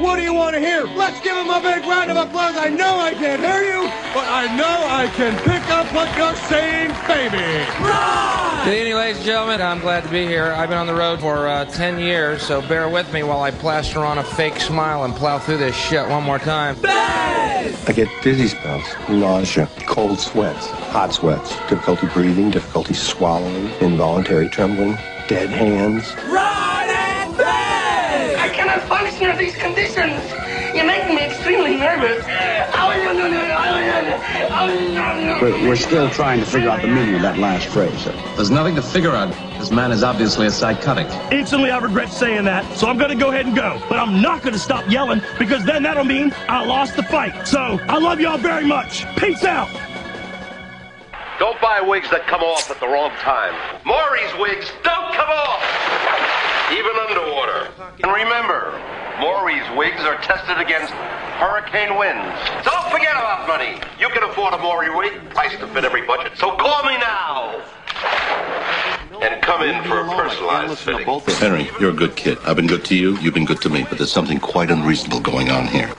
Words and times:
What 0.00 0.16
do 0.16 0.22
you 0.22 0.32
want 0.32 0.54
to 0.54 0.60
hear? 0.60 0.84
Let's 0.84 1.20
give 1.20 1.36
him 1.36 1.50
a 1.50 1.60
big 1.60 1.84
round 1.84 2.10
of 2.10 2.16
applause. 2.16 2.56
I 2.56 2.70
know 2.70 2.98
I 2.98 3.12
can't 3.12 3.42
hear 3.42 3.62
you, 3.62 3.82
but 4.14 4.26
I 4.26 4.46
know 4.56 4.64
I 4.64 5.08
can 5.14 5.36
pick 5.40 5.62
up 5.68 5.92
what 5.92 6.08
you're 6.16 6.34
saying, 6.48 6.88
baby. 7.06 7.66
Good 8.64 8.78
evening, 8.78 8.94
ladies 8.94 9.18
and 9.18 9.26
gentlemen. 9.26 9.60
I'm 9.60 9.80
glad 9.80 10.04
to 10.04 10.08
be 10.08 10.26
here. 10.26 10.52
I've 10.52 10.70
been 10.70 10.78
on 10.78 10.86
the 10.86 10.94
road 10.94 11.20
for 11.20 11.46
uh, 11.48 11.66
10 11.66 11.98
years, 11.98 12.40
so 12.40 12.62
bear 12.62 12.88
with 12.88 13.12
me 13.12 13.24
while 13.24 13.42
I 13.42 13.50
plaster 13.50 13.98
on 14.00 14.16
a 14.16 14.24
fake 14.24 14.58
smile 14.58 15.04
and 15.04 15.14
plow 15.14 15.38
through 15.38 15.58
this 15.58 15.76
shit 15.76 16.08
one 16.08 16.22
more 16.22 16.38
time. 16.38 16.78
I 16.82 17.92
get 17.94 18.08
dizzy 18.22 18.48
spells, 18.48 18.86
nausea, 19.10 19.68
cold 19.86 20.18
sweats, 20.18 20.70
hot 20.70 21.12
sweats, 21.12 21.50
difficulty 21.68 22.06
breathing, 22.06 22.50
difficulty 22.50 22.94
swallowing, 22.94 23.68
involuntary 23.82 24.48
trembling, 24.48 24.94
dead 25.28 25.50
hands. 25.50 26.14
I 26.16 26.49
cannot 29.20 29.20
function 29.20 29.30
under 29.30 29.38
these 29.38 29.56
conditions. 29.56 30.74
You're 30.74 30.86
making 30.86 31.16
me 31.16 31.22
extremely 31.22 31.76
nervous. 31.76 32.24
We're, 35.40 35.68
we're 35.68 35.76
still 35.76 36.10
trying 36.10 36.40
to 36.40 36.46
figure 36.46 36.68
out 36.68 36.82
the 36.82 36.88
meaning 36.88 37.14
of 37.16 37.22
that 37.22 37.38
last 37.38 37.68
phrase. 37.68 37.96
sir. 38.02 38.12
There's 38.36 38.50
nothing 38.50 38.74
to 38.76 38.82
figure 38.82 39.12
out. 39.12 39.32
This 39.58 39.70
man 39.70 39.90
is 39.90 40.02
obviously 40.02 40.46
a 40.46 40.50
psychotic. 40.50 41.06
Instantly, 41.32 41.70
I 41.70 41.78
regret 41.78 42.10
saying 42.10 42.44
that, 42.44 42.76
so 42.76 42.88
I'm 42.88 42.98
gonna 42.98 43.16
go 43.16 43.30
ahead 43.30 43.46
and 43.46 43.56
go. 43.56 43.80
But 43.88 43.98
I'm 43.98 44.22
not 44.22 44.42
gonna 44.42 44.58
stop 44.58 44.88
yelling 44.90 45.22
because 45.38 45.64
then 45.64 45.82
that'll 45.82 46.04
mean 46.04 46.32
I 46.48 46.64
lost 46.64 46.96
the 46.96 47.02
fight. 47.02 47.46
So 47.46 47.78
I 47.88 47.98
love 47.98 48.20
y'all 48.20 48.38
very 48.38 48.66
much. 48.66 49.04
Peace 49.16 49.44
out. 49.44 49.68
Don't 51.38 51.60
buy 51.60 51.80
wigs 51.80 52.10
that 52.10 52.26
come 52.26 52.42
off 52.42 52.70
at 52.70 52.80
the 52.80 52.86
wrong 52.86 53.12
time. 53.20 53.54
Morrie's 53.84 54.32
wigs 54.38 54.70
don't 54.84 55.14
come 55.14 55.30
off, 55.30 55.64
even 56.72 56.92
underwater. 57.08 57.72
And 58.02 58.12
remember, 58.12 58.76
Morrie's 59.20 59.68
wigs 59.76 60.00
are 60.00 60.16
tested 60.22 60.56
against 60.56 60.92
hurricane 61.36 61.98
winds. 61.98 62.34
Don't 62.64 62.90
forget 62.90 63.12
about 63.12 63.46
money. 63.46 63.78
You 63.98 64.08
can 64.08 64.22
afford 64.22 64.54
a 64.54 64.58
Maury 64.58 64.88
wig, 64.88 65.12
priced 65.30 65.58
to 65.60 65.66
fit 65.68 65.84
every 65.84 66.06
budget. 66.06 66.32
So 66.38 66.56
call 66.56 66.84
me 66.84 66.96
now. 66.96 67.62
And 69.20 69.42
come 69.42 69.62
in 69.62 69.84
for 69.84 70.00
a 70.00 70.08
personalized 70.08 70.78
fitting. 70.78 71.06
Henry, 71.36 71.68
you're 71.78 71.90
a 71.90 71.94
good 71.94 72.16
kid. 72.16 72.38
I've 72.46 72.56
been 72.56 72.66
good 72.66 72.84
to 72.86 72.96
you, 72.96 73.18
you've 73.18 73.34
been 73.34 73.44
good 73.44 73.60
to 73.60 73.68
me, 73.68 73.84
but 73.86 73.98
there's 73.98 74.10
something 74.10 74.40
quite 74.40 74.70
unreasonable 74.70 75.20
going 75.20 75.50
on 75.50 75.66
here. 75.66 75.92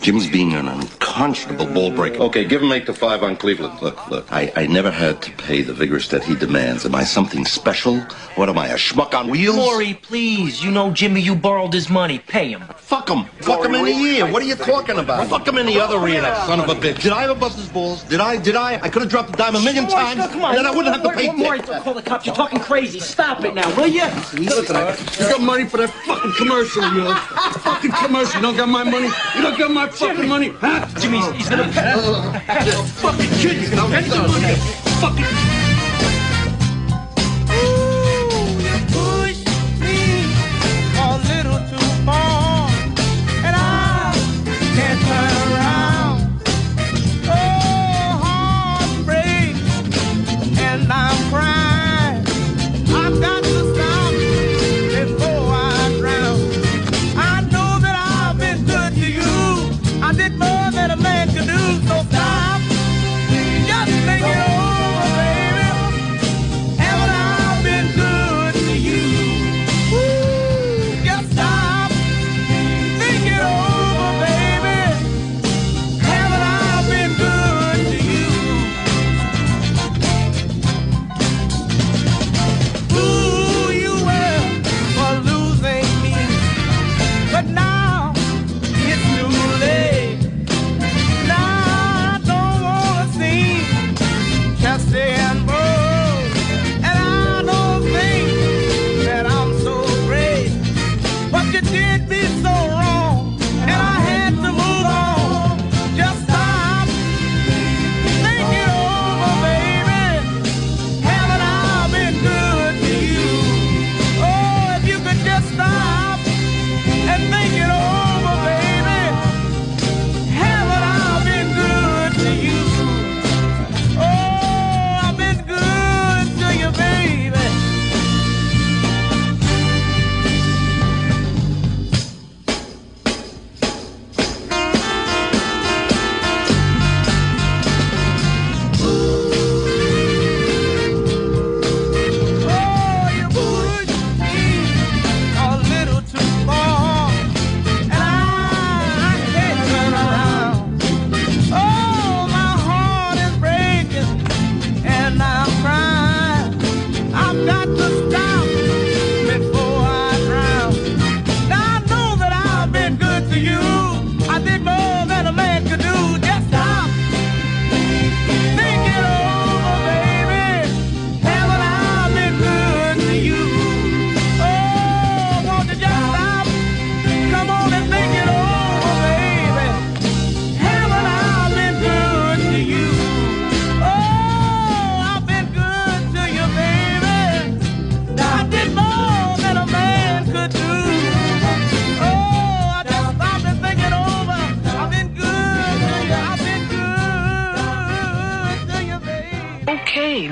Jimmy's 0.00 0.30
being 0.30 0.54
an 0.54 0.68
unconscionable 0.68 1.66
ball 1.66 1.90
breaker. 1.90 2.22
Okay, 2.22 2.44
give 2.44 2.62
him 2.62 2.70
eight 2.72 2.86
to 2.86 2.94
five 2.94 3.22
on 3.22 3.36
Cleveland. 3.36 3.82
Look, 3.82 4.08
look, 4.10 4.32
I, 4.32 4.52
I 4.56 4.66
never 4.66 4.90
had 4.90 5.20
to 5.22 5.32
pay 5.32 5.62
the 5.62 5.72
vigorish 5.72 6.08
that 6.10 6.22
he 6.22 6.34
demands. 6.36 6.86
Am 6.86 6.94
I 6.94 7.04
something 7.04 7.44
special? 7.44 7.98
What 8.36 8.48
am 8.48 8.56
I, 8.58 8.68
a 8.68 8.74
schmuck 8.76 9.12
on 9.12 9.28
wheels? 9.28 9.56
Morrie, 9.56 10.00
please. 10.00 10.62
You 10.62 10.70
know 10.70 10.92
Jimmy, 10.92 11.20
you 11.20 11.34
borrowed 11.34 11.74
his 11.74 11.90
money. 11.90 12.20
Pay 12.20 12.50
him. 12.52 12.62
Fuck 12.76 13.10
him. 13.10 13.24
Fuck 13.40 13.64
him 13.64 13.74
in 13.74 13.84
the 13.84 13.90
ear. 13.90 14.30
What 14.30 14.42
are 14.42 14.46
you 14.46 14.54
talking 14.54 14.98
about? 14.98 15.28
Fuck 15.28 15.46
him 15.48 15.58
in 15.58 15.66
the 15.66 15.80
other 15.80 16.06
ear, 16.06 16.20
that 16.20 16.46
son 16.46 16.60
of 16.60 16.68
a 16.68 16.74
bitch. 16.74 17.02
Did 17.02 17.12
I 17.12 17.24
ever 17.24 17.34
bust 17.34 17.56
his 17.58 17.68
balls? 17.68 18.04
Did 18.04 18.20
I? 18.20 18.36
Did 18.36 18.54
I? 18.54 18.80
I 18.80 18.88
could 18.88 19.02
have 19.02 19.10
dropped 19.10 19.32
the 19.32 19.36
dime 19.36 19.56
a 19.56 19.60
million 19.60 19.86
Morrie, 19.86 20.14
times, 20.14 20.32
come 20.32 20.44
on. 20.44 20.50
and 20.50 20.58
then 20.58 20.66
I 20.66 20.70
wouldn't 20.74 20.94
have 20.94 21.02
to 21.02 21.08
Morrie, 21.10 21.16
pay 21.16 21.28
Morrie, 21.28 21.66
dick. 21.66 21.82
call 21.82 21.94
the 21.94 22.02
cops. 22.02 22.24
You're 22.24 22.34
talking 22.36 22.60
crazy. 22.60 23.00
Stop 23.00 23.44
it 23.44 23.54
now, 23.54 23.68
will 23.76 23.88
you? 23.88 24.04
Listen, 24.04 24.76
you 24.76 25.30
got 25.30 25.40
money 25.42 25.64
for 25.64 25.78
that 25.78 25.90
fucking 26.06 26.32
commercial, 26.38 26.82
you 26.94 27.00
know? 27.02 27.14
fucking 27.14 27.90
commercial. 27.90 28.36
You 28.36 28.42
don't 28.42 28.56
got 28.56 28.68
my 28.68 28.84
money? 28.84 29.08
You 29.34 29.42
don't 29.42 29.58
got 29.58 29.70
my 29.72 29.87
fucking 29.92 30.28
money? 30.28 30.48
Huh? 30.60 30.86
Jimmy, 31.00 31.20
he's 31.36 31.48
gonna 31.48 31.70
fucking 31.72 33.30
kid, 33.38 33.62
you? 33.62 33.70
Get 33.70 34.04
the 34.04 34.16
money. 34.28 34.54
Fucking... 35.00 35.57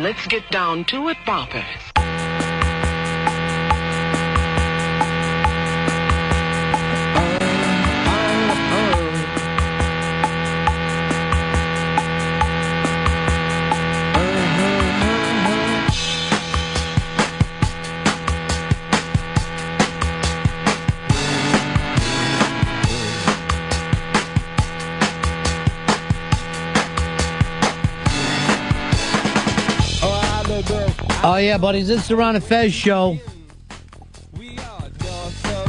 let's 0.06 0.24
get 0.28 0.48
down 0.52 0.84
to 0.84 1.08
it, 1.08 1.16
boppers. 1.26 1.95
Oh, 31.28 31.38
yeah, 31.38 31.58
buddies. 31.58 31.90
It's 31.90 32.06
the 32.06 32.14
Ron 32.14 32.36
and 32.36 32.44
Fez 32.44 32.72
show. 32.72 33.18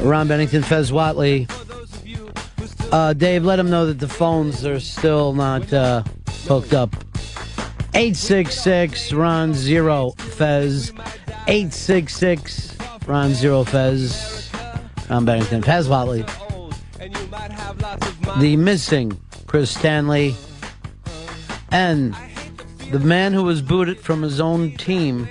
Ron 0.04 0.28
Bennington, 0.28 0.62
Fez 0.62 0.92
Whatley. 0.92 1.50
Uh, 2.92 3.14
Dave, 3.14 3.44
let 3.44 3.56
them 3.56 3.68
know 3.72 3.88
that 3.88 3.98
the 3.98 4.08
phones 4.08 4.64
are 4.68 4.80
still 4.80 5.34
not 5.34 5.74
uh, 5.74 6.04
hooked 6.48 6.76
up. 6.76 6.96
866 7.96 9.12
Ron 9.14 9.56
Zero 9.56 10.12
Fez. 10.12 10.92
866 11.48 12.78
Ron 13.08 13.34
Zero 13.34 13.64
Fez. 13.64 14.52
Ron 15.10 15.26
Bennington, 15.26 15.64
Fez 15.64 15.88
Whatley. 15.88 16.24
The 18.40 18.56
missing 18.58 19.20
Chris 19.48 19.72
Stanley. 19.72 20.36
And 21.72 22.16
the 22.92 23.00
man 23.00 23.34
who 23.34 23.42
was 23.42 23.64
booted 23.64 24.00
from 24.00 24.22
his 24.22 24.40
own 24.40 24.78
team 24.78 25.28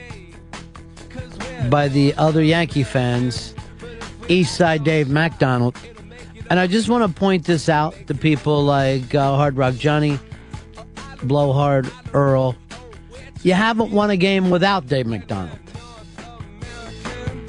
by 1.71 1.89
the 1.89 2.15
other 2.15 2.43
Yankee 2.43 2.83
fans, 2.83 3.55
Eastside 4.29 4.85
Dave 4.85 5.09
McDonald. 5.09 5.77
And 6.49 6.61
I 6.61 6.67
just 6.67 6.89
want 6.89 7.03
to 7.07 7.21
point 7.21 7.45
this 7.45 7.69
out 7.69 7.95
to 8.07 8.15
people 8.15 8.65
like 8.65 9.15
uh, 9.15 9.37
Hard 9.37 9.57
Rock 9.57 9.75
Johnny, 9.75 10.19
Blowhard 11.23 11.91
Earl. 12.15 12.55
You 13.43 13.55
haven't 13.55 13.91
won 13.91 14.11
a 14.11 14.17
game 14.17 14.51
without 14.51 14.87
Dave 14.87 15.07
McDonald. 15.07 15.59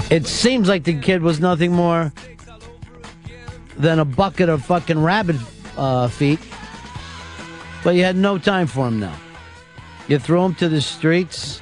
It 0.09 0.25
seems 0.25 0.67
like 0.67 0.83
the 0.83 0.99
kid 0.99 1.21
was 1.21 1.39
nothing 1.39 1.73
more 1.73 2.13
than 3.75 3.99
a 3.99 4.05
bucket 4.05 4.49
of 4.49 4.65
fucking 4.65 5.01
rabbit 5.01 5.35
uh, 5.75 6.07
feet, 6.07 6.39
but 7.83 7.95
you 7.95 8.03
had 8.03 8.15
no 8.15 8.37
time 8.37 8.67
for 8.67 8.87
him 8.87 8.99
now. 8.99 9.15
You 10.07 10.17
throw 10.17 10.45
him 10.45 10.55
to 10.55 10.69
the 10.69 10.81
streets, 10.81 11.61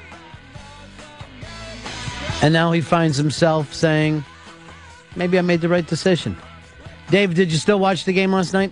and 2.46 2.54
now 2.54 2.72
he 2.72 2.80
finds 2.82 3.18
himself 3.18 3.74
saying, 3.74 4.24
maybe 5.16 5.40
I 5.40 5.42
made 5.42 5.62
the 5.62 5.70
right 5.70 5.86
decision. 5.88 6.38
Dave, 7.10 7.34
did 7.34 7.52
you 7.52 7.58
still 7.58 7.80
watch 7.80 8.06
the 8.06 8.14
game 8.14 8.32
last 8.34 8.54
night? 8.54 8.72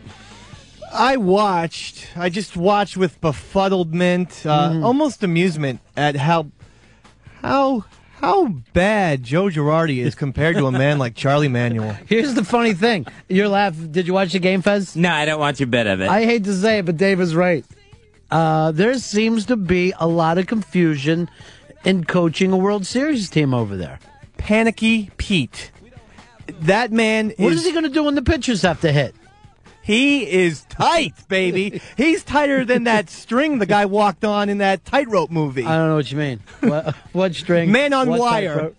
I 0.93 1.17
watched. 1.17 2.07
I 2.15 2.29
just 2.29 2.55
watched 2.55 2.97
with 2.97 3.19
befuddlement, 3.19 4.45
uh, 4.45 4.69
Mm. 4.73 4.83
almost 4.85 5.23
amusement 5.23 5.79
at 5.97 6.15
how 6.15 6.47
how 7.41 7.85
how 8.21 8.45
bad 8.73 9.23
Joe 9.23 9.45
Girardi 9.45 9.97
is 10.05 10.13
compared 10.15 10.55
to 10.57 10.67
a 10.67 10.71
man 10.71 10.99
like 10.99 11.15
Charlie 11.15 11.47
Manuel. 11.47 11.97
Here's 12.07 12.35
the 12.35 12.43
funny 12.45 12.73
thing. 12.75 13.05
You're 13.27 13.47
laughing. 13.49 13.91
Did 13.91 14.05
you 14.07 14.13
watch 14.13 14.33
the 14.33 14.39
game, 14.39 14.61
Fez? 14.61 14.95
No, 14.95 15.09
I 15.09 15.25
don't 15.25 15.39
watch 15.39 15.59
a 15.61 15.65
bit 15.67 15.87
of 15.87 15.99
it. 15.99 16.09
I 16.09 16.25
hate 16.25 16.43
to 16.45 16.53
say 16.53 16.77
it, 16.79 16.85
but 16.85 16.95
Dave 16.95 17.19
is 17.19 17.35
right. 17.35 17.65
Uh, 18.31 18.71
there 18.71 18.93
seems 18.99 19.45
to 19.47 19.55
be 19.57 19.93
a 19.99 20.07
lot 20.07 20.37
of 20.37 20.45
confusion 20.47 21.27
in 21.83 22.03
coaching 22.05 22.51
a 22.51 22.57
World 22.57 22.85
Series 22.85 23.29
team 23.29 23.53
over 23.53 23.75
there. 23.75 23.99
Panicky 24.37 25.11
Pete. 25.17 25.71
That 26.61 26.91
man 26.91 27.33
What 27.37 27.53
is, 27.53 27.61
is 27.61 27.65
he 27.65 27.71
going 27.71 27.83
to 27.85 27.89
do 27.89 28.03
when 28.03 28.15
the 28.15 28.21
pitchers 28.21 28.61
have 28.63 28.81
to 28.81 28.91
hit? 28.91 29.15
He 29.81 30.29
is 30.29 30.63
tight, 30.69 31.13
baby. 31.27 31.81
He's 31.97 32.23
tighter 32.23 32.63
than 32.63 32.85
that 32.85 33.09
string 33.09 33.59
the 33.59 33.65
guy 33.65 33.85
walked 33.85 34.23
on 34.23 34.47
in 34.47 34.59
that 34.59 34.85
tightrope 34.85 35.29
movie. 35.29 35.65
I 35.65 35.75
don't 35.75 35.89
know 35.89 35.95
what 35.95 36.09
you 36.11 36.17
mean. 36.17 36.39
What, 36.61 36.95
what 37.11 37.35
string? 37.35 37.71
Man 37.71 37.91
on 37.91 38.07
What 38.09 38.19
wire. 38.19 38.55
type 38.55 38.75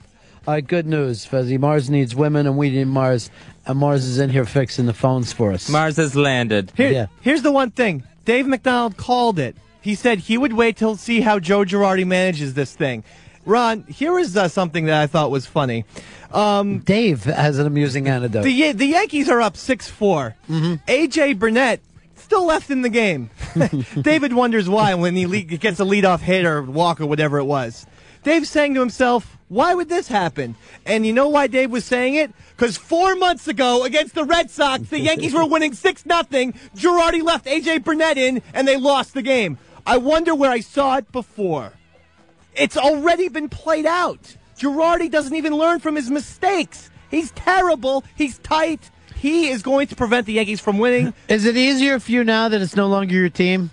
All 0.46 0.54
right, 0.54 0.66
good 0.66 0.86
news, 0.86 1.26
Fezzy. 1.26 1.58
Mars 1.58 1.90
needs 1.90 2.14
women, 2.14 2.46
and 2.46 2.56
we 2.56 2.70
need 2.70 2.86
Mars. 2.86 3.30
And 3.66 3.78
Mars 3.78 4.04
is 4.04 4.18
in 4.18 4.30
here 4.30 4.44
fixing 4.46 4.86
the 4.86 4.94
phones 4.94 5.32
for 5.32 5.52
us. 5.52 5.68
Mars 5.68 5.96
has 5.96 6.16
landed. 6.16 6.72
Here, 6.76 6.90
Yeah. 6.90 7.06
Here's 7.20 7.42
the 7.42 7.52
one 7.52 7.70
thing. 7.70 8.02
Dave 8.24 8.46
McDonald 8.46 8.96
called 8.96 9.38
it. 9.38 9.56
He 9.84 9.94
said 9.94 10.18
he 10.20 10.38
would 10.38 10.54
wait 10.54 10.76
till 10.78 10.96
see 10.96 11.20
how 11.20 11.38
Joe 11.38 11.60
Girardi 11.64 12.06
manages 12.06 12.54
this 12.54 12.74
thing. 12.74 13.04
Ron, 13.44 13.82
here 13.84 14.18
is 14.18 14.34
uh, 14.34 14.48
something 14.48 14.86
that 14.86 14.98
I 15.02 15.06
thought 15.06 15.30
was 15.30 15.44
funny. 15.44 15.84
Um, 16.32 16.78
Dave 16.78 17.24
has 17.24 17.58
an 17.58 17.66
amusing 17.66 18.08
anecdote. 18.08 18.42
the 18.44 18.72
the 18.72 18.86
Yankees 18.86 19.28
are 19.28 19.42
up 19.42 19.56
six 19.58 19.88
four. 19.90 20.34
AJ 20.48 21.38
Burnett 21.38 21.80
still 22.16 22.46
left 22.46 22.70
in 22.70 22.80
the 22.80 22.88
game. 22.88 23.28
David 24.00 24.32
wonders 24.32 24.68
why 24.68 24.94
when 24.94 25.14
he 25.14 25.26
le- 25.26 25.42
gets 25.42 25.78
a 25.78 25.84
leadoff 25.84 26.20
hit 26.20 26.46
or 26.46 26.62
walk 26.62 27.02
or 27.02 27.06
whatever 27.06 27.38
it 27.38 27.44
was. 27.44 27.86
Dave's 28.22 28.48
saying 28.48 28.72
to 28.74 28.80
himself, 28.80 29.36
"Why 29.48 29.74
would 29.74 29.90
this 29.90 30.08
happen?" 30.08 30.56
And 30.86 31.04
you 31.06 31.12
know 31.12 31.28
why 31.28 31.46
Dave 31.46 31.70
was 31.70 31.84
saying 31.84 32.14
it? 32.14 32.32
Because 32.56 32.78
four 32.78 33.14
months 33.16 33.46
ago 33.46 33.84
against 33.84 34.14
the 34.14 34.24
Red 34.24 34.50
Sox, 34.50 34.88
the 34.88 34.98
Yankees 34.98 35.34
were 35.34 35.44
winning 35.54 35.74
six 35.74 36.06
nothing. 36.06 36.54
Girardi 36.74 37.22
left 37.22 37.44
AJ 37.44 37.84
Burnett 37.84 38.16
in, 38.16 38.40
and 38.54 38.66
they 38.66 38.78
lost 38.78 39.12
the 39.12 39.20
game. 39.22 39.58
I 39.86 39.96
wonder 39.98 40.34
where 40.34 40.50
I 40.50 40.60
saw 40.60 40.96
it 40.96 41.10
before. 41.12 41.72
It's 42.56 42.76
already 42.76 43.28
been 43.28 43.48
played 43.48 43.86
out. 43.86 44.36
Girardi 44.58 45.10
doesn't 45.10 45.34
even 45.34 45.54
learn 45.54 45.80
from 45.80 45.96
his 45.96 46.10
mistakes. 46.10 46.90
He's 47.10 47.30
terrible. 47.32 48.04
He's 48.16 48.38
tight. 48.38 48.90
He 49.16 49.48
is 49.48 49.62
going 49.62 49.88
to 49.88 49.96
prevent 49.96 50.26
the 50.26 50.34
Yankees 50.34 50.60
from 50.60 50.78
winning. 50.78 51.14
Is 51.28 51.46
it 51.46 51.56
easier 51.56 51.98
for 51.98 52.10
you 52.12 52.24
now 52.24 52.48
that 52.48 52.60
it's 52.60 52.76
no 52.76 52.86
longer 52.88 53.14
your 53.14 53.30
team? 53.30 53.70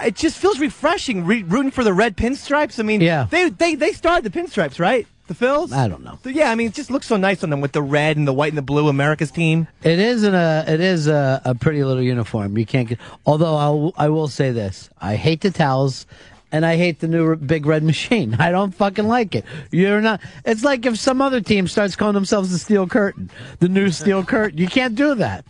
It 0.00 0.14
just 0.14 0.38
feels 0.38 0.58
refreshing 0.60 1.24
re- 1.26 1.42
rooting 1.42 1.70
for 1.72 1.82
the 1.84 1.92
red 1.92 2.16
pinstripes. 2.16 2.78
I 2.78 2.84
mean, 2.84 3.00
Yeah. 3.00 3.26
they 3.30 3.50
they 3.50 3.74
they 3.74 3.92
started 3.92 4.30
the 4.30 4.38
pinstripes, 4.40 4.78
right? 4.78 5.06
The 5.30 5.46
Phils. 5.46 5.72
I 5.72 5.86
don't 5.86 6.02
know. 6.02 6.18
Yeah, 6.24 6.50
I 6.50 6.56
mean, 6.56 6.66
it 6.66 6.74
just 6.74 6.90
looks 6.90 7.06
so 7.06 7.16
nice 7.16 7.44
on 7.44 7.50
them 7.50 7.60
with 7.60 7.70
the 7.70 7.82
red 7.82 8.16
and 8.16 8.26
the 8.26 8.32
white 8.32 8.48
and 8.48 8.58
the 8.58 8.62
blue. 8.62 8.88
America's 8.88 9.30
team. 9.30 9.68
It 9.84 10.00
is 10.00 10.24
an, 10.24 10.34
a 10.34 10.64
it 10.66 10.80
is 10.80 11.06
a, 11.06 11.40
a 11.44 11.54
pretty 11.54 11.84
little 11.84 12.02
uniform. 12.02 12.58
You 12.58 12.66
can't 12.66 12.88
get. 12.88 12.98
Although 13.24 13.54
I'll, 13.54 13.92
I 13.96 14.08
will 14.08 14.26
say 14.26 14.50
this: 14.50 14.90
I 15.00 15.14
hate 15.14 15.42
the 15.42 15.52
towels, 15.52 16.04
and 16.50 16.66
I 16.66 16.76
hate 16.76 16.98
the 16.98 17.06
new 17.06 17.24
r- 17.28 17.36
big 17.36 17.64
red 17.64 17.84
machine. 17.92 18.34
I 18.40 18.50
don't 18.50 18.74
fucking 18.74 19.06
like 19.06 19.36
it. 19.36 19.44
You're 19.70 20.00
not. 20.00 20.20
It's 20.44 20.64
like 20.64 20.84
if 20.84 20.98
some 20.98 21.22
other 21.22 21.40
team 21.40 21.68
starts 21.68 21.94
calling 21.94 22.14
themselves 22.14 22.50
the 22.50 22.58
Steel 22.58 22.88
Curtain, 22.88 23.30
the 23.60 23.68
new 23.68 23.90
Steel 23.90 24.24
Curtain. 24.34 24.58
You 24.58 24.66
can't 24.66 24.96
do 24.96 25.14
that. 25.14 25.44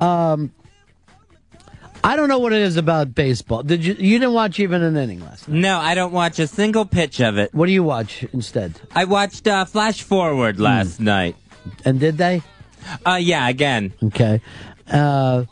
Um, 0.00 0.50
I 2.04 2.16
don't 2.16 2.28
know 2.28 2.38
what 2.38 2.52
it 2.52 2.60
is 2.60 2.76
about 2.76 3.14
baseball. 3.14 3.62
Did 3.62 3.82
you? 3.82 3.94
You 3.94 4.18
didn't 4.18 4.34
watch 4.34 4.60
even 4.60 4.82
an 4.82 4.94
inning 4.94 5.20
last 5.20 5.48
night. 5.48 5.58
No, 5.58 5.78
I 5.78 5.94
don't 5.94 6.12
watch 6.12 6.38
a 6.38 6.46
single 6.46 6.84
pitch 6.84 7.18
of 7.18 7.38
it. 7.38 7.54
What 7.54 7.64
do 7.64 7.72
you 7.72 7.82
watch 7.82 8.24
instead? 8.24 8.78
I 8.94 9.04
watched 9.04 9.48
uh, 9.48 9.64
Flash 9.64 10.02
Forward 10.02 10.60
last 10.60 11.00
night. 11.00 11.34
And 11.86 11.98
did 11.98 12.18
they? 12.18 12.42
Uh, 13.06 13.14
yeah, 13.14 13.48
again. 13.48 13.94
Okay. 14.02 14.42
Uh, 14.86 15.44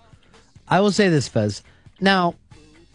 I 0.69 0.81
will 0.81 0.93
say 0.93 1.09
this, 1.09 1.27
Fez. 1.27 1.63
Now, 2.01 2.35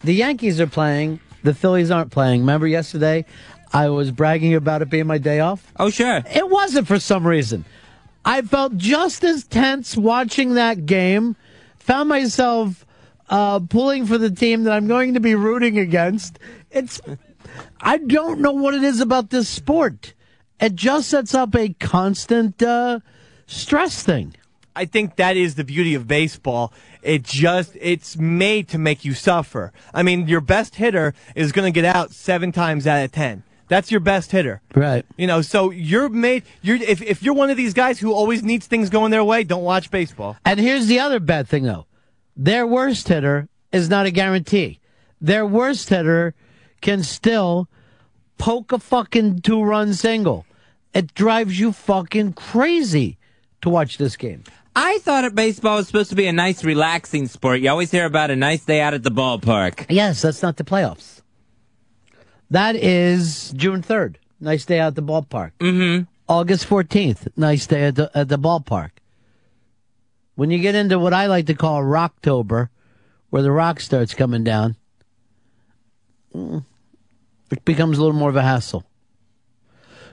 the 0.04 0.14
Yankees 0.14 0.60
are 0.60 0.68
playing. 0.68 1.18
The 1.42 1.52
Phillies 1.52 1.90
aren't 1.90 2.12
playing. 2.12 2.42
Remember 2.42 2.68
yesterday? 2.68 3.24
I 3.72 3.88
was 3.88 4.12
bragging 4.12 4.54
about 4.54 4.82
it 4.82 4.90
being 4.90 5.08
my 5.08 5.18
day 5.18 5.40
off. 5.40 5.72
Oh, 5.80 5.90
sure. 5.90 6.22
It 6.32 6.48
wasn't 6.48 6.86
for 6.86 7.00
some 7.00 7.26
reason. 7.26 7.64
I 8.24 8.42
felt 8.42 8.76
just 8.76 9.24
as 9.24 9.44
tense 9.44 9.96
watching 9.96 10.54
that 10.54 10.86
game. 10.86 11.34
Found 11.80 12.08
myself 12.08 12.84
uh, 13.28 13.60
pulling 13.60 14.06
for 14.06 14.18
the 14.18 14.30
team 14.30 14.64
that 14.64 14.72
I'm 14.72 14.86
going 14.86 15.14
to 15.14 15.20
be 15.20 15.34
rooting 15.34 15.78
against. 15.78 16.38
It's. 16.70 17.00
I 17.80 17.98
don't 17.98 18.40
know 18.40 18.52
what 18.52 18.74
it 18.74 18.82
is 18.82 19.00
about 19.00 19.30
this 19.30 19.48
sport. 19.48 20.14
It 20.60 20.74
just 20.74 21.08
sets 21.08 21.34
up 21.34 21.54
a 21.54 21.70
constant 21.74 22.62
uh, 22.62 23.00
stress 23.46 24.02
thing. 24.02 24.34
I 24.74 24.84
think 24.84 25.16
that 25.16 25.36
is 25.36 25.56
the 25.56 25.64
beauty 25.64 25.94
of 25.94 26.06
baseball. 26.06 26.72
It 27.02 27.22
just 27.22 27.76
it's 27.80 28.16
made 28.16 28.68
to 28.68 28.78
make 28.78 29.04
you 29.04 29.14
suffer. 29.14 29.72
I 29.92 30.02
mean, 30.02 30.28
your 30.28 30.40
best 30.40 30.76
hitter 30.76 31.14
is 31.34 31.52
going 31.52 31.72
to 31.72 31.74
get 31.74 31.84
out 31.84 32.12
7 32.12 32.52
times 32.52 32.86
out 32.86 33.04
of 33.04 33.10
10. 33.10 33.42
That's 33.68 33.90
your 33.90 34.00
best 34.00 34.30
hitter. 34.30 34.62
Right. 34.74 35.04
You 35.16 35.26
know, 35.26 35.42
so 35.42 35.70
you're 35.70 36.08
made 36.08 36.44
you're 36.62 36.76
if 36.76 37.02
if 37.02 37.22
you're 37.22 37.34
one 37.34 37.50
of 37.50 37.56
these 37.56 37.74
guys 37.74 37.98
who 37.98 38.12
always 38.12 38.42
needs 38.42 38.66
things 38.66 38.88
going 38.88 39.10
their 39.10 39.24
way, 39.24 39.44
don't 39.44 39.64
watch 39.64 39.90
baseball. 39.90 40.36
And 40.44 40.58
here's 40.58 40.86
the 40.86 41.00
other 41.00 41.20
bad 41.20 41.48
thing, 41.48 41.64
though. 41.64 41.86
Their 42.38 42.66
worst 42.68 43.08
hitter 43.08 43.48
is 43.72 43.90
not 43.90 44.06
a 44.06 44.12
guarantee. 44.12 44.78
Their 45.20 45.44
worst 45.44 45.88
hitter 45.88 46.34
can 46.80 47.02
still 47.02 47.68
poke 48.38 48.70
a 48.70 48.78
fucking 48.78 49.40
two 49.40 49.60
run 49.60 49.92
single. 49.92 50.46
It 50.94 51.14
drives 51.14 51.58
you 51.58 51.72
fucking 51.72 52.34
crazy 52.34 53.18
to 53.62 53.68
watch 53.68 53.98
this 53.98 54.16
game. 54.16 54.44
I 54.76 54.98
thought 54.98 55.22
that 55.22 55.34
baseball 55.34 55.78
was 55.78 55.88
supposed 55.88 56.10
to 56.10 56.16
be 56.16 56.28
a 56.28 56.32
nice, 56.32 56.62
relaxing 56.62 57.26
sport. 57.26 57.60
You 57.60 57.70
always 57.70 57.90
hear 57.90 58.06
about 58.06 58.30
a 58.30 58.36
nice 58.36 58.64
day 58.64 58.80
out 58.80 58.94
at 58.94 59.02
the 59.02 59.10
ballpark. 59.10 59.86
Yes, 59.88 60.22
that's 60.22 60.40
not 60.40 60.56
the 60.56 60.62
playoffs. 60.62 61.22
That 62.50 62.76
is 62.76 63.52
June 63.56 63.82
3rd. 63.82 64.16
Nice 64.40 64.64
day 64.64 64.78
out 64.78 64.88
at 64.88 64.94
the 64.94 65.02
ballpark. 65.02 65.50
Mm-hmm. 65.58 66.04
August 66.28 66.68
14th. 66.68 67.26
Nice 67.36 67.66
day 67.66 67.86
at 67.86 67.96
the, 67.96 68.10
at 68.14 68.28
the 68.28 68.38
ballpark. 68.38 68.90
When 70.38 70.52
you 70.52 70.60
get 70.60 70.76
into 70.76 71.00
what 71.00 71.12
I 71.12 71.26
like 71.26 71.46
to 71.46 71.54
call 71.54 71.82
Rocktober, 71.82 72.68
where 73.30 73.42
the 73.42 73.50
rock 73.50 73.80
starts 73.80 74.14
coming 74.14 74.44
down, 74.44 74.76
mm, 76.32 76.64
it 77.50 77.64
becomes 77.64 77.98
a 77.98 78.00
little 78.02 78.14
more 78.16 78.30
of 78.30 78.36
a 78.36 78.42
hassle. 78.42 78.84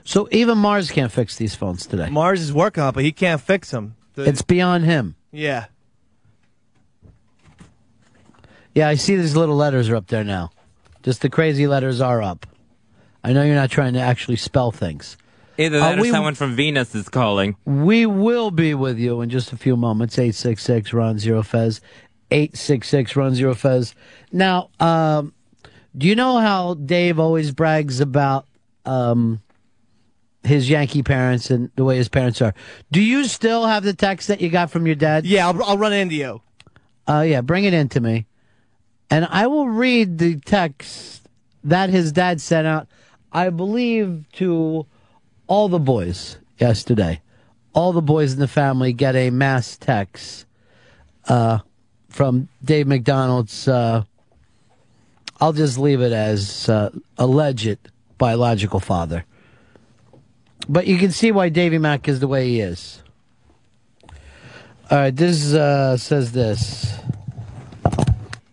So 0.02 0.26
even 0.32 0.58
Mars 0.58 0.90
can't 0.90 1.12
fix 1.12 1.36
these 1.36 1.54
phones 1.54 1.86
today. 1.86 2.10
Mars 2.10 2.40
is 2.40 2.52
working 2.52 2.82
on 2.82 2.88
it, 2.88 2.92
but 2.96 3.04
he 3.04 3.12
can't 3.12 3.40
fix 3.40 3.70
them. 3.70 3.94
The- 4.14 4.24
It's 4.24 4.42
beyond 4.42 4.84
him. 4.84 5.14
yeah. 5.30 5.66
Yeah, 8.74 8.88
I 8.88 8.96
see 8.96 9.14
these 9.14 9.36
little 9.36 9.54
letters 9.56 9.88
are 9.90 9.94
up 9.96 10.08
there 10.08 10.24
now. 10.24 10.50
Just 11.04 11.22
the 11.22 11.30
crazy 11.30 11.68
letters 11.68 12.00
are 12.00 12.20
up. 12.20 12.46
I 13.22 13.32
know 13.32 13.44
you're 13.44 13.54
not 13.54 13.70
trying 13.70 13.92
to 13.92 14.00
actually 14.00 14.36
spell 14.38 14.72
things. 14.72 15.16
Either 15.58 15.78
Uh, 15.78 15.80
that 15.90 15.98
or 15.98 16.02
we- 16.02 16.10
someone 16.10 16.34
from 16.34 16.54
Venus 16.54 16.94
is 16.94 17.08
calling. 17.08 17.56
We 17.64 18.06
will 18.06 18.50
be 18.50 18.74
with 18.74 18.98
you 18.98 19.20
in 19.22 19.30
just 19.30 19.52
a 19.52 19.56
few 19.56 19.76
moments. 19.76 20.18
866 20.18 20.92
Ron 20.92 21.18
Zero 21.18 21.42
Fez. 21.42 21.80
866 22.30 23.16
Ron 23.16 23.34
Zero 23.34 23.54
Fez. 23.54 23.94
Now, 24.32 24.68
um, 24.80 25.32
do 25.96 26.06
you 26.06 26.14
know 26.14 26.38
how 26.38 26.74
Dave 26.74 27.18
always 27.18 27.52
brags 27.52 28.00
about 28.00 28.46
um, 28.84 29.40
his 30.44 30.68
Yankee 30.68 31.02
parents 31.02 31.50
and 31.50 31.70
the 31.76 31.84
way 31.84 31.96
his 31.96 32.08
parents 32.08 32.42
are? 32.42 32.52
Do 32.92 33.00
you 33.00 33.24
still 33.24 33.66
have 33.66 33.82
the 33.84 33.94
text 33.94 34.28
that 34.28 34.40
you 34.40 34.48
got 34.50 34.70
from 34.70 34.86
your 34.86 34.94
dad? 34.96 35.24
Yeah, 35.26 35.46
I'll, 35.48 35.62
I'll 35.64 35.78
run 35.78 35.92
into 35.92 36.14
you. 36.16 36.42
Uh, 37.08 37.24
yeah, 37.26 37.40
bring 37.40 37.64
it 37.64 37.72
in 37.72 37.88
to 37.90 38.00
me. 38.00 38.26
And 39.10 39.26
I 39.30 39.46
will 39.46 39.68
read 39.68 40.18
the 40.18 40.40
text 40.40 41.28
that 41.62 41.90
his 41.90 42.10
dad 42.12 42.40
sent 42.40 42.66
out, 42.66 42.88
I 43.32 43.50
believe, 43.50 44.24
to 44.34 44.86
all 45.46 45.68
the 45.68 45.78
boys 45.78 46.38
yesterday. 46.58 47.20
All 47.72 47.92
the 47.92 48.02
boys 48.02 48.32
in 48.32 48.38
the 48.38 48.48
family 48.48 48.92
get 48.92 49.14
a 49.14 49.30
mass 49.30 49.76
text 49.76 50.46
uh, 51.28 51.58
from 52.08 52.48
Dave 52.64 52.86
McDonald's. 52.86 53.68
Uh, 53.68 54.04
I'll 55.40 55.52
just 55.52 55.78
leave 55.78 56.00
it 56.00 56.12
as 56.12 56.68
uh, 56.68 56.90
alleged 57.18 57.78
biological 58.16 58.80
father. 58.80 59.24
But 60.68 60.86
you 60.86 60.98
can 60.98 61.12
see 61.12 61.30
why 61.30 61.50
Davy 61.50 61.78
Mack 61.78 62.08
is 62.08 62.20
the 62.20 62.28
way 62.28 62.48
he 62.48 62.60
is. 62.60 63.02
All 64.90 64.98
right, 64.98 65.14
this 65.14 65.52
uh, 65.52 65.96
says 65.96 66.32
this. 66.32 66.94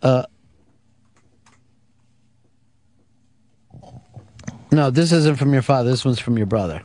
Uh, 0.02 0.26
no, 4.74 4.90
this 4.90 5.12
isn't 5.12 5.38
from 5.38 5.54
your 5.54 5.62
father. 5.62 5.90
This 5.90 6.04
one's 6.04 6.20
from 6.20 6.38
your 6.38 6.46
brother. 6.48 6.84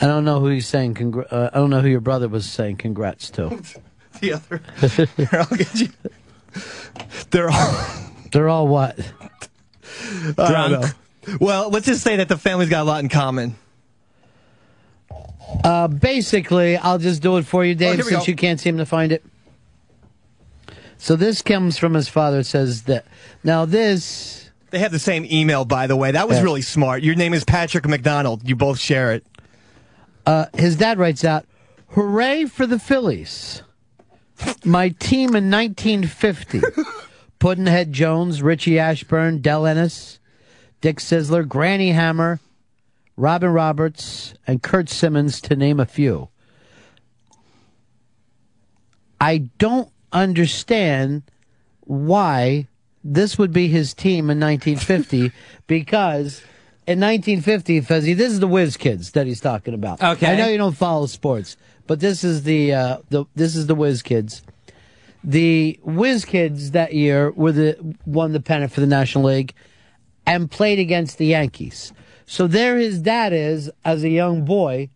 I 0.00 0.06
don't 0.06 0.24
know 0.24 0.40
who 0.40 0.48
he's 0.48 0.66
saying. 0.66 0.94
Congr- 0.94 1.32
uh, 1.32 1.50
I 1.52 1.58
don't 1.58 1.70
know 1.70 1.80
who 1.80 1.88
your 1.88 2.00
brother 2.00 2.28
was 2.28 2.44
saying 2.48 2.76
congrats 2.76 3.30
to. 3.30 3.62
The 4.20 4.34
other. 4.34 4.62
Here, 5.16 5.28
I'll 5.32 5.56
get 5.56 5.74
you. 5.74 5.88
They're 7.30 7.50
all. 7.50 7.76
They're 8.32 8.48
all 8.48 8.68
what? 8.68 8.96
I 10.38 10.52
don't 10.52 10.70
know. 10.80 10.88
Well, 11.40 11.68
let's 11.70 11.86
just 11.86 12.04
say 12.04 12.16
that 12.16 12.28
the 12.28 12.38
family's 12.38 12.68
got 12.68 12.82
a 12.82 12.84
lot 12.84 13.02
in 13.02 13.08
common. 13.08 13.56
Uh, 15.64 15.88
basically, 15.88 16.76
I'll 16.76 16.98
just 16.98 17.22
do 17.22 17.36
it 17.38 17.42
for 17.44 17.64
you, 17.64 17.74
Dave, 17.74 17.88
Oh, 17.88 17.92
here 17.96 18.04
we 18.04 18.10
since 18.12 18.26
go. 18.26 18.30
you 18.30 18.36
can't 18.36 18.60
seem 18.60 18.78
to 18.78 18.86
find 18.86 19.10
it. 19.10 19.24
So 20.96 21.16
this 21.16 21.42
comes 21.42 21.76
from 21.76 21.94
his 21.94 22.08
father. 22.08 22.38
It 22.38 22.46
says 22.46 22.84
that 22.84 23.06
now 23.42 23.64
this 23.64 24.43
They 24.74 24.80
have 24.80 24.90
the 24.90 24.98
same 24.98 25.24
email, 25.30 25.64
by 25.64 25.86
the 25.86 25.94
way. 25.94 26.10
That 26.10 26.26
was 26.26 26.38
Yeah. 26.38 26.42
really 26.42 26.60
smart. 26.60 27.04
Your 27.04 27.14
name 27.14 27.32
is 27.32 27.44
Patrick 27.44 27.86
McDonald. 27.86 28.40
You 28.48 28.56
both 28.56 28.80
share 28.80 29.12
it. 29.12 29.24
Uh, 30.26 30.46
his 30.52 30.74
dad 30.74 30.98
writes 30.98 31.24
out, 31.24 31.46
"Hooray 31.90 32.46
for 32.46 32.66
the 32.66 32.80
Phillies! 32.80 33.62
My 34.64 34.88
team 34.88 35.36
in 35.36 35.48
1950: 35.48 36.60
Puddinhead 37.38 37.92
Jones, 37.92 38.42
Richie 38.42 38.80
Ashburn, 38.80 39.40
Del 39.40 39.64
Ennis, 39.64 40.18
Dick 40.80 40.96
Sisler, 40.98 41.46
Granny 41.46 41.92
Hamner, 41.92 42.40
Robin 43.16 43.50
Roberts, 43.50 44.34
and 44.44 44.60
Curt 44.60 44.88
Simmons, 44.88 45.40
to 45.42 45.54
name 45.54 45.78
a 45.78 45.86
few. 45.86 46.30
I 49.20 49.38
don't 49.58 49.90
understand 50.12 51.22
why 51.82 52.66
this 53.04 53.38
would 53.38 53.52
be 53.52 53.68
his 53.68 53.94
team 53.94 54.30
in 54.30 54.40
1950 54.40 55.32
because." 55.66 56.42
In 56.86 57.00
1950, 57.00 57.80
Fezzy, 57.80 58.12
this 58.14 58.30
is 58.30 58.40
the 58.40 58.46
Whiz 58.46 58.76
Kids 58.76 59.12
that 59.12 59.26
he's 59.26 59.40
talking 59.40 59.72
about. 59.72 60.02
Okay. 60.02 60.30
I 60.30 60.36
know 60.36 60.48
you 60.48 60.58
don't 60.58 60.76
follow 60.76 61.06
sports, 61.06 61.56
but 61.86 61.98
this 61.98 62.22
is 62.22 62.42
the 62.42 62.74
uh, 62.74 62.98
the 63.08 63.24
this 63.34 63.56
is 63.56 63.68
the 63.68 63.74
Whiz 63.74 64.02
Kids. 64.02 64.42
The 65.22 65.80
Whiz 65.82 66.26
Kids 66.26 66.72
that 66.72 66.92
year 66.92 67.30
were 67.30 67.52
the 67.52 67.96
won 68.04 68.32
the 68.32 68.40
pennant 68.40 68.70
for 68.70 68.80
the 68.80 68.86
National 68.86 69.24
League 69.24 69.54
and 70.26 70.50
played 70.50 70.78
against 70.78 71.16
the 71.16 71.26
Yankees. 71.26 71.92
So 72.26 72.46
there 72.46 72.76
his 72.76 73.00
dad 73.00 73.32
is 73.32 73.70
as 73.84 74.04
a 74.04 74.08
young 74.08 74.44
boy 74.44 74.90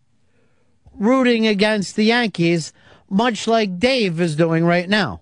rooting 0.93 1.47
against 1.47 1.95
the 1.95 2.03
Yankees, 2.03 2.73
much 3.09 3.47
like 3.47 3.79
Dave 3.79 4.19
is 4.19 4.35
doing 4.35 4.65
right 4.65 4.89
now. 4.89 5.21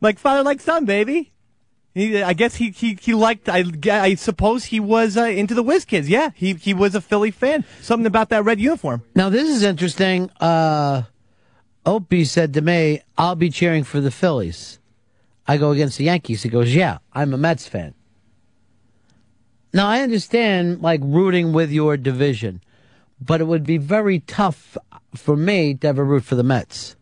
Like 0.00 0.18
father, 0.18 0.42
like 0.42 0.60
son, 0.60 0.84
baby. 0.84 1.32
He, 1.94 2.22
I 2.22 2.32
guess 2.32 2.54
he, 2.54 2.70
he, 2.70 2.98
he 3.00 3.12
liked, 3.14 3.48
I, 3.48 3.64
I 3.90 4.14
suppose 4.14 4.66
he 4.66 4.80
was 4.80 5.16
uh, 5.16 5.24
into 5.24 5.54
the 5.54 5.62
Whiz 5.62 5.84
Kids. 5.84 6.08
Yeah, 6.08 6.30
he, 6.34 6.54
he 6.54 6.72
was 6.72 6.94
a 6.94 7.00
Philly 7.00 7.30
fan. 7.30 7.64
Something 7.82 8.06
about 8.06 8.30
that 8.30 8.44
red 8.44 8.58
uniform. 8.60 9.02
Now 9.14 9.28
this 9.28 9.48
is 9.48 9.62
interesting. 9.62 10.30
Uh, 10.40 11.02
Opie 11.84 12.24
said 12.24 12.54
to 12.54 12.60
me, 12.60 13.02
"I'll 13.18 13.34
be 13.34 13.50
cheering 13.50 13.84
for 13.84 14.00
the 14.00 14.10
Phillies." 14.10 14.78
I 15.46 15.56
go 15.56 15.72
against 15.72 15.98
the 15.98 16.04
Yankees. 16.04 16.44
He 16.44 16.48
goes, 16.48 16.74
"Yeah, 16.74 16.98
I'm 17.12 17.34
a 17.34 17.36
Mets 17.36 17.66
fan." 17.66 17.94
Now 19.74 19.88
I 19.88 20.00
understand 20.00 20.80
like 20.80 21.00
rooting 21.02 21.52
with 21.52 21.70
your 21.70 21.96
division, 21.96 22.62
but 23.20 23.40
it 23.40 23.44
would 23.44 23.64
be 23.64 23.78
very 23.78 24.20
tough 24.20 24.78
for 25.14 25.36
me 25.36 25.74
to 25.74 25.88
ever 25.88 26.04
root 26.04 26.24
for 26.24 26.36
the 26.36 26.44
Mets. 26.44 26.96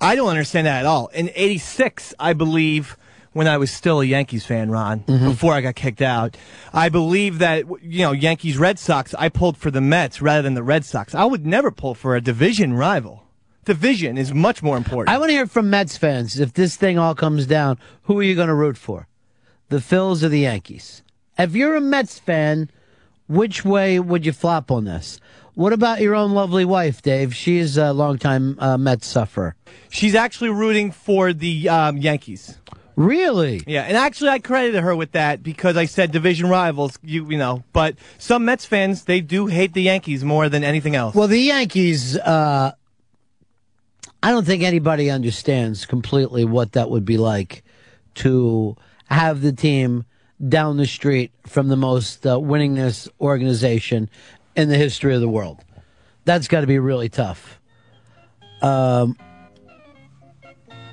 I 0.00 0.16
don't 0.16 0.28
understand 0.28 0.66
that 0.66 0.80
at 0.80 0.86
all. 0.86 1.08
In 1.08 1.30
86, 1.34 2.14
I 2.18 2.32
believe, 2.32 2.96
when 3.32 3.46
I 3.46 3.58
was 3.58 3.70
still 3.70 4.00
a 4.00 4.04
Yankees 4.04 4.44
fan, 4.44 4.70
Ron, 4.70 4.98
before 5.00 5.54
I 5.54 5.60
got 5.60 5.76
kicked 5.76 6.02
out, 6.02 6.36
I 6.72 6.88
believe 6.88 7.38
that, 7.38 7.64
you 7.82 8.02
know, 8.02 8.12
Yankees 8.12 8.58
Red 8.58 8.78
Sox, 8.78 9.14
I 9.14 9.28
pulled 9.28 9.56
for 9.56 9.70
the 9.70 9.80
Mets 9.80 10.20
rather 10.20 10.42
than 10.42 10.54
the 10.54 10.62
Red 10.62 10.84
Sox. 10.84 11.14
I 11.14 11.24
would 11.24 11.46
never 11.46 11.70
pull 11.70 11.94
for 11.94 12.16
a 12.16 12.20
division 12.20 12.74
rival. 12.74 13.24
Division 13.64 14.18
is 14.18 14.34
much 14.34 14.62
more 14.62 14.76
important. 14.76 15.14
I 15.14 15.18
want 15.18 15.28
to 15.28 15.34
hear 15.34 15.46
from 15.46 15.70
Mets 15.70 15.96
fans. 15.96 16.40
If 16.40 16.54
this 16.54 16.76
thing 16.76 16.98
all 16.98 17.14
comes 17.14 17.46
down, 17.46 17.78
who 18.04 18.18
are 18.18 18.22
you 18.22 18.34
going 18.34 18.48
to 18.48 18.54
root 18.54 18.76
for? 18.76 19.06
The 19.68 19.76
Phils 19.76 20.22
or 20.24 20.28
the 20.28 20.40
Yankees? 20.40 21.02
If 21.38 21.54
you're 21.54 21.76
a 21.76 21.80
Mets 21.80 22.18
fan, 22.18 22.70
which 23.28 23.64
way 23.64 24.00
would 24.00 24.26
you 24.26 24.32
flop 24.32 24.72
on 24.72 24.84
this? 24.84 25.20
What 25.54 25.72
about 25.72 26.00
your 26.00 26.14
own 26.14 26.32
lovely 26.32 26.64
wife, 26.64 27.02
Dave? 27.02 27.34
She's 27.34 27.76
a 27.76 27.92
longtime 27.92 28.56
uh, 28.58 28.76
Mets 28.78 29.06
sufferer. 29.06 29.54
She's 29.90 30.14
actually 30.14 30.50
rooting 30.50 30.90
for 30.90 31.32
the 31.32 31.68
um, 31.68 31.98
Yankees. 31.98 32.58
Really? 33.00 33.62
Yeah, 33.66 33.84
and 33.84 33.96
actually, 33.96 34.28
I 34.28 34.40
credited 34.40 34.82
her 34.82 34.94
with 34.94 35.12
that 35.12 35.42
because 35.42 35.74
I 35.78 35.86
said 35.86 36.12
division 36.12 36.50
rivals. 36.50 36.98
You 37.02 37.30
you 37.30 37.38
know, 37.38 37.64
but 37.72 37.96
some 38.18 38.44
Mets 38.44 38.66
fans 38.66 39.04
they 39.04 39.22
do 39.22 39.46
hate 39.46 39.72
the 39.72 39.80
Yankees 39.80 40.22
more 40.22 40.50
than 40.50 40.62
anything 40.62 40.94
else. 40.94 41.14
Well, 41.14 41.26
the 41.26 41.38
Yankees, 41.38 42.18
uh, 42.18 42.72
I 44.22 44.30
don't 44.30 44.44
think 44.44 44.62
anybody 44.62 45.08
understands 45.08 45.86
completely 45.86 46.44
what 46.44 46.72
that 46.72 46.90
would 46.90 47.06
be 47.06 47.16
like 47.16 47.64
to 48.16 48.76
have 49.06 49.40
the 49.40 49.52
team 49.52 50.04
down 50.46 50.76
the 50.76 50.86
street 50.86 51.32
from 51.46 51.68
the 51.68 51.76
most 51.76 52.26
uh, 52.26 52.36
winningest 52.36 53.08
organization 53.18 54.10
in 54.54 54.68
the 54.68 54.76
history 54.76 55.14
of 55.14 55.22
the 55.22 55.28
world. 55.28 55.64
That's 56.26 56.48
got 56.48 56.60
to 56.60 56.66
be 56.66 56.78
really 56.78 57.08
tough. 57.08 57.60
Um, 58.60 59.16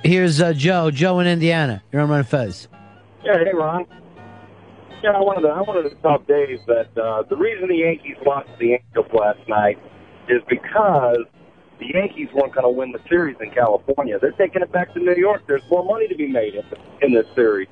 here's 0.08 0.42
uh, 0.42 0.54
Joe. 0.54 0.90
Joe 0.90 1.20
in 1.20 1.28
Indiana. 1.28 1.84
You're 1.92 2.02
on 2.02 2.10
Run 2.10 2.24
Fez. 2.24 2.68
Yeah, 3.24 3.38
hey 3.38 3.52
Ron. 3.54 3.86
Yeah, 5.04 5.12
I 5.12 5.20
wanted 5.20 5.42
to 5.42 5.50
I 5.50 5.62
wanted 5.62 5.90
to 5.90 5.96
tell 5.98 6.20
Dave 6.20 6.60
that 6.68 6.98
uh, 6.98 7.24
the 7.30 7.36
reason 7.36 7.68
the 7.68 7.76
Yankees 7.76 8.18
lost 8.26 8.48
to 8.48 8.58
the 8.58 8.74
Angels 8.74 9.08
last 9.14 9.48
night 9.48 9.78
is 10.28 10.42
because 10.50 11.26
the 11.80 11.88
Yankees 11.94 12.30
weren't 12.34 12.54
going 12.54 12.64
to 12.64 12.70
win 12.70 12.92
the 12.92 13.02
series 13.08 13.38
in 13.40 13.52
California. 13.52 14.18
They're 14.20 14.32
taking 14.32 14.62
it 14.62 14.72
back 14.72 14.94
to 14.94 15.00
New 15.00 15.16
York. 15.16 15.44
There's 15.48 15.62
more 15.70 15.86
money 15.86 16.08
to 16.08 16.16
be 16.16 16.28
made 16.28 16.56
in, 16.56 16.64
in 17.04 17.14
this 17.14 17.28
series. 17.36 17.68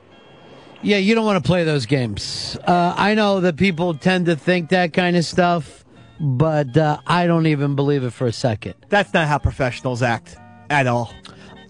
Yeah, 0.84 0.98
you 0.98 1.16
don't 1.16 1.26
want 1.26 1.44
to 1.44 1.48
play 1.48 1.64
those 1.64 1.88
games. 1.88 2.56
Uh, 2.68 2.94
I 2.96 3.16
know 3.16 3.40
that 3.40 3.58
people 3.58 3.96
tend 3.96 4.28
to 4.28 4.36
think 4.36 4.70
that 4.70 4.94
kind 4.94 5.18
of 5.18 5.26
stuff, 5.26 5.84
but 6.20 6.78
uh, 6.78 7.00
I 7.08 7.26
don't 7.26 7.48
even 7.48 7.76
believe 7.76 8.04
it 8.04 8.12
for 8.12 8.28
a 8.28 8.32
second. 8.32 8.76
That's 8.90 9.12
not 9.12 9.28
how 9.28 9.40
professionals 9.40 10.04
act 10.04 10.38
at 10.70 10.86
all. 10.86 11.12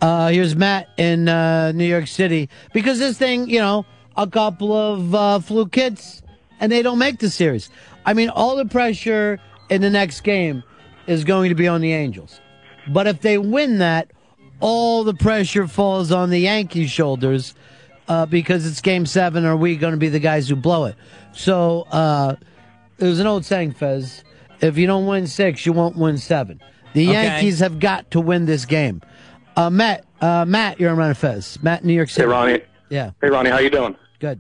Uh, 0.06 0.28
here's 0.28 0.56
Matt 0.56 0.88
in 0.98 1.28
uh, 1.28 1.72
New 1.72 1.84
York 1.88 2.06
City 2.06 2.48
because 2.74 3.00
this 3.00 3.18
thing, 3.18 3.50
you 3.50 3.58
know, 3.58 3.88
a 4.16 4.28
couple 4.28 4.72
of 4.72 5.16
uh, 5.16 5.40
fluke 5.40 5.74
hits 5.74 6.22
and 6.60 6.72
they 6.72 6.84
don't 6.84 7.00
make 7.00 7.18
the 7.18 7.28
series. 7.32 7.72
I 8.06 8.14
mean, 8.14 8.30
all 8.30 8.56
the 8.56 8.68
pressure 8.68 9.40
in 9.68 9.82
the 9.82 9.90
next 9.90 10.22
game 10.22 10.62
is 11.08 11.24
going 11.24 11.50
to 11.50 11.56
be 11.56 11.68
on 11.68 11.82
the 11.82 11.92
Angels, 11.94 12.40
but 12.88 13.08
if 13.08 13.22
they 13.22 13.40
win 13.40 13.80
that, 13.80 14.12
all 14.60 15.04
the 15.04 15.16
pressure 15.16 15.68
falls 15.68 16.12
on 16.12 16.30
the 16.30 16.38
Yankees' 16.38 16.92
shoulders 16.92 17.56
uh, 18.08 18.28
because 18.28 18.68
it's 18.68 18.82
Game 18.82 19.08
Seven. 19.08 19.44
Are 19.44 19.58
we 19.58 19.76
going 19.76 19.94
to 19.94 20.00
be 20.00 20.10
the 20.10 20.20
guys 20.20 20.48
who 20.48 20.56
blow 20.56 20.86
it? 20.86 20.96
So 21.34 21.88
uh, 21.90 22.36
there's 22.98 23.18
an 23.18 23.26
old 23.26 23.44
saying, 23.44 23.72
Fez: 23.72 24.24
if 24.62 24.78
you 24.78 24.86
don't 24.86 25.08
win 25.08 25.26
six, 25.26 25.66
you 25.66 25.74
won't 25.74 25.98
win 25.98 26.20
seven. 26.20 26.62
The 26.94 27.10
Okay. 27.10 27.24
Yankees 27.24 27.58
have 27.60 27.80
got 27.80 28.12
to 28.12 28.22
win 28.22 28.46
this 28.46 28.66
game. 28.66 29.02
Uh, 29.56 29.70
Matt, 29.70 30.06
uh, 30.22 30.46
Matt, 30.46 30.80
you're 30.80 30.92
on 30.92 30.98
Run 30.98 31.14
Fez. 31.14 31.58
Matt, 31.64 31.82
in 31.82 31.88
New 31.88 31.94
York 31.94 32.10
City. 32.10 32.24
Hey. 32.26 32.32
Ronnie. 32.32 32.62
Yeah, 32.90 33.12
Hey 33.22 33.30
Ronnie, 33.30 33.50
how 33.50 33.58
you 33.60 33.70
doing? 33.70 33.96
good. 34.20 34.40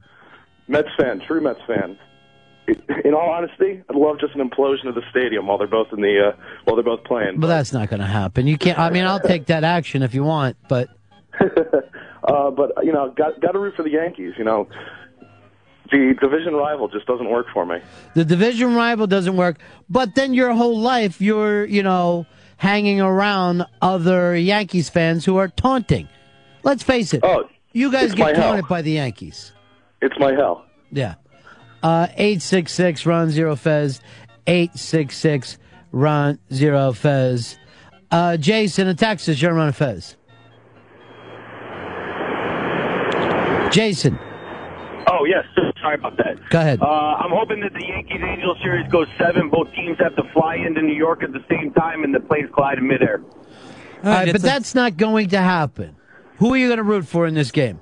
Mets 0.67 0.89
fan, 0.97 1.19
true 1.27 1.41
Mets 1.41 1.59
fan. 1.67 1.97
in 3.03 3.13
all 3.13 3.29
honesty, 3.29 3.83
I'd 3.89 3.95
love 3.95 4.19
just 4.19 4.33
an 4.35 4.47
implosion 4.47 4.87
of 4.87 4.95
the 4.95 5.01
stadium 5.11 5.47
while 5.47 5.57
they're 5.57 5.67
both 5.67 5.87
in 5.93 6.01
the 6.01 6.29
uh, 6.33 6.41
while 6.63 6.75
they're 6.75 6.83
both 6.83 7.03
playing. 7.03 7.39
But 7.39 7.47
that's 7.47 7.71
not 7.73 7.89
going 7.89 7.99
to 7.99 8.05
happen. 8.07 8.47
You 8.47 8.57
can't. 8.57 8.77
I 8.79 8.89
mean, 8.89 9.03
I'll 9.05 9.19
take 9.19 9.45
that 9.47 9.63
action 9.63 10.01
if 10.03 10.13
you 10.13 10.23
want, 10.23 10.57
but 10.67 10.89
Uh, 12.23 12.49
but 12.49 12.71
you 12.83 12.91
know, 12.91 13.11
got 13.15 13.39
got 13.41 13.51
to 13.51 13.59
root 13.59 13.75
for 13.75 13.83
the 13.83 13.91
Yankees. 13.91 14.33
You 14.37 14.43
know, 14.43 14.67
the 15.91 16.15
division 16.19 16.53
rival 16.55 16.87
just 16.87 17.05
doesn't 17.05 17.29
work 17.29 17.45
for 17.53 17.65
me. 17.65 17.77
the 18.15 18.25
division 18.25 18.73
rival 18.75 19.05
doesn't 19.05 19.37
work. 19.37 19.57
But 19.89 20.15
then 20.15 20.33
your 20.33 20.53
whole 20.53 20.79
life, 20.79 21.21
you're, 21.21 21.65
you 21.65 21.83
know, 21.83 22.25
hanging 22.57 23.01
around 23.01 23.65
other 23.81 24.35
Yankees 24.35 24.89
fans 24.89 25.25
who 25.25 25.37
are 25.37 25.47
taunting. 25.47 26.07
Let's 26.63 26.83
face 26.83 27.13
it. 27.13 27.21
Oh, 27.23 27.47
you 27.73 27.91
guys 27.91 28.13
get 28.13 28.35
hell. 28.35 28.45
taunted 28.51 28.67
by 28.67 28.81
the 28.81 28.91
Yankees. 28.91 29.51
It's 30.01 30.17
my 30.19 30.33
hell. 30.33 30.65
Yeah. 30.91 31.15
Uh, 31.83 32.07
866 32.11 33.05
Ron 33.05 33.29
Zero 33.29 33.55
Fez. 33.55 34.01
866 34.47 35.57
Ron 35.91 36.39
Zero 36.51 36.93
Fez. 36.93 37.57
Uh, 38.11 38.37
Jason 38.37 38.87
in 38.87 38.95
Texas, 38.95 39.41
you're 39.41 39.53
Ron 39.53 39.71
Fez. 39.71 40.15
Jason. 43.71 44.17
Oh, 45.07 45.25
yes. 45.25 45.45
Sorry 45.85 45.95
about 45.99 46.17
that. 46.17 46.49
Go 46.49 46.59
ahead. 46.59 46.81
Uh, 46.81 46.85
I'm 46.85 47.29
hoping 47.29 47.59
that 47.59 47.73
the 47.73 47.85
Yankees 47.85 48.19
Angels 48.23 48.57
series 48.63 48.91
goes 48.91 49.07
seven. 49.19 49.51
Both 49.51 49.71
teams 49.75 49.99
have 49.99 50.15
to 50.15 50.23
fly 50.33 50.55
into 50.55 50.81
New 50.81 50.95
York 50.95 51.21
at 51.21 51.31
the 51.31 51.45
same 51.47 51.71
time, 51.73 52.03
and 52.03 52.13
the 52.13 52.19
planes 52.21 52.49
collide 52.55 52.79
in 52.79 52.87
midair. 52.87 53.21
All 54.03 54.09
right, 54.09 54.31
but 54.31 54.41
that's 54.41 54.73
not 54.73 54.97
going 54.97 55.29
to 55.29 55.37
happen. 55.37 55.95
Who 56.37 56.51
are 56.53 56.57
you 56.57 56.69
going 56.69 56.77
to 56.77 56.83
root 56.83 57.05
for 57.05 57.27
in 57.27 57.35
this 57.35 57.51
game? 57.51 57.81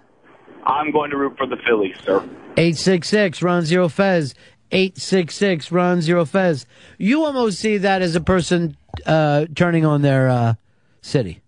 I'm 0.65 0.91
going 0.91 1.11
to 1.11 1.17
root 1.17 1.37
for 1.37 1.47
the 1.47 1.55
Phillies, 1.65 1.95
sir. 2.03 2.17
866 2.57 3.41
Ron 3.41 3.61
Zero 3.63 3.87
Fez. 3.87 4.35
866 4.73 5.71
Ron 5.71 6.01
Zero 6.01 6.25
Fez. 6.25 6.65
You 6.97 7.23
almost 7.23 7.57
see 7.57 7.77
that 7.77 8.01
as 8.01 8.17
a 8.17 8.21
person 8.21 8.75
uh, 9.05 9.45
turning 9.55 9.85
on 9.85 10.01
their 10.01 10.27
uh, 10.27 10.55
city. 11.01 11.41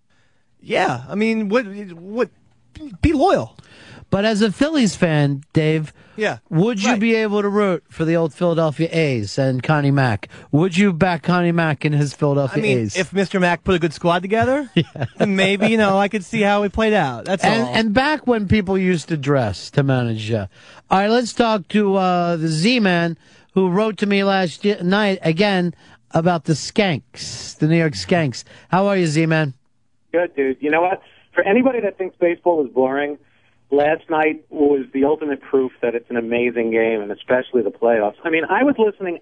Yeah, 0.62 1.04
I 1.06 1.16
mean, 1.16 1.50
what? 1.50 1.66
What? 1.66 2.30
Be 3.02 3.12
loyal. 3.12 3.58
But 4.08 4.24
as 4.24 4.40
a 4.40 4.52
Phillies 4.52 4.94
fan, 4.94 5.42
Dave, 5.52 5.92
Yeah, 6.16 6.38
would 6.48 6.82
you 6.82 6.96
be 6.96 7.14
able 7.16 7.42
to 7.42 7.48
root 7.48 7.84
for 7.88 8.04
the 8.04 8.14
old 8.16 8.32
Philadelphia 8.32 8.88
A's 8.90 9.36
and 9.36 9.62
Connie 9.62 9.90
Mack? 9.90 10.28
Would 10.52 10.76
you 10.76 10.92
back 10.92 11.22
Connie 11.24 11.52
Mack 11.52 11.84
in 11.84 11.92
his 11.92 12.14
Philadelphia 12.14 12.62
I 12.62 12.62
Philadelphia 12.62 12.76
mean, 12.76 12.86
A's? 12.86 12.96
if 12.96 13.10
Mr. 13.10 13.40
Mack 13.40 13.64
put 13.64 13.74
a 13.74 13.78
good 13.80 13.92
squad 13.92 14.22
together, 14.22 14.70
then 15.18 15.34
maybe 15.36 15.66
you 15.68 15.76
know 15.76 15.98
I 15.98 16.08
could 16.08 16.24
see 16.24 16.40
how 16.40 16.62
it 16.62 16.72
played 16.72 16.92
out. 16.92 17.24
That's 17.24 17.44
and, 17.44 17.62
all. 17.64 17.74
and 17.74 17.92
back 17.92 18.26
when 18.26 18.46
people 18.48 18.78
used 18.78 19.08
to 19.08 19.16
dress 19.16 19.70
to 19.72 19.82
manage. 19.82 20.30
Uh, 20.30 20.46
all 20.88 20.98
right, 21.00 21.10
let's 21.10 21.32
talk 21.32 21.66
to 21.68 21.96
uh, 21.96 22.36
the 22.36 22.48
Z-Man 22.48 23.18
who 23.54 23.68
wrote 23.68 23.98
to 23.98 24.06
me 24.06 24.22
last 24.22 24.64
y- 24.64 24.78
night 24.82 25.18
again 25.22 25.74
about 26.12 26.44
the 26.44 26.52
Skanks, 26.54 27.58
the 27.58 27.66
New 27.66 27.76
York 27.76 27.94
Skanks. 27.94 28.44
How 28.70 28.86
are 28.86 28.96
you, 28.96 29.06
Z-Man? 29.06 29.54
Good, 30.12 30.34
dude. 30.36 30.58
You 30.60 30.70
know 30.70 30.80
what? 30.80 31.02
For 31.34 31.42
anybody 31.42 31.80
that 31.80 31.98
thinks 31.98 32.16
baseball 32.18 32.64
is 32.64 32.72
boring, 32.72 33.18
last 33.70 34.08
night 34.10 34.44
was 34.50 34.86
the 34.92 35.04
ultimate 35.04 35.40
proof 35.40 35.72
that 35.82 35.94
it's 35.94 36.08
an 36.10 36.16
amazing 36.16 36.70
game, 36.70 37.00
and 37.00 37.10
especially 37.12 37.62
the 37.62 37.70
playoffs. 37.70 38.16
I 38.24 38.30
mean, 38.30 38.44
I 38.48 38.62
was 38.62 38.74
listening 38.78 39.18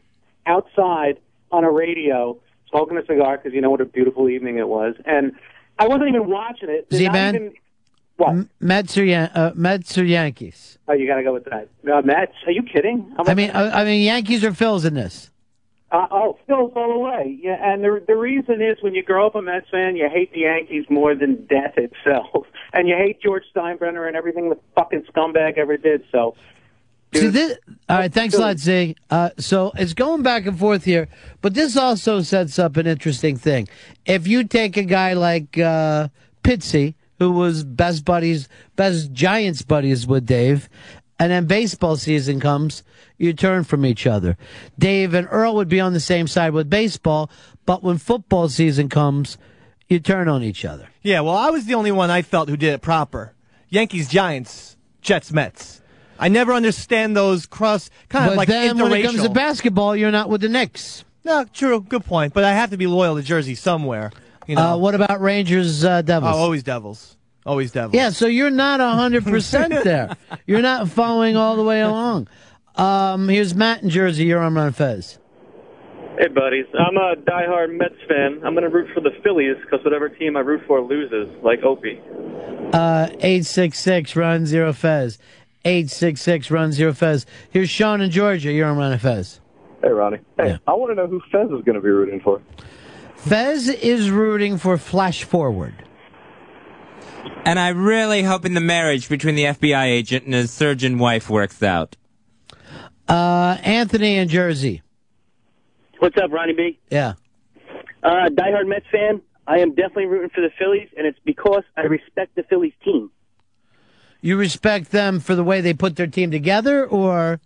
outside 0.47 1.19
on 1.51 1.65
a 1.65 1.71
radio, 1.71 2.39
smoking 2.71 2.97
a 2.99 3.05
cigar 3.07 3.37
because 3.39 3.53
you 3.55 3.61
know 3.61 3.71
what 3.71 3.81
a 3.81 3.85
beautiful 3.87 4.29
evening 4.29 4.59
it 4.59 4.69
was, 4.69 4.95
and 5.05 5.33
I 5.79 5.87
wasn't 5.89 6.09
even 6.09 6.29
watching 6.29 6.69
it. 6.71 6.87
Z-Man? 6.93 7.35
even- 7.35 7.55
What? 8.17 8.47
Mets 8.61 8.97
or, 8.97 9.05
Yan- 9.05 9.31
uh, 9.35 9.53
Mets 9.57 9.99
or 9.99 10.05
Yankees? 10.05 10.79
Oh, 10.87 10.93
you 10.93 11.07
got 11.07 11.17
to 11.17 11.23
go 11.25 11.33
with 11.33 11.47
that. 11.47 11.69
Uh, 11.91 12.03
Mets? 12.03 12.33
Are 12.47 12.53
you 12.53 12.63
kidding? 12.63 13.13
I 13.27 13.35
mean, 13.35 13.51
I, 13.51 13.81
I 13.81 13.85
mean, 13.85 14.03
Yankees 14.03 14.45
or 14.45 14.51
Phils 14.53 14.85
in 14.85 14.95
this? 14.95 15.31
Uh, 15.91 16.07
oh, 16.11 16.39
Phil's 16.47 16.73
all 16.77 16.93
the 16.93 16.99
way. 16.99 17.39
Yeah, 17.41 17.57
and 17.61 17.83
the 17.85 18.03
the 18.07 18.17
reason 18.17 18.61
is 18.61 18.77
when 18.83 18.95
you 18.95 19.03
grow 19.05 19.27
up 19.29 19.35
a 19.37 19.43
Mets 19.43 19.69
fan, 19.71 19.95
you 19.97 20.09
hate 20.13 20.33
the 20.33 20.41
Yankees 20.41 20.85
more 20.91 21.15
than 21.15 21.47
death 21.47 21.75
itself, 21.77 22.47
and 22.75 22.89
you 22.89 22.97
hate 22.97 23.23
George 23.23 23.45
Steinbrenner 23.55 24.07
and 24.07 24.17
everything 24.17 24.51
the 24.51 24.59
fucking 24.75 25.05
scumbag 25.05 25.57
ever 25.57 25.77
did. 25.77 26.05
So, 26.11 26.35
See 27.15 27.29
this? 27.29 27.59
All 27.89 27.99
right, 27.99 28.13
thanks 28.13 28.35
a 28.35 28.41
lot, 28.41 28.59
Z. 28.59 28.97
Uh, 29.09 29.31
so 29.39 29.71
it's 29.77 29.95
going 29.95 30.23
back 30.23 30.47
and 30.47 30.59
forth 30.59 30.85
here, 30.85 31.09
but 31.43 31.55
this 31.55 31.77
also 31.77 32.23
sets 32.23 32.59
up 32.59 32.77
an 32.77 32.89
interesting 32.89 33.37
thing. 33.37 33.69
If 34.05 34.27
you 34.27 34.45
take 34.45 34.77
a 34.77 34.83
guy 34.83 35.13
like 35.13 35.57
uh, 35.57 36.09
Pitsy, 36.43 36.95
who 37.21 37.31
was 37.31 37.63
best 37.63 38.05
buddies, 38.05 38.49
best 38.75 39.13
Giants 39.13 39.63
buddies 39.63 40.09
with 40.09 40.27
Dave, 40.27 40.69
and 41.21 41.31
then 41.31 41.47
baseball 41.47 41.97
season 41.97 42.41
comes, 42.41 42.83
you 43.17 43.33
turn 43.33 43.63
from 43.63 43.87
each 43.87 44.09
other. 44.09 44.37
Dave 44.77 45.15
and 45.15 45.29
Earl 45.31 45.55
would 45.55 45.69
be 45.69 45.79
on 45.79 45.93
the 45.93 46.01
same 46.01 46.27
side 46.27 46.53
with 46.53 46.69
baseball, 46.69 47.31
but 47.65 47.85
when 47.85 47.99
football 47.99 48.49
season 48.49 48.89
comes, 48.89 49.39
you 49.89 50.01
turn 50.01 50.29
on 50.29 50.43
each 50.43 50.65
other. 50.65 50.89
yeah, 51.03 51.21
well, 51.21 51.37
I 51.37 51.51
was 51.51 51.67
the 51.67 51.75
only 51.75 51.93
one 51.93 52.11
I 52.11 52.23
felt 52.23 52.49
who 52.49 52.57
did 52.57 52.73
it 52.75 52.83
proper. 52.83 53.35
Yankees, 53.69 54.09
Giants, 54.09 54.77
Jets, 55.03 55.33
Mets. 55.33 55.81
I 56.19 56.29
never 56.29 56.53
understand 56.53 57.17
those 57.17 57.45
cross 57.47 57.91
kind 58.09 58.27
but 58.27 58.31
of 58.33 58.37
like 58.39 58.49
then 58.49 58.77
interracial. 58.77 58.83
when 58.91 58.93
it 59.01 59.03
comes 59.03 59.23
to 59.23 59.29
basketball, 59.31 59.97
you're 59.97 60.13
not 60.13 60.29
with 60.31 60.41
the 60.43 60.49
Knicks. 60.49 61.05
no, 61.25 61.45
true, 61.53 61.81
good 61.81 62.05
point. 62.05 62.33
But 62.33 62.45
I 62.45 62.53
have 62.53 62.71
to 62.71 62.77
be 62.77 62.87
loyal 62.87 63.17
to 63.17 63.23
Jersey 63.23 63.55
somewhere. 63.57 64.13
You 64.47 64.55
know, 64.57 64.75
Uh, 64.75 64.77
what 64.77 64.95
about 64.95 65.21
Rangers 65.21 65.85
uh, 65.85 65.89
oh, 65.99 66.03
Devils? 66.03 66.37
always 66.37 66.63
Devils, 66.63 67.17
always 67.45 67.73
Devils. 67.73 67.95
Yeah, 67.95 68.11
so 68.11 68.27
you're 68.27 68.51
not 68.51 68.79
hundred 68.81 69.25
percent 69.25 69.73
there. 69.85 70.17
You're 70.47 70.63
not 70.63 70.89
following 70.89 71.37
all 71.37 71.57
the 71.57 71.65
way 71.65 71.81
along. 71.81 72.29
Um, 72.77 73.29
here's 73.29 73.55
Matt 73.55 73.83
in 73.83 73.91
Jersey. 73.91 74.25
You're 74.25 74.41
on 74.41 74.55
Run 74.55 74.73
Fez. 74.73 75.19
Hey, 76.19 76.29
buddies. 76.29 76.67
I'm 76.79 76.97
a 76.97 77.17
diehard 77.17 77.77
Mets 77.77 77.97
fan. 78.09 78.41
I'm 78.45 78.55
going 78.55 78.63
to 78.63 78.69
root 78.69 78.89
for 78.95 79.01
the 79.01 79.11
Phillies 79.25 79.57
because 79.63 79.85
whatever 79.85 80.09
team 80.09 80.37
I 80.37 80.41
root 80.41 80.63
for 80.67 80.81
loses, 80.81 81.29
like 81.43 81.63
Opie. 81.65 82.01
Uh, 82.73 83.09
eight 83.21 83.45
six 83.45 83.81
six 83.81 84.15
Ron 84.15 84.47
Zero 84.47 84.73
Fez. 84.73 85.19
Eight 85.65 85.91
six 85.91 86.21
six 86.21 86.53
Ron 86.53 86.71
Zero 86.71 86.93
Fez. 86.93 87.27
Here's 87.51 87.69
Sean 87.69 88.01
in 88.01 88.11
Georgia. 88.13 88.53
You're 88.53 88.69
on 88.69 88.77
Run 88.77 88.97
Fez. 88.99 89.41
Hey, 89.83 89.89
Ronnie. 89.89 90.19
Hey, 90.37 90.57
I 90.69 90.75
want 90.75 90.93
to 90.93 90.95
know 90.95 91.09
who 91.09 91.21
Fez 91.33 91.51
is 91.51 91.65
going 91.65 91.75
to 91.75 91.81
be 91.81 91.89
rooting 91.89 92.21
for. 92.21 92.41
Fez 93.17 93.69
is 93.69 94.09
rooting 94.11 94.57
for 94.57 94.79
Flash 94.79 95.25
Forward. 95.25 95.75
And 97.45 97.59
I'm 97.59 97.85
really 97.85 98.23
hoping 98.23 98.55
the 98.55 98.61
marriage 98.61 99.09
between 99.09 99.35
the 99.35 99.45
FBI 99.45 99.87
agent 99.87 100.27
and 100.27 100.35
his 100.35 100.53
surgeon 100.53 100.99
wife 100.99 101.29
works 101.29 101.63
out. 101.63 101.97
Uh, 103.09 103.59
Anthony 103.63 104.17
in 104.17 104.29
Jersey. 104.29 104.83
What's 106.05 106.19
up, 106.19 106.31
Ronnie 106.31 106.53
B? 106.53 106.79
Yeah. 106.91 107.15
Uh, 108.03 108.29
diehard 108.29 108.67
Mets 108.67 108.85
fan. 108.93 109.23
I 109.47 109.61
am 109.61 109.71
definitely 109.71 110.05
rooting 110.05 110.29
for 110.29 110.43
the 110.43 110.51
Phillies, 110.59 110.91
and 110.99 111.07
it's 111.07 111.19
because 111.25 111.63
I 111.79 111.85
respect 111.85 112.35
the 112.35 112.43
Phillies 112.43 112.75
team. 112.85 113.11
You 114.21 114.37
respect 114.37 114.91
them 114.91 115.19
for 115.19 115.35
the 115.35 115.43
way 115.43 115.63
they 115.63 115.73
put 115.73 115.97
their 115.97 116.07
team 116.07 116.31
together, 116.31 116.85
or 116.85 117.41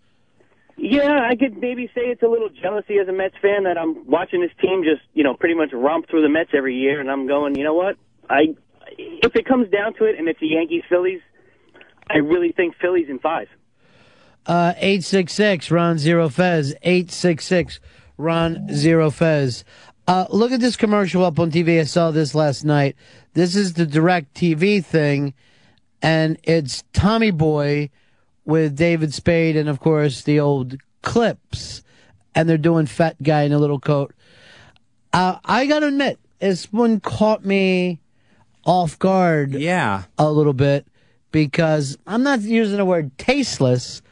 Yeah, 0.77 1.21
I 1.31 1.37
could 1.37 1.59
maybe 1.59 1.87
say 1.95 2.01
it's 2.07 2.25
a 2.25 2.27
little 2.27 2.49
jealousy 2.49 2.99
as 2.99 3.07
a 3.07 3.13
Mets 3.13 3.37
fan 3.41 3.63
that 3.63 3.79
I'm 3.79 4.05
watching 4.09 4.41
this 4.41 4.51
team 4.61 4.83
just, 4.83 5.03
you 5.15 5.23
know, 5.23 5.35
pretty 5.35 5.55
much 5.55 5.71
romp 5.73 6.09
through 6.11 6.23
the 6.23 6.29
Mets 6.29 6.51
every 6.53 6.75
year, 6.75 6.99
and 6.99 7.09
I'm 7.09 7.29
going, 7.29 7.55
you 7.55 7.63
know 7.63 7.75
what? 7.75 7.95
I, 8.29 8.57
if 8.99 9.37
it 9.37 9.47
comes 9.47 9.71
down 9.71 9.95
to 9.99 10.05
it, 10.05 10.19
and 10.19 10.27
it's 10.27 10.41
the 10.41 10.49
Yankees 10.49 10.83
Phillies, 10.89 11.21
I 12.11 12.17
really 12.17 12.51
think 12.51 12.75
Phillies 12.81 13.07
in 13.09 13.21
five. 13.21 13.47
Uh, 14.47 14.75
866 14.79 15.71
Ron 15.71 15.97
Zero 15.99 16.29
Fez. 16.29 16.75
866 16.83 17.79
Ron 18.19 18.69
Zero 18.75 19.11
Fez. 19.11 19.65
Uh, 20.07 20.27
look 20.31 20.53
at 20.53 20.61
this 20.61 20.77
commercial 20.77 21.25
up 21.25 21.39
on 21.39 21.51
TV. 21.51 21.81
I 21.81 21.85
saw 21.85 22.11
this 22.11 22.35
last 22.35 22.65
night. 22.65 22.97
This 23.35 23.57
is 23.57 23.75
the 23.75 23.87
DirecTV 23.87 24.85
thing, 24.85 25.35
and 26.03 26.39
it's 26.43 26.85
Tommy 26.93 27.31
Boy 27.31 27.91
with 28.45 28.77
David 28.77 29.15
Spade 29.15 29.57
and, 29.57 29.69
of 29.69 29.81
course, 29.81 30.23
the 30.23 30.41
old 30.41 30.77
clips. 31.03 31.83
And 32.35 32.49
they're 32.49 32.59
doing 32.59 32.87
Fat 32.87 33.23
Guy 33.23 33.43
in 33.43 33.53
a 33.53 33.59
Little 33.59 33.81
Coat. 33.81 34.15
Uh, 35.13 35.39
I 35.45 35.67
gotta 35.67 35.89
admit, 35.89 36.19
this 36.39 36.73
one 36.73 37.01
caught 37.01 37.45
me 37.45 38.01
off 38.65 38.99
guard. 38.99 39.55
Yeah. 39.55 40.05
A 40.19 40.31
little 40.31 40.53
bit 40.53 40.87
because 41.33 41.99
I'm 42.07 42.23
not 42.23 42.41
using 42.41 42.77
the 42.77 42.85
word 42.85 43.17
tasteless, 43.19 44.03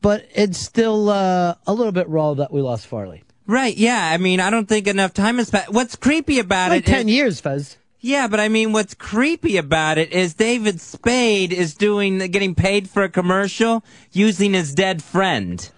but 0.00 0.26
it's 0.34 0.58
still 0.58 1.08
uh, 1.08 1.54
a 1.66 1.74
little 1.74 1.92
bit 1.92 2.08
raw 2.08 2.34
that 2.34 2.52
we 2.52 2.60
lost 2.60 2.86
Farley. 2.86 3.22
Right, 3.46 3.76
yeah. 3.76 4.10
I 4.12 4.18
mean, 4.18 4.40
I 4.40 4.50
don't 4.50 4.68
think 4.68 4.86
enough 4.86 5.14
time 5.14 5.38
has 5.38 5.50
passed. 5.50 5.72
What's 5.72 5.96
creepy 5.96 6.38
about 6.38 6.70
Like 6.70 6.86
it 6.86 6.90
10 6.90 7.08
is- 7.08 7.14
years, 7.14 7.40
Fez. 7.40 7.76
Yeah, 8.00 8.28
but 8.28 8.38
I 8.38 8.48
mean, 8.48 8.72
what's 8.72 8.94
creepy 8.94 9.56
about 9.56 9.98
it 9.98 10.12
is 10.12 10.34
David 10.34 10.80
Spade 10.80 11.52
is 11.52 11.74
doing, 11.74 12.18
getting 12.30 12.54
paid 12.54 12.88
for 12.88 13.02
a 13.02 13.08
commercial 13.08 13.82
using 14.12 14.52
his 14.52 14.72
dead 14.72 15.02
friend. 15.02 15.68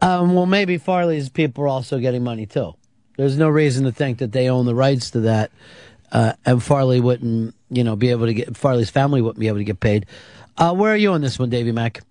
Um, 0.00 0.34
well, 0.34 0.46
maybe 0.46 0.78
Farley's 0.78 1.28
people 1.28 1.64
are 1.64 1.68
also 1.68 1.98
getting 1.98 2.22
money 2.22 2.46
too. 2.46 2.74
There's 3.16 3.36
no 3.36 3.48
reason 3.48 3.84
to 3.86 3.92
think 3.92 4.18
that 4.18 4.30
they 4.30 4.48
own 4.48 4.66
the 4.66 4.74
rights 4.74 5.10
to 5.10 5.20
that, 5.22 5.50
uh, 6.12 6.34
and 6.46 6.62
Farley 6.62 7.00
wouldn't, 7.00 7.54
you 7.70 7.82
know, 7.82 7.96
be 7.96 8.10
able 8.10 8.26
to 8.26 8.34
get 8.34 8.56
Farley's 8.56 8.90
family 8.90 9.20
wouldn't 9.20 9.40
be 9.40 9.48
able 9.48 9.58
to 9.58 9.64
get 9.64 9.80
paid. 9.80 10.06
Uh, 10.56 10.72
where 10.74 10.92
are 10.92 10.96
you 10.96 11.12
on 11.12 11.22
this 11.22 11.38
one, 11.40 11.50
Davy 11.50 11.72
Mack? 11.72 12.02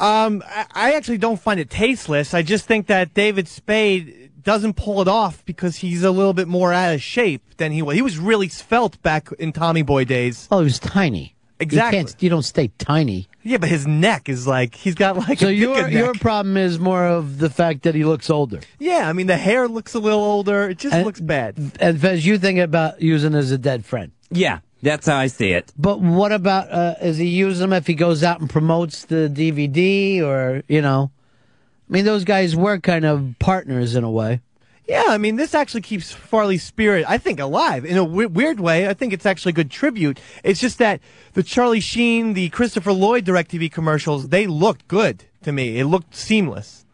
Um, 0.00 0.42
I, 0.74 0.94
actually 0.94 1.18
don't 1.18 1.40
find 1.40 1.60
it 1.60 1.68
tasteless. 1.70 2.32
I 2.34 2.42
just 2.42 2.64
think 2.64 2.86
that 2.86 3.12
David 3.14 3.46
Spade 3.48 4.30
doesn't 4.42 4.74
pull 4.74 5.02
it 5.02 5.08
off 5.08 5.44
because 5.44 5.76
he's 5.76 6.02
a 6.02 6.10
little 6.10 6.32
bit 6.32 6.48
more 6.48 6.72
out 6.72 6.94
of 6.94 7.02
shape 7.02 7.42
than 7.58 7.70
he 7.72 7.82
was. 7.82 7.96
He 7.96 8.02
was 8.02 8.18
really 8.18 8.48
svelte 8.48 9.00
back 9.02 9.28
in 9.38 9.52
Tommy 9.52 9.82
Boy 9.82 10.04
days. 10.04 10.48
Oh, 10.50 10.58
he 10.60 10.64
was 10.64 10.78
tiny. 10.78 11.36
Exactly. 11.58 11.98
You, 11.98 12.04
can't, 12.06 12.22
you 12.22 12.30
don't 12.30 12.42
stay 12.42 12.68
tiny. 12.78 13.28
Yeah, 13.42 13.58
but 13.58 13.68
his 13.68 13.86
neck 13.86 14.30
is 14.30 14.46
like 14.46 14.74
he's 14.74 14.94
got 14.94 15.16
like 15.16 15.38
So 15.38 15.48
your 15.48 15.88
your 15.88 16.14
problem 16.14 16.56
is 16.56 16.78
more 16.78 17.06
of 17.06 17.38
the 17.38 17.50
fact 17.50 17.82
that 17.82 17.94
he 17.94 18.04
looks 18.04 18.30
older. 18.30 18.60
Yeah, 18.78 19.08
I 19.08 19.12
mean 19.12 19.26
the 19.26 19.36
hair 19.36 19.68
looks 19.68 19.94
a 19.94 19.98
little 19.98 20.20
older. 20.22 20.70
It 20.70 20.78
just 20.78 20.94
And- 20.94 21.04
looks 21.04 21.20
bad. 21.20 21.58
And 21.78 22.00
Fez, 22.00 22.24
you 22.24 22.38
think 22.38 22.58
about 22.60 23.02
using 23.02 23.34
as 23.34 23.50
a 23.50 23.58
dead 23.58 23.84
friend. 23.84 24.12
Yeah, 24.30 24.60
that's 24.82 25.06
how 25.06 25.16
I 25.16 25.26
see 25.26 25.52
it. 25.52 25.72
But 25.76 26.00
what 26.00 26.32
about 26.32 26.70
uh, 26.70 26.94
is 27.00 27.18
he 27.18 27.26
use 27.26 27.58
them 27.58 27.72
if 27.72 27.86
he 27.86 27.94
goes 27.94 28.22
out 28.22 28.40
and 28.40 28.48
promotes 28.48 29.04
the 29.04 29.30
DVD 29.32 30.22
or 30.22 30.62
you 30.68 30.82
know? 30.82 31.10
I 31.88 31.92
mean, 31.92 32.04
those 32.04 32.24
guys 32.24 32.54
were 32.54 32.78
kind 32.78 33.04
of 33.04 33.34
partners 33.40 33.96
in 33.96 34.04
a 34.04 34.10
way. 34.10 34.40
Yeah, 34.86 35.04
I 35.08 35.18
mean, 35.18 35.36
this 35.36 35.54
actually 35.54 35.82
keeps 35.82 36.10
Farley's 36.10 36.64
spirit, 36.64 37.04
I 37.08 37.16
think, 37.16 37.38
alive 37.38 37.84
in 37.84 37.96
a 37.96 38.04
w- 38.04 38.28
weird 38.28 38.58
way. 38.58 38.88
I 38.88 38.94
think 38.94 39.12
it's 39.12 39.24
actually 39.24 39.50
a 39.50 39.54
good 39.54 39.70
tribute. 39.70 40.18
It's 40.42 40.58
just 40.58 40.78
that 40.78 41.00
the 41.34 41.44
Charlie 41.44 41.78
Sheen, 41.78 42.34
the 42.34 42.48
Christopher 42.48 42.92
Lloyd 42.92 43.24
DirecTV 43.24 43.70
commercials, 43.70 44.30
they 44.30 44.48
looked 44.48 44.88
good 44.88 45.24
to 45.42 45.52
me. 45.52 45.78
It 45.78 45.84
looked 45.84 46.16
seamless. 46.16 46.86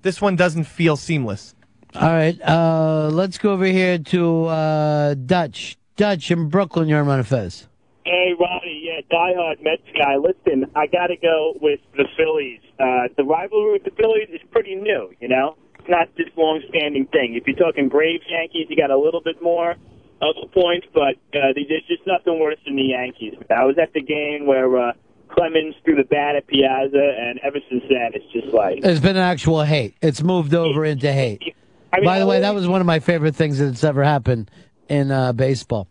This 0.00 0.20
one 0.20 0.36
doesn't 0.36 0.64
feel 0.64 0.96
seamless. 0.96 1.54
All 1.94 2.08
right, 2.08 2.40
uh, 2.42 3.10
let's 3.12 3.36
go 3.36 3.52
over 3.52 3.66
here 3.66 3.98
to 3.98 4.44
uh, 4.46 5.14
Dutch. 5.14 5.76
Dutch 5.96 6.30
in 6.30 6.48
Brooklyn, 6.48 6.88
you're 6.88 7.02
on 7.02 7.22
Fez. 7.24 7.66
Hey, 8.04 8.34
Ronnie, 8.38 8.82
yeah, 8.84 9.00
diehard 9.10 9.62
Mets 9.64 9.82
guy. 9.98 10.16
Listen, 10.16 10.70
I 10.76 10.86
got 10.86 11.08
to 11.08 11.16
go 11.16 11.54
with 11.60 11.80
the 11.96 12.04
Phillies. 12.16 12.60
Uh, 12.78 13.08
the 13.16 13.24
rivalry 13.24 13.72
with 13.72 13.84
the 13.84 13.90
Phillies 13.90 14.28
is 14.30 14.40
pretty 14.52 14.76
new, 14.76 15.10
you 15.20 15.28
know? 15.28 15.56
It's 15.78 15.88
not 15.88 16.08
this 16.16 16.28
long-standing 16.36 17.06
thing. 17.06 17.34
If 17.34 17.46
you're 17.46 17.56
talking 17.56 17.88
Braves 17.88 18.24
Yankees, 18.28 18.66
you 18.68 18.76
got 18.76 18.90
a 18.90 18.98
little 18.98 19.22
bit 19.22 19.42
more 19.42 19.72
of 20.20 20.34
a 20.42 20.46
point, 20.48 20.84
but 20.94 21.16
uh, 21.34 21.52
there's 21.54 21.84
just 21.88 22.06
nothing 22.06 22.38
worse 22.38 22.58
than 22.64 22.76
the 22.76 22.82
Yankees. 22.82 23.34
I 23.50 23.64
was 23.64 23.76
at 23.80 23.92
the 23.92 24.02
game 24.02 24.46
where 24.46 24.76
uh, 24.76 24.92
Clemens 25.30 25.74
threw 25.84 25.96
the 25.96 26.04
bat 26.04 26.36
at 26.36 26.46
Piazza, 26.46 27.16
and 27.18 27.40
ever 27.42 27.58
since 27.68 27.82
then, 27.88 28.12
it's 28.14 28.32
just 28.32 28.54
like. 28.54 28.78
It's 28.84 29.00
been 29.00 29.16
an 29.16 29.22
actual 29.22 29.64
hate. 29.64 29.96
It's 30.00 30.22
moved 30.22 30.54
over 30.54 30.84
into 30.84 31.12
hate. 31.12 31.54
I 31.92 31.98
mean, 31.98 32.04
By 32.04 32.18
the 32.18 32.26
way, 32.26 32.40
that 32.40 32.54
was 32.54 32.68
one 32.68 32.80
of 32.80 32.86
my 32.86 33.00
favorite 33.00 33.34
things 33.34 33.58
that's 33.58 33.82
ever 33.82 34.04
happened 34.04 34.50
in 34.88 35.10
uh, 35.10 35.32
baseball. 35.32 35.88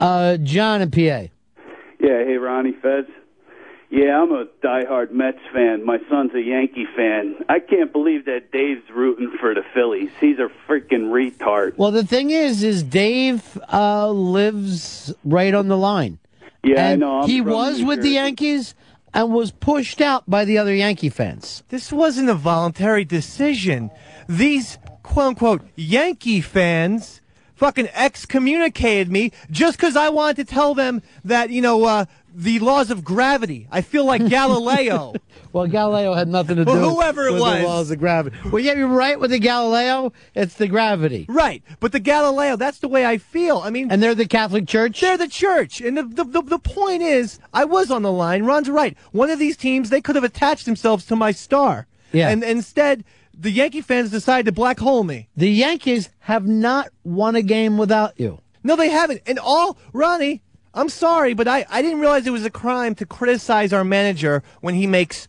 Uh, 0.00 0.36
John 0.36 0.80
and 0.80 0.92
PA. 0.92 0.98
Yeah, 0.98 2.24
hey 2.24 2.36
Ronnie 2.36 2.72
Fez. 2.72 3.06
Yeah, 3.92 4.22
I'm 4.22 4.32
a 4.32 4.46
diehard 4.64 5.10
Mets 5.10 5.38
fan. 5.52 5.84
My 5.84 5.98
son's 6.08 6.34
a 6.34 6.40
Yankee 6.40 6.86
fan. 6.96 7.36
I 7.50 7.58
can't 7.58 7.92
believe 7.92 8.24
that 8.24 8.50
Dave's 8.50 8.88
rooting 8.90 9.36
for 9.38 9.54
the 9.54 9.62
Phillies. 9.74 10.10
He's 10.18 10.38
a 10.38 10.48
freaking 10.66 11.10
retard. 11.10 11.76
Well, 11.76 11.90
the 11.90 12.02
thing 12.02 12.30
is, 12.30 12.62
is 12.62 12.82
Dave 12.82 13.60
uh, 13.70 14.08
lives 14.08 15.12
right 15.24 15.52
on 15.52 15.68
the 15.68 15.76
line. 15.76 16.18
Yeah, 16.64 16.88
I 16.88 16.96
know. 16.96 17.20
I'm 17.20 17.28
he 17.28 17.42
was 17.42 17.80
New 17.80 17.86
with 17.88 18.02
the 18.02 18.10
Yankees 18.10 18.74
and 19.12 19.32
was 19.32 19.50
pushed 19.50 20.00
out 20.00 20.28
by 20.28 20.44
the 20.44 20.58
other 20.58 20.74
Yankee 20.74 21.10
fans. 21.10 21.62
This 21.68 21.92
wasn't 21.92 22.30
a 22.30 22.34
voluntary 22.34 23.04
decision. 23.04 23.90
These 24.28 24.78
quote 25.02 25.26
unquote 25.26 25.62
Yankee 25.76 26.40
fans 26.40 27.20
fucking 27.56 27.88
excommunicated 27.92 29.10
me 29.10 29.32
just 29.50 29.76
because 29.76 29.96
I 29.96 30.08
wanted 30.08 30.36
to 30.36 30.44
tell 30.54 30.74
them 30.74 31.02
that, 31.24 31.50
you 31.50 31.60
know, 31.62 31.84
uh, 31.84 32.04
the 32.34 32.58
laws 32.60 32.90
of 32.90 33.04
gravity. 33.04 33.68
I 33.70 33.82
feel 33.82 34.04
like 34.04 34.26
Galileo. 34.28 35.14
Well, 35.52 35.66
Galileo 35.66 36.14
had 36.14 36.28
nothing 36.28 36.56
to 36.56 36.64
do 36.64 36.70
Well, 36.70 36.94
whoever 36.94 37.26
it 37.26 37.32
with 37.34 37.42
was. 37.42 37.58
the 37.60 37.66
laws 37.66 37.90
of 37.90 37.98
gravity. 37.98 38.38
Well, 38.50 38.62
yeah, 38.62 38.72
you're 38.72 38.86
right 38.88 39.20
with 39.20 39.30
the 39.32 39.38
Galileo. 39.38 40.10
It's 40.34 40.54
the 40.54 40.66
gravity. 40.66 41.26
right. 41.28 41.62
But 41.78 41.92
the 41.92 42.00
Galileo, 42.00 42.56
that's 42.56 42.78
the 42.78 42.88
way 42.88 43.04
I 43.04 43.18
feel. 43.18 43.58
I 43.58 43.68
mean, 43.68 43.92
And 43.92 44.02
they're 44.02 44.14
the 44.14 44.26
Catholic 44.26 44.66
Church? 44.66 45.02
They're 45.02 45.18
the 45.18 45.28
church. 45.28 45.82
And 45.82 45.98
the, 45.98 46.04
the, 46.04 46.24
the, 46.24 46.40
the 46.40 46.58
point 46.58 47.02
is, 47.02 47.38
I 47.52 47.66
was 47.66 47.90
on 47.90 48.00
the 48.00 48.10
line. 48.10 48.44
Ron's 48.44 48.70
right. 48.70 48.96
One 49.10 49.28
of 49.28 49.38
these 49.38 49.58
teams, 49.58 49.90
they 49.90 50.00
could 50.00 50.14
have 50.14 50.24
attached 50.24 50.64
themselves 50.64 51.04
to 51.08 51.16
my 51.16 51.32
star. 51.32 51.86
Yeah. 52.12 52.30
And 52.30 52.42
instead, 52.42 53.04
the 53.34 53.50
Yankee 53.50 53.80
fans 53.80 54.10
decided 54.10 54.46
to 54.46 54.52
black 54.52 54.78
hole 54.78 55.04
me. 55.04 55.28
The 55.36 55.50
Yankees 55.50 56.10
have 56.20 56.46
not 56.46 56.90
won 57.04 57.34
a 57.36 57.42
game 57.42 57.78
without 57.78 58.18
you. 58.18 58.40
No, 58.62 58.76
they 58.76 58.88
haven't. 58.88 59.22
And 59.26 59.38
all, 59.38 59.76
Ronnie, 59.92 60.42
I'm 60.74 60.88
sorry, 60.88 61.34
but 61.34 61.48
I, 61.48 61.66
I 61.68 61.82
didn't 61.82 62.00
realize 62.00 62.26
it 62.26 62.30
was 62.30 62.44
a 62.44 62.50
crime 62.50 62.94
to 62.96 63.06
criticize 63.06 63.72
our 63.72 63.84
manager 63.84 64.42
when 64.60 64.74
he 64.74 64.86
makes 64.86 65.28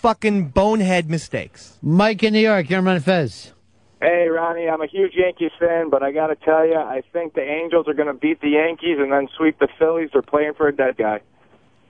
fucking 0.00 0.48
bonehead 0.48 1.08
mistakes. 1.08 1.78
Mike 1.80 2.22
in 2.22 2.32
New 2.32 2.40
York, 2.40 2.68
you're 2.68 2.86
on 2.86 3.00
Fez. 3.00 3.52
Hey, 4.00 4.28
Ronnie, 4.28 4.68
I'm 4.68 4.82
a 4.82 4.86
huge 4.86 5.12
Yankees 5.14 5.52
fan, 5.58 5.88
but 5.88 6.02
I 6.02 6.12
got 6.12 6.26
to 6.26 6.36
tell 6.36 6.66
you, 6.66 6.76
I 6.76 7.02
think 7.12 7.32
the 7.32 7.40
Angels 7.40 7.88
are 7.88 7.94
going 7.94 8.08
to 8.08 8.14
beat 8.14 8.40
the 8.42 8.50
Yankees 8.50 8.98
and 8.98 9.10
then 9.10 9.28
sweep 9.34 9.58
the 9.58 9.68
Phillies. 9.78 10.10
They're 10.12 10.20
playing 10.20 10.54
for 10.54 10.68
a 10.68 10.76
dead 10.76 10.98
guy. 10.98 11.20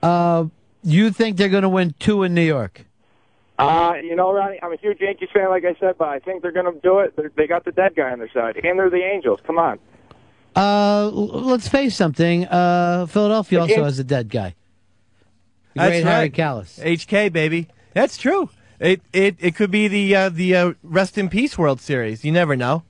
Uh, 0.00 0.44
you 0.84 1.10
think 1.10 1.36
they're 1.38 1.48
going 1.48 1.62
to 1.62 1.68
win 1.68 1.94
two 1.98 2.22
in 2.22 2.34
New 2.34 2.42
York? 2.42 2.84
Uh, 3.58 3.94
you 4.02 4.16
know, 4.16 4.32
Ronnie, 4.32 4.58
I'm 4.62 4.72
a 4.72 4.76
huge 4.76 5.00
Yankees 5.00 5.28
fan, 5.32 5.48
like 5.48 5.64
I 5.64 5.74
said, 5.78 5.96
but 5.96 6.08
I 6.08 6.18
think 6.18 6.42
they're 6.42 6.52
going 6.52 6.72
to 6.72 6.80
do 6.80 6.98
it. 7.00 7.14
They're, 7.16 7.30
they 7.36 7.46
got 7.46 7.64
the 7.64 7.72
dead 7.72 7.94
guy 7.94 8.10
on 8.10 8.18
their 8.18 8.30
side, 8.32 8.56
and 8.56 8.78
they're 8.78 8.90
the 8.90 9.04
Angels. 9.04 9.40
Come 9.46 9.58
on. 9.58 9.78
Uh, 10.56 11.08
let's 11.10 11.68
face 11.68 11.94
something. 11.94 12.46
Uh, 12.46 13.06
Philadelphia 13.06 13.60
also 13.60 13.84
has 13.84 13.98
a 13.98 14.04
dead 14.04 14.28
guy. 14.28 14.54
The 15.74 15.80
That's 15.80 15.90
great 15.90 16.04
Harry 16.04 16.22
right. 16.24 16.32
Kalas. 16.32 16.82
HK, 16.82 17.32
baby. 17.32 17.68
That's 17.92 18.16
true. 18.16 18.50
It 18.80 19.02
it 19.12 19.36
it 19.38 19.54
could 19.54 19.70
be 19.70 19.88
the 19.88 20.14
uh, 20.14 20.28
the 20.28 20.56
uh, 20.56 20.72
Rest 20.82 21.16
in 21.16 21.28
Peace 21.28 21.56
World 21.56 21.80
Series. 21.80 22.24
You 22.24 22.32
never 22.32 22.56
know. 22.56 22.82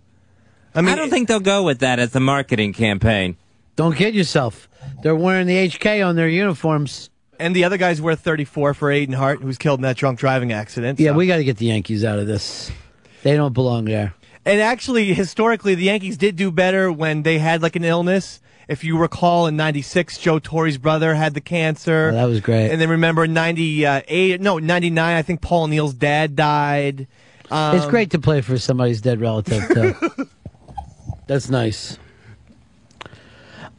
I 0.74 0.80
mean, 0.80 0.92
I 0.92 0.96
don't 0.96 1.10
think 1.10 1.28
they'll 1.28 1.40
go 1.40 1.62
with 1.62 1.78
that 1.80 1.98
as 1.98 2.14
a 2.16 2.20
marketing 2.20 2.72
campaign. 2.72 3.36
Don't 3.76 3.94
kid 3.94 4.14
yourself. 4.14 4.68
They're 5.02 5.14
wearing 5.14 5.46
the 5.46 5.68
HK 5.68 6.06
on 6.06 6.16
their 6.16 6.28
uniforms. 6.28 7.10
And 7.38 7.54
the 7.54 7.64
other 7.64 7.76
guy's 7.76 8.00
worth 8.00 8.20
34 8.20 8.74
for 8.74 8.88
Adenhart, 8.90 9.40
who 9.40 9.46
was 9.46 9.58
killed 9.58 9.78
in 9.80 9.82
that 9.82 9.96
drunk 9.96 10.18
driving 10.18 10.52
accident. 10.52 11.00
Yeah, 11.00 11.10
so- 11.12 11.16
we 11.16 11.26
got 11.26 11.36
to 11.36 11.44
get 11.44 11.56
the 11.58 11.66
Yankees 11.66 12.04
out 12.04 12.18
of 12.18 12.26
this. 12.26 12.70
They 13.22 13.36
don't 13.36 13.52
belong 13.54 13.86
there. 13.86 14.14
And 14.44 14.60
actually, 14.60 15.14
historically, 15.14 15.74
the 15.74 15.84
Yankees 15.84 16.18
did 16.18 16.36
do 16.36 16.50
better 16.50 16.92
when 16.92 17.22
they 17.22 17.38
had 17.38 17.62
like 17.62 17.76
an 17.76 17.84
illness. 17.84 18.40
If 18.68 18.84
you 18.84 18.98
recall, 18.98 19.46
in 19.46 19.56
'96, 19.56 20.18
Joe 20.18 20.38
Torre's 20.38 20.76
brother 20.78 21.14
had 21.14 21.34
the 21.34 21.40
cancer. 21.40 22.10
Oh, 22.12 22.14
that 22.14 22.24
was 22.24 22.40
great. 22.40 22.70
And 22.70 22.80
then 22.80 22.88
remember, 22.90 23.26
'98, 23.26 24.40
no, 24.40 24.58
'99, 24.58 25.16
I 25.16 25.22
think 25.22 25.40
Paul 25.40 25.64
O'Neill's 25.64 25.94
dad 25.94 26.36
died. 26.36 27.06
Um, 27.50 27.76
it's 27.76 27.86
great 27.86 28.10
to 28.12 28.18
play 28.18 28.40
for 28.42 28.58
somebody's 28.58 29.00
dead 29.00 29.20
relative. 29.20 29.66
Too. 29.68 30.28
That's 31.26 31.48
nice. 31.48 31.98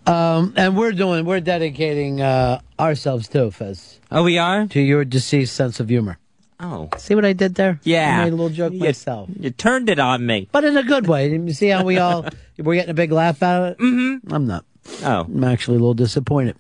Um, 0.08 0.54
and 0.56 0.78
we're 0.78 0.92
doing, 0.92 1.26
we're 1.26 1.40
dedicating 1.40 2.22
uh, 2.22 2.60
ourselves 2.80 3.28
too, 3.28 3.50
Fez. 3.52 4.00
Oh, 4.12 4.24
we 4.24 4.38
are 4.38 4.68
to 4.68 4.80
your 4.80 5.04
deceased 5.04 5.56
sense 5.56 5.80
of 5.80 5.90
humor. 5.90 6.18
Oh, 6.60 6.90
see 6.98 7.16
what 7.16 7.26
I 7.26 7.34
did 7.34 7.56
there? 7.56 7.80
Yeah. 7.84 8.22
I 8.22 8.24
made 8.26 8.34
a 8.34 8.36
little 8.36 8.50
joke 8.50 8.74
You- 8.74 8.80
myself, 8.80 9.30
You 9.40 9.50
turned 9.50 9.90
it 9.90 10.00
on 10.00 10.26
me. 10.26 10.48
but 10.52 10.64
in 10.64 10.78
a 10.78 10.84
good 10.84 11.08
way. 11.08 11.30
You 11.32 11.52
see 11.54 11.68
how 11.68 11.84
we 11.84 11.98
all 11.98 12.26
we're 12.58 12.76
getting 12.76 12.92
a 12.92 12.94
big 12.96 13.12
laugh 13.12 13.42
out 13.44 13.64
of 13.64 13.72
it. 13.72 13.78
Mm-hmm. 13.80 14.34
I'm 14.34 14.46
not. 14.48 14.64
Oh, 15.04 15.22
I'm 15.22 15.44
actually 15.44 15.78
a 15.78 15.80
little 15.80 15.94
disappointed. 15.96 16.56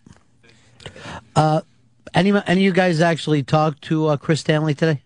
Uh, 1.35 1.61
any 2.13 2.31
any 2.31 2.41
of 2.41 2.57
you 2.59 2.71
guys 2.73 2.99
actually 2.99 3.43
talked 3.43 3.83
to 3.83 4.07
uh, 4.07 4.17
Chris 4.17 4.41
Stanley 4.41 4.73
today? 4.73 5.01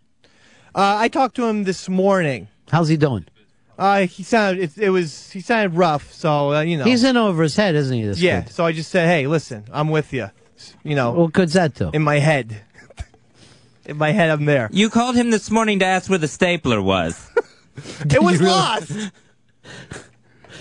Uh, 0.73 0.95
I 0.97 1.08
talked 1.10 1.36
to 1.36 1.45
him 1.45 1.65
this 1.65 1.89
morning. 1.89 2.47
How's 2.71 2.88
he 2.89 2.97
doing? 2.97 3.25
Uh, 3.79 4.05
he 4.07 4.23
sounded 4.23 4.61
it, 4.63 4.77
it 4.77 4.89
was 4.89 5.31
he 5.31 5.39
sounded 5.39 5.73
rough, 5.77 6.11
so 6.11 6.51
uh, 6.53 6.61
you 6.61 6.77
know 6.77 6.83
He's 6.83 7.03
in 7.05 7.15
over 7.15 7.41
his 7.43 7.55
head, 7.55 7.75
isn't 7.75 7.95
he? 7.95 8.03
This 8.03 8.19
yeah. 8.19 8.41
kid? 8.41 8.51
So 8.51 8.65
I 8.65 8.73
just 8.73 8.91
said, 8.91 9.07
hey, 9.07 9.25
listen, 9.25 9.63
I'm 9.71 9.87
with 9.89 10.11
you. 10.11 10.29
You 10.83 10.95
know, 10.95 11.11
What 11.13 11.31
good's 11.31 11.53
that 11.53 11.75
do? 11.75 11.89
in 11.93 12.01
my 12.03 12.19
head, 12.19 12.61
in 13.85 13.97
my 13.97 14.11
head, 14.11 14.29
I'm 14.31 14.43
there. 14.43 14.67
you 14.73 14.89
called 14.89 15.15
him 15.15 15.31
this 15.31 15.49
morning 15.49 15.79
to 15.79 15.85
ask 15.85 16.09
where 16.09 16.19
the 16.19 16.27
stapler 16.27 16.81
was. 16.81 17.29
It 18.01 18.21
was 18.21 18.39
really? 18.39 18.51
lost. 18.51 18.91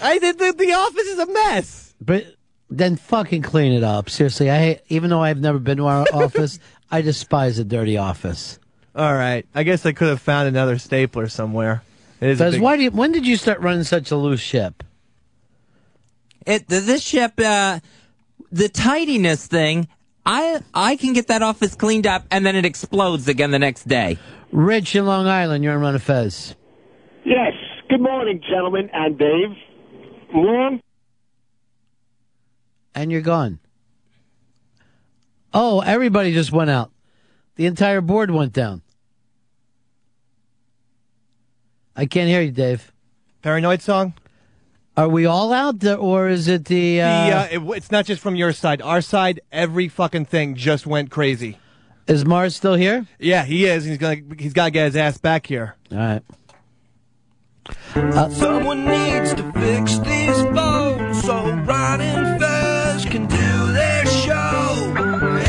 I 0.01 0.19
did 0.21 0.39
the, 0.39 0.53
the 0.57 0.73
office 0.73 1.07
is 1.07 1.19
a 1.19 1.27
mess. 1.27 1.95
But 2.01 2.27
then 2.71 2.95
fucking 2.95 3.43
clean 3.43 3.73
it 3.73 3.83
up. 3.83 4.09
Seriously, 4.09 4.49
I 4.51 4.59
hate, 4.59 4.81
even 4.89 5.11
though 5.11 5.23
I've 5.23 5.41
never 5.41 5.59
been 5.59 5.79
to 5.79 5.87
our 5.87 6.07
office, 6.13 6.61
I 6.93 7.01
despise 7.03 7.59
a 7.59 7.65
dirty 7.65 7.97
office. 7.97 8.61
All 8.95 9.13
right, 9.13 9.45
I 9.53 9.65
guess 9.65 9.85
I 9.85 9.91
could 9.93 10.09
have 10.09 10.21
found 10.21 10.47
another 10.47 10.79
stapler 10.79 11.29
somewhere. 11.29 11.83
It 12.21 12.29
is 12.31 12.41
a 12.41 12.45
Because 12.45 12.55
big- 12.55 12.63
why 12.63 12.77
do 12.77 12.83
you, 12.85 12.91
when 12.91 13.13
did 13.13 13.27
you 13.27 13.37
start 13.37 13.61
running 13.61 13.85
such 13.85 14.11
a 14.11 14.17
loose 14.17 14.41
ship? 14.41 14.83
It 16.47 16.67
this 16.67 17.03
ship, 17.03 17.35
uh, 17.39 17.81
the 18.51 18.69
tidiness 18.69 19.47
thing. 19.47 19.87
I 20.25 20.61
I 20.75 20.97
can 20.97 21.13
get 21.13 21.29
that 21.29 21.43
office 21.43 21.75
cleaned 21.75 22.07
up 22.07 22.25
and 22.31 22.45
then 22.45 22.57
it 22.57 22.65
explodes 22.65 23.29
again 23.29 23.51
the 23.51 23.59
next 23.59 23.87
day. 23.87 24.19
Rich 24.51 24.97
in 24.97 25.05
Long 25.07 25.27
Island, 25.27 25.63
you're 25.63 25.75
on 25.75 25.81
Run 25.81 25.95
of 25.95 26.03
Fez. 26.03 26.55
Yes. 27.25 27.53
Good 27.91 28.01
morning, 28.01 28.41
gentlemen 28.49 28.89
and 28.93 29.19
Dave. 29.19 29.51
Long 30.35 30.81
And 32.95 33.13
you're 33.13 33.21
gone. 33.21 33.59
Oh, 35.53 35.81
everybody 35.81 36.33
just 36.33 36.53
went 36.53 36.71
out. 36.71 36.91
The 37.57 37.67
entire 37.67 38.01
board 38.01 38.31
went 38.31 38.53
down. 38.53 38.83
I 41.99 42.07
can't 42.07 42.29
hear 42.29 42.41
you, 42.41 42.53
Dave. 42.53 42.93
Paranoid 43.43 43.83
song? 43.83 44.15
Are 44.97 45.09
we 45.09 45.27
all 45.27 45.53
out, 45.53 45.81
there, 45.81 45.97
or 45.97 46.29
is 46.29 46.47
it 46.47 46.67
the? 46.67 47.03
Uh, 47.03 47.27
the, 47.27 47.37
uh, 47.37 47.49
it, 47.51 47.77
it's 47.77 47.91
not 47.91 48.07
just 48.07 48.23
from 48.23 48.37
your 48.37 48.53
side. 48.53 48.81
Our 48.81 49.01
side, 49.01 49.41
every 49.51 49.89
fucking 49.89 50.27
thing 50.27 50.55
just 50.55 50.87
went 50.87 51.11
crazy. 51.11 51.59
Is 52.07 52.25
Mars 52.25 52.55
still 52.55 52.75
here? 52.75 53.07
Yeah, 53.19 53.45
he 53.45 53.67
is. 53.67 53.85
He's 53.85 53.99
gonna. 53.99 54.21
He's 54.39 54.53
got 54.53 54.67
to 54.67 54.71
get 54.71 54.85
his 54.87 54.97
ass 54.97 55.19
back 55.19 55.47
here. 55.49 55.75
All 55.91 55.99
right. 55.99 56.23
Someone 58.33 58.87
needs 58.87 59.35
to 59.35 59.53
fix 59.53 59.99
these 59.99 60.43
phones 60.55 61.21
so 61.23 61.51
Ron 61.65 62.01
and 62.01 62.41
Fez 62.41 63.05
can 63.07 63.27
do 63.27 63.73
their 63.73 64.07
show. 64.07 64.95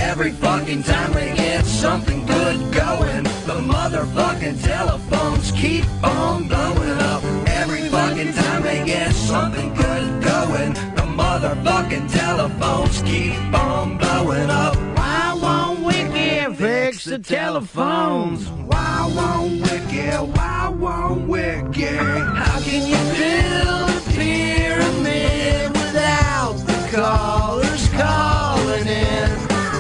Every 0.02 0.32
fucking 0.32 0.82
time 0.82 1.14
they 1.14 1.36
get 1.36 1.64
something 1.66 2.26
good 2.26 2.74
going, 2.74 3.26
the 3.50 3.56
motherfucking 3.56 4.64
telephones 4.64 5.52
keep 5.54 5.84
on 6.04 6.48
blowing 6.48 7.00
up. 7.00 7.24
Every 7.48 7.90
fucking 7.90 8.32
time 8.34 8.62
they 8.62 8.86
get 8.86 9.12
something 9.12 9.74
good 9.74 10.24
going, 10.24 10.74
the 10.94 11.08
motherfucking 11.22 12.12
telephones 12.12 13.02
keep 13.02 13.34
on 13.52 13.98
blowing 13.98 14.52
up. 14.52 14.76
Why 14.96 15.34
won't 15.42 15.80
Wiki 15.84 16.54
fix 16.58 17.06
the 17.06 17.18
telephones? 17.18 18.48
Why 18.50 19.12
won't 19.16 19.62
Wiki? 19.64 20.10
Why 20.38 20.70
won't 20.70 21.28
Wiki? 21.28 21.96
How 21.96 22.60
can 22.60 22.82
you 22.92 23.02
build 23.18 23.90
a 23.90 24.02
pyramid 24.12 25.72
without 25.72 26.54
the 26.68 26.90
callers 26.96 27.90
calling 27.90 28.88
in? 28.88 29.30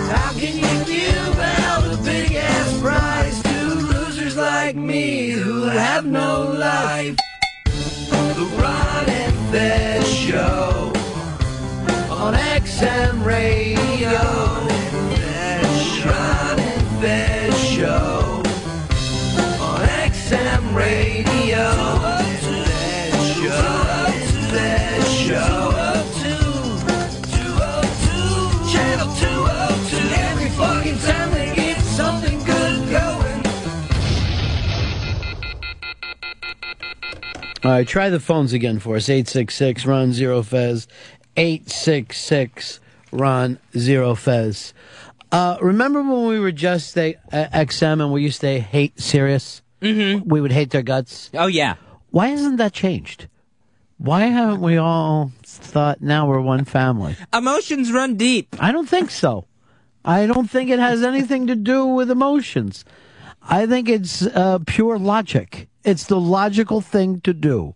How 0.09 0.31
can 0.31 0.55
you 0.57 0.85
give 0.85 1.39
out 1.39 1.83
a 1.93 1.97
big 2.01 2.33
ass 2.33 2.79
prize 2.81 3.38
like 4.65 4.75
me 4.75 5.29
who 5.29 5.63
have 5.63 6.05
no 6.05 6.51
life? 6.51 7.15
The 8.37 8.45
Ron 8.61 9.05
and 9.07 9.37
Fez 9.51 10.05
Show 10.05 10.91
on 12.11 12.33
XM 12.33 13.23
Radio. 13.23 14.19
Ron 16.05 16.59
and 16.59 16.85
Fez 17.01 17.57
Show 17.63 18.43
on 19.69 19.81
XM 20.11 20.75
Radio. 20.75 22.18
All 37.61 37.71
right, 37.71 37.87
try 37.87 38.09
the 38.09 38.21
phones 38.21 38.53
again 38.53 38.79
for 38.79 38.95
us. 38.95 39.09
866 39.09 39.85
Ron 39.85 40.13
Zero 40.13 40.41
Fez. 40.43 40.87
866 41.35 42.79
Ron 43.11 43.59
Zero 43.77 44.15
Fez. 44.15 44.73
Uh, 45.31 45.57
remember 45.61 46.01
when 46.01 46.27
we 46.27 46.39
were 46.39 46.53
just 46.53 46.97
a, 46.97 47.15
uh, 47.33 47.47
XM 47.53 48.01
and 48.01 48.13
we 48.13 48.23
used 48.23 48.41
to 48.41 48.59
hate 48.59 48.99
Sirius? 48.99 49.61
Mm-hmm. 49.81 50.29
We 50.29 50.39
would 50.39 50.53
hate 50.53 50.71
their 50.71 50.81
guts. 50.81 51.29
Oh, 51.33 51.47
yeah. 51.47 51.75
Why 52.11 52.29
hasn't 52.29 52.57
that 52.57 52.71
changed? 52.73 53.27
Why 53.97 54.21
haven't 54.21 54.61
we 54.61 54.77
all 54.77 55.33
thought 55.43 56.01
now 56.01 56.27
we're 56.27 56.39
one 56.39 56.63
family? 56.63 57.17
Emotions 57.33 57.91
run 57.91 58.15
deep. 58.15 58.55
I 58.57 58.71
don't 58.71 58.87
think 58.87 59.11
so. 59.11 59.45
I 60.05 60.25
don't 60.25 60.49
think 60.49 60.69
it 60.69 60.79
has 60.79 61.03
anything 61.03 61.47
to 61.47 61.55
do 61.55 61.85
with 61.85 62.09
emotions. 62.09 62.85
I 63.41 63.65
think 63.65 63.89
it's 63.89 64.25
uh, 64.25 64.59
pure 64.65 64.97
logic. 64.97 65.67
It's 65.89 66.03
the 66.03 66.19
logical 66.19 66.81
thing 66.81 67.19
to 67.21 67.33
do. 67.33 67.73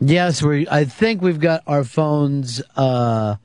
Yes, 0.00 0.42
we. 0.42 0.66
I 0.66 0.86
think 0.86 1.20
we've 1.20 1.38
got 1.38 1.62
our 1.66 1.84
phones 1.84 2.62
uh, 2.74 3.36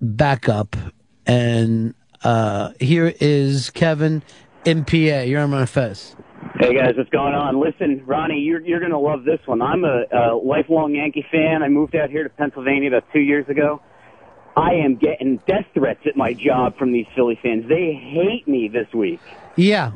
back 0.00 0.48
up, 0.48 0.74
and 1.26 1.94
uh, 2.22 2.70
here 2.80 3.12
is 3.20 3.68
Kevin 3.68 4.22
MPA. 4.64 4.86
PA. 4.86 5.20
You're 5.24 5.42
on 5.42 5.50
my 5.50 5.66
face. 5.66 6.16
Hey 6.58 6.74
guys, 6.74 6.94
what's 6.96 7.10
going 7.10 7.34
on? 7.34 7.60
Listen, 7.60 8.02
Ronnie, 8.06 8.38
you're 8.38 8.62
you're 8.62 8.80
gonna 8.80 8.98
love 8.98 9.24
this 9.24 9.40
one. 9.44 9.60
I'm 9.60 9.84
a, 9.84 10.04
a 10.10 10.34
lifelong 10.34 10.94
Yankee 10.94 11.26
fan. 11.30 11.62
I 11.62 11.68
moved 11.68 11.94
out 11.94 12.08
here 12.08 12.22
to 12.22 12.30
Pennsylvania 12.30 12.88
about 12.88 13.04
two 13.12 13.20
years 13.20 13.46
ago. 13.50 13.82
I 14.56 14.76
am 14.82 14.96
getting 14.96 15.42
death 15.46 15.66
threats 15.74 16.00
at 16.06 16.16
my 16.16 16.32
job 16.32 16.78
from 16.78 16.90
these 16.90 17.06
Philly 17.14 17.38
fans. 17.42 17.68
They 17.68 17.92
hate 17.92 18.48
me 18.48 18.68
this 18.68 18.86
week. 18.94 19.20
Yeah. 19.56 19.92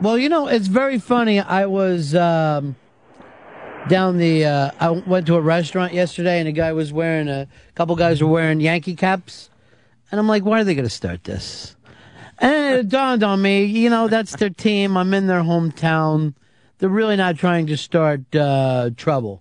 Well, 0.00 0.18
you 0.18 0.28
know, 0.28 0.48
it's 0.48 0.66
very 0.66 0.98
funny. 0.98 1.40
I 1.40 1.66
was 1.66 2.14
um, 2.14 2.76
down 3.88 4.18
the. 4.18 4.44
Uh, 4.44 4.70
I 4.80 4.90
went 4.90 5.26
to 5.26 5.36
a 5.36 5.40
restaurant 5.40 5.92
yesterday, 5.92 6.38
and 6.38 6.48
a 6.48 6.52
guy 6.52 6.72
was 6.72 6.92
wearing 6.92 7.28
a, 7.28 7.46
couple 7.74 7.94
guys 7.96 8.22
were 8.22 8.28
wearing 8.28 8.60
Yankee 8.60 8.96
caps, 8.96 9.50
and 10.10 10.18
I'm 10.18 10.26
like, 10.26 10.44
why 10.44 10.60
are 10.60 10.64
they 10.64 10.74
going 10.74 10.84
to 10.84 10.90
start 10.90 11.24
this? 11.24 11.76
And 12.38 12.80
it 12.80 12.88
dawned 12.88 13.22
on 13.22 13.40
me, 13.40 13.64
you 13.64 13.90
know, 13.90 14.08
that's 14.08 14.34
their 14.36 14.50
team. 14.50 14.96
I'm 14.96 15.14
in 15.14 15.28
their 15.28 15.42
hometown. 15.42 16.34
They're 16.78 16.88
really 16.88 17.16
not 17.16 17.36
trying 17.36 17.66
to 17.68 17.76
start 17.76 18.34
uh, 18.34 18.90
trouble. 18.96 19.40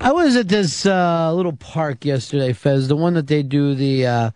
I 0.00 0.12
was 0.12 0.34
at 0.36 0.48
this 0.48 0.84
uh, 0.84 1.32
little 1.32 1.54
park 1.54 2.04
yesterday, 2.04 2.52
Fez, 2.52 2.88
the 2.88 2.96
one 2.96 3.14
that 3.14 3.28
they 3.28 3.42
do 3.42 3.74
the 3.74 4.06
uh, 4.06 4.30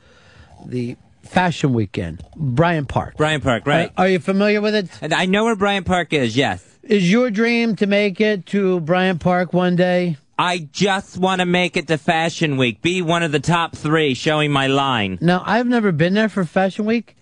the 0.64 0.96
fashion 1.28 1.72
weekend, 1.72 2.24
Bryant 2.36 2.88
Park. 2.88 3.16
Bryant 3.16 3.44
Park, 3.44 3.66
right? 3.66 3.90
Are, 3.96 4.04
are 4.04 4.08
you 4.08 4.18
familiar 4.18 4.60
with 4.60 4.74
it? 4.74 4.90
And 5.00 5.12
I 5.12 5.26
know 5.26 5.44
where 5.44 5.56
Bryant 5.56 5.86
Park 5.86 6.12
is, 6.12 6.36
yes. 6.36 6.64
Is 6.82 7.10
your 7.10 7.30
dream 7.30 7.76
to 7.76 7.86
make 7.86 8.20
it 8.20 8.46
to 8.46 8.80
Bryant 8.80 9.20
Park 9.20 9.52
one 9.52 9.76
day? 9.76 10.16
I 10.38 10.68
just 10.72 11.18
want 11.18 11.40
to 11.40 11.46
make 11.46 11.76
it 11.76 11.88
to 11.88 11.98
Fashion 11.98 12.56
Week, 12.56 12.80
be 12.80 13.02
one 13.02 13.22
of 13.22 13.32
the 13.32 13.40
top 13.40 13.74
three, 13.74 14.14
showing 14.14 14.52
my 14.52 14.68
line. 14.68 15.18
Now, 15.20 15.42
I've 15.44 15.66
never 15.66 15.90
been 15.90 16.14
there 16.14 16.28
for 16.28 16.44
Fashion 16.44 16.84
Week, 16.84 17.16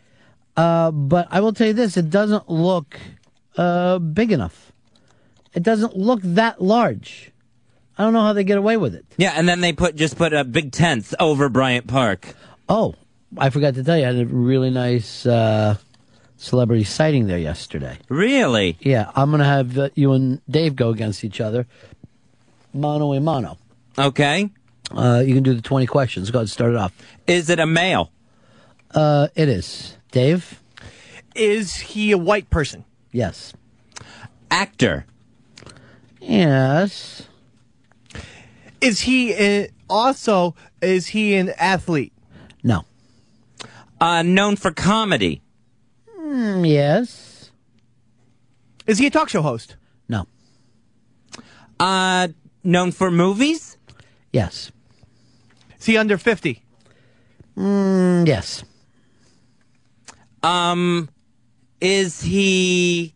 uh, 0.56 0.90
but 0.90 1.26
I 1.30 1.40
will 1.40 1.54
tell 1.54 1.66
you 1.66 1.72
this: 1.72 1.96
it 1.96 2.10
doesn't 2.10 2.50
look 2.50 3.00
uh, 3.56 3.98
big 3.98 4.32
enough. 4.32 4.70
It 5.54 5.62
doesn't 5.62 5.96
look 5.96 6.20
that 6.22 6.62
large. 6.62 7.32
I 7.96 8.04
don't 8.04 8.12
know 8.12 8.20
how 8.20 8.34
they 8.34 8.44
get 8.44 8.58
away 8.58 8.76
with 8.76 8.94
it. 8.94 9.06
Yeah, 9.16 9.32
and 9.34 9.48
then 9.48 9.62
they 9.62 9.72
put 9.72 9.96
just 9.96 10.18
put 10.18 10.34
a 10.34 10.44
big 10.44 10.70
tents 10.70 11.14
over 11.18 11.48
Bryant 11.48 11.86
Park. 11.86 12.34
Oh, 12.68 12.94
I 13.38 13.50
forgot 13.50 13.74
to 13.74 13.84
tell 13.84 13.96
you, 13.96 14.04
I 14.04 14.06
had 14.06 14.16
a 14.16 14.26
really 14.26 14.70
nice 14.70 15.26
uh, 15.26 15.76
celebrity 16.36 16.84
sighting 16.84 17.26
there 17.26 17.38
yesterday. 17.38 17.98
Really? 18.08 18.76
Yeah, 18.80 19.10
I'm 19.14 19.30
gonna 19.30 19.44
have 19.44 19.76
uh, 19.78 19.90
you 19.94 20.12
and 20.12 20.40
Dave 20.48 20.76
go 20.76 20.90
against 20.90 21.24
each 21.24 21.40
other, 21.40 21.66
mano 22.72 23.12
a 23.12 23.20
mano. 23.20 23.58
Okay. 23.98 24.50
Uh, 24.90 25.22
you 25.24 25.34
can 25.34 25.42
do 25.42 25.54
the 25.54 25.62
20 25.62 25.86
questions. 25.86 26.30
Go 26.30 26.40
ahead, 26.40 26.48
start 26.48 26.72
it 26.72 26.76
off. 26.76 26.92
Is 27.26 27.50
it 27.50 27.58
a 27.58 27.66
male? 27.66 28.10
Uh, 28.94 29.28
it 29.34 29.48
is. 29.48 29.96
Dave? 30.12 30.62
Is 31.34 31.74
he 31.76 32.12
a 32.12 32.18
white 32.18 32.48
person? 32.50 32.84
Yes. 33.12 33.52
Actor? 34.50 35.06
Yes. 36.20 37.22
Is 38.80 39.00
he 39.00 39.34
uh, 39.34 39.66
also 39.88 40.54
is 40.80 41.08
he 41.08 41.34
an 41.34 41.50
athlete? 41.58 42.12
No. 42.62 42.84
Uh, 44.00 44.22
known 44.22 44.56
for 44.56 44.70
comedy? 44.72 45.42
Mm, 46.18 46.68
yes. 46.68 47.50
Is 48.86 48.98
he 48.98 49.06
a 49.06 49.10
talk 49.10 49.28
show 49.28 49.42
host? 49.42 49.76
No. 50.08 50.26
Uh, 51.80 52.28
known 52.62 52.92
for 52.92 53.10
movies? 53.10 53.76
Yes. 54.32 54.70
Is 55.78 55.86
he 55.86 55.96
under 55.96 56.18
fifty? 56.18 56.62
Mm, 57.56 58.26
yes. 58.26 58.64
Um, 60.42 61.08
is 61.80 62.22
he 62.22 63.14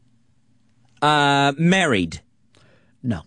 uh 1.03 1.53
married? 1.59 2.21
No. 3.03 3.23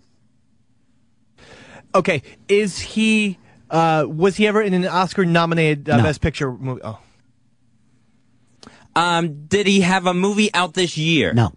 Okay. 1.96 2.24
Is 2.48 2.80
he? 2.80 3.38
Uh, 3.70 4.06
was 4.08 4.36
he 4.36 4.46
ever 4.48 4.62
in 4.62 4.74
an 4.74 4.86
Oscar-nominated 4.86 5.90
uh, 5.90 5.98
No. 5.98 6.04
Best 6.04 6.22
Picture 6.22 6.52
movie? 6.52 6.82
Oh. 6.84 7.00
Um, 8.96 9.46
did 9.46 9.68
he 9.68 9.82
have 9.82 10.06
a 10.06 10.14
movie 10.14 10.54
out 10.54 10.74
this 10.74 10.98
year? 10.98 11.34
No. 11.34 11.54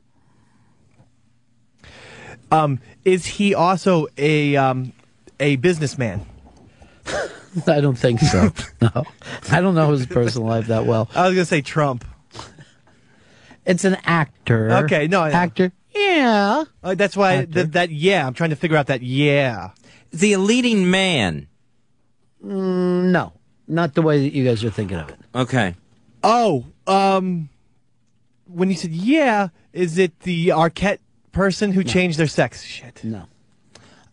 Um, 2.50 2.80
is 3.04 3.26
he 3.26 3.54
also 3.54 4.06
a 4.16 4.56
um, 4.56 4.92
a 5.40 5.56
businessman? 5.56 6.24
I 7.66 7.80
don't 7.80 7.98
think 7.98 8.20
so. 8.20 8.50
no. 8.80 9.04
I 9.50 9.60
don't 9.60 9.74
know 9.74 9.90
his 9.90 10.06
personal 10.06 10.48
life 10.48 10.68
that 10.68 10.86
well. 10.86 11.08
I 11.14 11.26
was 11.26 11.34
gonna 11.34 11.44
say 11.44 11.62
Trump. 11.62 12.04
It's 13.64 13.84
an 13.84 13.96
actor. 14.04 14.70
Okay, 14.84 15.08
no, 15.08 15.24
Actor. 15.24 15.72
Yeah. 15.92 16.64
Uh, 16.84 16.94
that's 16.94 17.16
why 17.16 17.46
th- 17.46 17.68
that. 17.68 17.90
Yeah, 17.90 18.26
I'm 18.26 18.34
trying 18.34 18.50
to 18.50 18.56
figure 18.56 18.76
out 18.76 18.86
that. 18.86 19.02
Yeah. 19.02 19.70
Is 20.12 20.20
he 20.20 20.32
a 20.34 20.38
leading 20.38 20.90
man? 20.90 21.48
Mm, 22.44 23.10
no. 23.10 23.32
Not 23.66 23.94
the 23.94 24.02
way 24.02 24.20
that 24.22 24.36
you 24.36 24.44
guys 24.44 24.62
are 24.62 24.70
thinking 24.70 24.98
of 24.98 25.08
it. 25.08 25.18
Okay. 25.34 25.74
Oh, 26.22 26.64
um, 26.86 27.48
when 28.46 28.70
you 28.70 28.76
said 28.76 28.92
yeah, 28.92 29.48
is 29.72 29.98
it 29.98 30.20
the 30.20 30.48
Arquette 30.48 30.98
person 31.32 31.72
who 31.72 31.82
changed 31.84 32.18
their 32.18 32.26
sex? 32.26 32.62
Shit. 32.62 33.02
No. 33.04 33.24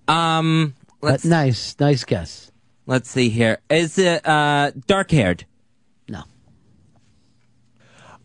Um, 0.07 0.73
But 1.01 1.23
nice, 1.25 1.75
nice 1.79 2.03
guess. 2.03 2.51
let's 2.85 3.09
see 3.09 3.29
here. 3.29 3.59
Is 3.69 3.97
it 3.97 4.27
uh, 4.27 4.71
dark 4.87 5.11
haired? 5.11 5.45
No. 6.09 6.23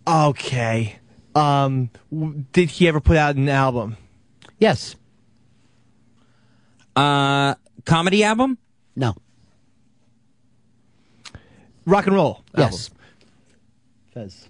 Okay. 0.06 0.98
Um, 1.34 1.90
w- 2.10 2.44
did 2.52 2.70
he 2.70 2.88
ever 2.88 3.00
put 3.00 3.16
out 3.16 3.36
an 3.36 3.48
album? 3.48 3.96
Yes. 4.58 4.96
Uh, 6.96 7.54
comedy 7.84 8.24
album? 8.24 8.58
No. 8.96 9.14
Rock 11.86 12.06
and 12.06 12.16
roll. 12.16 12.42
Yes. 12.56 12.90
Fez. 14.18 14.48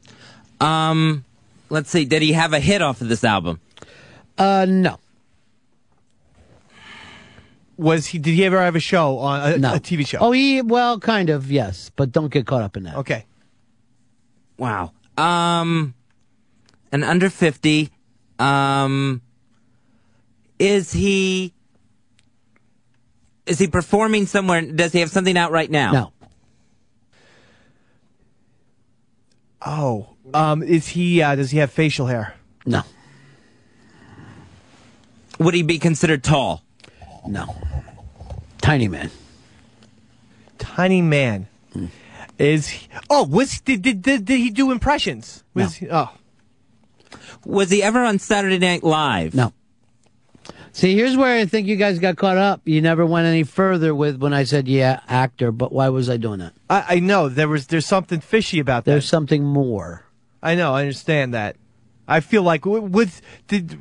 Um, 0.61 1.25
let's 1.69 1.91
see. 1.91 2.05
Did 2.05 2.23
he 2.23 2.33
have 2.33 2.53
a 2.53 2.61
hit 2.61 2.81
off 2.83 3.01
of 3.01 3.09
this 3.09 3.23
album? 3.25 3.61
Uh, 4.37 4.67
no. 4.69 4.99
Was 7.77 8.07
he? 8.07 8.19
Did 8.19 8.35
he 8.35 8.45
ever 8.45 8.61
have 8.61 8.75
a 8.77 8.81
show 8.81 9.19
on 9.19 9.53
a, 9.53 9.59
No. 9.59 9.75
a 9.75 9.79
TV 9.79 10.07
show? 10.07 10.19
Oh, 10.21 10.33
he 10.33 10.63
well, 10.63 10.99
kind 10.99 11.31
of 11.31 11.51
yes, 11.51 11.91
but 11.95 12.11
don't 12.11 12.33
get 12.33 12.47
caught 12.47 12.63
up 12.63 12.77
in 12.77 12.85
that. 12.85 12.97
Okay. 12.97 13.25
Wow. 14.57 14.93
Um, 15.17 15.95
and 16.91 17.05
under 17.05 17.31
50, 17.31 17.91
um, 18.41 19.21
is 20.59 20.93
he, 20.93 21.53
is 23.47 23.59
he 23.61 23.69
performing 23.69 24.27
somewhere? 24.27 24.63
Does 24.63 24.93
he 24.93 25.01
have 25.01 25.11
something 25.11 25.37
out 25.37 25.53
right 25.53 25.71
now? 25.71 25.93
No. 25.93 26.13
Oh. 29.65 30.09
Um, 30.35 30.63
is 30.63 30.89
he? 30.89 31.23
Uh, 31.23 31.35
does 31.35 31.51
he 31.51 31.59
have 31.59 31.71
facial 31.71 32.07
hair? 32.07 32.35
No. 32.67 32.83
Would 35.39 35.55
he 35.55 35.63
be 35.63 35.79
considered 35.79 36.23
tall? 36.25 36.63
No. 37.27 37.55
Tiny 38.61 38.89
man. 38.89 39.11
Tiny 40.59 41.01
man. 41.03 41.47
Hmm. 41.73 41.87
Is 42.39 42.69
he, 42.69 42.89
oh 43.11 43.25
was 43.25 43.61
did, 43.61 43.83
did 43.83 44.03
did 44.03 44.25
did 44.25 44.39
he 44.39 44.51
do 44.51 44.71
impressions? 44.71 45.43
Was 45.55 45.75
he, 45.75 45.89
oh 45.91 46.11
Was 47.45 47.71
he 47.71 47.83
ever 47.83 48.05
on 48.05 48.19
Saturday 48.21 48.59
Night 48.59 48.85
Live? 48.85 49.35
No. 49.35 49.53
See, 50.73 50.95
here's 50.95 51.17
where 51.17 51.39
I 51.41 51.45
think 51.47 51.67
you 51.67 51.77
guys 51.77 51.99
got 51.99 52.17
caught 52.17 52.37
up. 52.37 52.61
You 52.65 52.81
never 52.81 53.05
went 53.05 53.27
any 53.27 53.43
further 53.43 53.95
with 53.95 54.19
when 54.21 54.33
I 54.33 54.45
said, 54.45 54.69
yeah, 54.69 55.01
actor, 55.09 55.51
but 55.51 55.73
why 55.73 55.89
was 55.89 56.09
I 56.09 56.17
doing 56.17 56.39
that? 56.41 56.53
I, 56.71 56.85
I 56.89 56.99
know 57.01 57.29
there 57.29 57.49
was 57.49 57.67
there's 57.67 57.87
something 57.87 58.21
fishy 58.21 58.61
about 58.61 58.85
that. 58.85 58.93
There's 58.93 59.09
something 59.09 59.45
more. 59.45 60.05
I 60.43 60.55
know. 60.55 60.75
I 60.75 60.81
understand 60.83 61.35
that. 61.35 61.57
I 62.07 62.21
feel 62.21 62.43
like 62.43 62.63
w- 62.63 62.83
with 62.83 63.21
did 63.49 63.79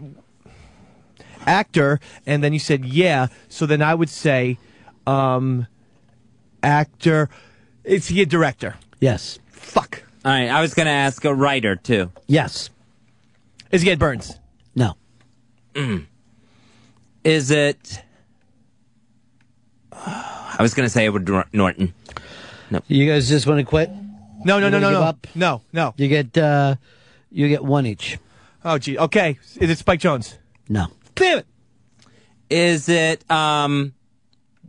actor, 1.45 1.99
and 2.25 2.43
then 2.43 2.53
you 2.53 2.59
said 2.59 2.85
yeah. 2.85 3.27
So 3.49 3.65
then 3.65 3.81
I 3.81 3.93
would 3.93 4.09
say, 4.09 4.57
um, 5.05 5.67
actor. 6.63 7.29
Is 7.83 8.07
he 8.07 8.21
a 8.21 8.25
director? 8.25 8.75
Yes. 8.99 9.39
Fuck. 9.47 10.03
All 10.25 10.31
right. 10.31 10.49
I 10.49 10.61
was 10.61 10.73
going 10.73 10.87
to 10.87 10.91
ask 10.91 11.23
a 11.23 11.33
writer, 11.33 11.77
too. 11.77 12.11
Yes. 12.27 12.69
Is 13.71 13.81
he 13.81 13.91
Ed 13.91 13.99
Burns? 13.99 14.37
No. 14.75 14.95
Mm. 15.73 16.05
Is 17.23 17.51
it. 17.51 18.01
I 19.91 20.57
was 20.61 20.73
going 20.73 20.85
to 20.85 20.89
say 20.89 21.05
Edward 21.05 21.27
Nor- 21.27 21.45
Norton. 21.53 21.93
No. 22.69 22.81
You 22.87 23.07
guys 23.07 23.29
just 23.29 23.47
want 23.47 23.59
to 23.59 23.63
quit? 23.63 23.89
No, 24.43 24.59
no, 24.59 24.69
no, 24.69 24.79
no, 24.79 24.91
no, 24.91 25.01
up? 25.01 25.27
no, 25.35 25.61
no. 25.73 25.93
You 25.97 26.07
get, 26.07 26.37
uh, 26.37 26.75
you 27.31 27.47
get 27.47 27.63
one 27.63 27.85
each. 27.85 28.17
Oh, 28.63 28.77
gee. 28.77 28.97
Okay. 28.97 29.39
Is 29.59 29.69
it 29.69 29.77
Spike 29.77 29.99
Jonze? 29.99 30.37
No. 30.69 30.87
Damn 31.15 31.39
it. 31.39 31.47
Is 32.49 32.87
it 32.89 33.29
um, 33.31 33.93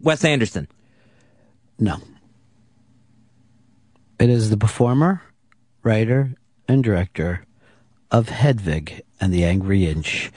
Wes 0.02 0.24
Anderson? 0.24 0.68
No. 1.78 1.98
It 4.18 4.30
is 4.30 4.50
the 4.50 4.56
performer, 4.56 5.22
writer, 5.82 6.34
and 6.66 6.82
director 6.82 7.44
of 8.10 8.28
Hedwig 8.30 9.02
and 9.20 9.32
the 9.32 9.44
Angry 9.44 9.86
Inch, 9.86 10.32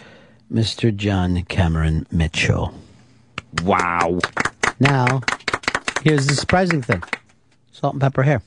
Mr. 0.52 0.94
John 0.94 1.44
Cameron 1.44 2.06
Mitchell. 2.12 2.74
Wow. 3.64 4.20
Now, 4.82 5.22
here's 6.04 6.28
the 6.28 6.34
surprising 6.34 6.82
thing 6.82 7.02
salt 7.72 7.94
and 7.94 8.02
pepper 8.02 8.24
hair. 8.24 8.42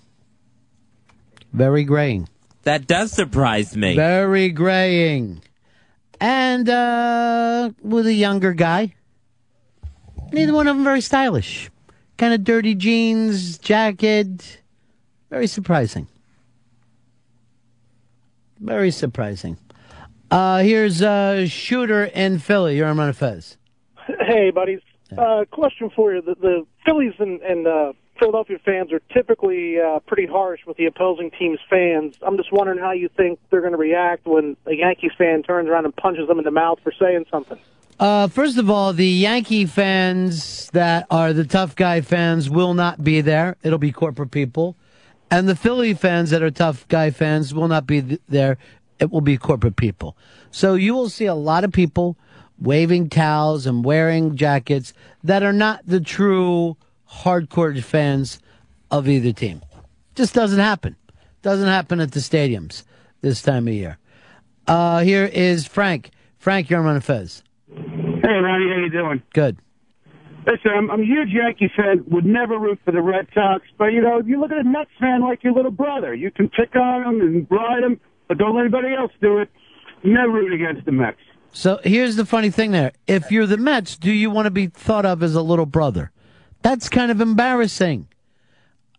Very 1.55 1.85
graying. 1.85 2.29
That 2.65 2.87
does 2.87 3.13
surprise 3.13 3.77
me. 3.77 3.97
Very 3.97 4.51
graying. 4.51 5.43
And 6.21 6.69
uh, 6.69 7.71
with 7.83 8.07
a 8.07 8.13
younger 8.13 8.53
guy. 8.53 8.95
Neither 10.33 10.53
one 10.53 10.69
of 10.69 10.77
them 10.77 10.85
very 10.85 11.01
stylish. 11.01 11.71
Kind 12.19 12.35
of 12.35 12.45
dirty 12.45 12.75
jeans, 12.75 13.57
jacket. 13.59 14.61
Very 15.31 15.47
surprising. 15.47 16.07
Very 18.61 18.91
surprising. 18.91 19.57
Uh, 20.35 20.65
here's 20.65 21.01
uh, 21.01 21.47
Shooter 21.47 22.07
in 22.07 22.41
Philly. 22.41 22.77
You're 22.77 22.89
on 22.89 22.99
Run 22.99 23.13
Fez. 23.13 23.57
Hey, 24.27 24.51
buddies. 24.51 24.81
Uh, 25.17 25.45
question 25.53 25.91
for 25.95 26.13
you. 26.13 26.23
The, 26.23 26.35
the 26.35 26.67
Phillies 26.85 27.13
and, 27.21 27.41
and 27.43 27.69
uh, 27.69 27.93
Philadelphia 28.19 28.59
fans 28.65 28.93
are 28.93 28.99
typically 29.13 29.79
uh, 29.79 30.01
pretty 30.01 30.27
harsh 30.27 30.59
with 30.67 30.77
the 30.77 30.87
opposing 30.87 31.31
team's 31.39 31.61
fans. 31.71 32.17
I'm 32.21 32.37
just 32.37 32.53
wondering 32.53 32.81
how 32.81 32.91
you 32.91 33.09
think 33.17 33.39
they're 33.51 33.61
going 33.61 33.75
to 33.75 33.79
react 33.79 34.27
when 34.27 34.57
a 34.67 34.75
Yankees 34.75 35.13
fan 35.17 35.45
turns 35.45 35.69
around 35.69 35.85
and 35.85 35.95
punches 35.95 36.27
them 36.27 36.39
in 36.39 36.45
the 36.45 36.51
mouth 36.51 36.81
for 36.83 36.93
saying 36.99 37.27
something. 37.31 37.59
Uh, 38.01 38.27
first 38.27 38.59
of 38.59 38.69
all, 38.69 38.93
the 38.93 39.07
Yankee 39.07 39.67
fans 39.67 40.69
that 40.71 41.07
are 41.13 41.33
the 41.33 41.45
tough 41.45 41.77
guy 41.77 42.01
fans 42.01 42.51
will 42.51 42.75
not 42.75 43.05
be 43.05 43.21
there. 43.21 43.55
It'll 43.63 43.79
be 43.79 43.93
corporate 43.93 44.33
people. 44.33 44.75
And 45.31 45.49
the 45.49 45.55
Philly 45.55 45.95
fans 45.95 46.31
that 46.31 46.43
are 46.43 46.51
tough 46.51 46.89
guy 46.89 47.11
fans 47.11 47.55
will 47.55 47.69
not 47.69 47.87
be 47.87 48.03
th- 48.03 48.21
there. 48.29 48.59
It 49.05 49.13
will 49.13 49.21
be 49.21 49.37
corporate 49.37 49.77
people. 49.77 50.17
So 50.51 50.75
you 50.75 50.95
will 50.95 51.11
see 51.11 51.27
a 51.27 51.35
lot 51.35 51.63
of 51.63 51.73
people 51.73 52.17
waving 52.59 53.11
towels 53.11 53.67
and 53.67 53.85
wearing 53.85 54.35
jackets 54.35 54.95
that 55.23 55.43
are 55.43 55.53
not 55.53 55.83
the 55.87 56.01
true 56.01 56.79
hardcore 57.07 57.83
fans 57.83 58.39
of 58.91 59.07
either 59.07 59.33
team. 59.33 59.61
Just 60.15 60.33
doesn't 60.33 60.59
happen. 60.59 60.97
Doesn't 61.43 61.69
happen 61.69 62.01
at 62.01 62.13
the 62.13 62.21
stadiums 62.21 62.85
this 63.21 63.43
time 63.43 63.69
of 63.69 63.75
year. 63.75 63.99
Uh, 64.67 65.01
here 65.01 65.27
is 65.27 65.67
Frank. 65.67 66.11
Frank, 66.39 66.71
you're 66.71 66.81
on 66.81 67.01
Fez. 67.03 67.43
Hey, 67.69 67.75
Ronnie, 67.77 68.71
how 68.71 68.81
you 68.83 68.91
doing? 68.91 69.23
Good. 69.35 69.59
Listen, 70.47 70.71
I'm, 70.75 70.91
I'm 70.91 71.01
a 71.03 71.05
huge 71.05 71.29
Yankee 71.29 71.71
fan. 71.77 72.05
Would 72.09 72.25
never 72.25 72.59
root 72.59 72.79
for 72.85 72.93
the 72.93 73.03
Red 73.03 73.27
Sox, 73.35 73.67
but 73.77 73.87
you 73.87 74.01
know, 74.01 74.23
you 74.25 74.41
look 74.41 74.53
at 74.53 74.59
a 74.59 74.65
Mets 74.65 74.91
fan 74.99 75.21
like 75.21 75.45
your 75.45 75.53
little 75.53 75.71
brother. 75.71 76.15
You 76.15 76.31
can 76.31 76.49
pick 76.49 76.75
on 76.77 77.03
him 77.03 77.21
and 77.21 77.47
ride 77.51 77.83
him, 77.83 78.01
but 78.29 78.39
don't 78.39 78.55
let 78.55 78.63
anybody 78.63 78.95
else 78.95 79.13
do 79.21 79.39
it. 79.39 79.51
Never 80.03 80.33
root 80.33 80.53
against 80.53 80.85
the 80.85 80.93
Mets. 80.93 81.19
So 81.53 81.79
here's 81.85 82.17
the 82.17 82.25
funny 82.25 82.51
thing 82.51 82.73
there. 82.73 82.93
If 83.07 83.31
you're 83.31 83.47
the 83.47 83.57
Mets, 83.57 83.97
do 83.97 84.13
you 84.13 84.29
want 84.31 84.47
to 84.47 84.51
be 84.51 84.67
thought 84.67 85.07
of 85.07 85.23
as 85.23 85.35
a 85.35 85.43
little 85.43 85.67
brother? 85.67 86.11
That's 86.63 86.89
kind 86.89 87.11
of 87.11 87.21
embarrassing. 87.21 88.09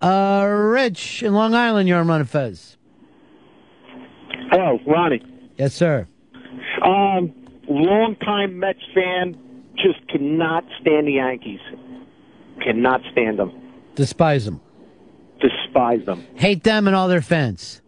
Uh, 0.02 0.46
Rich 0.48 1.24
in 1.24 1.34
Long 1.34 1.54
Island, 1.54 1.90
you're 1.90 2.00
on 2.00 2.08
Run 2.08 2.24
Fez. 2.26 2.78
Hello, 4.52 4.80
Ronnie. 4.88 5.22
Yes, 5.58 5.74
sir. 5.74 6.08
Um, 6.84 7.34
longtime 7.68 8.60
Mets 8.60 8.80
fan, 8.94 9.38
just 9.76 10.08
cannot 10.08 10.64
stand 10.82 11.08
the 11.08 11.14
Yankees. 11.14 11.60
Cannot 12.64 13.02
stand 13.12 13.40
them. 13.40 13.52
Despise 13.96 14.46
them. 14.46 14.62
Despise 15.42 16.06
them. 16.06 16.26
Hate 16.36 16.64
them 16.64 16.88
and 16.88 16.96
all 16.96 17.08
their 17.08 17.22
fans. 17.22 17.82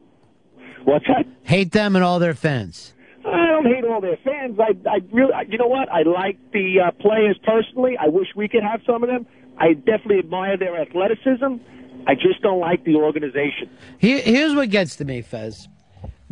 What's 0.87 1.05
that? 1.07 1.25
Hate 1.43 1.73
them 1.73 1.97
and 1.97 2.05
all 2.05 2.17
their 2.17 2.33
fans. 2.33 2.93
I 3.25 3.45
don't 3.47 3.65
hate 3.65 3.83
all 3.83 3.99
their 3.99 4.17
fans. 4.23 4.57
I, 4.57 4.71
I 4.89 4.99
really, 5.11 5.33
you 5.49 5.57
know 5.57 5.67
what? 5.67 5.91
I 5.91 6.03
like 6.03 6.37
the 6.53 6.79
uh, 6.79 6.91
players 6.91 7.37
personally. 7.43 7.97
I 7.99 8.07
wish 8.07 8.27
we 8.37 8.47
could 8.47 8.63
have 8.63 8.79
some 8.87 9.03
of 9.03 9.09
them. 9.09 9.27
I 9.57 9.73
definitely 9.73 10.19
admire 10.19 10.55
their 10.55 10.79
athleticism. 10.81 11.61
I 12.07 12.15
just 12.15 12.41
don't 12.41 12.61
like 12.61 12.85
the 12.85 12.95
organization. 12.95 13.69
Here, 13.97 14.21
here's 14.21 14.55
what 14.55 14.69
gets 14.69 14.95
to 14.95 15.03
me, 15.03 15.21
Fez. 15.21 15.67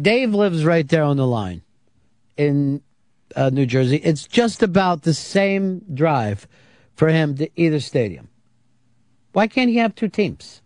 Dave 0.02 0.34
lives 0.34 0.64
right 0.64 0.88
there 0.88 1.04
on 1.04 1.18
the 1.18 1.28
line 1.28 1.62
in 2.38 2.82
uh, 3.36 3.50
New 3.50 3.66
Jersey. 3.66 3.98
It's 3.98 4.26
just 4.26 4.64
about 4.64 5.02
the 5.02 5.14
same 5.14 5.82
drive 5.94 6.48
for 6.96 7.10
him 7.10 7.36
to 7.36 7.50
either 7.58 7.82
stadium. 7.82 8.30
Why 9.34 9.48
can't 9.48 9.70
he 9.70 9.78
have 9.78 9.96
two 9.96 10.08
teams? 10.08 10.62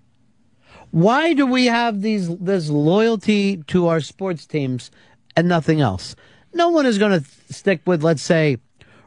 Why 0.92 1.34
do 1.34 1.46
we 1.46 1.66
have 1.66 2.02
these 2.02 2.36
this 2.38 2.70
loyalty 2.70 3.58
to 3.68 3.88
our 3.88 4.02
sports 4.02 4.46
teams 4.46 4.92
and 5.36 5.48
nothing 5.48 5.82
else? 5.82 6.16
No 6.54 6.70
one 6.70 6.86
is 6.86 6.98
going 6.98 7.22
to 7.22 7.54
stick 7.54 7.82
with, 7.86 8.04
let's 8.04 8.24
say, 8.24 8.58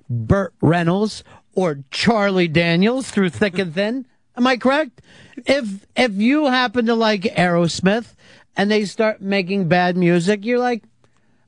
Burt 0.08 0.54
Reynolds 0.60 1.24
or 1.54 1.80
Charlie 1.90 2.48
Daniels 2.48 3.10
through 3.10 3.30
thick 3.30 3.58
and 3.58 3.74
thin. 3.74 4.06
Am 4.36 4.46
I 4.46 4.56
correct? 4.56 5.02
If 5.46 5.86
if 5.96 6.12
you 6.12 6.46
happen 6.46 6.86
to 6.86 6.94
like 6.94 7.22
Aerosmith 7.22 8.14
and 8.56 8.70
they 8.70 8.84
start 8.84 9.20
making 9.20 9.68
bad 9.68 9.96
music, 9.96 10.44
you're 10.44 10.58
like, 10.58 10.84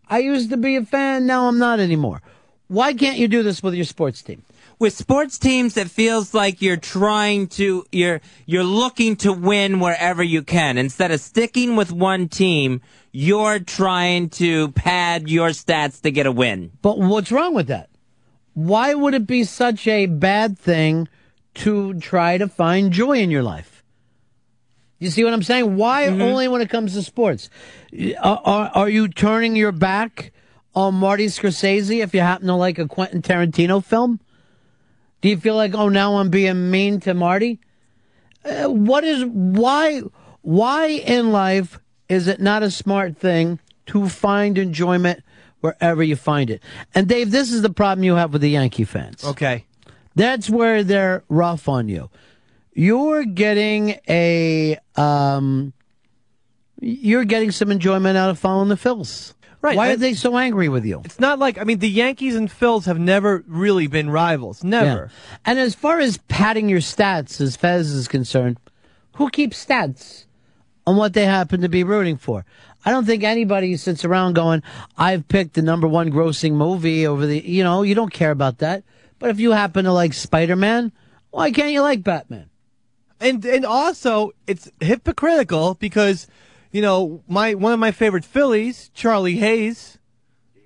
I 0.08 0.18
used 0.18 0.50
to 0.50 0.56
be 0.56 0.76
a 0.76 0.84
fan, 0.84 1.26
now 1.26 1.48
I'm 1.48 1.58
not 1.58 1.80
anymore. 1.80 2.22
Why 2.68 2.92
can't 2.92 3.18
you 3.18 3.28
do 3.28 3.42
this 3.42 3.62
with 3.62 3.74
your 3.74 3.84
sports 3.84 4.22
team? 4.22 4.42
With 4.78 4.92
sports 4.92 5.38
teams, 5.38 5.76
it 5.76 5.90
feels 5.90 6.34
like 6.34 6.60
you're 6.60 6.76
trying 6.76 7.46
to 7.48 7.84
you're 7.92 8.20
you're 8.46 8.64
looking 8.64 9.16
to 9.16 9.32
win 9.32 9.80
wherever 9.80 10.22
you 10.22 10.42
can. 10.42 10.78
Instead 10.78 11.10
of 11.10 11.20
sticking 11.20 11.76
with 11.76 11.92
one 11.92 12.28
team, 12.28 12.80
you're 13.12 13.60
trying 13.60 14.30
to 14.30 14.72
pad 14.72 15.28
your 15.28 15.50
stats 15.50 16.00
to 16.02 16.10
get 16.10 16.26
a 16.26 16.32
win. 16.32 16.72
But 16.82 16.98
what's 16.98 17.30
wrong 17.30 17.54
with 17.54 17.68
that? 17.68 17.88
Why 18.54 18.94
would 18.94 19.14
it 19.14 19.26
be 19.26 19.44
such 19.44 19.86
a 19.86 20.06
bad 20.06 20.58
thing 20.58 21.08
to 21.54 21.94
try 21.94 22.38
to 22.38 22.48
find 22.48 22.92
joy 22.92 23.18
in 23.18 23.30
your 23.30 23.42
life? 23.42 23.84
You 24.98 25.10
see 25.10 25.22
what 25.22 25.32
I'm 25.32 25.42
saying? 25.42 25.76
Why 25.76 26.06
mm-hmm. 26.06 26.22
only 26.22 26.48
when 26.48 26.60
it 26.60 26.70
comes 26.70 26.94
to 26.94 27.02
sports? 27.02 27.50
Are, 28.20 28.40
are, 28.44 28.70
are 28.74 28.88
you 28.88 29.08
turning 29.08 29.54
your 29.54 29.72
back 29.72 30.32
on 30.74 30.94
Marty 30.94 31.26
Scorsese 31.26 32.02
if 32.02 32.14
you 32.14 32.20
happen 32.20 32.46
to 32.46 32.54
like 32.54 32.78
a 32.78 32.88
Quentin 32.88 33.22
Tarantino 33.22 33.84
film? 33.84 34.20
Do 35.24 35.30
you 35.30 35.38
feel 35.38 35.56
like, 35.56 35.72
oh, 35.72 35.88
now 35.88 36.16
I'm 36.16 36.28
being 36.28 36.70
mean 36.70 37.00
to 37.00 37.14
Marty? 37.14 37.58
Uh, 38.44 38.66
what 38.66 39.04
is 39.04 39.24
why? 39.24 40.02
Why 40.42 40.88
in 40.88 41.32
life 41.32 41.78
is 42.10 42.28
it 42.28 42.42
not 42.42 42.62
a 42.62 42.70
smart 42.70 43.16
thing 43.16 43.58
to 43.86 44.10
find 44.10 44.58
enjoyment 44.58 45.24
wherever 45.60 46.02
you 46.02 46.14
find 46.14 46.50
it? 46.50 46.62
And 46.94 47.08
Dave, 47.08 47.30
this 47.30 47.50
is 47.50 47.62
the 47.62 47.70
problem 47.70 48.04
you 48.04 48.16
have 48.16 48.34
with 48.34 48.42
the 48.42 48.50
Yankee 48.50 48.84
fans. 48.84 49.24
Okay. 49.24 49.64
That's 50.14 50.50
where 50.50 50.84
they're 50.84 51.24
rough 51.30 51.70
on 51.70 51.88
you. 51.88 52.10
You're 52.74 53.24
getting 53.24 53.98
a 54.06 54.76
um 54.94 55.72
you're 56.82 57.24
getting 57.24 57.50
some 57.50 57.70
enjoyment 57.70 58.18
out 58.18 58.28
of 58.28 58.38
following 58.38 58.68
the 58.68 58.74
Phils. 58.74 59.32
Right. 59.64 59.78
Why 59.78 59.92
are 59.92 59.96
they 59.96 60.12
so 60.12 60.36
angry 60.36 60.68
with 60.68 60.84
you? 60.84 61.00
It's 61.06 61.18
not 61.18 61.38
like 61.38 61.56
I 61.56 61.64
mean 61.64 61.78
the 61.78 61.88
Yankees 61.88 62.36
and 62.36 62.50
Phils 62.50 62.84
have 62.84 62.98
never 62.98 63.42
really 63.46 63.86
been 63.86 64.10
rivals. 64.10 64.62
Never. 64.62 65.10
Yeah. 65.10 65.36
And 65.46 65.58
as 65.58 65.74
far 65.74 66.00
as 66.00 66.18
padding 66.28 66.68
your 66.68 66.80
stats, 66.80 67.40
as 67.40 67.56
Fez 67.56 67.90
is 67.90 68.06
concerned, 68.06 68.60
who 69.14 69.30
keeps 69.30 69.64
stats 69.64 70.26
on 70.86 70.98
what 70.98 71.14
they 71.14 71.24
happen 71.24 71.62
to 71.62 71.70
be 71.70 71.82
rooting 71.82 72.18
for? 72.18 72.44
I 72.84 72.90
don't 72.90 73.06
think 73.06 73.24
anybody 73.24 73.74
sits 73.78 74.04
around 74.04 74.34
going, 74.34 74.62
I've 74.98 75.26
picked 75.28 75.54
the 75.54 75.62
number 75.62 75.88
one 75.88 76.12
grossing 76.12 76.52
movie 76.52 77.06
over 77.06 77.24
the, 77.24 77.40
you 77.40 77.64
know, 77.64 77.80
you 77.80 77.94
don't 77.94 78.12
care 78.12 78.32
about 78.32 78.58
that. 78.58 78.84
But 79.18 79.30
if 79.30 79.40
you 79.40 79.52
happen 79.52 79.86
to 79.86 79.92
like 79.94 80.12
Spider 80.12 80.56
Man, 80.56 80.92
why 81.30 81.50
can't 81.50 81.72
you 81.72 81.80
like 81.80 82.04
Batman? 82.04 82.50
And 83.18 83.42
and 83.46 83.64
also 83.64 84.32
it's 84.46 84.70
hypocritical 84.80 85.72
because 85.76 86.26
you 86.74 86.82
know 86.82 87.22
my 87.28 87.54
one 87.54 87.72
of 87.72 87.78
my 87.78 87.92
favorite 87.92 88.24
Phillies, 88.24 88.90
Charlie 88.92 89.36
Hayes, 89.36 89.98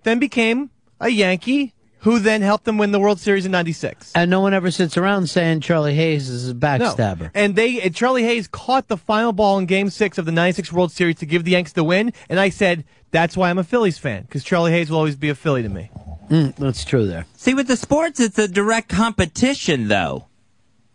then 0.04 0.18
became 0.18 0.70
a 1.00 1.10
Yankee 1.10 1.74
who 2.00 2.18
then 2.18 2.40
helped 2.40 2.64
them 2.64 2.78
win 2.78 2.92
the 2.92 2.98
World 2.98 3.20
Series 3.20 3.44
in 3.44 3.52
'96. 3.52 4.12
And 4.14 4.30
no 4.30 4.40
one 4.40 4.54
ever 4.54 4.70
sits 4.70 4.96
around 4.96 5.28
saying 5.28 5.60
Charlie 5.60 5.94
Hayes 5.94 6.30
is 6.30 6.48
a 6.48 6.54
backstabber. 6.54 7.20
No. 7.20 7.30
And 7.34 7.54
they 7.54 7.82
and 7.82 7.94
Charlie 7.94 8.22
Hayes 8.24 8.48
caught 8.48 8.88
the 8.88 8.96
final 8.96 9.32
ball 9.32 9.58
in 9.58 9.66
Game 9.66 9.90
Six 9.90 10.16
of 10.16 10.24
the 10.24 10.32
'96 10.32 10.72
World 10.72 10.92
Series 10.92 11.16
to 11.16 11.26
give 11.26 11.44
the 11.44 11.50
Yanks 11.50 11.72
the 11.72 11.84
win, 11.84 12.14
and 12.30 12.40
I 12.40 12.48
said 12.48 12.84
that's 13.10 13.36
why 13.36 13.50
I'm 13.50 13.58
a 13.58 13.64
Phillies 13.64 13.98
fan 13.98 14.22
because 14.22 14.42
Charlie 14.42 14.72
Hayes 14.72 14.90
will 14.90 14.98
always 14.98 15.16
be 15.16 15.28
a 15.28 15.34
Philly 15.34 15.62
to 15.62 15.68
me. 15.68 15.90
Mm, 16.30 16.56
that's 16.56 16.86
true 16.86 17.06
there. 17.06 17.26
See, 17.36 17.52
with 17.52 17.68
the 17.68 17.76
sports, 17.76 18.18
it's 18.18 18.38
a 18.38 18.48
direct 18.48 18.88
competition, 18.88 19.88
though. 19.88 20.26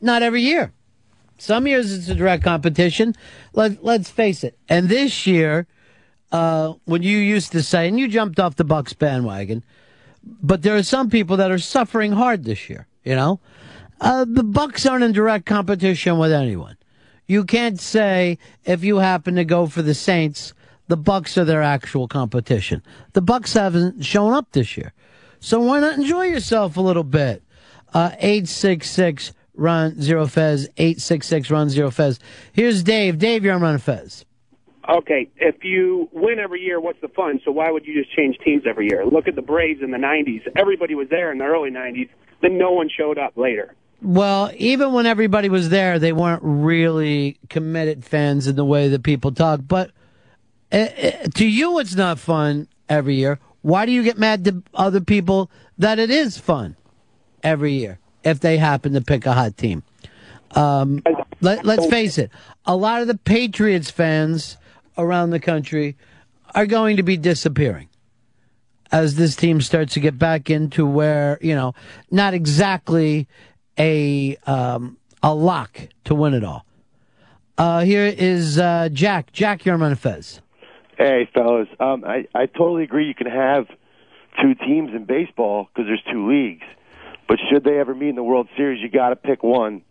Not 0.01 0.21
every 0.21 0.41
year. 0.41 0.73
Some 1.43 1.67
years 1.67 1.91
it's 1.91 2.07
a 2.07 2.15
direct 2.15 2.41
competition. 2.41 3.15
Let, 3.51 3.83
let's 3.83 4.09
face 4.09 4.45
it. 4.45 4.57
And 4.69 4.87
this 4.87 5.27
year, 5.27 5.67
uh, 6.31 6.75
when 6.85 7.03
you 7.03 7.17
used 7.17 7.51
to 7.51 7.61
say, 7.61 7.89
and 7.89 7.99
you 7.99 8.07
jumped 8.07 8.39
off 8.39 8.55
the 8.55 8.63
Bucks 8.63 8.93
bandwagon, 8.93 9.61
but 10.23 10.61
there 10.61 10.77
are 10.77 10.83
some 10.83 11.09
people 11.09 11.35
that 11.35 11.51
are 11.51 11.57
suffering 11.59 12.13
hard 12.13 12.45
this 12.45 12.69
year. 12.69 12.87
You 13.03 13.15
know, 13.15 13.41
uh, 13.99 14.25
the 14.25 14.45
Bucks 14.45 14.85
aren't 14.85 15.03
in 15.03 15.11
direct 15.11 15.45
competition 15.45 16.17
with 16.17 16.31
anyone. 16.31 16.77
You 17.27 17.43
can't 17.43 17.77
say 17.77 18.37
if 18.63 18.85
you 18.85 18.99
happen 18.99 19.35
to 19.35 19.43
go 19.43 19.67
for 19.67 19.81
the 19.81 19.93
Saints, 19.93 20.53
the 20.87 20.95
Bucks 20.95 21.37
are 21.37 21.43
their 21.43 21.61
actual 21.61 22.07
competition. 22.07 22.81
The 23.11 23.21
Bucks 23.21 23.51
haven't 23.51 24.05
shown 24.05 24.31
up 24.31 24.49
this 24.53 24.77
year, 24.77 24.93
so 25.41 25.59
why 25.59 25.81
not 25.81 25.97
enjoy 25.97 26.27
yourself 26.27 26.77
a 26.77 26.81
little 26.81 27.03
bit? 27.03 27.43
Uh, 27.93 28.11
eight 28.19 28.47
six 28.47 28.89
six 28.89 29.33
Ron 29.55 30.01
Zero 30.01 30.27
Fez 30.27 30.67
eight 30.77 30.99
six 30.99 31.27
six 31.27 31.49
Ron 31.49 31.69
Zero 31.69 31.91
Fez. 31.91 32.19
Here's 32.53 32.83
Dave. 32.83 33.17
Dave, 33.17 33.43
you're 33.43 33.53
on 33.53 33.61
run 33.61 33.77
fez. 33.77 34.25
Okay, 34.89 35.29
if 35.37 35.63
you 35.63 36.09
win 36.11 36.39
every 36.39 36.61
year, 36.61 36.79
what's 36.79 36.99
the 36.99 37.07
fun? 37.07 37.39
So 37.45 37.51
why 37.51 37.71
would 37.71 37.85
you 37.85 37.93
just 37.93 38.13
change 38.13 38.37
teams 38.43 38.63
every 38.67 38.89
year? 38.89 39.05
Look 39.05 39.29
at 39.29 39.35
the 39.35 39.41
Braves 39.41 39.81
in 39.81 39.91
the 39.91 39.97
90s. 39.97 40.41
Everybody 40.57 40.93
was 40.93 41.07
there 41.09 41.31
in 41.31 41.37
the 41.37 41.45
early 41.45 41.71
90s. 41.71 42.09
Then 42.41 42.57
no 42.57 42.71
one 42.71 42.89
showed 42.89 43.17
up 43.17 43.37
later. 43.37 43.75
Well, 44.01 44.51
even 44.57 44.91
when 44.91 45.05
everybody 45.05 45.47
was 45.47 45.69
there, 45.69 45.99
they 45.99 46.11
weren't 46.11 46.41
really 46.43 47.37
committed 47.49 48.03
fans 48.03 48.47
in 48.47 48.57
the 48.57 48.65
way 48.65 48.89
that 48.89 49.03
people 49.03 49.31
talk. 49.31 49.61
But 49.65 49.91
uh, 50.69 50.75
uh, 50.75 51.11
to 51.35 51.45
you, 51.45 51.79
it's 51.79 51.95
not 51.95 52.19
fun 52.19 52.67
every 52.89 53.15
year. 53.15 53.39
Why 53.61 53.85
do 53.85 53.93
you 53.93 54.03
get 54.03 54.17
mad 54.17 54.43
to 54.43 54.63
other 54.73 54.99
people 54.99 55.49
that 55.77 55.97
it 55.97 56.09
is 56.09 56.37
fun 56.37 56.75
every 57.41 57.71
year 57.71 57.99
if 58.23 58.39
they 58.39 58.57
happen 58.57 58.93
to 58.93 59.01
pick 59.01 59.25
a 59.25 59.33
hot 59.33 59.57
team? 59.57 59.83
Um, 60.51 61.03
let, 61.41 61.65
let's 61.65 61.85
face 61.87 62.17
it, 62.17 62.29
a 62.65 62.75
lot 62.75 63.01
of 63.01 63.07
the 63.07 63.17
Patriots 63.17 63.89
fans 63.89 64.57
around 64.97 65.31
the 65.31 65.39
country 65.39 65.97
are 66.53 66.65
going 66.65 66.97
to 66.97 67.03
be 67.03 67.17
disappearing 67.17 67.89
as 68.91 69.15
this 69.15 69.35
team 69.35 69.59
starts 69.59 69.95
to 69.95 69.99
get 69.99 70.19
back 70.19 70.49
into 70.49 70.85
where, 70.85 71.39
you 71.41 71.55
know, 71.55 71.73
not 72.11 72.33
exactly 72.33 73.27
a 73.79 74.37
um, 74.45 74.97
a 75.23 75.33
lock 75.33 75.79
to 76.03 76.13
win 76.13 76.33
it 76.33 76.43
all. 76.43 76.65
Uh, 77.57 77.81
here 77.81 78.05
is 78.05 78.59
uh, 78.59 78.89
Jack. 78.91 79.31
Jack, 79.31 79.65
you're 79.65 79.81
on 79.81 79.95
Fez. 79.95 80.41
Hey, 80.97 81.27
fellas. 81.33 81.67
Um, 81.79 82.03
I, 82.05 82.27
I 82.35 82.45
totally 82.45 82.83
agree 82.83 83.07
you 83.07 83.15
can 83.15 83.27
have 83.27 83.67
two 84.41 84.53
teams 84.55 84.91
in 84.93 85.05
baseball 85.05 85.69
because 85.73 85.87
there's 85.87 86.03
two 86.11 86.29
leagues. 86.29 86.65
But 87.27 87.39
should 87.49 87.63
they 87.63 87.79
ever 87.79 87.95
meet 87.95 88.09
in 88.09 88.15
the 88.15 88.23
World 88.23 88.47
Series, 88.57 88.81
you 88.81 88.89
got 88.89 89.09
to 89.09 89.15
pick 89.15 89.43
one. 89.43 89.81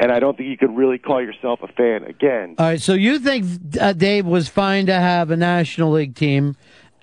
And 0.00 0.12
I 0.12 0.20
don't 0.20 0.36
think 0.36 0.48
you 0.48 0.56
could 0.56 0.76
really 0.76 0.98
call 0.98 1.20
yourself 1.20 1.60
a 1.62 1.66
fan 1.66 2.04
again. 2.04 2.54
All 2.58 2.66
right, 2.66 2.80
so 2.80 2.94
you 2.94 3.18
think 3.18 3.44
uh, 3.80 3.92
Dave 3.92 4.26
was 4.26 4.48
fine 4.48 4.86
to 4.86 4.94
have 4.94 5.32
a 5.32 5.36
National 5.36 5.90
League 5.90 6.14
team 6.14 6.56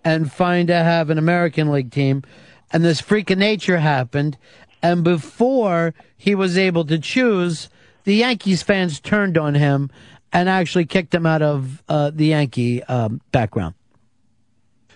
and 0.05 0.31
fine 0.31 0.67
to 0.67 0.75
have 0.75 1.09
an 1.09 1.17
American 1.17 1.71
League 1.71 1.91
team, 1.91 2.23
and 2.71 2.85
this 2.85 3.01
freak 3.01 3.31
of 3.31 3.39
nature 3.39 3.79
happened, 3.79 4.37
and 4.81 5.03
before 5.03 5.95
he 6.15 6.35
was 6.35 6.57
able 6.57 6.85
to 6.85 6.99
choose, 6.99 7.69
the 8.03 8.15
Yankees 8.15 8.61
fans 8.61 8.99
turned 8.99 9.35
on 9.37 9.55
him 9.55 9.89
and 10.31 10.47
actually 10.47 10.85
kicked 10.85 11.13
him 11.13 11.25
out 11.25 11.41
of 11.41 11.81
uh, 11.89 12.11
the 12.13 12.27
Yankee 12.27 12.83
um, 12.83 13.19
background. 13.31 13.73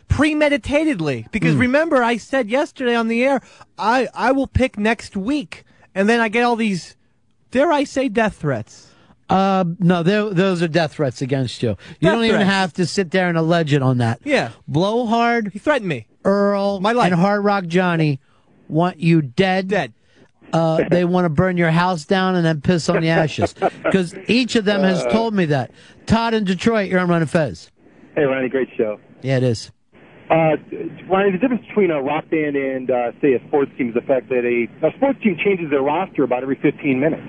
Premeditatedly 0.10 1.32
because 1.32 1.54
Hmm. 1.54 1.60
remember 1.62 2.04
I 2.04 2.18
said 2.18 2.50
yesterday 2.50 2.96
on 2.96 3.08
the 3.08 3.24
air 3.24 3.42
I 3.78 4.08
I 4.14 4.32
will 4.32 4.48
pick 4.48 4.78
next 4.78 5.16
week 5.16 5.64
and 5.96 6.10
then 6.10 6.20
I 6.20 6.28
get 6.30 6.44
all 6.44 6.56
these 6.56 6.96
dare 7.52 7.72
I 7.72 7.84
say 7.86 8.10
death 8.10 8.36
threats. 8.36 8.88
Uh, 9.30 9.64
no, 9.80 10.02
tho- 10.02 10.32
those 10.34 10.64
are 10.64 10.68
death 10.68 10.94
threats 10.94 11.22
against 11.22 11.62
you. 11.62 11.70
You 11.70 11.76
Death 12.02 12.14
don't 12.14 12.24
even 12.26 12.38
threats. 12.38 12.50
have 12.52 12.74
to 12.74 12.86
sit 12.88 13.12
there 13.12 13.30
and 13.30 13.38
allege 13.38 13.74
it 13.74 13.84
on 13.84 14.00
that. 14.00 14.20
Yeah. 14.24 14.50
Blowhard, 14.68 15.52
he 15.54 15.60
threatened 15.60 15.88
me. 15.88 16.08
Earl, 16.26 16.80
My 16.80 16.94
life. 16.94 17.12
and 17.12 17.22
Hard 17.22 17.44
Rock 17.44 17.68
Johnny 17.68 18.20
want 18.68 19.00
you 19.00 19.22
dead. 19.22 19.68
Dead. 19.68 19.94
Uh, 20.52 20.84
they 20.90 21.06
want 21.06 21.26
to 21.26 21.30
burn 21.30 21.58
your 21.58 21.70
house 21.70 22.06
down 22.06 22.36
and 22.36 22.44
then 22.44 22.60
piss 22.60 22.90
on 22.90 23.02
the 23.02 23.10
ashes 23.10 23.54
because 23.84 24.16
each 24.28 24.56
of 24.56 24.66
them 24.66 24.82
has 24.82 25.06
told 25.12 25.36
me 25.36 25.46
that. 25.46 25.70
Todd 26.08 26.34
in 26.34 26.44
Detroit, 26.44 26.90
you're 26.90 27.00
on 27.00 27.08
Run 27.08 27.24
Fez. 27.28 27.70
Hey, 28.16 28.24
Ronnie, 28.24 28.50
great 28.50 28.70
show. 28.76 29.00
Yeah, 29.22 29.38
it 29.38 29.44
is. 29.44 29.72
Uh, 30.30 30.58
Ronnie, 31.10 31.32
the 31.32 31.40
difference 31.40 31.66
between 31.66 31.90
a 31.90 32.02
rock 32.02 32.30
band 32.30 32.56
and, 32.56 32.92
uh, 32.92 33.12
say, 33.20 33.34
a 33.34 33.48
sports 33.48 33.72
team 33.78 33.90
is 33.90 33.96
the 33.96 34.02
fact 34.02 34.30
that 34.30 34.46
a, 34.46 34.86
a 34.86 34.92
sports 34.98 35.20
team 35.24 35.36
changes 35.44 35.72
their 35.72 35.82
roster 35.82 36.24
about 36.24 36.44
every 36.44 36.56
15 36.62 37.00
minutes. 37.00 37.24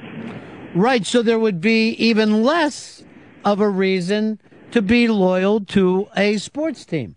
Right, 0.74 1.06
so 1.06 1.22
there 1.22 1.38
would 1.38 1.60
be 1.62 1.90
even 1.92 2.42
less 2.42 3.02
of 3.42 3.60
a 3.60 3.68
reason 3.68 4.38
to 4.72 4.82
be 4.82 5.08
loyal 5.08 5.64
to 5.66 6.08
a 6.14 6.36
sports 6.36 6.84
team. 6.84 7.16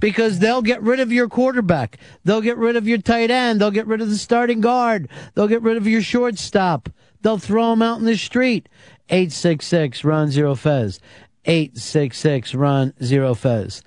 Because 0.00 0.40
they'll 0.40 0.62
get 0.62 0.82
rid 0.82 1.00
of 1.00 1.12
your 1.12 1.28
quarterback. 1.28 1.98
They'll 2.24 2.42
get 2.42 2.56
rid 2.56 2.76
of 2.76 2.88
your 2.88 2.98
tight 2.98 3.30
end. 3.30 3.60
They'll 3.60 3.70
get 3.70 3.86
rid 3.86 4.00
of 4.00 4.10
the 4.10 4.16
starting 4.18 4.60
guard. 4.60 5.08
They'll 5.34 5.48
get 5.48 5.62
rid 5.62 5.76
of 5.76 5.86
your 5.86 6.02
shortstop. 6.02 6.90
They'll 7.22 7.38
throw 7.38 7.70
them 7.70 7.82
out 7.82 7.98
in 7.98 8.04
the 8.04 8.16
street. 8.16 8.68
866 9.08 10.04
Ron 10.04 10.30
Zero 10.30 10.54
Fez. 10.54 11.00
866 11.46 12.54
Ron 12.54 12.92
Zero 13.02 13.34
Fez. 13.34 13.82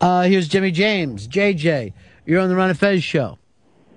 Uh, 0.00 0.22
here's 0.22 0.48
Jimmy 0.48 0.70
James. 0.70 1.28
JJ, 1.28 1.92
you're 2.24 2.40
on 2.40 2.48
the 2.48 2.56
Run 2.56 2.70
of 2.70 2.78
Fez 2.78 3.04
show. 3.04 3.38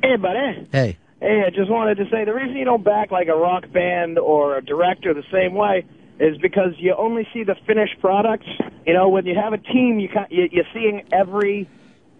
Hey, 0.01 0.17
buddy. 0.17 0.67
Hey. 0.71 0.97
Hey, 1.21 1.43
I 1.47 1.49
just 1.49 1.71
wanted 1.71 1.95
to 1.95 2.09
say 2.09 2.25
the 2.25 2.33
reason 2.33 2.57
you 2.57 2.65
don't 2.65 2.83
back 2.83 3.09
like 3.09 3.29
a 3.29 3.35
rock 3.35 3.71
band 3.71 4.19
or 4.19 4.57
a 4.57 4.61
director 4.61 5.13
the 5.13 5.23
same 5.31 5.53
way 5.53 5.85
is 6.19 6.37
because 6.39 6.73
you 6.77 6.93
only 6.93 7.25
see 7.33 7.43
the 7.43 7.55
finished 7.65 8.01
product. 8.01 8.43
You 8.85 8.93
know, 8.93 9.07
when 9.07 9.25
you 9.25 9.33
have 9.35 9.53
a 9.53 9.57
team, 9.57 9.99
you 9.99 10.09
can, 10.09 10.27
you, 10.29 10.49
you're 10.51 10.67
seeing 10.73 11.07
every 11.13 11.69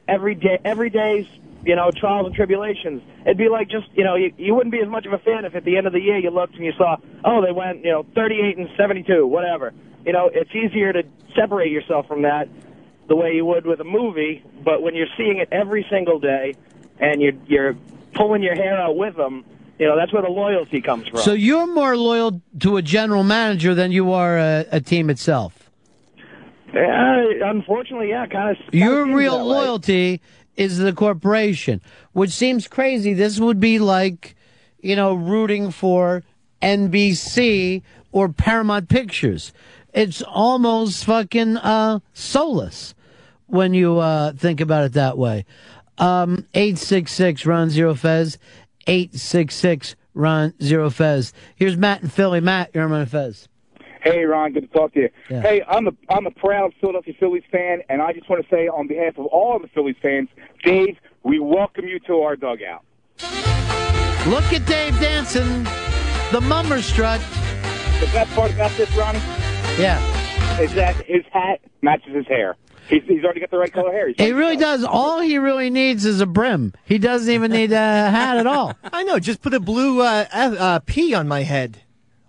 every 0.08 0.36
day, 0.36 0.60
every 0.64 0.90
day's 0.90 1.28
you 1.66 1.76
know 1.76 1.92
trials 1.92 2.28
and 2.28 2.36
tribulations. 2.36 3.02
It'd 3.26 3.38
be 3.38 3.50
like 3.50 3.68
just 3.68 3.88
you 3.94 4.06
know 4.06 4.16
you, 4.16 4.34
you 4.38 4.56
wouldn't 4.56 4.72
be 4.72 4.80
as 4.80 4.88
much 4.88 5.06
of 5.06 5.12
a 5.12 5.18
fan 5.18 5.44
if 5.44 5.56
at 5.56 5.66
the 5.66 5.76
end 5.76 5.88
of 5.88 5.92
the 5.92 6.00
year 6.00 6.18
you 6.18 6.30
looked 6.30 6.56
and 6.56 6.64
you 6.64 6.72
saw 6.78 6.96
oh 7.26 7.42
they 7.46 7.52
went 7.52 7.84
you 7.84 7.92
know 7.92 8.06
38 8.16 8.58
and 8.58 8.70
72 8.78 9.28
whatever. 9.28 9.74
You 10.06 10.14
know 10.14 10.30
it's 10.34 10.52
easier 10.56 10.94
to 10.94 11.04
separate 11.36 11.72
yourself 11.72 12.08
from 12.08 12.22
that 12.22 12.48
the 13.14 13.18
way 13.18 13.34
you 13.36 13.46
would 13.46 13.64
with 13.64 13.80
a 13.80 13.84
movie, 13.84 14.44
but 14.66 14.82
when 14.82 14.96
you're 14.96 15.14
seeing 15.16 15.38
it 15.38 15.48
every 15.52 15.86
single 15.88 16.18
day 16.18 16.56
and 17.00 17.22
you're 17.22 17.34
you're 17.46 17.76
pulling 18.16 18.42
your 18.42 18.56
hair 18.56 18.76
out 18.76 18.98
with 18.98 19.16
them, 19.16 19.46
you 19.78 19.86
know 19.86 19.96
that's 19.96 20.12
where 20.12 20.24
the 20.24 20.30
loyalty 20.30 20.82
comes 20.82 21.08
from. 21.08 21.20
So 21.20 21.34
you're 21.34 21.68
more 21.68 21.96
loyal 21.96 22.42
to 22.62 22.78
a 22.78 22.82
general 22.82 23.24
manager 23.24 23.76
than 23.76 23.92
you 23.92 24.12
are 24.14 24.40
a, 24.40 24.66
a 24.72 24.82
team 24.82 25.12
itself. 25.12 25.70
Yeah, 26.74 27.26
unfortunately, 27.46 28.10
yeah, 28.10 28.26
kind 28.26 28.58
of. 28.58 28.74
Your 28.74 29.06
real 29.06 29.46
loyalty 29.46 30.20
is 30.56 30.80
the 30.80 30.92
corporation, 30.92 31.82
which 32.14 32.32
seems 32.32 32.68
crazy. 32.68 33.14
This 33.14 33.40
would 33.40 33.60
be 33.60 33.78
like, 33.78 34.36
you 34.82 34.96
know, 34.96 35.14
rooting 35.14 35.70
for 35.70 36.24
NBC 36.64 37.84
or 38.12 38.30
Paramount 38.30 38.90
Pictures. 38.90 39.54
It's 39.94 40.24
almost 40.24 41.06
fucking 41.06 41.58
uh, 41.58 42.00
soulless 42.14 42.96
when 43.54 43.76
you 43.76 44.00
uh, 44.00 44.34
think 44.34 44.60
about 44.62 44.84
it 44.86 44.94
that 44.94 45.16
way. 45.18 45.46
Um, 46.00 46.48
866 46.56 47.46
Ron 47.46 47.70
Zero 47.70 47.94
Fez. 47.94 48.40
866 48.88 49.96
Ron 50.16 50.54
Zero 50.62 50.90
Fez. 50.90 51.34
Here's 51.56 51.78
Matt 51.78 52.02
in 52.02 52.10
Philly. 52.10 52.42
Matt, 52.42 52.72
you're 52.74 52.92
on 52.92 53.06
Fez. 53.06 53.48
Hey, 54.02 54.26
Ron, 54.26 54.52
good 54.54 54.62
to 54.62 54.68
talk 54.78 54.94
to 54.96 55.02
you. 55.02 55.10
Yeah. 55.30 55.42
Hey, 55.42 55.64
I'm 55.68 55.88
a 55.88 55.92
I'm 56.10 56.26
a 56.26 56.32
proud 56.32 56.74
Philadelphia 56.82 57.14
Phillies 57.20 57.44
fan, 57.52 57.82
and 57.90 58.02
I 58.02 58.12
just 58.12 58.28
want 58.30 58.44
to 58.44 58.50
say 58.54 58.68
on 58.68 58.88
behalf 58.88 59.18
of 59.20 59.28
all 59.28 59.60
the 59.60 59.68
Phillies 59.70 59.96
fans, 60.02 60.28
Dave, 60.64 60.98
we 61.24 61.40
welcome 61.40 61.86
you 61.88 62.00
to 62.08 62.22
our 62.22 62.36
dugout. 62.36 62.84
Look 64.28 64.52
at 64.52 64.66
Dave 64.66 65.00
dancing 65.00 65.64
the 66.32 66.42
mummer 66.42 66.82
strut. 66.82 67.22
The 68.00 68.08
best 68.08 68.32
part 68.34 68.52
about 68.52 68.72
this, 68.72 68.94
Ronnie, 68.98 69.20
Yeah. 69.78 70.02
is 70.60 70.74
that 70.74 70.96
his 71.06 71.24
hat 71.32 71.62
matches 71.82 72.14
his 72.16 72.28
hair. 72.28 72.58
He's, 72.90 73.04
he's 73.04 73.24
already 73.24 73.40
got 73.40 73.52
the 73.52 73.58
right 73.58 73.72
color 73.72 73.92
hair. 73.92 74.08
He's 74.08 74.18
He 74.18 74.32
really 74.32 74.58
does. 74.58 74.84
All 74.84 75.22
he 75.22 75.38
really 75.38 75.70
needs 75.70 76.06
is 76.06 76.22
a 76.22 76.26
brim. 76.26 76.74
He 76.86 76.98
doesn't 76.98 77.32
even 77.32 77.52
need 77.52 77.72
a 77.72 77.78
hat 77.78 78.38
at 78.38 78.48
all. 78.48 78.76
I 78.84 79.04
know. 79.04 79.20
Just 79.20 79.42
put 79.42 79.54
a 79.54 79.60
blue 79.60 80.02
uh, 80.02 80.26
uh, 80.32 80.80
P 80.80 81.14
on 81.14 81.28
my 81.28 81.44
head. 81.44 81.82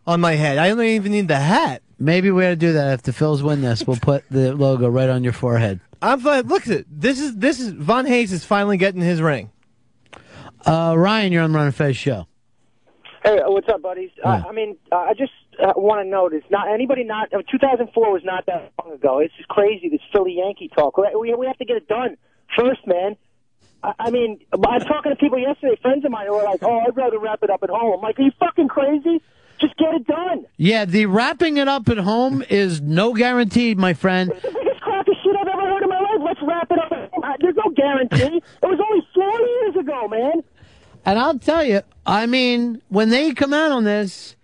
On 0.07 0.21
my 0.21 0.35
head. 0.35 0.59
I 0.59 0.69
don't 0.69 0.83
even 0.83 1.13
need 1.13 1.29
the 1.29 1.41
hat. 1.41 1.83
Maybe 1.99 2.31
we 2.31 2.45
ought 2.45 2.51
to 2.51 2.57
do 2.57 2.73
that. 2.75 2.95
If 2.95 3.03
the 3.03 3.13
Phils 3.13 3.43
win 3.43 3.63
this, 3.63 3.87
we'll 3.87 3.97
put 3.97 4.25
the 4.31 4.55
logo 4.55 4.89
right 4.89 5.09
on 5.09 5.25
your 5.25 5.33
forehead. 5.33 5.81
I'm 6.03 6.21
fine. 6.21 6.47
Look 6.47 6.67
at 6.67 6.73
it. 6.73 6.87
This 6.91 7.21
is 7.21 7.37
this 7.37 7.61
is 7.61 7.71
Von 7.71 8.05
Hayes 8.07 8.33
is 8.33 8.45
finally 8.45 8.77
getting 8.77 9.01
his 9.01 9.23
ring. 9.23 9.51
Uh, 10.67 10.95
Ryan, 10.97 11.33
you're 11.33 11.43
on 11.43 11.53
the 11.53 11.57
Run 11.59 11.67
and 11.67 11.75
Fez 11.75 11.97
show. 11.97 12.27
Hey, 13.23 13.39
what's 13.47 13.69
up, 13.69 13.81
buddies? 13.81 14.11
Uh, 14.23 14.43
I 14.47 14.53
mean, 14.53 14.77
uh, 14.93 14.97
I 14.97 15.15
just 15.15 15.33
uh, 15.61 15.73
want 15.77 16.05
to 16.05 16.09
note 16.09 16.33
it's 16.33 16.51
not 16.51 16.69
anybody 16.73 17.05
not. 17.05 17.33
Uh, 17.33 17.43
2004 17.51 18.13
was 18.13 18.23
not 18.25 18.47
that 18.47 18.73
long 18.83 18.95
ago. 18.95 19.19
It's 19.19 19.35
just 19.37 19.49
crazy 19.49 19.89
this 19.89 20.01
Philly 20.13 20.35
Yankee 20.39 20.69
talk. 20.69 20.97
We 20.97 21.35
we 21.35 21.47
have 21.47 21.59
to 21.59 21.65
get 21.65 21.77
it 21.77 21.89
done 21.89 22.17
first, 22.57 22.87
man. 22.87 23.17
I, 23.83 23.93
I 23.99 24.11
mean, 24.11 24.41
I 24.53 24.57
was 24.57 24.85
talking 24.85 25.13
to 25.13 25.17
people 25.17 25.39
yesterday, 25.39 25.77
friends 25.83 26.05
of 26.05 26.11
mine 26.11 26.27
who 26.27 26.35
are 26.35 26.45
like, 26.45 26.63
"Oh, 26.63 26.81
I'd 26.81 26.97
rather 26.97 27.19
wrap 27.19 27.43
it 27.43 27.51
up 27.51 27.63
at 27.63 27.71
home." 27.71 27.95
I'm 27.95 28.01
like, 28.01 28.19
"Are 28.19 28.23
you 28.23 28.33
fucking 28.39 28.69
crazy? 28.69 29.21
Just 29.59 29.77
get 29.77 29.95
it 29.95 30.07
done." 30.07 30.47
Yeah, 30.57 30.85
the 30.85 31.07
wrapping 31.07 31.57
it 31.59 31.69
up 31.69 31.89
at 31.89 31.99
home 31.99 32.43
is 32.49 32.81
no 32.81 33.13
guarantee, 33.15 33.75
my 33.75 33.95
friend. 33.95 34.31
It's 34.31 34.43
the 34.43 34.51
biggest 34.53 34.81
crappy 34.81 35.13
shit 35.23 35.37
I've 35.37 35.49
ever 35.49 35.63
heard 35.63 35.83
in 35.83 35.89
my 35.89 36.01
life. 36.01 36.21
Let's 36.25 36.41
wrap 36.43 36.71
it 36.71 36.79
up 36.79 36.93
at 36.93 37.11
home. 37.13 37.35
There's 37.41 37.57
no 37.57 37.71
guarantee. 37.71 38.39
it 38.63 38.67
was 38.67 38.81
only 38.81 39.07
four 39.15 39.41
years 39.41 39.77
ago, 39.77 40.09
man. 40.09 40.43
And 41.07 41.19
I'll 41.19 41.39
tell 41.39 41.65
you, 41.65 41.83
I 42.07 42.27
mean, 42.27 42.81
when 42.89 43.11
they 43.11 43.35
come 43.35 43.53
out 43.53 43.73
on 43.73 43.85
this, 43.85 44.37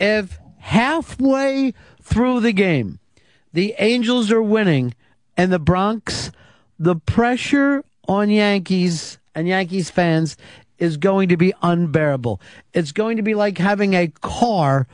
if 0.00 0.38
halfway 0.68 1.72
through 2.02 2.40
the 2.40 2.52
game, 2.52 2.98
the 3.54 3.74
Angels 3.78 4.30
are 4.30 4.42
winning 4.42 4.94
and 5.34 5.50
the 5.50 5.58
Bronx, 5.58 6.30
the 6.78 6.94
pressure 6.94 7.82
on 8.06 8.28
Yankees 8.28 9.18
and 9.34 9.48
Yankees 9.48 9.88
fans 9.88 10.36
is 10.78 10.98
going 10.98 11.30
to 11.30 11.38
be 11.38 11.54
unbearable. 11.62 12.38
It's 12.74 12.92
going 12.92 13.16
to 13.16 13.22
be 13.22 13.34
like 13.34 13.56
having 13.56 13.94
a 13.94 14.08
car 14.20 14.86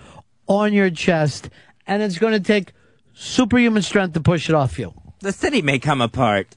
on 0.47 0.73
your 0.73 0.91
chest, 0.91 1.51
and 1.89 2.03
it's 2.03 2.19
going 2.19 2.35
to 2.35 2.41
take 2.41 2.73
superhuman 3.13 3.83
strength 3.83 4.15
to 4.15 4.21
push 4.21 4.49
it 4.49 4.55
off 4.55 4.79
you. 4.79 4.95
The 5.21 5.33
city 5.33 5.61
may 5.61 5.81
come 5.81 6.01
apart. 6.01 6.55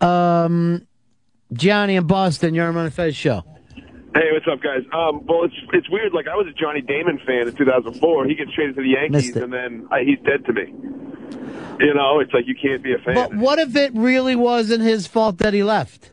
Um, 0.00 0.86
Gianni 1.52 1.96
in 1.96 2.06
Boston, 2.06 2.54
you're 2.54 2.66
on 2.66 2.84
the 2.84 2.90
Fez 2.90 3.14
show. 3.14 3.44
Hey, 4.14 4.30
what's 4.32 4.46
up, 4.46 4.62
guys? 4.62 4.82
Um, 4.92 5.26
well, 5.26 5.42
it's 5.44 5.54
it's 5.72 5.90
weird. 5.90 6.12
Like 6.12 6.28
I 6.28 6.36
was 6.36 6.46
a 6.46 6.52
Johnny 6.52 6.80
Damon 6.80 7.18
fan 7.26 7.48
in 7.48 7.54
2004. 7.56 8.26
He 8.26 8.36
gets 8.36 8.52
traded 8.52 8.76
to 8.76 8.82
the 8.82 8.88
Yankees, 8.90 9.34
and 9.34 9.52
then 9.52 9.88
I, 9.90 10.02
he's 10.04 10.20
dead 10.20 10.44
to 10.46 10.52
me. 10.52 10.72
You 11.80 11.94
know, 11.94 12.20
it's 12.20 12.32
like 12.32 12.46
you 12.46 12.54
can't 12.54 12.80
be 12.82 12.92
a 12.94 12.98
fan. 12.98 13.14
But 13.14 13.34
what 13.34 13.58
if 13.58 13.74
it 13.74 13.92
really 13.94 14.36
wasn't 14.36 14.82
his 14.82 15.08
fault 15.08 15.38
that 15.38 15.52
he 15.52 15.64
left? 15.64 16.12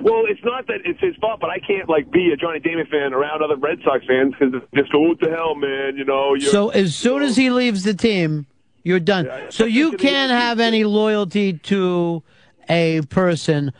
Well, 0.00 0.22
it's 0.26 0.42
not 0.42 0.66
that 0.68 0.78
it's 0.86 1.00
his 1.00 1.16
fault, 1.16 1.40
but 1.40 1.50
I 1.50 1.58
can't 1.58 1.86
like 1.88 2.10
be 2.10 2.30
a 2.32 2.36
Johnny 2.36 2.60
Damon 2.60 2.86
fan 2.86 3.12
around 3.12 3.42
other 3.42 3.56
Red 3.56 3.80
Sox 3.84 4.06
fans 4.06 4.32
because 4.38 4.54
it's 4.54 4.66
just 4.74 4.90
go, 4.90 5.00
what 5.00 5.20
the 5.20 5.28
hell, 5.28 5.54
man? 5.54 5.96
You 5.96 6.06
know. 6.06 6.34
You're, 6.34 6.50
So 6.50 6.70
as 6.70 6.96
soon 6.96 7.22
as 7.22 7.36
he 7.36 7.50
leaves 7.50 7.82
the 7.82 7.94
team, 7.94 8.46
you're 8.84 9.00
done. 9.00 9.28
So 9.50 9.66
you 9.66 9.92
can't 9.92 10.30
have 10.30 10.60
any 10.60 10.84
loyalty 10.84 11.52
to 11.54 12.22
a 12.70 13.02
person, 13.10 13.72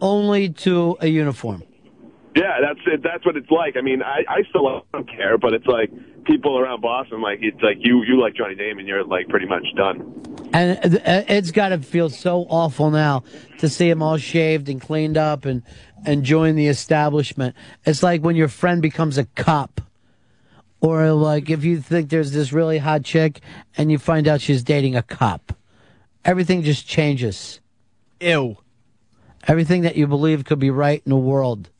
only 0.00 0.48
to 0.50 0.96
a 1.00 1.08
uniform. 1.08 1.64
Yeah, 2.34 2.58
that's 2.60 2.80
it. 2.86 3.02
That's 3.02 3.24
what 3.24 3.36
it's 3.36 3.50
like. 3.50 3.76
I 3.76 3.80
mean, 3.80 4.02
I, 4.02 4.24
I 4.28 4.42
still 4.48 4.84
don't 4.92 5.08
care, 5.08 5.38
but 5.38 5.52
it's 5.54 5.66
like 5.66 5.90
people 6.24 6.58
around 6.58 6.80
Boston, 6.80 7.20
like 7.20 7.38
it's 7.42 7.62
like 7.62 7.76
you 7.80 8.02
you 8.04 8.20
like 8.20 8.34
Johnny 8.34 8.56
Damon, 8.56 8.86
you're 8.86 9.04
like 9.04 9.28
pretty 9.28 9.46
much 9.46 9.64
done. 9.76 10.22
And 10.52 10.96
uh, 10.96 11.22
it's 11.28 11.52
got 11.52 11.68
to 11.68 11.78
feel 11.78 12.08
so 12.10 12.46
awful 12.48 12.90
now 12.90 13.22
to 13.58 13.68
see 13.68 13.88
him 13.88 14.02
all 14.02 14.16
shaved 14.16 14.68
and 14.68 14.80
cleaned 14.80 15.16
up 15.16 15.44
and 15.44 15.62
and 16.04 16.24
join 16.24 16.56
the 16.56 16.66
establishment. 16.66 17.54
It's 17.84 18.02
like 18.02 18.22
when 18.22 18.36
your 18.36 18.48
friend 18.48 18.82
becomes 18.82 19.16
a 19.16 19.24
cop. 19.24 19.80
Or 20.80 21.12
like 21.12 21.48
if 21.48 21.64
you 21.64 21.80
think 21.80 22.10
there's 22.10 22.32
this 22.32 22.52
really 22.52 22.78
hot 22.78 23.04
chick 23.04 23.40
and 23.76 23.90
you 23.90 23.98
find 23.98 24.28
out 24.28 24.40
she's 24.40 24.62
dating 24.62 24.96
a 24.96 25.02
cop. 25.02 25.56
Everything 26.24 26.62
just 26.62 26.86
changes. 26.86 27.60
Ew. 28.20 28.56
Everything 29.46 29.82
that 29.82 29.96
you 29.96 30.06
believe 30.06 30.44
could 30.44 30.58
be 30.58 30.70
right 30.70 31.02
in 31.04 31.10
the 31.10 31.16
world. 31.16 31.70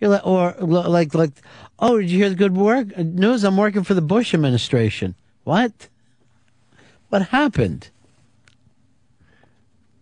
You're 0.00 0.10
like, 0.10 0.26
or 0.26 0.54
like, 0.60 1.14
like, 1.14 1.32
oh, 1.78 1.98
did 1.98 2.10
you 2.10 2.18
hear 2.18 2.28
the 2.28 2.34
good 2.34 2.56
work 2.56 2.88
uh, 2.96 3.02
news? 3.02 3.44
I'm 3.44 3.56
working 3.56 3.84
for 3.84 3.94
the 3.94 4.02
Bush 4.02 4.34
administration. 4.34 5.14
What? 5.44 5.88
What 7.08 7.28
happened? 7.28 7.90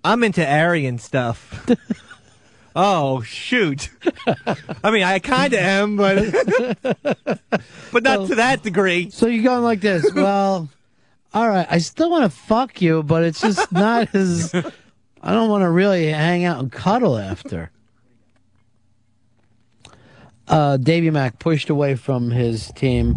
I'm 0.05 0.25
into 0.25 0.47
Aryan 0.47 0.99
stuff. 0.99 1.67
oh 2.77 3.23
shoot! 3.23 3.91
I 4.83 4.91
mean, 4.91 5.05
I 5.05 5.19
kind 5.19 5.53
of 5.53 5.61
am, 5.61 5.97
but 5.97 6.33
but 7.93 8.03
not 8.03 8.29
to 8.29 8.35
that 8.37 8.63
degree. 8.63 9.11
So 9.11 9.27
you're 9.27 9.45
going 9.45 9.63
like 9.63 9.81
this. 9.81 10.11
Well, 10.15 10.69
all 11.35 11.49
right. 11.49 11.67
I 11.71 11.79
still 11.79 12.11
want 12.11 12.25
to 12.25 12.37
fuck 12.37 12.83
you, 12.83 13.03
but 13.03 13.23
it's 13.23 13.41
just 13.41 13.71
not 13.73 14.15
as. 14.15 14.55
I 15.25 15.33
don't 15.33 15.49
want 15.49 15.63
to 15.63 15.71
really 15.71 16.09
hang 16.09 16.45
out 16.45 16.59
and 16.59 16.71
cuddle 16.71 17.17
after. 17.17 17.71
Uh, 20.49 20.77
Davy 20.77 21.11
Mack 21.11 21.39
pushed 21.39 21.71
away 21.71 21.95
from 21.95 22.31
his 22.31 22.73
team, 22.73 23.17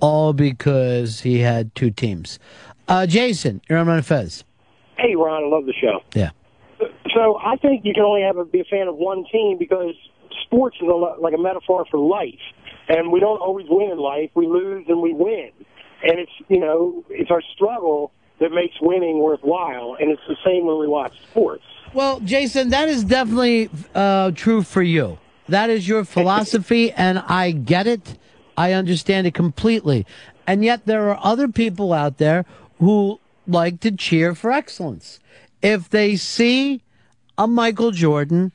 all 0.00 0.32
because 0.32 1.20
he 1.20 1.40
had 1.40 1.74
two 1.74 1.90
teams. 1.90 2.38
Uh, 2.86 3.06
Jason, 3.06 3.60
you're 3.68 3.78
on 3.78 3.86
Run 3.86 4.02
Fez. 4.02 4.44
Hey, 4.96 5.14
Ron, 5.14 5.44
I 5.44 5.46
love 5.46 5.66
the 5.66 5.74
show. 5.80 6.02
Yeah. 6.14 6.30
So 7.14 7.38
I 7.42 7.56
think 7.56 7.84
you 7.84 7.94
can 7.94 8.02
only 8.02 8.22
have 8.22 8.36
a, 8.36 8.44
be 8.44 8.60
a 8.60 8.64
fan 8.64 8.88
of 8.88 8.96
one 8.96 9.24
team 9.30 9.58
because 9.58 9.94
sports 10.44 10.76
is 10.80 10.88
a, 10.88 11.20
like 11.20 11.34
a 11.34 11.38
metaphor 11.38 11.84
for 11.90 11.98
life, 11.98 12.38
and 12.88 13.10
we 13.12 13.20
don't 13.20 13.40
always 13.40 13.66
win 13.68 13.90
in 13.90 13.98
life. 13.98 14.30
We 14.34 14.46
lose 14.46 14.84
and 14.88 15.00
we 15.00 15.12
win, 15.12 15.50
and 16.02 16.18
it's 16.18 16.32
you 16.48 16.60
know 16.60 17.04
it's 17.08 17.30
our 17.30 17.42
struggle 17.54 18.12
that 18.40 18.50
makes 18.50 18.74
winning 18.80 19.18
worthwhile, 19.18 19.96
and 20.00 20.10
it's 20.10 20.22
the 20.28 20.36
same 20.44 20.66
when 20.66 20.78
we 20.78 20.86
watch 20.86 21.12
sports. 21.30 21.64
Well, 21.92 22.20
Jason, 22.20 22.68
that 22.70 22.88
is 22.88 23.02
definitely 23.04 23.70
uh, 23.94 24.30
true 24.32 24.62
for 24.62 24.82
you. 24.82 25.18
That 25.48 25.70
is 25.70 25.88
your 25.88 26.04
philosophy, 26.16 26.92
and 26.92 27.18
I 27.18 27.50
get 27.50 27.86
it. 27.86 28.18
I 28.56 28.72
understand 28.72 29.26
it 29.26 29.34
completely. 29.34 30.06
And 30.46 30.64
yet, 30.64 30.86
there 30.86 31.10
are 31.10 31.20
other 31.22 31.48
people 31.48 31.92
out 31.92 32.18
there 32.18 32.44
who 32.78 33.20
like 33.46 33.80
to 33.80 33.90
cheer 33.90 34.34
for 34.34 34.52
excellence. 34.52 35.20
If 35.62 35.88
they 35.88 36.16
see 36.16 36.82
a 37.36 37.46
Michael 37.46 37.90
Jordan, 37.90 38.52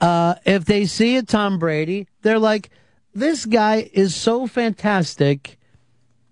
uh, 0.00 0.34
if 0.44 0.64
they 0.64 0.84
see 0.84 1.16
a 1.16 1.22
Tom 1.22 1.58
Brady, 1.58 2.08
they're 2.22 2.38
like, 2.38 2.70
this 3.14 3.46
guy 3.46 3.90
is 3.92 4.14
so 4.14 4.46
fantastic. 4.46 5.58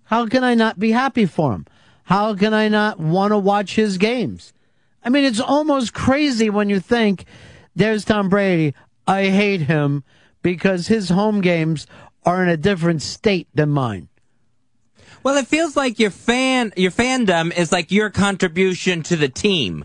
How 0.04 0.26
can 0.26 0.42
I 0.42 0.54
not 0.54 0.78
be 0.78 0.90
happy 0.90 1.26
for 1.26 1.52
him? 1.52 1.66
How 2.04 2.34
can 2.34 2.52
I 2.52 2.68
not 2.68 2.98
want 2.98 3.30
to 3.30 3.38
watch 3.38 3.76
his 3.76 3.98
games? 3.98 4.52
I 5.04 5.08
mean, 5.08 5.24
it's 5.24 5.40
almost 5.40 5.94
crazy 5.94 6.50
when 6.50 6.68
you 6.68 6.80
think 6.80 7.24
there's 7.76 8.04
Tom 8.04 8.28
Brady. 8.28 8.74
I 9.11 9.30
hate 9.30 9.62
him 9.62 10.04
because 10.40 10.86
his 10.86 11.08
home 11.08 11.40
games 11.40 11.88
are 12.24 12.44
in 12.44 12.48
a 12.48 12.56
different 12.56 13.02
state 13.02 13.48
than 13.52 13.70
mine. 13.70 14.08
Well, 15.24 15.36
it 15.36 15.48
feels 15.48 15.76
like 15.76 15.98
your 15.98 16.12
fan 16.12 16.72
your 16.76 16.92
fandom 16.92 17.56
is 17.56 17.72
like 17.72 17.90
your 17.90 18.11
contribution 18.11 19.02
to 19.04 19.16
the 19.16 19.28
team. 19.28 19.84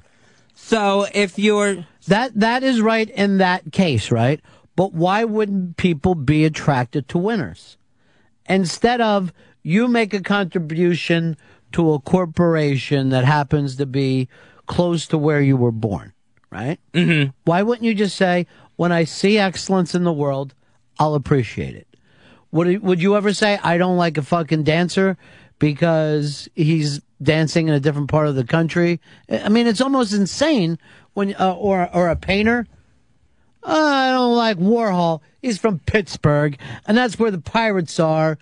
So 0.54 1.08
if 1.12 1.40
you're 1.40 1.88
that 2.08 2.40
that 2.40 2.62
is 2.62 2.82
right 2.82 3.10
in 3.10 3.40
that 3.40 3.72
case, 3.72 4.12
right? 4.12 4.40
But 4.76 4.94
why 4.94 5.24
wouldn't 5.24 5.78
people 5.78 6.14
be 6.14 6.46
attracted 6.46 7.10
to 7.10 7.18
winners? 7.18 7.78
Instead 8.48 9.02
of 9.02 9.34
you 9.64 9.88
make 9.88 10.14
a 10.14 10.22
contribution 10.22 11.36
to 11.72 11.94
a 11.94 12.00
corporation 12.00 13.10
that 13.10 13.26
happens 13.26 13.78
to 13.78 13.88
be 13.88 14.30
close 14.68 15.08
to 15.08 15.18
where 15.18 15.42
you 15.42 15.58
were 15.58 15.72
born, 15.72 16.14
right? 16.52 16.80
Mm-hmm. 16.94 17.32
Why 17.44 17.64
wouldn't 17.64 17.86
you 17.86 17.96
just 17.96 18.16
say, 18.16 18.46
when 18.76 18.92
I 18.92 19.04
see 19.04 19.38
excellence 19.38 19.96
in 19.96 20.04
the 20.04 20.14
world, 20.14 20.54
I'll 21.00 21.16
appreciate 21.16 21.76
it? 21.76 21.88
Would 22.52 22.82
would 22.82 23.02
you 23.02 23.16
ever 23.16 23.34
say 23.34 23.60
I 23.64 23.78
don't 23.78 23.98
like 23.98 24.18
a 24.18 24.22
fucking 24.22 24.64
dancer 24.64 25.18
because 25.60 26.48
he's 26.56 27.02
dancing 27.22 27.68
in 27.68 27.74
a 27.74 27.80
different 27.80 28.10
part 28.10 28.28
of 28.28 28.36
the 28.36 28.46
country? 28.46 29.02
I 29.30 29.50
mean, 29.50 29.68
it's 29.68 29.82
almost 29.82 30.14
insane 30.14 30.80
when 31.14 31.36
uh, 31.36 31.54
or 31.54 31.90
or 31.94 32.08
a 32.08 32.16
painter. 32.16 32.66
"Uh, 33.64 33.72
I 33.72 34.12
don't 34.12 34.38
like 34.38 34.58
Warhol. 34.58 35.22
He's 35.42 35.58
from 35.58 35.80
Pittsburgh, 35.80 36.58
and 36.88 36.98
that's 36.98 37.20
where 37.20 37.32
the 37.32 37.42
pirates 37.42 38.00
are. 38.00 38.38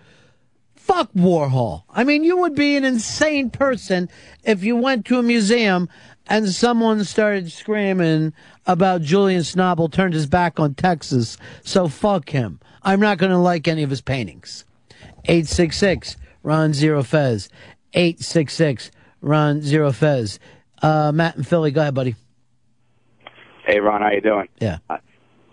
Fuck 0.75 1.13
Warhol. 1.13 1.84
I 1.89 2.03
mean, 2.03 2.23
you 2.23 2.38
would 2.38 2.55
be 2.55 2.75
an 2.75 2.84
insane 2.84 3.49
person 3.49 4.09
if 4.43 4.63
you 4.63 4.75
went 4.75 5.05
to 5.05 5.17
a 5.17 5.23
museum 5.23 5.88
and 6.28 6.49
someone 6.49 7.03
started 7.03 7.51
screaming 7.51 8.34
about 8.65 9.01
Julian 9.01 9.41
Schnabel 9.41 9.91
turned 9.91 10.13
his 10.13 10.28
back 10.28 10.59
on 10.59 10.74
Texas. 10.74 11.38
So 11.63 11.88
fuck 11.88 12.30
him. 12.30 12.59
I'm 12.82 12.99
not 12.99 13.17
going 13.17 13.32
to 13.32 13.38
like 13.38 13.67
any 13.67 13.84
of 13.84 13.89
his 13.89 14.01
paintings. 14.01 14.65
866 15.26 16.17
Ron 16.43 16.74
Zero 16.74 17.03
Fez. 17.03 17.49
866 17.93 18.91
Ron 19.21 19.61
Zero 19.61 19.91
Fez. 19.91 20.39
Uh, 20.82 21.11
Matt 21.13 21.36
and 21.36 21.47
Philly, 21.47 21.71
go 21.71 21.82
ahead, 21.82 21.93
buddy. 21.93 22.15
Hey, 23.65 23.80
Ron, 23.80 24.01
how 24.01 24.11
you 24.11 24.21
doing? 24.21 24.49
Yeah. 24.59 24.80
Uh, 24.89 24.97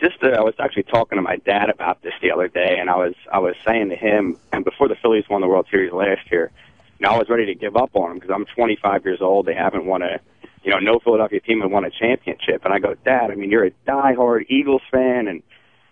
just, 0.01 0.23
uh, 0.23 0.29
I 0.29 0.41
was 0.41 0.55
actually 0.59 0.83
talking 0.85 1.17
to 1.17 1.23
my 1.23 1.37
dad 1.37 1.71
about 1.71 2.03
this 2.03 2.15
the 2.21 2.33
other 2.33 2.49
day, 2.49 2.79
and 2.81 2.91
I 2.91 2.97
was, 2.97 3.15
I 3.33 3.39
was 3.39 3.55
saying 3.65 3.91
to 3.91 3.97
him, 3.97 4.39
and 4.53 4.65
before 4.65 4.89
the 4.89 4.97
Phillies 4.97 5.29
won 5.29 5.41
the 5.41 5.47
World 5.47 5.67
Series 5.71 5.93
last 5.93 6.31
year, 6.33 6.51
you 6.99 7.07
know, 7.07 7.13
I 7.13 7.19
was 7.19 7.29
ready 7.29 7.47
to 7.47 7.55
give 7.55 7.77
up 7.77 7.95
on 7.95 8.09
them 8.09 8.19
because 8.19 8.31
I'm 8.35 8.45
25 8.47 9.05
years 9.05 9.21
old. 9.21 9.47
They 9.47 9.55
haven't 9.55 9.87
won 9.87 10.03
a, 10.03 10.21
you 10.63 10.71
know, 10.71 10.79
no 10.79 10.99
Philadelphia 11.03 11.41
team 11.41 11.61
has 11.61 11.71
won 11.71 11.85
a 11.85 11.91
championship. 11.91 12.65
And 12.65 12.73
I 12.75 12.79
go, 12.79 12.95
Dad, 13.05 13.31
I 13.31 13.35
mean, 13.35 13.51
you're 13.51 13.67
a 13.67 13.71
diehard 13.89 14.47
Eagles 14.49 14.83
fan, 14.91 15.29
and 15.29 15.43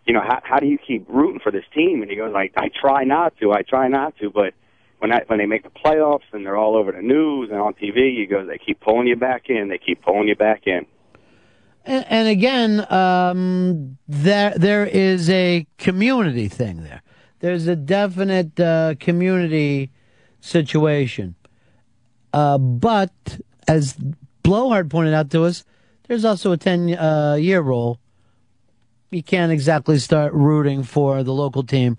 you 0.07 0.15
know, 0.15 0.21
how, 0.21 0.41
how 0.43 0.59
do 0.59 0.67
you 0.67 0.79
keep 0.79 1.07
rooting 1.09 1.41
for 1.41 1.53
this 1.53 1.65
team? 1.75 2.03
And 2.03 2.11
he 2.11 2.17
goes, 2.17 2.33
like, 2.33 2.53
I 2.57 2.69
try 2.69 3.05
not 3.05 3.37
to, 3.39 3.53
I 3.53 3.63
try 3.63 3.89
not 3.89 4.17
to, 4.19 4.31
but 4.31 4.55
when 4.99 5.13
when 5.27 5.39
they 5.39 5.47
make 5.47 5.63
the 5.63 5.71
playoffs 5.71 6.23
and 6.33 6.45
they're 6.45 6.57
all 6.57 6.77
over 6.77 6.93
the 6.93 7.03
news 7.03 7.51
and 7.51 7.61
on 7.61 7.75
TV, 7.75 8.17
he 8.19 8.27
goes, 8.27 8.49
they 8.49 8.59
keep 8.59 8.81
pulling 8.81 9.07
you 9.07 9.17
back 9.17 9.49
in, 9.49 9.69
they 9.69 9.79
keep 9.79 10.03
pulling 10.03 10.29
you 10.29 10.37
back 10.37 10.67
in. 10.67 10.87
And, 11.85 12.05
and 12.09 12.29
again, 12.29 12.93
um, 12.93 13.99
there 14.09 14.53
there 14.57 14.87
is 14.87 15.31
a 15.31 15.67
community 15.79 16.49
thing 16.49 16.83
there. 16.83 17.03
There's 17.41 17.67
a 17.67 17.77
definite 17.77 18.59
uh, 18.59 18.97
community 18.99 19.93
situation. 20.41 21.37
Uh, 22.33 22.59
but 22.59 23.39
as 23.67 23.97
Blowhard 24.49 24.91
pointed 24.91 25.13
out 25.13 25.31
to 25.33 25.45
us, 25.45 25.63
there's 26.07 26.25
also 26.25 26.53
a 26.53 26.57
10 26.57 26.95
uh, 26.95 27.35
year 27.35 27.61
rule. 27.61 28.01
You 29.11 29.23
can't 29.23 29.53
exactly 29.53 29.99
start 29.99 30.33
rooting 30.33 30.85
for 30.85 31.23
the 31.23 31.35
local 31.35 31.63
team 31.63 31.99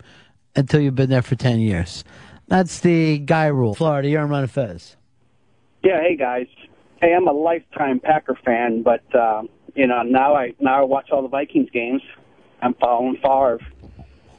until 0.56 0.80
you've 0.80 0.96
been 0.96 1.10
there 1.10 1.22
for 1.22 1.36
10 1.36 1.60
years. 1.60 2.02
That's 2.48 2.80
the 2.80 3.18
guy 3.18 3.46
rule. 3.46 3.74
Florida, 3.74 4.08
you're 4.08 4.20
on 4.20 4.30
Run 4.30 4.42
of 4.42 4.50
Fez. 4.50 4.96
Yeah, 5.84 6.00
hey 6.00 6.16
guys. 6.16 6.48
Hey, 7.00 7.14
I'm 7.14 7.28
a 7.28 7.32
lifetime 7.32 8.00
Packer 8.00 8.36
fan, 8.44 8.82
but 8.82 9.02
uh, 9.14 9.44
you 9.76 9.86
know 9.86 10.02
now 10.02 10.34
I 10.34 10.52
now 10.58 10.80
I 10.80 10.84
watch 10.84 11.10
all 11.10 11.22
the 11.22 11.28
Vikings 11.28 11.70
games. 11.70 12.02
I'm 12.60 12.74
following 12.74 13.16
Favre. 13.16 13.60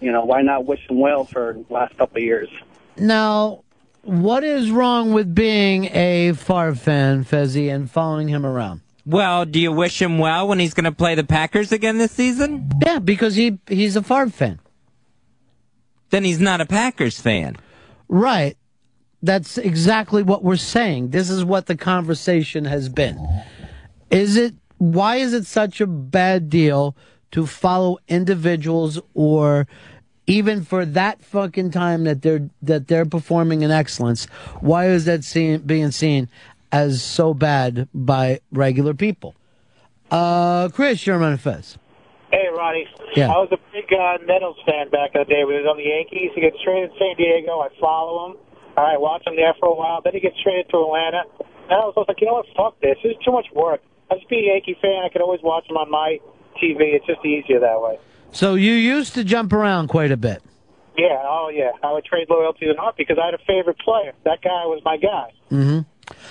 You 0.02 0.12
know 0.12 0.26
why 0.26 0.42
not 0.42 0.66
wish 0.66 0.82
him 0.90 1.00
well 1.00 1.24
for 1.24 1.54
the 1.54 1.74
last 1.74 1.98
couple 1.98 2.18
of 2.18 2.24
years? 2.24 2.50
Now, 2.98 3.64
what 4.04 4.44
is 4.44 4.72
wrong 4.72 5.14
with 5.14 5.34
being 5.34 5.86
a 5.86 6.34
Favre 6.34 6.76
fan, 6.76 7.24
Fezzy, 7.24 7.74
and 7.74 7.90
following 7.90 8.28
him 8.28 8.46
around? 8.46 8.82
Well, 9.06 9.46
do 9.46 9.60
you 9.60 9.72
wish 9.72 10.02
him 10.02 10.20
well 10.20 10.48
when 10.48 10.60
he's 10.60 10.74
going 10.74 10.86
to 10.86 10.92
play 10.92 11.16
the 11.16 11.24
Packers 11.24 11.72
again 11.72 11.98
this 11.98 12.12
season? 12.12 12.70
Yeah, 12.86 13.00
because 13.00 13.36
he 13.36 13.58
he's 13.68 13.96
a 13.96 14.04
Favre 14.04 14.30
fan. 14.30 14.60
Then 16.12 16.24
he's 16.24 16.40
not 16.40 16.62
a 16.62 16.66
Packers 16.66 17.20
fan. 17.20 17.56
Right. 18.08 18.58
That's 19.24 19.58
exactly 19.58 20.24
what 20.24 20.44
we're 20.44 20.56
saying. 20.56 21.10
This 21.10 21.30
is 21.30 21.46
what 21.46 21.68
the 21.68 21.78
conversation 21.78 22.66
has 22.66 22.90
been. 22.90 23.18
Is 24.10 24.36
it 24.36 24.56
why 24.78 25.18
is 25.18 25.34
it 25.34 25.46
such 25.46 25.80
a 25.80 25.88
bad 25.88 26.50
deal 26.50 26.96
to 27.32 27.46
follow 27.46 27.98
individuals 28.08 29.00
or 29.14 29.68
even 30.28 30.64
for 30.64 30.86
that 30.86 31.22
fucking 31.22 31.72
time 31.72 32.04
that 32.06 32.22
they're 32.22 32.50
that 32.62 32.88
they're 32.88 33.06
performing 33.06 33.62
in 33.62 33.72
excellence, 33.72 34.26
why 34.60 34.88
is 34.88 35.06
that 35.06 35.24
seen, 35.24 35.60
being 35.60 35.92
seen 35.92 36.30
as 36.72 37.02
so 37.02 37.34
bad 37.34 37.88
by 37.94 38.40
regular 38.52 38.94
people? 38.94 39.36
Uh 40.10 40.70
Chris, 40.70 41.06
you're 41.06 41.22
on 41.22 41.38
Fez. 41.38 41.78
Hey, 42.32 42.48
Ronnie. 42.48 42.88
Yeah. 43.14 43.28
I 43.28 43.44
was 43.44 43.52
a 43.52 43.60
big 43.76 43.92
uh, 43.92 44.16
Nettles 44.24 44.56
fan 44.66 44.90
back 44.90 45.12
in 45.16 45.20
the 45.20 45.26
day. 45.28 45.44
When 45.44 45.60
he 45.60 45.62
was 45.62 45.68
on 45.68 45.76
the 45.76 45.84
Yankees, 45.84 46.32
he 46.34 46.40
gets 46.40 46.56
traded 46.64 46.92
to 46.92 46.98
San 46.98 47.20
Diego. 47.20 47.60
I 47.60 47.68
follow 47.76 48.32
him. 48.32 48.38
All 48.78 48.88
right, 48.88 48.96
watch 48.96 49.28
him 49.28 49.36
there 49.36 49.52
for 49.60 49.68
a 49.68 49.76
while. 49.76 50.00
Then 50.00 50.14
he 50.16 50.22
gets 50.22 50.40
traded 50.40 50.72
to 50.72 50.80
Atlanta. 50.80 51.28
And 51.68 51.76
I 51.76 51.84
was 51.84 51.92
like, 52.08 52.22
you 52.24 52.28
know 52.28 52.40
what? 52.40 52.48
Fuck 52.56 52.80
this. 52.80 52.96
This 53.04 53.20
is 53.20 53.24
too 53.24 53.36
much 53.36 53.52
work. 53.52 53.84
I 54.10 54.16
just 54.16 54.30
be 54.32 54.48
a 54.48 54.56
Yankee 54.56 54.80
fan. 54.82 55.04
I 55.04 55.10
could 55.12 55.20
always 55.22 55.44
watch 55.44 55.68
him 55.68 55.76
on 55.76 55.92
my 55.92 56.24
TV. 56.56 56.96
It's 56.96 57.06
just 57.06 57.20
easier 57.26 57.60
that 57.60 57.80
way. 57.84 58.00
So 58.32 58.56
you 58.56 58.74
used 58.74 59.14
to 59.16 59.24
jump 59.24 59.54
around 59.54 59.88
quite 59.88 60.12
a 60.12 60.18
bit. 60.18 60.42
Yeah, 60.98 61.22
oh 61.24 61.50
yeah. 61.54 61.72
I 61.84 61.92
would 61.92 62.06
trade 62.06 62.28
loyalty 62.30 62.68
or 62.68 62.74
not 62.76 62.98
because 62.98 63.18
I 63.22 63.26
had 63.26 63.34
a 63.34 63.44
favorite 63.46 63.80
player. 63.80 64.14
That 64.24 64.42
guy 64.42 64.66
was 64.66 64.82
my 64.84 64.98
guy. 64.98 65.32
Mm-hmm. 65.52 65.80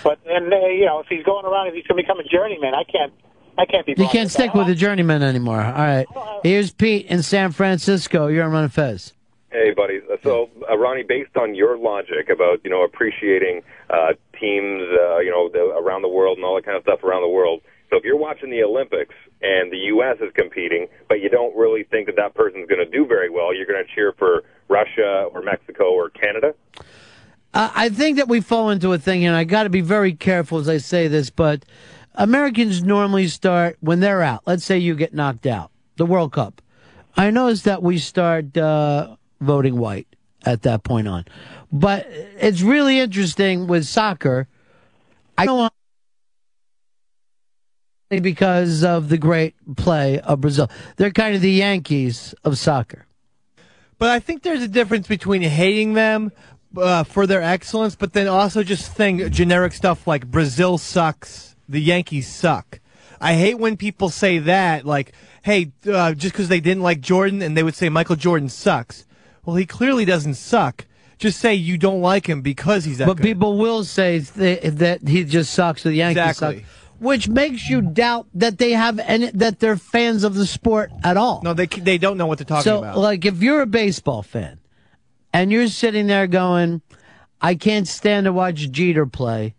But 0.04 0.18
then, 0.24 0.52
uh, 0.52 0.66
you 0.68 0.86
know, 0.86 1.00
if 1.00 1.06
he's 1.08 1.24
going 1.24 1.44
around, 1.44 1.68
if 1.68 1.74
he's 1.74 1.86
going 1.86 1.96
to 1.96 2.02
become 2.02 2.20
a 2.20 2.24
journeyman, 2.24 2.74
I 2.74 2.84
can't. 2.84 3.12
I 3.58 3.66
can't 3.66 3.84
be. 3.84 3.94
You 3.96 4.08
can't 4.08 4.30
stick 4.30 4.52
that. 4.52 4.58
with 4.58 4.68
a 4.68 4.74
journeyman 4.74 5.22
anymore. 5.22 5.60
All 5.60 5.72
right. 5.72 6.06
Here's 6.42 6.70
Pete 6.72 7.06
in 7.06 7.22
San 7.22 7.52
Francisco. 7.52 8.28
You're 8.28 8.44
on 8.44 8.52
Run 8.52 8.68
Fez. 8.68 9.12
Hey, 9.50 9.72
buddy. 9.72 10.00
So, 10.22 10.48
uh, 10.70 10.78
Ronnie, 10.78 11.02
based 11.02 11.36
on 11.36 11.54
your 11.54 11.76
logic 11.76 12.30
about 12.32 12.60
you 12.64 12.70
know 12.70 12.84
appreciating 12.84 13.62
uh, 13.90 14.12
teams, 14.38 14.82
uh, 14.82 15.18
you 15.18 15.30
know, 15.30 15.50
the, 15.52 15.60
around 15.76 16.02
the 16.02 16.08
world 16.08 16.38
and 16.38 16.44
all 16.44 16.54
that 16.54 16.64
kind 16.64 16.76
of 16.76 16.84
stuff 16.84 17.02
around 17.02 17.22
the 17.22 17.28
world. 17.28 17.60
So, 17.90 17.96
if 17.96 18.04
you're 18.04 18.16
watching 18.16 18.50
the 18.50 18.62
Olympics 18.62 19.14
and 19.42 19.72
the 19.72 19.78
U.S. 19.94 20.16
is 20.20 20.32
competing, 20.34 20.86
but 21.08 21.20
you 21.20 21.28
don't 21.28 21.56
really 21.56 21.82
think 21.82 22.06
that 22.06 22.16
that 22.16 22.34
person's 22.34 22.68
going 22.68 22.84
to 22.84 22.90
do 22.90 23.04
very 23.04 23.30
well, 23.30 23.54
you're 23.54 23.66
going 23.66 23.84
to 23.84 23.94
cheer 23.94 24.12
for 24.18 24.44
Russia 24.68 25.28
or 25.32 25.42
Mexico 25.42 25.92
or 25.92 26.10
Canada. 26.10 26.54
Uh, 27.52 27.70
I 27.74 27.88
think 27.88 28.16
that 28.18 28.28
we 28.28 28.40
fall 28.40 28.70
into 28.70 28.92
a 28.92 28.98
thing, 28.98 29.24
and 29.26 29.34
I 29.34 29.42
got 29.42 29.64
to 29.64 29.70
be 29.70 29.80
very 29.80 30.12
careful 30.12 30.58
as 30.58 30.68
I 30.68 30.78
say 30.78 31.08
this, 31.08 31.30
but 31.30 31.64
Americans 32.14 32.82
normally 32.82 33.26
start 33.26 33.76
when 33.80 34.00
they're 34.00 34.22
out. 34.22 34.42
Let's 34.46 34.64
say 34.64 34.78
you 34.78 34.94
get 34.94 35.12
knocked 35.12 35.46
out, 35.46 35.72
the 35.96 36.06
World 36.06 36.32
Cup. 36.32 36.62
I 37.16 37.30
noticed 37.30 37.64
that 37.64 37.82
we 37.82 37.98
start 37.98 38.56
uh, 38.56 39.16
voting 39.40 39.78
white 39.78 40.06
at 40.44 40.62
that 40.62 40.84
point 40.84 41.08
on. 41.08 41.24
But 41.72 42.06
it's 42.08 42.62
really 42.62 42.98
interesting 42.98 43.66
with 43.66 43.86
soccer. 43.86 44.48
I 45.36 45.46
don't 45.46 45.58
want 45.58 45.72
because 48.18 48.82
of 48.82 49.08
the 49.08 49.16
great 49.18 49.54
play 49.76 50.18
of 50.20 50.40
Brazil. 50.40 50.68
They're 50.96 51.12
kind 51.12 51.36
of 51.36 51.40
the 51.42 51.52
Yankees 51.52 52.34
of 52.44 52.58
soccer. 52.58 53.06
But 53.98 54.10
I 54.10 54.18
think 54.18 54.42
there's 54.42 54.62
a 54.62 54.68
difference 54.68 55.06
between 55.06 55.42
hating 55.42 55.92
them 55.94 56.32
uh, 56.76 57.04
for 57.04 57.26
their 57.26 57.42
excellence, 57.42 57.94
but 57.94 58.12
then 58.12 58.26
also 58.26 58.62
just 58.64 58.96
saying 58.96 59.30
generic 59.30 59.72
stuff 59.72 60.06
like 60.08 60.26
Brazil 60.28 60.76
sucks, 60.78 61.54
the 61.68 61.80
Yankees 61.80 62.26
suck. 62.26 62.80
I 63.20 63.34
hate 63.34 63.58
when 63.58 63.76
people 63.76 64.08
say 64.08 64.38
that, 64.38 64.84
like, 64.86 65.12
hey, 65.42 65.72
uh, 65.86 66.14
just 66.14 66.32
because 66.32 66.48
they 66.48 66.60
didn't 66.60 66.82
like 66.82 67.00
Jordan 67.00 67.42
and 67.42 67.56
they 67.56 67.62
would 67.62 67.74
say 67.74 67.88
Michael 67.90 68.16
Jordan 68.16 68.48
sucks. 68.48 69.06
Well, 69.44 69.56
he 69.56 69.66
clearly 69.66 70.04
doesn't 70.04 70.34
suck. 70.34 70.86
Just 71.18 71.38
say 71.38 71.54
you 71.54 71.76
don't 71.76 72.00
like 72.00 72.26
him 72.26 72.40
because 72.40 72.86
he's 72.86 72.96
that 72.98 73.06
But 73.06 73.18
good. 73.18 73.22
people 73.24 73.58
will 73.58 73.84
say 73.84 74.20
th- 74.20 74.62
that 74.62 75.06
he 75.06 75.22
just 75.24 75.52
sucks 75.52 75.84
or 75.84 75.90
the 75.90 75.96
Yankees 75.96 76.22
Exactly. 76.30 76.60
suck, 76.60 76.66
which 77.00 77.28
makes 77.28 77.68
you 77.68 77.80
doubt 77.80 78.26
that 78.34 78.58
they 78.58 78.72
have 78.72 78.98
any 79.00 79.30
that 79.30 79.58
they're 79.58 79.76
fans 79.76 80.22
of 80.22 80.34
the 80.34 80.46
sport 80.46 80.92
at 81.02 81.16
all. 81.16 81.40
No, 81.42 81.54
they 81.54 81.66
they 81.66 81.98
don't 81.98 82.16
know 82.16 82.26
what 82.26 82.38
they're 82.38 82.44
talking 82.44 82.64
so, 82.64 82.78
about. 82.78 82.98
like, 82.98 83.24
if 83.24 83.42
you're 83.42 83.62
a 83.62 83.66
baseball 83.66 84.22
fan 84.22 84.60
and 85.32 85.50
you're 85.50 85.68
sitting 85.68 86.06
there 86.06 86.26
going, 86.26 86.82
"I 87.40 87.54
can't 87.54 87.88
stand 87.88 88.26
to 88.26 88.32
watch 88.32 88.70
Jeter 88.70 89.06
play," 89.06 89.54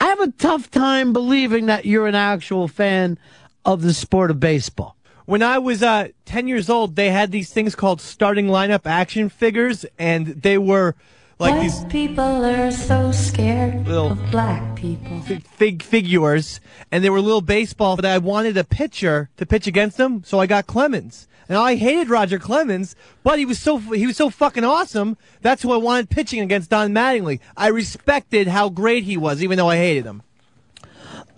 I 0.00 0.06
have 0.06 0.20
a 0.20 0.32
tough 0.32 0.70
time 0.70 1.12
believing 1.12 1.66
that 1.66 1.86
you're 1.86 2.08
an 2.08 2.16
actual 2.16 2.66
fan 2.66 3.18
of 3.64 3.82
the 3.82 3.94
sport 3.94 4.30
of 4.30 4.40
baseball. 4.40 4.96
When 5.26 5.42
I 5.42 5.58
was 5.58 5.82
uh, 5.82 6.08
10 6.24 6.48
years 6.48 6.70
old, 6.70 6.96
they 6.96 7.10
had 7.10 7.30
these 7.30 7.52
things 7.52 7.74
called 7.74 8.00
starting 8.00 8.46
lineup 8.46 8.86
action 8.86 9.28
figures, 9.28 9.84
and 9.98 10.26
they 10.26 10.56
were 10.56 10.96
like 11.38 11.54
White 11.54 11.62
these 11.62 11.84
people 11.86 12.44
are 12.44 12.70
so 12.70 13.12
scared 13.12 13.86
Little- 13.86 14.12
of 14.12 14.30
black 14.30 14.74
people. 14.76 15.20
fi- 15.20 15.38
fig 15.38 15.82
figures, 15.82 16.60
and 16.90 17.02
they 17.04 17.10
were 17.10 17.20
little 17.20 17.40
baseball. 17.40 17.96
But 17.96 18.04
I 18.04 18.18
wanted 18.18 18.56
a 18.56 18.64
pitcher 18.64 19.30
to 19.36 19.46
pitch 19.46 19.66
against 19.66 19.96
them, 19.96 20.22
so 20.24 20.40
I 20.40 20.46
got 20.46 20.66
Clemens. 20.66 21.26
And 21.48 21.56
I 21.56 21.76
hated 21.76 22.10
Roger 22.10 22.38
Clemens, 22.38 22.94
but 23.22 23.38
he 23.38 23.46
was 23.46 23.58
so 23.58 23.78
he 23.78 24.06
was 24.06 24.16
so 24.18 24.28
fucking 24.30 24.64
awesome. 24.64 25.16
That's 25.40 25.62
who 25.62 25.72
I 25.72 25.76
wanted 25.78 26.10
pitching 26.10 26.40
against 26.40 26.68
Don 26.70 26.92
Mattingly. 26.92 27.40
I 27.56 27.68
respected 27.68 28.48
how 28.48 28.68
great 28.68 29.04
he 29.04 29.16
was, 29.16 29.42
even 29.42 29.56
though 29.56 29.68
I 29.70 29.76
hated 29.76 30.04
him. 30.04 30.22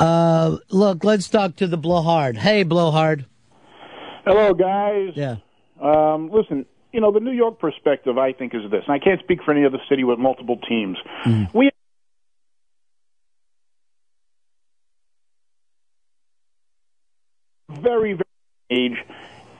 Uh, 0.00 0.56
look, 0.70 1.04
let's 1.04 1.28
talk 1.28 1.56
to 1.56 1.66
the 1.66 1.76
blowhard. 1.76 2.38
Hey, 2.38 2.62
blowhard. 2.64 3.26
Hello, 4.24 4.52
guys. 4.54 5.12
Yeah. 5.14 5.36
Um, 5.80 6.30
listen, 6.30 6.66
you 6.92 7.00
know, 7.00 7.12
the 7.12 7.20
New 7.20 7.32
York 7.32 7.58
perspective, 7.58 8.18
I 8.18 8.32
think, 8.32 8.54
is 8.54 8.70
this, 8.70 8.84
and 8.86 8.94
I 8.94 8.98
can't 8.98 9.20
speak 9.20 9.42
for 9.44 9.52
any 9.52 9.64
other 9.64 9.78
city 9.88 10.04
with 10.04 10.18
multiple 10.18 10.58
teams. 10.68 10.98
Mm-hmm. 11.24 11.56
We 11.56 11.70
very, 17.68 18.14
very 18.14 18.24
age, 18.70 18.98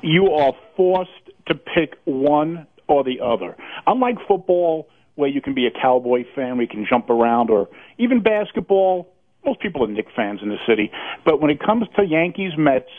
you 0.03 0.33
are 0.33 0.53
forced 0.76 1.11
to 1.47 1.55
pick 1.55 1.95
one 2.05 2.66
or 2.87 3.05
the 3.05 3.20
other. 3.20 3.57
Unlike 3.87 4.16
football, 4.26 4.89
where 5.16 5.28
you 5.28 5.41
can 5.41 5.55
be 5.55 5.66
a 5.66 5.70
Cowboy 5.70 6.24
fan, 6.35 6.59
you 6.61 6.68
can 6.68 6.87
jump 6.89 7.11
around, 7.11 7.51
or 7.51 7.68
even 7.99 8.22
basketball, 8.22 9.12
most 9.45 9.61
people 9.61 9.85
are 9.85 9.89
Knick 9.89 10.07
fans 10.14 10.41
in 10.43 10.49
the 10.49 10.59
city. 10.66 10.91
But 11.24 11.41
when 11.41 11.51
it 11.51 11.61
comes 11.61 11.87
to 11.97 12.05
Yankees, 12.05 12.53
Mets, 12.57 12.91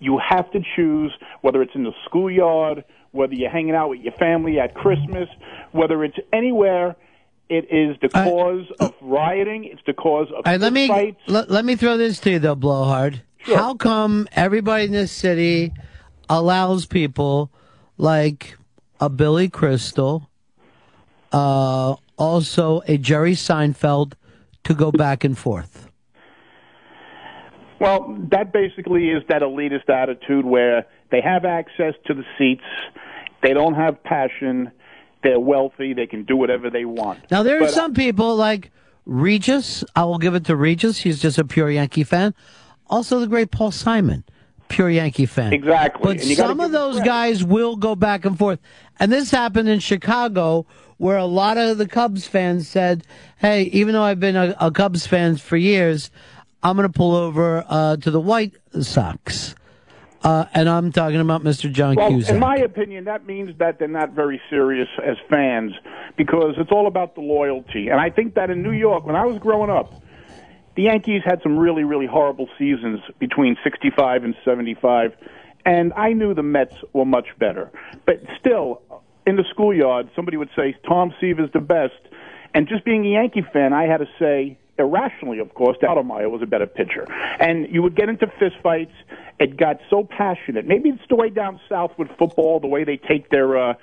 you 0.00 0.18
have 0.18 0.50
to 0.52 0.60
choose 0.76 1.12
whether 1.42 1.62
it's 1.62 1.74
in 1.74 1.84
the 1.84 1.92
schoolyard, 2.04 2.84
whether 3.12 3.34
you're 3.34 3.50
hanging 3.50 3.74
out 3.74 3.90
with 3.90 4.00
your 4.00 4.12
family 4.14 4.58
at 4.60 4.74
Christmas, 4.74 5.28
whether 5.72 6.04
it's 6.04 6.18
anywhere. 6.32 6.96
It 7.48 7.66
is 7.70 7.96
the 8.02 8.10
cause 8.10 8.66
of 8.78 8.92
rioting. 9.00 9.64
It's 9.64 9.80
the 9.86 9.94
cause 9.94 10.28
of 10.36 10.44
right, 10.44 10.60
let 10.60 10.72
me 10.72 10.86
fights. 10.86 11.20
let, 11.26 11.50
let 11.50 11.64
me 11.64 11.76
throw 11.76 11.96
this 11.96 12.20
to 12.20 12.32
you 12.32 12.38
though, 12.38 12.54
blowhard. 12.54 13.22
How 13.40 13.74
come 13.74 14.28
everybody 14.32 14.84
in 14.84 14.92
this 14.92 15.10
city 15.10 15.72
allows 16.28 16.84
people 16.84 17.50
like 17.96 18.58
a 19.00 19.08
Billy 19.08 19.48
Crystal, 19.48 20.28
uh, 21.32 21.94
also 22.18 22.82
a 22.86 22.98
Jerry 22.98 23.32
Seinfeld, 23.32 24.12
to 24.64 24.74
go 24.74 24.92
back 24.92 25.24
and 25.24 25.38
forth? 25.38 25.88
Well, 27.80 28.16
that 28.30 28.52
basically 28.52 29.08
is 29.10 29.22
that 29.28 29.42
elitist 29.42 29.88
attitude 29.88 30.44
where 30.44 30.84
they 31.10 31.20
have 31.20 31.44
access 31.44 31.94
to 32.06 32.14
the 32.14 32.24
seats, 32.36 32.64
they 33.42 33.52
don't 33.52 33.74
have 33.74 34.02
passion, 34.02 34.70
they're 35.22 35.40
wealthy, 35.40 35.94
they 35.94 36.06
can 36.06 36.24
do 36.24 36.36
whatever 36.36 36.70
they 36.70 36.84
want. 36.84 37.18
Now 37.30 37.42
there 37.42 37.56
are 37.56 37.60
But, 37.60 37.70
uh, 37.70 37.72
some 37.72 37.94
people 37.94 38.36
like 38.36 38.70
Regis. 39.04 39.82
I 39.96 40.04
will 40.04 40.18
give 40.18 40.34
it 40.34 40.44
to 40.46 40.56
Regis. 40.56 40.98
He's 40.98 41.20
just 41.20 41.38
a 41.38 41.44
pure 41.44 41.70
Yankee 41.70 42.04
fan. 42.04 42.34
Also, 42.88 43.18
the 43.18 43.26
great 43.26 43.50
Paul 43.50 43.70
Simon, 43.70 44.22
pure 44.68 44.90
Yankee 44.90 45.26
fan. 45.26 45.52
Exactly. 45.52 46.02
But 46.02 46.20
And 46.20 46.24
you 46.24 46.36
gotta 46.36 46.50
some 46.50 46.60
of 46.60 46.72
those 46.72 47.00
guys 47.00 47.42
will 47.42 47.76
go 47.76 47.96
back 47.96 48.24
and 48.24 48.38
forth. 48.38 48.60
And 49.00 49.10
this 49.10 49.30
happened 49.30 49.68
in 49.68 49.80
Chicago, 49.80 50.66
where 50.98 51.16
a 51.16 51.24
lot 51.24 51.56
of 51.56 51.78
the 51.78 51.88
Cubs 51.88 52.26
fans 52.26 52.68
said, 52.68 53.04
"Hey, 53.38 53.64
even 53.64 53.94
though 53.94 54.02
I've 54.02 54.20
been 54.20 54.36
a, 54.36 54.54
a 54.60 54.70
Cubs 54.70 55.06
fan 55.06 55.36
for 55.36 55.56
years, 55.56 56.10
I'm 56.62 56.76
going 56.76 56.88
to 56.88 56.92
pull 56.96 57.14
over 57.14 57.64
uh, 57.68 57.96
to 57.96 58.10
the 58.10 58.20
White 58.20 58.54
Sox." 58.80 59.54
Uh, 60.22 60.46
and 60.52 60.68
I'm 60.68 60.90
talking 60.90 61.20
about 61.20 61.42
Mr. 61.44 61.70
John 61.70 61.94
Well, 61.94 62.10
Cusack. 62.10 62.34
in 62.34 62.40
my 62.40 62.56
opinion, 62.56 63.04
that 63.04 63.24
means 63.26 63.56
that 63.58 63.78
they're 63.78 63.86
not 63.86 64.12
very 64.12 64.40
serious 64.50 64.88
as 65.04 65.16
fans 65.30 65.72
because 66.16 66.54
it's 66.58 66.72
all 66.72 66.86
about 66.88 67.14
the 67.14 67.20
loyalty. 67.20 67.88
And 67.88 68.00
I 68.00 68.10
think 68.10 68.34
that 68.34 68.50
in 68.50 68.62
New 68.62 68.72
York, 68.72 69.06
when 69.06 69.14
I 69.14 69.24
was 69.24 69.38
growing 69.38 69.70
up, 69.70 70.02
the 70.74 70.82
Yankees 70.84 71.22
had 71.24 71.40
some 71.42 71.56
really, 71.56 71.84
really 71.84 72.06
horrible 72.06 72.48
seasons 72.58 73.00
between 73.18 73.56
65 73.62 74.24
and 74.24 74.34
75. 74.44 75.12
And 75.64 75.92
I 75.94 76.12
knew 76.12 76.34
the 76.34 76.42
Mets 76.42 76.74
were 76.92 77.04
much 77.04 77.26
better. 77.38 77.70
But 78.06 78.22
still, 78.40 78.82
in 79.26 79.36
the 79.36 79.44
schoolyard, 79.50 80.08
somebody 80.16 80.36
would 80.36 80.50
say 80.56 80.76
Tom 80.86 81.12
Seaver's 81.20 81.50
the 81.52 81.60
best. 81.60 81.94
And 82.54 82.68
just 82.68 82.84
being 82.84 83.04
a 83.06 83.10
Yankee 83.10 83.44
fan, 83.52 83.72
I 83.72 83.84
had 83.84 83.98
to 83.98 84.08
say, 84.18 84.58
irrationally, 84.78 85.38
of 85.38 85.54
course, 85.54 85.76
that 85.80 85.90
Stottlemyre 85.90 86.30
was 86.30 86.42
a 86.42 86.46
better 86.46 86.66
pitcher. 86.66 87.06
And 87.40 87.68
you 87.72 87.82
would 87.82 87.96
get 87.96 88.08
into 88.08 88.26
fistfights. 88.26 88.92
It 89.38 89.56
got 89.56 89.80
so 89.90 90.04
passionate. 90.04 90.66
Maybe 90.66 90.90
it's 90.90 91.02
the 91.08 91.16
way 91.16 91.30
down 91.30 91.60
south 91.68 91.92
with 91.98 92.08
football, 92.18 92.60
the 92.60 92.66
way 92.66 92.84
they 92.84 92.96
take 92.96 93.30
their 93.30 93.56
uh, 93.58 93.74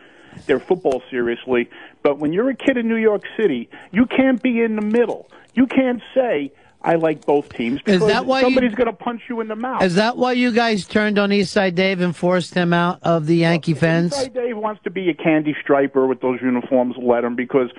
their 0.48 0.60
football 0.60 1.02
seriously. 1.10 1.70
But 2.04 2.20
when 2.20 2.34
you're 2.34 2.50
a 2.50 2.56
kid 2.56 2.78
in 2.78 2.88
New 2.88 2.98
York 2.98 3.24
City, 3.38 3.70
you 3.92 4.06
can't 4.06 4.42
be 4.42 4.62
in 4.62 4.76
the 4.76 4.82
middle. 4.82 5.30
You 5.54 5.68
can't 5.68 6.02
say 6.14 6.52
I 6.86 6.96
like 6.96 7.26
both 7.26 7.50
teams 7.50 7.82
Is 7.88 8.06
that 8.06 8.26
why 8.28 8.40
you- 8.42 8.46
somebody's 8.46 8.76
going 8.76 8.86
to 8.88 8.94
punch 8.94 9.24
you 9.28 9.42
in 9.42 9.48
the 9.48 9.56
mouth. 9.56 9.82
Is 9.82 9.96
that 9.96 10.18
why 10.18 10.34
you 10.34 10.52
guys 10.52 10.86
turned 10.86 11.18
on 11.18 11.32
Eastside 11.32 11.74
Dave 11.76 12.00
and 12.00 12.16
forced 12.16 12.54
him 12.54 12.74
out 12.74 13.00
of 13.02 13.26
the 13.26 13.36
Yankee 13.38 13.74
fans? 13.74 14.14
Eastside 14.14 14.34
Dave 14.36 14.56
wants 14.58 14.84
to 14.84 14.92
be 14.92 15.10
a 15.10 15.14
candy 15.16 15.56
striper 15.62 16.06
with 16.06 16.22
those 16.22 16.40
uniforms. 16.42 16.96
Let 16.98 17.24
him 17.24 17.36
because 17.36 17.72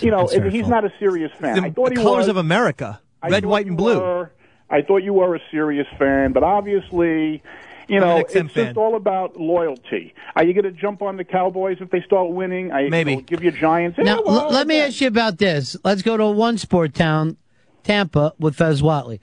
you 0.00 0.10
know 0.10 0.18
that's 0.22 0.32
if- 0.34 0.42
hurtful. 0.42 0.50
he's 0.50 0.68
not 0.68 0.84
a 0.84 0.92
serious 0.98 1.30
fan. 1.40 1.54
The, 1.56 1.62
I 1.62 1.70
thought 1.70 1.90
the 1.94 2.00
he 2.00 2.04
colors 2.04 2.18
was. 2.22 2.28
of 2.28 2.36
America, 2.36 3.00
I 3.22 3.28
red, 3.28 3.46
white, 3.46 3.66
and 3.66 3.76
blue. 3.76 4.00
were- 4.00 4.32
I 4.68 4.82
thought 4.82 4.98
you 5.04 5.12
were 5.14 5.34
a 5.36 5.40
serious 5.50 5.86
fan, 5.98 6.32
but 6.32 6.42
obviously, 6.42 7.42
you 7.88 7.96
I'm 7.96 8.00
know, 8.02 8.16
it's 8.18 8.34
XM 8.34 8.52
just 8.52 8.76
all 8.76 8.94
about 8.96 9.36
loyalty. 9.36 10.14
Are 10.36 10.44
you 10.44 10.52
going 10.54 10.64
to 10.64 10.70
jump 10.70 11.02
on 11.02 11.16
the 11.16 11.24
Cowboys 11.24 11.78
if 11.80 11.90
they 11.90 12.02
start 12.02 12.30
winning? 12.30 12.70
I 12.72 12.88
Maybe. 12.88 13.10
you 13.12 13.16
know, 13.18 13.22
give 13.22 13.42
you 13.42 13.50
Giants. 13.50 13.98
Now, 13.98 14.04
Yeah, 14.04 14.20
well, 14.24 14.40
l- 14.46 14.50
let 14.52 14.66
me 14.68 14.80
ask 14.80 15.00
you 15.00 15.08
about 15.08 15.38
this. 15.38 15.76
Let's 15.84 16.02
go 16.02 16.16
to 16.16 16.22
a 16.24 16.30
one 16.30 16.56
sport 16.58 16.94
town, 16.94 17.36
Tampa, 17.84 18.34
with 18.38 18.56
Fez 18.56 18.82
Whatley. 18.82 19.20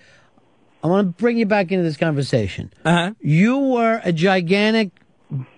I 0.83 0.87
want 0.87 1.07
to 1.17 1.21
bring 1.21 1.37
you 1.37 1.45
back 1.45 1.71
into 1.71 1.83
this 1.83 1.97
conversation. 1.97 2.71
Uh-huh. 2.85 3.13
You 3.19 3.57
were 3.57 4.01
a 4.03 4.13
gigantic 4.13 4.91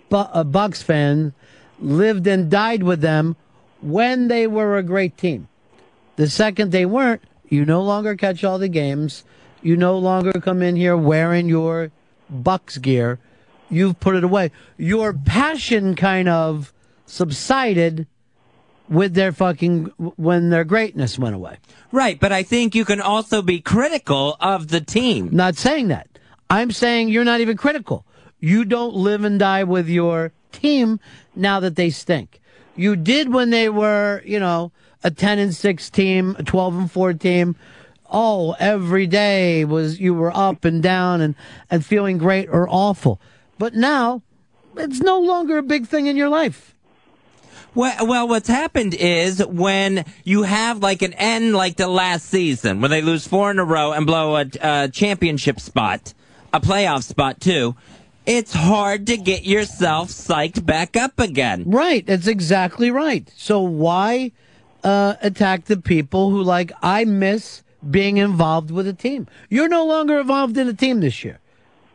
Bu- 0.10 0.16
uh, 0.18 0.44
Bucks 0.44 0.82
fan, 0.82 1.34
lived 1.80 2.26
and 2.28 2.50
died 2.50 2.84
with 2.84 3.02
them 3.02 3.36
when 3.82 4.28
they 4.28 4.48
were 4.48 4.78
a 4.78 4.84
great 4.84 5.18
team. 5.18 5.48
The 6.16 6.30
second 6.30 6.72
they 6.72 6.86
weren't, 6.86 7.22
you 7.48 7.66
no 7.66 7.82
longer 7.82 8.16
catch 8.16 8.44
all 8.44 8.58
the 8.60 8.68
games. 8.68 9.24
You 9.62 9.76
no 9.76 9.98
longer 9.98 10.34
come 10.34 10.62
in 10.62 10.76
here 10.76 10.98
wearing 10.98 11.48
your 11.50 11.92
Bucks 12.30 12.78
gear. 12.78 13.20
You've 13.70 14.00
put 14.00 14.16
it 14.16 14.24
away. 14.24 14.52
Your 14.78 15.14
passion 15.14 15.96
kind 15.96 16.28
of 16.28 16.74
subsided 17.06 18.08
with 18.90 19.14
their 19.14 19.32
fucking 19.32 19.86
when 20.18 20.50
their 20.50 20.64
greatness 20.64 21.18
went 21.18 21.36
away. 21.36 21.58
Right, 21.92 22.20
but 22.20 22.32
I 22.32 22.44
think 22.44 22.76
you 22.76 22.86
can 22.86 23.00
also 23.00 23.42
be 23.42 23.62
critical 23.62 24.36
of 24.40 24.68
the 24.70 24.82
team. 24.82 25.30
Not 25.32 25.56
saying 25.56 25.90
that. 25.90 26.08
I'm 26.50 26.72
saying 26.72 27.10
you're 27.10 27.24
not 27.24 27.42
even 27.42 27.56
critical. 27.56 28.06
You 28.40 28.66
don't 28.66 28.96
live 28.96 29.24
and 29.24 29.40
die 29.40 29.64
with 29.64 29.88
your 29.88 30.32
team 30.52 31.00
now 31.36 31.60
that 31.60 31.76
they 31.76 31.90
stink. 31.90 32.42
You 32.76 32.96
did 32.96 33.32
when 33.32 33.50
they 33.50 33.70
were, 33.70 34.22
you 34.26 34.40
know, 34.40 34.72
a 35.04 35.12
10 35.12 35.40
and 35.40 35.54
6 35.54 35.90
team, 35.90 36.36
a 36.40 36.44
12 36.44 36.78
and 36.78 36.92
4 36.92 37.14
team. 37.14 37.56
Oh, 38.10 38.56
every 38.60 39.06
day 39.06 39.66
was 39.66 40.00
you 40.00 40.14
were 40.14 40.36
up 40.36 40.66
and 40.66 40.82
down 40.82 41.22
and 41.22 41.36
and 41.70 41.86
feeling 41.86 42.18
great 42.18 42.50
or 42.50 42.68
awful. 42.68 43.22
But 43.60 43.76
now 43.76 44.24
it's 44.76 45.02
no 45.02 45.20
longer 45.20 45.60
a 45.60 45.64
big 45.64 45.86
thing 45.86 46.08
in 46.08 46.18
your 46.18 46.30
life. 46.30 46.76
Well, 47.76 48.08
well, 48.08 48.28
what's 48.28 48.48
happened 48.48 48.96
is 48.96 49.46
when 49.46 50.06
you 50.24 50.44
have 50.44 50.80
like 50.80 51.02
an 51.02 51.14
end 51.14 51.54
like 51.54 51.78
the 51.78 51.88
last 51.88 52.26
season, 52.26 52.82
when 52.82 52.90
they 52.90 53.02
lose 53.02 53.28
four 53.28 53.52
in 53.52 53.60
a 53.60 53.64
row 53.64 53.92
and 53.92 54.06
blow 54.06 54.38
a, 54.38 54.46
a 54.62 54.90
championship 54.90 55.60
spot, 55.60 56.14
a 56.52 56.60
playoff 56.60 57.04
spot 57.04 57.40
too, 57.40 57.76
it's 58.26 58.54
hard 58.54 59.08
to 59.08 59.18
get 59.18 59.44
yourself 59.44 60.10
psyched 60.10 60.66
back 60.66 60.98
up 60.98 61.20
again. 61.20 61.64
Right, 61.68 62.06
that's 62.06 62.28
exactly 62.28 62.92
right. 62.92 63.32
So 63.36 63.62
why 63.62 64.32
uh, 64.84 65.16
attack 65.22 65.66
the 65.66 65.78
people 65.78 66.32
who 66.32 66.42
like 66.42 66.72
I 66.82 67.06
miss 67.06 67.64
being 67.90 68.18
involved 68.18 68.72
with 68.72 68.88
a 68.88 68.94
team? 68.94 69.28
You're 69.50 69.70
no 69.70 69.86
longer 69.86 70.20
involved 70.20 70.58
in 70.58 70.68
a 70.68 70.74
team 70.74 71.02
this 71.02 71.24
year. 71.24 71.40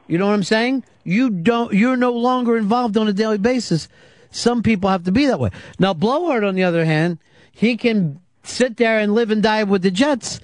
You 0.06 0.18
know 0.18 0.26
what 0.26 0.34
I'm 0.34 0.44
saying? 0.44 0.84
You 1.02 1.30
don't. 1.30 1.72
You're 1.72 1.96
no 1.96 2.12
longer 2.12 2.56
involved 2.56 2.96
on 2.96 3.08
a 3.08 3.12
daily 3.12 3.38
basis. 3.38 3.88
Some 4.34 4.64
people 4.64 4.90
have 4.90 5.04
to 5.04 5.12
be 5.12 5.26
that 5.26 5.38
way. 5.38 5.50
Now, 5.78 5.94
Blowhard, 5.94 6.44
on 6.44 6.56
the 6.56 6.64
other 6.64 6.84
hand, 6.84 7.18
he 7.52 7.76
can 7.76 8.20
sit 8.42 8.76
there 8.76 8.98
and 8.98 9.14
live 9.14 9.30
and 9.30 9.40
die 9.42 9.62
with 9.62 9.82
the 9.82 9.92
Jets, 9.92 10.40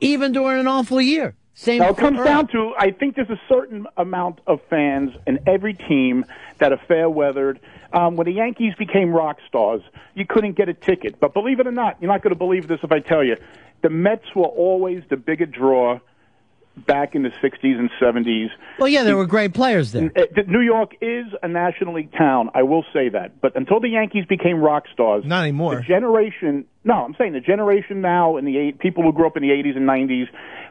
even 0.00 0.32
during 0.32 0.60
an 0.60 0.66
awful 0.66 1.00
year. 1.02 1.34
Same. 1.52 1.80
Now, 1.80 1.90
it 1.90 1.98
comes 1.98 2.18
Earl. 2.18 2.24
down 2.24 2.48
to 2.48 2.74
I 2.78 2.90
think 2.92 3.14
there's 3.14 3.30
a 3.30 3.40
certain 3.46 3.86
amount 3.96 4.40
of 4.46 4.60
fans 4.70 5.14
in 5.26 5.38
every 5.46 5.74
team 5.74 6.24
that 6.58 6.72
are 6.72 6.80
fair 6.88 7.10
weathered. 7.10 7.60
Um, 7.92 8.16
when 8.16 8.24
the 8.24 8.32
Yankees 8.32 8.74
became 8.78 9.10
rock 9.10 9.38
stars, 9.46 9.82
you 10.14 10.26
couldn't 10.26 10.52
get 10.52 10.70
a 10.70 10.74
ticket. 10.74 11.20
But 11.20 11.34
believe 11.34 11.60
it 11.60 11.66
or 11.66 11.72
not, 11.72 11.98
you're 12.00 12.10
not 12.10 12.22
going 12.22 12.32
to 12.32 12.38
believe 12.38 12.68
this 12.68 12.80
if 12.82 12.90
I 12.90 13.00
tell 13.00 13.22
you. 13.22 13.36
The 13.82 13.90
Mets 13.90 14.34
were 14.34 14.44
always 14.44 15.02
the 15.10 15.16
bigger 15.18 15.46
draw 15.46 16.00
back 16.76 17.14
in 17.14 17.22
the 17.22 17.30
60s 17.42 17.78
and 17.78 17.90
70s. 18.00 18.48
Well, 18.78 18.88
yeah, 18.88 19.02
there 19.02 19.16
were 19.16 19.26
great 19.26 19.54
players 19.54 19.92
there. 19.92 20.10
Uh, 20.14 20.42
New 20.46 20.60
York 20.60 20.92
is 21.00 21.26
a 21.42 21.48
National 21.48 21.94
League 21.94 22.12
town. 22.12 22.50
I 22.54 22.62
will 22.62 22.84
say 22.92 23.08
that. 23.08 23.40
But 23.40 23.56
until 23.56 23.80
the 23.80 23.88
Yankees 23.88 24.24
became 24.26 24.60
rock 24.60 24.84
stars, 24.92 25.24
not 25.24 25.42
anymore. 25.42 25.76
The 25.76 25.82
generation, 25.82 26.66
no, 26.84 26.94
I'm 26.94 27.14
saying 27.16 27.32
the 27.32 27.40
generation 27.40 28.00
now 28.00 28.36
in 28.36 28.44
the 28.44 28.58
eight, 28.58 28.78
people 28.78 29.02
who 29.02 29.12
grew 29.12 29.26
up 29.26 29.36
in 29.36 29.42
the 29.42 29.50
80s 29.50 29.76
and 29.76 29.88
90s, 29.88 30.26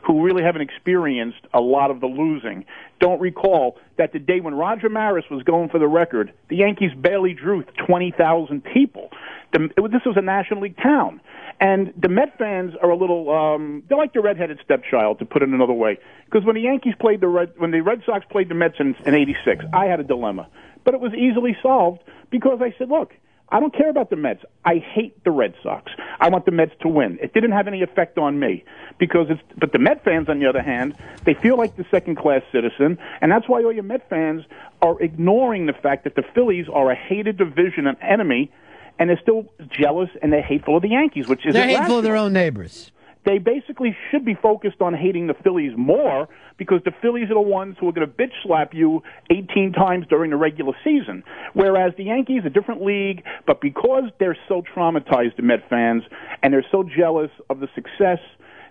who 0.05 0.23
really 0.23 0.43
haven't 0.43 0.61
experienced 0.61 1.39
a 1.53 1.59
lot 1.59 1.89
of 1.89 1.99
the 1.99 2.07
losing, 2.07 2.65
don't 2.99 3.19
recall 3.19 3.77
that 3.97 4.13
the 4.13 4.19
day 4.19 4.39
when 4.39 4.53
Roger 4.53 4.89
Maris 4.89 5.25
was 5.31 5.41
going 5.43 5.69
for 5.69 5.79
the 5.79 5.87
record, 5.87 6.31
the 6.49 6.57
Yankees 6.57 6.91
barely 6.95 7.33
drew 7.33 7.63
20,000 7.87 8.63
people. 8.63 9.09
The, 9.51 9.65
it, 9.77 9.91
this 9.91 10.01
was 10.05 10.15
a 10.17 10.21
National 10.21 10.61
League 10.61 10.77
town. 10.77 11.21
And 11.59 11.93
the 11.97 12.09
Met 12.09 12.37
fans 12.37 12.73
are 12.81 12.89
a 12.89 12.97
little, 12.97 13.29
um, 13.31 13.83
they're 13.87 13.97
like 13.97 14.13
the 14.13 14.21
redheaded 14.21 14.59
stepchild, 14.63 15.19
to 15.19 15.25
put 15.25 15.41
it 15.41 15.49
another 15.49 15.73
way. 15.73 15.97
Because 16.25 16.45
when 16.45 16.55
the 16.55 16.61
Yankees 16.61 16.95
played 16.99 17.21
the 17.21 17.27
Red, 17.27 17.53
when 17.57 17.71
the 17.71 17.81
Red 17.81 18.01
Sox 18.05 18.25
played 18.29 18.49
the 18.49 18.55
Mets 18.55 18.75
in, 18.79 18.95
in 19.05 19.13
'86, 19.13 19.65
I 19.73 19.85
had 19.85 19.99
a 19.99 20.03
dilemma, 20.03 20.47
but 20.83 20.93
it 20.93 20.99
was 20.99 21.13
easily 21.13 21.55
solved 21.61 22.03
because 22.29 22.59
I 22.61 22.75
said, 22.77 22.89
look, 22.89 23.13
I 23.49 23.59
don't 23.59 23.73
care 23.73 23.89
about 23.89 24.09
the 24.09 24.15
Mets. 24.15 24.43
I 24.65 24.77
hate 24.77 25.23
the 25.23 25.31
Red 25.31 25.53
Sox. 25.61 25.91
I 26.19 26.29
want 26.29 26.45
the 26.45 26.51
Mets 26.51 26.73
to 26.81 26.87
win. 26.87 27.19
It 27.21 27.33
didn't 27.33 27.51
have 27.51 27.67
any 27.67 27.83
effect 27.83 28.17
on 28.17 28.39
me 28.39 28.63
because 28.97 29.27
it's. 29.29 29.41
But 29.57 29.71
the 29.71 29.79
Met 29.79 30.03
fans, 30.03 30.29
on 30.29 30.39
the 30.39 30.47
other 30.47 30.63
hand, 30.63 30.95
they 31.25 31.35
feel 31.35 31.57
like 31.57 31.77
the 31.77 31.85
second-class 31.91 32.41
citizen, 32.51 32.97
and 33.21 33.31
that's 33.31 33.47
why 33.47 33.63
all 33.63 33.71
your 33.71 33.83
Met 33.83 34.09
fans 34.09 34.43
are 34.81 34.99
ignoring 35.01 35.67
the 35.67 35.73
fact 35.73 36.03
that 36.05 36.15
the 36.15 36.23
Phillies 36.33 36.65
are 36.73 36.91
a 36.91 36.95
hated 36.95 37.37
division, 37.37 37.87
an 37.87 37.97
enemy, 38.01 38.51
and 38.99 39.09
they're 39.09 39.19
still 39.21 39.45
jealous 39.69 40.09
and 40.21 40.31
they're 40.31 40.41
hateful 40.41 40.77
of 40.77 40.81
the 40.81 40.89
Yankees, 40.89 41.27
which 41.27 41.45
is 41.45 41.53
They're 41.53 41.63
hateful 41.63 41.79
irrational 41.81 41.97
of 41.99 42.03
their 42.03 42.15
own 42.15 42.33
neighbors. 42.33 42.91
they 43.25 43.37
basically 43.39 43.95
should 44.09 44.23
be 44.23 44.35
focused 44.35 44.81
on 44.81 44.93
hating 44.93 45.27
the 45.27 45.33
Phillies 45.43 45.73
more 45.75 46.27
because 46.57 46.81
the 46.85 46.91
Phillies 47.01 47.29
are 47.29 47.33
the 47.33 47.41
ones 47.41 47.75
who 47.79 47.87
are 47.89 47.91
going 47.91 48.07
to 48.07 48.13
bitch 48.13 48.31
slap 48.43 48.73
you 48.73 49.01
18 49.29 49.73
times 49.73 50.05
during 50.07 50.31
the 50.31 50.37
regular 50.37 50.73
season. 50.83 51.23
Whereas 51.53 51.93
the 51.97 52.05
Yankees, 52.05 52.43
a 52.45 52.49
different 52.49 52.81
league, 52.83 53.23
but 53.45 53.59
because 53.61 54.03
they're 54.19 54.37
so 54.47 54.61
traumatized, 54.75 55.35
the 55.35 55.41
Met 55.41 55.67
fans, 55.69 56.03
and 56.41 56.53
they're 56.53 56.65
so 56.71 56.83
jealous 56.83 57.31
of 57.49 57.59
the 57.59 57.67
success 57.75 58.19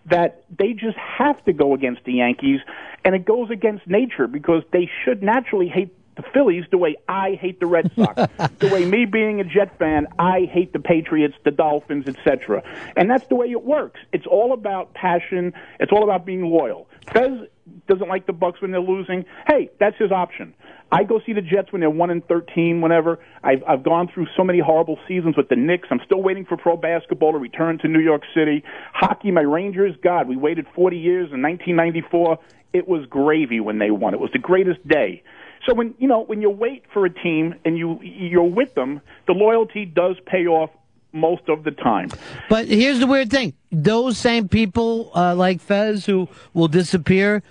that 0.07 0.45
they 0.59 0.73
just 0.73 0.97
have 0.99 1.43
to 1.47 1.53
go 1.53 1.75
against 1.75 2.05
the 2.05 2.13
Yankees, 2.15 2.61
and 3.05 3.15
it 3.15 3.25
goes 3.25 3.51
against 3.51 3.87
nature 3.87 4.27
because 4.27 4.63
they 4.73 4.89
should 5.05 5.23
naturally 5.23 5.69
hate 5.69 5.95
the 6.17 6.23
Phillies 6.33 6.65
the 6.71 6.79
way 6.79 6.97
I 7.09 7.39
hate 7.41 7.61
the 7.61 7.67
Red 7.67 7.91
Sox, 7.95 8.15
the 8.59 8.69
way 8.69 8.85
me 8.85 9.05
being 9.05 9.41
a 9.41 9.45
Jet 9.45 9.79
fan, 9.79 10.07
I 10.19 10.49
hate 10.51 10.73
the 10.73 10.79
Patriots, 10.79 11.35
the 11.45 11.51
Dolphins, 11.51 12.07
etc. 12.09 12.63
And 12.97 13.11
that's 13.11 13.27
the 13.27 13.35
way 13.35 13.51
it 13.51 13.65
works. 13.65 14.01
It's 14.13 14.27
all 14.27 14.53
about 14.53 14.95
passion. 14.95 15.53
It's 15.81 15.93
all 15.93 16.05
about 16.05 16.25
being 16.25 16.43
loyal. 16.43 16.89
Fez 17.13 17.49
doesn't 17.87 18.09
like 18.09 18.27
the 18.27 18.33
Bucks 18.33 18.61
when 18.61 18.71
they're 18.71 18.81
losing. 18.81 19.25
Hey, 19.47 19.71
that's 19.79 19.97
his 19.99 20.13
option. 20.13 20.55
I 20.93 21.03
go 21.03 21.21
see 21.25 21.33
the 21.33 21.41
Jets 21.41 21.73
when 21.73 21.81
they're 21.81 21.91
one 21.91 22.11
and 22.11 22.27
thirteen. 22.27 22.81
Whenever 22.81 23.19
I've 23.43 23.65
I've 23.67 23.83
gone 23.83 24.09
through 24.13 24.27
so 24.37 24.45
many 24.45 24.61
horrible 24.61 24.99
seasons 25.09 25.37
with 25.37 25.49
the 25.49 25.57
Knicks, 25.57 25.89
I'm 25.91 26.01
still 26.05 26.23
waiting 26.23 26.45
for 26.45 26.57
pro 26.57 26.77
basketball 26.77 27.33
to 27.33 27.39
return 27.39 27.79
to 27.79 27.89
New 27.89 28.01
York 28.01 28.23
City. 28.35 28.63
Hockey, 28.93 29.31
my 29.31 29.41
Rangers. 29.41 29.97
God, 30.03 30.29
we 30.29 30.37
waited 30.37 30.67
40 30.75 30.97
years 30.97 31.33
in 31.33 31.43
1994. 31.43 32.39
It 32.73 32.87
was 32.87 33.07
gravy 33.07 33.61
when 33.61 33.79
they 33.79 33.91
won. 33.91 34.15
It 34.15 34.21
was 34.21 34.31
the 34.33 34.39
greatest 34.39 34.87
day. 34.87 35.23
So 35.67 35.75
when 35.75 35.95
you 35.99 36.09
know 36.09 36.23
when 36.25 36.43
you 36.43 36.51
wait 36.51 36.85
for 36.93 37.07
a 37.07 37.11
team 37.11 37.55
and 37.65 37.79
you 37.79 38.01
you're 38.03 38.43
with 38.43 38.75
them, 38.75 39.01
the 39.27 39.33
loyalty 39.33 39.85
does 39.85 40.17
pay 40.27 40.47
off 40.47 40.71
most 41.13 41.49
of 41.49 41.65
the 41.65 41.71
time. 41.71 42.09
But 42.51 42.67
here's 42.67 42.99
the 42.99 43.07
weird 43.07 43.31
thing: 43.31 43.55
those 43.71 44.19
same 44.19 44.49
people, 44.49 45.11
uh, 45.15 45.35
like 45.35 45.61
Fez, 45.61 46.05
who 46.05 46.29
will 46.53 46.69
disappear, 46.69 47.43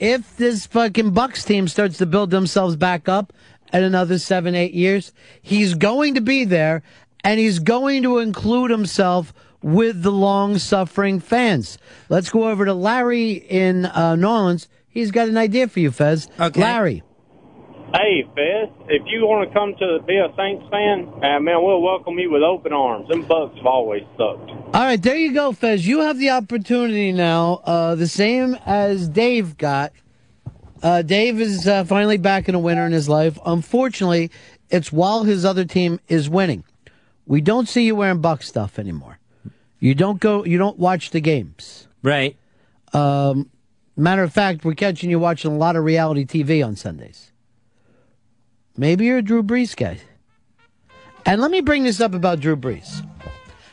if 0.00 0.36
this 0.36 0.66
fucking 0.66 1.12
Bucks 1.12 1.44
team 1.44 1.68
starts 1.68 1.98
to 1.98 2.06
build 2.06 2.30
themselves 2.30 2.76
back 2.76 3.08
up 3.08 3.32
at 3.72 3.82
another 3.82 4.18
seven, 4.18 4.54
eight 4.54 4.74
years, 4.74 5.12
he's 5.42 5.74
going 5.74 6.14
to 6.14 6.20
be 6.20 6.44
there, 6.44 6.82
and 7.22 7.38
he's 7.38 7.58
going 7.58 8.02
to 8.02 8.18
include 8.18 8.70
himself 8.70 9.32
with 9.62 10.02
the 10.02 10.12
long-suffering 10.12 11.20
fans. 11.20 11.78
Let's 12.08 12.30
go 12.30 12.48
over 12.48 12.66
to 12.66 12.74
Larry 12.74 13.32
in 13.32 13.86
uh, 13.86 14.14
New 14.16 14.28
Orleans. 14.28 14.68
He's 14.88 15.10
got 15.10 15.28
an 15.28 15.38
idea 15.38 15.68
for 15.68 15.80
you, 15.80 15.90
Fez. 15.90 16.28
Okay. 16.38 16.60
Larry. 16.60 17.02
Hey, 17.94 18.24
Fez, 18.34 18.68
if 18.88 19.02
you 19.06 19.24
want 19.24 19.48
to 19.48 19.54
come 19.54 19.76
to 19.78 20.02
be 20.04 20.16
a 20.16 20.26
Saints 20.36 20.66
fan, 20.68 21.08
uh, 21.22 21.38
man, 21.38 21.62
we'll 21.62 21.80
welcome 21.80 22.18
you 22.18 22.28
with 22.28 22.42
open 22.42 22.72
arms. 22.72 23.08
Them 23.08 23.22
Bucks 23.22 23.56
have 23.56 23.66
always 23.66 24.02
sucked. 24.18 24.50
All 24.50 24.82
right, 24.82 25.00
there 25.00 25.14
you 25.16 25.32
go, 25.32 25.52
Fez. 25.52 25.86
You 25.86 26.00
have 26.00 26.18
the 26.18 26.30
opportunity 26.30 27.12
now, 27.12 27.60
uh, 27.64 27.94
the 27.94 28.08
same 28.08 28.54
as 28.66 29.08
Dave 29.08 29.56
got. 29.56 29.92
Uh, 30.82 31.02
Dave 31.02 31.40
is 31.40 31.68
uh, 31.68 31.84
finally 31.84 32.16
back 32.16 32.48
in 32.48 32.56
a 32.56 32.58
winner 32.58 32.84
in 32.84 32.90
his 32.90 33.08
life. 33.08 33.38
Unfortunately, 33.46 34.32
it's 34.70 34.90
while 34.90 35.22
his 35.22 35.44
other 35.44 35.64
team 35.64 36.00
is 36.08 36.28
winning. 36.28 36.64
We 37.26 37.40
don't 37.42 37.68
see 37.68 37.84
you 37.86 37.94
wearing 37.94 38.20
Buck 38.20 38.42
stuff 38.42 38.76
anymore. 38.76 39.20
You 39.78 39.94
don't 39.94 40.18
go. 40.18 40.44
You 40.44 40.58
don't 40.58 40.80
watch 40.80 41.10
the 41.10 41.20
games. 41.20 41.86
Right. 42.02 42.36
Um, 42.92 43.50
matter 43.96 44.24
of 44.24 44.32
fact, 44.32 44.64
we're 44.64 44.74
catching 44.74 45.10
you 45.10 45.20
watching 45.20 45.52
a 45.52 45.56
lot 45.56 45.76
of 45.76 45.84
reality 45.84 46.24
TV 46.24 46.66
on 46.66 46.74
Sundays. 46.74 47.30
Maybe 48.76 49.06
you're 49.06 49.18
a 49.18 49.22
Drew 49.22 49.42
Brees 49.42 49.76
guy. 49.76 49.98
And 51.26 51.40
let 51.40 51.50
me 51.50 51.60
bring 51.60 51.84
this 51.84 52.00
up 52.00 52.14
about 52.14 52.40
Drew 52.40 52.56
Brees. 52.56 53.06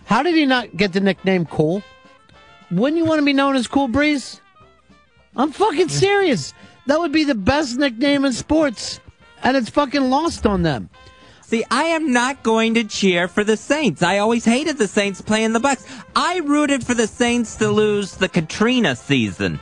How 0.05 0.23
did 0.23 0.35
he 0.35 0.45
not 0.45 0.75
get 0.77 0.93
the 0.93 0.99
nickname 0.99 1.45
Cool? 1.45 1.83
Wouldn't 2.69 2.97
you 2.97 3.05
want 3.05 3.19
to 3.19 3.25
be 3.25 3.33
known 3.33 3.55
as 3.55 3.67
Cool 3.67 3.87
Breeze? 3.87 4.39
I'm 5.35 5.51
fucking 5.51 5.89
serious. 5.89 6.53
That 6.87 6.99
would 6.99 7.11
be 7.11 7.23
the 7.23 7.35
best 7.35 7.77
nickname 7.77 8.25
in 8.25 8.33
sports, 8.33 8.99
and 9.43 9.57
it's 9.57 9.69
fucking 9.69 10.09
lost 10.09 10.45
on 10.45 10.63
them. 10.63 10.89
See, 11.41 11.65
I 11.69 11.83
am 11.83 12.13
not 12.13 12.43
going 12.43 12.75
to 12.75 12.83
cheer 12.83 13.27
for 13.27 13.43
the 13.43 13.57
Saints. 13.57 14.01
I 14.01 14.19
always 14.19 14.45
hated 14.45 14.77
the 14.77 14.87
Saints 14.87 15.21
playing 15.21 15.51
the 15.51 15.59
Bucks. 15.59 15.85
I 16.15 16.39
rooted 16.39 16.85
for 16.85 16.93
the 16.93 17.07
Saints 17.07 17.57
to 17.57 17.69
lose 17.69 18.15
the 18.15 18.29
Katrina 18.29 18.95
season. 18.95 19.59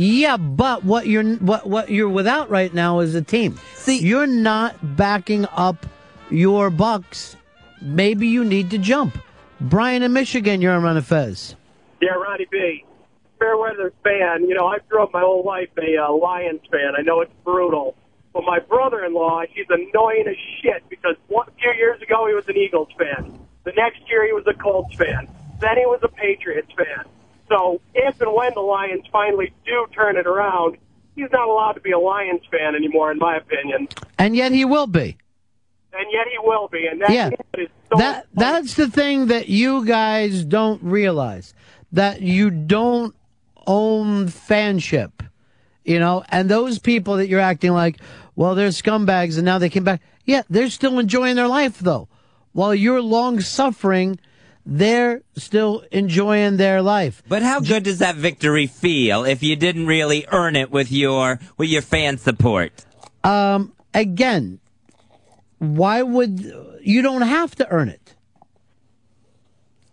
Yeah, 0.00 0.36
but 0.36 0.84
what 0.84 1.08
you're 1.08 1.24
what 1.38 1.66
what 1.66 1.90
you're 1.90 2.08
without 2.08 2.48
right 2.50 2.72
now 2.72 3.00
is 3.00 3.16
a 3.16 3.20
team. 3.20 3.58
See, 3.74 3.98
you're 3.98 4.28
not 4.28 4.96
backing 4.96 5.44
up 5.46 5.84
your 6.30 6.70
Bucks. 6.70 7.34
Maybe 7.82 8.28
you 8.28 8.44
need 8.44 8.70
to 8.70 8.78
jump. 8.78 9.18
Brian 9.60 10.04
in 10.04 10.12
Michigan, 10.12 10.62
you're 10.62 10.72
on 10.72 10.96
a 10.96 11.02
Fez. 11.02 11.56
Yeah, 12.00 12.10
Ronnie 12.10 12.46
B. 12.48 12.84
Fairweather 13.40 13.92
fan. 14.04 14.48
You 14.48 14.54
know, 14.54 14.68
I 14.68 14.78
grew 14.88 15.02
up 15.02 15.12
my 15.12 15.22
whole 15.22 15.44
life 15.44 15.70
a 15.76 15.96
uh, 15.96 16.12
Lions 16.12 16.60
fan. 16.70 16.92
I 16.96 17.02
know 17.02 17.20
it's 17.20 17.34
brutal. 17.42 17.96
But 18.32 18.44
my 18.44 18.60
brother-in-law, 18.60 19.46
he's 19.52 19.66
annoying 19.68 20.28
as 20.28 20.36
shit 20.62 20.88
because 20.88 21.16
one, 21.26 21.48
a 21.48 21.52
few 21.60 21.72
years 21.72 22.00
ago 22.00 22.28
he 22.28 22.34
was 22.34 22.44
an 22.46 22.56
Eagles 22.56 22.90
fan. 22.96 23.36
The 23.64 23.72
next 23.72 24.08
year 24.08 24.24
he 24.24 24.32
was 24.32 24.44
a 24.46 24.54
Colts 24.54 24.94
fan. 24.94 25.26
Then 25.60 25.76
he 25.76 25.86
was 25.86 25.98
a 26.04 26.08
Patriots 26.08 26.70
fan. 26.76 27.04
So 27.48 27.80
if 27.94 28.20
and 28.20 28.34
when 28.34 28.52
the 28.54 28.60
Lions 28.60 29.04
finally 29.10 29.52
do 29.64 29.86
turn 29.94 30.16
it 30.16 30.26
around, 30.26 30.76
he's 31.16 31.30
not 31.32 31.48
allowed 31.48 31.72
to 31.72 31.80
be 31.80 31.92
a 31.92 31.98
Lions 31.98 32.42
fan 32.50 32.74
anymore, 32.74 33.10
in 33.10 33.18
my 33.18 33.36
opinion. 33.36 33.88
And 34.18 34.36
yet 34.36 34.52
he 34.52 34.64
will 34.64 34.86
be. 34.86 35.16
And 35.92 36.06
yet 36.12 36.26
he 36.30 36.38
will 36.38 36.68
be. 36.68 36.86
And 36.86 37.00
that 37.00 37.10
Yeah. 37.10 37.30
is 37.54 37.68
so 37.90 37.96
That 37.96 38.26
that's 38.34 38.74
the 38.74 38.88
thing 38.88 39.26
that 39.26 39.48
you 39.48 39.84
guys 39.86 40.44
don't 40.44 40.82
realize 40.82 41.54
that 41.92 42.20
you 42.20 42.50
don't 42.50 43.14
own 43.66 44.26
fanship, 44.26 45.12
you 45.84 45.98
know. 45.98 46.22
And 46.28 46.50
those 46.50 46.78
people 46.78 47.16
that 47.16 47.28
you're 47.28 47.40
acting 47.40 47.72
like, 47.72 47.98
well, 48.36 48.54
they're 48.54 48.68
scumbags, 48.68 49.36
and 49.36 49.44
now 49.44 49.58
they 49.58 49.70
came 49.70 49.84
back. 49.84 50.02
Yeah, 50.26 50.42
they're 50.50 50.68
still 50.70 50.98
enjoying 50.98 51.36
their 51.36 51.48
life 51.48 51.78
though, 51.78 52.08
while 52.52 52.74
you're 52.74 53.00
long 53.00 53.40
suffering. 53.40 54.20
They're 54.70 55.22
still 55.34 55.82
enjoying 55.90 56.58
their 56.58 56.82
life. 56.82 57.22
But 57.26 57.40
how 57.40 57.60
good 57.60 57.84
does 57.84 58.00
that 58.00 58.16
victory 58.16 58.66
feel 58.66 59.24
if 59.24 59.42
you 59.42 59.56
didn't 59.56 59.86
really 59.86 60.26
earn 60.30 60.56
it 60.56 60.70
with 60.70 60.92
your 60.92 61.40
with 61.56 61.70
your 61.70 61.80
fan 61.80 62.18
support? 62.18 62.84
Um, 63.24 63.72
again, 63.94 64.60
why 65.56 66.02
would 66.02 66.52
you 66.82 67.00
don't 67.00 67.22
have 67.22 67.54
to 67.56 67.68
earn 67.70 67.88
it? 67.88 68.14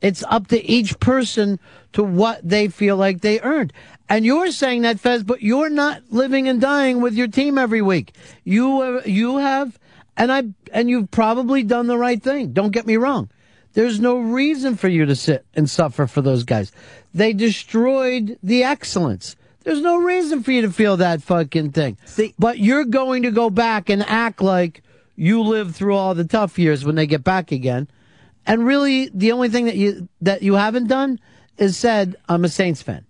It's 0.01 0.25
up 0.27 0.47
to 0.47 0.61
each 0.61 0.99
person 0.99 1.57
to 1.93 2.03
what 2.03 2.41
they 2.43 2.67
feel 2.67 2.97
like 2.97 3.21
they 3.21 3.39
earned. 3.39 3.71
And 4.09 4.25
you're 4.25 4.51
saying 4.51 4.81
that, 4.81 4.99
Fez, 4.99 5.23
but 5.23 5.41
you're 5.41 5.69
not 5.69 6.03
living 6.09 6.49
and 6.49 6.59
dying 6.59 6.99
with 6.99 7.13
your 7.13 7.29
team 7.29 7.57
every 7.57 7.81
week. 7.81 8.13
You 8.43 8.81
uh, 8.81 9.01
you 9.05 9.37
have, 9.37 9.79
and 10.17 10.33
I 10.33 10.43
and 10.73 10.89
you've 10.89 11.11
probably 11.11 11.63
done 11.63 11.87
the 11.87 11.97
right 11.97 12.21
thing. 12.21 12.51
Don't 12.51 12.71
get 12.71 12.85
me 12.85 12.97
wrong. 12.97 13.29
There's 13.75 13.99
no 13.99 14.17
reason 14.17 14.77
for 14.77 14.87
you 14.87 15.05
to 15.05 15.15
sit 15.15 15.45
and 15.53 15.69
suffer 15.69 16.07
for 16.07 16.21
those 16.21 16.43
guys. 16.43 16.71
They 17.13 17.33
destroyed 17.33 18.39
the 18.41 18.63
excellence. 18.63 19.35
There's 19.63 19.81
no 19.81 19.97
reason 19.97 20.43
for 20.43 20.51
you 20.51 20.61
to 20.61 20.71
feel 20.71 20.97
that 20.97 21.21
fucking 21.21 21.73
thing. 21.73 21.97
See, 22.05 22.33
but 22.39 22.57
you're 22.57 22.85
going 22.85 23.23
to 23.23 23.31
go 23.31 23.49
back 23.49 23.89
and 23.89 24.01
act 24.03 24.41
like 24.41 24.81
you 25.17 25.41
lived 25.41 25.75
through 25.75 25.95
all 25.95 26.15
the 26.15 26.23
tough 26.23 26.57
years 26.57 26.85
when 26.85 26.95
they 26.95 27.05
get 27.05 27.23
back 27.23 27.51
again. 27.51 27.89
And 28.45 28.65
really, 28.65 29.09
the 29.13 29.33
only 29.33 29.49
thing 29.49 29.65
that 29.65 29.75
you 29.75 30.07
that 30.21 30.41
you 30.41 30.53
haven't 30.53 30.87
done 30.87 31.19
is 31.57 31.75
said, 31.75 32.15
I'm 32.29 32.45
a 32.45 32.49
Saints 32.49 32.81
fan. 32.81 33.05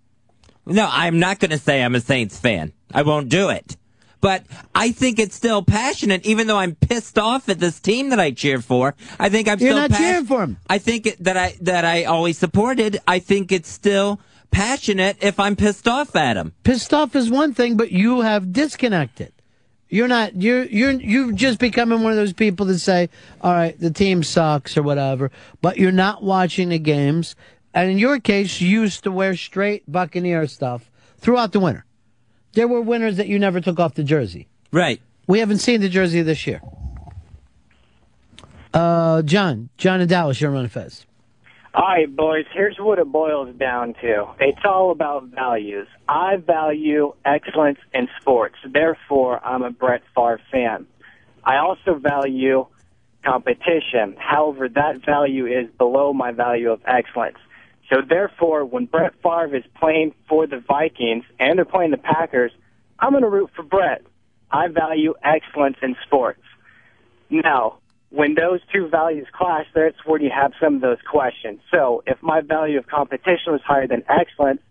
No, 0.66 0.89
I'm 0.91 1.20
not 1.20 1.39
going 1.39 1.51
to 1.51 1.59
say 1.59 1.84
I'm 1.84 1.93
a 1.93 1.99
Saints 1.99 2.39
fan. 2.39 2.74
I 2.91 3.03
won't 3.03 3.30
do 3.30 3.49
it. 3.49 3.78
But 4.26 4.43
I 4.73 4.91
think 4.91 5.19
it's 5.19 5.36
still 5.36 5.61
passionate, 5.61 6.26
even 6.26 6.47
though 6.47 6.57
I'm 6.57 6.73
pissed 6.73 7.19
off 7.19 7.47
at 7.47 7.59
this 7.59 7.80
team 7.80 8.09
that 8.09 8.19
I 8.19 8.32
cheer 8.32 8.59
for. 8.59 8.95
I 9.19 9.30
think 9.30 9.47
I'm 9.47 9.59
You're 9.59 9.69
still 9.69 9.78
not 9.78 9.91
pas- 9.91 9.99
cheering 9.99 10.26
for 10.26 10.41
'em. 10.41 10.57
I 10.67 10.80
think 10.80 11.05
it, 11.05 11.23
that 11.23 11.38
I 11.38 11.55
that 11.61 11.86
I 11.86 12.05
always 12.05 12.36
supported. 12.36 12.97
I 13.07 13.19
think 13.19 13.51
it's 13.51 13.69
still 13.69 14.19
passionate 14.49 15.17
if 15.21 15.39
I'm 15.39 15.55
pissed 15.55 15.88
off 15.88 16.15
at 16.15 16.38
him. 16.38 16.53
Pissed 16.63 16.91
off 16.91 17.15
is 17.15 17.30
one 17.30 17.53
thing, 17.53 17.78
but 17.78 17.91
you 17.91 18.21
have 18.21 18.51
disconnected. 18.51 19.32
You're 19.89 20.07
not. 20.07 20.41
You're 20.41 20.63
you're 20.63 20.93
you've 20.93 21.36
just 21.36 21.59
becoming 21.59 22.01
one 22.01 22.11
of 22.11 22.17
those 22.17 22.34
people 22.34 22.65
that 22.65 22.80
say, 22.80 23.09
"All 23.41 23.53
right, 23.53 23.80
the 23.80 23.91
team 23.91 24.23
sucks" 24.23 24.76
or 24.76 24.82
whatever, 24.82 25.30
but 25.61 25.78
you're 25.78 25.91
not 25.91 26.23
watching 26.23 26.69
the 26.69 26.80
games. 26.80 27.36
And 27.76 27.91
in 27.91 27.99
your 27.99 28.19
case, 28.19 28.59
you 28.59 28.69
used 28.82 29.03
to 29.03 29.11
wear 29.11 29.36
straight 29.36 29.84
Buccaneer 29.88 30.47
stuff 30.47 30.89
throughout 31.19 31.51
the 31.51 31.59
winter. 31.59 31.86
There 32.56 32.68
were 32.70 32.82
winners 32.82 33.18
that 33.18 33.28
you 33.28 33.38
never 33.38 33.60
took 33.60 33.80
off 33.80 33.95
the 33.95 34.03
jersey. 34.03 34.47
Right. 34.72 35.01
We 35.28 35.39
haven't 35.39 35.58
seen 35.60 35.82
the 35.82 35.89
jersey 35.89 36.22
this 36.22 36.47
year. 36.47 36.62
Uh, 38.74 39.22
John, 39.22 39.70
John 39.78 40.01
in 40.01 40.08
Dallas, 40.08 40.39
you're 40.39 40.56
on 40.56 40.68
Fez. 40.70 41.06
All 41.74 41.84
right, 41.84 42.14
boys, 42.14 42.45
here's 42.53 42.78
what 42.78 42.99
it 42.99 43.12
boils 43.12 43.53
down 43.58 43.95
to. 43.95 44.28
It's 44.39 44.62
all 44.64 44.91
about 44.91 45.26
values. 45.26 45.88
I 46.08 46.38
value 46.38 47.14
excellence 47.26 47.80
in 47.93 48.08
sports. 48.22 48.56
Therefore, 48.66 49.45
I'm 49.45 49.62
a 49.62 49.72
Brett 49.72 50.03
Favre 50.16 50.39
fan. 50.49 50.88
I 51.43 51.58
also 51.58 51.95
value 51.95 52.68
competition. 53.26 54.16
However, 54.18 54.70
that 54.70 55.06
value 55.06 55.45
is 55.45 55.70
below 55.78 56.14
my 56.14 56.32
value 56.32 56.72
of 56.72 56.80
excellence. 56.86 57.38
So 57.90 57.98
therefore, 58.08 58.66
when 58.66 58.86
Brett 58.86 59.14
Favre 59.22 59.56
is 59.56 59.64
playing 59.80 60.14
for 60.28 60.48
the 60.48 60.60
Vikings 60.60 61.24
and 61.40 61.58
they're 61.58 61.66
playing 61.66 61.92
the 61.92 61.98
Packers, 61.98 62.52
I'm 63.00 63.12
going 63.12 63.24
to 63.24 63.30
root 63.30 63.52
for 63.56 63.64
Brett. 63.64 64.02
I 64.52 64.68
value 64.68 65.14
excellence 65.24 65.78
in 65.82 65.96
sports. 66.06 66.42
Now, 67.30 67.78
when 68.10 68.36
those 68.36 68.62
two 68.72 68.88
values 68.88 69.28
clash, 69.34 69.66
that's 69.76 69.98
where 70.06 70.22
you 70.22 70.30
have 70.34 70.54
some 70.62 70.76
of 70.76 70.82
those 70.82 70.98
questions. 71.10 71.60
So 71.72 72.04
if 72.08 72.22
my 72.22 72.42
value 72.42 72.78
of 72.78 72.88
competition 72.88 73.52
was 73.52 73.62
higher 73.66 73.88
than 73.88 74.04
excellence, 74.08 74.62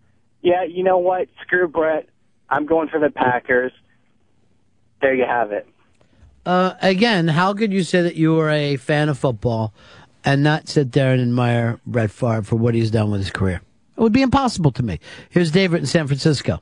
yeah, 0.41 0.65
you 0.65 0.83
know 0.83 0.99
what? 0.99 1.29
Screw 1.43 1.69
Brett. 1.69 2.09
I'm 2.49 2.67
going 2.67 2.89
for 2.89 3.01
the 3.01 3.11
Packers. 3.11 3.73
There 5.01 5.15
you 5.15 5.25
have 5.25 5.53
it. 5.53 5.69
Uh, 6.47 6.75
again, 6.81 7.29
how 7.29 7.55
could 7.55 7.73
you 7.73 7.83
say 7.83 8.03
that 8.03 8.17
you 8.17 8.35
were 8.35 8.51
a 8.51 8.77
fan 8.77 9.09
of 9.09 9.19
football 9.19 9.73
and 10.25 10.43
not 10.43 10.69
sit 10.69 10.93
there 10.93 11.13
and 11.13 11.21
admire 11.21 11.81
Brett 11.87 12.11
Favre 12.11 12.43
for 12.43 12.57
what 12.57 12.75
he's 12.75 12.91
done 12.91 13.11
with 13.11 13.21
his 13.21 13.31
career? 13.31 13.61
It 13.97 14.01
would 14.01 14.13
be 14.13 14.23
impossible 14.23 14.73
to 14.73 14.83
me. 14.83 14.99
Here's 15.31 15.51
David 15.51 15.81
in 15.81 15.87
San 15.87 16.07
Francisco. 16.07 16.61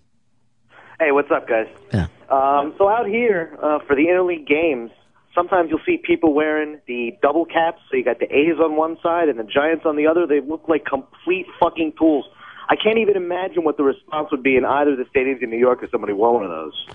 Hey, 1.01 1.13
what's 1.13 1.31
up, 1.31 1.49
guys? 1.49 1.67
Yeah. 1.93 2.07
Um, 2.29 2.75
so 2.79 2.89
out 2.89 3.07
here 3.07 3.57
uh, 3.63 3.79
for 3.87 3.97
the 3.97 4.07
interleague 4.07 4.47
games, 4.47 4.91
sometimes 5.35 5.71
you'll 5.71 5.81
see 5.85 5.97
people 5.97 6.35
wearing 6.35 6.79
the 6.87 7.17
double 7.23 7.45
caps. 7.45 7.81
So 7.91 7.97
you 7.97 8.05
got 8.05 8.19
the 8.21 8.27
A's 8.27 8.59
on 8.63 8.77
one 8.77 8.99
side 9.03 9.29
and 9.29 9.39
the 9.39 9.45
Giants 9.45 9.85
on 9.87 9.97
the 9.97 10.07
other. 10.07 10.27
They 10.27 10.41
look 10.41 10.69
like 10.69 10.85
complete 10.85 11.47
fucking 11.59 11.95
tools. 11.99 12.27
I 12.69 12.77
can't 12.77 12.99
even 12.99 13.17
imagine 13.17 13.65
what 13.65 13.77
the 13.77 13.83
response 13.83 14.31
would 14.31 14.43
be 14.43 14.57
in 14.57 14.65
either 14.65 14.93
of 14.93 14.99
the 14.99 15.05
stadiums 15.05 15.43
in 15.43 15.51
New 15.51 15.59
York 15.59 15.81
if 15.83 15.91
somebody 15.91 16.13
wore 16.13 16.33
one 16.35 16.45
of 16.45 16.51
those. 16.51 16.87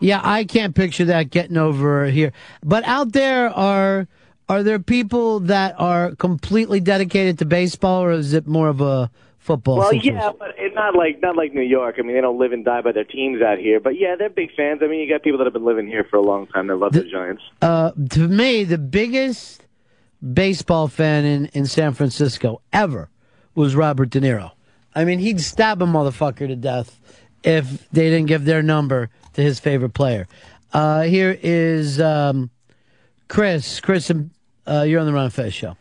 Yeah, 0.00 0.20
I 0.22 0.44
can't 0.44 0.74
picture 0.74 1.04
that 1.06 1.30
getting 1.30 1.56
over 1.56 2.06
here. 2.06 2.32
But 2.64 2.84
out 2.84 3.12
there 3.12 3.50
are 3.50 4.06
are 4.48 4.62
there 4.62 4.78
people 4.78 5.40
that 5.40 5.74
are 5.78 6.14
completely 6.14 6.80
dedicated 6.80 7.38
to 7.38 7.44
baseball, 7.44 8.02
or 8.02 8.12
is 8.12 8.32
it 8.32 8.46
more 8.46 8.68
of 8.68 8.80
a 8.80 9.10
football? 9.38 9.78
well, 9.78 9.90
situation? 9.90 10.14
yeah, 10.14 10.30
but 10.38 10.54
it, 10.58 10.74
not 10.74 10.94
like 10.94 11.20
not 11.20 11.36
like 11.36 11.52
New 11.52 11.62
York. 11.62 11.96
I 11.98 12.02
mean, 12.02 12.14
they 12.14 12.20
don't 12.20 12.38
live 12.38 12.52
and 12.52 12.64
die 12.64 12.80
by 12.80 12.92
their 12.92 13.04
teams 13.04 13.42
out 13.42 13.58
here. 13.58 13.80
But 13.80 13.98
yeah, 13.98 14.14
they're 14.16 14.30
big 14.30 14.54
fans. 14.56 14.80
I 14.82 14.86
mean, 14.86 15.00
you 15.00 15.08
got 15.08 15.22
people 15.22 15.38
that 15.38 15.44
have 15.44 15.52
been 15.52 15.64
living 15.64 15.86
here 15.86 16.04
for 16.04 16.16
a 16.16 16.22
long 16.22 16.46
time 16.46 16.68
that 16.68 16.76
love 16.76 16.92
the 16.92 17.04
Giants. 17.04 17.42
Uh, 17.60 17.90
to 18.10 18.28
me, 18.28 18.64
the 18.64 18.78
biggest 18.78 19.66
baseball 20.32 20.88
fan 20.88 21.24
in, 21.24 21.46
in 21.46 21.66
San 21.66 21.92
Francisco 21.92 22.62
ever 22.72 23.10
was 23.54 23.74
Robert 23.74 24.10
De 24.10 24.20
Niro. 24.20 24.52
I 24.94 25.04
mean, 25.04 25.18
he'd 25.18 25.40
stab 25.40 25.82
a 25.82 25.86
motherfucker 25.86 26.46
to 26.46 26.56
death 26.56 27.00
if 27.42 27.88
they 27.90 28.10
didn't 28.10 28.26
give 28.26 28.44
their 28.44 28.62
number 28.62 29.10
to 29.34 29.42
his 29.42 29.60
favorite 29.60 29.92
player. 29.94 30.26
Uh, 30.72 31.02
here 31.02 31.38
is 31.42 32.00
um, 32.00 32.50
Chris. 33.28 33.80
Chris, 33.80 34.10
uh, 34.66 34.82
you're 34.82 35.00
on 35.00 35.06
the 35.06 35.12
Ron 35.12 35.30
Fez 35.30 35.54
show. 35.54 35.76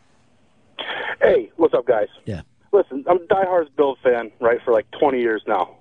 Hey, 1.22 1.52
what's 1.56 1.74
up, 1.74 1.86
guys? 1.86 2.08
Yeah. 2.26 2.42
Listen, 2.72 3.06
I'm 3.08 3.18
a 3.18 3.26
diehard 3.26 3.68
Bills 3.76 3.98
fan, 4.04 4.32
right, 4.40 4.60
for 4.64 4.74
like 4.74 4.90
20 5.00 5.20
years 5.20 5.42
now. 5.48 5.78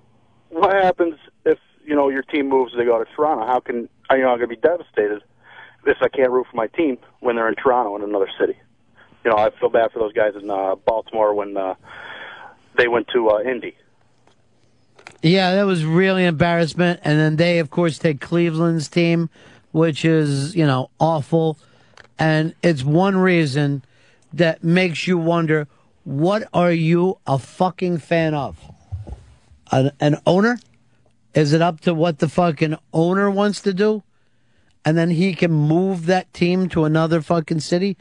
What 0.49 0.73
happens 0.73 1.15
if 1.45 1.59
you 1.85 1.95
know 1.95 2.09
your 2.09 2.23
team 2.23 2.49
moves 2.49 2.73
They 2.75 2.85
go 2.85 3.03
to 3.03 3.09
Toronto? 3.15 3.45
How 3.45 3.59
can 3.59 3.89
I, 4.09 4.15
you 4.15 4.23
know 4.23 4.29
I'm 4.29 4.37
going 4.37 4.49
to 4.49 4.55
be 4.55 4.61
devastated 4.61 5.21
if 5.85 5.97
I 6.01 6.07
can't 6.07 6.31
root 6.31 6.47
for 6.49 6.55
my 6.55 6.67
team 6.67 6.97
when 7.19 7.35
they're 7.35 7.49
in 7.49 7.55
Toronto 7.55 7.95
in 7.95 8.03
another 8.03 8.29
city? 8.39 8.57
You 9.23 9.31
know, 9.31 9.37
I 9.37 9.49
feel 9.59 9.69
bad 9.69 9.91
for 9.91 9.99
those 9.99 10.13
guys 10.13 10.33
in 10.41 10.49
uh, 10.49 10.75
Baltimore 10.75 11.33
when 11.33 11.57
uh, 11.57 11.75
they 12.77 12.87
went 12.87 13.07
to 13.09 13.29
uh, 13.29 13.41
Indy. 13.41 13.75
Yeah, 15.21 15.55
that 15.55 15.63
was 15.63 15.83
really 15.83 16.25
embarrassment. 16.25 16.99
And 17.03 17.19
then 17.19 17.35
they, 17.35 17.59
of 17.59 17.71
course, 17.71 17.97
take 17.97 18.21
Cleveland's 18.21 18.87
team, 18.87 19.29
which 19.71 20.05
is, 20.05 20.55
you 20.55 20.65
know, 20.65 20.91
awful. 20.99 21.57
And 22.17 22.55
it's 22.63 22.83
one 22.83 23.17
reason 23.17 23.83
that 24.33 24.63
makes 24.63 25.07
you 25.07 25.17
wonder 25.17 25.67
what 26.03 26.47
are 26.53 26.71
you 26.71 27.17
a 27.25 27.39
fucking 27.39 27.97
fan 27.97 28.33
of? 28.33 28.57
An, 29.71 29.91
an 29.99 30.21
owner? 30.25 30.59
Is 31.33 31.51
it 31.51 31.61
up 31.61 31.81
to 31.81 31.93
what 31.93 32.19
the 32.19 32.29
fucking 32.29 32.77
owner 32.93 33.29
wants 33.29 33.61
to 33.61 33.73
do? 33.73 34.03
And 34.85 34.97
then 34.97 35.09
he 35.09 35.33
can 35.33 35.51
move 35.51 36.05
that 36.05 36.31
team 36.33 36.69
to 36.69 36.85
another 36.85 37.21
fucking 37.21 37.59
city? 37.59 37.97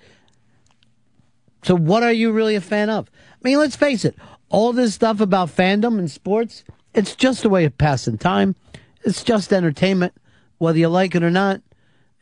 So 1.62 1.74
what 1.74 2.02
are 2.02 2.12
you 2.12 2.30
really 2.30 2.54
a 2.56 2.60
fan 2.60 2.90
of? 2.90 3.10
I 3.32 3.48
mean, 3.48 3.58
let's 3.58 3.74
face 3.74 4.04
it. 4.04 4.14
All 4.50 4.72
this 4.72 4.94
stuff 4.94 5.20
about 5.20 5.48
fandom 5.48 5.98
and 5.98 6.10
sports, 6.10 6.62
it's 6.94 7.16
just 7.16 7.44
a 7.44 7.48
way 7.48 7.64
of 7.64 7.76
passing 7.78 8.18
time. 8.18 8.54
It's 9.02 9.24
just 9.24 9.52
entertainment. 9.52 10.12
Whether 10.58 10.78
you 10.78 10.88
like 10.88 11.14
it 11.14 11.24
or 11.24 11.30
not, 11.30 11.62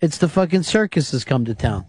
it's 0.03 0.18
the 0.18 0.28
fucking 0.28 0.64
circus 0.64 1.12
has 1.12 1.24
come 1.24 1.46
to 1.46 1.55
town. 1.55 1.86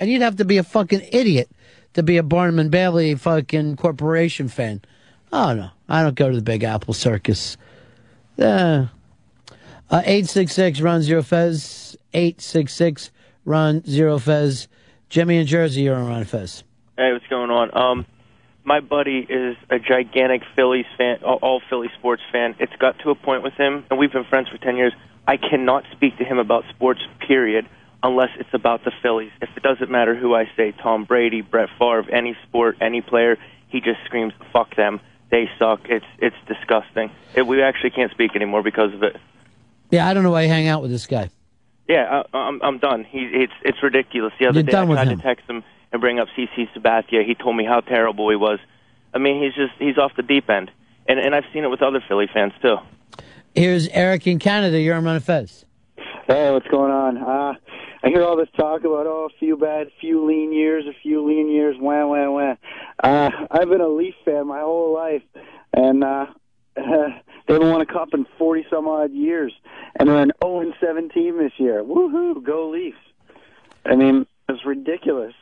And 0.00 0.10
you'd 0.10 0.22
have 0.22 0.36
to 0.36 0.44
be 0.44 0.56
a 0.56 0.62
fucking 0.64 1.06
idiot 1.12 1.48
to 1.94 2.02
be 2.02 2.16
a 2.16 2.22
Barnum 2.22 2.58
and 2.58 2.70
Bailey 2.70 3.14
fucking 3.14 3.76
corporation 3.76 4.48
fan. 4.48 4.82
Oh 5.32 5.54
no, 5.54 5.70
I 5.88 6.02
don't 6.02 6.16
go 6.16 6.30
to 6.30 6.36
the 6.36 6.42
Big 6.42 6.64
Apple 6.64 6.94
Circus. 6.94 7.56
Uh, 8.38 8.86
uh, 9.90 10.02
866 10.04 10.80
Ron 10.80 11.02
Zero 11.02 11.22
Fez. 11.22 11.96
866 12.12 13.10
Ron 13.44 13.84
Zero 13.84 14.18
Fez. 14.18 14.68
Jimmy 15.08 15.38
in 15.38 15.46
Jersey, 15.46 15.82
you're 15.82 15.94
on 15.94 16.08
Ron 16.08 16.24
Fez. 16.24 16.64
Hey, 16.98 17.12
what's 17.12 17.26
going 17.28 17.50
on? 17.50 17.76
Um, 17.76 18.06
my 18.64 18.80
buddy 18.80 19.18
is 19.18 19.56
a 19.70 19.78
gigantic 19.78 20.42
Phillies 20.56 20.86
fan, 20.98 21.22
all 21.22 21.62
Philly 21.70 21.88
sports 21.98 22.22
fan. 22.32 22.56
It's 22.58 22.74
got 22.76 22.98
to 23.00 23.10
a 23.10 23.14
point 23.14 23.42
with 23.42 23.54
him, 23.54 23.84
and 23.90 23.98
we've 23.98 24.12
been 24.12 24.24
friends 24.24 24.48
for 24.48 24.58
10 24.58 24.76
years. 24.76 24.92
I 25.26 25.36
cannot 25.36 25.84
speak 25.92 26.18
to 26.18 26.24
him 26.24 26.38
about 26.38 26.64
sports, 26.70 27.00
period, 27.26 27.68
unless 28.02 28.30
it's 28.38 28.52
about 28.52 28.84
the 28.84 28.92
Phillies. 29.02 29.32
If 29.42 29.50
it 29.56 29.62
doesn't 29.62 29.90
matter 29.90 30.14
who 30.14 30.34
I 30.34 30.48
say, 30.56 30.72
Tom 30.72 31.04
Brady, 31.04 31.40
Brett 31.40 31.68
Favre, 31.78 32.06
any 32.10 32.36
sport, 32.46 32.76
any 32.80 33.00
player, 33.00 33.36
he 33.68 33.80
just 33.80 33.98
screams, 34.04 34.32
fuck 34.52 34.76
them. 34.76 35.00
They 35.30 35.50
suck. 35.58 35.80
It's 35.88 36.06
it's 36.18 36.36
disgusting. 36.46 37.10
It, 37.34 37.46
we 37.46 37.60
actually 37.60 37.90
can't 37.90 38.12
speak 38.12 38.36
anymore 38.36 38.62
because 38.62 38.94
of 38.94 39.02
it. 39.02 39.16
Yeah, 39.90 40.06
I 40.06 40.14
don't 40.14 40.22
know 40.22 40.30
why 40.30 40.42
you 40.42 40.48
hang 40.48 40.68
out 40.68 40.82
with 40.82 40.92
this 40.92 41.06
guy. 41.06 41.30
Yeah, 41.88 42.22
I, 42.32 42.38
I'm 42.38 42.62
I'm 42.62 42.78
done. 42.78 43.02
He 43.04 43.18
it's 43.18 43.52
it's 43.62 43.82
ridiculous. 43.82 44.32
The 44.38 44.46
other 44.46 44.60
You're 44.60 44.62
day 44.70 44.78
I 44.78 44.84
tried 44.86 45.08
him. 45.08 45.18
to 45.18 45.22
text 45.24 45.50
him 45.50 45.64
and 45.90 46.00
bring 46.00 46.20
up 46.20 46.28
CC 46.36 46.68
Sabathia. 46.74 47.24
He 47.26 47.34
told 47.34 47.56
me 47.56 47.64
how 47.64 47.80
terrible 47.80 48.30
he 48.30 48.36
was. 48.36 48.60
I 49.12 49.18
mean, 49.18 49.42
he's 49.42 49.54
just 49.54 49.72
he's 49.80 49.98
off 49.98 50.12
the 50.16 50.22
deep 50.22 50.48
end, 50.48 50.70
and 51.08 51.18
and 51.18 51.34
I've 51.34 51.44
seen 51.52 51.64
it 51.64 51.70
with 51.70 51.82
other 51.82 52.02
Philly 52.06 52.28
fans 52.32 52.52
too. 52.62 52.76
Here's 53.56 53.88
Eric 53.88 54.26
in 54.26 54.38
Canada. 54.38 54.78
You're 54.78 54.94
on 54.96 55.04
Ron 55.04 55.18
Fez. 55.18 55.64
Hey, 56.26 56.50
what's 56.50 56.66
going 56.66 56.92
on? 56.92 57.16
Uh, 57.16 57.54
I 58.04 58.08
hear 58.08 58.22
all 58.22 58.36
this 58.36 58.50
talk 58.54 58.80
about 58.80 59.06
oh, 59.06 59.30
a 59.34 59.38
few 59.38 59.56
bad, 59.56 59.86
few 59.98 60.26
lean 60.26 60.52
years, 60.52 60.84
a 60.86 60.92
few 61.02 61.26
lean 61.26 61.48
years, 61.48 61.74
wah 61.80 62.06
wah 62.06 62.30
wah. 62.30 62.54
Uh, 63.02 63.30
I've 63.50 63.70
been 63.70 63.80
a 63.80 63.88
Leaf 63.88 64.14
fan 64.26 64.46
my 64.46 64.60
whole 64.60 64.92
life, 64.92 65.22
and 65.72 66.04
uh, 66.04 66.26
they 66.76 66.82
haven't 67.48 67.70
won 67.70 67.80
a 67.80 67.86
cup 67.86 68.10
in 68.12 68.26
forty 68.36 68.66
some 68.68 68.86
odd 68.86 69.12
years, 69.12 69.54
and 69.98 70.10
they're 70.10 70.18
an 70.18 70.32
zero 70.44 70.60
and 70.60 70.74
seventeen 70.78 71.38
this 71.38 71.52
year. 71.56 71.82
Woohoo! 71.82 72.44
Go 72.44 72.68
Leafs! 72.68 72.98
I 73.86 73.96
mean, 73.96 74.26
it's 74.50 74.66
ridiculous, 74.66 75.32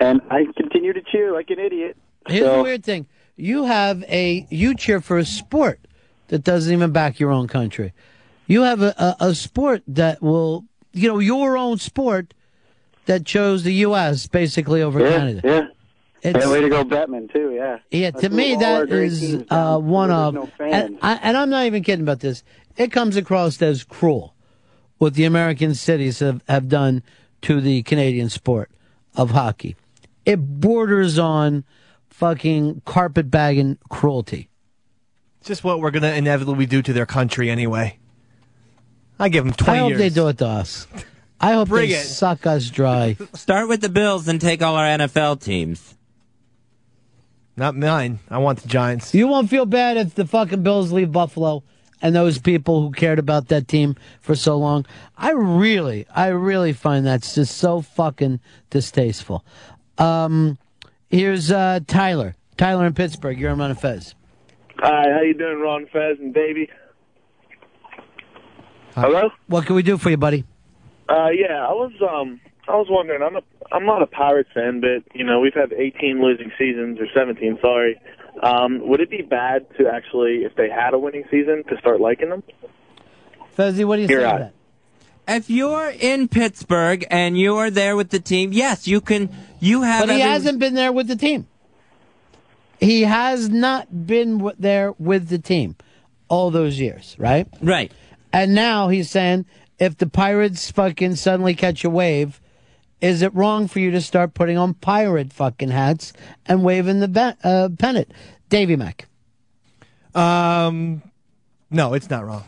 and 0.00 0.22
I 0.30 0.46
continue 0.56 0.94
to 0.94 1.02
cheer 1.02 1.34
like 1.34 1.50
an 1.50 1.58
idiot. 1.58 1.98
Here's 2.26 2.46
so, 2.46 2.56
the 2.56 2.62
weird 2.62 2.84
thing. 2.84 3.06
You 3.36 3.64
have 3.64 4.02
a 4.04 4.46
you 4.48 4.74
cheer 4.74 5.02
for 5.02 5.18
a 5.18 5.26
sport 5.26 5.86
that 6.28 6.44
doesn't 6.44 6.72
even 6.72 6.92
back 6.92 7.20
your 7.20 7.30
own 7.30 7.48
country. 7.48 7.92
You 8.46 8.62
have 8.62 8.82
a, 8.82 8.94
a, 8.98 9.28
a 9.28 9.34
sport 9.34 9.82
that 9.86 10.22
will 10.22 10.64
you 10.94 11.08
know, 11.08 11.18
your 11.18 11.58
own 11.58 11.78
sport 11.78 12.32
that 13.06 13.26
chose 13.26 13.64
the 13.64 13.74
US 13.74 14.26
basically 14.26 14.80
over 14.80 15.00
yeah, 15.00 15.10
Canada. 15.10 15.40
Yeah. 15.44 15.58
It's- 16.22 16.42
Hey, 16.42 16.50
way 16.50 16.62
to 16.62 16.70
go, 16.70 16.84
Batman 16.84 17.28
too. 17.28 17.52
Yeah. 17.54 17.80
Yeah, 17.90 18.10
to 18.12 18.30
me 18.30 18.54
that 18.56 18.90
is 18.90 19.44
uh, 19.50 19.78
one 19.78 20.10
of, 20.10 20.32
no 20.32 20.50
and, 20.58 20.98
I, 21.02 21.16
and 21.22 21.36
I'm 21.36 21.50
not 21.50 21.66
even 21.66 21.82
kidding 21.82 22.02
about 22.02 22.20
this. 22.20 22.42
It 22.78 22.90
comes 22.90 23.16
across 23.16 23.60
as 23.60 23.84
cruel 23.84 24.34
what 24.96 25.14
the 25.14 25.24
American 25.24 25.74
cities 25.74 26.20
have, 26.20 26.42
have 26.48 26.68
done 26.68 27.02
to 27.42 27.60
the 27.60 27.82
Canadian 27.82 28.30
sport 28.30 28.70
of 29.14 29.32
hockey. 29.32 29.76
It 30.24 30.36
borders 30.36 31.18
on 31.18 31.64
fucking 32.08 32.80
carpetbagging 32.86 33.76
cruelty. 33.90 34.48
It's 35.44 35.48
just 35.48 35.62
what 35.62 35.78
we're 35.78 35.90
going 35.90 36.04
to 36.04 36.14
inevitably 36.16 36.64
do 36.64 36.80
to 36.80 36.94
their 36.94 37.04
country 37.04 37.50
anyway. 37.50 37.98
I 39.18 39.28
give 39.28 39.44
them 39.44 39.52
20 39.52 39.70
I 39.70 39.82
hope 39.82 39.88
years. 39.90 39.98
they 39.98 40.08
do 40.08 40.28
it 40.28 40.38
to 40.38 40.46
us. 40.46 40.86
I 41.38 41.52
hope 41.52 41.68
Bring 41.68 41.90
they 41.90 41.96
it. 41.96 42.04
suck 42.04 42.46
us 42.46 42.70
dry. 42.70 43.18
Start 43.34 43.68
with 43.68 43.82
the 43.82 43.90
Bills 43.90 44.26
and 44.26 44.40
take 44.40 44.62
all 44.62 44.74
our 44.74 44.86
NFL 44.86 45.42
teams. 45.42 45.98
Not 47.58 47.76
mine. 47.76 48.20
I 48.30 48.38
want 48.38 48.60
the 48.60 48.68
Giants. 48.68 49.14
You 49.14 49.28
won't 49.28 49.50
feel 49.50 49.66
bad 49.66 49.98
if 49.98 50.14
the 50.14 50.26
fucking 50.26 50.62
Bills 50.62 50.92
leave 50.92 51.12
Buffalo 51.12 51.62
and 52.00 52.16
those 52.16 52.38
people 52.38 52.80
who 52.80 52.92
cared 52.92 53.18
about 53.18 53.48
that 53.48 53.68
team 53.68 53.96
for 54.22 54.34
so 54.34 54.56
long. 54.56 54.86
I 55.14 55.32
really, 55.32 56.06
I 56.14 56.28
really 56.28 56.72
find 56.72 57.04
that's 57.04 57.34
just 57.34 57.58
so 57.58 57.82
fucking 57.82 58.40
distasteful. 58.70 59.44
Um, 59.98 60.56
here's 61.10 61.52
uh, 61.52 61.80
Tyler. 61.86 62.34
Tyler 62.56 62.86
in 62.86 62.94
Pittsburgh. 62.94 63.38
You're 63.38 63.50
on 63.50 63.58
Ron 63.58 63.74
Fez. 63.74 64.14
Hi, 64.84 65.04
how 65.14 65.22
you 65.22 65.32
doing, 65.32 65.60
Ron 65.60 65.86
Fez 65.90 66.18
and 66.20 66.34
Davy? 66.34 66.68
Hello? 68.94 69.30
What 69.46 69.64
can 69.64 69.76
we 69.76 69.82
do 69.82 69.96
for 69.96 70.10
you, 70.10 70.18
buddy? 70.18 70.44
Uh, 71.08 71.30
yeah, 71.30 71.66
I 71.66 71.72
was 71.72 71.92
um, 72.02 72.38
I 72.68 72.72
was 72.76 72.86
wondering. 72.90 73.22
I'm 73.22 73.36
a, 73.36 73.40
I'm 73.72 73.86
not 73.86 74.02
a 74.02 74.06
Pirates 74.06 74.50
fan, 74.52 74.82
but 74.82 75.02
you 75.16 75.24
know 75.24 75.40
we've 75.40 75.54
had 75.54 75.72
18 75.72 76.22
losing 76.22 76.52
seasons 76.58 76.98
or 77.00 77.06
17. 77.14 77.58
Sorry. 77.62 77.98
Um, 78.42 78.86
would 78.86 79.00
it 79.00 79.08
be 79.08 79.22
bad 79.22 79.66
to 79.78 79.88
actually, 79.88 80.44
if 80.44 80.54
they 80.56 80.68
had 80.68 80.92
a 80.92 80.98
winning 80.98 81.24
season, 81.30 81.64
to 81.70 81.78
start 81.78 81.98
liking 82.00 82.28
them? 82.28 82.42
Fezzy, 83.56 83.84
what 83.86 83.96
do 83.96 84.02
you 84.02 84.08
You're 84.08 84.20
think 84.20 84.32
out. 84.34 84.40
of 84.42 84.52
that? 85.26 85.36
If 85.36 85.48
you're 85.48 85.88
in 85.98 86.28
Pittsburgh 86.28 87.06
and 87.10 87.38
you 87.38 87.56
are 87.56 87.70
there 87.70 87.96
with 87.96 88.10
the 88.10 88.20
team, 88.20 88.52
yes, 88.52 88.86
you 88.86 89.00
can. 89.00 89.30
You 89.60 89.80
have. 89.82 90.02
But 90.06 90.10
he 90.14 90.20
every- 90.20 90.30
hasn't 90.30 90.58
been 90.58 90.74
there 90.74 90.92
with 90.92 91.06
the 91.08 91.16
team. 91.16 91.46
He 92.84 93.02
has 93.02 93.48
not 93.48 94.06
been 94.06 94.38
w- 94.38 94.56
there 94.58 94.92
with 94.98 95.28
the 95.28 95.38
team 95.38 95.76
all 96.28 96.50
those 96.50 96.78
years, 96.78 97.16
right? 97.18 97.46
Right. 97.62 97.90
And 98.32 98.54
now 98.54 98.88
he's 98.88 99.10
saying 99.10 99.46
if 99.78 99.96
the 99.96 100.06
Pirates 100.06 100.70
fucking 100.70 101.16
suddenly 101.16 101.54
catch 101.54 101.84
a 101.84 101.90
wave, 101.90 102.40
is 103.00 103.22
it 103.22 103.34
wrong 103.34 103.68
for 103.68 103.80
you 103.80 103.90
to 103.90 104.00
start 104.00 104.34
putting 104.34 104.58
on 104.58 104.74
pirate 104.74 105.32
fucking 105.32 105.70
hats 105.70 106.12
and 106.46 106.64
waving 106.64 107.00
the 107.00 107.08
ba- 107.08 107.36
uh, 107.42 107.68
pennant? 107.78 108.10
Davy 108.48 108.76
Mack. 108.76 109.08
Um, 110.14 111.02
no, 111.70 111.94
it's 111.94 112.10
not 112.10 112.24
wrong. 112.24 112.44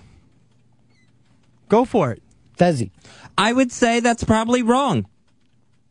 Go 1.68 1.84
for 1.84 2.12
it. 2.12 2.22
Fezzy. 2.56 2.90
I 3.36 3.52
would 3.52 3.72
say 3.72 4.00
that's 4.00 4.24
probably 4.24 4.62
wrong. 4.62 5.06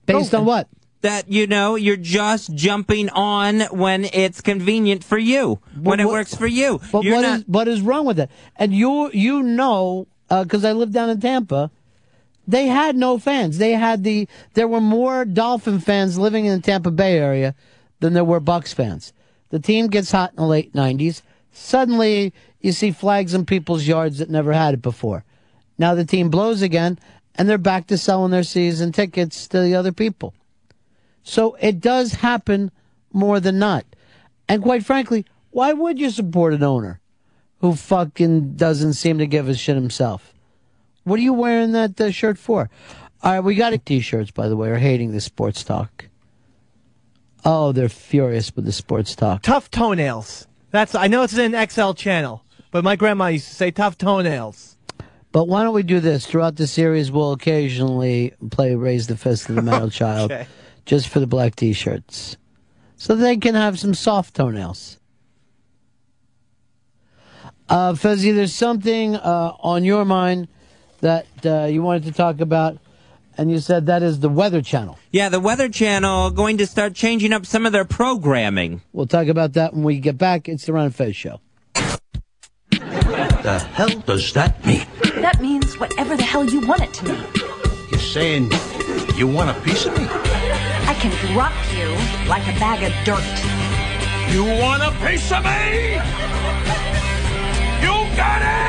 Based 0.05 0.33
on 0.33 0.45
what? 0.45 0.67
That 1.05 1.31
you 1.31 1.45
know 1.47 1.75
you're 1.75 1.95
just 1.97 2.53
jumping 2.55 3.09
on 3.09 3.61
when 3.71 4.05
it's 4.05 4.41
convenient 4.41 5.03
for 5.03 5.17
you, 5.17 5.59
when 5.79 5.99
it 5.99 6.07
works 6.07 6.33
for 6.33 6.47
you. 6.47 6.79
But 6.91 7.05
what 7.05 7.21
not. 7.21 7.39
is- 7.39 7.47
what 7.47 7.67
is 7.67 7.81
wrong 7.81 8.05
with 8.05 8.17
that? 8.17 8.31
And 8.55 8.73
you 8.73 9.11
you 9.13 9.43
know 9.43 10.07
uh, 10.29 10.43
because 10.43 10.65
I 10.65 10.71
lived 10.71 10.93
down 10.93 11.09
in 11.09 11.19
Tampa, 11.21 11.69
they 12.47 12.67
had 12.67 12.95
no 12.95 13.17
fans. 13.19 13.57
They 13.57 13.73
had 13.73 14.03
the 14.03 14.27
there 14.53 14.67
were 14.67 14.81
more 14.81 15.25
Dolphin 15.25 15.79
fans 15.79 16.17
living 16.17 16.45
in 16.45 16.55
the 16.55 16.61
Tampa 16.61 16.91
Bay 16.91 17.17
area 17.17 17.55
than 17.99 18.13
there 18.13 18.25
were 18.25 18.39
Bucks 18.39 18.73
fans. 18.73 19.13
The 19.49 19.59
team 19.59 19.87
gets 19.87 20.11
hot 20.11 20.31
in 20.31 20.37
the 20.37 20.47
late 20.47 20.73
'90s. 20.73 21.21
Suddenly, 21.51 22.33
you 22.61 22.71
see 22.71 22.91
flags 22.91 23.33
in 23.33 23.45
people's 23.45 23.87
yards 23.87 24.17
that 24.17 24.29
never 24.29 24.53
had 24.53 24.73
it 24.73 24.81
before. 24.81 25.23
Now 25.77 25.93
the 25.95 26.05
team 26.05 26.29
blows 26.29 26.61
again, 26.61 26.97
and 27.35 27.47
they're 27.47 27.57
back 27.57 27.87
to 27.87 27.97
selling 27.97 28.31
their 28.31 28.43
season 28.43 28.91
tickets 28.91 29.47
to 29.49 29.61
the 29.61 29.75
other 29.75 29.91
people. 29.91 30.33
So 31.25 31.57
it 31.59 31.81
does 31.81 32.13
happen 32.13 32.71
more 33.11 33.39
than 33.39 33.59
not. 33.59 33.83
And 34.47 34.61
quite 34.61 34.85
frankly, 34.85 35.25
why 35.49 35.73
would 35.73 35.99
you 35.99 36.11
support 36.11 36.53
an 36.53 36.63
owner 36.63 37.01
who 37.59 37.75
fucking 37.75 38.55
doesn't 38.55 38.93
seem 38.93 39.17
to 39.17 39.25
give 39.27 39.49
a 39.49 39.55
shit 39.55 39.75
himself? 39.75 40.33
What 41.03 41.19
are 41.19 41.23
you 41.23 41.33
wearing 41.33 41.71
that 41.71 41.99
uh, 41.99 42.11
shirt 42.11 42.37
for? 42.37 42.69
All 43.23 43.31
right, 43.31 43.39
we 43.39 43.55
got 43.55 43.73
it. 43.73 43.85
T-shirts, 43.85 44.31
by 44.31 44.47
the 44.47 44.55
way, 44.55 44.69
are 44.69 44.77
hating 44.77 45.11
the 45.11 45.21
sports 45.21 45.63
talk. 45.63 46.09
Oh, 47.43 47.71
they're 47.71 47.89
furious 47.89 48.55
with 48.55 48.65
the 48.65 48.71
sports 48.71 49.15
talk. 49.15 49.41
Tough 49.41 49.71
toenails. 49.71 50.47
That's 50.69 50.93
I 50.93 51.07
know 51.07 51.23
it's 51.23 51.37
an 51.37 51.55
XL 51.69 51.93
channel, 51.93 52.43
but 52.69 52.83
my 52.83 52.95
grandma 52.95 53.27
used 53.27 53.47
to 53.47 53.55
say 53.55 53.71
tough 53.71 53.97
toenails. 53.97 54.77
But 55.31 55.47
why 55.47 55.63
don't 55.63 55.73
we 55.73 55.83
do 55.83 55.99
this? 55.99 56.25
Throughout 56.25 56.55
the 56.55 56.67
series, 56.67 57.11
we'll 57.11 57.33
occasionally 57.33 58.33
play 58.51 58.75
Raise 58.75 59.07
the 59.07 59.17
Fist 59.17 59.49
of 59.49 59.55
the 59.55 59.61
Metal 59.63 59.89
Child 60.01 60.31
Okay. 60.31 60.47
Just 60.85 61.09
for 61.09 61.19
the 61.19 61.27
black 61.27 61.55
T-shirts. 61.55 62.37
So 62.95 63.15
they 63.15 63.37
can 63.37 63.55
have 63.55 63.79
some 63.79 63.93
soft 63.93 64.35
toenails. 64.35 64.99
Uh, 67.67 67.93
Fezzy, 67.93 68.33
there's 68.33 68.53
something 68.53 69.15
uh, 69.15 69.53
on 69.59 69.83
your 69.83 70.05
mind 70.05 70.47
that 71.01 71.25
uh, 71.45 71.65
you 71.65 71.81
wanted 71.81 72.03
to 72.03 72.11
talk 72.11 72.39
about, 72.39 72.77
and 73.37 73.51
you 73.51 73.59
said 73.59 73.87
that 73.87 74.03
is 74.03 74.19
the 74.19 74.29
Weather 74.29 74.61
Channel. 74.61 74.97
Yeah, 75.11 75.29
the 75.29 75.39
Weather 75.39 75.67
Channel 75.67 76.29
going 76.29 76.57
to 76.59 76.67
start 76.67 76.93
changing 76.93 77.33
up 77.33 77.45
some 77.45 77.65
of 77.65 77.71
their 77.71 77.85
programming. 77.85 78.81
We'll 78.93 79.07
talk 79.07 79.27
about 79.27 79.53
that 79.53 79.73
when 79.73 79.83
we 79.83 79.99
get 79.99 80.17
back. 80.17 80.47
It's 80.47 80.65
the 80.65 80.73
Ron 80.73 80.85
and 80.85 80.95
Fez 80.95 81.15
Show. 81.15 81.41
The 82.71 83.59
hell 83.73 83.99
does 83.99 84.33
that 84.33 84.65
mean? 84.65 84.85
That 85.15 85.41
means 85.41 85.79
whatever 85.79 86.15
the 86.15 86.23
hell 86.23 86.45
you 86.45 86.65
want 86.65 86.81
it 86.81 86.93
to 86.95 87.05
mean. 87.05 87.23
You're 87.91 87.99
saying 87.99 88.51
you 89.15 89.27
want 89.27 89.55
a 89.55 89.61
piece 89.61 89.85
of 89.85 89.97
me? 89.97 90.34
I 90.87 90.93
can 90.93 91.11
drop 91.33 91.53
you 91.73 91.87
like 92.29 92.43
a 92.43 92.59
bag 92.59 92.83
of 92.83 92.93
dirt. 93.05 93.23
You 94.33 94.43
want 94.43 94.83
a 94.83 94.91
piece 95.05 95.31
of 95.31 95.43
me? 95.43 95.95
You 97.81 98.15
got 98.15 98.41
it! 98.41 98.65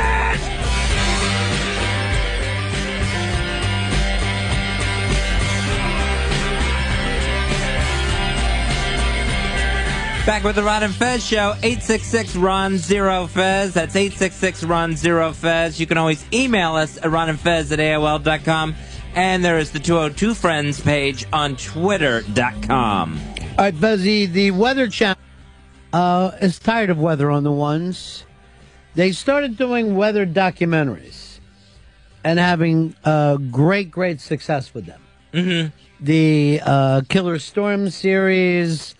Back 10.26 10.42
with 10.42 10.56
the 10.56 10.62
Ron 10.64 10.82
and 10.82 10.92
Fez 10.92 11.24
show, 11.24 11.54
866 11.62 12.34
Ron 12.34 12.78
Zero 12.78 13.28
Fez. 13.28 13.74
That's 13.74 13.94
866 13.94 14.64
Ron 14.64 14.96
Zero 14.96 15.32
Fez. 15.32 15.78
You 15.78 15.86
can 15.86 15.98
always 15.98 16.24
email 16.32 16.74
us 16.74 16.96
at 16.96 17.10
Ron 17.12 17.28
and 17.28 17.38
Fez 17.38 17.70
at 17.70 17.78
AOL.com. 17.78 18.74
And 19.16 19.42
there 19.42 19.58
is 19.58 19.70
the 19.70 19.78
202 19.78 20.34
Friends 20.34 20.78
page 20.78 21.24
on 21.32 21.56
Twitter.com. 21.56 23.18
All 23.40 23.56
right, 23.56 23.80
Buzzy, 23.80 24.26
the 24.26 24.50
Weather 24.50 24.88
Channel 24.88 25.16
uh, 25.94 26.32
is 26.42 26.58
tired 26.58 26.90
of 26.90 26.98
weather 26.98 27.30
on 27.30 27.42
the 27.42 27.50
ones. 27.50 28.24
They 28.94 29.12
started 29.12 29.56
doing 29.56 29.96
weather 29.96 30.26
documentaries 30.26 31.38
and 32.24 32.38
having 32.38 32.94
uh, 33.04 33.38
great, 33.38 33.90
great 33.90 34.20
success 34.20 34.74
with 34.74 34.84
them. 34.84 35.00
Mm-hmm. 35.32 36.04
The 36.04 36.60
uh, 36.62 37.00
Killer 37.08 37.38
Storm 37.38 37.88
series, 37.88 38.94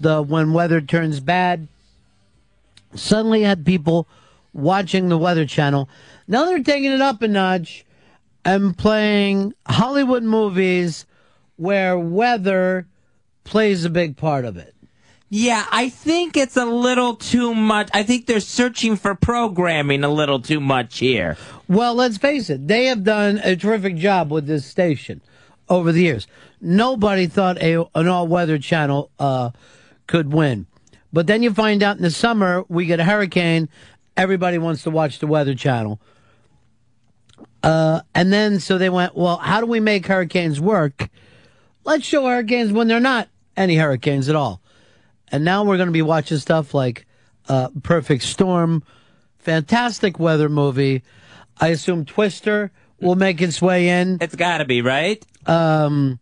the 0.00 0.22
When 0.22 0.54
Weather 0.54 0.80
Turns 0.80 1.20
Bad, 1.20 1.68
suddenly 2.94 3.42
had 3.42 3.66
people 3.66 4.08
watching 4.54 5.10
the 5.10 5.18
Weather 5.18 5.44
Channel. 5.44 5.90
Now 6.26 6.46
they're 6.46 6.62
taking 6.62 6.90
it 6.90 7.02
up 7.02 7.20
a 7.20 7.28
notch 7.28 7.84
and 8.44 8.76
playing 8.76 9.54
Hollywood 9.66 10.22
movies 10.22 11.06
where 11.56 11.98
weather 11.98 12.86
plays 13.44 13.84
a 13.84 13.90
big 13.90 14.16
part 14.16 14.44
of 14.44 14.56
it. 14.56 14.74
Yeah, 15.30 15.66
I 15.70 15.90
think 15.90 16.38
it's 16.38 16.56
a 16.56 16.64
little 16.64 17.14
too 17.14 17.54
much. 17.54 17.90
I 17.92 18.02
think 18.02 18.26
they're 18.26 18.40
searching 18.40 18.96
for 18.96 19.14
programming 19.14 20.02
a 20.02 20.08
little 20.08 20.40
too 20.40 20.60
much 20.60 20.98
here. 20.98 21.36
Well, 21.68 21.94
let's 21.94 22.16
face 22.16 22.48
it, 22.48 22.66
they 22.66 22.86
have 22.86 23.04
done 23.04 23.38
a 23.44 23.54
terrific 23.54 23.96
job 23.96 24.30
with 24.30 24.46
this 24.46 24.64
station 24.64 25.20
over 25.68 25.92
the 25.92 26.02
years. 26.02 26.26
Nobody 26.62 27.26
thought 27.26 27.60
a, 27.60 27.84
an 27.94 28.08
all 28.08 28.26
weather 28.26 28.58
channel 28.58 29.10
uh, 29.18 29.50
could 30.06 30.32
win. 30.32 30.66
But 31.12 31.26
then 31.26 31.42
you 31.42 31.52
find 31.52 31.82
out 31.82 31.96
in 31.96 32.02
the 32.02 32.10
summer, 32.10 32.64
we 32.68 32.86
get 32.86 33.00
a 33.00 33.04
hurricane, 33.04 33.68
everybody 34.16 34.58
wants 34.58 34.82
to 34.82 34.90
watch 34.90 35.20
the 35.20 35.26
Weather 35.26 35.54
Channel. 35.54 36.00
Uh, 37.62 38.00
and 38.14 38.32
then, 38.32 38.60
so 38.60 38.78
they 38.78 38.90
went, 38.90 39.16
well, 39.16 39.36
how 39.36 39.60
do 39.60 39.66
we 39.66 39.80
make 39.80 40.06
hurricanes 40.06 40.60
work? 40.60 41.08
Let's 41.84 42.04
show 42.04 42.26
hurricanes 42.26 42.72
when 42.72 42.88
they're 42.88 43.00
not 43.00 43.28
any 43.56 43.76
hurricanes 43.76 44.28
at 44.28 44.36
all. 44.36 44.60
And 45.30 45.44
now 45.44 45.64
we're 45.64 45.76
going 45.76 45.88
to 45.88 45.92
be 45.92 46.02
watching 46.02 46.38
stuff 46.38 46.72
like 46.74 47.06
uh, 47.48 47.68
Perfect 47.82 48.22
Storm, 48.22 48.82
fantastic 49.38 50.18
weather 50.18 50.48
movie. 50.48 51.02
I 51.60 51.68
assume 51.68 52.04
Twister 52.04 52.70
will 53.00 53.16
make 53.16 53.42
its 53.42 53.60
way 53.60 53.88
in. 53.88 54.18
It's 54.20 54.36
got 54.36 54.58
to 54.58 54.64
be, 54.64 54.82
right? 54.82 55.24
Um, 55.46 56.20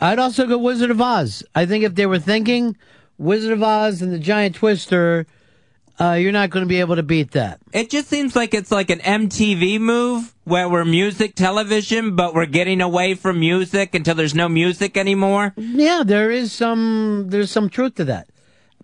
I'd 0.00 0.18
also 0.18 0.46
go 0.46 0.58
Wizard 0.58 0.90
of 0.90 1.00
Oz. 1.00 1.42
I 1.54 1.66
think 1.66 1.84
if 1.84 1.94
they 1.94 2.06
were 2.06 2.18
thinking 2.18 2.76
Wizard 3.18 3.52
of 3.52 3.62
Oz 3.62 4.02
and 4.02 4.12
the 4.12 4.18
Giant 4.18 4.54
Twister, 4.54 5.26
uh, 5.98 6.12
you're 6.12 6.32
not 6.32 6.50
going 6.50 6.64
to 6.64 6.68
be 6.68 6.80
able 6.80 6.96
to 6.96 7.02
beat 7.02 7.32
that. 7.32 7.60
It 7.72 7.90
just 7.90 8.08
seems 8.08 8.36
like 8.36 8.52
it's 8.52 8.70
like 8.70 8.90
an 8.90 8.98
MTV 8.98 9.80
move 9.80 10.34
where 10.44 10.68
we're 10.68 10.84
music 10.84 11.34
television, 11.34 12.16
but 12.16 12.34
we're 12.34 12.46
getting 12.46 12.80
away 12.80 13.14
from 13.14 13.40
music 13.40 13.94
until 13.94 14.14
there's 14.14 14.34
no 14.34 14.48
music 14.48 14.96
anymore. 14.96 15.54
Yeah, 15.56 16.02
there 16.04 16.30
is 16.30 16.52
some 16.52 17.26
there's 17.28 17.50
some 17.50 17.70
truth 17.70 17.94
to 17.96 18.04
that 18.04 18.28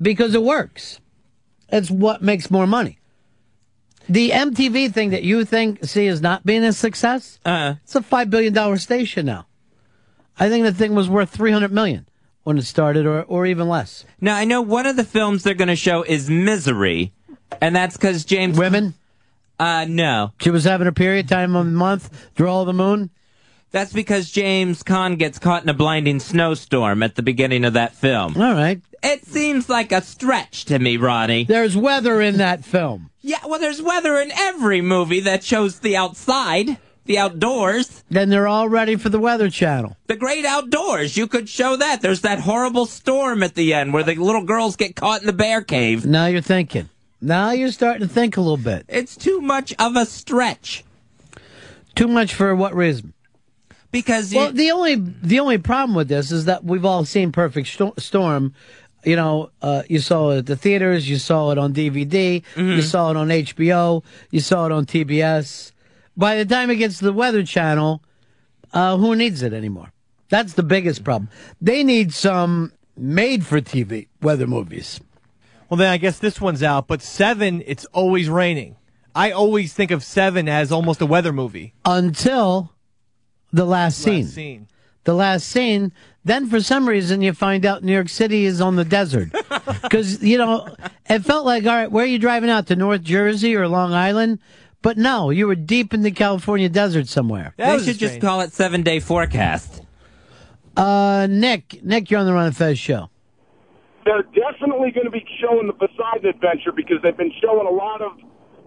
because 0.01 0.35
it 0.35 0.43
works. 0.43 1.01
It's 1.69 1.91
what 1.91 2.23
makes 2.23 2.51
more 2.51 2.67
money. 2.67 2.99
The 4.09 4.31
MTV 4.31 4.93
thing 4.93 5.11
that 5.11 5.23
you 5.23 5.45
think 5.45 5.85
see 5.85 6.07
is 6.07 6.21
not 6.21 6.45
being 6.45 6.65
a 6.65 6.73
success, 6.73 7.39
uh, 7.45 7.75
it's 7.85 7.95
a 7.95 8.03
five 8.03 8.31
billion 8.31 8.53
dollar 8.53 8.79
station 8.79 9.27
now. 9.27 9.47
I 10.39 10.49
think 10.49 10.65
the 10.65 10.73
thing 10.73 10.95
was 10.95 11.09
worth 11.09 11.31
three 11.31 11.53
hundred 11.53 11.73
million 11.73 12.07
when 12.45 12.59
it 12.59 12.65
started, 12.65 13.07
or 13.07 13.23
or 13.23 13.47
even 13.47 13.69
less. 13.69 14.05
Now 14.21 14.37
I 14.37 14.45
know 14.45 14.61
one 14.61 14.87
of 14.87 14.97
the 14.97 15.05
films 15.05 15.43
they're 15.43 15.55
going 15.55 15.69
to 15.69 15.77
show 15.77 16.03
is 16.03 16.29
Misery, 16.31 17.13
and 17.61 17.75
that's 17.75 17.97
because 17.97 18.25
James 18.25 18.59
Women. 18.59 18.95
Uh, 19.59 19.87
no. 19.89 20.33
She 20.41 20.51
was 20.51 20.65
having 20.65 20.89
a 20.89 20.93
period 20.93 21.29
time 21.29 21.55
of 21.55 21.67
the 21.67 21.73
month, 21.73 22.33
draw 22.35 22.63
of 22.63 22.67
the 22.67 22.73
moon. 22.73 23.11
That's 23.71 23.93
because 23.93 24.31
James 24.31 24.83
Caan 24.83 25.19
gets 25.19 25.39
caught 25.39 25.63
in 25.63 25.69
a 25.69 25.75
blinding 25.75 26.21
snowstorm 26.21 27.03
at 27.03 27.15
the 27.15 27.23
beginning 27.23 27.65
of 27.65 27.73
that 27.73 27.95
film. 27.95 28.37
All 28.37 28.55
right. 28.55 28.81
It 29.03 29.25
seems 29.25 29.69
like 29.69 29.93
a 29.93 30.03
stretch 30.03 30.67
to 30.67 30.79
me, 30.79 30.97
Ronnie. 30.97 31.45
There's 31.45 31.77
weather 31.77 32.21
in 32.21 32.37
that 32.37 32.65
film. 32.65 33.11
Yeah, 33.21 33.39
well, 33.47 33.59
there's 33.61 33.81
weather 33.81 34.19
in 34.21 34.31
every 34.33 34.81
movie 34.81 35.21
that 35.21 35.43
shows 35.43 35.79
the 35.79 35.97
outside, 35.97 36.77
the 37.05 37.19
outdoors. 37.19 38.05
Then 38.11 38.29
they're 38.29 38.49
all 38.49 38.69
ready 38.69 38.97
for 38.97 39.09
the 39.09 39.19
Weather 39.19 39.51
Channel. 39.51 39.97
The 40.07 40.17
great 40.17 40.45
outdoors. 40.45 41.17
You 41.17 41.27
could 41.27 41.49
show 41.49 41.77
that. 41.77 42.01
There's 42.01 42.21
that 42.23 42.41
horrible 42.41 42.87
storm 42.87 43.43
at 43.43 43.55
the 43.55 43.75
end 43.75 43.93
where 43.93 44.03
the 44.05 44.15
little 44.15 44.45
girls 44.45 44.77
get 44.77 44.97
caught 44.97 45.21
in 45.21 45.27
the 45.27 45.33
bear 45.33 45.63
cave. 45.63 46.07
Now 46.07 46.27
you're 46.27 46.41
thinking. 46.41 46.89
Now 47.21 47.53
you're 47.53 47.71
starting 47.71 48.07
to 48.07 48.13
think 48.13 48.37
a 48.37 48.41
little 48.41 48.57
bit. 48.57 48.85
It's 48.89 49.17
too 49.17 49.41
much 49.41 49.75
of 49.79 49.97
a 49.97 50.05
stretch. 50.07 50.85
Too 51.95 52.09
much 52.09 52.35
for 52.35 52.55
what 52.57 52.75
reason? 52.75 53.13
Because 53.91 54.35
well, 54.35 54.51
the 54.51 54.71
only 54.71 54.95
the 54.95 55.39
only 55.41 55.59
problem 55.59 55.95
with 55.95 56.09
this 56.09 56.33
is 56.33 56.47
that 56.47 56.65
we've 56.65 56.85
all 56.85 57.05
seen 57.05 57.31
Perfect 57.31 57.69
Sto- 57.69 57.95
Storm. 57.99 58.55
You 59.05 59.17
know, 59.17 59.51
uh, 59.61 59.83
you 59.89 59.99
saw 59.99 60.31
it 60.31 60.39
at 60.39 60.47
the 60.47 60.57
theaters, 60.57 61.09
you 61.11 61.17
saw 61.19 61.51
it 61.51 61.59
on 61.59 61.75
DVD, 61.75 62.43
you 62.57 62.81
saw 62.83 63.11
it 63.11 63.17
on 63.17 63.29
HBO, 63.29 64.03
you 64.31 64.41
saw 64.41 64.65
it 64.67 64.73
on 64.73 64.87
TBS. 64.87 65.73
By 66.17 66.37
the 66.37 66.45
time 66.45 66.71
it 66.71 66.77
gets 66.77 66.99
to 66.99 67.05
the 67.05 67.13
Weather 67.13 67.43
Channel, 67.43 68.03
uh, 68.73 68.97
who 68.97 69.15
needs 69.17 69.43
it 69.43 69.53
anymore? 69.53 69.93
That's 70.29 70.55
the 70.55 70.63
biggest 70.63 71.05
problem. 71.05 71.29
They 71.61 71.83
need 71.85 72.13
some 72.13 72.73
made-for-TV 72.97 74.09
weather 74.21 74.47
movies. 74.47 75.01
Well, 75.69 75.79
then 75.79 75.89
I 75.91 75.97
guess 75.97 76.19
this 76.19 76.41
one's 76.41 76.63
out. 76.63 76.87
But 76.87 77.03
Seven, 77.03 77.63
it's 77.67 77.85
always 77.87 78.29
raining. 78.29 78.77
I 79.15 79.31
always 79.31 79.73
think 79.75 79.91
of 79.91 80.03
Seven 80.03 80.49
as 80.49 80.73
almost 80.73 81.01
a 81.01 81.07
weather 81.07 81.33
movie. 81.33 81.75
until 81.85 82.73
the 83.53 83.65
last 83.67 83.99
scene. 83.99 84.25
Last 84.25 84.35
scene. 84.35 84.69
The 85.05 85.15
last 85.15 85.49
scene. 85.49 85.93
Then, 86.25 86.49
for 86.49 86.61
some 86.61 86.89
reason, 86.89 87.21
you 87.23 87.33
find 87.33 87.67
out 87.67 87.83
New 87.83 87.93
York 87.93 88.09
City 88.09 88.45
is 88.45 88.61
on 88.61 88.77
the 88.77 88.85
desert. 88.85 89.31
Because, 89.83 90.23
you 90.23 90.39
know, 90.39 90.75
it 91.09 91.21
felt 91.21 91.45
like, 91.45 91.65
all 91.67 91.75
right, 91.75 91.91
where 91.91 92.05
are 92.05 92.09
you 92.09 92.19
driving 92.19 92.51
out? 92.51 92.67
To 92.69 92.77
North 92.77 93.03
Jersey 93.03 93.55
or 93.55 93.69
Long 93.69 93.93
Island? 93.93 94.39
But 94.83 94.99
no, 94.99 95.31
you 95.31 95.47
were 95.47 95.55
deep 95.55 95.95
in 95.95 96.03
the 96.03 96.11
California 96.11 96.69
desert 96.69 97.07
somewhere. 97.09 97.55
they 97.57 97.79
should 97.79 97.99
just 97.99 98.21
call 98.21 98.41
it 98.41 98.53
seven 98.53 98.83
day 98.83 99.01
forecast. 99.01 99.83
Uh, 100.77 101.27
Nick, 101.31 101.83
Nick, 101.85 102.11
you're 102.11 102.21
on 102.21 102.27
the 102.27 102.33
Ron 102.33 102.47
and 102.47 102.57
Fez 102.57 102.79
show. 102.79 103.11
they're 104.05 104.23
definitely 104.23 104.91
going 104.91 105.05
to 105.05 105.11
be 105.11 105.25
showing 105.41 105.67
the 105.67 105.73
Poseidon 105.73 106.27
Adventure 106.31 106.73
because 106.73 106.97
they've 107.03 107.17
been 107.17 107.33
showing 107.41 107.67
a 107.67 107.71
lot 107.71 108.01
of 108.03 108.13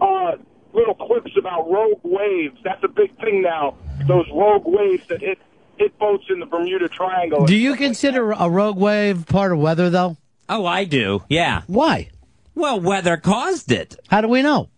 uh, 0.00 0.42
little 0.72 0.94
clips 0.94 1.32
about 1.38 1.70
rogue 1.70 2.00
waves. 2.04 2.56
That's 2.64 2.82
a 2.84 2.88
big 2.88 3.14
thing 3.20 3.42
now. 3.42 3.76
Those 4.06 4.26
rogue 4.32 4.62
waves 4.66 5.06
that 5.08 5.20
hit 5.20 5.38
hit 5.78 5.98
boats 5.98 6.24
in 6.30 6.40
the 6.40 6.46
Bermuda 6.46 6.88
Triangle. 6.88 7.44
Do 7.44 7.56
you 7.56 7.74
consider 7.76 8.32
a 8.32 8.48
rogue 8.48 8.78
wave 8.78 9.26
part 9.26 9.52
of 9.52 9.58
weather, 9.58 9.90
though? 9.90 10.16
Oh, 10.48 10.64
I 10.64 10.84
do. 10.84 11.22
Yeah. 11.28 11.62
Why? 11.66 12.08
Well, 12.54 12.80
weather 12.80 13.16
caused 13.18 13.70
it. 13.72 13.96
How 14.08 14.20
do 14.22 14.28
we 14.28 14.40
know? 14.42 14.70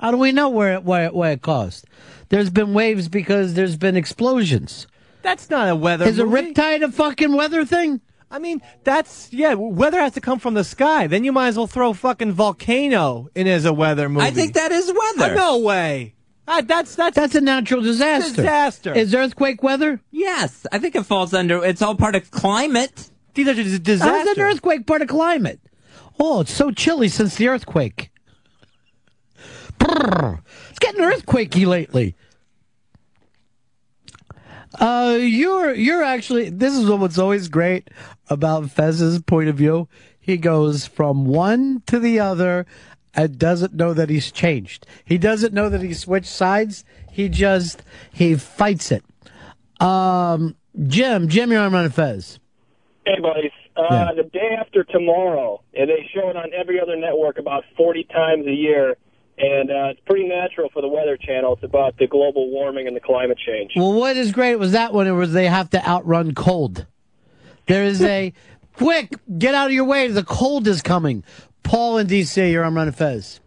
How 0.00 0.10
do 0.10 0.16
we 0.16 0.32
know 0.32 0.48
where 0.48 0.74
it, 0.74 0.84
where, 0.84 1.06
it- 1.06 1.14
where 1.14 1.32
it 1.32 1.42
caused? 1.42 1.86
There's 2.28 2.50
been 2.50 2.74
waves 2.74 3.08
because 3.08 3.54
there's 3.54 3.76
been 3.76 3.96
explosions. 3.96 4.86
That's 5.22 5.48
not 5.50 5.68
a 5.68 5.76
weather 5.76 6.04
Is 6.06 6.18
a 6.18 6.24
movie. 6.26 6.52
riptide 6.52 6.82
a 6.82 6.90
fucking 6.92 7.34
weather 7.36 7.64
thing? 7.64 8.00
I 8.30 8.38
mean, 8.40 8.60
that's 8.82 9.32
yeah. 9.32 9.54
Weather 9.54 10.00
has 10.00 10.12
to 10.14 10.20
come 10.20 10.38
from 10.40 10.54
the 10.54 10.64
sky. 10.64 11.06
Then 11.06 11.22
you 11.24 11.32
might 11.32 11.48
as 11.48 11.56
well 11.56 11.68
throw 11.68 11.92
fucking 11.92 12.32
volcano 12.32 13.28
in 13.34 13.46
as 13.46 13.64
a 13.64 13.72
weather 13.72 14.08
movie. 14.08 14.26
I 14.26 14.30
think 14.32 14.54
that 14.54 14.72
is 14.72 14.86
weather. 14.92 15.32
Uh, 15.32 15.36
no 15.36 15.58
way. 15.58 16.14
Uh, 16.48 16.60
that's 16.62 16.96
that's 16.96 17.14
That's 17.14 17.34
a 17.36 17.40
natural 17.40 17.80
disaster. 17.80 18.34
Disaster. 18.36 18.92
Is 18.94 19.14
earthquake 19.14 19.62
weather? 19.62 20.00
Yes, 20.10 20.66
I 20.72 20.78
think 20.78 20.96
it 20.96 21.04
falls 21.04 21.32
under. 21.32 21.64
It's 21.64 21.80
all 21.80 21.94
part 21.94 22.16
of 22.16 22.30
climate. 22.32 23.08
These 23.34 23.48
are 23.48 23.54
just 23.54 23.70
How's 23.70 23.78
disaster. 23.80 24.30
an 24.32 24.40
earthquake 24.40 24.86
part 24.86 25.00
of 25.02 25.08
climate? 25.08 25.60
Oh, 26.18 26.40
it's 26.40 26.52
so 26.52 26.70
chilly 26.70 27.08
since 27.08 27.36
the 27.36 27.48
earthquake. 27.48 28.10
Brrr. 29.84 30.40
It's 30.70 30.78
getting 30.78 31.02
earthquakey 31.02 31.66
lately. 31.66 32.14
Uh, 34.78 35.18
you're 35.20 35.72
you're 35.74 36.02
actually. 36.02 36.50
This 36.50 36.74
is 36.74 36.88
what's 36.90 37.18
always 37.18 37.48
great 37.48 37.88
about 38.28 38.70
Fez's 38.70 39.20
point 39.22 39.48
of 39.48 39.56
view. 39.56 39.88
He 40.18 40.36
goes 40.36 40.86
from 40.86 41.26
one 41.26 41.82
to 41.86 42.00
the 42.00 42.18
other 42.18 42.66
and 43.14 43.38
doesn't 43.38 43.74
know 43.74 43.94
that 43.94 44.10
he's 44.10 44.32
changed. 44.32 44.86
He 45.04 45.18
doesn't 45.18 45.54
know 45.54 45.68
that 45.68 45.82
he 45.82 45.94
switched 45.94 46.26
sides. 46.30 46.84
He 47.10 47.28
just 47.28 47.82
he 48.12 48.34
fights 48.34 48.90
it. 48.90 49.04
Um, 49.80 50.56
Jim, 50.88 51.28
Jim, 51.28 51.52
you're 51.52 51.60
on 51.60 51.72
Ron 51.72 51.84
and 51.84 51.94
Fez. 51.94 52.40
Hey, 53.06 53.20
buddies. 53.20 53.52
Uh, 53.76 54.12
The 54.14 54.22
day 54.24 54.56
after 54.58 54.82
tomorrow, 54.84 55.60
and 55.74 55.88
they 55.90 56.08
show 56.12 56.28
it 56.30 56.36
on 56.36 56.52
every 56.54 56.80
other 56.80 56.96
network 56.96 57.38
about 57.38 57.64
40 57.76 58.04
times 58.04 58.46
a 58.46 58.52
year, 58.52 58.96
and 59.38 59.70
uh, 59.70 59.88
it's 59.90 60.00
pretty 60.06 60.28
natural 60.28 60.68
for 60.72 60.82
the 60.82 60.88
Weather 60.88 61.16
Channel. 61.16 61.54
It's 61.54 61.64
about 61.64 61.96
the 61.98 62.06
global 62.06 62.50
warming 62.50 62.86
and 62.86 62.94
the 62.94 63.00
climate 63.00 63.38
change. 63.38 63.72
Well, 63.76 63.92
what 63.92 64.16
is 64.16 64.32
great 64.32 64.56
was 64.56 64.72
that 64.72 64.92
one. 64.92 65.06
It 65.06 65.12
was 65.12 65.32
they 65.32 65.48
have 65.48 65.70
to 65.70 65.86
outrun 65.86 66.34
cold. 66.34 66.86
There 67.66 67.84
is 67.84 68.02
a 68.02 68.32
quick 68.76 69.14
get 69.38 69.54
out 69.54 69.66
of 69.66 69.72
your 69.72 69.84
way. 69.84 70.08
The 70.08 70.24
cold 70.24 70.68
is 70.68 70.82
coming. 70.82 71.24
Paul 71.62 71.98
in 71.98 72.06
D.C. 72.06 72.50
You're 72.50 72.64
on 72.64 72.74
Ron 72.74 72.88
and 72.88 72.96
Fez. 72.96 73.40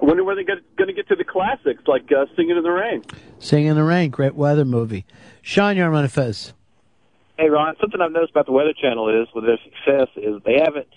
I 0.00 0.04
wonder 0.04 0.24
where 0.24 0.34
they're 0.34 0.44
going 0.44 0.88
to 0.88 0.92
get 0.92 1.08
to 1.08 1.16
the 1.16 1.24
classics 1.24 1.82
like 1.86 2.10
uh, 2.12 2.26
Singing 2.36 2.56
in 2.56 2.62
the 2.62 2.70
Rain. 2.70 3.04
Singing 3.38 3.68
in 3.68 3.76
the 3.76 3.84
Rain, 3.84 4.10
great 4.10 4.34
weather 4.34 4.64
movie. 4.64 5.06
Sean, 5.42 5.76
you're 5.76 5.86
on 5.86 5.92
Ron 5.92 6.04
and 6.04 6.12
Fez. 6.12 6.52
Hey, 7.38 7.48
Ron, 7.48 7.76
something 7.80 8.00
I've 8.00 8.12
noticed 8.12 8.32
about 8.32 8.46
the 8.46 8.52
Weather 8.52 8.74
Channel 8.74 9.22
is, 9.22 9.28
with 9.34 9.44
their 9.44 9.58
success, 9.64 10.08
is 10.16 10.42
they 10.44 10.60
haven't 10.60 10.88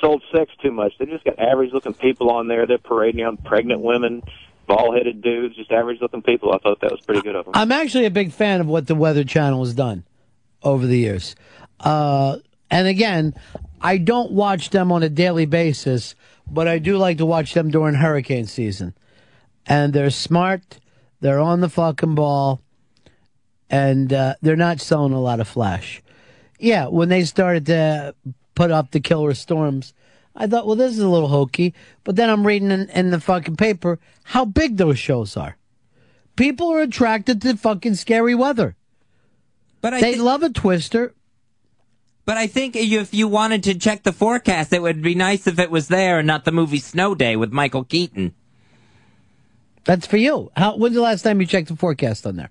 sold 0.00 0.22
sex 0.34 0.50
too 0.62 0.70
much. 0.70 0.92
They 0.98 1.06
just 1.06 1.24
got 1.24 1.38
average-looking 1.38 1.94
people 1.94 2.30
on 2.30 2.48
there. 2.48 2.66
They're 2.66 2.78
parading 2.78 3.24
on 3.24 3.36
pregnant 3.36 3.80
women, 3.80 4.22
bald-headed 4.66 5.22
dudes, 5.22 5.56
just 5.56 5.70
average-looking 5.70 6.22
people. 6.22 6.52
I 6.52 6.58
thought 6.58 6.80
that 6.80 6.90
was 6.90 7.00
pretty 7.00 7.22
good 7.22 7.36
of 7.36 7.44
them. 7.44 7.54
I'm 7.56 7.72
actually 7.72 8.06
a 8.06 8.10
big 8.10 8.32
fan 8.32 8.60
of 8.60 8.66
what 8.66 8.86
the 8.86 8.94
Weather 8.94 9.24
Channel 9.24 9.64
has 9.64 9.74
done 9.74 10.04
over 10.62 10.86
the 10.86 10.98
years. 10.98 11.34
Uh, 11.80 12.38
and 12.70 12.86
again, 12.86 13.34
I 13.80 13.98
don't 13.98 14.32
watch 14.32 14.70
them 14.70 14.90
on 14.92 15.02
a 15.02 15.08
daily 15.08 15.46
basis, 15.46 16.14
but 16.50 16.66
I 16.68 16.78
do 16.78 16.96
like 16.96 17.18
to 17.18 17.26
watch 17.26 17.54
them 17.54 17.70
during 17.70 17.94
hurricane 17.94 18.46
season. 18.46 18.94
And 19.66 19.92
they're 19.92 20.10
smart, 20.10 20.80
they're 21.20 21.40
on 21.40 21.60
the 21.60 21.68
fucking 21.68 22.14
ball, 22.14 22.60
and 23.70 24.12
uh, 24.12 24.34
they're 24.40 24.56
not 24.56 24.80
selling 24.80 25.12
a 25.12 25.20
lot 25.20 25.40
of 25.40 25.48
flash. 25.48 26.02
Yeah, 26.58 26.86
when 26.88 27.08
they 27.08 27.24
started 27.24 27.66
to 27.66 28.14
put 28.58 28.72
up 28.72 28.90
the 28.90 28.98
killer 28.98 29.34
storms, 29.34 29.94
I 30.34 30.48
thought, 30.48 30.66
well, 30.66 30.74
this 30.74 30.92
is 30.92 30.98
a 30.98 31.08
little 31.08 31.28
hokey. 31.28 31.74
But 32.02 32.16
then 32.16 32.28
I'm 32.28 32.44
reading 32.44 32.72
in, 32.72 32.90
in 32.90 33.10
the 33.10 33.20
fucking 33.20 33.54
paper 33.54 34.00
how 34.24 34.44
big 34.44 34.76
those 34.76 34.98
shows 34.98 35.36
are. 35.36 35.56
People 36.34 36.72
are 36.72 36.82
attracted 36.82 37.40
to 37.42 37.56
fucking 37.56 37.94
scary 37.94 38.34
weather. 38.34 38.74
But 39.80 39.94
I 39.94 40.00
they 40.00 40.14
thi- 40.14 40.20
love 40.20 40.42
a 40.42 40.50
twister. 40.50 41.14
But 42.24 42.36
I 42.36 42.48
think 42.48 42.74
if 42.74 43.14
you 43.14 43.28
wanted 43.28 43.62
to 43.62 43.78
check 43.78 44.02
the 44.02 44.12
forecast, 44.12 44.72
it 44.72 44.82
would 44.82 45.02
be 45.02 45.14
nice 45.14 45.46
if 45.46 45.60
it 45.60 45.70
was 45.70 45.86
there 45.86 46.18
and 46.18 46.26
not 46.26 46.44
the 46.44 46.50
movie 46.50 46.80
Snow 46.80 47.14
Day 47.14 47.36
with 47.36 47.52
Michael 47.52 47.84
Keaton. 47.84 48.34
That's 49.84 50.06
for 50.06 50.16
you. 50.16 50.50
How? 50.56 50.76
When's 50.76 50.96
the 50.96 51.00
last 51.00 51.22
time 51.22 51.40
you 51.40 51.46
checked 51.46 51.68
the 51.68 51.76
forecast 51.76 52.26
on 52.26 52.34
there? 52.34 52.50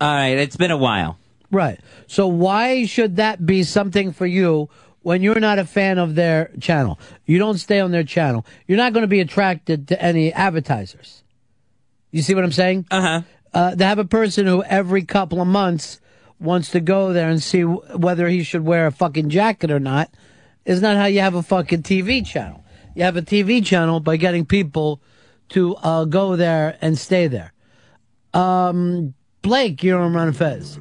All 0.00 0.14
right, 0.14 0.36
it's 0.36 0.56
been 0.56 0.70
a 0.70 0.76
while. 0.76 1.18
Right. 1.50 1.80
So 2.06 2.26
why 2.26 2.86
should 2.86 3.16
that 3.16 3.44
be 3.46 3.62
something 3.62 4.12
for 4.12 4.26
you 4.26 4.68
when 5.02 5.22
you're 5.22 5.40
not 5.40 5.58
a 5.58 5.64
fan 5.64 5.98
of 5.98 6.14
their 6.14 6.50
channel? 6.60 6.98
You 7.24 7.38
don't 7.38 7.58
stay 7.58 7.80
on 7.80 7.90
their 7.92 8.04
channel. 8.04 8.44
You're 8.66 8.78
not 8.78 8.92
going 8.92 9.02
to 9.02 9.08
be 9.08 9.20
attracted 9.20 9.88
to 9.88 10.02
any 10.02 10.32
advertisers. 10.32 11.22
You 12.10 12.22
see 12.22 12.34
what 12.34 12.44
I'm 12.44 12.52
saying? 12.52 12.86
Uh-huh. 12.90 13.22
Uh 13.52 13.74
To 13.74 13.84
have 13.84 13.98
a 13.98 14.04
person 14.04 14.46
who 14.46 14.62
every 14.64 15.04
couple 15.04 15.40
of 15.40 15.46
months 15.46 16.00
wants 16.38 16.70
to 16.70 16.80
go 16.80 17.12
there 17.12 17.28
and 17.30 17.42
see 17.42 17.62
w- 17.62 17.80
whether 17.96 18.28
he 18.28 18.42
should 18.42 18.64
wear 18.64 18.86
a 18.86 18.92
fucking 18.92 19.30
jacket 19.30 19.70
or 19.70 19.80
not 19.80 20.10
is 20.64 20.82
not 20.82 20.96
how 20.96 21.06
you 21.06 21.20
have 21.20 21.34
a 21.34 21.42
fucking 21.42 21.82
TV 21.82 22.24
channel. 22.26 22.64
You 22.94 23.04
have 23.04 23.16
a 23.16 23.22
TV 23.22 23.64
channel 23.64 24.00
by 24.00 24.16
getting 24.16 24.44
people 24.44 25.00
to 25.50 25.76
uh, 25.76 26.04
go 26.04 26.36
there 26.36 26.76
and 26.80 26.98
stay 26.98 27.28
there. 27.28 27.52
Um, 28.34 29.14
Blake, 29.42 29.82
you're 29.82 30.00
on 30.00 30.12
Ron 30.12 30.32
Fez. 30.32 30.78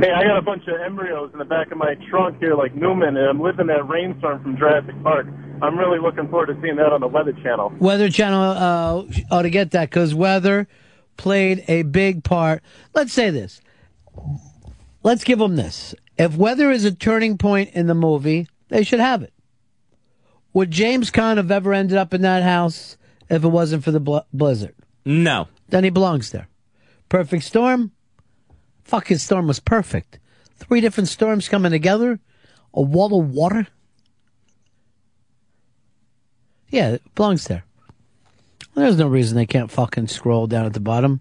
Hey, 0.00 0.12
I 0.12 0.22
got 0.22 0.38
a 0.38 0.42
bunch 0.42 0.62
of 0.68 0.80
embryos 0.80 1.30
in 1.32 1.40
the 1.40 1.44
back 1.44 1.72
of 1.72 1.78
my 1.78 1.96
trunk 2.08 2.38
here, 2.38 2.54
like 2.54 2.72
Newman, 2.72 3.16
and 3.16 3.28
I'm 3.28 3.40
living 3.40 3.66
that 3.66 3.88
rainstorm 3.88 4.40
from 4.44 4.56
Jurassic 4.56 4.94
Park. 5.02 5.26
I'm 5.60 5.76
really 5.76 5.98
looking 5.98 6.28
forward 6.28 6.46
to 6.46 6.58
seeing 6.62 6.76
that 6.76 6.92
on 6.92 7.00
the 7.00 7.08
Weather 7.08 7.32
Channel. 7.32 7.74
Weather 7.80 8.08
Channel 8.08 8.40
uh, 8.40 9.02
ought 9.34 9.42
to 9.42 9.50
get 9.50 9.72
that 9.72 9.90
because 9.90 10.14
weather 10.14 10.68
played 11.16 11.64
a 11.66 11.82
big 11.82 12.22
part. 12.22 12.62
Let's 12.94 13.12
say 13.12 13.30
this. 13.30 13.60
Let's 15.02 15.24
give 15.24 15.40
them 15.40 15.56
this. 15.56 15.96
If 16.16 16.36
weather 16.36 16.70
is 16.70 16.84
a 16.84 16.92
turning 16.94 17.36
point 17.36 17.70
in 17.72 17.88
the 17.88 17.94
movie, 17.94 18.46
they 18.68 18.84
should 18.84 19.00
have 19.00 19.24
it. 19.24 19.32
Would 20.52 20.70
James 20.70 21.10
Caan 21.10 21.38
have 21.38 21.50
ever 21.50 21.72
ended 21.72 21.98
up 21.98 22.14
in 22.14 22.22
that 22.22 22.44
house 22.44 22.96
if 23.28 23.42
it 23.42 23.48
wasn't 23.48 23.82
for 23.82 23.90
the 23.90 24.00
bl- 24.00 24.18
blizzard? 24.32 24.76
No. 25.04 25.48
Then 25.70 25.82
he 25.82 25.90
belongs 25.90 26.30
there. 26.30 26.46
Perfect 27.08 27.42
storm? 27.42 27.90
Fucking 28.88 29.18
storm 29.18 29.46
was 29.46 29.60
perfect. 29.60 30.18
Three 30.56 30.80
different 30.80 31.08
storms 31.08 31.46
coming 31.46 31.72
together, 31.72 32.18
a 32.72 32.80
wall 32.80 33.20
of 33.20 33.30
water. 33.30 33.66
Yeah, 36.70 36.92
it 36.92 37.14
belongs 37.14 37.44
there. 37.44 37.64
There's 38.74 38.96
no 38.96 39.06
reason 39.06 39.36
they 39.36 39.44
can't 39.44 39.70
fucking 39.70 40.08
scroll 40.08 40.46
down 40.46 40.64
at 40.64 40.72
the 40.72 40.80
bottom. 40.80 41.20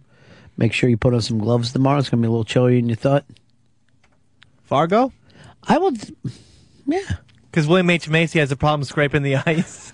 Make 0.56 0.72
sure 0.72 0.90
you 0.90 0.96
put 0.96 1.14
on 1.14 1.20
some 1.20 1.40
gloves 1.40 1.74
tomorrow. 1.74 2.00
It's 2.00 2.10
gonna 2.10 2.22
be 2.22 2.28
a 2.28 2.32
little 2.32 2.46
chillier 2.46 2.78
than 2.78 2.88
you 2.88 2.96
thought. 2.96 3.26
Fargo? 4.64 5.12
I 5.68 5.78
would. 5.78 6.16
Yeah. 6.86 7.18
Because 7.52 7.68
William 7.68 7.90
H. 7.90 8.08
Macy 8.08 8.40
has 8.40 8.52
a 8.52 8.56
problem 8.56 8.86
scraping 8.86 9.24
the 9.24 9.36
ice. 9.46 9.92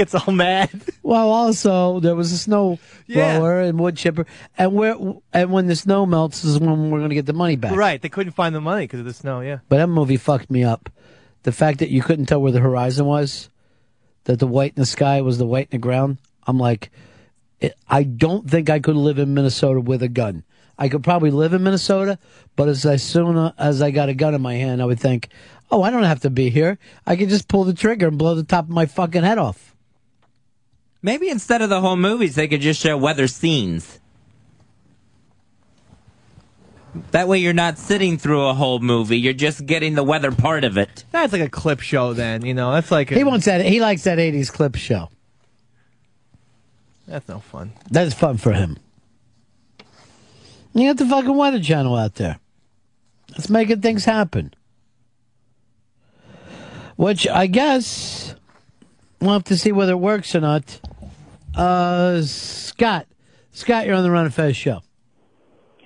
Gets 0.00 0.14
all 0.14 0.32
mad. 0.32 0.70
Well, 1.02 1.28
also 1.30 2.00
there 2.00 2.14
was 2.14 2.32
a 2.32 2.38
snow 2.38 2.78
Yeah. 3.06 3.38
blower 3.38 3.60
and 3.60 3.78
wood 3.78 3.96
chipper, 3.98 4.24
and 4.56 4.72
where 4.72 4.94
and 5.32 5.50
when 5.52 5.66
the 5.66 5.76
snow 5.76 6.06
melts 6.06 6.42
is 6.44 6.58
when 6.58 6.90
we're 6.90 7.00
gonna 7.00 7.14
get 7.14 7.26
the 7.26 7.32
money 7.34 7.56
back. 7.56 7.76
Right. 7.76 8.00
They 8.00 8.08
couldn't 8.08 8.32
find 8.32 8.54
the 8.54 8.60
money 8.62 8.84
because 8.84 9.00
of 9.00 9.06
the 9.06 9.12
snow, 9.12 9.40
yeah. 9.40 9.58
But 9.68 9.76
that 9.78 9.88
movie 9.88 10.16
fucked 10.16 10.50
me 10.50 10.62
up. 10.64 10.88
The 11.42 11.52
fact 11.52 11.80
that 11.80 11.90
you 11.90 12.00
couldn't 12.00 12.26
tell 12.26 12.40
where 12.40 12.52
the 12.52 12.60
horizon 12.60 13.04
was, 13.06 13.50
that 14.24 14.38
the 14.38 14.46
white 14.46 14.72
in 14.76 14.80
the 14.80 14.86
sky 14.86 15.20
was 15.20 15.36
the 15.38 15.46
white 15.46 15.68
in 15.70 15.78
the 15.80 15.86
ground. 15.86 16.16
I'm 16.46 16.58
like, 16.58 16.90
it, 17.60 17.74
I 17.88 18.04
don't 18.04 18.48
think 18.48 18.70
I 18.70 18.78
could 18.80 18.96
live 18.96 19.18
in 19.18 19.34
Minnesota 19.34 19.80
with 19.80 20.02
a 20.02 20.08
gun. 20.08 20.44
I 20.78 20.88
could 20.88 21.02
probably 21.04 21.30
live 21.30 21.52
in 21.52 21.62
Minnesota, 21.62 22.18
but 22.56 22.68
as 22.68 22.86
I 22.86 22.96
soon 22.96 23.52
as 23.58 23.82
I 23.82 23.90
got 23.90 24.08
a 24.08 24.14
gun 24.14 24.34
in 24.34 24.40
my 24.40 24.54
hand, 24.54 24.80
I 24.80 24.86
would 24.86 25.00
think, 25.00 25.28
oh, 25.70 25.82
I 25.82 25.90
don't 25.90 26.04
have 26.04 26.20
to 26.20 26.30
be 26.30 26.48
here. 26.48 26.78
I 27.06 27.16
could 27.16 27.28
just 27.28 27.48
pull 27.48 27.64
the 27.64 27.74
trigger 27.74 28.08
and 28.08 28.16
blow 28.16 28.34
the 28.34 28.44
top 28.44 28.64
of 28.64 28.70
my 28.70 28.86
fucking 28.86 29.22
head 29.24 29.36
off. 29.38 29.69
Maybe 31.02 31.28
instead 31.28 31.62
of 31.62 31.70
the 31.70 31.80
whole 31.80 31.96
movies, 31.96 32.34
they 32.34 32.48
could 32.48 32.60
just 32.60 32.80
show 32.80 32.96
weather 32.96 33.26
scenes. 33.26 33.98
That 37.12 37.28
way 37.28 37.38
you're 37.38 37.52
not 37.52 37.78
sitting 37.78 38.18
through 38.18 38.46
a 38.46 38.54
whole 38.54 38.80
movie, 38.80 39.18
you're 39.18 39.32
just 39.32 39.64
getting 39.64 39.94
the 39.94 40.02
weather 40.02 40.32
part 40.32 40.64
of 40.64 40.76
it. 40.76 41.04
That's 41.12 41.32
like 41.32 41.42
a 41.42 41.48
clip 41.48 41.80
show 41.80 42.12
then, 42.12 42.44
you 42.44 42.52
know. 42.52 42.72
That's 42.72 42.90
like 42.90 43.12
a, 43.12 43.14
He 43.14 43.24
wants 43.24 43.46
that. 43.46 43.64
He 43.64 43.80
likes 43.80 44.04
that 44.04 44.18
'80s 44.18 44.52
clip 44.52 44.74
show. 44.74 45.08
That's 47.06 47.28
no 47.28 47.38
fun. 47.38 47.72
That's 47.90 48.14
fun 48.14 48.38
for 48.38 48.52
him. 48.52 48.76
You 50.74 50.88
got 50.88 50.98
the 50.98 51.06
fucking 51.06 51.36
Weather 51.36 51.60
Channel 51.60 51.96
out 51.96 52.14
there. 52.14 52.38
It's 53.36 53.48
making 53.48 53.80
things 53.80 54.04
happen. 54.04 54.54
Which 56.96 57.26
I 57.26 57.46
guess 57.46 58.34
we'll 59.20 59.32
have 59.32 59.44
to 59.44 59.56
see 59.56 59.72
whether 59.72 59.92
it 59.92 59.96
works 59.96 60.34
or 60.34 60.40
not. 60.40 60.80
Uh, 61.54 62.22
Scott, 62.22 63.06
Scott, 63.52 63.86
you're 63.86 63.94
on 63.96 64.02
the 64.02 64.10
Run 64.10 64.26
of 64.26 64.34
Fez 64.34 64.56
show. 64.56 64.82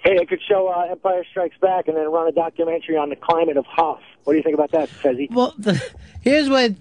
Hey, 0.04 0.18
I 0.20 0.26
could 0.26 0.40
show 0.46 0.68
uh, 0.68 0.90
Empire 0.90 1.24
Strikes 1.30 1.56
Back 1.58 1.88
and 1.88 1.96
then 1.96 2.10
run 2.12 2.28
a 2.28 2.32
documentary 2.32 2.96
on 2.98 3.08
the 3.08 3.16
climate 3.16 3.56
of 3.56 3.64
Hoth. 3.64 4.02
What 4.24 4.34
do 4.34 4.36
you 4.36 4.42
think 4.42 4.54
about 4.54 4.70
that, 4.72 4.88
Fezzy? 4.90 5.28
Well, 5.30 5.54
the, 5.58 5.82
here's 6.20 6.48
what 6.50 6.72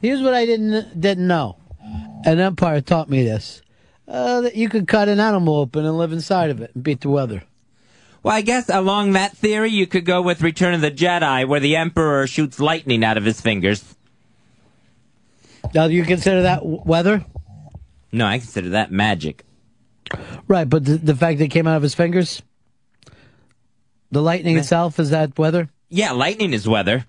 here's 0.00 0.22
what 0.22 0.34
I 0.34 0.46
didn't 0.46 1.00
didn't 1.00 1.26
know, 1.26 1.56
and 2.24 2.38
Empire 2.38 2.80
taught 2.80 3.10
me 3.10 3.24
this: 3.24 3.62
uh, 4.06 4.42
that 4.42 4.54
you 4.54 4.68
could 4.68 4.86
cut 4.86 5.08
an 5.08 5.18
animal 5.18 5.56
open 5.56 5.84
and 5.84 5.98
live 5.98 6.12
inside 6.12 6.50
of 6.50 6.60
it 6.60 6.70
and 6.74 6.84
beat 6.84 7.00
the 7.00 7.08
weather. 7.10 7.42
Well, 8.22 8.34
I 8.34 8.42
guess 8.42 8.68
along 8.68 9.12
that 9.12 9.36
theory, 9.36 9.70
you 9.70 9.86
could 9.88 10.04
go 10.04 10.22
with 10.22 10.40
Return 10.42 10.74
of 10.74 10.80
the 10.80 10.90
Jedi, 10.90 11.48
where 11.48 11.60
the 11.60 11.74
Emperor 11.74 12.28
shoots 12.28 12.60
lightning 12.60 13.02
out 13.02 13.16
of 13.16 13.24
his 13.24 13.40
fingers. 13.40 13.96
Now, 15.74 15.88
do 15.88 15.94
you 15.94 16.04
consider 16.04 16.42
that 16.42 16.60
w- 16.60 16.82
weather? 16.84 17.24
No, 18.12 18.26
I 18.26 18.38
consider 18.38 18.70
that 18.70 18.90
magic. 18.90 19.44
Right, 20.46 20.68
but 20.68 20.84
the, 20.84 20.96
the 20.96 21.14
fact 21.14 21.38
that 21.38 21.44
it 21.44 21.48
came 21.48 21.66
out 21.66 21.76
of 21.76 21.82
his 21.82 21.94
fingers, 21.94 22.42
the 24.10 24.22
lightning 24.22 24.56
itself, 24.56 24.98
is 24.98 25.10
that 25.10 25.38
weather? 25.38 25.68
Yeah, 25.90 26.12
lightning 26.12 26.52
is 26.52 26.68
weather. 26.68 27.04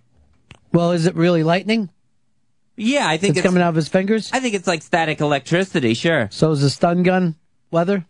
Well, 0.74 0.92
is 0.92 1.06
it 1.06 1.16
really 1.16 1.44
lightning? 1.44 1.90
Yeah, 2.76 3.08
I 3.08 3.18
think 3.18 3.32
it's, 3.32 3.40
it's, 3.40 3.46
coming 3.46 3.62
out 3.62 3.70
of 3.70 3.76
his 3.76 3.90
fingers. 3.90 4.30
I 4.32 4.40
think 4.40 4.56
it's 4.56 4.68
like 4.68 4.82
static 4.82 5.20
electricity. 5.20 5.94
Sure. 5.94 6.30
So 6.32 6.52
is 6.52 6.64
a 6.64 6.70
stun 6.70 7.04
gun 7.04 7.36
weather? 7.72 8.06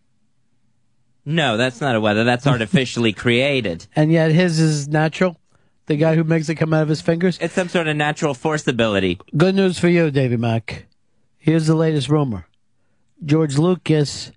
No, 1.26 1.58
that's 1.58 1.82
not 1.82 1.96
a 1.96 2.02
weather. 2.02 2.24
That's 2.24 2.46
artificially 2.48 3.14
created. 3.14 3.88
And 3.96 4.12
yet 4.12 4.32
his 4.32 4.60
is 4.60 4.88
natural. 4.88 5.38
The 5.88 5.96
guy 5.96 6.16
who 6.16 6.24
makes 6.24 6.50
it 6.50 6.56
come 6.56 6.72
out 6.72 6.84
of 6.84 6.90
his 6.90 7.02
fingers. 7.02 7.40
It's 7.42 7.56
some 7.56 7.68
sort 7.68 7.88
of 7.88 7.96
natural 7.96 8.36
force 8.36 8.68
ability. 8.68 9.20
Good 9.36 9.56
news 9.56 9.80
for 9.80 9.88
you, 9.88 10.12
Davy 10.12 10.38
Mack. 10.38 10.86
Here's 11.40 11.66
the 11.66 11.74
latest 11.74 12.10
rumor: 12.10 12.46
George 13.24 13.58
Lucas 13.58 14.32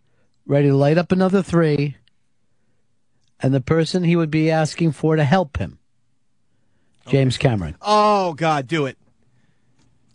ready 0.46 0.68
to 0.68 0.76
light 0.76 0.98
up 0.98 1.12
another 1.12 1.42
three, 1.42 1.96
and 3.40 3.54
the 3.54 3.60
person 3.60 4.04
he 4.04 4.16
would 4.16 4.30
be 4.30 4.50
asking 4.50 4.92
for 4.92 5.16
to 5.16 5.24
help 5.24 5.58
him, 5.58 5.78
James 7.06 7.38
Cameron. 7.38 7.76
Oh 7.80 8.34
God, 8.34 8.66
do 8.66 8.86
it. 8.86 8.98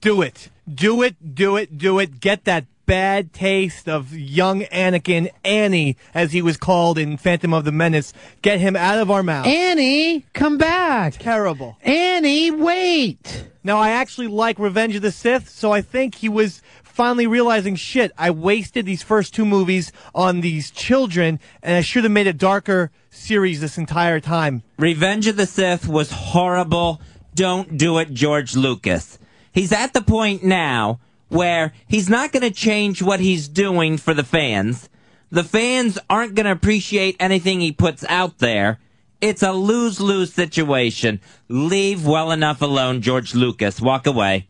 Do 0.01 0.21
it. 0.21 0.49
Do 0.71 1.01
it, 1.01 1.35
do 1.35 1.55
it, 1.55 1.77
do 1.77 1.99
it. 1.99 2.19
Get 2.19 2.43
that 2.45 2.65
bad 2.85 3.33
taste 3.33 3.87
of 3.87 4.13
young 4.13 4.61
Anakin, 4.63 5.29
Annie, 5.43 5.97
as 6.13 6.31
he 6.31 6.41
was 6.41 6.57
called 6.57 6.97
in 6.97 7.17
Phantom 7.17 7.53
of 7.53 7.65
the 7.65 7.71
Menace. 7.71 8.13
Get 8.41 8.59
him 8.59 8.75
out 8.75 8.99
of 8.99 9.11
our 9.11 9.23
mouth. 9.23 9.45
Annie, 9.45 10.25
come 10.33 10.57
back. 10.57 11.13
Terrible. 11.17 11.77
Annie, 11.81 12.51
wait. 12.51 13.49
Now, 13.63 13.77
I 13.77 13.89
actually 13.91 14.27
like 14.27 14.57
Revenge 14.57 14.95
of 14.95 15.01
the 15.01 15.11
Sith, 15.11 15.49
so 15.49 15.71
I 15.73 15.81
think 15.81 16.15
he 16.15 16.29
was 16.29 16.61
finally 16.97 17.27
realizing, 17.27 17.75
shit, 17.75 18.11
I 18.17 18.31
wasted 18.31 18.87
these 18.87 19.03
first 19.03 19.31
two 19.31 19.45
movies 19.45 19.91
on 20.15 20.41
these 20.41 20.71
children, 20.71 21.39
and 21.61 21.77
I 21.77 21.81
should 21.81 22.03
have 22.03 22.11
made 22.11 22.25
a 22.25 22.33
darker 22.33 22.89
series 23.11 23.61
this 23.61 23.77
entire 23.77 24.19
time. 24.19 24.63
Revenge 24.79 25.27
of 25.27 25.37
the 25.37 25.45
Sith 25.45 25.87
was 25.87 26.09
horrible. 26.09 26.99
Don't 27.35 27.77
do 27.77 27.99
it, 27.99 28.15
George 28.15 28.55
Lucas. 28.55 29.19
He's 29.51 29.71
at 29.71 29.93
the 29.93 30.01
point 30.01 30.43
now 30.43 30.99
where 31.29 31.71
he's 31.87 32.09
not 32.09 32.31
going 32.31 32.41
to 32.41 32.51
change 32.51 33.03
what 33.03 33.19
he's 33.19 33.47
doing 33.47 33.97
for 33.97 34.15
the 34.15 34.23
fans. 34.23 34.89
The 35.29 35.43
fans 35.43 35.99
aren't 36.09 36.33
going 36.33 36.47
to 36.47 36.51
appreciate 36.51 37.15
anything 37.19 37.59
he 37.59 37.71
puts 37.71 38.03
out 38.05 38.39
there. 38.39 38.79
It's 39.21 39.43
a 39.43 39.51
lose 39.51 40.01
lose 40.01 40.33
situation. 40.33 41.21
Leave 41.47 42.07
well 42.07 42.31
enough 42.31 42.63
alone, 42.63 43.03
George 43.03 43.35
Lucas. 43.35 43.79
Walk 43.79 44.07
away. 44.07 44.47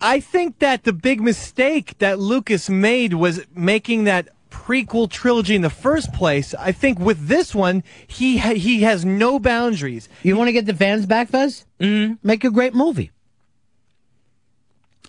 I 0.00 0.20
think 0.20 0.58
that 0.60 0.84
the 0.84 0.92
big 0.92 1.20
mistake 1.20 1.98
that 1.98 2.18
Lucas 2.18 2.70
made 2.70 3.14
was 3.14 3.44
making 3.54 4.04
that 4.04 4.28
prequel 4.50 5.10
trilogy 5.10 5.54
in 5.54 5.62
the 5.62 5.70
first 5.70 6.12
place. 6.12 6.54
I 6.54 6.72
think 6.72 6.98
with 6.98 7.28
this 7.28 7.54
one, 7.54 7.84
he 8.06 8.38
ha- 8.38 8.54
he 8.54 8.82
has 8.82 9.04
no 9.04 9.38
boundaries. 9.38 10.08
You 10.22 10.36
want 10.36 10.48
to 10.48 10.52
get 10.52 10.66
the 10.66 10.74
fans 10.74 11.06
back, 11.06 11.28
Fez? 11.28 11.66
Mm-hmm. 11.80 12.14
Make 12.22 12.44
a 12.44 12.50
great 12.50 12.74
movie. 12.74 13.10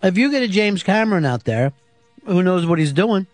If 0.03 0.17
you 0.17 0.31
get 0.31 0.43
a 0.43 0.47
James 0.47 0.83
Cameron 0.83 1.25
out 1.25 1.43
there, 1.43 1.73
who 2.25 2.43
knows 2.43 2.65
what 2.65 2.79
he's 2.79 2.93
doing, 2.93 3.27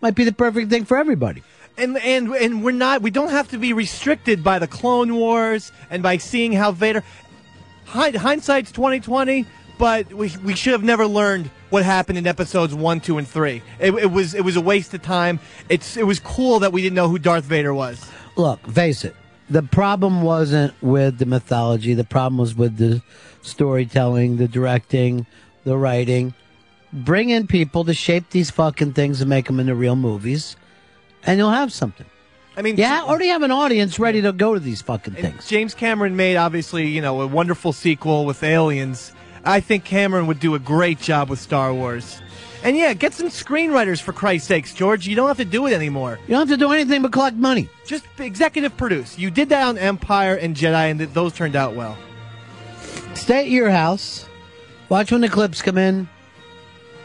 might 0.00 0.14
be 0.14 0.24
the 0.24 0.32
perfect 0.32 0.70
thing 0.70 0.84
for 0.84 0.96
everybody. 0.96 1.42
And 1.78 1.96
and 1.98 2.34
and 2.34 2.62
we're 2.64 2.72
not. 2.72 3.02
We 3.02 3.10
don't 3.10 3.30
have 3.30 3.48
to 3.50 3.58
be 3.58 3.72
restricted 3.72 4.42
by 4.44 4.58
the 4.58 4.66
Clone 4.66 5.14
Wars 5.14 5.72
and 5.90 6.02
by 6.02 6.16
seeing 6.18 6.52
how 6.52 6.72
Vader. 6.72 7.02
Hind- 7.86 8.16
hindsight's 8.16 8.72
twenty 8.72 9.00
twenty, 9.00 9.46
but 9.82 10.14
we 10.14 10.32
we 10.44 10.54
should 10.54 10.74
have 10.74 10.84
never 10.84 11.08
learned 11.08 11.50
what 11.70 11.82
happened 11.82 12.16
in 12.16 12.24
episodes 12.24 12.72
one, 12.72 13.00
two, 13.00 13.18
and 13.18 13.26
three. 13.26 13.62
It, 13.80 13.92
it 13.92 14.12
was 14.12 14.32
it 14.32 14.44
was 14.44 14.54
a 14.54 14.60
waste 14.60 14.94
of 14.94 15.02
time. 15.02 15.40
It's 15.68 15.96
it 15.96 16.06
was 16.06 16.20
cool 16.20 16.60
that 16.60 16.72
we 16.72 16.82
didn't 16.82 16.94
know 16.94 17.08
who 17.08 17.18
Darth 17.18 17.42
Vader 17.42 17.74
was. 17.74 18.08
Look, 18.36 18.64
face 18.68 19.04
it. 19.04 19.16
The 19.50 19.64
problem 19.64 20.22
wasn't 20.22 20.80
with 20.84 21.18
the 21.18 21.26
mythology. 21.26 21.94
The 21.94 22.04
problem 22.04 22.38
was 22.38 22.54
with 22.54 22.76
the 22.76 23.02
storytelling, 23.42 24.36
the 24.36 24.46
directing, 24.46 25.26
the 25.64 25.76
writing. 25.76 26.34
Bring 26.92 27.30
in 27.30 27.48
people 27.48 27.82
to 27.86 27.92
shape 27.92 28.30
these 28.30 28.52
fucking 28.52 28.92
things 28.92 29.20
and 29.20 29.28
make 29.28 29.46
them 29.46 29.58
into 29.58 29.74
real 29.74 29.96
movies, 29.96 30.54
and 31.24 31.38
you'll 31.38 31.50
have 31.50 31.72
something. 31.72 32.06
I 32.56 32.62
mean, 32.62 32.76
yeah, 32.76 33.02
already 33.02 33.28
have 33.28 33.42
an 33.42 33.50
audience 33.50 33.98
ready 33.98 34.22
to 34.22 34.32
go 34.32 34.54
to 34.54 34.60
these 34.60 34.80
fucking 34.80 35.14
things. 35.14 35.48
James 35.48 35.74
Cameron 35.74 36.14
made 36.14 36.36
obviously, 36.36 36.86
you 36.86 37.00
know, 37.00 37.20
a 37.22 37.26
wonderful 37.26 37.72
sequel 37.72 38.26
with 38.26 38.44
Aliens. 38.44 39.12
I 39.44 39.60
think 39.60 39.84
Cameron 39.84 40.26
would 40.28 40.40
do 40.40 40.54
a 40.54 40.58
great 40.58 41.00
job 41.00 41.28
with 41.30 41.38
Star 41.40 41.72
Wars. 41.74 42.20
And 42.64 42.76
yeah, 42.76 42.92
get 42.94 43.12
some 43.12 43.26
screenwriters 43.28 44.00
for 44.00 44.12
Christ's 44.12 44.46
sakes, 44.46 44.72
George. 44.72 45.06
You 45.08 45.16
don't 45.16 45.26
have 45.26 45.38
to 45.38 45.44
do 45.44 45.66
it 45.66 45.72
anymore. 45.72 46.20
You 46.22 46.28
don't 46.36 46.48
have 46.48 46.56
to 46.56 46.64
do 46.64 46.70
anything 46.72 47.02
but 47.02 47.10
collect 47.10 47.36
money. 47.36 47.68
Just 47.86 48.04
executive 48.18 48.76
produce. 48.76 49.18
You 49.18 49.30
did 49.32 49.48
that 49.48 49.64
on 49.66 49.78
Empire 49.78 50.36
and 50.36 50.54
Jedi, 50.56 50.90
and 50.90 51.00
th- 51.00 51.10
those 51.12 51.32
turned 51.32 51.56
out 51.56 51.74
well. 51.74 51.96
Stay 53.14 53.40
at 53.40 53.48
your 53.50 53.70
house, 53.70 54.26
watch 54.88 55.10
when 55.10 55.20
the 55.22 55.28
clips 55.28 55.60
come 55.60 55.76
in, 55.76 56.08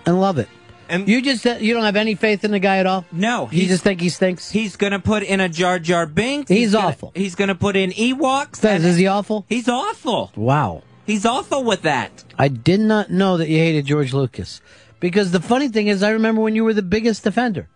and 0.06 0.22
love 0.22 0.38
it. 0.38 0.48
And 0.90 1.08
you 1.10 1.22
just 1.22 1.46
uh, 1.46 1.58
you 1.60 1.74
don't 1.74 1.84
have 1.84 1.98
any 1.98 2.16
faith 2.16 2.46
in 2.46 2.52
the 2.52 2.60
guy 2.60 2.78
at 2.78 2.86
all. 2.86 3.04
No, 3.12 3.50
you 3.52 3.68
just 3.68 3.84
think 3.84 4.00
he 4.00 4.08
stinks. 4.10 4.50
He's 4.52 4.78
gonna 4.78 5.00
put 5.00 5.22
in 5.24 5.42
a 5.42 5.50
Jar 5.50 5.80
Jar 5.80 6.06
Binks. 6.06 6.50
He's 6.50 6.72
gonna- 6.72 6.88
awful. 6.88 7.12
He's 7.14 7.36
gonna 7.36 7.56
put 7.56 7.76
in 7.76 7.92
Ewoks. 7.92 8.58
Fez, 8.58 8.86
is 8.86 8.96
he 8.96 9.06
awful? 9.08 9.46
He's 9.50 9.68
awful. 9.68 10.32
Wow. 10.36 10.84
He's 11.08 11.26
awful 11.26 11.64
with 11.64 11.84
that. 11.84 12.26
I 12.38 12.50
did 12.50 12.82
not 12.82 13.10
know 13.10 13.38
that 13.38 13.48
you 13.48 13.58
hated 13.58 13.86
George 13.86 14.14
Lucas. 14.14 14.62
Because 15.00 15.32
the 15.32 15.42
funny 15.42 15.70
thing 15.70 15.88
is, 15.88 16.04
I 16.04 16.10
remember 16.12 16.42
when 16.42 16.54
you 16.54 16.66
were 16.66 16.74
the 16.74 16.82
biggest 16.82 17.24
defender. 17.24 17.70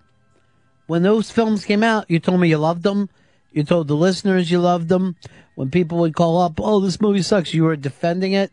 When 0.88 1.02
those 1.02 1.32
films 1.32 1.64
came 1.64 1.82
out, 1.82 2.12
you 2.12 2.20
told 2.20 2.42
me 2.42 2.50
you 2.50 2.58
loved 2.58 2.84
them. 2.84 3.10
You 3.54 3.64
told 3.64 3.88
the 3.88 3.96
listeners 3.96 4.52
you 4.52 4.60
loved 4.60 4.90
them. 4.90 5.16
When 5.56 5.72
people 5.72 6.00
would 6.00 6.14
call 6.14 6.42
up, 6.42 6.60
oh, 6.60 6.82
this 6.82 7.00
movie 7.00 7.22
sucks, 7.22 7.54
you 7.54 7.64
were 7.64 7.78
defending 7.78 8.34
it. 8.34 8.52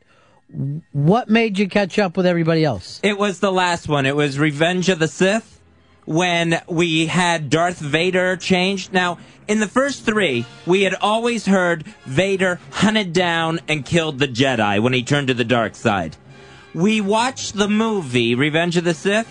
What 0.93 1.29
made 1.29 1.59
you 1.59 1.69
catch 1.69 1.99
up 1.99 2.17
with 2.17 2.25
everybody 2.25 2.65
else? 2.65 3.01
It 3.03 3.19
was 3.19 3.41
the 3.41 3.53
last 3.53 3.89
one. 3.89 4.07
It 4.07 4.15
was 4.15 4.39
Revenge 4.39 4.89
of 4.89 5.01
the 5.01 5.09
Sith 5.09 5.58
when 6.09 6.59
we 6.67 7.05
had 7.05 7.51
Darth 7.51 7.79
Vader 7.79 8.35
changed. 8.39 8.95
Now, 8.95 9.19
in 9.47 9.61
the 9.61 9.69
first 9.69 10.07
three, 10.07 10.47
we 10.67 10.83
had 10.83 10.95
always 10.95 11.45
heard 11.45 11.87
Vader 12.07 12.59
hunted 12.71 13.13
down 13.13 13.61
and 13.69 13.85
killed 13.85 14.19
the 14.19 14.27
Jedi 14.27 14.81
when 14.83 14.95
he 14.95 15.03
turned 15.03 15.29
to 15.29 15.35
the 15.35 15.45
dark 15.45 15.75
side. 15.75 16.17
We 16.75 17.03
watched 17.03 17.57
the 17.57 17.69
movie 17.69 18.35
Revenge 18.35 18.79
of 18.79 18.85
the 18.85 18.95
Sith. 18.95 19.31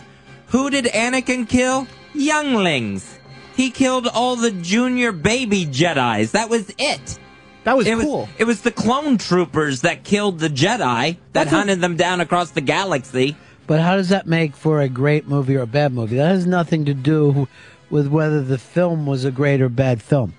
Who 0.49 0.69
did 0.69 0.85
Anakin 0.85 1.49
kill? 1.49 1.87
Younglings. 2.13 3.17
He 3.55 3.71
killed 3.71 4.05
all 4.05 4.35
the 4.35 4.51
junior 4.51 5.11
baby 5.11 5.65
Jedi's. 5.65 6.33
That 6.33 6.47
was 6.47 6.71
it. 6.77 7.19
That 7.63 7.75
was 7.75 7.87
it 7.87 7.97
cool. 7.97 8.21
Was, 8.21 8.29
it 8.37 8.43
was 8.43 8.61
the 8.61 8.71
clone 8.71 9.17
troopers 9.17 9.81
that 9.81 10.03
killed 10.03 10.37
the 10.37 10.47
Jedi 10.47 11.17
that 11.33 11.47
hunted 11.47 11.81
them 11.81 11.95
down 11.95 12.21
across 12.21 12.51
the 12.51 12.61
galaxy. 12.61 13.35
But 13.67 13.81
how 13.81 13.97
does 13.97 14.09
that 14.09 14.25
make 14.25 14.55
for 14.55 14.81
a 14.81 14.87
great 14.87 15.27
movie 15.27 15.57
or 15.57 15.61
a 15.61 15.67
bad 15.67 15.93
movie? 15.93 16.15
That 16.15 16.29
has 16.29 16.47
nothing 16.47 16.85
to 16.85 16.93
do 16.93 17.47
with 17.89 18.07
whether 18.07 18.41
the 18.41 18.57
film 18.57 19.05
was 19.05 19.25
a 19.25 19.31
great 19.31 19.61
or 19.61 19.69
bad 19.69 20.01
film. 20.01 20.33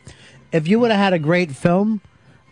If 0.51 0.67
you 0.67 0.81
would 0.81 0.91
have 0.91 0.99
had 0.99 1.13
a 1.13 1.19
great 1.19 1.53
film, 1.53 2.01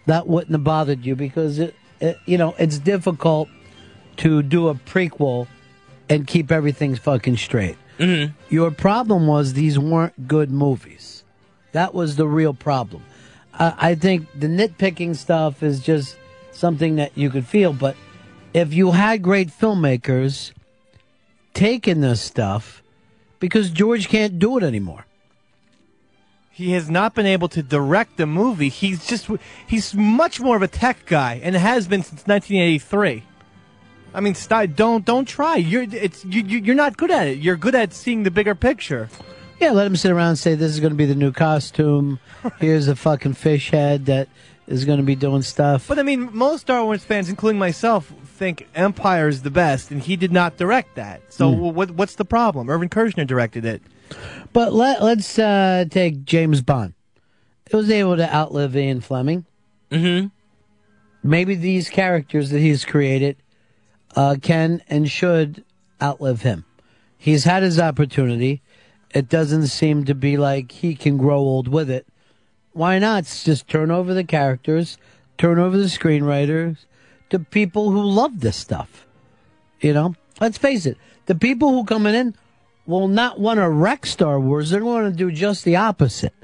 that 0.05 0.27
wouldn't 0.27 0.53
have 0.53 0.65
bothered 0.65 1.05
you 1.05 1.17
because 1.17 1.59
it, 1.59 1.75
it 2.01 2.19
you 2.27 2.37
know, 2.37 2.55
it's 2.59 2.79
difficult 2.79 3.49
to 4.19 4.43
do 4.43 4.69
a 4.69 4.75
prequel 4.75 5.47
and 6.09 6.27
keep 6.27 6.53
everything 6.53 6.95
fucking 6.95 7.39
straight. 7.39 7.77
Mm-hmm. 7.99 8.35
Your 8.51 8.71
problem 8.71 9.27
was 9.27 9.55
these 9.55 9.79
weren't 9.79 10.29
good 10.29 10.51
movies. 10.51 11.25
That 11.73 11.95
was 11.95 12.17
the 12.17 12.29
real 12.29 12.55
problem. 12.55 13.03
Uh, 13.55 13.73
I 13.79 13.95
think 13.95 14.29
the 14.39 14.47
nitpicking 14.47 15.17
stuff 15.17 15.63
is 15.63 15.81
just 15.81 16.17
something 16.53 16.97
that 16.97 17.17
you 17.17 17.31
could 17.31 17.47
feel, 17.47 17.73
but 17.73 17.97
if 18.53 18.73
you 18.73 18.93
had 18.93 19.23
great 19.23 19.49
filmmakers 19.49 20.53
taking 21.57 22.03
this 22.03 22.21
stuff, 22.21 22.83
because 23.41 23.71
George 23.71 24.09
can't 24.09 24.39
do 24.39 24.59
it 24.59 24.63
anymore. 24.63 25.07
He 26.51 26.73
has 26.73 26.89
not 26.89 27.15
been 27.15 27.27
able 27.27 27.49
to 27.49 27.63
direct 27.63 28.17
the 28.17 28.27
movie. 28.27 28.69
He's 28.69 29.07
just 29.07 29.29
he's 29.67 29.95
much 29.95 30.41
more 30.41 30.57
of 30.57 30.63
a 30.63 30.69
tech 30.69 31.05
guy 31.07 31.41
and 31.43 31.55
has 31.55 31.87
been 31.87 32.03
since 32.03 32.27
1983. 32.27 33.25
I 34.15 34.21
mean, 34.21 34.35
don't 34.75 35.05
don't 35.05 35.27
try. 35.27 35.57
You're 35.57 35.83
it's 35.83 36.25
you, 36.25 36.43
you 36.43 36.59
you're 36.61 36.75
not 36.75 36.97
good 36.97 37.11
at 37.11 37.27
it. 37.27 37.39
You're 37.39 37.57
good 37.57 37.75
at 37.75 37.93
seeing 37.93 38.23
the 38.23 38.31
bigger 38.31 38.55
picture. 38.55 39.11
Yeah, 39.61 39.73
let 39.73 39.87
him 39.87 39.97
sit 39.97 40.11
around 40.13 40.31
and 40.31 40.39
say 40.39 40.55
this 40.55 40.73
is 40.73 40.81
going 40.81 40.93
to 40.93 40.97
be 40.97 41.07
the 41.07 41.15
new 41.15 41.33
costume. 41.33 42.21
Here's 42.59 42.89
a 42.89 42.97
fucking 42.97 43.35
fish 43.35 43.71
head 43.71 44.07
that 44.07 44.29
is 44.67 44.85
going 44.85 44.99
to 44.99 45.05
be 45.05 45.15
doing 45.15 45.43
stuff. 45.43 45.87
But 45.89 45.99
I 45.99 46.03
mean, 46.03 46.31
most 46.33 46.63
Star 46.63 46.85
Wars 46.85 47.05
fans, 47.05 47.29
including 47.29 47.59
myself, 47.59 48.13
think 48.25 48.69
Empire 48.75 49.29
is 49.29 49.43
the 49.43 49.51
best, 49.51 49.91
and 49.91 50.03
he 50.03 50.17
did 50.17 50.33
not 50.33 50.57
direct 50.57 50.97
that. 50.97 51.21
So 51.33 51.53
Hmm. 51.53 51.75
what 51.75 51.91
what's 51.93 52.17
the 52.17 52.25
problem? 52.25 52.69
Irvin 52.69 52.89
Kershner 52.89 53.27
directed 53.27 53.65
it. 53.65 53.83
But 54.53 54.73
let 54.73 55.03
let's 55.03 55.39
uh, 55.39 55.85
take 55.91 56.25
James 56.25 56.63
Bond. 56.63 56.95
It 57.71 57.75
was 57.75 57.91
able 57.91 58.17
to 58.17 58.35
outlive 58.35 58.77
Ian 58.77 59.01
Fleming. 59.01 59.45
Mm-hmm. 59.91 60.29
Maybe 61.23 61.55
these 61.57 61.89
characters 61.89 62.51
that 62.51 62.61
he's 62.61 62.85
created 62.85 63.37
uh, 64.15 64.37
can 64.41 64.83
and 64.89 65.11
should 65.11 65.65
outlive 66.01 66.43
him. 66.43 66.65
He's 67.19 67.45
had 67.45 67.63
his 67.65 67.81
opportunity. 67.81 68.63
It 69.13 69.29
doesn't 69.29 69.67
seem 69.69 70.05
to 70.05 70.15
be 70.15 70.37
like 70.37 70.71
he 70.71 70.95
can 70.95 71.17
grow 71.17 71.39
old 71.39 71.67
with 71.69 71.91
it. 71.91 72.07
Why 72.77 72.99
not 72.99 73.25
just 73.25 73.69
turn 73.69 73.91
over 73.91 74.13
the 74.13 74.23
characters, 74.23 74.99
turn 75.39 75.59
over 75.59 75.79
the 75.79 75.85
screenwriters 75.85 76.77
to 77.31 77.39
people 77.39 77.91
who 77.91 78.03
love 78.03 78.41
this 78.41 78.59
stuff? 78.59 79.07
You 79.81 79.95
know, 79.95 80.15
let's 80.43 80.59
face 80.59 80.85
it, 80.85 80.99
the 81.25 81.35
people 81.35 81.71
who 81.71 81.87
coming 81.87 82.15
in 82.15 82.35
will 82.85 83.09
not 83.09 83.41
want 83.41 83.61
to 83.61 83.71
wreck 83.71 84.05
Star 84.05 84.39
Wars. 84.39 84.69
They're 84.69 84.81
going 84.81 85.11
to 85.11 85.17
do 85.17 85.33
just 85.33 85.65
the 85.65 85.77
opposite. 85.77 86.35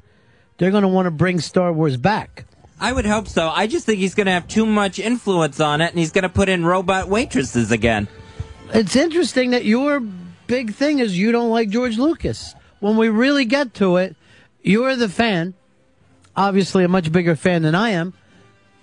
They're 0.57 0.71
going 0.71 0.85
to 0.85 0.89
want 0.89 1.05
to 1.05 1.11
bring 1.11 1.39
Star 1.39 1.71
Wars 1.71 1.99
back. 1.99 2.47
I 2.81 2.95
would 2.95 3.05
hope 3.05 3.29
so. 3.29 3.51
I 3.51 3.67
just 3.67 3.85
think 3.85 3.99
he's 3.99 4.15
going 4.15 4.25
to 4.25 4.33
have 4.33 4.49
too 4.49 4.65
much 4.65 4.99
influence 4.99 5.61
on 5.61 5.83
it, 5.83 5.91
and 5.91 5.99
he's 5.99 6.13
going 6.13 6.23
to 6.23 6.31
put 6.31 6.49
in 6.49 6.65
robot 6.65 7.11
waitresses 7.11 7.71
again. 7.71 8.09
It's 8.73 8.97
interesting 8.97 9.51
that 9.51 9.67
your 9.67 10.01
big 10.47 10.73
thing 10.73 10.99
is 10.99 11.19
you 11.19 11.31
don't 11.31 11.51
like 11.51 11.69
George 11.69 11.99
Lucas. 11.99 12.55
When 12.81 12.97
we 12.97 13.11
really 13.11 13.45
get 13.45 13.75
to 13.75 13.99
it, 13.99 14.17
you're 14.63 14.97
the 14.97 15.11
fan. 15.11 15.53
Obviously, 16.37 16.85
a 16.85 16.89
much 16.89 17.13
bigger 17.13 17.37
fan 17.37 17.63
than 17.63 17.75
I 17.75 17.91
am. 17.91 18.15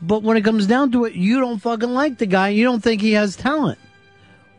But 0.01 0.23
when 0.23 0.37
it 0.37 0.43
comes 0.43 0.65
down 0.67 0.91
to 0.93 1.05
it, 1.05 1.13
you 1.13 1.39
don't 1.39 1.59
fucking 1.59 1.89
like 1.93 2.17
the 2.17 2.25
guy. 2.25 2.49
You 2.49 2.63
don't 2.63 2.81
think 2.81 3.01
he 3.01 3.13
has 3.13 3.35
talent. 3.35 3.79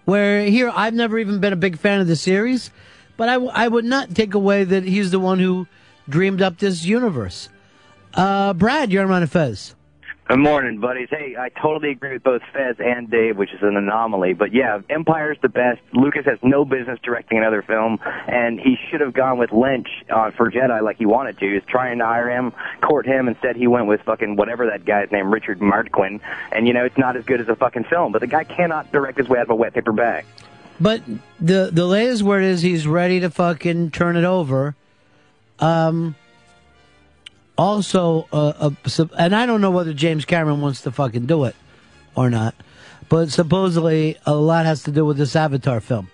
Where 0.05 0.45
here, 0.45 0.71
I've 0.75 0.95
never 0.95 1.19
even 1.19 1.41
been 1.41 1.53
a 1.53 1.57
big 1.57 1.79
fan 1.79 2.01
of 2.01 2.07
the 2.07 2.17
series, 2.17 2.71
but 3.17 3.29
I, 3.29 3.35
w- 3.35 3.53
I 3.55 3.69
would 3.69 3.85
not 3.85 4.15
take 4.15 4.35
away 4.35 4.65
that 4.65 4.83
he's 4.85 5.11
the 5.12 5.21
one 5.21 5.39
who 5.39 5.67
dreamed 6.09 6.43
up 6.43 6.59
this 6.59 6.85
universe. 6.85 7.49
Uh, 8.12 8.53
Brad, 8.55 8.91
you're 8.91 9.11
on 9.11 9.27
Fez. 9.27 9.75
Good 10.31 10.39
morning, 10.39 10.78
buddies. 10.78 11.09
Hey, 11.11 11.35
I 11.36 11.48
totally 11.48 11.90
agree 11.90 12.12
with 12.12 12.23
both 12.23 12.43
Fez 12.52 12.77
and 12.78 13.11
Dave, 13.11 13.36
which 13.36 13.52
is 13.52 13.62
an 13.62 13.77
anomaly. 13.77 14.35
But 14.35 14.55
yeah, 14.55 14.78
Empire's 14.89 15.39
the 15.43 15.48
best. 15.48 15.81
Lucas 15.93 16.24
has 16.24 16.39
no 16.40 16.65
business 16.65 17.01
directing 17.02 17.39
another 17.39 17.62
film, 17.62 17.98
and 18.28 18.61
he 18.61 18.77
should 18.89 19.01
have 19.01 19.12
gone 19.12 19.39
with 19.39 19.51
Lynch 19.51 19.89
uh, 20.09 20.31
for 20.31 20.48
Jedi 20.48 20.82
like 20.82 20.98
he 20.98 21.05
wanted 21.05 21.36
to. 21.40 21.47
He 21.47 21.55
was 21.55 21.65
trying 21.66 21.98
to 21.98 22.07
hire 22.07 22.31
him, 22.31 22.52
court 22.81 23.07
him. 23.07 23.27
Instead, 23.27 23.57
he 23.57 23.66
went 23.66 23.89
with 23.89 24.02
fucking 24.02 24.36
whatever 24.36 24.66
that 24.66 24.85
guy's 24.85 25.11
name, 25.11 25.32
Richard 25.35 25.61
Marquand. 25.61 26.20
And 26.52 26.69
you 26.69 26.74
know, 26.74 26.85
it's 26.85 26.97
not 26.97 27.16
as 27.16 27.24
good 27.24 27.40
as 27.40 27.48
a 27.48 27.57
fucking 27.57 27.86
film. 27.90 28.12
But 28.12 28.20
the 28.20 28.28
guy 28.28 28.44
cannot 28.44 28.93
direct 28.93 29.19
his 29.19 29.28
way 29.28 29.40
out 29.40 29.47
of 29.47 29.51
a 29.51 29.57
wet 29.57 29.74
paper 29.74 29.90
bag. 29.90 30.27
But 30.81 31.02
the 31.40 31.70
the 31.73 31.86
latest 31.86 32.23
word 32.23 32.44
is 32.44 32.62
he's 32.62 32.86
ready 32.86 33.19
to 33.19 33.31
fucking 33.31 33.90
turn 33.90 34.16
it 34.16 34.24
over. 34.24 34.77
Um. 35.59 36.15
Also, 37.61 38.27
uh, 38.32 38.55
uh, 38.59 39.05
and 39.19 39.37
I 39.37 39.45
don't 39.45 39.61
know 39.61 39.70
whether 39.70 39.93
James 39.93 40.24
Cameron 40.24 40.62
wants 40.62 40.81
to 40.81 40.91
fucking 40.91 41.27
do 41.27 41.45
it 41.45 41.55
or 42.15 42.31
not, 42.31 42.55
but 43.11 43.31
supposedly 43.31 44.16
a 44.24 44.35
lot 44.35 44.65
has 44.65 44.82
to 44.85 44.91
do 44.91 45.05
with 45.05 45.19
this 45.19 45.37
Avatar 45.37 45.78
film. 45.82 46.09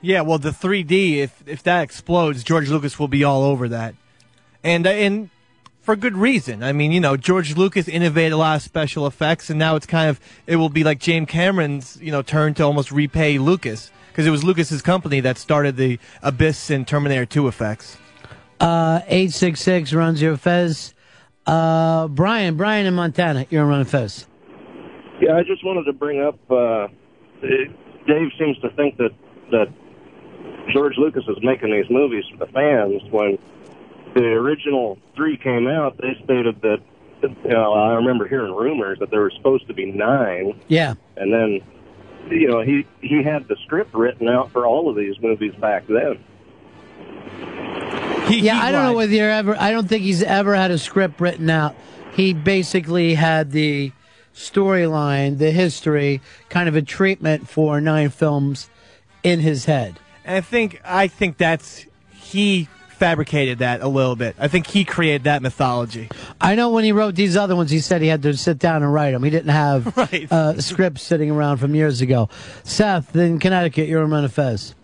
Yeah, 0.00 0.22
well, 0.22 0.38
the 0.38 0.52
3D, 0.52 1.18
if 1.18 1.42
if 1.46 1.62
that 1.64 1.82
explodes, 1.82 2.42
George 2.42 2.70
Lucas 2.70 2.98
will 2.98 3.08
be 3.08 3.22
all 3.24 3.42
over 3.42 3.68
that, 3.68 3.94
and 4.62 4.86
uh, 4.86 4.90
and 4.90 5.28
for 5.82 5.96
good 5.96 6.16
reason. 6.16 6.62
I 6.62 6.72
mean, 6.72 6.92
you 6.92 7.00
know, 7.00 7.18
George 7.18 7.58
Lucas 7.58 7.86
innovated 7.86 8.32
a 8.32 8.38
lot 8.38 8.56
of 8.56 8.62
special 8.62 9.06
effects, 9.06 9.50
and 9.50 9.58
now 9.58 9.76
it's 9.76 9.84
kind 9.84 10.08
of 10.08 10.18
it 10.46 10.56
will 10.56 10.70
be 10.70 10.82
like 10.82 10.98
James 10.98 11.28
Cameron's 11.28 11.98
you 12.00 12.10
know 12.10 12.22
turn 12.22 12.54
to 12.54 12.62
almost 12.62 12.90
repay 12.90 13.36
Lucas 13.36 13.90
because 14.08 14.26
it 14.26 14.30
was 14.30 14.42
Lucas's 14.42 14.80
company 14.80 15.20
that 15.20 15.36
started 15.36 15.76
the 15.76 15.98
Abyss 16.22 16.70
and 16.70 16.88
Terminator 16.88 17.26
2 17.26 17.48
effects. 17.48 17.98
Uh, 18.64 19.00
eight 19.08 19.30
six 19.30 19.60
six 19.60 19.92
Ron 19.92 20.16
Zero 20.16 20.38
Fez. 20.38 20.94
Uh, 21.46 22.08
Brian, 22.08 22.56
Brian 22.56 22.86
in 22.86 22.94
Montana, 22.94 23.46
you're 23.50 23.62
on 23.62 23.68
Ron 23.68 23.84
Fez. 23.84 24.26
Yeah, 25.20 25.36
I 25.36 25.42
just 25.42 25.62
wanted 25.64 25.84
to 25.84 25.92
bring 25.92 26.22
up. 26.22 26.38
Uh, 26.50 26.88
it- 27.42 27.70
Dave 28.06 28.30
seems 28.38 28.58
to 28.60 28.70
think 28.70 28.96
that 28.96 29.10
that 29.50 29.68
George 30.72 30.94
Lucas 30.96 31.24
is 31.28 31.36
making 31.42 31.72
these 31.72 31.88
movies 31.90 32.24
for 32.30 32.38
the 32.46 32.52
fans. 32.52 33.02
When 33.10 33.38
the 34.14 34.24
original 34.24 34.98
three 35.14 35.36
came 35.36 35.66
out, 35.68 35.98
they 35.98 36.18
stated 36.24 36.60
that. 36.62 36.78
You 37.22 37.34
know, 37.50 37.72
I 37.72 37.94
remember 37.94 38.26
hearing 38.28 38.54
rumors 38.54 38.98
that 38.98 39.10
there 39.10 39.20
were 39.20 39.30
supposed 39.36 39.66
to 39.68 39.72
be 39.74 39.86
nine, 39.92 40.60
Yeah. 40.68 40.94
and 41.16 41.32
then, 41.32 41.60
you 42.30 42.48
know, 42.48 42.60
he 42.60 42.84
he 43.00 43.22
had 43.22 43.46
the 43.48 43.56
script 43.64 43.94
written 43.94 44.28
out 44.28 44.50
for 44.52 44.66
all 44.66 44.90
of 44.90 44.96
these 44.96 45.14
movies 45.22 45.54
back 45.54 45.84
then. 45.86 46.18
Yeah, 48.30 48.58
I 48.60 48.72
don't 48.72 48.84
know 48.84 48.92
whether 48.94 49.12
you're 49.12 49.30
ever. 49.30 49.56
I 49.58 49.70
don't 49.70 49.88
think 49.88 50.02
he's 50.02 50.22
ever 50.22 50.54
had 50.54 50.70
a 50.70 50.78
script 50.78 51.20
written 51.20 51.50
out. 51.50 51.74
He 52.14 52.32
basically 52.32 53.14
had 53.14 53.50
the 53.50 53.92
storyline, 54.34 55.38
the 55.38 55.50
history, 55.50 56.20
kind 56.48 56.68
of 56.68 56.76
a 56.76 56.82
treatment 56.82 57.48
for 57.48 57.80
nine 57.80 58.10
films 58.10 58.68
in 59.22 59.40
his 59.40 59.64
head. 59.64 59.98
And 60.24 60.36
I 60.36 60.40
think 60.40 60.80
I 60.84 61.08
think 61.08 61.36
that's 61.38 61.86
he 62.12 62.68
fabricated 62.90 63.58
that 63.58 63.80
a 63.80 63.88
little 63.88 64.16
bit. 64.16 64.36
I 64.38 64.48
think 64.48 64.66
he 64.68 64.84
created 64.84 65.24
that 65.24 65.42
mythology. 65.42 66.08
I 66.40 66.54
know 66.54 66.70
when 66.70 66.84
he 66.84 66.92
wrote 66.92 67.14
these 67.16 67.36
other 67.36 67.56
ones, 67.56 67.70
he 67.70 67.80
said 67.80 68.00
he 68.00 68.08
had 68.08 68.22
to 68.22 68.36
sit 68.36 68.58
down 68.58 68.82
and 68.82 68.92
write 68.92 69.10
them. 69.10 69.22
He 69.24 69.30
didn't 69.30 69.50
have 69.50 69.96
Right. 69.96 70.30
uh, 70.30 70.60
scripts 70.60 71.02
sitting 71.02 71.30
around 71.30 71.58
from 71.58 71.74
years 71.74 72.00
ago. 72.00 72.28
Seth, 72.62 73.14
in 73.16 73.40
Connecticut, 73.40 73.88
you're 73.88 74.02
a 74.02 74.28
Fez. 74.28 74.74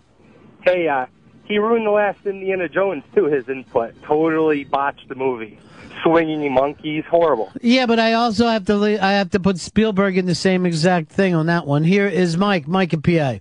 Hey, 0.62 0.88
uh, 0.88 1.06
he 1.50 1.58
ruined 1.58 1.84
the 1.84 1.90
last 1.90 2.24
Indiana 2.24 2.68
Jones 2.68 3.02
too. 3.12 3.26
His 3.26 3.48
input 3.48 4.00
totally 4.04 4.62
botched 4.64 5.08
the 5.08 5.16
movie. 5.16 5.58
Swinging 6.04 6.50
monkeys, 6.54 7.04
horrible. 7.10 7.52
Yeah, 7.60 7.84
but 7.86 7.98
I 7.98 8.14
also 8.14 8.46
have 8.46 8.64
to 8.66 8.76
le- 8.76 9.00
I 9.00 9.12
have 9.12 9.30
to 9.30 9.40
put 9.40 9.58
Spielberg 9.58 10.16
in 10.16 10.24
the 10.24 10.34
same 10.34 10.64
exact 10.64 11.10
thing 11.10 11.34
on 11.34 11.46
that 11.46 11.66
one. 11.66 11.82
Here 11.84 12.06
is 12.06 12.36
Mike, 12.38 12.66
Mike 12.68 12.94
in 12.94 13.02
PA. 13.02 13.40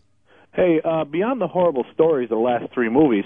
Hey, 0.53 0.81
uh, 0.83 1.05
beyond 1.05 1.39
the 1.39 1.47
horrible 1.47 1.85
stories 1.93 2.25
of 2.25 2.37
the 2.37 2.43
last 2.43 2.73
three 2.73 2.89
movies, 2.89 3.23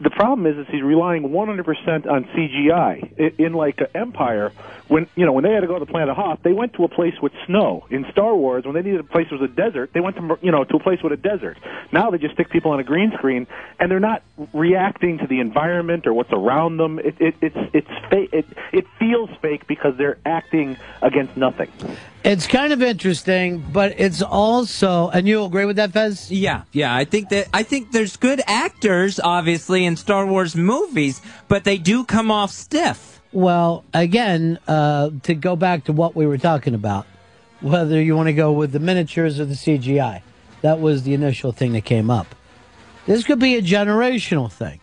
the 0.00 0.10
problem 0.10 0.46
is, 0.46 0.58
is 0.58 0.66
he's 0.70 0.82
relying 0.82 1.28
100% 1.28 2.10
on 2.10 2.24
CGI. 2.24 3.18
In, 3.18 3.46
in 3.46 3.52
like 3.52 3.80
uh, 3.80 3.86
Empire, 3.94 4.52
when 4.88 5.06
you 5.16 5.24
know 5.24 5.32
when 5.32 5.44
they 5.44 5.52
had 5.52 5.60
to 5.60 5.66
go 5.66 5.78
to 5.78 5.86
Planet 5.86 6.14
Hoth, 6.14 6.40
they 6.42 6.52
went 6.52 6.74
to 6.74 6.84
a 6.84 6.88
place 6.88 7.14
with 7.22 7.32
snow. 7.46 7.86
In 7.90 8.04
Star 8.10 8.34
Wars, 8.34 8.64
when 8.64 8.74
they 8.74 8.82
needed 8.82 9.00
a 9.00 9.04
place 9.04 9.28
that 9.30 9.40
was 9.40 9.50
a 9.50 9.54
desert, 9.54 9.90
they 9.94 10.00
went 10.00 10.16
to 10.16 10.38
you 10.42 10.50
know 10.50 10.64
to 10.64 10.76
a 10.76 10.80
place 10.80 11.02
with 11.02 11.12
a 11.12 11.16
desert. 11.16 11.58
Now 11.92 12.10
they 12.10 12.18
just 12.18 12.34
stick 12.34 12.50
people 12.50 12.72
on 12.72 12.80
a 12.80 12.84
green 12.84 13.12
screen, 13.16 13.46
and 13.78 13.90
they're 13.90 14.00
not 14.00 14.22
reacting 14.52 15.18
to 15.18 15.26
the 15.26 15.40
environment 15.40 16.06
or 16.06 16.12
what's 16.12 16.32
around 16.32 16.76
them. 16.76 16.98
It, 16.98 17.16
it, 17.20 17.34
it's 17.40 17.56
it's 17.72 18.10
fake. 18.10 18.30
It, 18.32 18.46
it 18.72 18.86
feels 18.98 19.30
fake 19.40 19.66
because 19.66 19.96
they're 19.96 20.18
acting 20.26 20.76
against 21.02 21.36
nothing. 21.36 21.70
It's 22.24 22.46
kind 22.46 22.72
of 22.72 22.82
interesting, 22.82 23.62
but 23.72 23.94
it's 23.98 24.22
also 24.22 25.08
and 25.10 25.28
you 25.28 25.44
agree 25.44 25.66
with 25.66 25.76
that, 25.76 25.92
Fez? 25.92 26.30
Yeah, 26.30 26.62
yeah. 26.72 26.94
I 26.94 27.04
think 27.04 27.28
that 27.30 27.48
I 27.52 27.62
think 27.62 27.92
there's 27.92 28.16
good 28.16 28.42
actors, 28.46 29.20
obviously, 29.22 29.83
in 29.84 29.96
Star 29.96 30.26
Wars 30.26 30.56
movies, 30.56 31.20
but 31.48 31.64
they 31.64 31.78
do 31.78 32.04
come 32.04 32.30
off 32.30 32.50
stiff. 32.50 33.20
Well, 33.32 33.84
again, 33.92 34.58
uh, 34.68 35.10
to 35.24 35.34
go 35.34 35.56
back 35.56 35.84
to 35.84 35.92
what 35.92 36.14
we 36.14 36.26
were 36.26 36.38
talking 36.38 36.74
about, 36.74 37.06
whether 37.60 38.00
you 38.00 38.14
want 38.14 38.28
to 38.28 38.32
go 38.32 38.52
with 38.52 38.72
the 38.72 38.78
miniatures 38.78 39.40
or 39.40 39.44
the 39.44 39.54
CGI, 39.54 40.22
that 40.62 40.80
was 40.80 41.02
the 41.02 41.14
initial 41.14 41.52
thing 41.52 41.72
that 41.72 41.84
came 41.84 42.10
up. 42.10 42.34
This 43.06 43.24
could 43.24 43.38
be 43.38 43.56
a 43.56 43.62
generational 43.62 44.50
thing. 44.50 44.80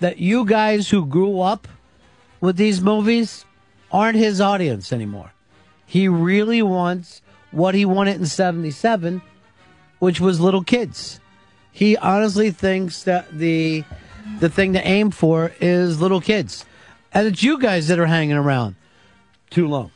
That 0.00 0.18
you 0.18 0.44
guys 0.44 0.88
who 0.88 1.04
grew 1.04 1.40
up 1.40 1.66
with 2.40 2.56
these 2.56 2.80
movies 2.80 3.44
aren't 3.90 4.16
his 4.16 4.40
audience 4.40 4.92
anymore. 4.92 5.32
He 5.84 6.06
really 6.06 6.62
wants 6.62 7.20
what 7.50 7.74
he 7.74 7.84
wanted 7.84 8.16
in 8.16 8.26
77, 8.26 9.22
which 9.98 10.20
was 10.20 10.40
little 10.40 10.62
kids. 10.62 11.20
He 11.72 11.96
honestly 11.96 12.50
thinks 12.50 13.02
that 13.04 13.30
the 13.36 13.84
the 14.38 14.48
thing 14.48 14.72
to 14.74 14.86
aim 14.86 15.10
for 15.10 15.52
is 15.60 16.00
little 16.00 16.20
kids. 16.20 16.64
And 17.12 17.26
it's 17.26 17.42
you 17.42 17.58
guys 17.58 17.88
that 17.88 17.98
are 17.98 18.06
hanging 18.06 18.36
around 18.36 18.76
too 19.50 19.66
long. 19.66 19.90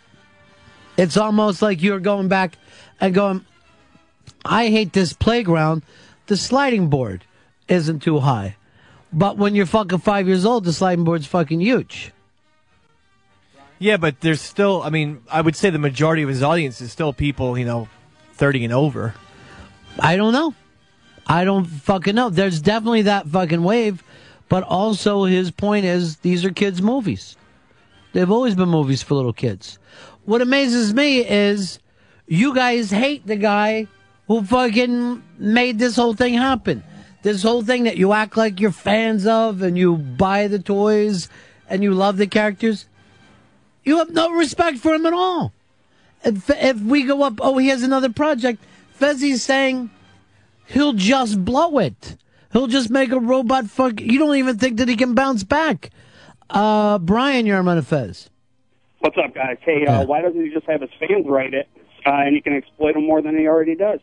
It's 0.96 1.16
almost 1.16 1.62
like 1.62 1.82
you're 1.82 2.00
going 2.00 2.28
back 2.28 2.56
and 3.00 3.14
going, 3.14 3.46
I 4.44 4.68
hate 4.68 4.92
this 4.92 5.12
playground. 5.12 5.82
The 6.26 6.36
sliding 6.36 6.88
board 6.88 7.24
isn't 7.68 8.00
too 8.00 8.20
high. 8.20 8.56
But 9.12 9.36
when 9.36 9.54
you're 9.54 9.66
fucking 9.66 9.98
five 9.98 10.26
years 10.26 10.46
old, 10.46 10.64
the 10.64 10.72
sliding 10.72 11.04
board's 11.04 11.26
fucking 11.26 11.60
huge. 11.60 12.12
Yeah, 13.78 13.96
but 13.96 14.20
there's 14.20 14.40
still. 14.40 14.80
I 14.82 14.90
mean, 14.90 15.22
I 15.30 15.40
would 15.40 15.56
say 15.56 15.68
the 15.68 15.78
majority 15.78 16.22
of 16.22 16.28
his 16.28 16.42
audience 16.42 16.80
is 16.80 16.92
still 16.92 17.12
people, 17.12 17.58
you 17.58 17.64
know, 17.64 17.88
thirty 18.34 18.64
and 18.64 18.72
over. 18.72 19.14
I 19.98 20.16
don't 20.16 20.32
know. 20.32 20.54
I 21.26 21.44
don't 21.44 21.64
fucking 21.64 22.14
know. 22.14 22.30
There's 22.30 22.60
definitely 22.60 23.02
that 23.02 23.26
fucking 23.26 23.62
wave, 23.62 24.02
but 24.52 24.64
also 24.64 25.24
his 25.24 25.50
point 25.50 25.86
is 25.86 26.18
these 26.18 26.44
are 26.44 26.50
kids' 26.50 26.82
movies. 26.82 27.36
They've 28.12 28.30
always 28.30 28.54
been 28.54 28.68
movies 28.68 29.02
for 29.02 29.14
little 29.14 29.32
kids. 29.32 29.78
What 30.26 30.42
amazes 30.42 30.92
me 30.92 31.26
is 31.26 31.78
you 32.26 32.54
guys 32.54 32.90
hate 32.90 33.26
the 33.26 33.36
guy 33.36 33.86
who 34.26 34.44
fucking 34.44 35.22
made 35.38 35.78
this 35.78 35.96
whole 35.96 36.12
thing 36.12 36.34
happen. 36.34 36.84
This 37.22 37.42
whole 37.42 37.62
thing 37.62 37.84
that 37.84 37.96
you 37.96 38.12
act 38.12 38.36
like 38.36 38.60
you're 38.60 38.72
fans 38.72 39.26
of 39.26 39.62
and 39.62 39.78
you 39.78 39.96
buy 39.96 40.48
the 40.48 40.58
toys 40.58 41.30
and 41.70 41.82
you 41.82 41.94
love 41.94 42.18
the 42.18 42.26
characters. 42.26 42.84
You 43.84 43.96
have 44.00 44.10
no 44.10 44.32
respect 44.32 44.76
for 44.76 44.92
him 44.92 45.06
at 45.06 45.14
all. 45.14 45.54
If, 46.26 46.50
if 46.50 46.78
we 46.78 47.04
go 47.04 47.22
up, 47.22 47.38
oh, 47.40 47.56
he 47.56 47.68
has 47.68 47.82
another 47.82 48.12
project, 48.12 48.62
Fezzy's 48.92 49.42
saying 49.42 49.88
he'll 50.66 50.92
just 50.92 51.42
blow 51.42 51.78
it. 51.78 52.16
He'll 52.52 52.66
just 52.66 52.90
make 52.90 53.12
a 53.12 53.18
robot 53.18 53.66
fuck. 53.66 54.00
You 54.00 54.18
don't 54.18 54.36
even 54.36 54.58
think 54.58 54.76
that 54.78 54.88
he 54.88 54.96
can 54.96 55.14
bounce 55.14 55.42
back. 55.42 55.90
Uh, 56.50 56.98
Brian, 56.98 57.46
you're 57.46 57.58
on 57.58 57.82
Fez. 57.82 58.28
What's 59.00 59.16
up, 59.16 59.34
guys? 59.34 59.56
Hey, 59.62 59.86
uh, 59.86 60.04
why 60.04 60.20
doesn't 60.20 60.40
he 60.40 60.50
just 60.52 60.66
have 60.66 60.82
his 60.82 60.90
fans 61.00 61.26
write 61.26 61.54
it, 61.54 61.68
uh, 62.06 62.10
and 62.10 62.34
he 62.34 62.40
can 62.40 62.54
exploit 62.54 62.92
them 62.92 63.06
more 63.06 63.20
than 63.20 63.36
he 63.36 63.48
already 63.48 63.74
does? 63.74 64.00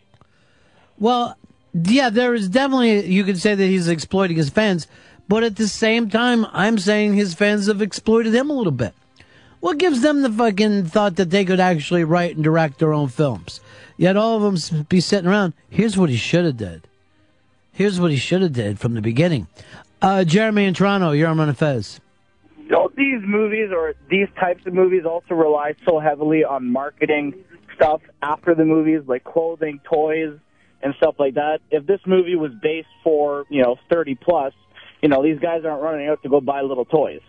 Well, 0.97 1.37
yeah, 1.73 2.09
there 2.09 2.33
is 2.33 2.49
definitely, 2.49 3.05
you 3.05 3.23
could 3.23 3.39
say 3.39 3.55
that 3.55 3.65
he's 3.65 3.87
exploiting 3.87 4.35
his 4.35 4.49
fans, 4.49 4.87
but 5.29 5.43
at 5.43 5.55
the 5.55 5.67
same 5.67 6.09
time, 6.09 6.45
I'm 6.51 6.79
saying 6.79 7.13
his 7.13 7.33
fans 7.33 7.67
have 7.67 7.81
exploited 7.81 8.33
him 8.33 8.49
a 8.49 8.53
little 8.53 8.73
bit. 8.73 8.93
What 9.59 9.77
gives 9.77 10.01
them 10.01 10.21
the 10.21 10.31
fucking 10.31 10.85
thought 10.85 11.17
that 11.17 11.29
they 11.29 11.45
could 11.45 11.59
actually 11.59 12.03
write 12.03 12.35
and 12.35 12.43
direct 12.43 12.79
their 12.79 12.93
own 12.93 13.09
films? 13.09 13.61
Yet 13.95 14.17
all 14.17 14.37
of 14.37 14.41
them 14.41 14.85
be 14.89 14.99
sitting 14.99 15.29
around. 15.29 15.53
Here's 15.69 15.97
what 15.97 16.09
he 16.09 16.15
should 16.15 16.45
have 16.45 16.57
did. 16.57 16.88
Here's 17.79 17.97
what 17.97 18.11
he 18.11 18.17
should 18.17 18.41
have 18.41 18.51
did 18.51 18.77
from 18.77 18.93
the 18.93 19.01
beginning. 19.01 19.47
Uh, 20.01 20.25
Jeremy 20.25 20.65
in 20.65 20.73
Toronto, 20.73 21.11
you're 21.11 21.29
on 21.29 21.53
Fez. 21.53 22.01
You 22.57 22.67
know, 22.67 22.91
these 22.93 23.21
movies 23.25 23.69
or 23.71 23.93
these 24.09 24.27
types 24.37 24.65
of 24.67 24.73
movies 24.73 25.03
also 25.05 25.33
rely 25.33 25.75
so 25.87 25.97
heavily 25.97 26.43
on 26.43 26.69
marketing 26.69 27.35
stuff 27.73 28.01
after 28.21 28.53
the 28.53 28.65
movies, 28.65 29.03
like 29.07 29.23
clothing, 29.23 29.79
toys, 29.89 30.37
and 30.83 30.93
stuff 30.97 31.15
like 31.19 31.35
that. 31.35 31.59
If 31.71 31.85
this 31.85 32.01
movie 32.05 32.35
was 32.35 32.51
based 32.61 32.89
for, 33.01 33.45
you 33.49 33.63
know, 33.63 33.77
30 33.89 34.15
plus, 34.15 34.51
you 35.01 35.07
know, 35.07 35.23
these 35.23 35.39
guys 35.39 35.63
aren't 35.63 35.81
running 35.81 36.09
out 36.09 36.21
to 36.23 36.27
go 36.27 36.41
buy 36.41 36.59
little 36.59 36.83
toys. 36.83 37.21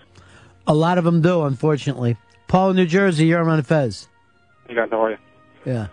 A 0.66 0.74
lot 0.74 0.98
of 0.98 1.04
them 1.04 1.22
do, 1.22 1.42
unfortunately. 1.42 2.16
Paul, 2.48 2.70
in 2.70 2.76
New 2.76 2.86
Jersey, 2.86 3.26
you're 3.26 3.48
on 3.48 3.62
Fez. 3.62 4.08
You 4.68 4.74
guys, 4.74 4.88
how 4.90 5.04
are 5.04 5.10
you? 5.12 5.18
Yeah. 5.64 5.86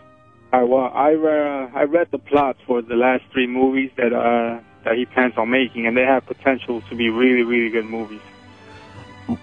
Well, 0.51 0.91
I 0.93 1.13
uh, 1.13 1.69
I 1.77 1.83
read 1.83 2.07
the 2.11 2.17
plots 2.17 2.59
for 2.65 2.81
the 2.81 2.95
last 2.95 3.23
three 3.31 3.47
movies 3.47 3.91
that 3.97 4.13
uh 4.13 4.59
that 4.83 4.95
he 4.95 5.05
plans 5.05 5.33
on 5.37 5.49
making, 5.49 5.85
and 5.85 5.97
they 5.97 6.03
have 6.03 6.25
potential 6.25 6.81
to 6.89 6.95
be 6.95 7.09
really, 7.09 7.43
really 7.43 7.69
good 7.69 7.85
movies. 7.85 8.21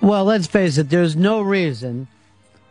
Well, 0.00 0.24
let's 0.24 0.46
face 0.46 0.78
it, 0.78 0.88
there's 0.88 1.14
no 1.14 1.42
reason 1.42 2.08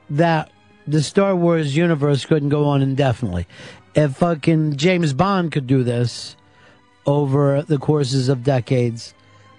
that 0.09 0.51
the 0.87 1.03
Star 1.03 1.35
Wars 1.35 1.77
universe 1.77 2.25
couldn't 2.25 2.49
go 2.49 2.65
on 2.65 2.81
indefinitely. 2.81 3.47
If 3.93 4.17
fucking 4.17 4.77
James 4.77 5.13
Bond 5.13 5.51
could 5.51 5.67
do 5.67 5.83
this 5.83 6.35
over 7.05 7.61
the 7.61 7.77
courses 7.77 8.27
of 8.29 8.43
decades, 8.43 9.13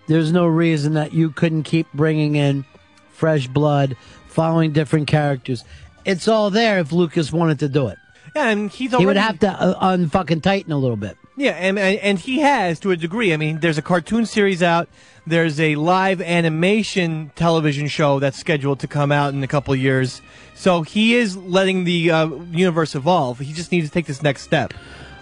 there's 0.08 0.32
no 0.32 0.46
reason 0.46 0.94
that 0.94 1.12
you 1.12 1.30
couldn't 1.30 1.62
keep 1.62 1.86
bringing 1.94 2.34
in 2.34 2.64
fresh 3.12 3.46
blood, 3.46 3.96
following 4.26 4.72
different 4.72 5.06
characters. 5.06 5.64
It's 6.04 6.26
all 6.26 6.50
there 6.50 6.80
if 6.80 6.90
Lucas 6.90 7.32
wanted 7.32 7.60
to 7.60 7.68
do 7.68 7.86
it. 7.86 7.98
Yeah, 8.34 8.48
and 8.48 8.70
he's 8.70 8.96
He 8.96 9.06
would 9.06 9.16
have 9.16 9.38
to 9.40 9.48
uh, 9.48 9.96
unfucking 9.96 10.42
tighten 10.42 10.72
a 10.72 10.78
little 10.78 10.96
bit. 10.96 11.16
Yeah, 11.36 11.52
and, 11.52 11.78
and 11.78 11.98
and 11.98 12.18
he 12.18 12.40
has 12.40 12.78
to 12.80 12.90
a 12.90 12.96
degree. 12.96 13.32
I 13.32 13.36
mean, 13.36 13.60
there's 13.60 13.78
a 13.78 13.82
cartoon 13.82 14.26
series 14.26 14.62
out. 14.62 14.88
There's 15.26 15.58
a 15.58 15.74
live 15.76 16.20
animation 16.20 17.32
television 17.34 17.88
show 17.88 18.20
that's 18.20 18.38
scheduled 18.38 18.80
to 18.80 18.88
come 18.88 19.10
out 19.10 19.34
in 19.34 19.42
a 19.42 19.48
couple 19.48 19.74
of 19.74 19.80
years. 19.80 20.20
So 20.54 20.82
he 20.82 21.14
is 21.14 21.36
letting 21.36 21.84
the 21.84 22.10
uh, 22.10 22.26
universe 22.50 22.94
evolve. 22.94 23.38
He 23.38 23.52
just 23.52 23.72
needs 23.72 23.88
to 23.88 23.92
take 23.92 24.06
this 24.06 24.22
next 24.22 24.42
step. 24.42 24.74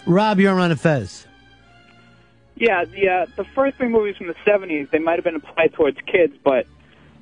Rob, 0.06 0.38
you're 0.38 0.58
on 0.58 0.70
a 0.70 0.76
Fez. 0.76 1.26
Yeah, 2.56 2.84
the 2.84 3.08
uh, 3.08 3.26
the 3.36 3.44
first 3.54 3.76
three 3.76 3.88
movies 3.88 4.16
from 4.16 4.26
the 4.26 4.36
'70s 4.46 4.90
they 4.90 4.98
might 4.98 5.16
have 5.16 5.24
been 5.24 5.36
applied 5.36 5.72
towards 5.72 5.98
kids, 6.06 6.34
but 6.44 6.66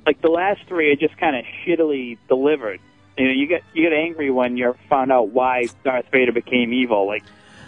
like 0.05 0.21
the 0.21 0.29
last 0.29 0.61
three 0.67 0.91
are 0.91 0.95
just 0.95 1.17
kind 1.17 1.35
of 1.35 1.45
shittily 1.65 2.17
delivered. 2.27 2.79
You 3.21 3.27
know, 3.27 3.33
you 3.33 3.45
get 3.45 3.63
you 3.75 3.87
get 3.87 3.93
angry 3.93 4.31
when 4.31 4.57
you 4.57 4.75
found 4.89 5.11
out 5.11 5.29
why 5.29 5.67
Darth 5.83 6.07
Vader 6.11 6.31
became 6.31 6.73
evil. 6.73 7.05
Like, 7.05 7.21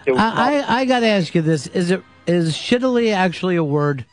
it 0.04 0.12
was 0.12 0.20
I, 0.20 0.62
I, 0.62 0.80
I 0.80 0.86
got 0.86 1.02
to 1.02 1.06
ask 1.06 1.36
you 1.36 1.44
this: 1.44 1.68
Is 1.68 1.92
it 1.92 2.02
is 2.26 2.56
shittily 2.56 3.14
actually 3.14 3.56
a 3.56 3.64
word? 3.64 4.04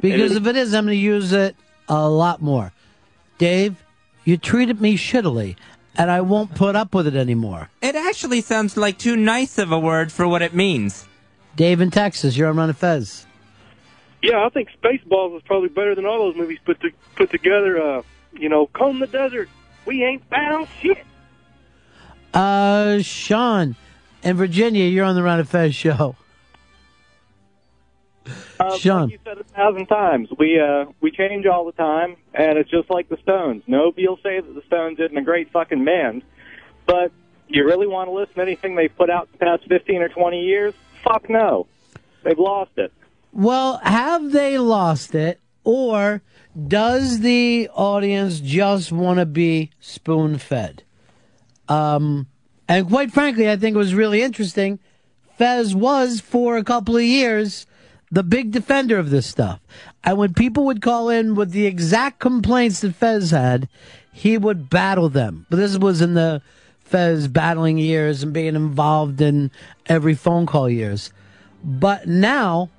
Because 0.00 0.30
is. 0.30 0.36
if 0.38 0.46
it 0.46 0.56
is, 0.56 0.72
I'm 0.72 0.86
going 0.86 0.96
to 0.96 1.02
use 1.02 1.32
it 1.32 1.56
a 1.90 2.08
lot 2.08 2.40
more. 2.40 2.72
Dave, 3.36 3.84
you 4.24 4.38
treated 4.38 4.80
me 4.80 4.96
shittily, 4.96 5.56
and 5.94 6.10
I 6.10 6.22
won't 6.22 6.54
put 6.54 6.74
up 6.74 6.94
with 6.94 7.06
it 7.06 7.16
anymore. 7.16 7.68
It 7.82 7.94
actually 7.94 8.40
sounds 8.40 8.78
like 8.78 8.96
too 8.96 9.16
nice 9.16 9.58
of 9.58 9.72
a 9.72 9.78
word 9.78 10.10
for 10.10 10.26
what 10.26 10.40
it 10.40 10.54
means. 10.54 11.04
Dave 11.54 11.82
in 11.82 11.90
Texas, 11.90 12.34
you're 12.34 12.48
on 12.48 12.56
Ron 12.56 12.72
Fez. 12.72 13.26
Yeah, 14.22 14.46
I 14.46 14.48
think 14.48 14.70
Spaceballs 14.82 15.36
is 15.36 15.42
probably 15.42 15.68
better 15.68 15.94
than 15.94 16.06
all 16.06 16.30
those 16.30 16.36
movies 16.36 16.60
put 16.64 16.80
to, 16.80 16.92
put 17.14 17.30
together. 17.30 17.78
Uh, 17.78 18.02
you 18.32 18.48
know, 18.48 18.66
Comb 18.68 19.00
the 19.00 19.06
Desert. 19.06 19.50
We 19.86 20.04
ain't 20.04 20.28
found 20.28 20.68
shit. 20.80 21.04
Uh, 22.32 23.00
Sean, 23.02 23.76
in 24.22 24.36
Virginia, 24.36 24.86
you're 24.86 25.04
on 25.04 25.14
the 25.14 25.22
Ron 25.22 25.38
and 25.38 25.48
Fez 25.48 25.74
show. 25.74 26.16
Uh, 28.58 28.76
Sean. 28.78 29.02
Like 29.02 29.10
you 29.12 29.18
said 29.24 29.38
a 29.38 29.44
thousand 29.44 29.86
times, 29.86 30.30
we 30.38 30.58
uh, 30.58 30.86
we 31.00 31.10
change 31.10 31.44
all 31.46 31.66
the 31.66 31.72
time, 31.72 32.16
and 32.32 32.56
it's 32.56 32.70
just 32.70 32.88
like 32.88 33.08
the 33.08 33.18
Stones. 33.18 33.62
Nobody 33.66 34.08
will 34.08 34.18
say 34.22 34.40
that 34.40 34.54
the 34.54 34.62
Stones 34.66 34.98
isn't 34.98 35.16
a 35.16 35.22
great 35.22 35.50
fucking 35.50 35.84
band, 35.84 36.22
but 36.86 37.12
you 37.48 37.64
really 37.64 37.86
want 37.86 38.08
to 38.08 38.12
listen 38.12 38.36
to 38.36 38.42
anything 38.42 38.74
they've 38.76 38.96
put 38.96 39.10
out 39.10 39.30
the 39.32 39.38
past 39.38 39.64
fifteen 39.68 40.00
or 40.00 40.08
twenty 40.08 40.44
years? 40.44 40.72
Fuck 41.02 41.28
no, 41.28 41.66
they've 42.22 42.38
lost 42.38 42.70
it. 42.76 42.92
Well, 43.32 43.78
have 43.78 44.32
they 44.32 44.58
lost 44.58 45.14
it, 45.14 45.40
or 45.64 46.22
does 46.68 47.20
the 47.20 47.68
audience 47.74 48.40
just 48.40 48.92
want 48.92 49.18
to 49.18 49.26
be 49.26 49.70
spoon 49.80 50.38
fed? 50.38 50.82
Um, 51.68 52.26
and 52.68 52.88
quite 52.88 53.12
frankly, 53.12 53.50
I 53.50 53.56
think 53.56 53.74
it 53.74 53.78
was 53.78 53.94
really 53.94 54.22
interesting. 54.22 54.78
Fez 55.36 55.74
was 55.74 56.20
for 56.20 56.56
a 56.56 56.64
couple 56.64 56.96
of 56.96 57.02
years 57.02 57.66
the 58.10 58.22
big 58.22 58.52
defender 58.52 58.98
of 58.98 59.10
this 59.10 59.26
stuff. 59.26 59.60
And 60.04 60.18
when 60.18 60.34
people 60.34 60.64
would 60.66 60.80
call 60.80 61.08
in 61.08 61.34
with 61.34 61.50
the 61.50 61.66
exact 61.66 62.20
complaints 62.20 62.80
that 62.80 62.94
Fez 62.94 63.30
had, 63.30 63.68
he 64.12 64.38
would 64.38 64.70
battle 64.70 65.08
them. 65.08 65.46
But 65.50 65.56
this 65.56 65.76
was 65.76 66.00
in 66.00 66.14
the 66.14 66.40
Fez 66.84 67.26
battling 67.26 67.78
years 67.78 68.22
and 68.22 68.32
being 68.32 68.54
involved 68.54 69.20
in 69.20 69.50
every 69.86 70.14
phone 70.14 70.46
call 70.46 70.70
years. 70.70 71.12
But 71.64 72.06
now, 72.06 72.70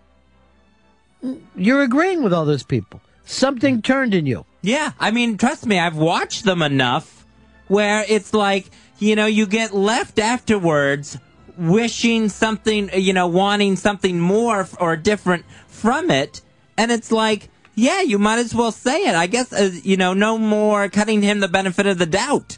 you're 1.55 1.81
agreeing 1.81 2.23
with 2.23 2.31
all 2.31 2.45
those 2.45 2.63
people. 2.63 3.01
Something 3.25 3.81
turned 3.81 4.13
in 4.13 4.25
you. 4.25 4.45
Yeah, 4.61 4.93
I 4.99 5.11
mean, 5.11 5.37
trust 5.37 5.65
me, 5.65 5.79
I've 5.79 5.97
watched 5.97 6.45
them 6.45 6.61
enough 6.61 7.25
where 7.67 8.05
it's 8.07 8.33
like, 8.33 8.69
you 8.99 9.15
know, 9.15 9.25
you 9.25 9.45
get 9.45 9.73
left 9.73 10.19
afterwards 10.19 11.17
wishing 11.57 12.29
something, 12.29 12.89
you 12.93 13.13
know, 13.13 13.27
wanting 13.27 13.75
something 13.75 14.19
more 14.19 14.67
or 14.79 14.95
different 14.95 15.45
from 15.67 16.11
it. 16.11 16.41
And 16.77 16.91
it's 16.91 17.11
like, 17.11 17.49
yeah, 17.75 18.01
you 18.01 18.19
might 18.19 18.39
as 18.39 18.53
well 18.53 18.71
say 18.71 19.05
it. 19.05 19.15
I 19.15 19.27
guess, 19.27 19.51
uh, 19.51 19.71
you 19.83 19.97
know, 19.97 20.13
no 20.13 20.37
more 20.37 20.89
cutting 20.89 21.21
him 21.21 21.39
the 21.39 21.47
benefit 21.47 21.87
of 21.87 21.97
the 21.97 22.05
doubt. 22.05 22.57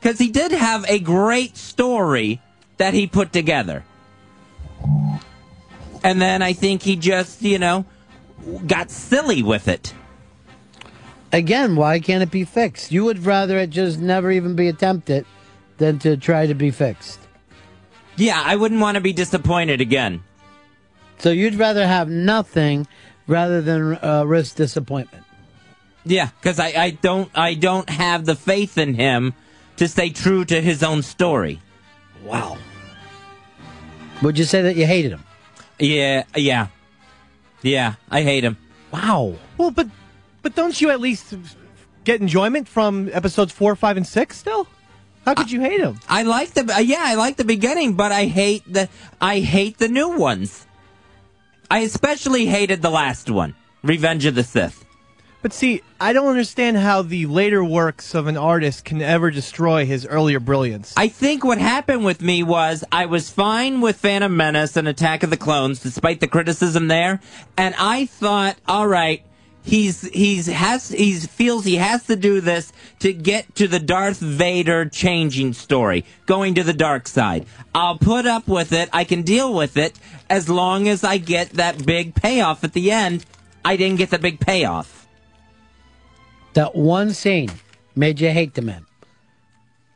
Because 0.00 0.18
he 0.18 0.28
did 0.28 0.52
have 0.52 0.84
a 0.88 0.98
great 0.98 1.56
story 1.56 2.40
that 2.76 2.94
he 2.94 3.06
put 3.06 3.32
together. 3.32 3.84
And 6.02 6.20
then 6.20 6.42
I 6.42 6.52
think 6.52 6.82
he 6.82 6.96
just, 6.96 7.42
you 7.42 7.58
know, 7.58 7.86
got 8.66 8.90
silly 8.90 9.42
with 9.42 9.68
it. 9.68 9.94
Again, 11.32 11.76
why 11.76 12.00
can't 12.00 12.22
it 12.22 12.30
be 12.30 12.44
fixed? 12.44 12.92
You 12.92 13.04
would 13.04 13.26
rather 13.26 13.58
it 13.58 13.70
just 13.70 13.98
never 13.98 14.30
even 14.30 14.54
be 14.54 14.68
attempted 14.68 15.26
than 15.78 15.98
to 16.00 16.16
try 16.16 16.46
to 16.46 16.54
be 16.54 16.70
fixed. 16.70 17.18
Yeah, 18.16 18.42
I 18.42 18.56
wouldn't 18.56 18.80
want 18.80 18.94
to 18.94 19.00
be 19.00 19.12
disappointed 19.12 19.80
again. 19.80 20.22
So 21.18 21.30
you'd 21.30 21.56
rather 21.56 21.86
have 21.86 22.08
nothing 22.08 22.86
rather 23.26 23.60
than 23.60 23.98
uh, 24.02 24.24
risk 24.26 24.56
disappointment. 24.56 25.24
Yeah, 26.04 26.28
because 26.40 26.60
I, 26.60 26.68
I 26.68 26.90
don't 26.90 27.30
I 27.34 27.54
don't 27.54 27.90
have 27.90 28.24
the 28.24 28.36
faith 28.36 28.78
in 28.78 28.94
him 28.94 29.34
to 29.76 29.88
stay 29.88 30.10
true 30.10 30.44
to 30.44 30.60
his 30.60 30.82
own 30.82 31.02
story. 31.02 31.60
Wow. 32.22 32.58
Would 34.22 34.38
you 34.38 34.44
say 34.44 34.62
that 34.62 34.76
you 34.76 34.86
hated 34.86 35.12
him? 35.12 35.24
Yeah, 35.78 36.24
yeah, 36.34 36.68
yeah. 37.66 37.94
I 38.10 38.22
hate 38.22 38.44
him. 38.44 38.56
Wow. 38.92 39.34
Well, 39.58 39.70
but 39.70 39.88
but 40.42 40.54
don't 40.54 40.80
you 40.80 40.90
at 40.90 41.00
least 41.00 41.34
get 42.04 42.20
enjoyment 42.20 42.68
from 42.68 43.10
episodes 43.12 43.52
four, 43.52 43.74
five, 43.76 43.96
and 43.96 44.06
six? 44.06 44.38
Still, 44.38 44.68
how 45.24 45.34
could 45.34 45.50
you 45.50 45.60
hate 45.60 45.80
him? 45.80 45.98
I 46.08 46.22
like 46.22 46.52
the 46.52 46.72
uh, 46.72 46.78
yeah, 46.78 47.02
I 47.02 47.14
like 47.16 47.36
the 47.36 47.44
beginning, 47.44 47.94
but 47.94 48.12
I 48.12 48.26
hate 48.26 48.62
the 48.72 48.88
I 49.20 49.40
hate 49.40 49.78
the 49.78 49.88
new 49.88 50.16
ones. 50.16 50.66
I 51.68 51.80
especially 51.80 52.46
hated 52.46 52.80
the 52.80 52.90
last 52.90 53.28
one, 53.28 53.56
Revenge 53.82 54.24
of 54.24 54.36
the 54.36 54.44
Sith. 54.44 54.85
But 55.42 55.52
see, 55.52 55.82
I 56.00 56.12
don't 56.12 56.28
understand 56.28 56.76
how 56.76 57.02
the 57.02 57.26
later 57.26 57.62
works 57.64 58.14
of 58.14 58.26
an 58.26 58.36
artist 58.36 58.84
can 58.84 59.00
ever 59.00 59.30
destroy 59.30 59.84
his 59.84 60.06
earlier 60.06 60.40
brilliance. 60.40 60.92
I 60.96 61.08
think 61.08 61.44
what 61.44 61.58
happened 61.58 62.04
with 62.04 62.20
me 62.20 62.42
was 62.42 62.84
I 62.90 63.06
was 63.06 63.30
fine 63.30 63.80
with 63.80 63.96
Phantom 63.96 64.34
Menace 64.36 64.76
and 64.76 64.88
Attack 64.88 65.22
of 65.22 65.30
the 65.30 65.36
Clones, 65.36 65.80
despite 65.80 66.20
the 66.20 66.26
criticism 66.26 66.88
there, 66.88 67.20
and 67.56 67.74
I 67.78 68.06
thought, 68.06 68.56
all 68.66 68.88
right, 68.88 69.22
he's 69.62 70.02
he's 70.08 70.46
has 70.46 70.88
he's 70.88 71.26
feels 71.26 71.64
he 71.64 71.76
has 71.76 72.06
to 72.06 72.16
do 72.16 72.40
this 72.40 72.72
to 73.00 73.12
get 73.12 73.54
to 73.56 73.68
the 73.68 73.80
Darth 73.80 74.18
Vader 74.18 74.86
changing 74.86 75.52
story, 75.52 76.04
going 76.24 76.54
to 76.54 76.62
the 76.62 76.72
dark 76.72 77.06
side. 77.06 77.46
I'll 77.74 77.98
put 77.98 78.26
up 78.26 78.48
with 78.48 78.72
it. 78.72 78.88
I 78.92 79.04
can 79.04 79.22
deal 79.22 79.52
with 79.52 79.76
it 79.76 79.98
as 80.30 80.48
long 80.48 80.88
as 80.88 81.04
I 81.04 81.18
get 81.18 81.50
that 81.50 81.84
big 81.84 82.14
payoff 82.14 82.64
at 82.64 82.72
the 82.72 82.90
end. 82.90 83.26
I 83.64 83.76
didn't 83.76 83.98
get 83.98 84.10
the 84.10 84.18
big 84.18 84.40
payoff. 84.40 84.95
That 86.56 86.74
one 86.74 87.12
scene 87.12 87.50
made 87.94 88.18
you 88.18 88.30
hate 88.30 88.54
the 88.54 88.62
man. 88.62 88.86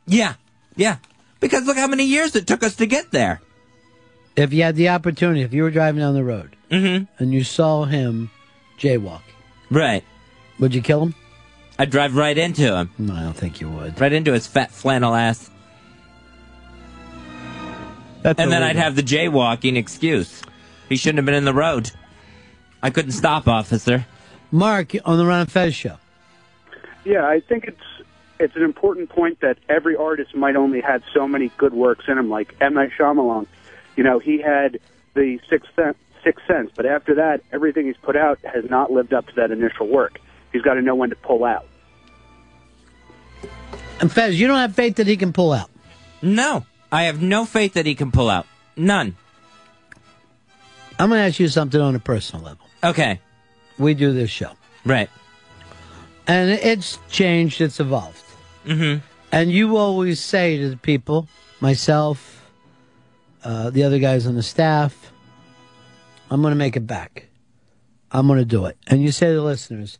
Yeah, 0.06 0.34
yeah. 0.76 0.96
Because 1.40 1.64
look 1.66 1.78
how 1.78 1.86
many 1.86 2.04
years 2.04 2.36
it 2.36 2.46
took 2.46 2.62
us 2.62 2.76
to 2.76 2.86
get 2.86 3.12
there. 3.12 3.40
If 4.36 4.52
you 4.52 4.62
had 4.62 4.76
the 4.76 4.90
opportunity, 4.90 5.40
if 5.40 5.54
you 5.54 5.62
were 5.62 5.70
driving 5.70 6.00
down 6.00 6.12
the 6.12 6.22
road 6.22 6.54
Mhm. 6.70 7.08
and 7.18 7.32
you 7.32 7.44
saw 7.44 7.84
him 7.86 8.30
jaywalking, 8.78 9.22
Right. 9.70 10.04
would 10.58 10.74
you 10.74 10.82
kill 10.82 11.02
him? 11.02 11.14
I'd 11.78 11.88
drive 11.88 12.14
right 12.14 12.36
into 12.36 12.76
him. 12.76 12.90
No, 12.98 13.14
I 13.14 13.22
don't 13.22 13.32
think 13.36 13.62
you 13.62 13.70
would. 13.70 13.98
Right 13.98 14.12
into 14.12 14.34
his 14.34 14.46
fat 14.46 14.70
flannel 14.70 15.14
ass. 15.14 15.48
and 18.22 18.36
then. 18.36 18.62
I'd 18.62 18.76
have 18.76 18.96
the 18.96 19.02
jaywalking 19.02 19.78
excuse. 19.78 20.42
He 20.90 20.96
shouldn't 20.96 21.16
have 21.20 21.24
been 21.24 21.34
in 21.34 21.46
the 21.46 21.54
road. 21.54 21.90
I 22.82 22.90
couldn't 22.90 23.12
stop, 23.12 23.48
officer. 23.48 24.04
Mark 24.50 24.92
on 25.06 25.16
the 25.16 25.24
Ron 25.24 25.46
Fez 25.46 25.74
show. 25.74 25.96
Yeah, 27.04 27.26
I 27.26 27.40
think 27.40 27.64
it's 27.64 28.06
it's 28.38 28.56
an 28.56 28.62
important 28.62 29.10
point 29.10 29.40
that 29.40 29.58
every 29.68 29.96
artist 29.96 30.34
might 30.34 30.56
only 30.56 30.80
had 30.80 31.02
so 31.12 31.28
many 31.28 31.50
good 31.56 31.74
works 31.74 32.06
in 32.08 32.18
him. 32.18 32.30
Like 32.30 32.54
M 32.60 32.74
Night 32.74 32.90
Shyamalan, 32.98 33.46
you 33.96 34.04
know, 34.04 34.18
he 34.18 34.40
had 34.40 34.80
the 35.14 35.38
Sixth 35.48 35.70
Sense, 35.76 35.96
Sixth 36.24 36.46
Sense, 36.46 36.70
but 36.74 36.86
after 36.86 37.14
that, 37.16 37.42
everything 37.52 37.86
he's 37.86 37.96
put 37.96 38.16
out 38.16 38.38
has 38.44 38.68
not 38.68 38.90
lived 38.90 39.12
up 39.12 39.26
to 39.28 39.34
that 39.36 39.50
initial 39.50 39.86
work. 39.88 40.20
He's 40.52 40.62
got 40.62 40.74
to 40.74 40.82
know 40.82 40.94
when 40.94 41.10
to 41.10 41.16
pull 41.16 41.44
out. 41.44 41.66
And 44.00 44.10
Fez, 44.10 44.40
you 44.40 44.46
don't 44.46 44.58
have 44.58 44.74
faith 44.74 44.96
that 44.96 45.06
he 45.06 45.16
can 45.16 45.32
pull 45.32 45.52
out. 45.52 45.70
No, 46.22 46.64
I 46.90 47.04
have 47.04 47.20
no 47.20 47.44
faith 47.44 47.74
that 47.74 47.86
he 47.86 47.94
can 47.94 48.10
pull 48.10 48.30
out. 48.30 48.46
None. 48.76 49.16
I'm 50.98 51.08
going 51.08 51.20
to 51.20 51.26
ask 51.26 51.38
you 51.38 51.48
something 51.48 51.80
on 51.80 51.94
a 51.94 51.98
personal 51.98 52.44
level. 52.44 52.66
Okay. 52.82 53.20
We 53.78 53.94
do 53.94 54.12
this 54.12 54.30
show. 54.30 54.52
Right. 54.84 55.08
And 56.30 56.50
it's 56.50 57.00
changed, 57.10 57.60
it's 57.60 57.80
evolved. 57.80 58.22
Mm-hmm. 58.64 59.04
And 59.32 59.50
you 59.50 59.76
always 59.76 60.20
say 60.20 60.58
to 60.58 60.70
the 60.70 60.76
people, 60.76 61.26
myself, 61.58 62.48
uh, 63.42 63.70
the 63.70 63.82
other 63.82 63.98
guys 63.98 64.28
on 64.28 64.36
the 64.36 64.42
staff, 64.44 65.12
I'm 66.30 66.40
going 66.40 66.52
to 66.52 66.56
make 66.56 66.76
it 66.76 66.86
back. 66.86 67.26
I'm 68.12 68.28
going 68.28 68.38
to 68.38 68.44
do 68.44 68.66
it. 68.66 68.78
And 68.86 69.02
you 69.02 69.10
say 69.10 69.26
to 69.26 69.34
the 69.34 69.42
listeners, 69.42 69.98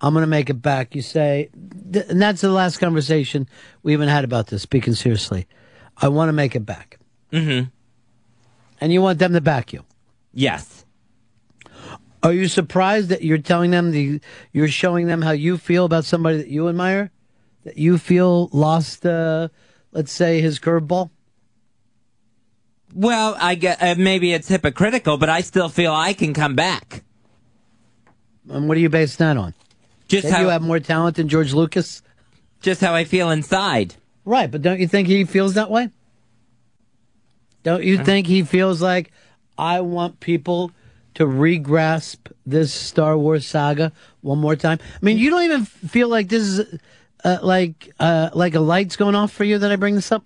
I'm 0.00 0.14
going 0.14 0.24
to 0.24 0.26
make 0.26 0.50
it 0.50 0.60
back. 0.60 0.96
You 0.96 1.02
say, 1.02 1.48
th- 1.92 2.06
and 2.08 2.20
that's 2.20 2.40
the 2.40 2.50
last 2.50 2.78
conversation 2.78 3.48
we 3.84 3.92
even 3.92 4.08
had 4.08 4.24
about 4.24 4.48
this, 4.48 4.62
speaking 4.62 4.94
seriously. 4.94 5.46
I 5.96 6.08
want 6.08 6.28
to 6.28 6.32
make 6.32 6.56
it 6.56 6.66
back. 6.66 6.98
Mm-hmm. 7.32 7.68
And 8.80 8.92
you 8.92 9.00
want 9.00 9.20
them 9.20 9.32
to 9.32 9.40
back 9.40 9.72
you. 9.72 9.84
Yes. 10.34 10.84
Are 12.28 12.34
you 12.34 12.46
surprised 12.48 13.08
that 13.08 13.22
you're 13.22 13.38
telling 13.38 13.70
them 13.70 13.90
the, 13.90 14.20
you're 14.52 14.68
showing 14.68 15.06
them 15.06 15.22
how 15.22 15.30
you 15.30 15.56
feel 15.56 15.84
about 15.86 16.04
somebody 16.04 16.36
that 16.36 16.48
you 16.48 16.68
admire? 16.68 17.10
That 17.64 17.78
you 17.78 17.96
feel 17.98 18.48
lost, 18.52 19.06
uh, 19.06 19.48
let's 19.92 20.12
say, 20.12 20.40
his 20.40 20.58
curveball? 20.58 21.10
Well, 22.94 23.36
I 23.40 23.54
get 23.54 23.82
uh, 23.82 23.94
maybe 23.96 24.32
it's 24.32 24.48
hypocritical, 24.48 25.16
but 25.16 25.28
I 25.28 25.40
still 25.40 25.68
feel 25.68 25.92
I 25.92 26.12
can 26.12 26.34
come 26.34 26.54
back. 26.54 27.02
And 28.48 28.68
what 28.68 28.74
do 28.76 28.80
you 28.80 28.88
base 28.88 29.16
that 29.16 29.36
on? 29.36 29.54
Just 30.06 30.24
that 30.24 30.32
how- 30.32 30.40
you 30.42 30.48
have 30.48 30.62
more 30.62 30.80
talent 30.80 31.16
than 31.16 31.28
George 31.28 31.52
Lucas? 31.52 32.02
Just 32.60 32.80
how 32.80 32.94
I 32.94 33.04
feel 33.04 33.30
inside. 33.30 33.94
Right, 34.24 34.50
but 34.50 34.62
don't 34.62 34.80
you 34.80 34.88
think 34.88 35.08
he 35.08 35.24
feels 35.24 35.54
that 35.54 35.70
way? 35.70 35.90
Don't 37.62 37.84
you 37.84 38.04
think 38.04 38.26
he 38.26 38.42
feels 38.42 38.82
like 38.82 39.12
I 39.56 39.80
want 39.80 40.20
people 40.20 40.72
to 41.18 41.26
re-grasp 41.26 42.28
this 42.46 42.72
Star 42.72 43.18
Wars 43.18 43.46
saga 43.46 43.92
one 44.20 44.38
more 44.38 44.56
time? 44.56 44.78
I 44.94 44.98
mean, 45.04 45.18
you 45.18 45.30
don't 45.30 45.42
even 45.42 45.64
feel 45.64 46.08
like 46.08 46.28
this 46.28 46.42
is 46.42 46.80
uh, 47.24 47.38
like 47.42 47.92
uh, 47.98 48.30
like 48.32 48.54
a 48.54 48.60
light's 48.60 48.96
going 48.96 49.14
off 49.14 49.32
for 49.32 49.44
you 49.44 49.58
that 49.58 49.70
I 49.70 49.76
bring 49.76 49.96
this 49.96 50.12
up. 50.12 50.24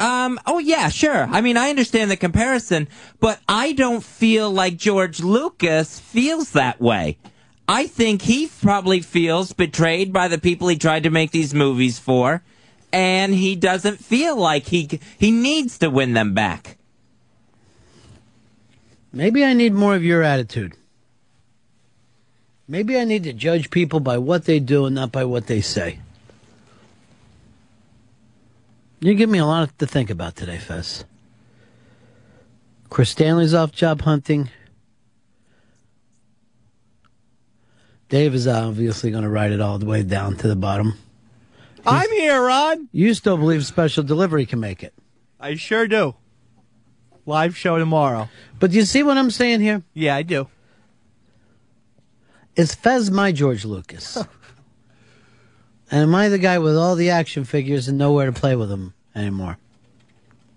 Um, 0.00 0.40
oh 0.46 0.58
yeah, 0.58 0.88
sure. 0.88 1.28
I 1.30 1.40
mean, 1.40 1.56
I 1.56 1.70
understand 1.70 2.10
the 2.10 2.16
comparison, 2.16 2.88
but 3.20 3.38
I 3.48 3.72
don't 3.72 4.02
feel 4.02 4.50
like 4.50 4.76
George 4.76 5.20
Lucas 5.20 6.00
feels 6.00 6.50
that 6.50 6.80
way. 6.80 7.18
I 7.68 7.86
think 7.86 8.22
he 8.22 8.50
probably 8.60 9.00
feels 9.00 9.52
betrayed 9.52 10.12
by 10.12 10.26
the 10.26 10.38
people 10.38 10.66
he 10.66 10.76
tried 10.76 11.04
to 11.04 11.10
make 11.10 11.30
these 11.30 11.54
movies 11.54 12.00
for, 12.00 12.42
and 12.92 13.32
he 13.32 13.54
doesn't 13.54 13.98
feel 13.98 14.36
like 14.36 14.66
he 14.66 14.98
he 15.18 15.30
needs 15.30 15.78
to 15.78 15.88
win 15.88 16.14
them 16.14 16.34
back. 16.34 16.78
Maybe 19.12 19.44
I 19.44 19.52
need 19.52 19.74
more 19.74 19.94
of 19.94 20.04
your 20.04 20.22
attitude. 20.22 20.74
Maybe 22.66 22.98
I 22.98 23.04
need 23.04 23.24
to 23.24 23.32
judge 23.32 23.70
people 23.70 24.00
by 24.00 24.18
what 24.18 24.46
they 24.46 24.58
do 24.58 24.86
and 24.86 24.94
not 24.94 25.12
by 25.12 25.24
what 25.24 25.46
they 25.46 25.60
say. 25.60 25.98
You 29.00 29.14
give 29.14 29.28
me 29.28 29.38
a 29.38 29.46
lot 29.46 29.78
to 29.78 29.86
think 29.86 30.10
about 30.10 30.36
today, 30.36 30.58
Fez. 30.58 31.04
Chris 32.88 33.10
Stanley's 33.10 33.52
off 33.52 33.72
job 33.72 34.02
hunting. 34.02 34.48
Dave 38.08 38.34
is 38.34 38.46
obviously 38.46 39.10
going 39.10 39.24
to 39.24 39.28
ride 39.28 39.52
it 39.52 39.60
all 39.60 39.78
the 39.78 39.86
way 39.86 40.02
down 40.02 40.36
to 40.36 40.48
the 40.48 40.56
bottom. 40.56 40.94
I'm 41.84 42.10
here, 42.10 42.42
Ron. 42.42 42.88
You 42.92 43.12
still 43.14 43.36
believe 43.36 43.66
special 43.66 44.04
delivery 44.04 44.46
can 44.46 44.60
make 44.60 44.82
it. 44.82 44.94
I 45.40 45.56
sure 45.56 45.88
do. 45.88 46.14
Live 47.24 47.56
show 47.56 47.78
tomorrow. 47.78 48.28
But 48.58 48.70
do 48.70 48.76
you 48.76 48.84
see 48.84 49.02
what 49.02 49.16
I'm 49.16 49.30
saying 49.30 49.60
here? 49.60 49.82
Yeah, 49.94 50.16
I 50.16 50.22
do. 50.22 50.48
Is 52.56 52.74
Fez 52.74 53.10
my 53.10 53.32
George 53.32 53.64
Lucas? 53.64 54.16
and 55.90 56.02
am 56.02 56.14
I 56.14 56.28
the 56.28 56.38
guy 56.38 56.58
with 56.58 56.76
all 56.76 56.96
the 56.96 57.10
action 57.10 57.44
figures 57.44 57.88
and 57.88 57.96
nowhere 57.96 58.26
to 58.26 58.32
play 58.32 58.56
with 58.56 58.68
them 58.68 58.94
anymore? 59.14 59.58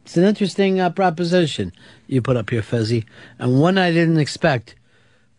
It's 0.04 0.18
an 0.18 0.24
interesting 0.24 0.80
uh, 0.80 0.90
proposition 0.90 1.72
you 2.08 2.22
put 2.22 2.38
up 2.38 2.50
here, 2.50 2.62
Fezzy, 2.62 3.06
and 3.40 3.60
one 3.60 3.78
I 3.78 3.92
didn't 3.92 4.20
expect 4.20 4.76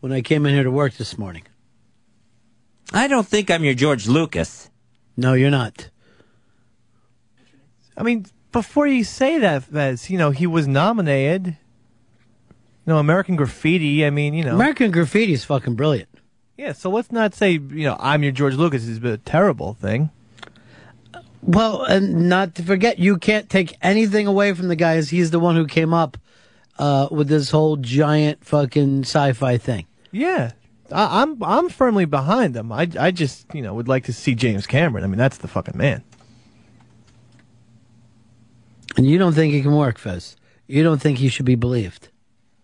when 0.01 0.13
I 0.13 0.23
came 0.23 0.47
in 0.47 0.55
here 0.55 0.65
to 0.65 0.71
work 0.71 0.95
this 0.95 1.19
morning. 1.19 1.45
I 2.93 3.09
don't 3.09 3.27
think 3.27 3.51
I'm 3.51 3.65
your 3.65 3.75
George 3.75 4.07
Lucas. 4.07 4.71
No, 5.17 5.35
you're 5.35 5.51
not. 5.51 5.91
I 7.97 8.03
mean, 8.03 8.27
before 8.53 8.87
you 8.87 9.05
say 9.05 9.39
that, 9.39 9.65
Fez, 9.65 10.11
you 10.11 10.19
know, 10.19 10.31
he 10.31 10.47
was 10.47 10.67
nominated. 10.67 11.47
You 11.47 12.93
know, 12.93 12.99
American 12.99 13.37
Graffiti, 13.37 14.07
I 14.07 14.11
mean, 14.11 14.35
you 14.35 14.45
know. 14.45 14.55
American 14.55 14.91
Graffiti 14.91 15.33
is 15.33 15.45
fucking 15.45 15.75
brilliant. 15.75 16.09
Yeah, 16.57 16.73
so 16.73 16.89
let's 16.89 17.13
not 17.13 17.35
say, 17.35 17.53
you 17.53 17.85
know, 17.85 17.97
I'm 17.99 18.23
your 18.23 18.33
George 18.33 18.55
Lucas 18.55 18.85
is 18.85 19.03
a 19.05 19.19
terrible 19.19 19.75
thing. 19.75 20.11
Well, 21.43 21.83
and 21.83 22.29
not 22.29 22.55
to 22.57 22.63
forget, 22.63 22.99
you 22.99 23.19
can't 23.19 23.51
take 23.51 23.77
anything 23.83 24.27
away 24.27 24.53
from 24.55 24.69
the 24.69 24.77
guy 24.77 24.97
as 24.97 25.11
he's 25.11 25.31
the 25.31 25.39
one 25.39 25.55
who 25.55 25.67
came 25.67 25.93
up 25.93 26.17
uh, 26.79 27.09
with 27.11 27.29
this 27.29 27.51
whole 27.51 27.77
giant 27.77 28.45
fucking 28.45 29.01
sci-fi 29.01 29.59
thing. 29.59 29.87
Yeah. 30.13 30.53
I, 30.91 31.23
I'm 31.23 31.43
I'm 31.43 31.69
firmly 31.69 32.05
behind 32.05 32.55
them. 32.55 32.73
I, 32.73 32.89
I 32.99 33.11
just, 33.11 33.47
you 33.55 33.63
know, 33.63 33.75
would 33.75 33.89
like 33.89 34.05
to 34.05 34.13
see 34.13 34.35
James 34.35 34.67
Cameron. 34.67 35.05
I 35.05 35.09
mean, 35.09 35.19
that's 35.19 35.39
the 35.39 35.49
fucking 35.49 35.77
man. 35.77 36.03
And 38.97 39.07
you 39.07 39.19
don't 39.19 39.35
think 39.35 39.53
he 39.53 39.63
can 39.63 39.75
work, 39.75 39.99
Fez? 39.99 40.37
You 40.67 40.83
don't 40.83 41.01
think 41.01 41.19
he 41.19 41.29
should 41.29 41.47
be 41.47 41.55
believed? 41.55 42.09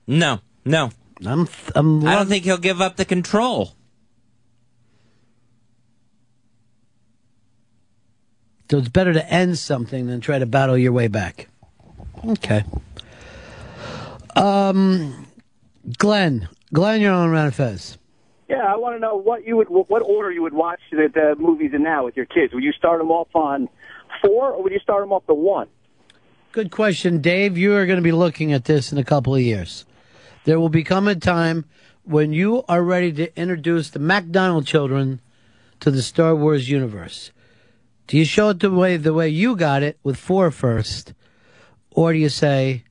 No, 0.06 0.40
no. 0.64 0.90
I'm, 1.24 1.48
I'm 1.74 2.06
I 2.06 2.16
don't 2.16 2.26
think 2.26 2.44
he'll 2.44 2.58
give 2.58 2.80
up 2.80 2.96
the 2.96 3.04
control. 3.04 3.74
So 8.70 8.78
it's 8.78 8.88
better 8.88 9.12
to 9.12 9.30
end 9.30 9.58
something 9.58 10.06
than 10.06 10.20
try 10.20 10.38
to 10.38 10.46
battle 10.46 10.78
your 10.78 10.92
way 10.92 11.06
back. 11.06 11.48
Okay. 12.26 12.64
Um, 14.34 15.26
Glenn, 15.98 16.48
Glenn, 16.72 17.02
you're 17.02 17.12
on 17.12 17.28
around 17.28 17.54
Fez. 17.54 17.98
Yeah, 18.48 18.64
I 18.64 18.76
want 18.76 18.96
to 18.96 19.00
know 19.00 19.16
what 19.16 19.46
you 19.46 19.56
would, 19.58 19.68
what 19.68 20.02
order 20.02 20.30
you 20.30 20.42
would 20.42 20.54
watch 20.54 20.80
the, 20.90 21.10
the 21.12 21.36
movies 21.38 21.72
in 21.74 21.82
now 21.82 22.04
with 22.04 22.16
your 22.16 22.26
kids. 22.26 22.54
Would 22.54 22.64
you 22.64 22.72
start 22.72 22.98
them 22.98 23.10
off 23.10 23.28
on 23.34 23.68
four, 24.22 24.52
or 24.52 24.62
would 24.62 24.72
you 24.72 24.80
start 24.80 25.02
them 25.02 25.12
off 25.12 25.26
the 25.26 25.34
one? 25.34 25.68
Good 26.52 26.70
question, 26.70 27.22
Dave. 27.22 27.56
You 27.56 27.74
are 27.76 27.86
going 27.86 27.96
to 27.96 28.02
be 28.02 28.12
looking 28.12 28.52
at 28.52 28.66
this 28.66 28.92
in 28.92 28.98
a 28.98 29.04
couple 29.04 29.34
of 29.34 29.40
years. 29.40 29.86
There 30.44 30.60
will 30.60 30.68
become 30.68 31.08
a 31.08 31.14
time 31.14 31.64
when 32.04 32.34
you 32.34 32.62
are 32.68 32.82
ready 32.82 33.10
to 33.12 33.34
introduce 33.40 33.88
the 33.88 33.98
McDonald 33.98 34.66
children 34.66 35.22
to 35.80 35.90
the 35.90 36.02
Star 36.02 36.36
Wars 36.36 36.68
universe. 36.68 37.30
Do 38.06 38.18
you 38.18 38.26
show 38.26 38.50
it 38.50 38.60
the 38.60 38.70
way 38.70 38.98
the 38.98 39.14
way 39.14 39.30
you 39.30 39.56
got 39.56 39.82
it 39.82 39.98
with 40.02 40.18
four 40.18 40.50
first, 40.50 41.14
or 41.90 42.12
do 42.12 42.18
you 42.18 42.28
say, 42.28 42.84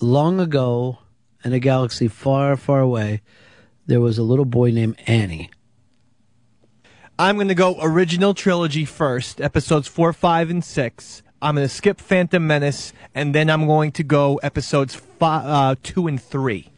long 0.00 0.40
ago, 0.40 0.98
in 1.44 1.52
a 1.52 1.60
galaxy 1.60 2.08
far, 2.08 2.56
far 2.56 2.80
away, 2.80 3.22
there 3.86 4.00
was 4.00 4.18
a 4.18 4.24
little 4.24 4.44
boy 4.44 4.72
named 4.72 4.98
Annie. 5.06 5.50
I'm 7.16 7.36
going 7.36 7.46
to 7.46 7.54
go 7.54 7.76
original 7.80 8.34
trilogy 8.34 8.84
first, 8.84 9.40
episodes 9.40 9.86
four, 9.86 10.12
five, 10.12 10.50
and 10.50 10.64
six. 10.64 11.22
I'm 11.40 11.54
going 11.54 11.68
to 11.68 11.72
skip 11.72 12.00
Phantom 12.00 12.44
Menace, 12.44 12.92
and 13.14 13.34
then 13.34 13.48
I'm 13.48 13.66
going 13.66 13.92
to 13.92 14.02
go 14.02 14.36
episodes 14.36 14.94
five, 14.94 15.44
uh, 15.46 15.74
two 15.82 16.06
and 16.06 16.20
three. 16.20 16.70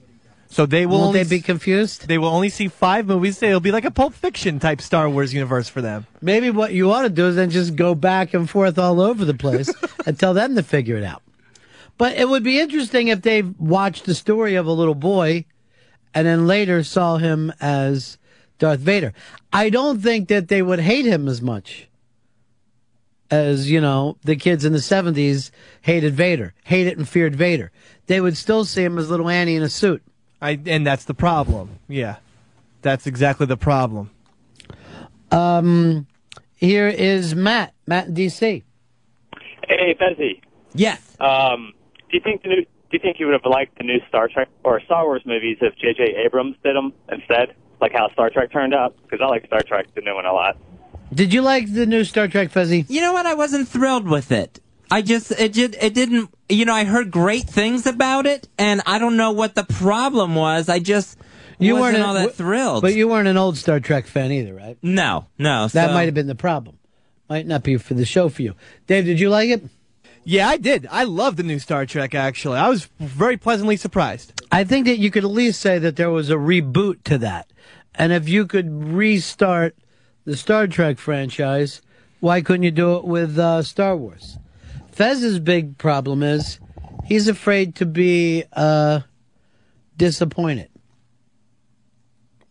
So 0.48 0.66
they 0.66 0.84
will. 0.84 0.98
Won't 0.98 1.08
only 1.08 1.22
they 1.22 1.36
be 1.36 1.40
confused? 1.40 2.08
They 2.08 2.18
will 2.18 2.28
only 2.28 2.48
see 2.48 2.68
five 2.68 3.06
movies. 3.06 3.42
It'll 3.42 3.60
be 3.60 3.70
like 3.70 3.84
a 3.84 3.90
Pulp 3.90 4.14
Fiction 4.14 4.58
type 4.58 4.80
Star 4.80 5.08
Wars 5.08 5.32
universe 5.32 5.68
for 5.68 5.80
them. 5.80 6.06
Maybe 6.20 6.50
what 6.50 6.72
you 6.72 6.90
ought 6.90 7.02
to 7.02 7.08
do 7.08 7.28
is 7.28 7.36
then 7.36 7.50
just 7.50 7.76
go 7.76 7.94
back 7.94 8.34
and 8.34 8.50
forth 8.50 8.78
all 8.78 9.00
over 9.00 9.24
the 9.24 9.34
place 9.34 9.72
and 10.06 10.18
tell 10.18 10.34
them 10.34 10.56
to 10.56 10.62
figure 10.62 10.96
it 10.96 11.04
out. 11.04 11.22
But 11.96 12.16
it 12.16 12.28
would 12.28 12.42
be 12.42 12.58
interesting 12.58 13.08
if 13.08 13.22
they 13.22 13.42
watched 13.42 14.06
the 14.06 14.14
story 14.14 14.56
of 14.56 14.66
a 14.66 14.72
little 14.72 14.94
boy 14.94 15.44
and 16.12 16.26
then 16.26 16.46
later 16.46 16.82
saw 16.82 17.18
him 17.18 17.52
as 17.60 18.18
Darth 18.58 18.80
Vader. 18.80 19.12
I 19.52 19.70
don't 19.70 20.00
think 20.00 20.28
that 20.28 20.48
they 20.48 20.62
would 20.62 20.80
hate 20.80 21.04
him 21.04 21.28
as 21.28 21.40
much 21.40 21.86
as, 23.30 23.70
you 23.70 23.80
know, 23.80 24.16
the 24.22 24.36
kids 24.36 24.64
in 24.64 24.72
the 24.72 24.78
70s 24.78 25.50
hated 25.82 26.14
Vader, 26.14 26.54
hated 26.64 26.98
and 26.98 27.08
feared 27.08 27.36
Vader. 27.36 27.70
They 28.06 28.20
would 28.20 28.36
still 28.36 28.64
see 28.64 28.82
him 28.82 28.98
as 28.98 29.08
little 29.10 29.28
Annie 29.28 29.56
in 29.56 29.62
a 29.62 29.68
suit. 29.68 30.02
I 30.42 30.58
and 30.66 30.86
that's 30.86 31.04
the 31.04 31.14
problem. 31.14 31.78
Yeah, 31.86 32.16
that's 32.82 33.06
exactly 33.06 33.46
the 33.46 33.58
problem. 33.58 34.10
Um, 35.30 36.06
here 36.56 36.88
is 36.88 37.34
Matt, 37.34 37.74
Matt 37.86 38.08
in 38.08 38.14
DC. 38.14 38.62
Hey, 39.68 39.94
Fezzy. 40.00 40.40
Yes. 40.74 41.16
Um, 41.20 41.72
do 42.10 42.16
you 42.16 42.20
think 42.20 42.42
the 42.42 42.48
new? 42.48 42.62
Do 42.62 42.96
you 42.96 42.98
think 42.98 43.20
you 43.20 43.26
would 43.26 43.34
have 43.34 43.46
liked 43.46 43.78
the 43.78 43.84
new 43.84 44.00
Star 44.08 44.28
Trek 44.28 44.48
or 44.64 44.80
Star 44.80 45.04
Wars 45.04 45.22
movies 45.24 45.58
if 45.60 45.76
J.J. 45.76 46.16
Abrams 46.24 46.56
did 46.64 46.74
them 46.74 46.92
instead, 47.08 47.54
like 47.80 47.92
how 47.92 48.10
Star 48.12 48.30
Trek 48.30 48.50
turned 48.50 48.74
out? 48.74 48.96
Because 49.02 49.20
I 49.22 49.28
like 49.28 49.46
Star 49.46 49.62
Trek, 49.62 49.86
the 49.94 50.00
new 50.00 50.14
one, 50.14 50.26
a 50.26 50.32
lot. 50.32 50.56
Did 51.12 51.32
you 51.34 51.42
like 51.42 51.72
the 51.72 51.86
new 51.86 52.04
Star 52.04 52.28
Trek, 52.28 52.50
Fezzy? 52.50 52.86
You 52.88 53.00
know 53.00 53.12
what? 53.12 53.26
I 53.26 53.34
wasn't 53.34 53.68
thrilled 53.68 54.08
with 54.08 54.30
it. 54.32 54.60
I 54.90 55.02
just 55.02 55.30
it 55.32 55.52
did 55.52 55.76
it 55.80 55.94
didn't 55.94 56.30
you 56.48 56.64
know 56.64 56.74
I 56.74 56.82
heard 56.84 57.10
great 57.12 57.44
things 57.44 57.86
about 57.86 58.26
it 58.26 58.48
and 58.58 58.82
I 58.86 58.98
don't 58.98 59.16
know 59.16 59.30
what 59.30 59.54
the 59.54 59.62
problem 59.64 60.34
was. 60.34 60.68
I 60.68 60.80
just 60.80 61.16
You 61.60 61.76
wasn't 61.76 61.98
weren't 62.00 62.06
all 62.08 62.16
a- 62.16 62.20
that 62.26 62.34
thrilled. 62.34 62.82
But 62.82 62.94
you 62.94 63.06
weren't 63.08 63.28
an 63.28 63.36
old 63.36 63.56
Star 63.56 63.78
Trek 63.78 64.06
fan 64.06 64.32
either, 64.32 64.52
right? 64.54 64.76
no, 64.82 65.26
no. 65.38 65.68
That 65.68 65.88
so- 65.88 65.94
might 65.94 66.06
have 66.06 66.14
been 66.14 66.26
the 66.26 66.34
problem. 66.34 66.76
Might 67.28 67.46
not 67.46 67.62
be 67.62 67.76
for 67.76 67.94
the 67.94 68.04
show 68.04 68.28
for 68.28 68.42
you. 68.42 68.54
Dave, 68.88 69.04
did 69.04 69.20
you 69.20 69.30
like 69.30 69.48
it? 69.50 69.62
Yeah, 70.24 70.48
I 70.48 70.56
did. 70.56 70.88
I 70.90 71.04
love 71.04 71.36
the 71.36 71.44
new 71.44 71.60
Star 71.60 71.86
Trek. 71.86 72.12
Actually, 72.12 72.58
I 72.58 72.68
was 72.68 72.88
very 72.98 73.36
pleasantly 73.36 73.76
surprised. 73.76 74.42
I 74.50 74.64
think 74.64 74.86
that 74.86 74.98
you 74.98 75.12
could 75.12 75.22
at 75.24 75.30
least 75.30 75.60
say 75.60 75.78
that 75.78 75.94
there 75.94 76.10
was 76.10 76.28
a 76.30 76.34
reboot 76.34 77.04
to 77.04 77.18
that. 77.18 77.48
And 77.94 78.12
if 78.12 78.28
you 78.28 78.46
could 78.48 78.68
restart 78.92 79.76
the 80.24 80.36
Star 80.36 80.66
Trek 80.66 80.98
franchise, 80.98 81.82
why 82.20 82.40
couldn't 82.40 82.62
you 82.62 82.70
do 82.70 82.96
it 82.96 83.04
with 83.04 83.38
uh, 83.38 83.62
Star 83.62 83.96
Wars? 83.96 84.38
Fez's 84.92 85.38
big 85.38 85.78
problem 85.78 86.22
is 86.22 86.60
he's 87.06 87.28
afraid 87.28 87.76
to 87.76 87.86
be 87.86 88.44
uh, 88.52 89.00
disappointed. 89.96 90.68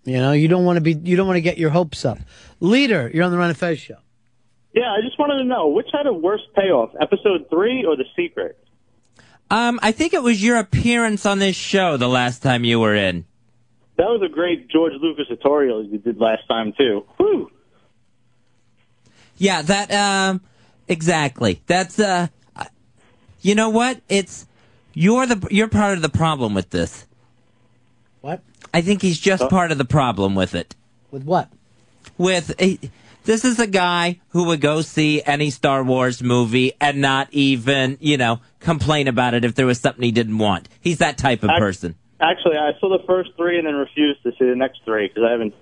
You 0.06 0.18
know, 0.18 0.32
you 0.32 0.48
don't 0.48 0.66
want 0.66 0.78
to 0.78 0.82
be, 0.82 0.94
you 0.94 1.16
don't 1.16 1.28
want 1.28 1.38
to 1.38 1.42
get 1.42 1.58
your 1.58 1.70
hopes 1.70 2.04
up. 2.06 2.18
Leader, 2.60 3.12
you're 3.14 3.24
on 3.24 3.32
the 3.32 3.38
Ron 3.38 3.50
and 3.50 3.58
Fez 3.58 3.80
show. 3.80 3.98
Yeah, 4.74 4.92
I 4.92 5.02
just 5.02 5.20
wanted 5.20 5.38
to 5.38 5.44
know 5.44 5.68
which 5.68 5.88
had 5.92 6.08
a 6.08 6.14
worse 6.14 6.42
payoff, 6.56 6.92
episode 7.00 7.48
three 7.50 7.86
or 7.86 7.96
The 7.96 8.06
Secret? 8.16 8.58
Um, 9.52 9.80
I 9.82 9.92
think 9.92 10.14
it 10.14 10.22
was 10.22 10.44
your 10.44 10.58
appearance 10.58 11.26
on 11.26 11.40
this 11.40 11.56
show 11.56 11.98
the 11.98 12.08
last 12.08 12.44
time 12.44 12.64
you 12.64 12.80
were 12.80 12.96
in. 12.96 13.26
That 13.98 14.06
was 14.06 14.22
a 14.24 14.32
great 14.32 14.70
George 14.70 14.94
Lucas 15.02 15.28
tutorial 15.28 15.84
you 15.84 15.98
did 15.98 16.20
last 16.20 16.48
time 16.48 16.74
too. 16.78 17.06
Whew. 17.18 17.52
Yeah, 19.40 19.64
that 19.64 19.92
um 19.92 20.42
exactly. 20.88 21.62
That's 21.66 22.00
uh 22.00 22.28
you 23.42 23.56
know 23.56 23.70
what? 23.70 24.02
It's 24.10 24.46
you're 24.94 25.26
the 25.26 25.48
you're 25.50 25.70
part 25.70 25.96
of 25.96 26.02
the 26.02 26.10
problem 26.10 26.54
with 26.54 26.70
this. 26.70 27.06
What? 28.22 28.42
I 28.74 28.82
think 28.82 29.02
he's 29.02 29.18
just 29.18 29.50
part 29.50 29.72
of 29.72 29.78
the 29.78 29.86
problem 29.86 30.36
with 30.36 30.54
it. 30.54 30.76
With 31.10 31.24
what? 31.24 31.50
With 32.18 32.54
eh, 32.60 32.76
This 33.24 33.46
is 33.46 33.60
a 33.60 33.68
guy 33.68 34.20
who 34.30 34.46
would 34.46 34.60
go 34.60 34.82
see 34.82 35.24
any 35.26 35.50
Star 35.50 35.84
Wars 35.84 36.22
movie 36.22 36.74
and 36.82 37.00
not 37.00 37.30
even, 37.32 37.98
you 38.02 38.18
know, 38.18 38.42
complain 38.60 39.08
about 39.08 39.34
it 39.34 39.46
if 39.46 39.56
there 39.56 39.66
was 39.66 39.80
something 39.80 40.04
he 40.04 40.12
didn't 40.12 40.38
want. 40.38 40.68
He's 40.82 40.98
that 40.98 41.18
type 41.18 41.44
of 41.44 41.50
Ac- 41.50 41.60
person. 41.60 41.96
Actually, 42.20 42.58
I 42.58 42.72
saw 42.82 42.90
the 42.90 43.04
first 43.08 43.30
three 43.38 43.58
and 43.58 43.66
then 43.66 43.76
refused 43.76 44.22
to 44.24 44.32
see 44.32 44.50
the 44.50 44.56
next 44.56 44.82
three 44.84 45.08
because 45.08 45.24
I 45.26 45.32
haven't. 45.32 45.54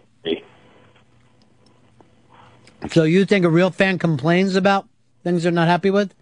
So 2.90 3.04
you 3.04 3.26
think 3.26 3.46
a 3.46 3.50
real 3.50 3.72
fan 3.72 4.00
complains 4.00 4.56
about 4.56 4.88
things 5.24 5.44
they're 5.44 5.52
not 5.52 5.68
happy 5.68 5.90
with? 5.90 6.14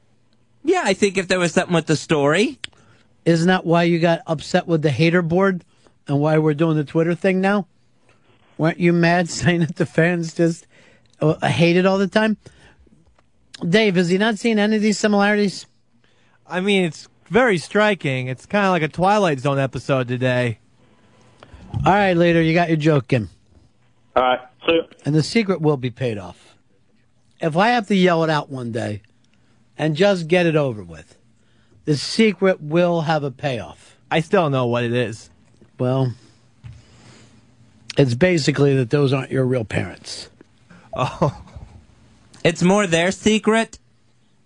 Yeah, 0.63 0.81
I 0.85 0.93
think 0.93 1.17
if 1.17 1.27
there 1.27 1.39
was 1.39 1.53
something 1.53 1.75
with 1.75 1.85
the 1.85 1.95
story. 1.95 2.59
Isn't 3.25 3.47
that 3.47 3.65
why 3.65 3.83
you 3.83 3.99
got 3.99 4.21
upset 4.27 4.67
with 4.67 4.81
the 4.81 4.91
hater 4.91 5.21
board 5.21 5.63
and 6.07 6.19
why 6.19 6.37
we're 6.37 6.53
doing 6.53 6.77
the 6.77 6.83
Twitter 6.83 7.15
thing 7.15 7.41
now? 7.41 7.67
Weren't 8.57 8.79
you 8.79 8.93
mad 8.93 9.29
saying 9.29 9.61
that 9.61 9.75
the 9.75 9.85
fans 9.85 10.33
just 10.33 10.65
uh, 11.21 11.45
hate 11.45 11.75
it 11.75 11.85
all 11.85 11.97
the 11.97 12.07
time? 12.07 12.37
Dave, 13.67 13.95
has 13.95 14.09
he 14.09 14.17
not 14.17 14.37
seen 14.37 14.59
any 14.59 14.75
of 14.75 14.81
these 14.81 14.99
similarities? 14.99 15.65
I 16.47 16.61
mean, 16.61 16.83
it's 16.83 17.07
very 17.29 17.57
striking. 17.57 18.27
It's 18.27 18.45
kind 18.45 18.65
of 18.65 18.71
like 18.71 18.81
a 18.83 18.87
Twilight 18.87 19.39
Zone 19.39 19.59
episode 19.59 20.07
today. 20.07 20.59
All 21.85 21.93
right, 21.93 22.15
later, 22.15 22.41
you 22.41 22.53
got 22.53 22.69
your 22.69 22.77
joke 22.77 23.11
in. 23.13 23.29
All 24.15 24.23
right. 24.23 24.39
So 24.65 24.87
And 25.05 25.15
the 25.15 25.23
secret 25.23 25.61
will 25.61 25.77
be 25.77 25.89
paid 25.89 26.17
off. 26.17 26.44
If 27.45 27.55
I 27.55 27.69
have 27.69 27.87
to 27.89 27.95
yell 27.95 28.23
it 28.23 28.29
out 28.31 28.49
one 28.49 28.71
day 28.71 29.03
and 29.77 29.95
just 29.95 30.27
get 30.27 30.47
it 30.47 30.55
over 30.55 30.83
with, 30.83 31.15
the 31.83 31.95
secret 31.95 32.59
will 32.59 33.01
have 33.01 33.23
a 33.23 33.29
payoff. 33.29 33.99
I 34.09 34.21
still 34.21 34.41
don't 34.41 34.51
know 34.51 34.65
what 34.65 34.83
it 34.83 34.91
is. 34.91 35.29
Well, 35.77 36.15
it's 37.99 38.15
basically 38.15 38.75
that 38.77 38.89
those 38.89 39.13
aren't 39.13 39.29
your 39.29 39.45
real 39.45 39.63
parents. 39.63 40.31
Oh. 40.91 41.39
It's 42.43 42.63
more 42.63 42.87
their 42.87 43.11
secret? 43.11 43.77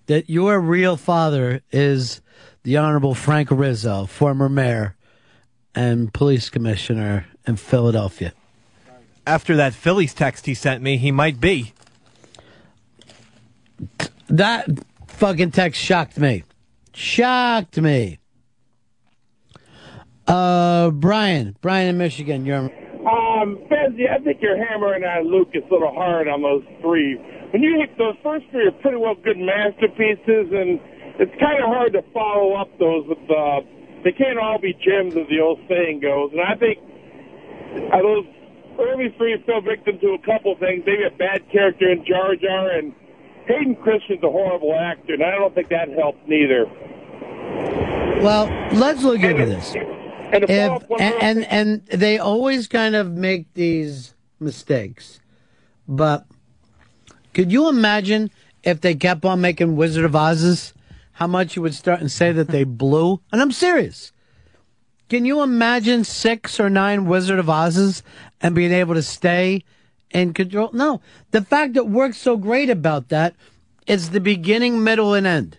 That 0.07 0.29
your 0.29 0.59
real 0.59 0.97
father 0.97 1.61
is 1.71 2.19
the 2.63 2.75
Honorable 2.75 3.15
Frank 3.15 3.49
Rizzo, 3.49 4.07
former 4.07 4.49
mayor 4.49 4.97
and 5.73 6.13
police 6.13 6.49
commissioner 6.49 7.27
in 7.47 7.55
Philadelphia. 7.55 8.33
After 9.25 9.55
that 9.55 9.73
Phillies 9.73 10.13
text 10.13 10.47
he 10.47 10.53
sent 10.53 10.83
me, 10.83 10.97
he 10.97 11.13
might 11.13 11.39
be. 11.39 11.71
That 14.27 14.67
fucking 15.07 15.51
text 15.51 15.81
shocked 15.81 16.17
me. 16.19 16.43
Shocked 16.93 17.77
me. 17.79 18.19
Uh, 20.27 20.91
Brian, 20.91 21.55
Brian 21.61 21.89
in 21.89 21.97
Michigan, 21.97 22.45
you're 22.45 22.57
Um, 22.59 23.57
Fezzy, 23.69 24.07
I 24.07 24.19
think 24.23 24.41
you're 24.41 24.63
hammering 24.63 25.03
on 25.03 25.25
Lucas 25.31 25.63
a 25.69 25.73
little 25.73 25.93
hard 25.93 26.27
on 26.27 26.43
those 26.43 26.63
three. 26.81 27.15
When 27.51 27.63
you 27.63 27.79
hit 27.79 27.97
those 27.97 28.15
first 28.21 28.45
three 28.51 28.67
are 28.67 28.71
pretty 28.71 28.97
well 28.97 29.15
good 29.15 29.39
masterpieces, 29.39 30.53
and 30.53 30.79
it's 31.17 31.33
kind 31.39 31.57
of 31.63 31.73
hard 31.73 31.93
to 31.93 32.03
follow 32.13 32.53
up 32.53 32.69
those 32.77 33.07
with 33.07 33.25
uh, 33.31 33.61
they 34.03 34.11
can't 34.11 34.37
all 34.37 34.59
be 34.59 34.73
gems, 34.73 35.15
as 35.17 35.27
the 35.29 35.39
old 35.41 35.59
saying 35.67 35.99
goes. 35.99 36.31
And 36.31 36.41
I 36.41 36.55
think 36.55 36.77
uh, 37.91 37.97
those 37.97 38.25
early 38.79 39.09
three 39.17 39.41
fell 39.45 39.61
victim 39.61 39.97
to 39.99 40.13
a 40.13 40.21
couple 40.23 40.55
things. 40.59 40.83
Maybe 40.85 41.03
a 41.03 41.17
bad 41.17 41.49
character 41.51 41.89
in 41.89 42.05
Jar 42.05 42.35
Jar, 42.35 42.69
and 42.69 42.93
Hayden 43.49 43.75
Christensen's 43.77 44.23
a 44.23 44.29
horrible 44.29 44.75
actor, 44.75 45.13
and 45.15 45.23
I 45.23 45.31
don't 45.31 45.53
think 45.55 45.69
that 45.69 45.89
helped 45.89 46.27
neither. 46.27 46.65
Well, 48.23 48.45
let's 48.73 49.01
look 49.01 49.21
into 49.21 49.45
this. 49.45 49.73
And, 49.73 50.43
If, 50.43 50.67
follow 50.67 50.75
up 50.75 50.89
one 50.89 51.01
and, 51.01 51.43
and 51.43 51.45
and 51.91 51.99
they 51.99 52.19
always 52.19 52.67
kind 52.67 52.95
of 52.95 53.11
make 53.11 53.51
these 53.55 54.13
mistakes, 54.39 55.19
but 55.87 56.27
could 57.33 57.51
you 57.51 57.67
imagine 57.67 58.29
if 58.63 58.81
they 58.81 58.93
kept 58.93 59.25
on 59.25 59.41
making 59.41 59.75
Wizard 59.75 60.05
of 60.05 60.15
Oz's? 60.15 60.75
How 61.13 61.25
much 61.25 61.55
you 61.55 61.63
would 61.63 61.73
start 61.73 61.99
and 61.99 62.11
say 62.11 62.31
that 62.31 62.49
they 62.49 62.63
blew? 62.83 63.19
And 63.31 63.41
I'm 63.41 63.51
serious. 63.51 64.13
Can 65.09 65.25
you 65.25 65.41
imagine 65.41 66.03
six 66.03 66.59
or 66.59 66.69
nine 66.69 67.05
Wizard 67.05 67.39
of 67.39 67.49
Oz's 67.49 68.03
and 68.41 68.53
being 68.53 68.71
able 68.71 68.93
to 68.93 69.01
stay 69.01 69.63
in 70.11 70.33
control? 70.33 70.69
No. 70.73 71.01
The 71.31 71.41
fact 71.41 71.73
that 71.73 71.85
works 71.87 72.17
so 72.17 72.37
great 72.37 72.69
about 72.69 73.09
that 73.09 73.35
is 73.87 74.09
the 74.11 74.19
beginning, 74.19 74.83
middle, 74.83 75.13
and 75.13 75.25
end. 75.27 75.57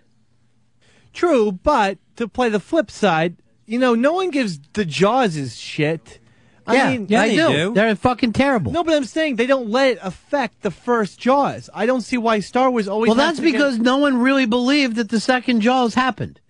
True, 1.12 1.52
but 1.52 1.98
to 2.16 2.28
play 2.28 2.48
the 2.48 2.60
flip 2.60 2.90
side, 2.90 3.36
you 3.66 3.78
know, 3.78 3.94
no 3.94 4.12
one 4.12 4.30
gives 4.30 4.60
the 4.74 4.84
Jaws' 4.84 5.56
shit. 5.56 6.18
I 6.66 6.74
Yeah, 6.74 6.90
mean, 6.90 7.06
yeah, 7.08 7.26
they 7.26 7.36
do. 7.36 7.74
They're 7.74 7.96
fucking 7.96 8.32
terrible. 8.32 8.70
No, 8.70 8.84
but 8.84 8.94
I'm 8.94 9.04
saying 9.04 9.36
they 9.36 9.46
don't 9.46 9.70
let 9.70 9.92
it 9.92 9.98
affect 10.02 10.62
the 10.62 10.70
first 10.70 11.18
Jaws. 11.18 11.68
I 11.74 11.86
don't 11.86 12.02
see 12.02 12.16
why 12.18 12.40
Star 12.40 12.70
Wars 12.70 12.86
always. 12.86 13.08
Well, 13.08 13.16
that's 13.16 13.38
to 13.38 13.44
get- 13.44 13.52
because 13.52 13.78
no 13.78 13.96
one 13.98 14.18
really 14.18 14.46
believed 14.46 14.96
that 14.96 15.08
the 15.08 15.18
second 15.20 15.62
Jaws 15.62 15.94
happened. 15.94 16.40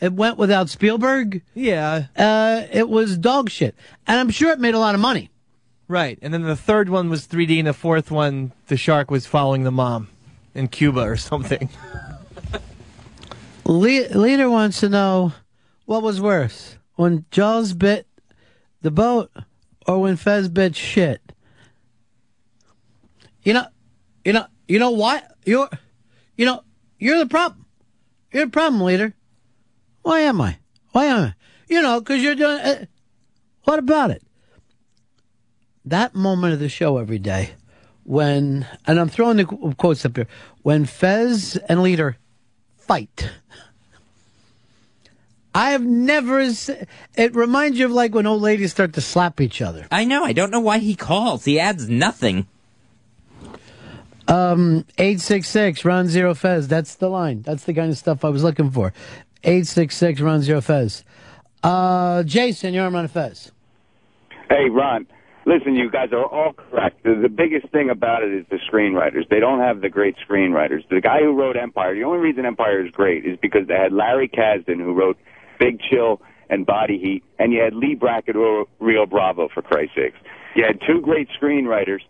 It 0.00 0.12
went 0.12 0.36
without 0.38 0.68
Spielberg. 0.68 1.42
Yeah. 1.54 2.06
Uh, 2.16 2.62
it 2.72 2.88
was 2.88 3.18
dog 3.18 3.50
shit. 3.50 3.74
And 4.06 4.18
I'm 4.18 4.30
sure 4.30 4.50
it 4.52 4.60
made 4.60 4.74
a 4.74 4.78
lot 4.78 4.94
of 4.94 5.00
money. 5.00 5.30
Right, 5.88 6.18
and 6.20 6.34
then 6.34 6.42
the 6.42 6.54
third 6.54 6.90
one 6.90 7.08
was 7.08 7.26
3D, 7.26 7.58
and 7.58 7.66
the 7.66 7.72
fourth 7.72 8.10
one, 8.10 8.52
the 8.66 8.76
shark 8.76 9.10
was 9.10 9.26
following 9.26 9.64
the 9.64 9.70
mom 9.70 10.08
in 10.54 10.68
Cuba 10.68 11.00
or 11.00 11.16
something. 11.16 11.70
Le- 13.64 14.08
Leader 14.18 14.50
wants 14.50 14.80
to 14.80 14.90
know 14.90 15.32
what 15.86 16.02
was 16.02 16.20
worse 16.20 16.76
when 16.96 17.24
Jaws 17.30 17.72
bit 17.72 18.06
the 18.82 18.90
boat 18.90 19.30
or 19.86 20.02
when 20.02 20.16
Fez 20.16 20.50
bit 20.50 20.76
shit. 20.76 21.22
You 23.42 23.54
know, 23.54 23.66
you 24.26 24.34
know, 24.34 24.44
you 24.66 24.78
know 24.78 24.90
what? 24.90 25.24
You're, 25.46 25.70
you 26.36 26.44
know, 26.44 26.64
you're 26.98 27.18
the 27.18 27.26
problem. 27.26 27.64
You're 28.30 28.44
the 28.44 28.50
problem, 28.50 28.82
leader. 28.82 29.14
Why 30.02 30.20
am 30.20 30.40
I? 30.42 30.58
Why 30.92 31.06
am 31.06 31.24
I? 31.24 31.34
You 31.66 31.80
know, 31.80 32.00
because 32.00 32.22
you're 32.22 32.34
doing. 32.34 32.58
Uh, 32.58 32.84
what 33.64 33.78
about 33.78 34.10
it? 34.10 34.22
That 35.88 36.14
moment 36.14 36.54
of 36.54 36.60
the 36.60 36.68
show 36.68 36.98
every 36.98 37.18
day 37.18 37.50
when, 38.04 38.66
and 38.86 38.98
I'm 38.98 39.08
throwing 39.08 39.36
the 39.38 39.44
quotes 39.78 40.04
up 40.04 40.16
here, 40.16 40.26
when 40.62 40.84
Fez 40.84 41.56
and 41.68 41.82
Leader 41.82 42.16
fight. 42.76 43.30
I 45.54 45.70
have 45.70 45.84
never. 45.84 46.40
It 46.40 47.34
reminds 47.34 47.78
you 47.78 47.86
of 47.86 47.92
like 47.92 48.14
when 48.14 48.26
old 48.26 48.42
ladies 48.42 48.70
start 48.70 48.92
to 48.94 49.00
slap 49.00 49.40
each 49.40 49.60
other. 49.60 49.86
I 49.90 50.04
know. 50.04 50.24
I 50.24 50.32
don't 50.32 50.50
know 50.50 50.60
why 50.60 50.78
he 50.78 50.94
calls. 50.94 51.44
He 51.44 51.58
adds 51.58 51.88
nothing. 51.88 52.46
Um, 54.28 54.84
eight 54.98 55.20
six 55.20 55.48
six 55.48 55.84
Ron 55.84 56.08
Zero 56.08 56.34
Fez. 56.34 56.68
That's 56.68 56.96
the 56.96 57.08
line. 57.08 57.42
That's 57.42 57.64
the 57.64 57.72
kind 57.72 57.90
of 57.90 57.96
stuff 57.96 58.24
I 58.24 58.28
was 58.28 58.44
looking 58.44 58.70
for. 58.70 58.92
Eight 59.42 59.66
six 59.66 59.96
six 59.96 60.20
Ron 60.20 60.42
Zero 60.42 60.60
Fez. 60.60 61.02
Uh, 61.62 62.22
Jason, 62.24 62.74
you're 62.74 62.84
on 62.84 62.92
Ron 62.92 63.08
Fez. 63.08 63.52
Hey, 64.48 64.68
Ron. 64.68 65.06
Listen, 65.48 65.74
you 65.74 65.90
guys 65.90 66.10
are 66.12 66.26
all 66.26 66.52
correct. 66.52 67.02
The, 67.04 67.14
the 67.22 67.30
biggest 67.30 67.72
thing 67.72 67.88
about 67.88 68.22
it 68.22 68.34
is 68.34 68.44
the 68.50 68.58
screenwriters. 68.70 69.26
They 69.30 69.40
don't 69.40 69.60
have 69.60 69.80
the 69.80 69.88
great 69.88 70.14
screenwriters. 70.28 70.86
The 70.90 71.00
guy 71.00 71.20
who 71.22 71.32
wrote 71.32 71.56
Empire, 71.56 71.94
the 71.94 72.04
only 72.04 72.18
reason 72.18 72.44
Empire 72.44 72.84
is 72.84 72.92
great 72.92 73.24
is 73.24 73.38
because 73.40 73.66
they 73.66 73.72
had 73.72 73.90
Larry 73.90 74.28
Kasdan 74.28 74.76
who 74.76 74.92
wrote 74.92 75.16
Big 75.58 75.80
Chill 75.80 76.20
and 76.50 76.66
Body 76.66 76.98
Heat, 76.98 77.24
and 77.38 77.50
you 77.50 77.62
had 77.62 77.74
Leigh 77.74 77.94
Brackett 77.94 78.36
wrote 78.36 78.68
Rio 78.78 79.06
Bravo, 79.06 79.48
for 79.54 79.62
Christ's 79.62 79.94
sakes. 79.96 80.18
You 80.54 80.64
had 80.66 80.80
two 80.86 81.00
great 81.00 81.28
screenwriters 81.40 82.00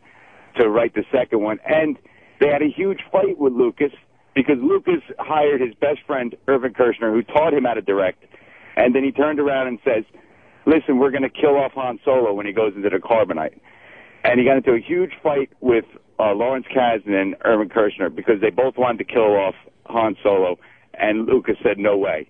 to 0.58 0.68
write 0.68 0.94
the 0.94 1.04
second 1.12 1.40
one, 1.40 1.60
and 1.64 1.96
they 2.40 2.48
had 2.48 2.62
a 2.62 2.68
huge 2.68 3.02
fight 3.12 3.38
with 3.38 3.52
Lucas 3.52 3.92
because 4.34 4.56
Lucas 4.60 5.02
hired 5.20 5.60
his 5.60 5.74
best 5.74 6.00
friend, 6.08 6.34
Irvin 6.48 6.74
Kershner, 6.74 7.12
who 7.12 7.22
taught 7.22 7.54
him 7.54 7.64
how 7.64 7.74
to 7.74 7.82
direct, 7.82 8.24
and 8.76 8.96
then 8.96 9.04
he 9.04 9.12
turned 9.12 9.38
around 9.38 9.68
and 9.68 9.78
says, 9.84 10.02
listen, 10.68 10.98
we're 10.98 11.10
going 11.10 11.22
to 11.22 11.30
kill 11.30 11.56
off 11.56 11.72
Han 11.72 11.98
Solo 12.04 12.32
when 12.32 12.46
he 12.46 12.52
goes 12.52 12.74
into 12.76 12.90
the 12.90 12.98
carbonite. 12.98 13.58
And 14.24 14.38
he 14.38 14.44
got 14.44 14.56
into 14.56 14.72
a 14.72 14.80
huge 14.80 15.12
fight 15.22 15.50
with 15.60 15.84
uh, 16.18 16.32
Lawrence 16.34 16.66
Kasdan 16.74 17.14
and 17.14 17.36
Irvin 17.44 17.68
Kershner 17.68 18.14
because 18.14 18.40
they 18.40 18.50
both 18.50 18.76
wanted 18.76 18.98
to 18.98 19.04
kill 19.04 19.36
off 19.36 19.54
Han 19.86 20.16
Solo, 20.22 20.58
and 20.94 21.26
Lucas 21.26 21.56
said 21.62 21.78
no 21.78 21.96
way. 21.96 22.28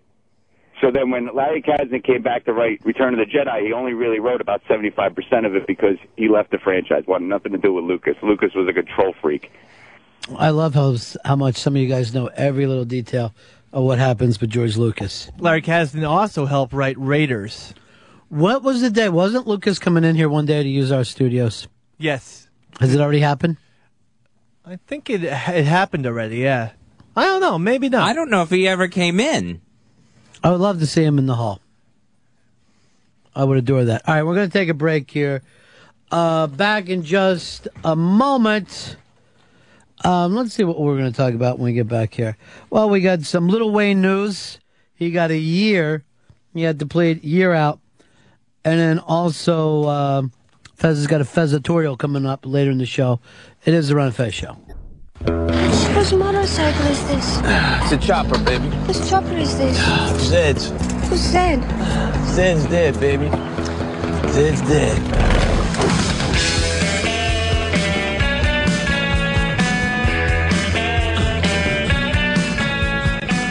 So 0.81 0.93
then 0.93 1.11
when 1.11 1.29
Larry 1.35 1.61
Kasdan 1.61 2.05
came 2.05 2.23
back 2.23 2.45
to 2.45 2.53
write 2.53 2.85
Return 2.85 3.19
of 3.19 3.19
the 3.19 3.27
Jedi, 3.27 3.67
he 3.67 3.73
only 3.73 3.95
really 3.95 4.21
wrote 4.21 4.41
about 4.41 4.63
75% 4.65 5.45
of 5.45 5.57
it 5.57 5.67
because 5.67 5.97
he 6.17 6.29
left 6.29 6.53
the 6.53 6.59
franchise. 6.59 7.03
Wanted 7.09 7.29
nothing 7.29 7.53
to 7.53 7.59
do 7.59 7.73
with 7.73 7.85
Lucas. 7.85 8.15
Lucas 8.23 8.51
was 8.55 8.69
a 8.69 8.73
control 8.73 9.13
freak. 9.21 9.51
I 10.37 10.51
love 10.51 10.75
how 10.75 10.95
how 11.25 11.37
much 11.37 11.57
some 11.57 11.75
of 11.75 11.83
you 11.83 11.89
guys 11.89 12.15
know 12.15 12.27
every 12.27 12.67
little 12.67 12.85
detail 12.85 13.35
of 13.73 13.85
what 13.85 13.99
happens 13.99 14.41
with 14.41 14.51
George 14.51 14.77
Lucas. 14.77 15.31
Larry 15.39 15.63
Kasdan 15.63 16.09
also 16.09 16.47
helped 16.47 16.73
write 16.73 16.97
Raiders. 16.99 17.75
What 18.29 18.63
was 18.63 18.81
the 18.81 18.91
day? 18.91 19.09
Wasn't 19.09 19.47
Lucas 19.47 19.79
coming 19.79 20.05
in 20.05 20.15
here 20.15 20.29
one 20.29 20.47
day 20.47 20.63
to 20.63 20.69
use 20.69 20.93
our 20.93 21.05
studios? 21.05 21.67
Yes, 21.99 22.49
Has 22.79 22.95
it 22.95 23.01
already 23.01 23.21
happened? 23.21 23.57
I 24.65 24.77
think 24.87 25.09
it 25.09 25.25
it 25.25 25.65
happened 25.65 26.07
already. 26.07 26.39
Yeah, 26.39 26.73
I 27.17 27.25
don't 27.25 27.41
know. 27.41 27.59
Maybe 27.59 27.89
not. 27.89 28.07
I 28.07 28.13
don't 28.13 28.31
know 28.31 28.43
if 28.43 28.51
he 28.51 28.69
ever 28.69 28.87
came 28.87 29.19
in. 29.19 29.63
I 30.45 30.51
would 30.51 30.61
love 30.61 30.79
to 30.81 30.87
see 30.87 31.03
him 31.03 31.19
in 31.19 31.27
the 31.27 31.35
hall. 31.35 31.61
I 33.35 33.45
would 33.45 33.57
adore 33.59 33.85
that. 33.87 34.07
All 34.07 34.15
right, 34.15 34.23
we're 34.23 34.35
going 34.35 34.49
to 34.49 34.53
take 34.53 34.69
a 34.69 34.75
break 34.75 35.11
here. 35.11 35.43
Uh, 36.11 36.47
back 36.47 36.89
in 36.89 37.03
just 37.03 37.67
a 37.85 37.97
moment. 37.97 38.97
Um, 40.05 40.35
let's 40.35 40.55
see 40.55 40.65
what 40.65 40.79
we're 40.79 40.97
going 40.97 41.11
to 41.11 41.17
talk 41.17 41.35
about 41.35 41.59
when 41.59 41.67
we 41.67 41.73
get 41.73 41.89
back 41.89 42.15
here. 42.15 42.37
Well, 42.71 42.89
we 42.89 43.01
got 43.01 43.23
some 43.23 43.49
Little 43.49 43.71
Wayne 43.73 44.01
news. 44.01 44.59
He 44.95 45.11
got 45.11 45.31
a 45.31 45.37
year. 45.39 46.05
He 46.55 46.63
had 46.63 46.79
to 46.79 46.87
play 46.87 47.11
it 47.13 47.25
year 47.25 47.53
out. 47.53 47.81
And 48.65 48.79
then 48.79 48.99
also, 48.99 49.89
um 49.89 50.33
Fez 50.79 50.99
has 50.99 51.07
got 51.09 51.21
a 51.21 51.25
Fezatorial 51.25 51.99
coming 51.99 52.25
up 52.25 52.47
later 52.47 52.71
in 52.71 52.79
the 52.79 52.87
show. 52.87 53.19
It 53.65 53.75
is 53.75 53.89
the 53.89 53.97
Ron 53.97 54.13
Fez 54.13 54.33
show. 54.33 54.57
Whose 55.27 56.13
motorcycle 56.13 56.87
is 56.87 57.09
this? 57.09 57.41
It's 57.83 57.93
a 57.93 57.99
chopper, 57.99 58.39
baby. 58.45 58.69
Whose 58.87 59.11
chopper 59.11 59.35
is 59.35 59.59
this? 59.59 59.77
Zed's. 60.29 60.69
Who's 61.09 61.21
Zed? 61.21 61.61
Zed's 62.29 62.65
dead, 62.67 63.01
baby. 63.01 63.29
Zed's 64.31 64.61
dead. 64.63 65.29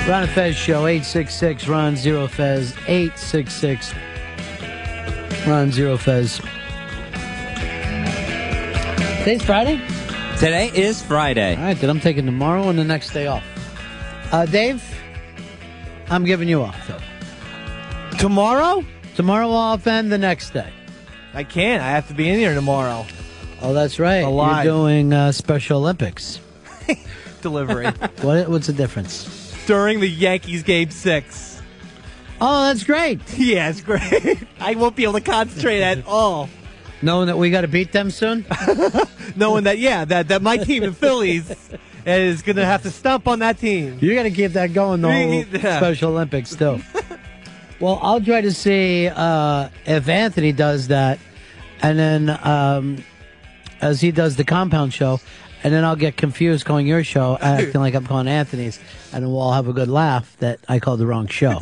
Ron 0.07 0.23
and 0.23 0.31
Fez 0.31 0.55
show, 0.55 0.87
866 0.87 1.67
Ron 1.67 1.97
Zero 1.97 2.27
Fez, 2.27 2.71
866 2.87 3.93
Ron 5.47 5.71
Zero 5.71 5.97
Fez. 5.97 6.41
Today's 9.19 9.41
Friday? 9.43 9.79
Today 10.37 10.69
is 10.75 11.01
Friday. 11.01 11.55
All 11.55 11.63
right, 11.63 11.79
then 11.79 11.89
I'm 11.89 12.01
taking 12.01 12.25
tomorrow 12.25 12.67
and 12.67 12.77
the 12.77 12.83
next 12.83 13.11
day 13.11 13.27
off. 13.27 13.45
Uh, 14.33 14.45
Dave, 14.45 14.83
I'm 16.09 16.25
giving 16.25 16.49
you 16.49 16.63
off. 16.63 16.85
So. 16.85 16.99
Tomorrow? 18.17 18.83
Tomorrow 19.15 19.49
off 19.49 19.87
and 19.87 20.11
the 20.11 20.17
next 20.17 20.49
day. 20.49 20.69
I 21.33 21.45
can't. 21.45 21.81
I 21.81 21.91
have 21.91 22.09
to 22.09 22.13
be 22.13 22.27
in 22.27 22.39
here 22.39 22.53
tomorrow. 22.53 23.05
Oh, 23.61 23.73
that's 23.73 23.99
right. 23.99 24.25
Alive. 24.25 24.65
You're 24.65 24.73
doing 24.73 25.13
uh, 25.13 25.31
Special 25.31 25.79
Olympics. 25.79 26.41
Delivery. 27.41 27.87
what, 28.21 28.49
what's 28.49 28.67
the 28.67 28.73
difference? 28.73 29.55
During 29.65 30.01
the 30.01 30.09
Yankees 30.09 30.63
game 30.63 30.91
six. 30.91 31.56
Oh, 32.39 32.67
that's 32.67 32.83
great. 32.83 33.19
Yeah, 33.37 33.69
it's 33.69 33.81
great. 33.81 34.39
I 34.59 34.75
won't 34.75 34.95
be 34.95 35.03
able 35.03 35.13
to 35.13 35.21
concentrate 35.21 35.81
at 35.81 36.05
all. 36.05 36.49
Knowing 37.01 37.27
that 37.27 37.37
we 37.37 37.49
got 37.51 37.61
to 37.61 37.67
beat 37.67 37.91
them 37.91 38.09
soon? 38.09 38.45
Knowing 39.35 39.65
that, 39.65 39.77
yeah, 39.77 40.03
that, 40.05 40.27
that 40.29 40.41
my 40.41 40.57
team, 40.57 40.83
the 40.83 40.91
Phillies, 40.91 41.51
is 42.05 42.41
going 42.41 42.55
to 42.55 42.65
have 42.65 42.81
to 42.83 42.89
stomp 42.91 43.27
on 43.27 43.39
that 43.39 43.59
team. 43.59 43.99
You 44.01 44.15
got 44.15 44.23
to 44.23 44.31
keep 44.31 44.53
that 44.53 44.73
going 44.73 45.01
the 45.01 45.11
whole 45.11 45.33
Yeah. 45.61 45.77
Special 45.77 46.11
Olympics 46.11 46.55
too. 46.55 46.81
well, 47.79 47.99
I'll 48.01 48.21
try 48.21 48.41
to 48.41 48.51
see 48.51 49.07
uh, 49.13 49.69
if 49.85 50.09
Anthony 50.09 50.51
does 50.51 50.87
that, 50.87 51.19
and 51.83 51.99
then 51.99 52.29
um, 52.43 53.03
as 53.81 54.01
he 54.01 54.11
does 54.11 54.35
the 54.35 54.43
compound 54.43 54.93
show, 54.93 55.19
and 55.63 55.71
then 55.73 55.83
I'll 55.83 55.95
get 55.95 56.17
confused 56.17 56.65
calling 56.65 56.87
your 56.87 57.03
show, 57.03 57.37
acting 57.39 57.81
like 57.81 57.93
I'm 57.93 58.05
calling 58.07 58.27
Anthony's, 58.27 58.79
and 59.13 59.23
then 59.23 59.31
we'll 59.31 59.41
all 59.41 59.53
have 59.53 59.67
a 59.67 59.73
good 59.73 59.87
laugh 59.89 60.35
that 60.39 60.59
I 60.67 60.79
called 60.79 60.99
the 60.99 61.05
wrong 61.05 61.27
show. 61.27 61.59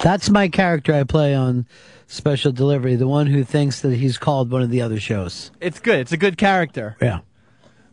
That's 0.00 0.30
my 0.30 0.48
character 0.48 0.94
I 0.94 1.04
play 1.04 1.34
on 1.34 1.66
Special 2.06 2.52
Delivery, 2.52 2.96
the 2.96 3.08
one 3.08 3.26
who 3.26 3.44
thinks 3.44 3.80
that 3.82 3.94
he's 3.94 4.18
called 4.18 4.50
one 4.50 4.62
of 4.62 4.70
the 4.70 4.82
other 4.82 5.00
shows. 5.00 5.50
It's 5.60 5.80
good. 5.80 6.00
It's 6.00 6.12
a 6.12 6.16
good 6.16 6.38
character. 6.38 6.96
Yeah. 7.00 7.20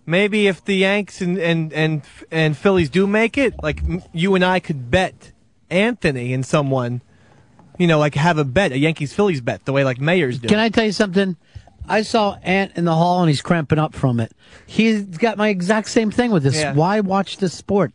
Maybe 0.05 0.47
if 0.47 0.63
the 0.63 0.75
Yanks 0.75 1.19
and, 1.21 1.37
and, 1.37 1.73
and, 1.73 2.03
and 2.31 2.55
Phillies 2.55 2.89
do 2.89 3.07
make 3.07 3.37
it, 3.37 3.55
like 3.63 3.83
m- 3.83 4.03
you 4.13 4.35
and 4.35 4.45
I 4.45 4.59
could 4.59 4.91
bet 4.91 5.31
Anthony 5.69 6.31
and 6.33 6.45
someone, 6.45 7.01
you 7.79 7.87
know, 7.87 7.97
like 7.97 8.13
have 8.15 8.37
a 8.37 8.45
bet, 8.45 8.71
a 8.71 8.77
Yankees 8.77 9.13
Phillies 9.13 9.41
bet, 9.41 9.65
the 9.65 9.73
way 9.73 9.83
like 9.83 9.99
mayors 9.99 10.37
do. 10.39 10.47
Can 10.47 10.59
I 10.59 10.69
tell 10.69 10.85
you 10.85 10.91
something? 10.91 11.35
I 11.87 12.03
saw 12.03 12.37
Ant 12.43 12.73
in 12.77 12.85
the 12.85 12.93
hall 12.95 13.21
and 13.21 13.29
he's 13.29 13.41
cramping 13.41 13.79
up 13.79 13.93
from 13.95 14.19
it. 14.19 14.31
He's 14.65 15.03
got 15.03 15.37
my 15.37 15.49
exact 15.49 15.89
same 15.89 16.11
thing 16.11 16.31
with 16.31 16.43
this. 16.43 16.55
Yeah. 16.55 16.73
Why 16.73 16.99
watch 17.01 17.37
this 17.37 17.53
sport? 17.53 17.91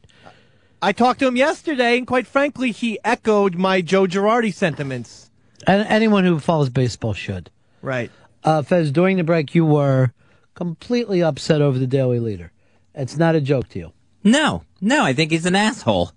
I 0.82 0.92
talked 0.92 1.20
to 1.20 1.26
him 1.26 1.36
yesterday, 1.36 1.98
and 1.98 2.06
quite 2.06 2.26
frankly, 2.26 2.70
he 2.70 2.98
echoed 3.04 3.54
my 3.54 3.80
Joe 3.80 4.06
Girardi 4.06 4.52
sentiments. 4.52 5.30
And 5.66 5.86
anyone 5.88 6.24
who 6.24 6.40
follows 6.40 6.70
baseball 6.70 7.12
should. 7.12 7.50
Right. 7.82 8.10
Uh, 8.42 8.62
Fez, 8.62 8.90
during 8.90 9.18
the 9.18 9.24
break, 9.24 9.54
you 9.54 9.66
were 9.66 10.12
completely 10.54 11.22
upset 11.22 11.60
over 11.60 11.78
the 11.78 11.86
Daily 11.86 12.18
Leader. 12.18 12.52
It's 12.94 13.16
not 13.16 13.34
a 13.34 13.40
joke 13.40 13.68
to 13.70 13.78
you. 13.78 13.92
No, 14.24 14.64
no, 14.80 15.04
I 15.04 15.12
think 15.12 15.30
he's 15.30 15.46
an 15.46 15.54
asshole. 15.56 16.12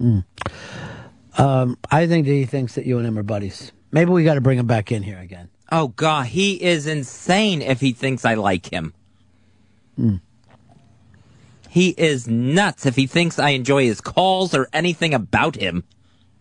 Um, 0.00 1.78
I 1.90 2.06
think 2.06 2.26
that 2.26 2.32
he 2.32 2.44
thinks 2.46 2.74
that 2.74 2.86
you 2.86 2.98
and 2.98 3.06
him 3.06 3.18
are 3.18 3.22
buddies. 3.22 3.72
Maybe 3.90 4.10
we 4.10 4.24
got 4.24 4.34
to 4.34 4.40
bring 4.40 4.58
him 4.58 4.66
back 4.66 4.92
in 4.92 5.02
here 5.02 5.18
again. 5.18 5.50
Oh 5.70 5.88
god, 5.88 6.26
he 6.26 6.62
is 6.62 6.86
insane 6.86 7.62
if 7.62 7.80
he 7.80 7.92
thinks 7.92 8.24
I 8.24 8.34
like 8.34 8.72
him. 8.72 8.92
Hmm. 9.96 10.16
He 11.74 11.88
is 11.88 12.28
nuts 12.28 12.86
if 12.86 12.94
he 12.94 13.08
thinks 13.08 13.36
I 13.36 13.48
enjoy 13.48 13.86
his 13.86 14.00
calls 14.00 14.54
or 14.54 14.68
anything 14.72 15.12
about 15.12 15.56
him. 15.56 15.82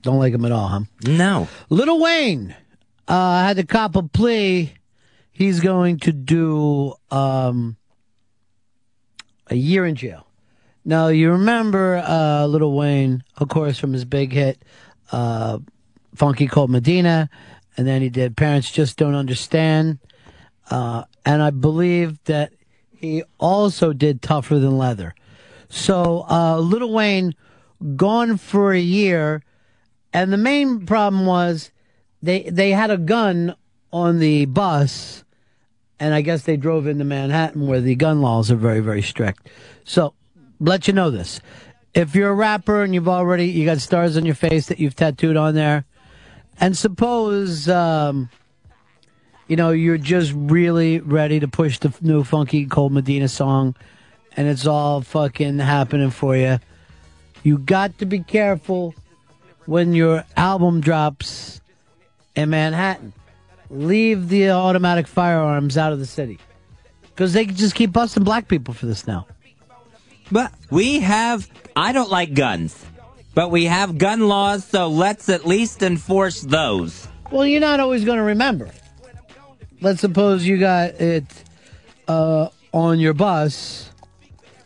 Don't 0.03 0.19
like 0.19 0.31
him 0.31 0.45
at 0.45 0.51
all, 0.51 0.67
huh? 0.67 0.81
No. 1.07 1.47
Little 1.71 1.99
Wayne 1.99 2.55
uh, 3.07 3.41
had 3.41 3.57
to 3.57 3.63
cop 3.63 3.95
a 3.95 4.03
plea. 4.03 4.75
He's 5.31 5.59
going 5.59 5.97
to 6.01 6.11
do 6.11 6.93
um, 7.09 7.77
a 9.47 9.55
year 9.55 9.87
in 9.87 9.95
jail. 9.95 10.27
Now, 10.85 11.07
you 11.07 11.31
remember 11.31 12.03
uh, 12.05 12.45
Little 12.45 12.77
Wayne, 12.77 13.23
of 13.37 13.49
course, 13.49 13.79
from 13.79 13.93
his 13.93 14.05
big 14.05 14.33
hit, 14.33 14.63
uh, 15.11 15.57
Funky 16.13 16.45
Cold 16.45 16.69
Medina, 16.69 17.27
and 17.75 17.87
then 17.87 18.03
he 18.03 18.09
did 18.09 18.37
Parents 18.37 18.69
Just 18.69 18.97
Don't 18.97 19.15
Understand. 19.15 19.97
Uh, 20.69 21.05
and 21.25 21.41
I 21.41 21.49
believe 21.49 22.23
that 22.25 22.53
he 22.91 23.23
also 23.39 23.93
did 23.93 24.21
Tougher 24.21 24.59
Than 24.59 24.77
Leather. 24.77 25.15
So, 25.73 26.23
uh, 26.29 26.59
Little 26.59 26.93
Wayne 26.93 27.33
gone 27.95 28.37
for 28.37 28.73
a 28.73 28.79
year, 28.79 29.41
and 30.13 30.31
the 30.31 30.37
main 30.37 30.85
problem 30.85 31.25
was 31.25 31.71
they 32.21 32.43
they 32.43 32.69
had 32.69 32.91
a 32.91 32.97
gun 32.97 33.55
on 33.91 34.19
the 34.19 34.45
bus, 34.45 35.23
and 35.99 36.13
I 36.13 36.21
guess 36.21 36.43
they 36.43 36.57
drove 36.57 36.85
into 36.85 37.03
Manhattan 37.03 37.65
where 37.65 37.81
the 37.81 37.95
gun 37.95 38.21
laws 38.21 38.51
are 38.51 38.55
very 38.55 38.81
very 38.81 39.01
strict. 39.01 39.49
So, 39.83 40.13
let 40.59 40.87
you 40.87 40.93
know 40.93 41.09
this: 41.09 41.41
if 41.95 42.13
you're 42.13 42.29
a 42.29 42.35
rapper 42.35 42.83
and 42.83 42.93
you've 42.93 43.09
already 43.09 43.47
you 43.47 43.65
got 43.65 43.79
stars 43.79 44.15
on 44.15 44.27
your 44.27 44.35
face 44.35 44.67
that 44.67 44.79
you've 44.79 44.95
tattooed 44.95 45.37
on 45.37 45.55
there, 45.55 45.85
and 46.59 46.77
suppose 46.77 47.67
um, 47.67 48.29
you 49.47 49.55
know 49.55 49.71
you're 49.71 49.97
just 49.97 50.33
really 50.35 50.99
ready 50.99 51.39
to 51.39 51.47
push 51.47 51.79
the 51.79 51.91
new 51.99 52.23
funky 52.23 52.67
Cold 52.67 52.93
Medina 52.93 53.27
song, 53.27 53.75
and 54.35 54.47
it's 54.47 54.65
all 54.65 55.01
fucking 55.01 55.59
happening 55.59 56.09
for 56.09 56.35
you. 56.35 56.59
You 57.43 57.57
got 57.57 57.97
to 57.99 58.05
be 58.05 58.19
careful 58.19 58.95
when 59.65 59.93
your 59.93 60.23
album 60.37 60.81
drops 60.81 61.61
in 62.35 62.49
Manhattan. 62.49 63.13
Leave 63.69 64.29
the 64.29 64.51
automatic 64.51 65.07
firearms 65.07 65.77
out 65.77 65.93
of 65.93 65.99
the 65.99 66.05
city. 66.05 66.39
Because 67.01 67.33
they 67.33 67.45
can 67.45 67.55
just 67.55 67.75
keep 67.75 67.91
busting 67.91 68.23
black 68.23 68.47
people 68.47 68.73
for 68.73 68.85
this 68.85 69.05
now. 69.05 69.27
But 70.31 70.51
we 70.69 70.99
have, 71.01 71.49
I 71.75 71.91
don't 71.91 72.09
like 72.09 72.33
guns, 72.33 72.83
but 73.35 73.51
we 73.51 73.65
have 73.65 73.97
gun 73.97 74.27
laws, 74.27 74.65
so 74.65 74.87
let's 74.87 75.29
at 75.29 75.45
least 75.45 75.83
enforce 75.83 76.41
those. 76.41 77.07
Well, 77.31 77.45
you're 77.45 77.61
not 77.61 77.79
always 77.79 78.05
going 78.05 78.17
to 78.17 78.23
remember. 78.23 78.69
Let's 79.81 80.01
suppose 80.01 80.45
you 80.45 80.57
got 80.57 81.01
it 81.01 81.25
uh, 82.07 82.49
on 82.71 82.99
your 82.99 83.13
bus. 83.13 83.89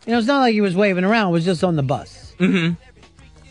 You 0.08 0.12
know, 0.12 0.18
it's 0.20 0.26
not 0.26 0.38
like 0.40 0.54
he 0.54 0.62
was 0.62 0.74
waving 0.74 1.04
around, 1.04 1.28
it 1.28 1.32
was 1.32 1.44
just 1.44 1.62
on 1.62 1.76
the 1.76 1.82
bus. 1.82 2.34
Mm-hmm. 2.38 2.82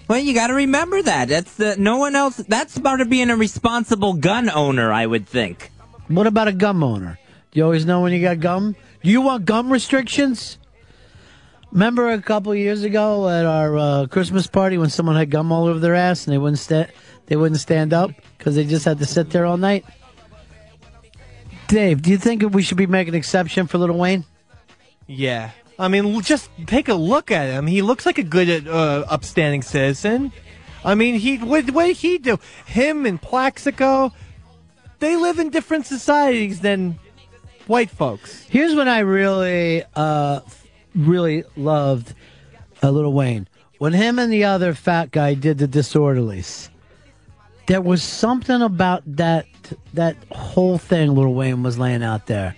Well, 0.07 0.17
you 0.17 0.33
got 0.33 0.47
to 0.47 0.55
remember 0.55 1.03
that. 1.03 1.27
That's 1.27 1.53
the 1.53 1.75
no 1.77 1.97
one 1.97 2.15
else. 2.15 2.37
That's 2.37 2.79
part 2.79 2.99
of 2.99 3.11
being 3.11 3.29
a 3.29 3.35
responsible 3.35 4.13
gun 4.13 4.49
owner, 4.49 4.91
I 4.91 5.05
would 5.05 5.27
think. 5.27 5.69
What 6.07 6.25
about 6.25 6.47
a 6.47 6.51
gum 6.53 6.83
owner? 6.83 7.19
Do 7.51 7.59
you 7.59 7.63
always 7.63 7.85
know 7.85 8.01
when 8.01 8.11
you 8.11 8.23
got 8.23 8.39
gum? 8.39 8.75
Do 9.03 9.11
you 9.11 9.21
want 9.21 9.45
gum 9.45 9.71
restrictions? 9.71 10.57
Remember 11.71 12.09
a 12.09 12.19
couple 12.23 12.55
years 12.55 12.81
ago 12.81 13.29
at 13.29 13.45
our 13.45 13.77
uh, 13.77 14.07
Christmas 14.07 14.47
party 14.47 14.79
when 14.79 14.89
someone 14.89 15.15
had 15.15 15.29
gum 15.29 15.51
all 15.51 15.67
over 15.67 15.77
their 15.77 15.93
ass 15.93 16.25
and 16.25 16.33
they 16.33 16.39
wouldn't 16.39 16.57
sta- 16.57 16.87
they 17.27 17.35
wouldn't 17.35 17.61
stand 17.61 17.93
up 17.93 18.09
because 18.35 18.55
they 18.55 18.65
just 18.65 18.83
had 18.83 18.97
to 18.97 19.05
sit 19.05 19.29
there 19.29 19.45
all 19.45 19.57
night. 19.57 19.85
Dave, 21.67 22.01
do 22.01 22.09
you 22.09 22.17
think 22.17 22.41
we 22.41 22.63
should 22.63 22.77
be 22.77 22.87
making 22.87 23.13
an 23.13 23.19
exception 23.19 23.67
for 23.67 23.77
Little 23.77 23.99
Wayne? 23.99 24.25
Yeah. 25.05 25.51
I 25.79 25.87
mean, 25.87 26.19
just 26.21 26.49
take 26.65 26.89
a 26.89 26.95
look 26.95 27.31
at 27.31 27.49
him. 27.49 27.67
He 27.67 27.81
looks 27.81 28.05
like 28.05 28.17
a 28.17 28.23
good, 28.23 28.67
uh, 28.67 29.05
upstanding 29.09 29.61
citizen. 29.61 30.31
I 30.83 30.95
mean, 30.95 31.15
he 31.15 31.37
what, 31.37 31.69
what 31.71 31.85
did 31.85 31.97
he 31.97 32.17
do? 32.17 32.39
Him 32.65 33.05
and 33.05 33.21
Plaxico, 33.21 34.11
they 34.99 35.15
live 35.15 35.39
in 35.39 35.49
different 35.49 35.85
societies 35.85 36.61
than 36.61 36.99
white 37.67 37.89
folks. 37.89 38.43
Here's 38.49 38.73
when 38.73 38.87
I 38.87 38.99
really, 38.99 39.83
uh, 39.95 40.41
really 40.95 41.43
loved 41.55 42.13
uh, 42.81 42.89
Little 42.89 43.13
Wayne. 43.13 43.47
When 43.77 43.93
him 43.93 44.17
and 44.17 44.31
the 44.31 44.45
other 44.45 44.73
fat 44.73 45.11
guy 45.11 45.35
did 45.35 45.59
the 45.59 45.67
Disorderlies, 45.67 46.69
there 47.67 47.81
was 47.81 48.01
something 48.01 48.61
about 48.61 49.03
that 49.05 49.45
that 49.93 50.15
whole 50.31 50.77
thing 50.77 51.13
Little 51.13 51.35
Wayne 51.35 51.61
was 51.61 51.77
laying 51.77 52.01
out 52.01 52.25
there. 52.25 52.55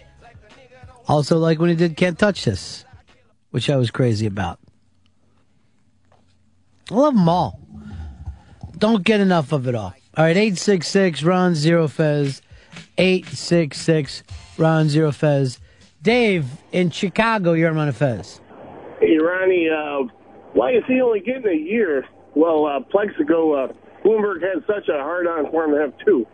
Also, 1.08 1.38
like 1.40 1.60
when 1.60 1.70
he 1.70 1.76
did 1.76 1.98
"Can't 1.98 2.18
Touch 2.18 2.46
This," 2.46 2.86
which 3.52 3.70
I 3.70 3.76
was 3.78 3.92
crazy 3.92 4.26
about. 4.26 4.60
I 6.92 6.96
love 6.96 7.14
them 7.14 7.30
all. 7.30 7.60
Don't 8.78 9.04
get 9.04 9.20
enough 9.20 9.52
of 9.52 9.68
it 9.68 9.76
all. 9.76 9.94
All 10.18 10.24
right, 10.26 10.36
eight 10.38 10.58
six 10.58 10.88
six 10.88 11.22
Ron 11.24 11.54
Zero 11.56 11.88
Fez, 11.88 12.42
eight 12.98 13.26
six 13.28 13.80
six 13.80 14.24
Ron 14.58 14.90
Zero 14.90 15.12
Fez. 15.12 15.60
Dave 16.02 16.46
in 16.72 16.90
Chicago, 16.92 17.54
you're 17.54 17.78
on 17.78 17.88
a 17.88 17.94
Fez. 17.94 18.40
Hey, 19.00 19.18
Ronnie, 19.18 19.70
uh, 19.70 20.08
why 20.54 20.72
is 20.72 20.84
he 20.88 21.02
only 21.02 21.20
getting 21.20 21.48
a 21.48 21.54
year? 21.56 22.06
Well, 22.36 22.66
uh, 22.66 22.80
Plaxico, 22.82 23.54
uh, 23.66 23.74
Bloomberg 24.04 24.42
had 24.42 24.64
such 24.66 24.88
a 24.90 24.94
hard 25.00 25.28
on 25.28 25.50
for 25.52 25.66
him 25.66 25.72
to 25.72 25.82
have 25.82 25.94
two. 26.06 26.26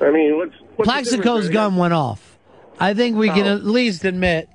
I 0.00 0.10
mean, 0.10 0.36
what's, 0.36 0.52
what's 0.76 0.88
the 0.88 0.96
difference 0.96 1.08
Plaxico's 1.08 1.44
there? 1.44 1.52
gun 1.54 1.76
went 1.76 1.94
off. 1.94 2.38
I 2.78 2.94
think 2.94 3.16
we 3.16 3.28
can 3.28 3.46
Oh. 3.46 3.54
at 3.54 3.64
least 3.64 4.04
admit 4.04 4.48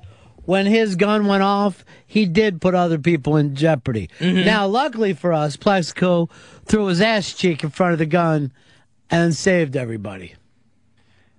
when 0.46 0.66
his 0.66 0.96
gun 0.96 1.28
went 1.28 1.44
off, 1.44 1.84
he 2.06 2.26
did 2.26 2.62
put 2.62 2.76
other 2.76 2.98
people 2.98 3.38
in 3.38 3.56
jeopardy. 3.56 4.10
Mm-hmm. 4.20 4.46
Now, 4.46 4.68
luckily 4.68 5.14
for 5.14 5.34
us, 5.34 5.58
Plaxico 5.58 6.30
threw 6.66 6.86
his 6.88 7.02
ass 7.02 7.34
cheek 7.34 7.64
in 7.64 7.70
front 7.70 7.94
of 7.94 8.00
the 8.00 8.06
gun 8.06 8.52
and 9.10 9.36
saved 9.36 9.76
everybody. 9.76 10.36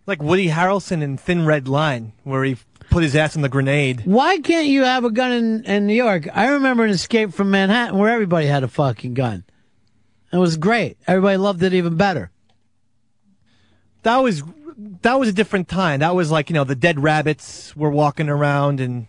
Like 0.07 0.23
Woody 0.23 0.49
Harrelson 0.49 1.03
in 1.03 1.17
Thin 1.17 1.47
Red 1.47 1.67
Line, 1.67 2.13
where 2.23 2.45
he 2.45 2.57
put 2.91 3.03
his 3.03 3.17
ass 3.17 3.35
in 3.35 3.43
the 3.43 3.49
grenade. 3.49 4.03
Why 4.05 4.39
can't 4.39 4.69
you 4.69 4.85
have 4.85 5.05
a 5.05 5.11
gun 5.11 5.33
in, 5.33 5.65
in 5.65 5.87
New 5.87 5.95
York? 5.95 6.29
I 6.33 6.49
remember 6.49 6.85
an 6.85 6.91
escape 6.91 7.33
from 7.33 7.51
Manhattan 7.51 7.99
where 7.99 8.11
everybody 8.13 8.47
had 8.47 8.63
a 8.63 8.69
fucking 8.69 9.15
gun. 9.15 9.45
It 10.33 10.39
was 10.39 10.57
great. 10.57 10.97
Everybody 11.07 11.37
loved 11.37 11.63
it 11.63 11.75
even 11.75 11.97
better. 11.97 12.31
That 14.07 14.19
was 14.19 14.45
that 15.03 15.19
was 15.19 15.29
a 15.29 15.33
different 15.33 15.67
time. 15.67 15.99
That 15.99 16.15
was 16.15 16.31
like 16.31 16.49
you 16.49 16.55
know 16.55 16.63
the 16.63 16.77
dead 16.77 17.01
rabbits 17.01 17.75
were 17.75 17.91
walking 17.91 18.29
around 18.29 18.79
and 18.79 19.09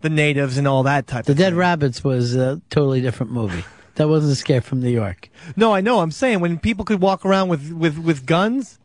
the 0.00 0.08
natives 0.08 0.56
and 0.56 0.66
all 0.66 0.84
that 0.84 1.06
type. 1.06 1.26
The 1.26 1.32
of 1.32 1.38
Dead 1.38 1.52
Rabbits 1.52 2.02
was 2.02 2.34
a 2.34 2.62
totally 2.70 3.02
different 3.02 3.30
movie. 3.30 3.62
That 3.96 4.08
wasn't 4.08 4.32
Escape 4.32 4.64
from 4.64 4.80
New 4.80 4.88
York. 4.88 5.28
No, 5.54 5.74
I 5.74 5.82
know. 5.82 6.00
I'm 6.00 6.12
saying 6.12 6.40
when 6.40 6.58
people 6.58 6.86
could 6.86 7.02
walk 7.02 7.26
around 7.26 7.50
with 7.50 7.72
with 7.72 7.98
with 7.98 8.24
guns, 8.24 8.78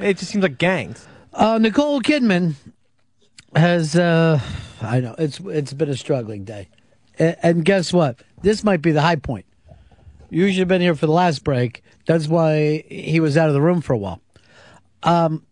it 0.00 0.16
just 0.16 0.30
seems 0.30 0.44
like 0.44 0.58
gangs. 0.58 1.08
Uh, 1.32 1.58
Nicole 1.58 2.00
Kidman 2.02 2.54
has, 3.56 3.96
uh, 3.96 4.38
I 4.80 5.00
know 5.00 5.16
it's 5.18 5.40
it's 5.40 5.72
been 5.72 5.88
a 5.88 5.96
struggling 5.96 6.44
day, 6.44 6.68
and, 7.18 7.36
and 7.42 7.64
guess 7.64 7.92
what? 7.92 8.22
This 8.42 8.62
might 8.62 8.80
be 8.80 8.92
the 8.92 9.02
high 9.02 9.16
point. 9.16 9.46
You 10.28 10.48
should 10.50 10.60
have 10.60 10.68
been 10.68 10.82
here 10.82 10.94
for 10.94 11.06
the 11.06 11.12
last 11.12 11.42
break. 11.42 11.82
That's 12.06 12.28
why 12.28 12.84
he 12.88 13.18
was 13.18 13.36
out 13.36 13.48
of 13.48 13.54
the 13.54 13.60
room 13.60 13.80
for 13.80 13.92
a 13.92 13.98
while. 13.98 14.20
Um, 15.02 15.46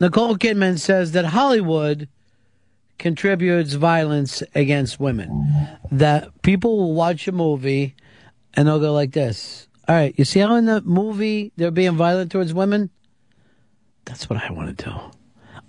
Nicole 0.00 0.36
Kidman 0.36 0.78
says 0.78 1.12
that 1.12 1.24
Hollywood 1.26 2.08
contributes 2.98 3.74
violence 3.74 4.42
against 4.54 5.00
women. 5.00 5.68
That 5.90 6.42
people 6.42 6.76
will 6.76 6.94
watch 6.94 7.26
a 7.28 7.32
movie 7.32 7.94
and 8.54 8.68
they'll 8.68 8.80
go 8.80 8.92
like 8.92 9.12
this. 9.12 9.68
All 9.86 9.94
right, 9.94 10.14
you 10.16 10.24
see 10.24 10.40
how 10.40 10.54
in 10.56 10.64
the 10.64 10.80
movie 10.80 11.52
they're 11.56 11.70
being 11.70 11.96
violent 11.96 12.32
towards 12.32 12.54
women? 12.54 12.90
That's 14.04 14.28
what 14.30 14.42
I 14.42 14.52
want 14.52 14.76
to 14.76 14.84
do. 14.84 14.92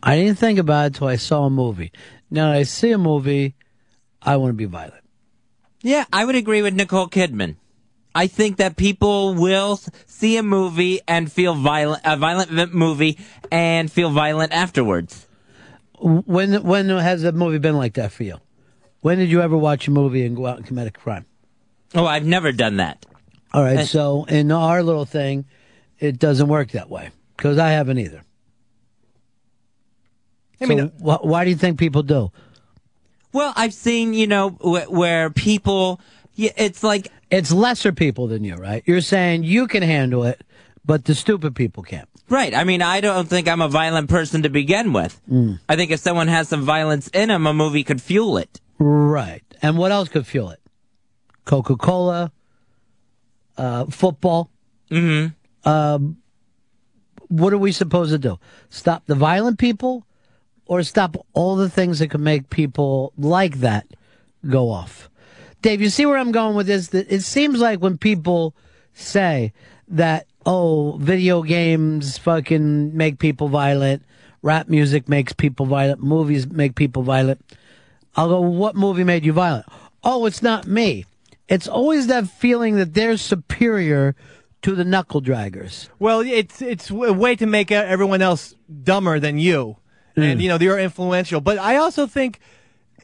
I 0.02 0.18
didn't 0.18 0.38
think 0.38 0.60
about 0.60 0.88
it 0.88 0.96
till 0.96 1.08
I 1.08 1.16
saw 1.16 1.46
a 1.46 1.50
movie. 1.50 1.92
Now 2.30 2.52
that 2.52 2.58
I 2.58 2.64
see 2.64 2.92
a 2.92 2.98
movie, 2.98 3.56
I 4.22 4.38
want 4.38 4.50
to 4.52 4.54
be 4.54 4.66
violent. 4.66 5.04
Yeah, 5.82 6.06
I 6.12 6.26
would 6.26 6.36
agree 6.36 6.62
with 6.62 6.74
Nicole 6.74 7.08
Kidman. 7.08 7.58
I 8.16 8.28
think 8.28 8.58
that 8.58 8.78
people 8.78 9.36
will 9.36 9.78
see 10.06 10.38
a 10.38 10.44
movie 10.44 11.02
and 11.08 11.30
feel 11.32 11.54
violent, 11.54 12.02
a 12.06 12.16
violent 12.16 12.74
movie, 12.74 13.20
and 13.52 13.92
feel 13.92 14.10
violent 14.10 14.54
afterwards. 14.54 15.28
When 16.00 16.64
when 16.64 16.88
has 16.90 17.24
a 17.26 17.32
movie 17.34 17.58
been 17.58 17.76
like 17.78 17.94
that 17.96 18.12
for 18.14 18.24
you? 18.24 18.38
When 19.02 19.18
did 19.18 19.30
you 19.30 19.42
ever 19.42 19.58
watch 19.58 19.88
a 19.88 19.92
movie 19.92 20.26
and 20.26 20.36
go 20.36 20.46
out 20.48 20.58
and 20.58 20.66
commit 20.66 20.88
a 20.88 20.92
crime? 20.92 21.26
Oh, 21.94 22.06
I've 22.06 22.26
never 22.26 22.52
done 22.52 22.78
that. 22.78 23.06
All 23.54 23.62
right, 23.64 23.80
And- 23.80 23.88
so 23.88 24.26
in 24.26 24.52
our 24.52 24.82
little 24.82 25.06
thing, 25.06 25.46
it 26.00 26.18
doesn't 26.18 26.48
work 26.48 26.72
that 26.72 26.90
way 26.90 27.10
because 27.38 27.58
I 27.58 27.70
haven't 27.72 28.00
either. 28.00 28.24
I 30.62 30.66
mean, 30.66 30.80
uh, 30.80 30.88
wh- 31.00 31.24
why 31.26 31.44
do 31.44 31.50
you 31.50 31.56
think 31.56 31.78
people 31.78 32.04
do? 32.04 32.32
Well, 33.34 33.54
I've 33.56 33.74
seen, 33.74 34.14
you 34.14 34.28
know, 34.28 34.50
wh- 34.50 34.90
where 34.92 35.30
people, 35.30 36.00
yeah, 36.36 36.52
it's 36.58 36.84
like 36.84 37.10
It's 37.36 37.52
lesser 37.52 37.92
people 37.92 38.28
than 38.28 38.46
you, 38.46 38.56
right? 38.56 38.82
You're 38.86 39.02
saying 39.02 39.44
you 39.44 39.68
can 39.68 39.84
handle 39.84 40.24
it, 40.24 40.42
but 40.86 41.04
the 41.04 41.14
stupid 41.14 41.54
people 41.54 41.84
can't. 41.84 42.08
Right. 42.30 42.56
I 42.56 42.64
mean, 42.64 42.82
I 42.82 43.02
don't 43.02 43.28
think 43.28 43.50
I'm 43.50 43.60
a 43.60 43.68
violent 43.68 44.10
person 44.10 44.44
to 44.44 44.50
begin 44.50 44.94
with. 44.94 45.20
Mm. 45.30 45.60
I 45.68 45.76
think 45.76 45.92
if 45.92 46.00
someone 46.00 46.30
has 46.30 46.48
some 46.48 46.62
violence 46.62 47.10
in 47.10 47.28
them, 47.28 47.46
a 47.46 47.54
movie 47.54 47.84
could 47.84 48.02
fuel 48.02 48.38
it. 48.38 48.62
Right. 48.80 49.44
And 49.62 49.78
what 49.78 49.92
else 49.92 50.08
could 50.08 50.26
fuel 50.26 50.52
it? 50.52 50.62
Coca 51.44 51.76
Cola, 51.76 52.32
uh, 53.58 53.86
football. 53.88 54.50
Mm-hmm. 54.90 55.70
Um, 55.70 56.18
what 57.28 57.52
are 57.52 57.58
we 57.58 57.74
supposed 57.74 58.12
to 58.12 58.18
do? 58.18 58.40
Stop 58.70 59.08
the 59.08 59.16
violent 59.16 59.60
people 59.60 60.08
or 60.68 60.84
stop 60.84 61.18
all 61.34 61.58
the 61.58 61.70
things 61.70 62.00
that 62.00 62.10
could 62.10 62.22
make 62.22 62.50
people 62.50 63.12
like 63.18 63.56
that 63.56 63.88
go 64.48 64.70
off? 64.70 65.10
Dave, 65.66 65.82
you 65.82 65.90
see 65.90 66.06
where 66.06 66.20
I'm 66.20 66.32
going 66.32 66.56
with 66.56 66.68
this? 66.68 66.90
That 66.90 67.12
It 67.12 67.22
seems 67.22 67.60
like 67.60 67.80
when 67.80 67.98
people 67.98 68.56
say 68.94 69.52
that, 69.88 70.28
oh, 70.46 70.96
video 70.98 71.42
games 71.42 72.20
fucking 72.20 72.96
make 72.96 73.18
people 73.18 73.48
violent, 73.48 74.04
rap 74.44 74.70
music 74.70 75.10
makes 75.10 75.34
people 75.34 75.66
violent, 75.66 76.04
movies 76.04 76.46
make 76.46 76.76
people 76.76 77.02
violent. 77.02 77.44
I'll 78.16 78.28
go, 78.28 78.42
what 78.42 78.76
movie 78.76 79.04
made 79.04 79.26
you 79.26 79.34
violent? 79.34 79.66
Oh, 80.04 80.28
it's 80.28 80.44
not 80.44 80.68
me. 80.68 81.06
It's 81.48 81.68
always 81.68 82.06
that 82.08 82.28
feeling 82.28 82.76
that 82.76 82.94
they're 82.94 83.18
superior 83.18 84.16
to 84.62 84.76
the 84.76 84.86
knuckle 84.86 85.20
draggers. 85.20 85.90
Well, 85.98 86.20
it's 86.20 86.62
it's 86.62 86.92
a 86.92 87.12
way 87.12 87.36
to 87.38 87.48
make 87.48 87.72
everyone 87.72 88.22
else 88.22 88.54
dumber 88.84 89.20
than 89.20 89.40
you, 89.40 89.78
and 90.16 90.40
you 90.40 90.48
know 90.48 90.60
you're 90.60 90.78
influential. 90.78 91.42
But 91.42 91.58
I 91.58 91.78
also 91.78 92.06
think 92.06 92.40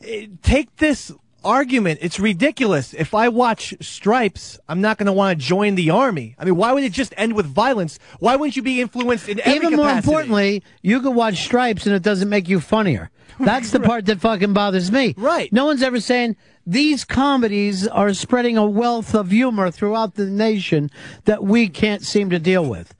eh, 0.03 0.27
take 0.43 0.75
this 0.75 1.11
argument. 1.43 1.99
It's 2.01 2.19
ridiculous. 2.19 2.93
If 2.93 3.13
I 3.13 3.29
watch 3.29 3.73
Stripes, 3.81 4.59
I'm 4.67 4.81
not 4.81 4.97
going 4.97 5.07
to 5.07 5.13
want 5.13 5.39
to 5.39 5.45
join 5.45 5.75
the 5.75 5.89
army. 5.89 6.35
I 6.37 6.45
mean, 6.45 6.55
why 6.55 6.73
would 6.73 6.83
it 6.83 6.91
just 6.91 7.13
end 7.17 7.33
with 7.33 7.45
violence? 7.45 7.99
Why 8.19 8.35
wouldn't 8.35 8.55
you 8.55 8.61
be 8.61 8.81
influenced 8.81 9.29
in 9.29 9.39
every 9.41 9.67
Even 9.67 9.75
more 9.75 9.89
importantly, 9.89 10.63
you 10.81 11.01
could 11.01 11.15
watch 11.15 11.43
Stripes 11.43 11.85
and 11.85 11.95
it 11.95 12.03
doesn't 12.03 12.29
make 12.29 12.47
you 12.47 12.59
funnier. 12.59 13.09
That's 13.39 13.71
the 13.71 13.79
part 13.79 14.05
that 14.05 14.19
fucking 14.19 14.53
bothers 14.53 14.91
me. 14.91 15.15
Right. 15.17 15.51
No 15.51 15.65
one's 15.65 15.81
ever 15.81 15.99
saying 15.99 16.35
these 16.65 17.03
comedies 17.03 17.87
are 17.87 18.13
spreading 18.13 18.57
a 18.57 18.65
wealth 18.65 19.15
of 19.15 19.31
humor 19.31 19.71
throughout 19.71 20.15
the 20.15 20.25
nation 20.25 20.91
that 21.25 21.43
we 21.43 21.67
can't 21.67 22.03
seem 22.03 22.29
to 22.29 22.39
deal 22.39 22.65
with. 22.65 22.93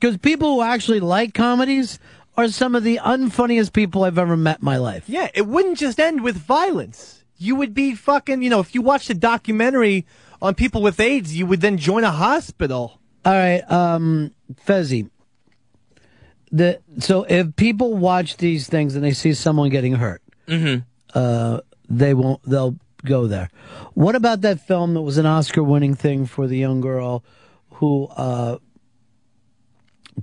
Because 0.00 0.16
people 0.18 0.54
who 0.54 0.62
actually 0.62 1.00
like 1.00 1.34
comedies 1.34 1.98
are 2.36 2.48
some 2.48 2.74
of 2.74 2.84
the 2.84 3.00
unfunniest 3.02 3.72
people 3.72 4.04
I've 4.04 4.18
ever 4.18 4.36
met 4.36 4.60
in 4.60 4.64
my 4.64 4.76
life. 4.76 5.04
Yeah, 5.08 5.28
it 5.34 5.46
wouldn't 5.46 5.78
just 5.78 5.98
end 5.98 6.22
with 6.22 6.36
violence. 6.36 7.15
You 7.38 7.56
would 7.56 7.74
be 7.74 7.94
fucking, 7.94 8.42
you 8.42 8.50
know, 8.50 8.60
if 8.60 8.74
you 8.74 8.80
watched 8.82 9.10
a 9.10 9.14
documentary 9.14 10.06
on 10.40 10.54
people 10.54 10.80
with 10.82 10.98
AIDS, 11.00 11.36
you 11.36 11.46
would 11.46 11.60
then 11.60 11.76
join 11.78 12.04
a 12.04 12.10
hospital. 12.10 12.98
All 13.24 13.32
right, 13.32 13.62
um, 13.70 14.32
Fezzy. 14.66 15.10
The 16.52 16.80
so 16.98 17.24
if 17.24 17.56
people 17.56 17.94
watch 17.94 18.36
these 18.36 18.68
things 18.68 18.94
and 18.94 19.04
they 19.04 19.12
see 19.12 19.34
someone 19.34 19.68
getting 19.70 19.94
hurt, 19.94 20.22
Mm-hmm. 20.46 20.82
uh, 21.18 21.60
they 21.90 22.14
won't. 22.14 22.40
They'll 22.48 22.76
go 23.04 23.26
there. 23.26 23.50
What 23.94 24.14
about 24.14 24.42
that 24.42 24.60
film 24.60 24.94
that 24.94 25.02
was 25.02 25.18
an 25.18 25.26
Oscar-winning 25.26 25.94
thing 25.94 26.24
for 26.26 26.46
the 26.46 26.56
young 26.56 26.80
girl 26.80 27.24
who 27.72 28.06
uh, 28.16 28.58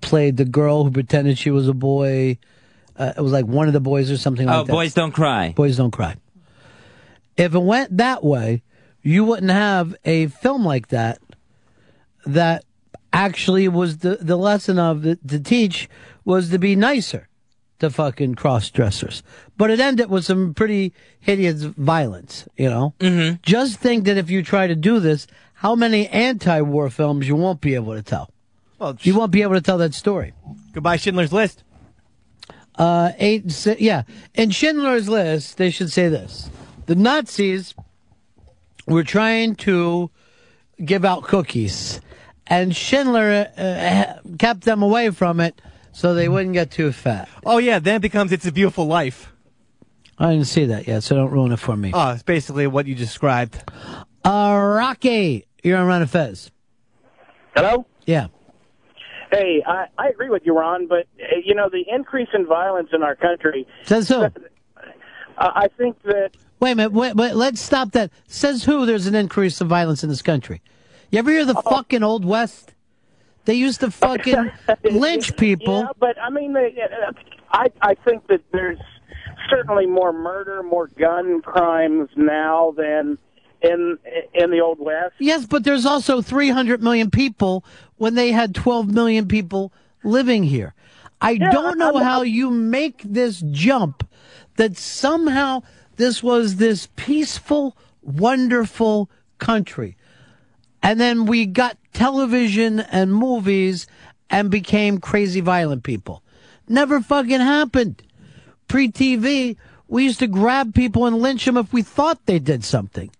played 0.02 0.38
the 0.38 0.45
girl 0.45 0.84
who 0.85 0.91
pretended 0.91 1.38
she 1.38 1.52
was 1.52 1.68
a 1.68 1.73
boy? 1.73 2.38
Uh, 2.95 3.14
it 3.18 3.22
was 3.22 3.31
like 3.31 3.45
one 3.45 3.68
of 3.68 3.73
the 3.73 3.80
boys 3.81 4.10
or 4.11 4.18
something 4.18 4.45
like 4.48 4.65
that. 4.68 4.72
Oh, 4.72 4.76
boys 4.76 4.94
don't 4.94 5.11
cry. 5.11 5.52
Boys 5.52 5.77
don't 5.77 5.91
cry. 5.91 6.15
If 7.38 7.53
it 7.53 7.60
went 7.60 7.97
that 7.97 8.23
way, 8.23 8.64
you 9.01 9.26
wouldn't 9.26 9.51
have 9.51 9.95
a 10.05 10.27
film 10.27 10.65
like 10.65 10.89
that 10.89 11.19
that 12.26 12.64
actually 13.11 13.68
was 13.68 13.99
the, 13.99 14.18
the 14.22 14.38
lesson 14.38 14.80
of 14.80 15.01
the, 15.01 15.15
to 15.27 15.39
teach 15.39 15.89
was 16.26 16.49
to 16.49 16.60
be 16.60 16.76
nicer 16.76 17.27
to 17.80 17.89
fucking 17.89 18.35
cross 18.35 18.69
dressers. 18.69 19.23
But 19.57 19.69
it 19.72 19.80
ended 19.80 20.10
with 20.10 20.26
some 20.26 20.53
pretty 20.53 20.93
hideous 21.19 21.64
violence, 21.64 22.47
you 22.55 22.69
know? 22.69 22.93
Mm-hmm. 22.99 23.35
Just 23.43 23.80
think 23.80 24.05
that 24.05 24.18
if 24.18 24.30
you 24.30 24.41
try 24.41 24.68
to 24.68 24.76
do 24.76 24.99
this, 24.99 25.27
how 25.53 25.76
many 25.76 26.07
anti 26.07 26.61
war 26.61 26.89
films 26.89 27.27
you 27.27 27.35
won't 27.35 27.61
be 27.61 27.76
able 27.76 27.93
to 27.93 28.01
tell. 28.01 28.30
Well, 28.80 28.97
you 29.01 29.15
won't 29.15 29.31
be 29.31 29.43
able 29.43 29.55
to 29.55 29.61
tell 29.61 29.77
that 29.77 29.93
story. 29.93 30.34
Goodbye, 30.73 30.97
Schindler's 30.97 31.31
List. 31.31 31.64
Uh, 32.76 33.11
eight, 33.18 33.49
si- 33.51 33.77
yeah. 33.80 34.03
In 34.34 34.49
Schindler's 34.49 35.07
List, 35.07 35.57
they 35.57 35.69
should 35.69 35.91
say 35.91 36.10
this: 36.10 36.49
the 36.85 36.95
Nazis 36.95 37.76
were 38.88 39.03
trying 39.03 39.55
to 39.55 40.10
give 40.84 41.05
out 41.05 41.23
cookies, 41.23 42.01
and 42.47 42.76
Schindler 42.76 43.47
uh, 43.57 44.19
kept 44.38 44.61
them 44.61 44.81
away 44.81 45.10
from 45.11 45.39
it 45.39 45.61
so 45.91 46.14
they 46.14 46.27
wouldn't 46.27 46.53
get 46.53 46.72
too 46.72 46.91
fat. 46.91 47.30
Oh 47.45 47.57
yeah, 47.57 47.80
then 47.80 47.95
it 47.95 48.01
becomes 48.01 48.31
It's 48.31 48.45
a 48.45 48.51
Beautiful 48.51 48.85
Life. 48.85 49.31
I 50.19 50.31
didn't 50.31 50.47
see 50.47 50.65
that 50.65 50.88
yet, 50.88 51.03
so 51.03 51.15
don't 51.15 51.31
ruin 51.31 51.51
it 51.51 51.60
for 51.60 51.76
me. 51.76 51.91
Oh, 51.93 52.11
it's 52.11 52.23
basically 52.23 52.68
what 52.68 52.85
you 52.85 52.95
described. 52.95 53.64
Uh, 54.23 54.57
Rocky, 54.77 55.45
you're 55.64 55.77
on 55.77 55.88
Ron 55.88 56.01
and 56.01 56.10
Fez. 56.10 56.51
Hello? 57.55 57.85
Yeah. 58.05 58.27
Hey, 59.31 59.64
I, 59.65 59.88
I 59.97 60.10
agree 60.10 60.30
with 60.30 60.43
you, 60.45 60.55
Ron, 60.55 60.88
but, 60.88 61.07
uh, 61.19 61.38
you 61.43 61.55
know, 61.55 61.68
the 61.68 61.84
increase 61.91 62.30
in 62.34 62.45
violence 62.45 62.89
in 62.93 63.01
our 63.01 63.15
country, 63.15 63.68
Says 63.84 64.07
who? 64.07 64.27
Uh, 65.38 65.51
I 65.55 65.68
think 65.77 66.01
that 66.03 66.31
Wait 66.60 66.72
a 66.72 66.76
minute. 66.76 66.93
Wait, 66.93 67.15
wait, 67.15 67.35
let's 67.35 67.60
stop 67.60 67.91
that. 67.91 68.10
Says 68.27 68.64
who? 68.64 68.85
There's 68.85 69.05
an 69.05 69.15
increase 69.15 69.60
of 69.60 69.68
violence 69.68 70.01
in 70.01 70.10
this 70.10 70.22
country. 70.22 70.61
You 71.11 71.19
ever 71.19 71.30
hear 71.30 71.43
the 71.45 71.57
Oh. 71.57 71.69
fucking 71.69 72.03
old 72.03 72.23
west? 72.23 72.73
They 73.45 73.55
used 73.55 73.81
to 73.81 73.91
fucking 73.91 74.49
lynch 74.91 75.35
people. 75.35 75.80
Yeah, 75.80 75.88
but 75.99 76.18
I 76.22 76.30
mean, 76.30 76.53
they, 76.53 76.77
I 77.51 77.68
I 77.81 77.95
think 77.95 78.27
that 78.27 78.41
there's 78.53 78.80
certainly 79.49 79.85
more 79.85 80.14
murder, 80.14 80.64
more 80.64 80.88
gun 80.88 81.41
crimes 81.41 82.10
now 82.15 82.73
than 82.77 83.18
in 83.61 83.97
in 84.34 84.49
the 84.49 84.61
old 84.61 84.80
west. 84.80 85.15
Yes, 85.19 85.45
but 85.45 85.65
there's 85.65 85.85
also 85.85 86.22
300 86.22 86.81
million 86.81 87.11
people 87.11 87.65
when 87.97 88.15
they 88.15 88.31
had 88.31 88.55
12 88.55 88.89
million 88.89 89.27
people 89.27 89.73
living 90.05 90.43
here. 90.43 90.73
I 91.19 91.38
don't 91.38 91.77
know 91.77 91.97
how 91.97 92.22
you 92.22 92.49
make 92.49 93.01
this 93.03 93.41
jump 93.51 94.07
that 94.55 94.77
somehow 94.77 95.63
this 95.95 96.23
was 96.23 96.55
this 96.55 96.88
peaceful, 96.95 97.77
wonderful 98.01 99.09
country. 99.38 99.97
And 100.81 100.99
then 100.99 101.25
we 101.25 101.45
got 101.45 101.77
television 101.93 102.80
and 102.80 103.13
movies 103.13 103.88
and 104.30 104.49
became 104.49 104.99
crazy 104.99 105.39
violent 105.39 105.84
people. 105.84 106.23
Never 106.67 107.01
fucking 107.01 107.39
happened. 107.39 108.01
Pre 108.67 108.91
TV, 108.91 109.57
we 109.88 110.03
used 110.03 110.19
to 110.19 110.27
grab 110.27 110.73
people 110.73 111.05
and 111.05 111.17
lynch 111.19 111.45
them 111.45 111.57
if 111.57 111.71
we 111.71 111.81
thought 111.81 112.25
they 112.25 112.39
did 112.39 112.63
something. 112.63 113.11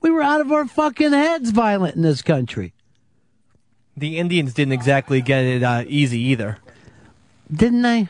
We 0.00 0.10
were 0.10 0.22
out 0.22 0.40
of 0.40 0.50
our 0.50 0.66
fucking 0.66 1.12
heads 1.12 1.50
violent 1.50 1.94
in 1.94 2.02
this 2.02 2.22
country. 2.22 2.72
The 3.96 4.18
Indians 4.18 4.54
didn't 4.54 4.72
exactly 4.72 5.20
get 5.20 5.44
it 5.44 5.62
uh, 5.62 5.84
easy 5.86 6.20
either. 6.20 6.58
Didn't 7.52 7.82
they? 7.82 8.08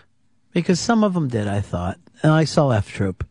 Because 0.53 0.81
some 0.81 1.05
of 1.05 1.15
them 1.15 1.29
did, 1.29 1.47
I 1.47 1.61
thought. 1.61 1.99
And 2.23 2.33
I 2.33 2.45
saw 2.45 2.71
F 2.71 2.91
Troop. 2.93 3.27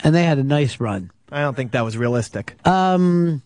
And 0.00 0.14
they 0.14 0.24
had 0.24 0.38
a 0.38 0.44
nice 0.44 0.80
run. 0.80 1.10
I 1.30 1.40
don't 1.40 1.54
think 1.54 1.72
that 1.72 1.84
was 1.84 1.96
realistic. 1.96 2.56
Um, 2.66 3.42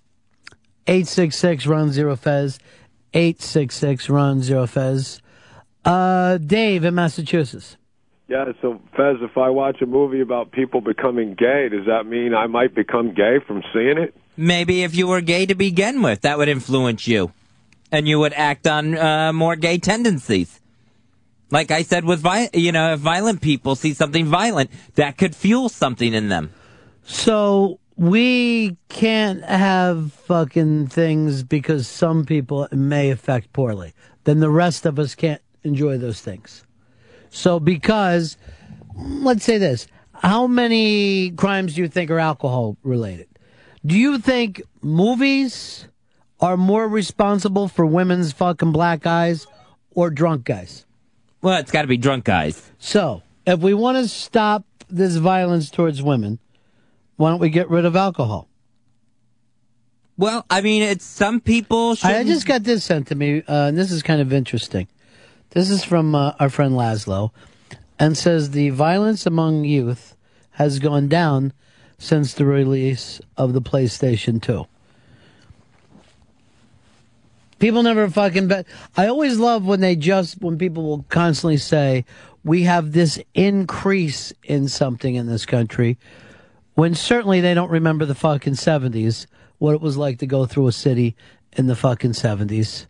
866 0.86 1.66
Ron 1.66 1.92
Zero 1.92 2.16
Fez. 2.16 2.58
866 3.14 4.08
Ron 4.08 4.42
Zero 4.42 4.66
Fez. 4.66 5.20
Uh, 5.84 6.38
Dave 6.38 6.84
in 6.84 6.94
Massachusetts. 6.94 7.76
Yeah, 8.28 8.52
so 8.62 8.80
Fez, 8.96 9.16
if 9.20 9.36
I 9.36 9.50
watch 9.50 9.82
a 9.82 9.86
movie 9.86 10.20
about 10.20 10.52
people 10.52 10.80
becoming 10.80 11.34
gay, 11.34 11.68
does 11.70 11.86
that 11.86 12.06
mean 12.06 12.34
I 12.34 12.46
might 12.46 12.74
become 12.74 13.12
gay 13.14 13.38
from 13.46 13.62
seeing 13.74 13.98
it? 13.98 14.14
Maybe 14.36 14.84
if 14.84 14.94
you 14.94 15.06
were 15.06 15.20
gay 15.20 15.44
to 15.46 15.54
begin 15.54 16.00
with, 16.02 16.22
that 16.22 16.38
would 16.38 16.48
influence 16.48 17.06
you. 17.06 17.32
And 17.90 18.08
you 18.08 18.18
would 18.20 18.32
act 18.32 18.66
on 18.66 18.96
uh, 18.96 19.32
more 19.34 19.56
gay 19.56 19.76
tendencies. 19.76 20.61
Like 21.52 21.70
I 21.70 21.82
said 21.82 22.06
with 22.06 22.20
vi- 22.20 22.48
you 22.54 22.72
know, 22.72 22.94
if 22.94 23.00
violent 23.00 23.42
people 23.42 23.76
see 23.76 23.92
something 23.92 24.24
violent, 24.24 24.70
that 24.94 25.18
could 25.18 25.36
fuel 25.36 25.68
something 25.68 26.14
in 26.14 26.30
them. 26.30 26.50
So 27.04 27.78
we 27.96 28.78
can't 28.88 29.44
have 29.44 30.14
fucking 30.14 30.86
things 30.86 31.42
because 31.42 31.86
some 31.86 32.24
people 32.24 32.68
may 32.72 33.10
affect 33.10 33.52
poorly. 33.52 33.92
Then 34.24 34.40
the 34.40 34.48
rest 34.48 34.86
of 34.86 34.98
us 34.98 35.14
can't 35.14 35.42
enjoy 35.62 35.98
those 35.98 36.22
things. 36.22 36.64
So 37.28 37.60
because, 37.60 38.38
let's 38.96 39.44
say 39.44 39.58
this, 39.58 39.86
how 40.14 40.46
many 40.46 41.32
crimes 41.32 41.74
do 41.74 41.82
you 41.82 41.88
think 41.88 42.10
are 42.10 42.18
alcohol 42.18 42.78
related? 42.82 43.28
Do 43.84 43.98
you 43.98 44.18
think 44.18 44.62
movies 44.80 45.86
are 46.40 46.56
more 46.56 46.88
responsible 46.88 47.68
for 47.68 47.84
women's 47.84 48.32
fucking 48.32 48.72
black 48.72 49.06
eyes 49.06 49.46
or 49.90 50.08
drunk 50.08 50.44
guys? 50.44 50.86
Well, 51.42 51.58
it's 51.58 51.72
got 51.72 51.82
to 51.82 51.88
be 51.88 51.96
drunk 51.96 52.24
guys. 52.24 52.70
So, 52.78 53.22
if 53.44 53.58
we 53.60 53.74
want 53.74 53.98
to 53.98 54.08
stop 54.08 54.64
this 54.88 55.16
violence 55.16 55.70
towards 55.70 56.00
women, 56.02 56.38
why 57.16 57.30
don't 57.30 57.40
we 57.40 57.50
get 57.50 57.68
rid 57.68 57.84
of 57.84 57.96
alcohol? 57.96 58.48
Well, 60.16 60.46
I 60.48 60.60
mean, 60.60 60.82
it's 60.82 61.04
some 61.04 61.40
people. 61.40 61.90
I 61.90 61.90
I 61.90 61.94
shouldn't- 61.94 62.28
just 62.28 62.46
got 62.46 62.62
this 62.62 62.84
sent 62.84 63.08
to 63.08 63.14
me, 63.16 63.42
uh, 63.48 63.66
and 63.66 63.76
this 63.76 63.90
is 63.90 64.02
kind 64.02 64.20
of 64.20 64.32
interesting. 64.32 64.86
This 65.50 65.68
is 65.68 65.84
from 65.84 66.14
uh, 66.14 66.32
our 66.38 66.48
friend 66.48 66.74
Laszlo, 66.74 67.30
and 67.98 68.16
says 68.16 68.50
the 68.50 68.70
violence 68.70 69.26
among 69.26 69.64
youth 69.64 70.16
has 70.52 70.78
gone 70.78 71.08
down 71.08 71.52
since 71.98 72.34
the 72.34 72.44
release 72.44 73.20
of 73.36 73.52
the 73.52 73.62
PlayStation 73.62 74.40
2. 74.40 74.66
People 77.62 77.84
never 77.84 78.10
fucking 78.10 78.48
bet. 78.48 78.66
I 78.96 79.06
always 79.06 79.38
love 79.38 79.64
when 79.64 79.80
they 79.80 79.94
just, 79.94 80.42
when 80.42 80.58
people 80.58 80.82
will 80.82 81.04
constantly 81.08 81.58
say, 81.58 82.04
we 82.42 82.64
have 82.64 82.90
this 82.90 83.20
increase 83.34 84.32
in 84.42 84.66
something 84.66 85.14
in 85.14 85.28
this 85.28 85.46
country, 85.46 85.96
when 86.74 86.96
certainly 86.96 87.40
they 87.40 87.54
don't 87.54 87.70
remember 87.70 88.04
the 88.04 88.16
fucking 88.16 88.54
70s, 88.54 89.26
what 89.58 89.76
it 89.76 89.80
was 89.80 89.96
like 89.96 90.18
to 90.18 90.26
go 90.26 90.44
through 90.44 90.66
a 90.66 90.72
city 90.72 91.14
in 91.52 91.68
the 91.68 91.76
fucking 91.76 92.14
70s. 92.14 92.86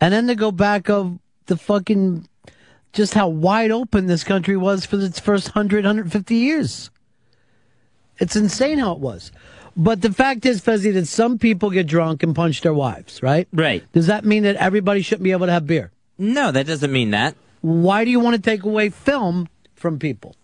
And 0.00 0.12
then 0.12 0.26
to 0.26 0.34
go 0.34 0.50
back 0.50 0.90
of 0.90 1.16
the 1.46 1.56
fucking, 1.56 2.28
just 2.92 3.14
how 3.14 3.28
wide 3.28 3.70
open 3.70 4.06
this 4.06 4.24
country 4.24 4.56
was 4.56 4.86
for 4.86 4.98
its 4.98 5.20
first 5.20 5.54
100, 5.54 5.84
150 5.84 6.34
years. 6.34 6.90
It's 8.18 8.34
insane 8.34 8.78
how 8.78 8.90
it 8.94 8.98
was. 8.98 9.30
But 9.80 10.02
the 10.02 10.12
fact 10.12 10.44
is, 10.44 10.60
Fezzy, 10.60 10.90
that 10.94 11.06
some 11.06 11.38
people 11.38 11.70
get 11.70 11.86
drunk 11.86 12.24
and 12.24 12.34
punch 12.34 12.62
their 12.62 12.74
wives, 12.74 13.22
right? 13.22 13.46
Right. 13.52 13.84
Does 13.92 14.08
that 14.08 14.24
mean 14.24 14.42
that 14.42 14.56
everybody 14.56 15.02
shouldn't 15.02 15.22
be 15.22 15.30
able 15.30 15.46
to 15.46 15.52
have 15.52 15.68
beer? 15.68 15.92
No, 16.18 16.50
that 16.50 16.66
doesn't 16.66 16.90
mean 16.90 17.12
that. 17.12 17.36
Why 17.60 18.04
do 18.04 18.10
you 18.10 18.18
want 18.18 18.34
to 18.34 18.42
take 18.42 18.64
away 18.64 18.90
film 18.90 19.48
from 19.76 20.00
people? 20.00 20.34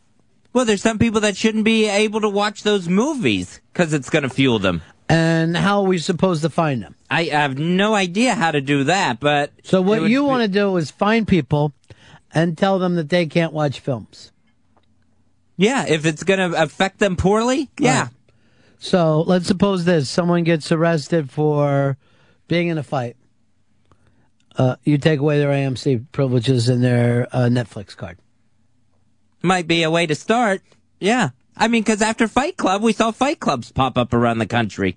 Well, 0.53 0.65
there's 0.65 0.83
some 0.83 1.01
people 1.01 1.21
that 1.23 1.37
shouldn't 1.37 1.65
be 1.65 1.89
able 1.89 2.21
to 2.21 2.29
watch 2.29 2.63
those 2.63 2.89
movies 2.89 3.61
because 3.73 3.93
it's 3.93 4.09
going 4.09 4.23
to 4.23 4.29
fuel 4.29 4.61
them. 4.61 4.83
And 5.09 5.57
how 5.57 5.81
are 5.81 5.89
we 5.89 5.99
supposed 5.99 6.43
to 6.43 6.49
find 6.49 6.81
them? 6.81 6.95
I 7.11 7.25
have 7.25 7.59
no 7.59 7.95
idea 7.95 8.35
how 8.37 8.53
to 8.53 8.61
do 8.61 8.85
that, 8.85 9.19
but 9.19 9.53
So 9.65 9.83
what 9.83 10.01
would 10.01 10.13
you 10.13 10.23
want 10.23 10.43
to 10.43 10.49
do 10.49 10.77
is 10.77 10.93
find 10.93 11.27
people 11.27 11.73
and 12.33 12.57
tell 12.57 12.79
them 12.79 12.95
that 12.95 13.09
they 13.09 13.27
can't 13.27 13.53
watch 13.53 13.81
films. 13.81 14.31
Yeah, 15.57 15.87
if 15.89 16.07
it's 16.07 16.23
going 16.23 16.53
to 16.53 16.63
affect 16.63 17.01
them 17.01 17.17
poorly, 17.17 17.69
yeah. 17.81 18.09
So 18.79 19.23
let's 19.23 19.47
suppose 19.47 19.85
this: 19.85 20.11
someone 20.11 20.45
gets 20.45 20.71
arrested 20.73 21.31
for 21.31 21.97
being 22.49 22.69
in 22.69 22.79
a 22.79 22.83
fight. 22.83 23.17
Uh, 24.57 24.77
you 24.85 24.99
take 24.99 25.19
away 25.21 25.39
their 25.39 25.51
AMC 25.51 26.07
privileges 26.13 26.69
and 26.69 26.83
their 26.83 27.27
uh, 27.33 27.49
Netflix 27.49 27.97
card. 27.97 28.19
Might 29.43 29.67
be 29.67 29.83
a 29.83 29.91
way 29.91 30.07
to 30.07 30.15
start. 30.15 30.63
Yeah. 31.01 31.31
I 31.57 31.69
mean, 31.69 31.83
because 31.83 32.03
after 32.03 32.29
Fight 32.29 32.57
Club, 32.57 32.83
we 32.83 32.93
saw 32.93 33.11
Fight 33.11 33.41
Clubs 33.41 33.73
pop 33.73 33.99
up 33.99 34.13
around 34.15 34.39
the 34.39 34.47
country. 34.47 34.97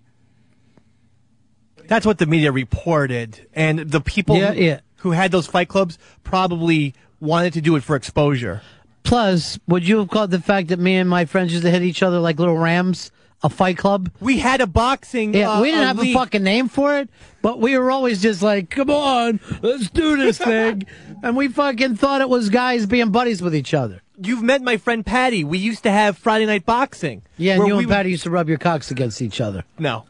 That's 1.88 2.06
what 2.06 2.18
the 2.18 2.26
media 2.26 2.52
reported, 2.52 3.48
and 3.54 3.80
the 3.80 4.02
people 4.02 4.36
Yeah, 4.38 4.54
who, 4.54 4.62
yeah. 4.62 4.80
who 4.98 5.12
had 5.12 5.32
those 5.32 5.48
fight 5.48 5.70
clubs 5.70 5.98
probably 6.24 6.94
wanted 7.22 7.54
to 7.54 7.62
do 7.62 7.76
it 7.78 7.84
for 7.84 7.96
exposure. 7.96 8.62
Plus, 9.04 9.58
would 9.68 9.88
you 9.88 10.00
have 10.00 10.10
called 10.10 10.32
the 10.32 10.42
fact 10.42 10.68
that 10.68 10.80
me 10.80 10.98
and 10.98 11.10
my 11.10 11.24
friends 11.24 11.54
used 11.54 11.64
to 11.64 11.72
hit 11.72 11.82
each 11.84 12.04
other 12.04 12.20
like 12.20 12.40
little 12.40 12.58
rams 12.58 13.10
a 13.44 13.50
fight 13.50 13.78
club? 13.78 14.12
We 14.20 14.40
had 14.40 14.62
a 14.62 14.68
boxing. 14.68 15.34
Yeah, 15.34 15.52
uh, 15.52 15.62
we 15.62 15.70
didn't 15.70 15.84
a 15.84 15.88
have 15.88 16.00
league. 16.00 16.16
a 16.16 16.20
fucking 16.20 16.44
name 16.44 16.68
for 16.70 16.98
it, 16.98 17.10
but 17.42 17.60
we 17.60 17.78
were 17.78 17.92
always 17.92 18.22
just 18.22 18.42
like, 18.42 18.70
"Come 18.70 18.90
on, 18.90 19.40
let's 19.62 19.90
do 19.90 20.18
this 20.18 20.38
thing," 20.38 20.84
and 21.24 21.36
we 21.36 21.48
fucking 21.48 21.96
thought 21.96 22.22
it 22.22 22.30
was 22.30 22.50
guys 22.50 22.86
being 22.86 23.12
buddies 23.12 23.42
with 23.42 23.56
each 23.56 23.74
other. 23.74 24.02
You've 24.20 24.42
met 24.42 24.62
my 24.62 24.78
friend 24.78 25.06
Patty. 25.06 25.44
We 25.44 25.60
used 25.60 25.84
to 25.84 25.92
have 25.92 26.18
Friday 26.18 26.46
night 26.48 26.66
boxing. 26.66 27.22
Yeah, 27.38 27.56
and 27.56 27.68
you 27.68 27.76
we 27.76 27.84
and 27.84 27.92
Patty 27.92 28.10
used 28.10 28.24
to 28.24 28.32
rub 28.32 28.50
your 28.50 28.58
cocks 28.58 28.90
against 28.90 29.22
each 29.22 29.40
other. 29.40 29.64
No. 29.78 30.06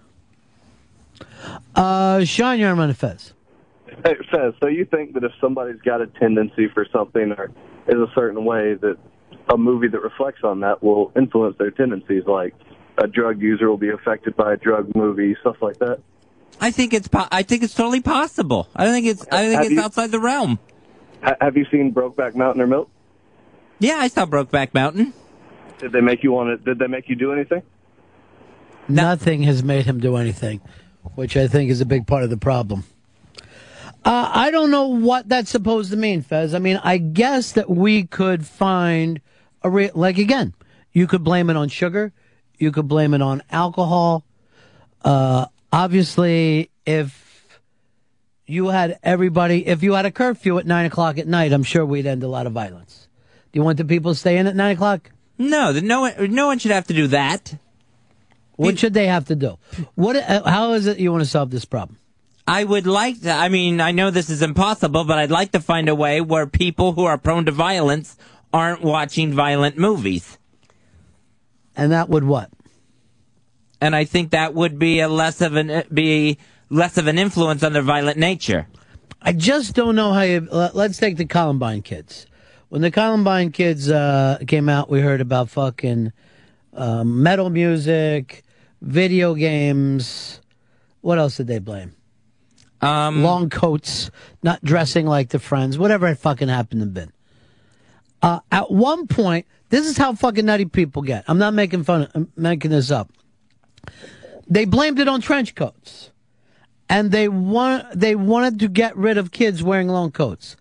Uh, 1.75 2.23
Sean, 2.23 2.59
you're 2.59 2.69
on 2.69 2.93
Fez. 2.93 3.33
Hey, 4.05 4.15
Fez, 4.31 4.53
so 4.61 4.67
you 4.67 4.85
think 4.85 5.13
that 5.13 5.23
if 5.23 5.31
somebody's 5.41 5.81
got 5.81 6.01
a 6.01 6.07
tendency 6.07 6.67
for 6.73 6.85
something 6.91 7.31
or 7.31 7.51
is 7.87 7.95
a 7.95 8.11
certain 8.15 8.43
way 8.45 8.73
that 8.75 8.97
a 9.49 9.57
movie 9.57 9.87
that 9.87 10.01
reflects 10.01 10.43
on 10.43 10.59
that 10.61 10.83
will 10.83 11.11
influence 11.15 11.57
their 11.57 11.71
tendencies, 11.71 12.23
like 12.25 12.53
a 12.97 13.07
drug 13.07 13.41
user 13.41 13.69
will 13.69 13.77
be 13.77 13.89
affected 13.89 14.35
by 14.35 14.53
a 14.53 14.57
drug 14.57 14.95
movie, 14.95 15.35
stuff 15.41 15.57
like 15.61 15.77
that? 15.79 15.99
I 16.59 16.71
think 16.71 16.93
it's 16.93 17.07
po- 17.07 17.27
I 17.31 17.43
think 17.43 17.63
it's 17.63 17.75
totally 17.75 18.01
possible. 18.01 18.67
I 18.75 18.87
think 18.87 19.05
it's 19.05 19.25
I 19.31 19.43
think 19.43 19.53
Have 19.55 19.65
it's 19.65 19.71
you- 19.73 19.81
outside 19.81 20.11
the 20.11 20.19
realm. 20.19 20.59
Ha- 21.23 21.35
have 21.41 21.55
you 21.57 21.65
seen 21.71 21.93
Brokeback 21.93 22.35
Mountain 22.35 22.61
or 22.61 22.67
Milk? 22.67 22.89
Yeah, 23.79 23.97
I 23.97 24.07
saw 24.07 24.25
Brokeback 24.25 24.73
Mountain. 24.73 25.13
Did 25.79 25.91
they 25.91 26.01
make 26.01 26.23
you 26.23 26.31
want 26.31 26.49
to? 26.49 26.57
Did 26.63 26.79
they 26.79 26.87
make 26.87 27.09
you 27.09 27.15
do 27.15 27.31
anything? 27.31 27.61
Nothing 28.87 29.43
has 29.43 29.63
made 29.63 29.85
him 29.85 29.99
do 29.99 30.15
anything, 30.15 30.61
which 31.15 31.35
I 31.37 31.47
think 31.47 31.69
is 31.69 31.81
a 31.81 31.85
big 31.85 32.07
part 32.07 32.23
of 32.23 32.29
the 32.29 32.37
problem. 32.37 32.83
Uh, 34.05 34.31
I 34.33 34.51
don't 34.51 34.71
know 34.71 34.87
what 34.87 35.27
that's 35.27 35.49
supposed 35.49 35.91
to 35.91 35.97
mean, 35.97 36.21
Fez. 36.21 36.53
I 36.53 36.59
mean, 36.59 36.79
I 36.83 36.97
guess 36.97 37.51
that 37.51 37.69
we 37.69 38.03
could 38.05 38.45
find 38.47 39.19
a 39.63 39.69
re- 39.69 39.91
like 39.93 40.17
again, 40.17 40.53
you 40.93 41.05
could 41.07 41.23
blame 41.23 41.49
it 41.49 41.57
on 41.57 41.67
sugar, 41.67 42.13
you 42.57 42.71
could 42.71 42.87
blame 42.87 43.13
it 43.13 43.21
on 43.21 43.43
alcohol. 43.51 44.23
Uh, 45.03 45.45
obviously, 45.71 46.69
if 46.85 47.57
you 48.45 48.67
had 48.67 48.99
everybody, 49.03 49.65
if 49.67 49.83
you 49.83 49.93
had 49.93 50.05
a 50.05 50.11
curfew 50.11 50.57
at 50.57 50.65
nine 50.65 50.85
o'clock 50.85 51.17
at 51.17 51.27
night, 51.27 51.53
I'm 51.53 51.63
sure 51.63 51.85
we'd 51.85 52.05
end 52.05 52.23
a 52.23 52.27
lot 52.27 52.47
of 52.47 52.53
violence. 52.53 53.07
Do 53.51 53.59
you 53.59 53.63
want 53.63 53.77
the 53.77 53.85
people 53.85 54.11
to 54.13 54.19
stay 54.19 54.37
in 54.37 54.47
at 54.47 54.55
nine 54.55 54.75
o'clock? 54.75 55.11
No, 55.37 55.73
the- 55.73 55.81
no 55.81 56.01
one, 56.01 56.13
no 56.33 56.47
one 56.47 56.59
should 56.59 56.71
have 56.71 56.87
to 56.87 56.93
do 56.93 57.07
that. 57.07 57.55
What 58.55 58.79
should 58.79 58.93
they 58.95 59.05
have 59.07 59.25
to 59.25 59.35
do? 59.35 59.59
What? 59.93 60.15
uh, 60.15 60.43
How 60.49 60.73
is 60.73 60.87
it 60.87 60.97
you 60.99 61.11
want 61.11 61.23
to 61.23 61.29
solve 61.29 61.51
this 61.51 61.63
problem? 61.65 61.99
I 62.47 62.63
would 62.63 62.87
like 62.87 63.21
to, 63.21 63.31
I 63.31 63.49
mean, 63.49 63.79
I 63.81 63.91
know 63.91 64.09
this 64.09 64.29
is 64.31 64.41
impossible, 64.41 65.03
but 65.03 65.19
I'd 65.19 65.29
like 65.29 65.51
to 65.51 65.59
find 65.59 65.89
a 65.89 65.93
way 65.95 66.21
where 66.21 66.47
people 66.47 66.93
who 66.93 67.03
are 67.05 67.17
prone 67.17 67.45
to 67.45 67.51
violence 67.51 68.17
aren't 68.53 68.81
watching 68.81 69.31
violent 69.33 69.77
movies. 69.77 70.37
And 71.77 71.91
that 71.93 72.09
would 72.09 72.23
what? 72.25 72.49
And 73.79 73.95
I 73.95 74.03
think 74.03 74.31
that 74.31 74.53
would 74.55 74.79
be 74.79 74.99
a 74.99 75.07
less 75.07 75.39
of 75.41 75.55
an, 75.55 75.83
be 75.93 76.39
less 76.69 76.97
of 76.97 77.07
an 77.07 77.17
influence 77.19 77.63
on 77.63 77.71
their 77.73 77.83
violent 77.83 78.17
nature. 78.17 78.67
I 79.21 79.33
just 79.33 79.75
don't 79.75 79.95
know 79.95 80.11
how 80.11 80.21
you. 80.21 80.47
let- 80.51 80.75
Let's 80.75 80.97
take 80.97 81.17
the 81.17 81.25
Columbine 81.25 81.83
kids. 81.83 82.25
When 82.69 82.81
the 82.81 82.91
Columbine 82.91 83.51
kids 83.51 83.89
uh, 83.89 84.39
came 84.47 84.67
out, 84.67 84.89
we 84.89 84.99
heard 84.99 85.21
about 85.21 85.49
fucking 85.49 86.11
uh, 86.73 87.03
metal 87.03 87.49
music, 87.49 88.43
video 88.81 89.35
games. 89.35 90.41
What 91.01 91.19
else 91.19 91.37
did 91.37 91.47
they 91.47 91.59
blame? 91.59 91.93
Um, 92.81 93.23
Long 93.23 93.49
coats, 93.49 94.11
not 94.43 94.63
dressing 94.63 95.05
like 95.05 95.29
the 95.29 95.39
friends, 95.39 95.77
whatever 95.77 96.07
it 96.07 96.17
fucking 96.17 96.47
happened 96.49 96.81
to 96.81 96.87
been. 96.87 97.11
Uh, 98.21 98.39
at 98.51 98.69
one 98.71 99.07
point, 99.07 99.45
this 99.69 99.85
is 99.87 99.97
how 99.97 100.13
fucking 100.13 100.45
nutty 100.45 100.65
people 100.65 101.01
get. 101.01 101.25
I'm 101.27 101.37
not 101.37 101.53
making 101.53 101.83
fun. 101.83 102.03
Of, 102.03 102.11
I'm 102.15 102.31
making 102.35 102.71
this 102.71 102.91
up. 102.91 103.11
They 104.47 104.65
blamed 104.65 104.99
it 104.99 105.07
on 105.07 105.21
trench 105.21 105.55
coats, 105.55 106.11
and 106.89 107.11
they 107.11 107.27
want 107.27 107.99
they 107.99 108.15
wanted 108.15 108.59
to 108.59 108.67
get 108.67 108.95
rid 108.95 109.17
of 109.17 109.31
kids 109.31 109.61
wearing 109.61 109.89
long 109.89 110.11
coats. 110.11 110.55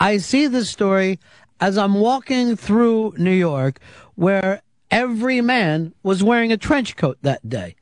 I 0.00 0.16
see 0.16 0.46
this 0.46 0.70
story 0.70 1.20
as 1.60 1.78
I'm 1.78 1.94
walking 1.94 2.56
through 2.56 3.14
New 3.18 3.30
York, 3.30 3.78
where 4.14 4.62
every 4.90 5.40
man 5.40 5.94
was 6.02 6.22
wearing 6.22 6.52
a 6.52 6.56
trench 6.56 6.96
coat 6.96 7.18
that 7.22 7.48
day, 7.48 7.76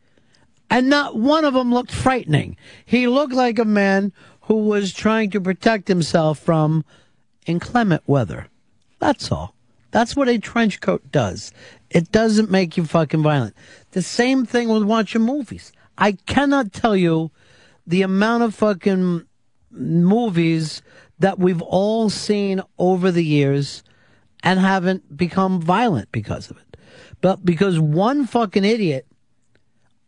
and 0.69 0.91
not 0.91 1.17
one 1.17 1.45
of 1.45 1.55
them 1.55 1.73
looked 1.73 1.93
frightening. 1.93 2.57
He 2.85 3.07
looked 3.07 3.33
like 3.33 3.59
a 3.59 3.65
man 3.65 4.13
who 4.43 4.67
was 4.67 4.93
trying 4.93 5.31
to 5.31 5.41
protect 5.41 5.87
himself 5.87 6.41
from 6.41 6.85
inclement 7.47 8.03
weather. 8.07 8.49
That's 8.99 9.31
all. 9.31 9.55
That's 9.91 10.15
what 10.15 10.29
a 10.29 10.39
trench 10.39 10.81
coat 10.81 11.11
does. 11.11 11.53
It 11.91 12.13
doesn't 12.13 12.51
make 12.51 12.77
you 12.77 12.85
fucking 12.85 13.23
violent. 13.23 13.55
The 13.91 14.03
same 14.03 14.47
thing 14.47 14.69
with 14.69 14.85
watching 14.85 15.23
movies. 15.23 15.73
I 15.99 16.13
cannot 16.13 16.73
tell 16.73 16.97
you 16.97 17.31
the 17.87 18.03
amount 18.03 18.45
of 18.45 18.55
fucking 18.55 19.27
movies 19.71 20.83
that 21.19 21.39
we've 21.39 21.63
all 21.63 22.09
seen 22.09 22.63
over 22.79 23.11
the 23.11 23.25
years 23.25 23.83
and 24.43 24.59
haven't 24.59 25.17
become 25.17 25.61
violent 25.61 26.11
because 26.13 26.51
of 26.51 26.57
it. 26.57 26.77
But 27.21 27.45
because 27.45 27.79
one 27.79 28.27
fucking 28.27 28.65
idiot 28.65 29.07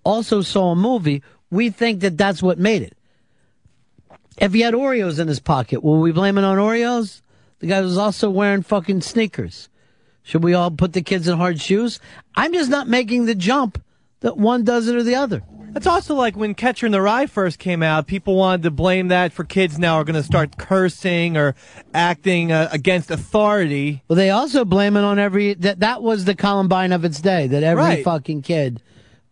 also 0.04 0.40
saw 0.40 0.72
a 0.72 0.76
movie, 0.76 1.22
we 1.50 1.70
think 1.70 2.00
that 2.00 2.16
that's 2.16 2.42
what 2.42 2.58
made 2.58 2.82
it. 2.82 2.96
If 4.38 4.54
he 4.54 4.60
had 4.60 4.74
Oreos 4.74 5.18
in 5.18 5.28
his 5.28 5.40
pocket, 5.40 5.82
will 5.82 6.00
we 6.00 6.12
blame 6.12 6.38
it 6.38 6.44
on 6.44 6.56
Oreos? 6.56 7.20
The 7.58 7.66
guy 7.66 7.80
was 7.82 7.98
also 7.98 8.30
wearing 8.30 8.62
fucking 8.62 9.02
sneakers. 9.02 9.68
Should 10.22 10.44
we 10.44 10.54
all 10.54 10.70
put 10.70 10.92
the 10.92 11.02
kids 11.02 11.28
in 11.28 11.36
hard 11.36 11.60
shoes? 11.60 11.98
I'm 12.34 12.52
just 12.52 12.70
not 12.70 12.88
making 12.88 13.26
the 13.26 13.34
jump 13.34 13.82
that 14.20 14.36
one 14.36 14.64
does 14.64 14.86
it 14.88 14.94
or 14.96 15.02
the 15.02 15.16
other. 15.16 15.42
It's 15.74 15.86
also 15.86 16.14
like 16.14 16.36
when 16.36 16.54
Catcher 16.54 16.84
in 16.84 16.92
the 16.92 17.00
Rye 17.00 17.26
first 17.26 17.58
came 17.58 17.82
out, 17.82 18.06
people 18.06 18.36
wanted 18.36 18.62
to 18.64 18.70
blame 18.70 19.08
that 19.08 19.32
for 19.32 19.42
kids 19.42 19.78
now 19.78 19.96
are 19.96 20.04
going 20.04 20.16
to 20.16 20.22
start 20.22 20.58
cursing 20.58 21.36
or 21.36 21.54
acting 21.94 22.52
uh, 22.52 22.68
against 22.70 23.10
authority. 23.10 24.02
Well, 24.06 24.16
they 24.16 24.28
also 24.28 24.66
blame 24.66 24.96
it 24.98 25.02
on 25.02 25.18
every 25.18 25.54
that 25.54 25.80
that 25.80 26.02
was 26.02 26.26
the 26.26 26.34
Columbine 26.34 26.92
of 26.92 27.06
its 27.06 27.20
day. 27.22 27.46
That 27.46 27.62
every 27.62 27.82
Right. 27.82 28.04
fucking 28.04 28.42
kid 28.42 28.82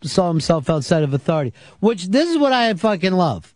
saw 0.03 0.29
himself 0.29 0.71
outside 0.71 1.03
of 1.03 1.13
authority. 1.13 1.53
Which 1.81 2.07
this 2.07 2.29
is 2.31 2.39
what 2.39 2.55
I 2.55 2.73
fucking 2.73 3.13
love. 3.13 3.55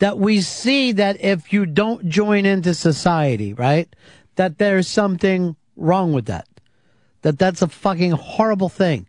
That 0.00 0.18
we 0.18 0.42
see 0.42 0.92
that 0.92 1.20
if 1.24 1.50
you 1.52 1.64
don't 1.64 2.08
join 2.10 2.44
into 2.44 2.74
society, 2.74 3.54
right, 3.54 3.88
that 4.36 4.58
there's 4.58 4.86
something 4.86 5.56
wrong 5.76 6.12
with 6.12 6.26
that. 6.26 6.46
That 7.22 7.38
that's 7.38 7.62
a 7.62 7.68
fucking 7.68 8.12
horrible 8.12 8.68
thing. 8.68 9.06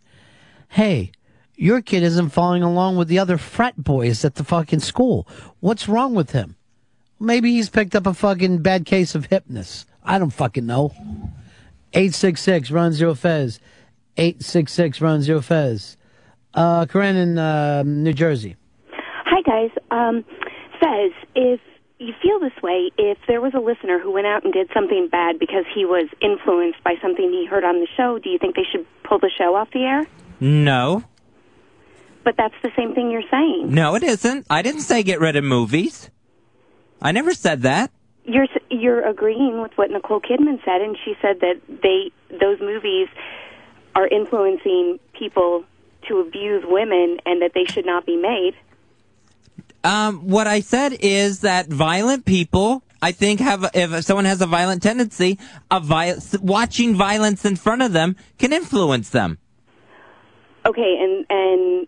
Hey, 0.69 1.11
your 1.55 1.81
kid 1.81 2.03
isn't 2.03 2.29
following 2.29 2.63
along 2.63 2.95
with 2.95 3.07
the 3.07 3.19
other 3.19 3.37
frat 3.37 3.75
boys 3.83 4.23
at 4.23 4.35
the 4.35 4.43
fucking 4.43 4.79
school. 4.79 5.27
What's 5.59 5.89
wrong 5.89 6.15
with 6.15 6.31
him? 6.31 6.55
Maybe 7.19 7.51
he's 7.51 7.69
picked 7.69 7.95
up 7.95 8.07
a 8.07 8.13
fucking 8.13 8.59
bad 8.61 8.85
case 8.85 9.13
of 9.13 9.27
hypness. 9.29 9.85
I 10.03 10.17
don't 10.19 10.29
fucking 10.29 10.65
know. 10.65 10.93
866 11.93 12.71
Ron 12.71 12.93
Zero 12.93 13.13
Fez. 13.13 13.59
866 14.17 15.01
Ron 15.01 15.21
Zero 15.21 15.41
Fez. 15.41 15.97
Uh, 16.53 16.85
Corinne 16.85 17.15
in 17.15 17.37
uh, 17.37 17.83
New 17.83 18.13
Jersey. 18.13 18.55
Hi, 19.25 19.41
guys. 19.41 19.69
Um, 19.91 20.23
Fez, 20.79 21.11
if 21.35 21.59
you 21.99 22.13
feel 22.21 22.39
this 22.39 22.53
way, 22.63 22.91
if 22.97 23.17
there 23.27 23.41
was 23.41 23.53
a 23.53 23.59
listener 23.59 23.99
who 23.99 24.11
went 24.11 24.25
out 24.25 24.45
and 24.45 24.53
did 24.53 24.69
something 24.73 25.09
bad 25.11 25.37
because 25.37 25.65
he 25.75 25.83
was 25.85 26.07
influenced 26.21 26.81
by 26.83 26.95
something 27.01 27.29
he 27.29 27.45
heard 27.45 27.65
on 27.65 27.81
the 27.81 27.87
show, 27.97 28.17
do 28.17 28.29
you 28.29 28.39
think 28.39 28.55
they 28.55 28.65
should 28.71 28.85
pull 29.03 29.19
the 29.19 29.29
show 29.37 29.55
off 29.55 29.69
the 29.71 29.83
air? 29.83 30.07
No. 30.39 31.03
But 32.23 32.35
that's 32.37 32.55
the 32.63 32.71
same 32.77 32.95
thing 32.95 33.11
you're 33.11 33.29
saying. 33.29 33.73
No, 33.73 33.95
it 33.95 34.03
isn't. 34.03 34.47
I 34.49 34.61
didn't 34.61 34.81
say 34.81 35.03
get 35.03 35.19
rid 35.19 35.35
of 35.35 35.43
movies. 35.43 36.09
I 37.01 37.11
never 37.11 37.33
said 37.33 37.63
that. 37.63 37.91
You're 38.23 38.47
you're 38.69 39.07
agreeing 39.07 39.61
with 39.61 39.71
what 39.75 39.89
Nicole 39.89 40.21
Kidman 40.21 40.63
said, 40.63 40.81
and 40.81 40.97
she 41.03 41.15
said 41.21 41.39
that 41.39 41.59
they 41.67 42.11
those 42.29 42.59
movies 42.59 43.07
are 43.95 44.07
influencing 44.07 44.99
people 45.13 45.63
to 46.07 46.19
abuse 46.19 46.63
women, 46.67 47.19
and 47.25 47.41
that 47.41 47.51
they 47.53 47.65
should 47.65 47.85
not 47.85 48.05
be 48.05 48.15
made. 48.15 48.53
Um, 49.83 50.27
what 50.27 50.47
I 50.47 50.59
said 50.59 50.97
is 50.99 51.41
that 51.41 51.67
violent 51.67 52.25
people, 52.25 52.83
I 53.01 53.11
think, 53.11 53.39
have 53.39 53.69
if 53.73 54.03
someone 54.03 54.25
has 54.25 54.41
a 54.41 54.45
violent 54.45 54.83
tendency, 54.83 55.39
a 55.71 55.79
vi- 55.79 56.15
watching 56.41 56.95
violence 56.95 57.45
in 57.45 57.55
front 57.55 57.81
of 57.81 57.93
them 57.93 58.15
can 58.37 58.51
influence 58.51 59.09
them. 59.09 59.37
Okay, 60.65 60.97
and 60.99 61.25
and 61.29 61.87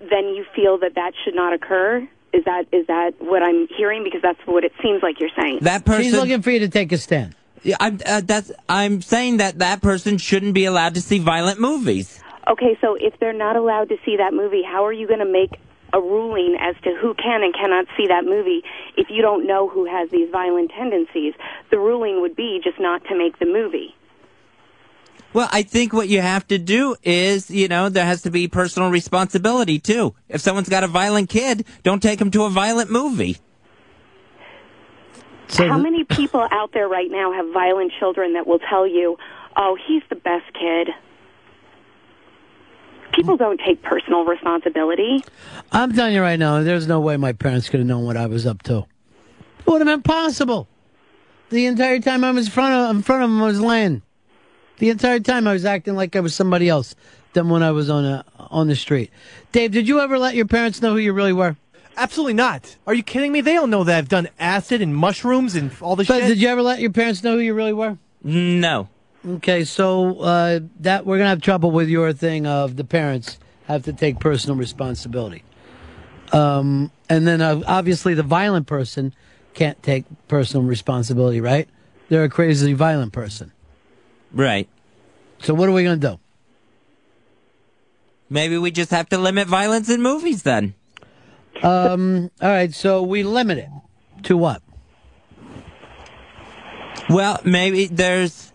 then 0.00 0.34
you 0.34 0.44
feel 0.54 0.78
that 0.78 0.94
that 0.96 1.12
should 1.24 1.34
not 1.34 1.52
occur. 1.52 2.06
Is 2.32 2.44
that 2.44 2.66
is 2.72 2.86
that 2.86 3.14
what 3.18 3.42
I'm 3.42 3.66
hearing? 3.76 4.04
Because 4.04 4.22
that's 4.22 4.40
what 4.44 4.64
it 4.64 4.72
seems 4.82 5.02
like 5.02 5.18
you're 5.18 5.30
saying. 5.40 5.60
That 5.62 5.84
person. 5.84 6.04
She's 6.04 6.12
looking 6.12 6.42
for 6.42 6.50
you 6.50 6.60
to 6.60 6.68
take 6.68 6.92
a 6.92 6.98
stand. 6.98 7.34
Yeah, 7.62 7.76
I'm, 7.78 8.00
uh, 8.06 8.22
that's, 8.24 8.50
I'm 8.68 9.02
saying 9.02 9.36
that 9.38 9.58
that 9.58 9.82
person 9.82 10.16
shouldn't 10.16 10.54
be 10.54 10.64
allowed 10.64 10.94
to 10.94 11.02
see 11.02 11.18
violent 11.18 11.60
movies. 11.60 12.18
Okay, 12.48 12.78
so 12.80 12.94
if 12.94 13.18
they're 13.20 13.34
not 13.34 13.56
allowed 13.56 13.90
to 13.90 13.96
see 14.04 14.16
that 14.16 14.32
movie, 14.32 14.62
how 14.62 14.86
are 14.86 14.92
you 14.92 15.06
going 15.06 15.20
to 15.20 15.30
make 15.30 15.50
a 15.92 16.00
ruling 16.00 16.56
as 16.60 16.74
to 16.82 16.94
who 17.00 17.14
can 17.14 17.42
and 17.42 17.54
cannot 17.54 17.86
see 17.96 18.06
that 18.08 18.24
movie 18.24 18.62
if 18.96 19.08
you 19.10 19.22
don't 19.22 19.46
know 19.46 19.68
who 19.68 19.84
has 19.84 20.10
these 20.10 20.30
violent 20.30 20.70
tendencies? 20.76 21.34
The 21.70 21.78
ruling 21.78 22.20
would 22.20 22.36
be 22.36 22.60
just 22.62 22.78
not 22.78 23.04
to 23.04 23.16
make 23.16 23.38
the 23.38 23.46
movie. 23.46 23.94
Well, 25.32 25.48
I 25.52 25.62
think 25.62 25.92
what 25.92 26.08
you 26.08 26.20
have 26.20 26.46
to 26.48 26.58
do 26.58 26.96
is, 27.04 27.50
you 27.50 27.68
know, 27.68 27.88
there 27.88 28.04
has 28.04 28.22
to 28.22 28.30
be 28.30 28.48
personal 28.48 28.90
responsibility 28.90 29.78
too. 29.78 30.14
If 30.28 30.40
someone's 30.40 30.68
got 30.68 30.82
a 30.82 30.88
violent 30.88 31.28
kid, 31.28 31.66
don't 31.84 32.02
take 32.02 32.18
them 32.18 32.32
to 32.32 32.44
a 32.44 32.50
violent 32.50 32.90
movie. 32.90 33.38
How 35.56 35.78
many 35.78 36.04
people 36.04 36.46
out 36.50 36.72
there 36.72 36.88
right 36.88 37.10
now 37.10 37.32
have 37.32 37.52
violent 37.52 37.92
children 37.98 38.34
that 38.34 38.46
will 38.46 38.60
tell 38.60 38.86
you, 38.86 39.18
"Oh, 39.56 39.76
he's 39.86 40.02
the 40.08 40.16
best 40.16 40.52
kid." 40.52 40.90
People 43.12 43.36
don't 43.36 43.60
take 43.66 43.82
personal 43.82 44.24
responsibility. 44.24 45.24
I'm 45.72 45.92
telling 45.92 46.14
you 46.14 46.22
right 46.22 46.38
now, 46.38 46.62
there's 46.62 46.86
no 46.86 47.00
way 47.00 47.16
my 47.16 47.32
parents 47.32 47.68
could 47.68 47.80
have 47.80 47.86
known 47.86 48.04
what 48.04 48.16
I 48.16 48.26
was 48.26 48.46
up 48.46 48.62
to. 48.64 48.86
It 49.60 49.66
would 49.66 49.80
have 49.80 49.86
been 49.86 50.02
possible. 50.02 50.68
The 51.50 51.66
entire 51.66 51.98
time 52.00 52.24
I 52.24 52.30
was 52.30 52.46
in 52.46 52.52
front 52.52 52.74
of 52.74 52.96
in 52.96 53.02
front 53.02 53.24
of 53.24 53.30
them, 53.30 53.42
I 53.42 53.46
was 53.46 53.60
laying. 53.60 54.02
The 54.78 54.90
entire 54.90 55.20
time 55.20 55.46
I 55.46 55.52
was 55.52 55.64
acting 55.64 55.94
like 55.96 56.16
I 56.16 56.20
was 56.20 56.34
somebody 56.34 56.68
else 56.68 56.94
than 57.32 57.48
when 57.48 57.62
I 57.62 57.72
was 57.72 57.90
on 57.90 58.04
a, 58.04 58.24
on 58.38 58.68
the 58.68 58.76
street. 58.76 59.10
Dave, 59.52 59.72
did 59.72 59.86
you 59.86 60.00
ever 60.00 60.18
let 60.18 60.34
your 60.34 60.46
parents 60.46 60.80
know 60.80 60.92
who 60.92 60.98
you 60.98 61.12
really 61.12 61.32
were? 61.32 61.56
Absolutely 61.96 62.34
not. 62.34 62.76
Are 62.86 62.94
you 62.94 63.02
kidding 63.02 63.30
me? 63.32 63.40
They 63.40 63.52
don't 63.54 63.70
know 63.70 63.84
that 63.84 63.98
I've 63.98 64.08
done 64.08 64.28
acid 64.38 64.80
and 64.80 64.94
mushrooms 64.94 65.54
and 65.54 65.70
all 65.82 65.96
this 65.96 66.06
shit. 66.06 66.16
But 66.16 66.20
shit. 66.20 66.28
did 66.28 66.40
you 66.40 66.48
ever 66.48 66.62
let 66.62 66.80
your 66.80 66.90
parents 66.90 67.22
know 67.22 67.34
who 67.34 67.40
you 67.40 67.52
really 67.52 67.72
were? 67.72 67.98
No. 68.22 68.88
Okay, 69.26 69.64
so 69.64 70.20
uh, 70.20 70.60
that 70.80 71.04
we're 71.04 71.18
gonna 71.18 71.30
have 71.30 71.42
trouble 71.42 71.70
with 71.70 71.88
your 71.88 72.12
thing 72.12 72.46
of 72.46 72.76
the 72.76 72.84
parents 72.84 73.38
have 73.66 73.84
to 73.84 73.92
take 73.92 74.18
personal 74.18 74.56
responsibility, 74.56 75.44
um, 76.32 76.90
and 77.08 77.26
then 77.26 77.42
uh, 77.42 77.60
obviously 77.66 78.14
the 78.14 78.22
violent 78.22 78.66
person 78.66 79.14
can't 79.52 79.82
take 79.82 80.04
personal 80.28 80.66
responsibility, 80.66 81.40
right? 81.40 81.68
They're 82.08 82.24
a 82.24 82.30
crazy 82.30 82.72
violent 82.72 83.12
person. 83.12 83.52
Right. 84.32 84.68
So 85.42 85.54
what 85.54 85.68
are 85.68 85.72
we 85.72 85.84
to 85.84 85.96
do? 85.96 86.18
Maybe 88.28 88.58
we 88.58 88.70
just 88.70 88.90
have 88.90 89.08
to 89.08 89.18
limit 89.18 89.48
violence 89.48 89.88
in 89.88 90.02
movies 90.02 90.42
then. 90.42 90.74
Um. 91.62 92.30
all 92.40 92.48
right. 92.48 92.72
So 92.72 93.02
we 93.02 93.22
limit 93.22 93.58
it 93.58 93.68
to 94.24 94.36
what? 94.36 94.62
Well, 97.08 97.40
maybe 97.44 97.86
there's. 97.86 98.49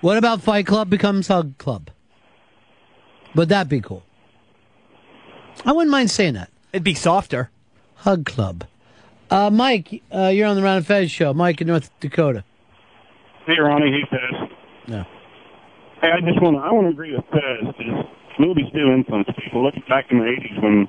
What 0.00 0.16
about 0.16 0.42
Fight 0.42 0.66
Club 0.66 0.88
becomes 0.88 1.28
Hug 1.28 1.58
Club? 1.58 1.90
Would 3.34 3.48
that 3.48 3.68
be 3.68 3.80
cool? 3.80 4.04
I 5.64 5.72
wouldn't 5.72 5.90
mind 5.90 6.10
saying 6.10 6.34
that. 6.34 6.50
It'd 6.72 6.84
be 6.84 6.94
softer. 6.94 7.50
Hug 7.96 8.24
Club. 8.24 8.64
Uh, 9.30 9.50
Mike, 9.50 10.02
uh, 10.14 10.28
you're 10.28 10.46
on 10.46 10.56
the 10.56 10.62
Ron 10.62 10.78
and 10.78 10.86
Fez 10.86 11.10
show. 11.10 11.34
Mike 11.34 11.60
in 11.60 11.66
North 11.66 11.90
Dakota. 12.00 12.44
Hey, 13.46 13.58
Ronnie. 13.58 13.90
Hey, 13.90 14.06
Fez. 14.08 14.50
Yeah. 14.86 15.04
Hey, 16.00 16.10
I 16.12 16.20
just 16.20 16.40
want 16.40 16.56
to 16.56 16.62
I 16.62 16.72
want 16.72 16.86
to 16.86 16.90
agree 16.90 17.14
with 17.14 17.24
Fez. 17.32 17.74
Is 17.80 18.06
movies 18.38 18.66
do 18.72 18.92
influence 18.92 19.28
people. 19.42 19.64
Look 19.64 19.74
back 19.88 20.06
in 20.10 20.18
the 20.18 20.24
'80s 20.24 20.62
when 20.62 20.88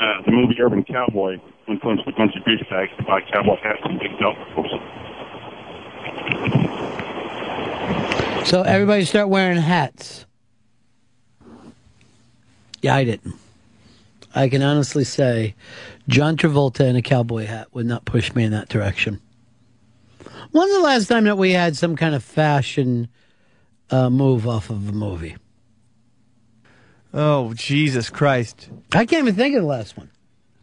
uh, 0.00 0.22
the 0.24 0.30
movie 0.30 0.54
Urban 0.60 0.84
Cowboy 0.84 1.36
influenced 1.66 2.04
a 2.06 2.12
bunch 2.12 2.32
of 2.36 2.44
douchebags 2.44 2.96
to 2.96 3.02
buy 3.02 3.20
cowboy 3.32 3.56
hats 3.62 3.80
and 3.84 3.98
big 3.98 4.16
belt 4.18 4.36
buckles. 4.54 4.70
So 8.48 8.62
everybody 8.62 9.04
start 9.04 9.28
wearing 9.28 9.58
hats. 9.58 10.24
Yeah, 12.80 12.94
I 12.94 13.04
didn't. 13.04 13.34
I 14.34 14.48
can 14.48 14.62
honestly 14.62 15.04
say 15.04 15.54
John 16.08 16.38
Travolta 16.38 16.80
in 16.80 16.96
a 16.96 17.02
cowboy 17.02 17.44
hat 17.44 17.68
would 17.74 17.84
not 17.84 18.06
push 18.06 18.34
me 18.34 18.44
in 18.44 18.52
that 18.52 18.70
direction. 18.70 19.20
When's 20.50 20.72
the 20.72 20.80
last 20.80 21.08
time 21.08 21.24
that 21.24 21.36
we 21.36 21.52
had 21.52 21.76
some 21.76 21.94
kind 21.94 22.14
of 22.14 22.24
fashion 22.24 23.08
uh, 23.90 24.08
move 24.08 24.48
off 24.48 24.70
of 24.70 24.88
a 24.88 24.92
movie? 24.92 25.36
Oh, 27.12 27.52
Jesus 27.52 28.08
Christ. 28.08 28.70
I 28.92 29.04
can't 29.04 29.24
even 29.24 29.34
think 29.34 29.56
of 29.56 29.60
the 29.60 29.68
last 29.68 29.94
one. 29.94 30.08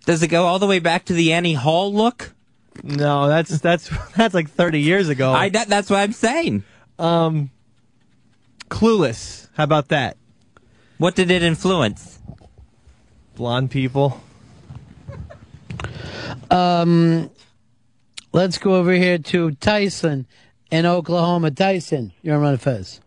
Does 0.07 0.23
it 0.23 0.29
go 0.29 0.45
all 0.47 0.57
the 0.57 0.65
way 0.65 0.79
back 0.79 1.05
to 1.05 1.13
the 1.13 1.33
Annie 1.33 1.53
Hall 1.53 1.93
look? 1.93 2.33
No, 2.81 3.27
that's 3.27 3.59
that's 3.59 3.91
that's 4.15 4.33
like 4.33 4.49
30 4.49 4.81
years 4.81 5.07
ago. 5.07 5.31
I 5.33 5.49
that, 5.49 5.67
that's 5.67 5.91
what 5.91 5.99
I'm 5.99 6.13
saying. 6.13 6.63
Um, 6.97 7.51
Clueless. 8.75 9.47
How 9.53 9.63
about 9.63 9.87
that? 9.87 10.17
What 10.97 11.15
did 11.15 11.31
it 11.31 11.41
influence? 11.41 12.19
Blonde 13.35 13.71
people. 13.71 14.21
Um, 16.51 17.31
let's 18.33 18.57
go 18.57 18.75
over 18.75 18.91
here 18.91 19.17
to 19.17 19.51
Tyson 19.51 20.27
in 20.71 20.85
Oklahoma. 20.85 21.51
Tyson, 21.51 22.11
you're 22.21 22.35
on 22.35 22.41
Ron 22.41 22.57
Fez. 22.57 22.99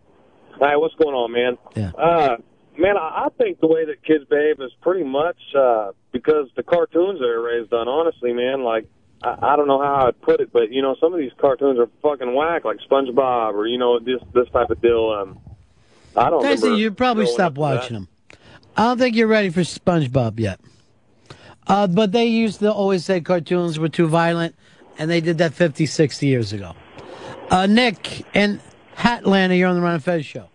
Hi, 0.53 0.74
what's 0.78 0.95
going 0.95 1.15
on, 1.15 1.32
man? 1.32 1.59
Yeah. 1.77 1.90
Uh, 1.90 2.36
man, 2.78 2.97
I 2.97 3.27
I 3.27 3.28
think 3.36 3.61
the 3.61 3.66
way 3.66 3.85
that 3.85 4.03
kids 4.03 4.24
behave 4.24 4.62
is 4.62 4.73
pretty 4.81 5.05
much 5.05 5.36
uh, 5.55 5.90
because 6.12 6.49
the 6.57 6.62
cartoons 6.62 7.20
they're 7.20 7.43
raised 7.43 7.74
on. 7.74 7.89
Honestly, 7.89 8.32
man, 8.32 8.62
like 8.62 8.86
I, 9.23 9.53
I 9.53 9.57
don't 9.57 9.69
know 9.69 9.82
how 9.82 10.07
I'd 10.07 10.19
put 10.23 10.40
it, 10.40 10.51
but 10.51 10.73
you 10.73 10.81
know, 10.81 10.97
some 10.99 11.12
of 11.12 11.19
these 11.19 11.32
cartoons 11.39 11.78
are 11.78 11.90
fucking 12.01 12.35
whack, 12.35 12.65
like 12.65 12.78
SpongeBob 12.90 13.53
or 13.53 13.66
you 13.66 13.77
know 13.77 13.99
this 13.99 14.23
this 14.32 14.49
type 14.51 14.70
of 14.70 14.81
deal. 14.81 15.11
Um, 15.11 15.40
I 16.16 16.30
don't. 16.30 16.43
Tyson, 16.43 16.74
you 16.76 16.90
probably 16.90 17.26
stop 17.26 17.55
watching 17.55 17.94
them. 17.94 18.09
I 18.76 18.85
don't 18.85 18.98
think 18.98 19.16
you're 19.16 19.26
ready 19.28 19.51
for 19.51 19.60
SpongeBob 19.60 20.39
yet. 20.39 20.60
Uh, 21.66 21.86
but 21.86 22.12
they 22.12 22.26
used 22.26 22.60
to 22.60 22.72
always 22.72 23.05
say 23.05 23.20
cartoons 23.20 23.78
were 23.78 23.89
too 23.89 24.06
violent, 24.09 24.55
and 24.98 25.10
they 25.10 25.20
did 25.20 25.39
that 25.39 25.52
50, 25.52 25.85
60 25.86 26.26
years 26.26 26.52
ago. 26.52 26.74
Uh, 27.51 27.66
Nick 27.66 28.24
and 28.35 28.60
Hatlanta, 28.97 29.56
you're 29.59 29.68
on 29.68 29.74
the 29.76 29.82
Ron 29.82 29.94
and 29.94 30.05
Fez 30.05 30.24
show. 30.24 30.48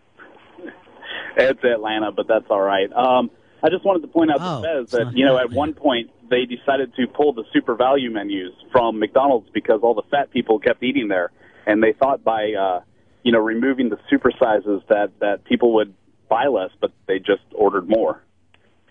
It's 1.35 1.63
Atlanta, 1.63 2.11
but 2.11 2.27
that's 2.27 2.45
all 2.49 2.61
right. 2.61 2.91
Um, 2.93 3.31
I 3.63 3.69
just 3.69 3.83
wanted 3.85 4.01
to 4.01 4.07
point 4.07 4.31
out 4.31 4.37
Oh, 4.39 4.61
to 4.61 4.83
Fez 4.85 4.91
that 4.91 5.17
you 5.17 5.25
know 5.25 5.37
at 5.37 5.51
one 5.51 5.73
point 5.73 6.09
they 6.29 6.45
decided 6.45 6.95
to 6.95 7.07
pull 7.07 7.33
the 7.33 7.43
super 7.53 7.75
value 7.75 8.09
menus 8.11 8.53
from 8.71 8.99
McDonald's 8.99 9.49
because 9.53 9.79
all 9.83 9.93
the 9.93 10.03
fat 10.11 10.31
people 10.31 10.59
kept 10.59 10.83
eating 10.83 11.07
there, 11.07 11.31
and 11.65 11.81
they 11.81 11.93
thought 11.93 12.23
by 12.23 12.53
uh, 12.53 12.79
you 13.23 13.31
know 13.31 13.39
removing 13.39 13.89
the 13.89 13.99
super 14.09 14.31
sizes 14.37 14.81
that 14.89 15.11
that 15.19 15.43
people 15.45 15.73
would 15.75 15.93
buy 16.29 16.47
less, 16.47 16.71
but 16.79 16.91
they 17.07 17.19
just 17.19 17.43
ordered 17.53 17.89
more. 17.89 18.21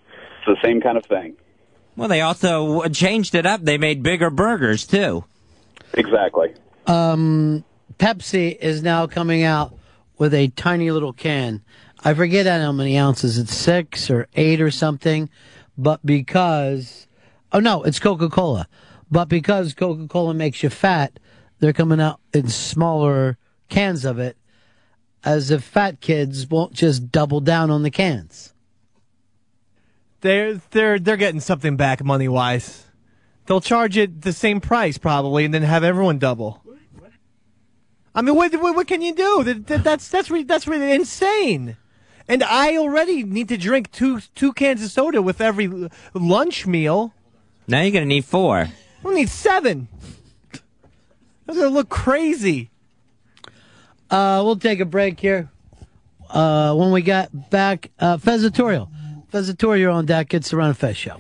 It's 0.09 0.61
the 0.61 0.67
same 0.67 0.81
kind 0.81 0.97
of 0.97 1.05
thing. 1.07 1.37
Well, 1.97 2.09
they 2.09 2.21
also 2.23 2.89
changed 2.89 3.35
it 3.35 3.47
up. 3.47 3.63
They 3.63 3.79
made 3.79 4.03
bigger 4.03 4.31
burgers 4.31 4.87
too. 4.87 5.25
Exactly. 5.95 6.55
Um, 6.87 7.65
Pepsi 7.99 8.57
is 8.57 8.83
now 8.83 9.07
coming 9.07 9.43
out 9.43 9.75
with 10.19 10.35
a 10.35 10.49
tiny 10.49 10.91
little 10.91 11.13
can. 11.13 11.63
I 12.05 12.15
forget 12.15 12.47
how 12.47 12.73
many 12.73 12.99
ounces. 12.99 13.39
It's 13.39 13.55
six 13.55 14.11
or 14.11 14.27
eight 14.35 14.61
or 14.61 14.71
something. 14.71 15.29
But 15.77 16.05
because, 16.05 17.07
oh 17.53 17.61
no, 17.61 17.83
it's 17.83 17.99
Coca 17.99 18.29
Cola. 18.29 18.69
But 19.11 19.29
because 19.29 19.75
Coca 19.75 20.09
Cola 20.09 20.35
makes 20.35 20.63
you 20.63 20.71
fat, 20.71 21.19
they're 21.59 21.73
coming 21.73 22.01
out 22.01 22.21
in 22.33 22.49
smaller 22.49 23.37
cans 23.73 24.05
of 24.05 24.19
it, 24.19 24.37
as 25.25 25.51
if 25.51 25.65
fat 25.65 26.01
kids 26.01 26.47
won't 26.49 26.75
just 26.75 27.11
double 27.11 27.41
down 27.41 27.71
on 27.71 27.83
the 27.83 27.91
cans. 27.91 28.53
They're 30.21 30.61
they're 30.71 30.99
they're 30.99 31.17
getting 31.17 31.41
something 31.41 31.77
back 31.77 32.05
money 32.05 32.29
wise. 32.29 32.87
They'll 33.47 33.61
charge 33.61 33.97
it 33.97 34.23
the 34.23 34.33
same 34.33 34.61
price 34.61 34.99
probably, 34.99 35.45
and 35.45 35.53
then 35.53 35.63
have 35.63 35.83
everyone 35.83 36.19
double. 36.19 36.63
I 38.15 38.21
mean, 38.21 38.37
what 38.37 38.53
what, 38.61 38.77
what 38.77 38.87
can 38.87 39.01
you 39.01 39.15
do? 39.15 39.43
That, 39.43 39.67
that, 39.67 39.85
that's 39.85 40.09
that's 40.09 40.31
re, 40.31 40.43
that's 40.45 40.69
really 40.69 40.93
insane. 40.93 41.77
And 42.29 42.43
I 42.45 42.77
already 42.77 43.25
need 43.25 43.49
to 43.49 43.57
drink 43.57 43.91
two 43.91 44.21
two 44.35 44.53
cans 44.53 44.85
of 44.85 44.91
soda 44.91 45.23
with 45.23 45.41
every 45.41 45.89
lunch 46.15 46.67
meal. 46.67 47.15
Now 47.67 47.81
you're 47.81 47.91
gonna 47.91 48.05
need 48.05 48.27
four. 48.27 48.69
I 49.05 49.15
need 49.15 49.31
seven. 49.31 49.89
That's 51.47 51.59
gonna 51.59 51.71
look 51.71 51.89
crazy. 51.89 52.72
Uh, 54.13 54.43
we'll 54.45 54.57
take 54.57 54.79
a 54.81 54.85
break 54.85 55.19
here. 55.19 55.51
Uh, 56.29 56.75
when 56.75 56.93
we 56.93 57.01
got 57.01 57.51
back, 57.51 57.91
uh, 57.99 58.19
Fezzatorial. 58.19 58.91
Fezzatorial, 59.33 59.79
you're 59.79 59.91
on 59.91 60.05
deck. 60.05 60.35
It's 60.35 60.51
the 60.51 60.59
Ron 60.59 60.75
Fez 60.75 60.99
show. 60.99 61.17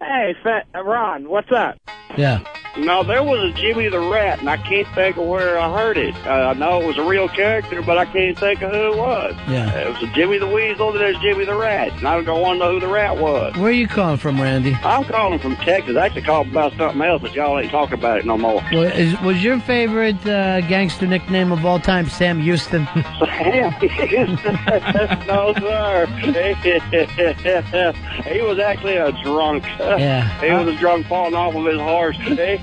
Hey, 0.00 0.34
uh, 0.44 0.82
Ron, 0.82 1.28
what's 1.28 1.50
up? 1.50 1.76
Yeah. 2.16 2.44
No, 2.78 3.02
there 3.02 3.22
was 3.22 3.50
a 3.50 3.52
Jimmy 3.52 3.88
the 3.88 3.98
Rat, 3.98 4.38
and 4.38 4.48
I 4.48 4.56
can't 4.56 4.86
think 4.94 5.16
of 5.16 5.26
where 5.26 5.58
I 5.58 5.76
heard 5.76 5.98
it. 5.98 6.14
Uh, 6.26 6.30
I 6.30 6.52
know 6.54 6.80
it 6.80 6.86
was 6.86 6.98
a 6.98 7.04
real 7.04 7.28
character, 7.28 7.82
but 7.82 7.98
I 7.98 8.06
can't 8.06 8.38
think 8.38 8.62
of 8.62 8.70
who 8.70 8.92
it 8.92 8.96
was. 8.96 9.34
Yeah. 9.48 9.70
It 9.78 9.88
was 9.88 10.02
a 10.02 10.06
Jimmy 10.14 10.38
the 10.38 10.46
Weasel, 10.46 10.90
and 10.90 11.00
there's 11.00 11.18
Jimmy 11.18 11.44
the 11.44 11.56
Rat, 11.56 11.92
and 11.92 12.06
I 12.06 12.22
don't 12.22 12.40
want 12.40 12.60
to 12.60 12.64
know 12.64 12.72
who 12.74 12.80
the 12.80 12.88
rat 12.88 13.18
was. 13.18 13.54
Where 13.56 13.66
are 13.66 13.72
you 13.72 13.88
calling 13.88 14.16
from, 14.16 14.40
Randy? 14.40 14.74
I'm 14.82 15.04
calling 15.04 15.38
from 15.38 15.56
Texas. 15.56 15.96
I 15.96 16.06
actually 16.06 16.22
called 16.22 16.48
about 16.48 16.74
something 16.76 17.02
else, 17.02 17.22
but 17.22 17.34
y'all 17.34 17.58
ain't 17.58 17.70
talking 17.70 17.98
about 17.98 18.18
it 18.18 18.26
no 18.26 18.38
more. 18.38 18.62
Was, 18.72 18.92
is, 18.92 19.20
was 19.20 19.42
your 19.42 19.58
favorite 19.60 20.24
uh, 20.26 20.60
gangster 20.62 21.06
nickname 21.06 21.52
of 21.52 21.64
all 21.66 21.80
time 21.80 22.08
Sam 22.08 22.40
Houston? 22.40 22.86
Sam 23.18 23.72
Houston? 23.72 24.36
no, 25.26 25.52
sir. 25.58 26.06
he 28.24 28.42
was 28.42 28.58
actually 28.58 28.96
a 28.96 29.12
drunk. 29.22 29.64
Yeah. 29.78 30.40
he 30.40 30.50
was 30.52 30.74
a 30.74 30.78
drunk 30.78 31.06
falling 31.06 31.34
off 31.34 31.54
of 31.54 31.64
his 31.66 31.78
horse. 31.80 32.16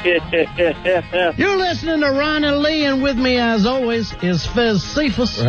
You're 1.37 1.57
listening 1.57 2.01
to 2.01 2.11
Ron 2.11 2.43
and 2.43 2.59
Lee, 2.59 2.85
and 2.85 3.01
with 3.01 3.17
me, 3.17 3.37
as 3.37 3.65
always, 3.65 4.13
is 4.21 4.45
Fez 4.45 4.83
Cephas. 4.83 5.39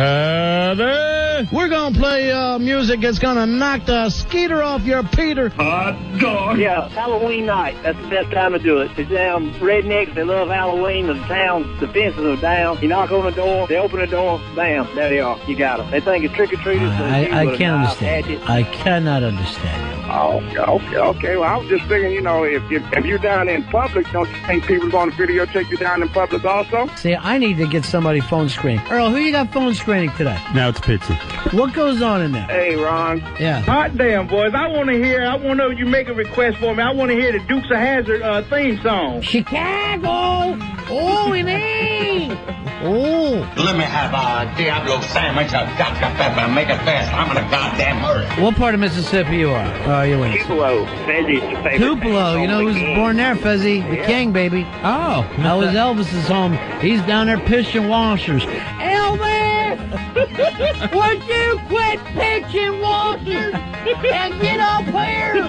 We're 1.51 1.69
gonna 1.69 1.97
play 1.97 2.31
uh, 2.31 2.57
music 2.57 3.01
that's 3.01 3.19
gonna 3.19 3.45
knock 3.45 3.85
the 3.85 4.09
skeeter 4.09 4.63
off 4.63 4.81
your 4.83 5.03
Peter. 5.03 5.49
Hot 5.49 5.95
dog. 6.19 6.57
Yeah, 6.57 6.89
Halloween 6.89 7.45
night. 7.45 7.77
That's 7.83 7.99
the 8.01 8.07
best 8.09 8.31
time 8.31 8.53
to 8.53 8.59
do 8.59 8.79
it. 8.79 8.95
The 8.95 9.05
damn 9.05 9.51
rednecks, 9.55 10.15
they 10.15 10.23
love 10.23 10.47
Halloween. 10.49 11.05
The 11.05 11.13
town, 11.25 11.77
the 11.79 11.87
fences 11.87 12.25
are 12.25 12.41
down. 12.41 12.81
You 12.81 12.87
knock 12.87 13.11
on 13.11 13.25
the 13.25 13.31
door, 13.31 13.67
they 13.67 13.77
open 13.77 13.99
the 13.99 14.07
door, 14.07 14.39
bam, 14.55 14.87
there 14.95 15.09
they 15.09 15.19
are. 15.19 15.37
You 15.47 15.55
got 15.55 15.77
them. 15.77 15.91
They 15.91 16.01
think 16.01 16.25
it's 16.25 16.33
trick-or-treaters. 16.33 16.97
so 16.97 17.03
they 17.03 17.29
I, 17.29 17.41
I 17.41 17.45
with 17.45 17.59
can't 17.59 17.75
understand. 17.75 18.25
hatchet. 18.25 18.49
I 18.49 18.63
cannot 18.63 19.21
understand. 19.21 19.96
Oh, 20.09 20.37
okay, 20.39 20.97
okay. 20.97 21.37
Well, 21.37 21.43
I 21.43 21.57
was 21.57 21.67
just 21.67 21.85
thinking, 21.87 22.11
you 22.11 22.21
know, 22.21 22.43
if, 22.43 22.63
if, 22.71 22.83
if 22.93 23.05
you're 23.05 23.17
down 23.17 23.49
in 23.49 23.63
public, 23.65 24.09
don't 24.11 24.29
you 24.29 24.41
think 24.47 24.65
people 24.65 24.87
are 24.87 24.91
going 24.91 25.11
to 25.11 25.15
videotape 25.17 25.69
you 25.69 25.77
down 25.77 26.01
in 26.01 26.09
public 26.09 26.43
also? 26.45 26.87
See, 26.95 27.15
I 27.15 27.37
need 27.37 27.57
to 27.57 27.67
get 27.67 27.83
somebody 27.85 28.21
phone 28.21 28.49
screening. 28.49 28.85
Earl, 28.87 29.09
who 29.09 29.17
you 29.17 29.31
got 29.31 29.51
phone 29.51 29.73
screening 29.73 30.11
today? 30.11 30.39
Now 30.53 30.69
it's 30.69 30.79
Pitsy. 30.79 31.53
What 31.53 31.73
goes 31.73 32.01
on 32.01 32.21
in 32.21 32.31
there? 32.31 32.45
Hey, 32.45 32.75
Ron. 32.75 33.19
Yeah. 33.39 33.59
Hot 33.61 33.97
damn, 33.97 34.27
boys. 34.27 34.53
I 34.53 34.67
want 34.67 34.89
to 34.89 34.95
hear, 34.95 35.23
I 35.25 35.35
want 35.35 35.49
to 35.49 35.55
know 35.55 35.69
you 35.69 35.85
make 35.85 36.07
a 36.07 36.13
request 36.13 36.57
for 36.57 36.73
me. 36.73 36.83
I 36.83 36.91
want 36.91 37.11
to 37.11 37.15
hear 37.17 37.31
the 37.31 37.39
Dukes 37.39 37.69
of 37.69 37.77
Hazzard 37.77 38.21
uh, 38.21 38.43
theme 38.43 38.81
song. 38.81 39.21
Chicago! 39.21 40.57
Oh, 40.89 41.33
it 41.33 41.45
ain't! 41.47 42.37
Oh. 42.79 43.53
Let 43.57 43.75
me 43.75 43.83
have 43.83 44.13
a 44.13 44.55
Diablo 44.55 45.01
sandwich, 45.01 45.47
a 45.47 45.65
Dr. 45.77 46.15
Pepper, 46.15 46.47
make 46.53 46.69
it 46.69 46.77
fast. 46.85 47.11
I'm 47.11 47.35
in 47.35 47.43
a 47.43 47.49
goddamn 47.49 47.97
hurry. 47.97 48.41
What 48.43 48.55
part 48.55 48.75
of 48.75 48.79
Mississippi 48.79 49.37
you 49.37 49.49
are? 49.49 49.65
Oh, 49.87 49.96
are 49.97 50.07
you 50.07 50.23
in? 50.23 50.37
Tupelo. 50.37 50.85
Fezzy's 51.05 51.41
your 51.41 51.63
favorite. 51.63 51.77
Tupelo. 51.79 52.37
You 52.37 52.47
know 52.47 52.67
who's 52.67 52.81
born 52.95 53.17
there, 53.17 53.35
Fezzy? 53.35 53.81
The 53.89 54.05
King, 54.05 54.31
baby. 54.31 54.65
Oh. 54.83 55.27
That 55.37 55.53
was 55.55 55.69
Elvis's 55.69 56.27
home. 56.27 56.53
He's 56.79 57.01
down 57.03 57.27
there 57.27 57.39
pitching 57.39 57.87
washers. 57.87 58.43
Elvis! 58.43 59.77
Would 60.93 61.23
you 61.23 61.59
quit 61.67 61.99
pitching, 62.13 62.79
Walter, 62.79 63.55
and 63.55 64.41
get 64.41 64.59
up 64.59 64.85
here? 64.85 65.43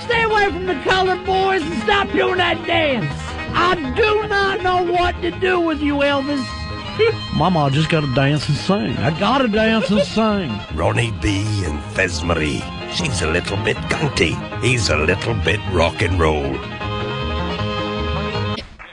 Stay 0.00 0.22
away 0.22 0.50
from 0.50 0.66
the 0.66 0.80
colored 0.84 1.24
boys 1.26 1.62
and 1.62 1.82
stop 1.82 2.10
doing 2.12 2.38
that 2.38 2.64
dance. 2.66 3.12
I 3.54 3.74
do 3.94 4.26
not 4.28 4.62
know 4.62 4.90
what 4.90 5.20
to 5.22 5.30
do 5.30 5.60
with 5.60 5.80
you, 5.82 5.96
Elvis. 5.96 6.61
Mama, 7.34 7.60
I 7.60 7.70
just 7.70 7.88
gotta 7.88 8.12
dance 8.14 8.48
and 8.48 8.56
sing. 8.56 8.96
I 8.98 9.18
gotta 9.18 9.48
dance 9.48 9.90
and 9.90 10.02
sing. 10.02 10.52
Ronnie 10.74 11.12
B 11.22 11.42
and 11.64 11.82
Fez 11.94 12.22
Marie. 12.22 12.62
She's 12.92 13.22
a 13.22 13.28
little 13.28 13.56
bit 13.58 13.76
gunty. 13.88 14.34
He's 14.60 14.90
a 14.90 14.96
little 14.96 15.34
bit 15.34 15.60
rock 15.70 16.02
and 16.02 16.18
roll. 16.18 16.52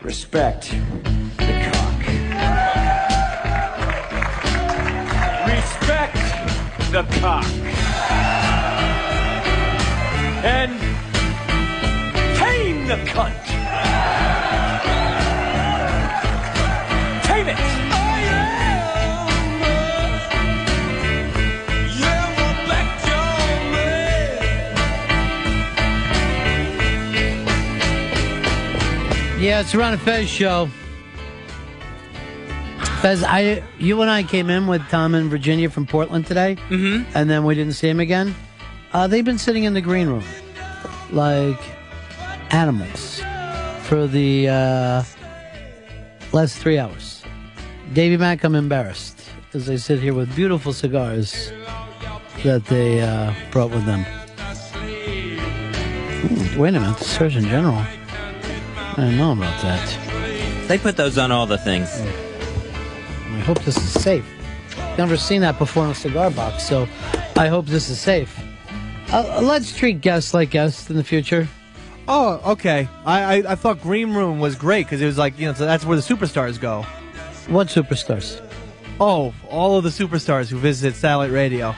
Respect 0.01 0.71
the 1.37 1.53
cock. 1.71 1.99
Respect 5.47 6.15
the 6.91 7.03
cock. 7.19 7.45
And 10.45 10.79
tame 12.37 12.87
the 12.87 12.95
cunt. 13.11 13.48
Yeah, 29.39 29.61
it's 29.61 29.73
Ron 29.73 29.93
and 29.93 30.01
Fez 30.01 30.27
show. 30.27 30.69
Fez, 32.99 33.23
I, 33.23 33.63
you 33.77 34.01
and 34.01 34.11
I 34.11 34.21
came 34.21 34.49
in 34.49 34.67
with 34.67 34.81
Tom 34.89 35.15
and 35.15 35.29
Virginia 35.29 35.69
from 35.69 35.87
Portland 35.87 36.27
today, 36.27 36.57
mm-hmm. 36.67 37.09
and 37.15 37.29
then 37.29 37.45
we 37.45 37.55
didn't 37.55 37.75
see 37.75 37.87
him 37.87 38.01
again. 38.01 38.35
Uh, 38.91 39.07
they've 39.07 39.23
been 39.23 39.37
sitting 39.37 39.63
in 39.63 39.73
the 39.73 39.79
green 39.79 40.09
room 40.09 40.25
like 41.11 41.57
animals 42.51 43.21
for 43.83 44.07
the 44.07 44.49
uh, 44.49 45.03
last 46.33 46.57
three 46.57 46.77
hours. 46.77 47.23
Davy 47.93 48.17
Mack, 48.17 48.43
I'm 48.43 48.55
embarrassed 48.55 49.21
as 49.53 49.67
they 49.67 49.77
sit 49.77 50.01
here 50.01 50.13
with 50.13 50.35
beautiful 50.35 50.73
cigars 50.73 51.53
that 52.43 52.65
they 52.65 52.99
uh, 52.99 53.33
brought 53.51 53.71
with 53.71 53.85
them. 53.85 54.05
Ooh, 56.25 56.59
wait 56.61 56.75
a 56.75 56.79
minute, 56.81 56.97
the 56.97 57.05
Surgeon 57.05 57.45
General. 57.45 57.85
I 58.99 59.03
didn't 59.03 59.17
know 59.17 59.31
about 59.31 59.61
that. 59.61 60.67
They 60.67 60.77
put 60.77 60.97
those 60.97 61.17
on 61.17 61.31
all 61.31 61.45
the 61.45 61.57
things. 61.57 61.87
I 62.01 63.39
hope 63.45 63.63
this 63.63 63.77
is 63.77 64.03
safe. 64.03 64.25
Never 64.97 65.15
seen 65.15 65.39
that 65.39 65.57
before 65.57 65.85
in 65.85 65.91
a 65.91 65.95
cigar 65.95 66.29
box, 66.29 66.63
so 66.67 66.85
I 67.37 67.47
hope 67.47 67.65
this 67.65 67.89
is 67.89 67.97
safe. 67.97 68.37
Uh, 69.09 69.39
let's 69.41 69.73
treat 69.73 70.01
guests 70.01 70.33
like 70.33 70.49
guests 70.49 70.89
in 70.89 70.97
the 70.97 71.03
future. 71.05 71.47
Oh, 72.09 72.41
okay. 72.51 72.89
I, 73.05 73.37
I, 73.37 73.51
I 73.51 73.55
thought 73.55 73.81
Green 73.81 74.13
Room 74.13 74.41
was 74.41 74.55
great 74.55 74.85
because 74.85 75.01
it 75.01 75.05
was 75.05 75.17
like, 75.17 75.39
you 75.39 75.47
know, 75.47 75.53
so 75.53 75.65
that's 75.65 75.85
where 75.85 75.95
the 75.95 76.03
superstars 76.03 76.59
go. 76.59 76.81
What 77.47 77.67
superstars? 77.67 78.45
Oh, 78.99 79.33
all 79.49 79.77
of 79.77 79.85
the 79.85 79.91
superstars 79.91 80.49
who 80.49 80.57
visit 80.57 80.93
satellite 80.93 81.31
radio. 81.31 81.73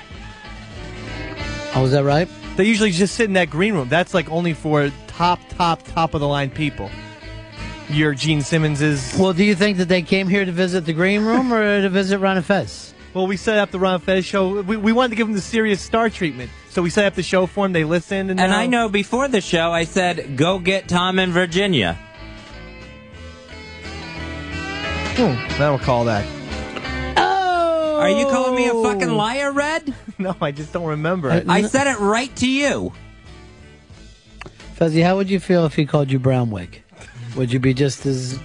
Oh, 1.75 1.85
is 1.85 1.91
that 1.91 2.03
right? 2.03 2.27
They 2.55 2.65
usually 2.65 2.89
just 2.89 3.13
sit 3.13 3.25
in 3.25 3.33
that 3.33 3.51
green 3.51 3.75
room. 3.75 3.89
That's 3.89 4.15
like 4.15 4.31
only 4.31 4.53
for 4.55 4.91
top, 5.05 5.39
top, 5.49 5.83
top 5.83 6.15
of 6.15 6.19
the 6.19 6.27
line 6.27 6.49
people. 6.49 6.89
Your 7.93 8.13
Gene 8.13 8.41
Simmonses. 8.41 9.17
Well, 9.17 9.33
do 9.33 9.43
you 9.43 9.55
think 9.55 9.77
that 9.77 9.87
they 9.87 10.01
came 10.01 10.27
here 10.27 10.45
to 10.45 10.51
visit 10.51 10.85
the 10.85 10.93
green 10.93 11.23
room 11.23 11.53
or 11.53 11.81
to 11.81 11.89
visit 11.89 12.19
Ron 12.19 12.37
and 12.37 12.45
Fez? 12.45 12.93
Well, 13.13 13.27
we 13.27 13.35
set 13.37 13.57
up 13.57 13.71
the 13.71 13.79
Ron 13.79 13.99
Fez 13.99 14.25
show. 14.25 14.61
We, 14.61 14.77
we 14.77 14.93
wanted 14.93 15.09
to 15.09 15.15
give 15.15 15.27
them 15.27 15.35
the 15.35 15.41
serious 15.41 15.81
star 15.81 16.09
treatment. 16.09 16.49
So 16.69 16.81
we 16.81 16.89
set 16.89 17.05
up 17.05 17.15
the 17.15 17.23
show 17.23 17.45
for 17.45 17.65
them. 17.65 17.73
They 17.73 17.83
listened. 17.83 18.31
And, 18.31 18.39
And 18.39 18.51
now- 18.51 18.57
I 18.59 18.67
know 18.67 18.87
before 18.89 19.27
the 19.27 19.41
show, 19.41 19.71
I 19.71 19.83
said, 19.83 20.37
go 20.37 20.59
get 20.59 20.87
Tom 20.87 21.19
in 21.19 21.31
Virginia. 21.31 21.97
Hmm, 25.13 25.23
I 25.53 25.57
don't 25.57 25.79
recall 25.79 26.05
that. 26.05 26.25
Oh! 27.17 27.97
Are 27.99 28.09
you 28.09 28.25
calling 28.27 28.55
me 28.55 28.67
a 28.69 28.73
fucking 28.73 29.11
liar, 29.11 29.51
Red? 29.51 29.93
no, 30.17 30.35
I 30.41 30.51
just 30.51 30.71
don't 30.71 30.87
remember. 30.87 31.43
I 31.47 31.63
said 31.63 31.87
it 31.87 31.99
right 31.99 32.33
to 32.37 32.49
you. 32.49 32.93
Fezzy, 34.77 35.03
how 35.03 35.17
would 35.17 35.29
you 35.29 35.39
feel 35.39 35.65
if 35.65 35.75
he 35.75 35.85
called 35.85 36.11
you 36.11 36.19
Brownwig? 36.19 36.79
Would 37.35 37.51
you 37.53 37.59
be 37.59 37.73
just 37.73 38.05
as. 38.05 38.39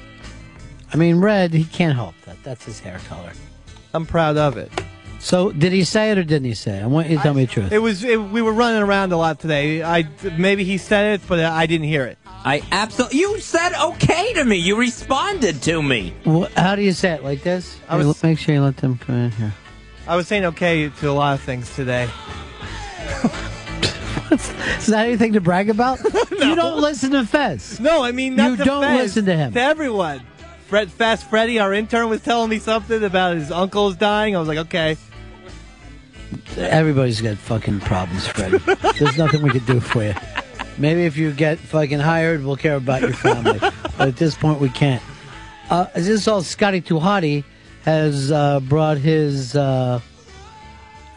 I 0.92 0.96
mean, 0.96 1.16
red, 1.16 1.52
he 1.52 1.64
can't 1.64 1.94
help 1.96 2.14
that. 2.26 2.42
That's 2.44 2.64
his 2.64 2.78
hair 2.80 2.98
color. 3.08 3.32
I'm 3.92 4.06
proud 4.06 4.36
of 4.36 4.56
it. 4.56 4.70
So, 5.18 5.50
did 5.50 5.72
he 5.72 5.82
say 5.82 6.10
it 6.12 6.18
or 6.18 6.22
didn't 6.22 6.44
he 6.44 6.54
say 6.54 6.78
it? 6.78 6.82
I 6.82 6.86
want 6.86 7.08
you 7.08 7.16
to 7.16 7.22
tell 7.22 7.34
me 7.34 7.46
the 7.46 7.52
truth. 7.52 7.72
It 7.72 7.78
was. 7.78 8.04
It, 8.04 8.20
we 8.20 8.42
were 8.42 8.52
running 8.52 8.82
around 8.82 9.12
a 9.12 9.16
lot 9.16 9.40
today. 9.40 9.82
I 9.82 10.06
maybe 10.38 10.62
he 10.64 10.78
said 10.78 11.14
it, 11.20 11.26
but 11.26 11.40
I 11.40 11.66
didn't 11.66 11.86
hear 11.88 12.04
it. 12.04 12.18
I 12.26 12.62
absolutely. 12.70 13.18
You 13.18 13.40
said 13.40 13.72
okay 13.74 14.34
to 14.34 14.44
me. 14.44 14.56
You 14.56 14.76
responded 14.76 15.62
to 15.62 15.82
me. 15.82 16.14
Wh- 16.24 16.52
how 16.56 16.76
do 16.76 16.82
you 16.82 16.92
say 16.92 17.12
it? 17.12 17.24
Like 17.24 17.42
this? 17.42 17.78
I 17.88 17.96
was- 17.96 18.20
Here, 18.20 18.30
make 18.30 18.38
sure 18.38 18.54
you 18.54 18.62
let 18.62 18.76
them 18.76 18.98
come 18.98 19.16
in 19.16 19.30
here. 19.32 19.54
I 20.06 20.14
was 20.14 20.28
saying 20.28 20.44
okay 20.44 20.88
to 20.88 21.10
a 21.10 21.12
lot 21.12 21.34
of 21.34 21.40
things 21.40 21.74
today. 21.74 22.08
Is 24.30 24.86
that 24.86 25.06
anything 25.06 25.32
to 25.34 25.40
brag 25.40 25.68
about? 25.70 26.00
You 26.30 26.54
don't 26.54 26.80
listen 26.80 27.12
to 27.12 27.24
Fez. 27.24 27.80
No, 27.80 28.02
I 28.04 28.12
mean 28.12 28.36
not 28.36 28.50
You 28.52 28.56
to 28.58 28.64
don't 28.64 28.82
Fez, 28.82 28.98
listen 29.00 29.24
to 29.26 29.36
him. 29.36 29.52
To 29.54 29.60
everyone. 29.60 30.20
Fred, 30.66 30.90
Fast 30.90 31.28
Freddy, 31.30 31.58
our 31.58 31.72
intern, 31.72 32.08
was 32.08 32.20
telling 32.22 32.50
me 32.50 32.58
something 32.58 33.02
about 33.02 33.36
his 33.36 33.50
uncle's 33.50 33.96
dying. 33.96 34.34
I 34.36 34.38
was 34.40 34.48
like, 34.48 34.58
okay. 34.58 34.96
Everybody's 36.56 37.20
got 37.20 37.36
fucking 37.36 37.80
problems, 37.80 38.26
Freddie. 38.26 38.58
There's 38.98 39.16
nothing 39.16 39.42
we 39.42 39.50
could 39.50 39.66
do 39.66 39.78
for 39.80 40.02
you. 40.02 40.14
Maybe 40.78 41.04
if 41.04 41.16
you 41.16 41.32
get 41.32 41.58
fucking 41.58 42.00
hired, 42.00 42.44
we'll 42.44 42.56
care 42.56 42.76
about 42.76 43.00
your 43.02 43.12
family. 43.12 43.58
but 43.60 44.08
at 44.08 44.16
this 44.16 44.34
point, 44.34 44.60
we 44.60 44.68
can't. 44.68 45.02
Uh, 45.70 45.86
this 45.94 46.08
is 46.08 46.26
all 46.28 46.42
Scotty 46.42 46.80
Tuhati 46.80 47.44
has 47.84 48.30
uh, 48.32 48.60
brought 48.60 48.98
his, 48.98 49.54
uh, 49.56 50.00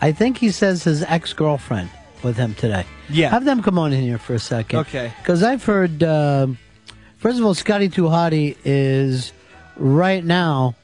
I 0.02 0.12
think 0.12 0.38
he 0.38 0.52
says 0.52 0.84
his 0.84 1.04
ex 1.04 1.34
girlfriend 1.34 1.90
with 2.24 2.38
him 2.38 2.56
today. 2.56 2.86
Yeah. 3.10 3.30
Have 3.30 3.46
them 3.46 3.62
come 3.62 3.78
on 3.78 3.94
in 3.94 4.02
here 4.02 4.18
for 4.18 4.34
a 4.34 4.40
second. 4.40 4.80
Okay. 4.80 5.12
Because 5.20 5.44
I've 5.44 5.64
heard, 5.64 6.04
uh, 6.04 6.48
first 7.18 7.40
of 7.40 7.46
all, 7.46 7.54
Scotty 7.54 7.90
Tuhati 7.90 8.58
is 8.64 9.34
right 9.78 10.24
now 10.24 10.76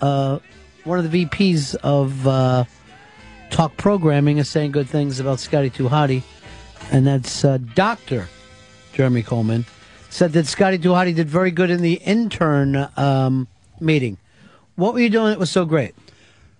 uh, 0.00 0.38
one 0.84 0.98
of 0.98 1.10
the 1.10 1.24
VPs 1.24 1.74
of 1.76 2.26
uh, 2.26 2.64
talk 3.50 3.76
programming 3.76 4.38
is 4.38 4.48
saying 4.48 4.72
good 4.72 4.88
things 4.88 5.20
about 5.20 5.40
Scotty 5.40 5.70
Tuhati, 5.70 6.22
and 6.90 7.06
that's 7.06 7.44
uh, 7.44 7.58
Doctor 7.74 8.28
Jeremy 8.92 9.22
Coleman 9.22 9.64
said 10.10 10.32
that 10.32 10.46
Scotty 10.46 10.78
Tuhati 10.78 11.14
did 11.14 11.28
very 11.28 11.50
good 11.50 11.70
in 11.70 11.82
the 11.82 11.94
intern 11.94 12.88
um, 12.96 13.46
meeting. 13.80 14.16
What 14.76 14.94
were 14.94 15.00
you 15.00 15.10
doing 15.10 15.28
that 15.30 15.38
was 15.38 15.50
so 15.50 15.64
great? 15.64 15.94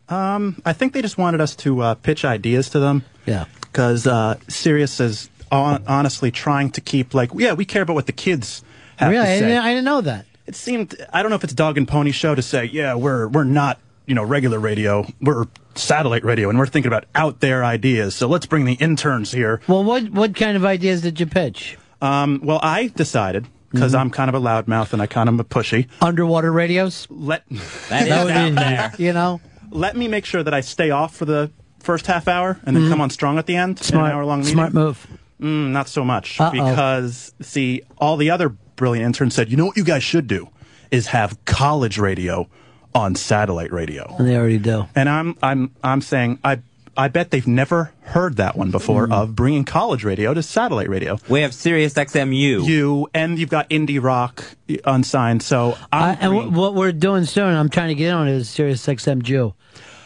Um, 0.09 0.60
I 0.64 0.72
think 0.72 0.92
they 0.92 1.02
just 1.02 1.18
wanted 1.18 1.40
us 1.40 1.55
to 1.56 1.80
uh, 1.80 1.94
pitch 1.94 2.24
ideas 2.24 2.70
to 2.70 2.78
them. 2.78 3.05
Yeah. 3.26 3.44
Because 3.73 4.07
uh, 4.07 4.39
Sirius 4.49 5.01
is 5.01 5.31
hon- 5.53 5.85
honestly 5.86 6.31
trying 6.31 6.70
to 6.73 6.81
keep 6.81 7.15
like, 7.15 7.31
yeah, 7.35 7.53
we 7.53 7.65
care 7.65 7.82
about 7.82 7.95
what 7.95 8.07
the 8.07 8.12
kids 8.12 8.62
have 8.97 9.11
really, 9.11 9.24
to 9.27 9.31
I 9.32 9.39
say. 9.39 9.47
didn't, 9.47 9.62
I 9.65 9.69
didn't 9.70 9.85
know 9.85 10.01
that. 10.03 10.27
It 10.47 10.57
seemed 10.57 10.97
I 11.12 11.23
don't 11.23 11.31
know 11.31 11.36
if 11.36 11.45
it's 11.45 11.53
dog 11.53 11.77
and 11.77 11.86
pony 11.86 12.11
show 12.11 12.35
to 12.35 12.43
say, 12.43 12.65
yeah, 12.65 12.95
we're 12.95 13.28
we're 13.28 13.45
not 13.45 13.78
you 14.07 14.15
know 14.15 14.23
regular 14.24 14.59
radio, 14.59 15.07
we're 15.20 15.45
satellite 15.74 16.24
radio, 16.24 16.49
and 16.49 16.59
we're 16.59 16.66
thinking 16.66 16.89
about 16.90 17.05
out 17.15 17.40
there 17.40 17.62
ideas. 17.65 18.15
So 18.15 18.27
let's 18.28 18.47
bring 18.47 18.65
the 18.65 18.73
interns 18.74 19.31
here. 19.32 19.61
Well, 19.69 19.85
what 19.85 20.09
what 20.11 20.35
kind 20.35 20.57
of 20.57 20.65
ideas 20.65 21.03
did 21.03 21.20
you 21.20 21.27
pitch? 21.27 21.77
Um, 22.01 22.40
well, 22.43 22.61
I 22.62 22.86
decided 22.89 23.47
because 23.70 23.93
Mhm. 23.93 24.01
I'm 24.01 24.11
kind 24.11 24.31
of 24.31 24.35
a 24.35 24.40
loudmouth 24.40 24.95
and 24.95 25.03
I 25.03 25.07
kind 25.07 25.28
of 25.28 25.35
am 25.35 25.40
a 25.40 25.45
pushy. 25.45 25.86
Underwater 26.01 26.51
radios. 26.51 27.07
Let 27.11 27.47
That 27.90 28.07
is 28.07 28.11
out 28.11 28.55
there. 28.55 28.93
You 28.97 29.12
know. 29.12 29.43
Let 29.70 29.97
me 29.99 30.09
make 30.09 30.24
sure 30.24 30.43
that 30.43 30.55
I 30.55 30.62
stay 30.62 30.89
off 30.90 31.15
for 31.15 31.27
the 31.27 31.51
first 31.80 32.06
half 32.06 32.28
hour 32.28 32.59
and 32.64 32.76
then 32.76 32.84
Mhm. 32.84 32.90
come 32.90 33.00
on 33.00 33.10
strong 33.10 33.38
at 33.38 33.46
the 33.46 33.56
end. 33.56 33.78
Smart- 33.78 34.06
an 34.10 34.12
hour 34.16 34.24
long 34.24 34.40
meeting. 34.40 34.55
smart 34.55 34.74
move. 34.74 35.06
Mm, 35.40 35.70
not 35.70 35.88
so 35.88 36.05
much 36.05 36.40
Uh-oh. 36.40 36.50
because 36.50 37.32
see, 37.40 37.82
all 37.98 38.16
the 38.16 38.30
other 38.30 38.50
brilliant 38.76 39.06
interns 39.06 39.34
said, 39.34 39.50
you 39.50 39.56
know 39.56 39.66
what 39.66 39.76
you 39.76 39.84
guys 39.84 40.02
should 40.02 40.26
do 40.26 40.48
is 40.90 41.09
have 41.09 41.36
college 41.44 41.98
radio 41.98 42.48
on 42.94 43.14
satellite 43.14 43.72
radio. 43.72 44.14
And 44.18 44.26
they 44.26 44.36
already 44.36 44.59
do. 44.59 44.86
And 44.96 45.09
I'm 45.09 45.36
I'm 45.42 45.70
I'm 45.84 46.00
saying 46.00 46.38
I 46.42 46.59
I 46.96 47.06
bet 47.06 47.30
they've 47.30 47.46
never 47.46 47.92
heard 48.00 48.38
that 48.38 48.56
one 48.56 48.72
before 48.72 49.06
Mm. 49.06 49.12
of 49.12 49.36
bringing 49.36 49.62
college 49.64 50.02
radio 50.02 50.34
to 50.34 50.42
satellite 50.42 50.88
radio. 50.88 51.18
We 51.28 51.42
have 51.42 51.55
Sirius 51.55 51.94
XMU. 51.94 52.66
You 52.66 53.06
and 53.14 53.38
you've 53.38 53.50
got 53.50 53.70
indie 53.70 54.02
rock 54.02 54.42
unsigned. 54.84 55.42
So 55.44 55.76
I, 55.92 56.18
I'm 56.20 56.32
and 56.36 56.52
wh- 56.55 56.56
what 56.56 56.74
we're 56.74 56.90
doing 56.90 57.24
soon, 57.24 57.55
I'm 57.55 57.68
trying 57.68 57.88
to 57.88 57.94
get 57.94 58.12
on 58.12 58.26
is 58.26 58.48
Sirius 58.48 58.84
XM 58.84 59.22
Jew, 59.22 59.55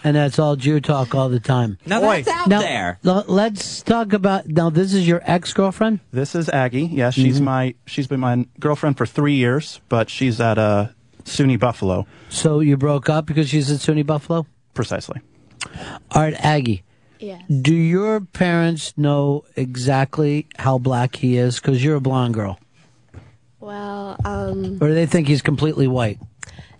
and 0.04 0.16
that's 0.16 0.38
all 0.38 0.56
Jew 0.56 0.80
talk 0.80 1.14
all 1.14 1.28
the 1.28 1.40
time. 1.40 1.78
Now 1.86 2.00
that's 2.00 2.28
out 2.28 2.48
Now, 2.48 2.60
there. 2.60 2.98
l- 3.04 3.24
let's 3.28 3.82
talk 3.82 4.12
about 4.12 4.48
now. 4.48 4.70
This 4.70 4.94
is 4.94 5.06
your 5.06 5.20
ex 5.24 5.52
girlfriend. 5.52 6.00
This 6.12 6.34
is 6.34 6.48
Aggie. 6.48 6.86
Yeah, 6.86 7.10
she's 7.10 7.40
Mhm. 7.40 7.44
my 7.44 7.74
she's 7.86 8.06
been 8.06 8.20
my 8.20 8.46
girlfriend 8.60 8.96
for 8.98 9.06
three 9.06 9.34
years, 9.34 9.80
but 9.88 10.10
she's 10.10 10.40
at 10.40 10.58
uh, 10.58 10.88
SUNY 11.24 11.58
Buffalo. 11.58 12.06
So 12.28 12.60
you 12.60 12.76
broke 12.76 13.08
up 13.08 13.26
because 13.26 13.48
she's 13.48 13.70
at 13.70 13.78
SUNY 13.80 14.04
Buffalo. 14.06 14.46
Precisely. 14.74 15.20
All 16.10 16.22
right, 16.22 16.34
Aggie. 16.38 16.82
Yes. 17.20 17.42
Do 17.48 17.74
your 17.74 18.20
parents 18.20 18.94
know 18.96 19.44
exactly 19.54 20.46
how 20.58 20.78
black 20.78 21.14
he 21.16 21.36
is? 21.36 21.60
Because 21.60 21.84
you're 21.84 21.94
a 21.94 22.00
blonde 22.00 22.34
girl. 22.34 22.58
Well, 23.60 24.16
um, 24.24 24.78
Or 24.80 24.88
do 24.88 24.94
they 24.94 25.06
think 25.06 25.28
he's 25.28 25.42
completely 25.42 25.86
white? 25.86 26.18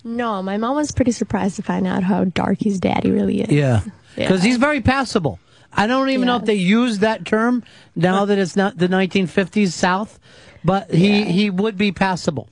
No, 0.04 0.42
my 0.42 0.56
mom 0.56 0.76
was 0.76 0.92
pretty 0.92 1.12
surprised 1.12 1.56
to 1.56 1.62
find 1.62 1.86
out 1.86 2.02
how 2.02 2.24
dark 2.24 2.58
his 2.60 2.80
daddy 2.80 3.10
really 3.10 3.40
is. 3.42 3.50
Yeah. 3.50 3.82
Yeah. 4.16 4.28
Because 4.28 4.42
he's 4.42 4.56
very 4.58 4.80
passable. 4.80 5.38
I 5.72 5.86
don't 5.86 6.10
even 6.10 6.26
know 6.26 6.36
if 6.36 6.44
they 6.44 6.54
use 6.54 6.98
that 6.98 7.24
term 7.24 7.64
now 7.96 8.26
that 8.26 8.38
it's 8.38 8.56
not 8.56 8.76
the 8.76 8.88
1950s 8.88 9.72
South, 9.72 10.20
but 10.62 10.92
he, 10.92 11.24
he 11.24 11.48
would 11.48 11.78
be 11.78 11.92
passable. 11.92 12.48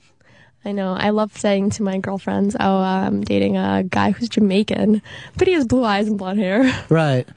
I 0.65 0.71
know. 0.71 0.93
I 0.93 1.09
love 1.09 1.35
saying 1.37 1.71
to 1.71 1.83
my 1.83 1.97
girlfriends, 1.97 2.55
"Oh, 2.59 2.77
I'm 2.77 3.23
dating 3.23 3.57
a 3.57 3.83
guy 3.83 4.11
who's 4.11 4.29
Jamaican, 4.29 5.01
but 5.35 5.47
he 5.47 5.53
has 5.53 5.65
blue 5.65 5.83
eyes 5.83 6.07
and 6.07 6.17
blonde 6.19 6.39
hair." 6.39 6.71
Right. 6.89 7.27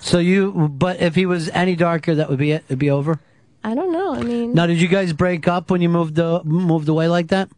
So 0.00 0.18
you, 0.18 0.68
but 0.68 1.00
if 1.00 1.14
he 1.14 1.26
was 1.26 1.48
any 1.50 1.74
darker, 1.76 2.14
that 2.16 2.28
would 2.28 2.38
be 2.38 2.52
it. 2.52 2.64
It'd 2.68 2.78
be 2.78 2.90
over. 2.90 3.18
I 3.64 3.74
don't 3.74 3.92
know. 3.92 4.14
I 4.14 4.22
mean, 4.22 4.54
Now, 4.54 4.66
did 4.66 4.80
you 4.80 4.86
guys 4.88 5.12
break 5.12 5.46
up 5.48 5.70
when 5.70 5.80
you 5.82 5.88
moved 5.88 6.18
uh, 6.18 6.42
moved 6.44 6.88
away 6.88 7.08
like 7.08 7.28
that? 7.28 7.48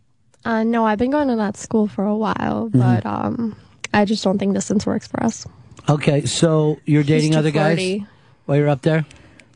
Uh, 0.44 0.62
no, 0.64 0.84
I've 0.86 0.98
been 0.98 1.10
going 1.10 1.28
to 1.28 1.36
that 1.36 1.56
school 1.56 1.86
for 1.86 2.04
a 2.04 2.16
while, 2.16 2.68
but 2.72 3.04
um, 3.06 3.56
I 3.92 4.04
just 4.04 4.22
don't 4.24 4.38
think 4.38 4.54
distance 4.54 4.86
works 4.86 5.06
for 5.06 5.22
us. 5.22 5.46
Okay, 5.88 6.24
so 6.26 6.78
you're 6.86 7.02
dating 7.02 7.32
too 7.32 7.38
other 7.38 7.50
guys 7.50 8.00
while 8.46 8.56
you're 8.58 8.68
up 8.68 8.82
there. 8.82 9.04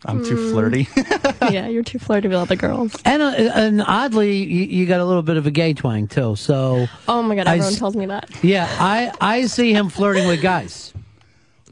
I'm 0.06 0.22
too 0.22 0.36
Mm. 0.36 0.50
flirty. 0.52 0.88
yeah, 1.52 1.66
you're 1.66 1.82
too 1.82 1.98
flirty 1.98 2.28
with 2.28 2.36
other 2.36 2.56
girls. 2.56 2.94
And 3.06 3.22
uh, 3.22 3.28
and 3.54 3.80
oddly, 3.80 4.36
you, 4.42 4.64
you 4.64 4.86
got 4.86 5.00
a 5.00 5.04
little 5.04 5.22
bit 5.22 5.38
of 5.38 5.46
a 5.46 5.50
gay 5.50 5.72
twang 5.72 6.08
too. 6.08 6.36
So 6.36 6.86
Oh 7.08 7.22
my 7.22 7.34
god, 7.34 7.46
everyone 7.46 7.72
s- 7.72 7.78
tells 7.78 7.96
me 7.96 8.04
that. 8.06 8.28
yeah, 8.42 8.68
I 8.78 9.12
I 9.20 9.46
see 9.46 9.72
him 9.72 9.88
flirting 9.88 10.26
with 10.28 10.42
guys. 10.42 10.92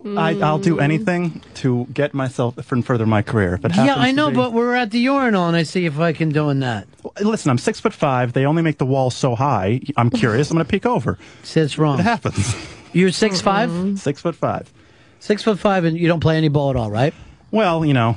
I, 0.05 0.39
I'll 0.41 0.59
do 0.59 0.77
Mm. 0.77 0.83
anything 0.83 1.43
to 1.55 1.87
get 1.93 2.12
myself 2.15 2.70
and 2.73 2.85
further 2.85 3.07
my 3.07 3.23
career. 3.23 3.55
If 3.55 3.65
it 3.65 3.77
Yeah, 3.77 3.95
I 3.97 4.11
know, 4.12 4.31
be- 4.31 4.37
but 4.37 4.53
we're 4.53 4.74
at 4.74 4.91
the 4.91 4.99
urinal, 4.99 5.47
and 5.49 5.57
I 5.57 5.62
see 5.62 5.87
if 5.87 5.99
I 6.01 6.12
can 6.12 6.31
doing 6.31 6.61
that. 6.61 6.87
listen, 7.20 7.51
I'm 7.51 7.59
six 7.59 7.79
foot 7.81 7.93
five. 7.93 8.33
They 8.33 8.45
only 8.45 8.62
make 8.62 8.79
the 8.79 8.87
wall 8.87 9.11
so 9.11 9.35
high. 9.35 9.81
I'm 9.97 10.11
curious. 10.11 10.51
I'm 10.51 10.57
going 10.57 10.66
to 10.66 10.70
peek 10.70 10.87
over. 10.87 11.19
It's 11.55 11.79
wrong. 11.79 12.01
It 12.01 12.03
happens. 12.03 12.55
You're 12.93 13.11
six 13.12 13.41
five. 13.41 13.99
Six 13.99 14.20
foot 14.20 14.35
five. 14.37 14.73
six 15.20 15.43
foot 15.43 15.59
five, 15.59 15.85
and 15.85 15.97
you 15.97 16.09
don't 16.09 16.20
play 16.20 16.37
any 16.37 16.49
ball 16.49 16.70
at 16.70 16.77
all, 16.77 16.91
right? 16.91 17.15
Well, 17.51 17.85
you 17.85 17.95
know, 17.95 18.16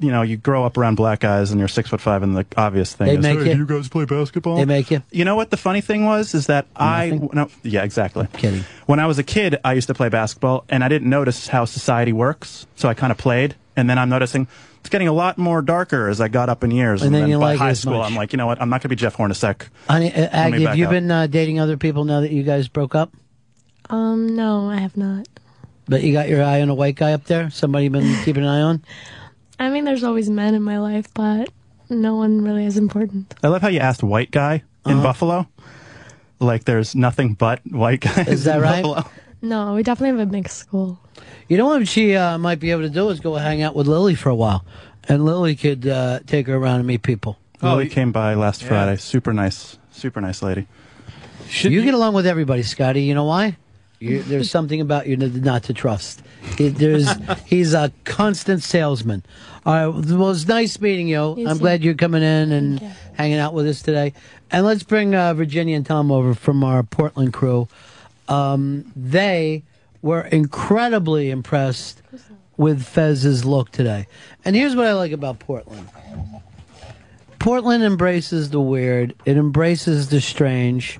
you 0.00 0.10
know, 0.10 0.22
you 0.22 0.36
grow 0.36 0.64
up 0.64 0.76
around 0.76 0.96
black 0.96 1.20
guys, 1.20 1.50
and 1.50 1.58
you're 1.58 1.68
six 1.68 1.88
foot 1.90 2.00
five, 2.00 2.22
and 2.22 2.36
the 2.36 2.44
obvious 2.56 2.94
thing 2.94 3.06
They 3.06 3.14
is, 3.16 3.22
make 3.22 3.38
hey, 3.38 3.52
you- 3.52 3.58
you 3.58 3.66
guys 3.66 3.88
play 3.88 4.04
basketball? 4.04 4.56
They 4.56 4.64
make 4.64 4.90
you. 4.90 5.02
You 5.10 5.24
know 5.24 5.36
what 5.36 5.50
the 5.50 5.56
funny 5.56 5.80
thing 5.80 6.04
was 6.04 6.34
is 6.34 6.46
that 6.46 6.66
I 6.76 7.18
no, 7.32 7.48
yeah 7.62 7.84
exactly 7.84 8.26
kidding 8.32 8.64
when 8.86 8.98
I 9.00 9.06
was 9.06 9.18
a 9.18 9.22
kid 9.22 9.58
I 9.64 9.72
used 9.74 9.86
to 9.88 9.94
play 9.94 10.08
basketball 10.08 10.64
and 10.68 10.82
I 10.82 10.88
didn't 10.88 11.08
notice 11.08 11.48
how 11.48 11.64
society 11.64 12.12
works 12.12 12.66
so 12.76 12.88
I 12.88 12.94
kind 12.94 13.10
of 13.10 13.18
played 13.18 13.54
and 13.76 13.88
then 13.88 13.98
I'm 13.98 14.08
noticing 14.08 14.48
it's 14.80 14.90
getting 14.90 15.08
a 15.08 15.12
lot 15.12 15.38
more 15.38 15.62
darker 15.62 16.08
as 16.08 16.20
I 16.20 16.28
got 16.28 16.48
up 16.48 16.62
in 16.64 16.70
years 16.70 17.02
And 17.02 17.14
then 17.14 17.28
you 17.28 17.38
by 17.38 17.52
like 17.52 17.54
it 17.54 17.58
high 17.58 17.70
as 17.70 17.80
school 17.80 17.98
much. 17.98 18.10
I'm 18.10 18.16
like 18.16 18.32
you 18.32 18.36
know 18.36 18.46
what 18.46 18.60
I'm 18.60 18.68
not 18.68 18.76
going 18.82 18.82
to 18.82 18.88
be 18.88 18.96
Jeff 18.96 19.16
Hornacek 19.16 19.68
Honey, 19.88 20.12
uh, 20.12 20.28
Aggie, 20.30 20.60
have 20.62 20.64
back 20.70 20.76
you 20.76 20.84
up. 20.86 20.90
been 20.90 21.10
uh, 21.10 21.26
dating 21.28 21.60
other 21.60 21.76
people 21.76 22.04
now 22.04 22.20
that 22.20 22.32
you 22.32 22.42
guys 22.42 22.68
broke 22.68 22.94
up? 22.94 23.12
Um, 23.90 24.34
no, 24.34 24.68
I 24.70 24.76
have 24.78 24.96
not. 24.96 25.28
But 25.86 26.02
you 26.02 26.12
got 26.12 26.28
your 26.28 26.42
eye 26.42 26.62
on 26.62 26.70
a 26.70 26.74
white 26.74 26.96
guy 26.96 27.12
up 27.12 27.24
there. 27.24 27.50
Somebody 27.50 27.84
you 27.84 27.90
been 27.90 28.24
keeping 28.24 28.42
an 28.42 28.48
eye 28.48 28.60
on? 28.62 28.84
I 29.58 29.70
mean, 29.70 29.84
there's 29.84 30.04
always 30.04 30.28
men 30.28 30.54
in 30.54 30.62
my 30.62 30.78
life, 30.78 31.12
but 31.14 31.48
no 31.88 32.16
one 32.16 32.42
really 32.42 32.64
is 32.66 32.76
important. 32.76 33.34
I 33.42 33.48
love 33.48 33.62
how 33.62 33.68
you 33.68 33.80
asked 33.80 34.02
white 34.02 34.30
guy 34.30 34.62
in 34.86 34.92
Uh-huh. 34.94 35.02
Buffalo 35.02 35.46
like 36.40 36.64
there's 36.64 36.94
nothing 36.94 37.34
but 37.34 37.60
white 37.70 38.00
guys 38.00 38.28
Is 38.28 38.44
that 38.44 38.56
in 38.56 38.62
right? 38.62 38.82
Buffalo. 38.82 39.10
No, 39.40 39.74
we 39.74 39.82
definitely 39.82 40.18
have 40.18 40.28
a 40.28 40.30
mixed 40.32 40.58
school. 40.58 40.98
You 41.48 41.56
know 41.58 41.66
what 41.66 41.86
she 41.86 42.16
uh, 42.16 42.38
might 42.38 42.58
be 42.60 42.70
able 42.70 42.82
to 42.82 42.88
do 42.90 43.08
is 43.10 43.20
go 43.20 43.34
hang 43.34 43.62
out 43.62 43.74
with 43.76 43.86
Lily 43.86 44.14
for 44.14 44.30
a 44.30 44.34
while, 44.34 44.64
and 45.08 45.24
Lily 45.24 45.54
could 45.54 45.86
uh, 45.86 46.20
take 46.26 46.46
her 46.46 46.56
around 46.56 46.78
and 46.80 46.86
meet 46.86 47.02
people. 47.02 47.38
Lily 47.62 47.88
came 47.88 48.10
by 48.12 48.34
last 48.34 48.62
Yeah. 48.62 48.68
Friday 48.68 48.96
super 48.96 49.32
nice 49.32 49.78
super 49.90 50.20
nice 50.20 50.42
lady 50.42 50.66
you 51.62 51.82
get 51.82 51.94
along 51.94 52.14
with 52.14 52.26
everybody, 52.26 52.62
Scotty. 52.62 53.02
You 53.02 53.14
know 53.14 53.24
why? 53.24 53.56
You, 54.04 54.22
there's 54.22 54.50
something 54.50 54.80
about 54.80 55.06
you 55.06 55.16
not 55.16 55.64
to 55.64 55.74
trust. 55.74 56.22
He, 56.56 56.68
there's, 56.68 57.08
he's 57.46 57.74
a 57.74 57.92
constant 58.04 58.62
salesman. 58.62 59.22
All 59.66 59.92
right, 59.92 60.06
well, 60.10 60.30
it's 60.30 60.46
nice 60.46 60.80
meeting 60.80 61.08
you. 61.08 61.36
You 61.36 61.48
I'm 61.48 61.56
too. 61.56 61.62
glad 61.62 61.82
you're 61.82 61.94
coming 61.94 62.22
in 62.22 62.52
and 62.52 62.80
hanging 63.14 63.38
out 63.38 63.54
with 63.54 63.66
us 63.66 63.82
today. 63.82 64.12
And 64.50 64.66
let's 64.66 64.82
bring 64.82 65.14
uh, 65.14 65.34
Virginia 65.34 65.76
and 65.76 65.86
Tom 65.86 66.10
over 66.12 66.34
from 66.34 66.62
our 66.62 66.82
Portland 66.82 67.32
crew. 67.32 67.66
Um, 68.28 68.92
they 68.94 69.62
were 70.02 70.22
incredibly 70.22 71.30
impressed 71.30 72.02
with 72.56 72.84
Fez's 72.84 73.44
look 73.44 73.70
today. 73.70 74.06
And 74.44 74.54
here's 74.54 74.76
what 74.76 74.86
I 74.86 74.92
like 74.92 75.12
about 75.12 75.38
Portland. 75.38 75.88
Portland 77.38 77.82
embraces 77.82 78.50
the 78.50 78.60
weird. 78.60 79.14
It 79.24 79.36
embraces 79.36 80.08
the 80.08 80.20
strange. 80.20 80.98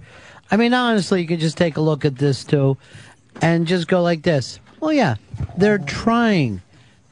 I 0.54 0.56
mean, 0.56 0.72
honestly, 0.72 1.20
you 1.20 1.26
can 1.26 1.40
just 1.40 1.56
take 1.58 1.78
a 1.78 1.80
look 1.80 2.04
at 2.04 2.14
this 2.14 2.44
too, 2.44 2.76
and 3.42 3.66
just 3.66 3.88
go 3.88 4.00
like 4.02 4.22
this. 4.22 4.60
Well, 4.78 4.92
yeah, 4.92 5.16
they're 5.58 5.78
trying 5.78 6.62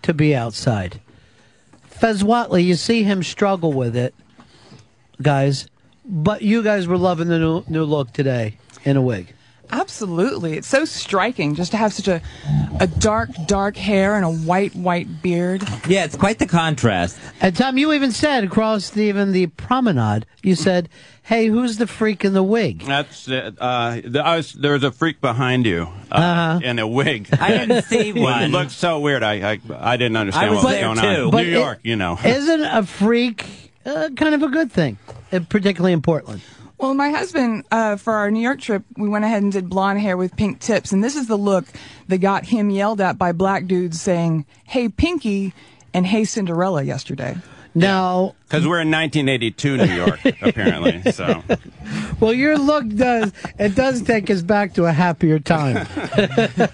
to 0.02 0.14
be 0.14 0.32
outside. 0.32 1.00
Fez 1.82 2.22
Whatley, 2.22 2.62
you 2.64 2.76
see 2.76 3.02
him 3.02 3.24
struggle 3.24 3.72
with 3.72 3.96
it, 3.96 4.14
guys. 5.20 5.66
But 6.04 6.42
you 6.42 6.62
guys 6.62 6.86
were 6.86 6.96
loving 6.96 7.26
the 7.26 7.40
new 7.40 7.64
new 7.66 7.82
look 7.82 8.12
today 8.12 8.58
in 8.84 8.96
a 8.96 9.02
wig. 9.02 9.34
Absolutely. 9.72 10.58
It's 10.58 10.68
so 10.68 10.84
striking 10.84 11.54
just 11.54 11.70
to 11.70 11.78
have 11.78 11.92
such 11.94 12.06
a, 12.06 12.20
a 12.78 12.86
dark, 12.86 13.30
dark 13.46 13.76
hair 13.76 14.16
and 14.16 14.24
a 14.24 14.30
white, 14.30 14.74
white 14.76 15.22
beard. 15.22 15.62
Yeah, 15.88 16.04
it's 16.04 16.14
quite 16.14 16.38
the 16.38 16.46
contrast. 16.46 17.18
And 17.40 17.56
Tom, 17.56 17.78
you 17.78 17.92
even 17.94 18.12
said 18.12 18.44
across 18.44 18.90
the, 18.90 19.02
even 19.04 19.32
the 19.32 19.46
promenade, 19.46 20.26
you 20.42 20.54
said, 20.56 20.90
"Hey, 21.22 21.46
who's 21.46 21.78
the 21.78 21.86
freak 21.86 22.22
in 22.24 22.34
the 22.34 22.42
wig?" 22.42 22.80
That's 22.84 23.26
it. 23.28 23.56
Uh, 23.58 24.00
the, 24.04 24.20
I 24.24 24.36
was, 24.36 24.52
there 24.52 24.74
was 24.74 24.84
a 24.84 24.92
freak 24.92 25.20
behind 25.22 25.64
you 25.64 25.88
uh, 26.10 26.14
Uh-huh. 26.16 26.60
in 26.62 26.78
a 26.78 26.86
wig. 26.86 27.28
I 27.40 27.48
didn't 27.56 27.82
see 27.84 28.12
one. 28.20 28.42
It 28.42 28.48
looked 28.48 28.72
so 28.72 29.00
weird. 29.00 29.22
I 29.22 29.52
I, 29.52 29.60
I 29.74 29.96
didn't 29.96 30.16
understand 30.16 30.46
I 30.46 30.50
was 30.50 30.56
what 30.58 30.64
was 30.64 30.72
there 30.74 30.82
going 30.94 30.98
too. 31.16 31.24
on. 31.24 31.30
But 31.30 31.42
New 31.46 31.50
it- 31.50 31.58
York, 31.58 31.78
you 31.82 31.96
know. 31.96 32.18
Isn't 32.22 32.62
a 32.62 32.84
freak 32.84 33.46
uh, 33.86 34.10
kind 34.16 34.34
of 34.34 34.42
a 34.42 34.48
good 34.48 34.70
thing, 34.70 34.98
uh, 35.32 35.40
particularly 35.48 35.92
in 35.94 36.02
Portland? 36.02 36.42
Well, 36.82 36.94
my 36.94 37.10
husband, 37.10 37.64
uh, 37.70 37.94
for 37.94 38.12
our 38.14 38.28
New 38.28 38.40
York 38.40 38.60
trip, 38.60 38.82
we 38.96 39.08
went 39.08 39.24
ahead 39.24 39.44
and 39.44 39.52
did 39.52 39.70
blonde 39.70 40.00
hair 40.00 40.16
with 40.16 40.34
pink 40.34 40.58
tips. 40.58 40.90
And 40.90 41.02
this 41.02 41.14
is 41.14 41.28
the 41.28 41.38
look 41.38 41.64
that 42.08 42.18
got 42.18 42.44
him 42.44 42.70
yelled 42.70 43.00
at 43.00 43.16
by 43.16 43.30
black 43.30 43.66
dudes 43.66 44.02
saying, 44.02 44.46
Hey, 44.64 44.88
Pinky, 44.88 45.54
and 45.94 46.04
Hey, 46.04 46.24
Cinderella 46.24 46.82
yesterday. 46.82 47.36
Now, 47.74 48.34
Because 48.48 48.66
we're 48.66 48.80
in 48.82 48.90
1982 48.90 49.76
New 49.78 49.84
York, 49.84 50.20
apparently. 50.42 51.10
So 51.12 51.42
well, 52.20 52.32
your 52.34 52.58
look 52.58 52.86
does 52.88 53.32
it 53.58 53.74
does 53.74 54.02
take 54.02 54.30
us 54.30 54.42
back 54.42 54.74
to 54.74 54.84
a 54.84 54.92
happier 54.92 55.38
time, 55.38 55.74
the 55.94 56.70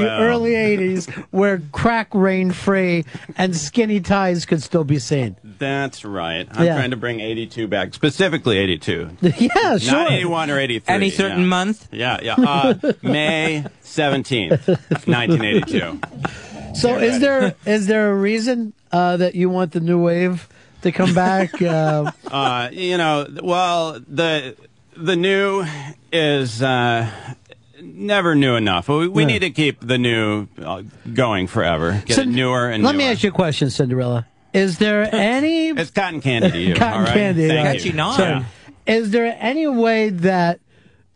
Well. 0.00 0.20
early 0.22 0.52
'80s, 0.52 1.08
where 1.30 1.62
crack 1.72 2.08
reigned 2.14 2.56
free 2.56 3.04
and 3.36 3.56
skinny 3.56 4.00
ties 4.00 4.44
could 4.44 4.62
still 4.62 4.84
be 4.84 4.98
seen. 4.98 5.36
that's 5.58 6.04
right. 6.04 6.48
I'm 6.50 6.64
Yeah. 6.66 6.74
trying 6.76 6.90
to 6.90 6.96
bring 6.96 7.20
82 7.20 7.68
back, 7.68 7.94
specifically 7.94 8.58
82. 8.58 9.10
yeah, 9.22 9.78
sure. 9.78 9.92
Not 9.92 10.10
81 10.12 10.50
or 10.50 10.58
83. 10.58 10.94
Any 10.94 11.10
certain 11.10 11.40
yeah. 11.40 11.46
month? 11.46 11.88
Yeah, 11.92 12.18
yeah. 12.22 12.34
Uh, 12.34 12.74
May 13.02 13.64
17th, 13.84 14.66
1982. 15.06 16.00
So, 16.74 16.98
is 16.98 17.20
there 17.20 17.54
is 17.66 17.86
there 17.86 18.10
a 18.10 18.14
reason 18.14 18.72
uh, 18.92 19.16
that 19.18 19.34
you 19.34 19.48
want 19.50 19.72
the 19.72 19.80
new 19.80 20.00
wave 20.02 20.48
to 20.82 20.92
come 20.92 21.14
back? 21.14 21.60
Uh, 21.62 22.10
Uh, 22.30 22.68
you 22.72 22.96
know, 22.96 23.26
well, 23.42 24.00
the 24.06 24.56
the 24.96 25.16
new 25.16 25.64
is 26.12 26.62
uh, 26.62 27.10
never 27.82 28.34
new 28.34 28.54
enough. 28.56 28.88
We, 28.88 29.08
we 29.08 29.22
Yeah. 29.22 29.28
need 29.28 29.38
to 29.40 29.50
keep 29.50 29.80
the 29.80 29.98
new 29.98 30.46
uh, 30.62 30.82
going 31.12 31.46
forever. 31.48 32.02
Get 32.06 32.16
So, 32.16 32.22
it 32.22 32.28
newer 32.28 32.68
and 32.68 32.82
let 32.84 32.92
newer. 32.92 32.98
me 32.98 33.04
ask 33.10 33.22
you 33.22 33.30
a 33.30 33.32
question, 33.32 33.70
Cinderella. 33.70 34.26
Is 34.52 34.78
there 34.78 35.08
any 35.14 35.68
It's 35.68 35.90
cotton 35.90 36.20
candy 36.20 36.50
to 36.50 36.58
you. 36.58 36.74
cotton 36.74 37.00
all 37.00 37.04
right? 37.06 37.14
candy? 37.14 37.48
Thank 37.48 37.84
you. 37.84 37.92
sorry. 37.92 38.44
Is 38.86 39.10
there 39.10 39.36
any 39.40 39.66
way 39.68 40.08
that 40.10 40.60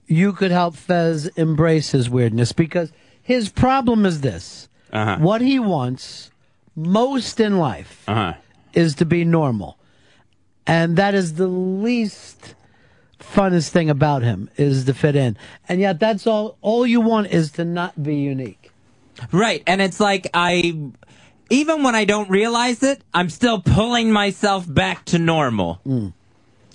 you 0.07 0.33
could 0.33 0.51
help 0.51 0.77
Fez 0.77 1.27
embrace 1.37 1.91
his 1.91 2.09
weirdness? 2.11 2.53
Because 2.53 2.93
his 3.23 3.49
problem 3.49 4.05
is 4.07 4.21
this: 4.21 4.69
Uh-huh. 4.95 5.17
what 5.19 5.41
he 5.41 5.59
wants 5.59 6.31
most 6.77 7.41
in 7.41 7.59
life 7.59 8.05
Uh-huh. 8.09 8.35
is 8.73 8.95
to 8.97 9.05
be 9.05 9.25
normal, 9.25 9.77
and 10.67 10.97
that 10.97 11.15
is 11.15 11.35
the 11.35 11.47
least 11.49 12.55
funnest 13.21 13.71
thing 13.71 13.91
about 13.91 14.23
him 14.23 14.49
is 14.57 14.85
to 14.85 14.95
fit 14.95 15.17
in. 15.17 15.37
And 15.69 15.81
yet, 15.81 15.99
that's 15.99 16.27
all. 16.27 16.57
All 16.63 16.87
you 16.87 17.01
want 17.01 17.29
is 17.29 17.53
to 17.53 17.65
not 17.65 18.01
be 18.03 18.17
unique. 18.17 18.71
Right, 19.33 19.63
and 19.67 19.81
it's 19.81 20.01
like 20.01 20.29
I, 20.35 20.75
even 21.51 21.83
when 21.83 21.95
I 21.95 22.05
don't 22.05 22.29
realize 22.31 22.83
it, 22.83 23.03
I'm 23.15 23.31
still 23.31 23.61
pulling 23.61 24.11
myself 24.13 24.65
back 24.73 25.05
to 25.07 25.19
normal. 25.19 25.81
Mm. 25.87 26.13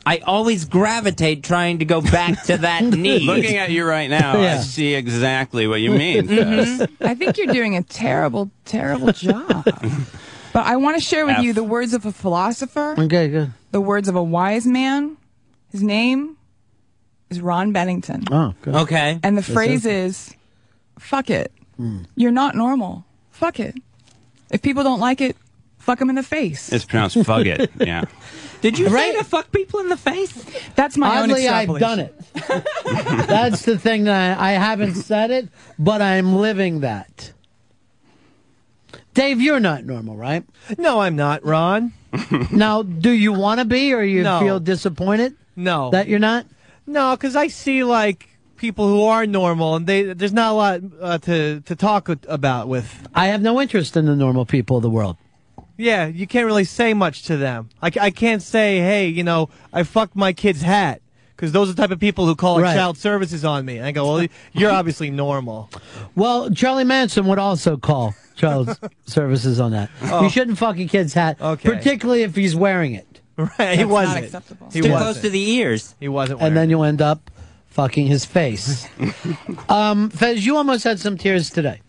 I 0.10 0.18
always 0.26 0.66
gravitate 0.66 1.44
trying 1.44 1.80
to 1.80 1.86
go 1.86 2.02
back 2.02 2.44
to 2.46 2.58
that 2.58 2.84
need. 3.06 3.24
Looking 3.24 3.58
at 3.58 3.70
you 3.70 3.86
right 3.86 4.10
now, 4.10 4.40
I 4.40 4.58
see 4.58 4.94
exactly 4.96 5.68
what 5.68 5.82
you 5.82 5.92
mean. 5.92 6.28
Mm-hmm. 6.28 7.04
I 7.04 7.14
think 7.16 7.38
you're 7.38 7.54
doing 7.54 7.76
a 7.76 7.84
terrible, 7.84 8.50
terrible 8.66 9.12
job. 9.12 9.66
But 10.52 10.66
I 10.66 10.78
want 10.78 10.98
to 10.98 11.00
share 11.04 11.28
with 11.28 11.36
F. 11.38 11.44
you 11.44 11.54
the 11.54 11.64
words 11.64 11.94
of 11.94 12.08
a 12.08 12.12
philosopher, 12.12 12.96
Okay, 12.98 13.28
good. 13.28 13.54
the 13.70 13.80
words 13.80 14.08
of 14.08 14.16
a 14.16 14.24
wise 14.24 14.66
man. 14.66 15.16
His 15.72 15.84
name 15.84 16.38
is 17.30 17.40
Ron 17.40 17.72
Bennington. 17.72 18.24
Oh, 18.32 18.56
good. 18.64 18.74
Okay. 18.76 19.20
And 19.22 19.38
the 19.38 19.42
That's 19.42 19.54
phrase 19.54 19.86
it. 19.86 19.94
is, 19.94 20.34
fuck 20.98 21.30
it. 21.30 21.52
You're 22.16 22.32
not 22.32 22.56
normal. 22.56 23.06
Fuck 23.30 23.60
it. 23.60 23.76
If 24.50 24.64
people 24.64 24.84
don't 24.84 25.00
like 25.00 25.22
it, 25.22 25.38
fuck 25.90 25.98
them 25.98 26.10
in 26.10 26.16
the 26.16 26.22
face. 26.24 26.72
It's 26.72 26.86
pronounced 26.86 27.18
fug 27.26 27.48
it. 27.48 27.72
Yeah. 27.80 28.04
Did 28.62 28.78
you 28.78 28.90
say 28.90 29.18
to 29.18 29.24
fuck 29.24 29.52
people 29.52 29.80
in 29.80 29.88
the 29.90 29.98
face? 29.98 30.34
That's 30.76 30.98
my 30.98 31.22
own 31.22 31.32
Oddly, 31.32 31.48
I've 31.48 31.80
done 31.80 32.00
it. 32.00 32.14
That's 33.26 33.64
the 33.64 33.80
thing 33.80 34.04
that 34.04 34.38
I, 34.38 34.50
I 34.50 34.52
haven't 34.52 34.96
said 34.96 35.32
it, 35.32 35.48
but 35.80 36.02
I'm 36.02 36.36
living 36.36 36.82
that. 36.82 37.32
Dave, 39.14 39.42
you're 39.42 39.60
not 39.62 39.86
normal, 39.86 40.16
right? 40.16 40.44
No, 40.78 41.00
I'm 41.00 41.16
not, 41.16 41.44
Ron. 41.44 41.94
now, 42.52 42.84
do 42.84 43.10
you 43.12 43.34
want 43.34 43.60
to 43.60 43.66
be, 43.66 43.94
or 43.94 44.04
you 44.04 44.22
No. 44.24 44.40
feel 44.42 44.60
disappointed 44.60 45.36
No. 45.56 45.90
that 45.92 46.08
you're 46.08 46.20
not? 46.20 46.46
No, 46.86 47.16
because 47.16 47.36
I 47.36 47.48
see 47.48 47.84
like 47.84 48.30
people 48.58 48.88
who 48.88 49.04
are 49.06 49.26
normal, 49.26 49.76
and 49.76 49.88
they 49.88 50.04
there's 50.14 50.34
not 50.34 50.52
a 50.52 50.56
lot 50.56 50.82
uh, 51.02 51.18
to 51.20 51.62
to 51.62 51.76
talk 51.76 52.10
about 52.28 52.68
with. 52.68 53.08
I 53.16 53.28
have 53.28 53.42
no 53.42 53.60
interest 53.62 53.96
in 53.96 54.06
the 54.06 54.16
normal 54.16 54.46
people 54.46 54.76
of 54.78 54.84
the 54.84 54.90
world. 54.90 55.16
Yeah, 55.80 56.08
you 56.08 56.28
can't 56.28 56.46
really 56.46 56.66
say 56.66 56.94
much 56.94 57.24
to 57.24 57.38
them. 57.38 57.70
I, 57.82 57.90
I 58.02 58.10
can't 58.12 58.42
say, 58.42 58.80
hey, 58.80 59.08
you 59.08 59.24
know, 59.24 59.50
I 59.72 59.84
fucked 59.84 60.16
my 60.16 60.34
kid's 60.34 60.62
hat. 60.62 61.02
Because 61.36 61.54
those 61.54 61.70
are 61.70 61.74
the 61.74 61.82
type 61.82 61.92
of 61.92 62.02
people 62.02 62.26
who 62.26 62.36
call 62.36 62.56
like, 62.56 62.64
Right. 62.64 62.76
child 62.76 62.98
services 62.98 63.46
on 63.46 63.64
me. 63.64 63.78
And 63.78 63.86
I 63.86 63.94
go, 63.94 64.14
well, 64.14 64.28
you're 64.52 64.72
obviously 64.72 65.10
normal. 65.10 65.70
Well, 66.14 66.50
Charlie 66.50 66.84
Manson 66.84 67.26
would 67.28 67.40
also 67.40 67.78
call 67.78 68.14
child 68.36 68.78
services 69.06 69.58
on 69.62 69.72
that. 69.72 69.90
Oh. 70.04 70.24
You 70.24 70.30
shouldn't 70.30 70.58
fuck 70.58 70.78
a 70.78 70.86
kid's 70.86 71.14
hat, 71.14 71.40
Okay. 71.40 71.70
particularly 71.70 72.24
if 72.24 72.36
he's 72.36 72.56
wearing 72.58 72.94
it. 72.94 73.06
Right, 73.58 73.78
he 73.80 73.86
wasn't. 73.86 74.26
acceptable. 74.26 74.70
He 74.70 74.82
Too 74.82 74.90
wasn't. 74.92 75.02
close 75.02 75.22
to 75.22 75.30
the 75.30 75.50
ears. 75.52 75.96
He 76.02 76.10
wasn't. 76.10 76.42
and 76.42 76.58
then 76.58 76.70
you'll 76.70 76.84
end 76.84 77.02
up 77.02 77.32
fucking 77.68 78.08
his 78.08 78.26
face. 78.26 78.86
um, 79.70 80.10
Fez, 80.10 80.46
you 80.46 80.58
almost 80.58 80.84
had 80.84 81.00
some 81.00 81.18
tears 81.18 81.50
today. 81.50 81.80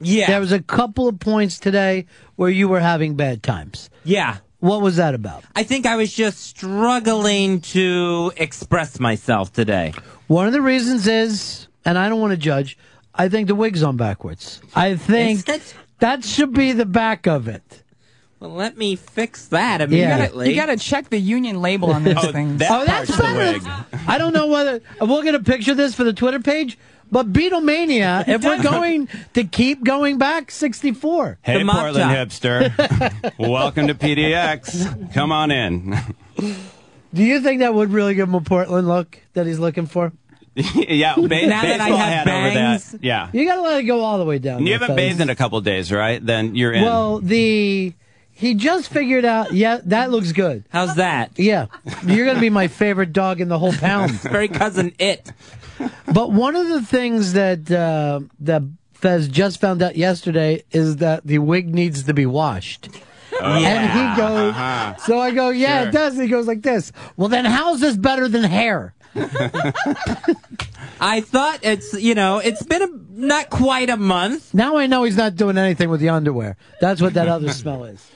Yeah. 0.00 0.26
There 0.26 0.40
was 0.40 0.52
a 0.52 0.60
couple 0.62 1.08
of 1.08 1.18
points 1.20 1.58
today 1.58 2.06
where 2.36 2.50
you 2.50 2.68
were 2.68 2.80
having 2.80 3.14
bad 3.16 3.42
times. 3.42 3.90
Yeah. 4.04 4.38
What 4.60 4.82
was 4.82 4.96
that 4.96 5.14
about? 5.14 5.44
I 5.56 5.62
think 5.62 5.86
I 5.86 5.96
was 5.96 6.12
just 6.12 6.40
struggling 6.40 7.60
to 7.62 8.32
express 8.36 9.00
myself 9.00 9.52
today. 9.52 9.92
One 10.26 10.46
of 10.46 10.52
the 10.52 10.60
reasons 10.62 11.06
is, 11.06 11.66
and 11.84 11.96
I 11.98 12.08
don't 12.08 12.20
want 12.20 12.32
to 12.32 12.36
judge, 12.36 12.76
I 13.14 13.28
think 13.28 13.48
the 13.48 13.54
wig's 13.54 13.82
on 13.82 13.96
backwards. 13.96 14.60
I 14.74 14.96
think 14.96 15.46
that 15.98 16.24
should 16.24 16.52
be 16.52 16.72
the 16.72 16.86
back 16.86 17.26
of 17.26 17.48
it. 17.48 17.82
Well, 18.38 18.50
let 18.50 18.76
me 18.78 18.96
fix 18.96 19.48
that 19.48 19.80
Yeah. 19.90 20.14
immediately. 20.16 20.48
You 20.50 20.56
gotta 20.56 20.76
check 20.78 21.10
the 21.10 21.18
union 21.18 21.60
label 21.60 21.92
on 21.92 22.04
these 22.04 22.14
oh, 22.18 22.32
things. 22.32 22.62
oh, 22.68 22.84
that's 22.86 23.14
better. 23.16 23.60
I 24.06 24.16
don't 24.16 24.32
know 24.32 24.46
whether 24.46 24.80
we'll 25.00 25.22
get 25.22 25.34
a 25.34 25.40
picture 25.40 25.72
of 25.72 25.76
this 25.76 25.94
for 25.94 26.04
the 26.04 26.12
Twitter 26.14 26.40
page. 26.40 26.78
But 27.10 27.32
Beatlemania, 27.32 28.24
if 28.28 28.44
we're 28.44 28.62
going 28.62 29.08
to 29.34 29.44
keep 29.44 29.84
going 29.84 30.18
back, 30.18 30.50
64. 30.50 31.38
Hey, 31.42 31.64
Portland 31.64 31.94
hipster. 32.10 33.38
Welcome 33.38 33.88
to 33.88 33.94
PDX. 33.94 35.12
Come 35.12 35.32
on 35.32 35.50
in. 35.50 35.96
Do 37.12 37.24
you 37.24 37.40
think 37.40 37.60
that 37.60 37.74
would 37.74 37.90
really 37.90 38.14
give 38.14 38.28
him 38.28 38.34
a 38.34 38.40
Portland 38.40 38.86
look 38.86 39.18
that 39.34 39.46
he's 39.46 39.58
looking 39.58 39.86
for? 39.86 40.12
yeah, 40.54 41.14
ba- 41.16 41.22
Now 41.46 41.62
that 41.62 41.80
I 41.80 41.88
baseball 41.88 41.98
have 41.98 42.26
hat 42.26 42.28
over 42.28 42.54
bangs. 42.54 42.90
that. 42.92 43.02
Yeah. 43.04 43.30
You 43.32 43.44
got 43.46 43.56
to 43.56 43.62
let 43.62 43.80
it 43.80 43.84
go 43.84 44.00
all 44.00 44.18
the 44.18 44.24
way 44.24 44.38
down. 44.38 44.58
And 44.58 44.66
you 44.66 44.72
haven't 44.74 44.88
fellas. 44.88 45.02
bathed 45.02 45.20
in 45.20 45.30
a 45.30 45.36
couple 45.36 45.60
days, 45.60 45.90
right? 45.92 46.24
Then 46.24 46.54
you're 46.54 46.72
in. 46.72 46.82
Well, 46.84 47.20
the 47.20 47.94
he 48.32 48.54
just 48.54 48.88
figured 48.88 49.24
out. 49.24 49.52
Yeah, 49.52 49.80
that 49.84 50.10
looks 50.10 50.32
good. 50.32 50.64
How's 50.70 50.96
that? 50.96 51.32
Yeah, 51.38 51.66
you're 52.06 52.24
gonna 52.26 52.40
be 52.40 52.48
my 52.50 52.68
favorite 52.68 53.12
dog 53.12 53.40
in 53.40 53.48
the 53.48 53.58
whole 53.58 53.72
pound. 53.72 54.12
Very 54.12 54.48
Cousin 54.48 54.92
Itt. 54.98 55.30
But 56.12 56.32
one 56.32 56.56
of 56.56 56.68
the 56.68 56.82
things 56.82 57.32
that 57.34 57.70
uh, 57.70 58.20
that 58.40 58.62
Fez 58.94 59.28
just 59.28 59.60
found 59.60 59.82
out 59.82 59.96
yesterday 59.96 60.62
is 60.72 60.96
that 60.96 61.26
the 61.26 61.38
wig 61.38 61.74
needs 61.74 62.02
to 62.04 62.14
be 62.14 62.26
washed. 62.26 62.88
And 63.42 63.90
he 63.90 64.20
goes, 64.20 64.50
Uh-huh. 64.54 64.96
so 64.98 65.18
I 65.18 65.30
go, 65.30 65.48
yeah, 65.50 65.80
Sure. 65.82 65.88
it 65.88 65.92
does. 65.92 66.16
He 66.18 66.26
goes 66.28 66.46
like 66.46 66.60
this. 66.62 66.92
Well, 67.16 67.28
then 67.28 67.44
how's 67.46 67.80
this 67.80 67.96
better 67.96 68.28
than 68.28 68.42
hair? 68.44 68.92
I 71.00 71.20
thought 71.22 71.60
it's 71.62 71.94
you 71.94 72.14
know 72.14 72.38
it's 72.38 72.62
been 72.62 72.82
a, 72.82 72.88
not 73.10 73.50
quite 73.50 73.88
a 73.90 73.96
month. 73.96 74.52
Now 74.54 74.76
I 74.76 74.86
know 74.86 75.04
he's 75.04 75.16
not 75.16 75.36
doing 75.36 75.56
anything 75.58 75.88
with 75.90 76.00
the 76.00 76.10
underwear. 76.10 76.56
That's 76.80 77.00
what 77.00 77.14
that 77.14 77.28
other 77.28 77.48
smell 77.52 77.84
is. 77.84 78.06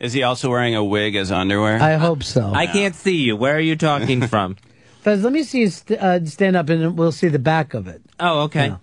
Is 0.00 0.12
he 0.12 0.22
also 0.22 0.48
wearing 0.50 0.74
a 0.76 0.84
wig 0.84 1.16
as 1.16 1.30
underwear? 1.32 1.80
I 1.82 1.94
hope 1.94 2.22
so. 2.22 2.52
I 2.54 2.66
can't 2.66 2.94
see 2.94 3.16
you. 3.22 3.36
Where 3.36 3.56
are 3.56 3.60
you 3.60 3.76
talking 3.76 4.26
from? 4.26 4.56
Fez, 5.08 5.24
let 5.24 5.32
me 5.32 5.42
see 5.42 5.60
you 5.60 5.70
st- 5.70 5.98
uh, 5.98 6.22
stand 6.26 6.54
up 6.54 6.68
and 6.68 6.98
we'll 6.98 7.12
see 7.12 7.28
the 7.28 7.38
back 7.38 7.72
of 7.72 7.88
it. 7.88 8.02
Oh, 8.20 8.42
okay. 8.42 8.74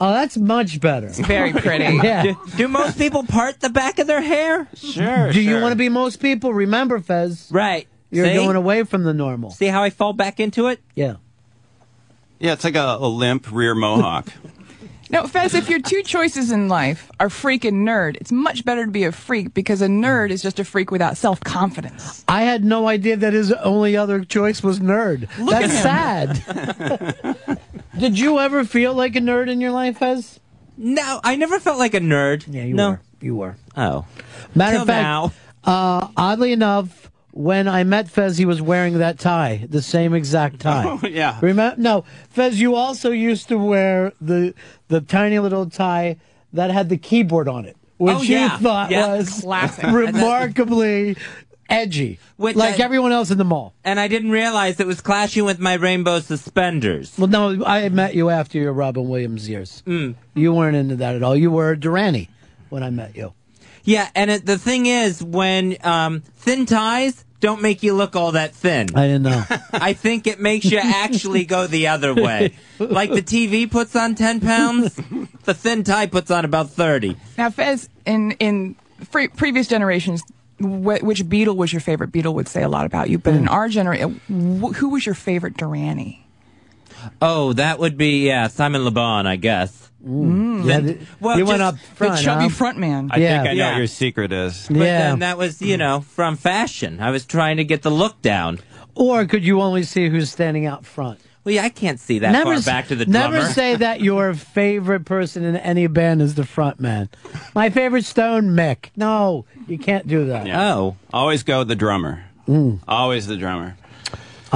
Oh, 0.00 0.12
that's 0.12 0.36
much 0.36 0.80
better. 0.80 1.08
It's 1.08 1.18
very 1.18 1.52
pretty. 1.52 1.84
yeah. 2.02 2.22
Do, 2.22 2.36
do 2.56 2.68
most 2.68 2.96
people 2.96 3.24
part 3.24 3.58
the 3.58 3.70
back 3.70 3.98
of 3.98 4.06
their 4.06 4.20
hair? 4.20 4.68
Sure. 4.74 5.32
Do 5.32 5.40
you 5.40 5.60
want 5.60 5.72
to 5.72 5.76
be 5.76 5.88
most 5.88 6.20
people? 6.20 6.54
Remember, 6.54 7.00
Fez. 7.00 7.48
Right. 7.50 7.88
You're 8.10 8.26
See? 8.26 8.34
going 8.34 8.54
away 8.54 8.84
from 8.84 9.02
the 9.02 9.12
normal. 9.12 9.50
See 9.50 9.66
how 9.66 9.82
I 9.82 9.90
fall 9.90 10.12
back 10.12 10.38
into 10.38 10.68
it? 10.68 10.80
Yeah. 10.94 11.16
Yeah, 12.38 12.52
it's 12.52 12.62
like 12.62 12.76
a, 12.76 12.98
a 13.00 13.08
limp 13.08 13.50
rear 13.50 13.74
mohawk. 13.74 14.28
No, 15.08 15.26
Fez, 15.26 15.54
if 15.54 15.70
your 15.70 15.80
two 15.80 16.02
choices 16.02 16.50
in 16.50 16.68
life 16.68 17.10
are 17.20 17.30
freak 17.30 17.64
and 17.64 17.86
nerd, 17.86 18.16
it's 18.16 18.32
much 18.32 18.64
better 18.64 18.84
to 18.84 18.90
be 18.90 19.04
a 19.04 19.12
freak 19.12 19.54
because 19.54 19.80
a 19.80 19.86
nerd 19.86 20.30
is 20.30 20.42
just 20.42 20.58
a 20.58 20.64
freak 20.64 20.90
without 20.90 21.16
self 21.16 21.40
confidence. 21.40 22.24
I 22.26 22.42
had 22.42 22.64
no 22.64 22.88
idea 22.88 23.16
that 23.16 23.32
his 23.32 23.52
only 23.52 23.96
other 23.96 24.24
choice 24.24 24.62
was 24.62 24.80
nerd. 24.80 25.28
Look 25.38 25.50
That's 25.50 25.84
at 25.84 26.36
sad. 26.42 27.58
Did 27.98 28.18
you 28.18 28.40
ever 28.40 28.64
feel 28.64 28.94
like 28.94 29.14
a 29.16 29.20
nerd 29.20 29.48
in 29.48 29.60
your 29.60 29.70
life, 29.70 29.98
Fez? 29.98 30.40
No, 30.76 31.20
I 31.22 31.36
never 31.36 31.58
felt 31.60 31.78
like 31.78 31.94
a 31.94 32.00
nerd. 32.00 32.44
Yeah, 32.52 32.64
you 32.64 32.74
no. 32.74 32.90
were. 32.90 33.00
You 33.20 33.36
were. 33.36 33.56
Oh. 33.76 34.06
Matter 34.54 34.72
Till 34.74 34.82
of 34.82 34.86
fact, 34.88 35.02
now. 35.02 35.32
Uh, 35.64 36.08
oddly 36.16 36.52
enough, 36.52 37.10
when 37.36 37.68
I 37.68 37.84
met 37.84 38.08
Fez, 38.08 38.38
he 38.38 38.46
was 38.46 38.62
wearing 38.62 38.98
that 38.98 39.18
tie, 39.18 39.66
the 39.68 39.82
same 39.82 40.14
exact 40.14 40.58
tie. 40.66 40.84
Oh, 40.86 41.06
yeah. 41.06 41.38
Remember? 41.42 41.80
No, 41.80 42.04
Fez, 42.30 42.58
you 42.60 42.74
also 42.74 43.10
used 43.10 43.48
to 43.48 43.58
wear 43.58 44.12
the 44.20 44.54
the 44.88 45.00
tiny 45.02 45.38
little 45.38 45.68
tie 45.68 46.16
that 46.54 46.70
had 46.70 46.88
the 46.88 46.96
keyboard 46.96 47.46
on 47.48 47.66
it, 47.66 47.76
which 47.98 48.16
Oh, 48.16 48.22
yeah. 48.22 48.52
you 48.54 48.58
thought 48.60 48.90
Yeah. 48.90 49.16
was 49.16 49.40
Classic. 49.42 49.84
remarkably 49.84 51.16
edgy, 51.68 52.18
Which 52.36 52.56
like 52.56 52.80
I- 52.80 52.84
everyone 52.84 53.12
else 53.12 53.30
in 53.30 53.38
the 53.38 53.44
mall. 53.44 53.74
And 53.84 53.98
I 54.00 54.08
didn't 54.08 54.30
realize 54.30 54.78
it 54.80 54.86
was 54.86 55.00
clashing 55.00 55.44
with 55.44 55.58
my 55.58 55.74
rainbow 55.74 56.20
suspenders. 56.20 57.12
Well, 57.18 57.26
no, 57.28 57.64
I 57.66 57.88
met 57.90 58.14
you 58.14 58.30
after 58.30 58.56
your 58.58 58.72
Robin 58.72 59.08
Williams 59.08 59.48
years. 59.48 59.82
Mm. 59.86 60.14
You 60.34 60.52
weren't 60.54 60.76
into 60.76 60.96
that 60.96 61.14
at 61.16 61.22
all. 61.22 61.36
You 61.36 61.50
were 61.50 61.76
Duranie 61.76 62.28
when 62.70 62.82
I 62.82 62.90
met 62.90 63.14
you. 63.16 63.34
Yeah, 63.84 64.08
and 64.14 64.30
it, 64.30 64.46
the 64.46 64.58
thing 64.58 64.86
is, 64.86 65.22
when 65.22 65.76
um, 65.84 66.20
thin 66.36 66.66
ties 66.66 67.24
don't 67.40 67.60
make 67.62 67.82
you 67.82 67.94
look 67.94 68.16
all 68.16 68.32
that 68.32 68.54
thin. 68.54 68.88
I 68.94 69.06
didn't 69.06 69.22
know. 69.22 69.44
I 69.72 69.92
think 69.92 70.26
it 70.26 70.40
makes 70.40 70.64
you 70.64 70.78
actually 70.78 71.44
go 71.44 71.66
the 71.66 71.88
other 71.88 72.14
way. 72.14 72.54
Like 72.78 73.10
the 73.10 73.22
TV 73.22 73.70
puts 73.70 73.94
on 73.96 74.14
10 74.14 74.40
pounds, 74.40 74.94
the 75.44 75.54
thin 75.54 75.84
tie 75.84 76.06
puts 76.06 76.30
on 76.30 76.44
about 76.44 76.70
30. 76.70 77.16
Now, 77.38 77.50
Fez, 77.50 77.88
in 78.04 78.32
in 78.32 78.76
pre- 79.10 79.28
previous 79.28 79.68
generations, 79.68 80.22
wh- 80.58 81.02
which 81.02 81.24
Beatle 81.24 81.56
was 81.56 81.72
your 81.72 81.80
favorite 81.80 82.10
Beatle 82.12 82.34
would 82.34 82.48
say 82.48 82.62
a 82.62 82.68
lot 82.68 82.86
about 82.86 83.10
you. 83.10 83.18
But 83.18 83.32
Hmm. 83.34 83.38
in 83.40 83.48
our 83.48 83.68
generation, 83.68 84.20
wh- 84.28 84.74
who 84.76 84.88
was 84.90 85.04
your 85.04 85.14
favorite 85.14 85.54
Duranie? 85.56 86.20
Oh, 87.22 87.52
that 87.54 87.78
would 87.78 87.96
be, 87.96 88.26
yeah, 88.26 88.48
Simon 88.48 88.84
Le 88.84 88.90
Bon, 88.90 89.26
I 89.26 89.36
guess. 89.36 89.90
Yeah, 90.04 90.12
Then- 90.64 90.84
th- 90.84 90.98
well, 91.20 91.36
you 91.38 91.44
went 91.44 91.62
up 91.62 91.76
front. 91.94 92.16
the 92.16 92.22
chubby 92.22 92.44
huh? 92.44 92.48
front 92.50 92.78
man. 92.78 93.08
I 93.12 93.18
Yeah. 93.18 93.38
think 93.38 93.50
I 93.50 93.52
know 93.54 93.58
Yeah. 93.58 93.70
what 93.72 93.78
your 93.78 93.86
secret 93.88 94.32
is. 94.32 94.66
But 94.68 94.76
Yeah. 94.78 94.98
then 95.10 95.18
that 95.20 95.36
was, 95.38 95.60
you 95.60 95.76
know, 95.76 96.00
from 96.00 96.36
fashion. 96.36 96.98
I 97.00 97.10
was 97.10 97.24
trying 97.24 97.56
to 97.56 97.64
get 97.64 97.82
the 97.82 97.90
look 97.90 98.22
down. 98.22 98.60
Or 98.94 99.24
could 99.24 99.44
you 99.44 99.60
only 99.60 99.82
see 99.82 100.08
who's 100.08 100.30
standing 100.30 100.64
out 100.64 100.86
front? 100.86 101.18
Well, 101.44 101.54
yeah, 101.54 101.62
I 101.64 101.68
can't 101.68 102.00
see 102.00 102.18
that 102.20 102.42
far 102.44 102.54
s- 102.54 102.64
back 102.64 102.88
to 102.88 102.94
the 102.96 103.04
drummer. 103.04 103.34
Never 103.38 103.46
say 103.52 103.76
that 103.76 104.00
your 104.00 104.34
favorite 104.34 105.04
person 105.04 105.44
in 105.44 105.56
any 105.56 105.86
band 105.86 106.20
is 106.22 106.34
the 106.34 106.44
front 106.44 106.80
man. 106.80 107.08
My 107.54 107.70
favorite 107.70 108.04
Stone, 108.04 108.50
Mick. 108.50 108.86
No, 108.96 109.44
you 109.68 109.78
can't 109.78 110.06
do 110.08 110.26
that. 110.26 110.46
Yeah. 110.46 110.72
Oh. 110.74 110.96
Always 111.12 111.42
go 111.42 111.62
the 111.64 111.76
drummer. 111.76 112.24
Mm. 112.48 112.78
Always 112.86 113.26
the 113.26 113.36
drummer. 113.36 113.76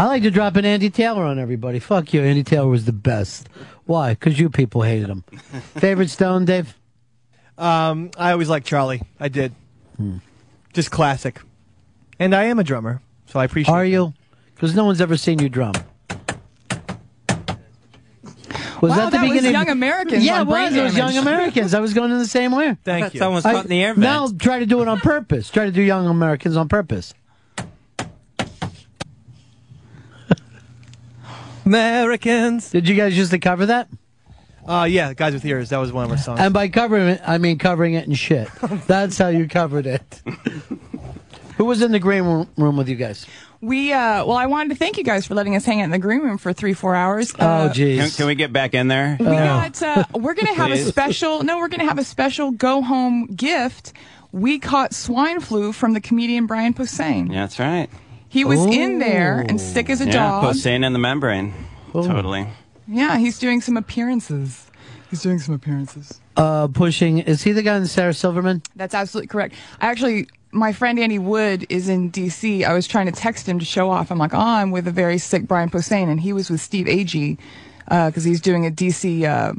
I 0.01 0.07
like 0.07 0.23
to 0.23 0.31
drop 0.31 0.57
an 0.57 0.65
Andy 0.65 0.89
Taylor 0.89 1.25
on 1.25 1.39
everybody. 1.39 1.79
Fuck 1.79 2.15
you. 2.15 2.23
Andy 2.23 2.43
Taylor 2.43 2.69
was 2.69 2.87
the 2.87 2.93
best. 2.93 3.51
Why? 3.85 4.15
Because 4.15 4.41
you 4.41 4.49
people 4.49 4.81
hated 4.81 5.11
him. 5.11 5.23
favorite 5.77 6.09
Stone, 6.09 6.47
Dave? 6.47 6.75
Um, 7.59 8.11
I 8.17 8.33
always 8.33 8.49
liked 8.49 8.67
Charlie. 8.67 9.03
I 9.21 9.29
did. 9.29 9.53
Just 10.73 10.91
classic. 10.91 11.43
And 12.19 12.35
I 12.35 12.45
am 12.45 12.59
a 12.59 12.65
drummer, 12.65 13.03
so 13.27 13.39
I 13.41 13.45
appreciate. 13.45 13.75
Are 13.75 13.85
you? 13.85 14.15
Because 14.55 14.75
no 14.75 14.87
one's 14.87 15.03
ever 15.03 15.19
seen 15.19 15.39
you 15.39 15.51
drum. 15.51 15.75
Was 18.81 18.93
Wow, 18.93 18.97
that 18.97 19.05
the 19.05 19.11
that 19.19 19.23
was 19.25 19.31
beginning? 19.33 19.53
Young 19.53 19.69
Americans 19.69 20.25
Yeah, 20.25 20.37
on 20.37 20.41
it 20.41 20.51
Brain 20.51 20.65
was. 20.69 20.77
It 20.77 20.83
was 20.85 20.97
Young 20.97 21.17
Americans. 21.19 21.75
I 21.75 21.81
was 21.81 21.93
going 21.93 22.11
in 22.11 22.17
the 22.19 22.27
same 22.27 22.53
way. 22.53 22.79
Thank 22.85 23.13
you. 23.13 23.19
someone 23.19 23.35
was 23.35 23.45
caught 23.45 23.65
in 23.65 23.71
the 23.71 23.83
air 23.83 23.93
vent. 23.93 23.99
Now 23.99 24.29
try 24.29 24.61
to 24.61 24.65
do 24.65 24.81
it 24.81 24.89
on 24.89 24.99
purpose. 25.01 25.51
Try 25.51 25.67
to 25.67 25.71
do 25.71 25.83
Young 25.83 26.07
Americans 26.07 26.57
on 26.57 26.71
purpose. 26.71 27.13
Americans. 31.75 32.71
Did 32.71 32.89
you 32.89 32.97
guys 32.97 33.17
used 33.17 33.31
to 33.31 33.39
cover 33.39 33.67
that? 33.67 33.89
Uh, 34.67 34.87
yeah, 34.91 35.15
guys 35.15 35.33
with 35.35 35.45
ears. 35.45 35.71
That 35.71 35.79
was 35.79 35.93
one 35.93 36.05
of 36.05 36.11
our 36.11 36.19
songs. 36.19 36.41
And 36.41 36.53
by 36.53 36.69
covering 36.69 37.09
it, 37.09 37.21
I 37.27 37.39
mean 37.39 37.59
covering 37.59 37.95
it 37.95 38.07
in 38.07 38.15
shit. 38.15 38.49
That's 38.87 39.17
how 39.19 39.29
you 39.29 39.49
covered 39.49 39.87
it. 39.87 40.23
Who 41.57 41.65
was 41.65 41.83
in 41.83 41.93
the 41.93 41.99
green 41.99 42.25
room- 42.25 42.49
room 42.57 42.77
with 42.77 42.89
you 42.89 42.97
guys? 42.97 43.27
We 43.61 43.93
uh, 43.93 44.25
well, 44.25 44.37
I 44.37 44.47
wanted 44.47 44.71
to 44.71 44.75
thank 44.77 44.97
you 44.97 45.05
guys 45.05 45.27
for 45.27 45.35
letting 45.35 45.55
us 45.55 45.65
hang 45.65 45.81
out 45.81 45.85
in 45.85 45.91
the 45.91 45.99
green 45.99 46.21
room 46.21 46.39
for 46.39 46.53
three, 46.53 46.73
four 46.75 46.95
hours. 46.95 47.33
Uh, 47.35 47.69
Oh, 47.71 47.73
jeez. 47.75 47.99
Can, 47.99 48.11
can 48.11 48.27
we 48.27 48.35
get 48.35 48.53
back 48.53 48.75
in 48.75 48.89
there? 48.89 49.17
We 49.21 49.27
got. 49.27 49.81
Uh, 49.83 50.05
we're 50.15 50.35
gonna 50.35 50.55
have 50.55 50.71
a 50.73 50.79
special. 50.79 51.43
No, 51.43 51.59
we're 51.59 51.69
gonna 51.69 51.85
have 51.85 51.99
a 51.99 52.05
special 52.05 52.51
go 52.53 52.83
home 52.83 53.27
gift. 53.27 53.93
We 54.33 54.59
caught 54.59 54.95
swine 54.95 55.41
flu 55.41 55.73
from 55.73 55.93
the 55.93 56.01
comedian 56.01 56.47
Brian 56.47 56.73
Posehn. 56.75 57.29
Yeah, 57.33 57.41
that's 57.43 57.59
right. 57.59 57.89
He 58.31 58.45
was 58.45 58.65
in 58.65 59.01
there 59.01 59.41
and 59.41 59.61
sick 59.61 59.91
as 59.91 60.01
a 60.01 60.07
yeah, 60.07 60.13
dog. 60.13 60.45
Posehn 60.45 60.87
in 60.87 60.93
the 60.93 61.01
membrane. 61.01 61.53
Totally. 61.93 62.47
Yeah, 62.87 63.19
he's 63.19 63.39
doing 63.41 63.61
some 63.61 63.77
appearances. 63.77 64.71
He's 65.11 65.21
doing 65.21 65.41
some 65.41 65.55
appearances. 65.55 66.21
Uh, 66.37 66.69
pushing. 66.69 67.19
Is 67.19 67.43
he 67.43 67.51
the 67.51 67.63
guy 67.63 67.77
in 67.77 67.87
Sarah 67.89 68.15
Silverman? 68.15 68.63
That's 68.77 68.95
absolutely 68.95 69.27
correct. 69.27 69.57
I 69.81 69.89
actually, 69.89 70.29
my 70.53 70.73
friend 70.73 71.01
Andy 71.01 71.19
Wood 71.19 71.67
is 71.69 71.89
in 71.89 72.11
D.C. 72.11 72.65
I 72.65 72.73
was 72.73 72.87
trying 72.87 73.07
to 73.07 73.13
text 73.13 73.49
him 73.49 73.59
to 73.59 73.65
show 73.65 73.91
off. 73.91 74.13
I'm 74.13 74.19
like, 74.19 74.33
oh, 74.33 74.39
I'm 74.39 74.71
with 74.71 74.87
a 74.87 74.93
very 74.93 75.19
sick 75.19 75.49
Brian 75.49 75.69
Posehn, 75.69 76.09
and 76.09 76.21
he 76.21 76.33
was 76.33 76.49
with 76.51 76.61
Steve 76.61 76.87
Agee 76.87 77.37
because 77.85 78.23
he's 78.23 78.41
doing 78.41 78.65
a 78.65 78.71
D.C. 78.71 79.27
Uh, 79.27 79.55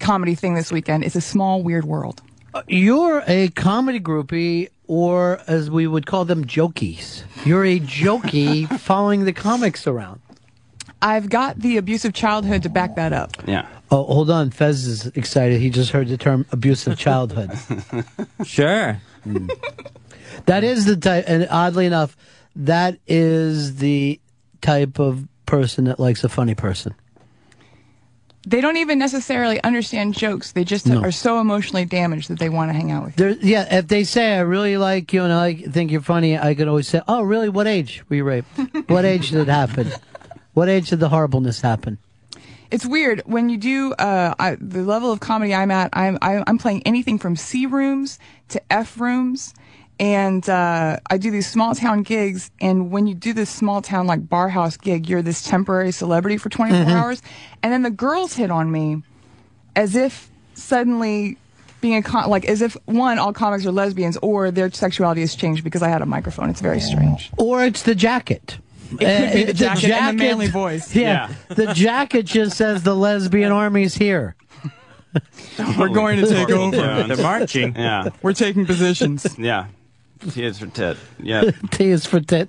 comedy 0.00 0.34
thing 0.34 0.54
this 0.54 0.72
weekend. 0.72 1.04
It's 1.04 1.16
a 1.16 1.20
small, 1.20 1.62
weird 1.62 1.84
world. 1.84 2.22
Uh, 2.54 2.62
You're 2.66 3.22
a 3.26 3.48
comedy 3.50 4.00
groupie, 4.00 4.70
or 4.92 5.40
as 5.46 5.70
we 5.70 5.86
would 5.86 6.04
call 6.04 6.26
them, 6.26 6.44
jokies. 6.44 7.22
You're 7.46 7.64
a 7.64 7.80
jokey 7.80 8.68
following 8.78 9.24
the 9.24 9.32
comics 9.32 9.86
around. 9.86 10.20
I've 11.00 11.30
got 11.30 11.58
the 11.58 11.78
abusive 11.78 12.12
childhood 12.12 12.64
to 12.64 12.68
back 12.68 12.96
that 12.96 13.14
up. 13.14 13.30
Yeah. 13.46 13.66
Oh, 13.90 14.04
hold 14.04 14.28
on. 14.28 14.50
Fez 14.50 14.86
is 14.86 15.06
excited. 15.06 15.62
He 15.62 15.70
just 15.70 15.92
heard 15.92 16.08
the 16.08 16.18
term 16.18 16.44
abusive 16.52 16.98
childhood. 16.98 17.52
Sure. 18.44 19.00
Hmm. 19.24 19.48
That 20.44 20.62
is 20.62 20.84
the 20.84 20.96
type, 20.98 21.24
and 21.26 21.48
oddly 21.50 21.86
enough, 21.86 22.14
that 22.56 22.98
is 23.06 23.76
the 23.76 24.20
type 24.60 24.98
of 24.98 25.26
person 25.46 25.84
that 25.84 25.98
likes 25.98 26.22
a 26.22 26.28
funny 26.28 26.54
person. 26.54 26.94
They 28.44 28.60
don't 28.60 28.76
even 28.76 28.98
necessarily 28.98 29.62
understand 29.62 30.14
jokes. 30.14 30.52
They 30.52 30.64
just 30.64 30.86
No. 30.86 31.00
are 31.00 31.12
so 31.12 31.40
emotionally 31.40 31.84
damaged 31.84 32.28
that 32.28 32.38
they 32.40 32.48
want 32.48 32.70
to 32.70 32.72
hang 32.74 32.90
out 32.90 33.04
with. 33.04 33.16
There, 33.16 33.30
yeah, 33.40 33.76
if 33.78 33.86
they 33.86 34.02
say 34.04 34.34
I 34.36 34.40
really 34.40 34.76
like 34.76 35.12
you 35.12 35.22
and 35.22 35.32
I 35.32 35.54
think 35.54 35.90
you're 35.92 36.00
funny, 36.00 36.36
I 36.36 36.54
could 36.54 36.66
always 36.66 36.88
say, 36.88 37.00
"Oh, 37.06 37.22
really? 37.22 37.48
What 37.48 37.66
age 37.68 38.02
were 38.08 38.16
you 38.16 38.24
raped? 38.24 38.48
what 38.88 39.04
age 39.04 39.30
did 39.30 39.40
it 39.42 39.48
happen? 39.48 39.92
What 40.54 40.68
age 40.68 40.90
did 40.90 40.98
the 41.00 41.08
horribleness 41.08 41.60
happen?" 41.60 41.98
It's 42.72 42.86
weird 42.86 43.22
when 43.26 43.48
you 43.50 43.58
do 43.58 43.92
uh, 43.92 44.34
I, 44.38 44.56
the 44.58 44.82
level 44.82 45.12
of 45.12 45.20
comedy 45.20 45.54
I'm 45.54 45.70
at. 45.70 45.90
I'm 45.92 46.18
I, 46.22 46.42
I'm 46.46 46.58
playing 46.58 46.82
anything 46.84 47.18
from 47.18 47.36
C 47.36 47.66
rooms 47.66 48.18
to 48.48 48.60
F 48.72 48.98
rooms, 48.98 49.54
and 50.02 50.46
uh, 50.50 50.98
I 51.08 51.16
do 51.16 51.30
these 51.30 51.46
small 51.46 51.74
town 51.76 52.02
gigs. 52.02 52.50
And 52.60 52.90
when 52.90 53.06
you 53.06 53.14
do 53.14 53.32
this 53.32 53.48
small 53.48 53.80
town 53.80 54.08
like 54.08 54.28
bar 54.28 54.48
house 54.48 54.76
gig, 54.76 55.08
you're 55.08 55.22
this 55.22 55.42
temporary 55.42 55.92
celebrity 55.92 56.36
for 56.38 56.48
24 56.48 56.84
Mhm. 56.84 56.90
hours, 56.90 57.22
and 57.62 57.72
then 57.72 57.82
the 57.82 57.90
girls 57.90 58.34
hit 58.34 58.50
on 58.50 58.70
me, 58.72 59.02
as 59.76 59.94
if 59.94 60.28
suddenly 60.54 61.36
being 61.80 61.96
a 61.96 62.02
con- 62.02 62.28
like 62.28 62.44
as 62.46 62.62
if 62.62 62.76
one 62.86 63.18
all 63.18 63.32
comics 63.32 63.64
are 63.64 63.70
lesbians 63.72 64.16
or 64.22 64.50
their 64.50 64.70
sexuality 64.72 65.20
has 65.20 65.34
changed 65.36 65.62
because 65.64 65.82
I 65.82 65.88
had 65.88 66.02
a 66.02 66.06
microphone. 66.06 66.50
It's 66.50 66.60
very 66.60 66.80
strange. 66.80 67.30
Or 67.38 67.64
it's 67.64 67.82
the 67.84 67.94
jacket. 67.94 68.58
It 68.92 68.98
could 68.98 69.32
be 69.32 69.42
Uh, 69.44 69.46
the 69.46 69.52
jacket 69.54 69.90
and 69.90 70.18
the 70.18 70.24
manly 70.24 70.48
voice. 70.48 70.94
Yeah, 70.94 71.28
the 71.48 71.72
jacket 71.72 72.26
just 72.26 72.56
says 72.56 72.82
the 72.82 72.94
lesbian 72.96 73.52
army's 73.52 73.94
here. 73.94 74.34
We're 75.78 75.88
going 75.88 76.20
to 76.20 76.26
take 76.26 76.50
over. 76.50 77.04
They're 77.06 77.16
marching. 77.22 77.74
Yeah. 77.76 78.08
We're 78.22 78.32
taking 78.32 78.66
positions. 78.66 79.26
Yeah. 79.38 79.66
T 80.30 80.44
is 80.44 80.58
for 80.58 80.66
tit. 80.66 80.96
Yeah. 81.18 81.50
T 81.70 81.86
is 81.88 82.06
for 82.06 82.20
tit. 82.20 82.48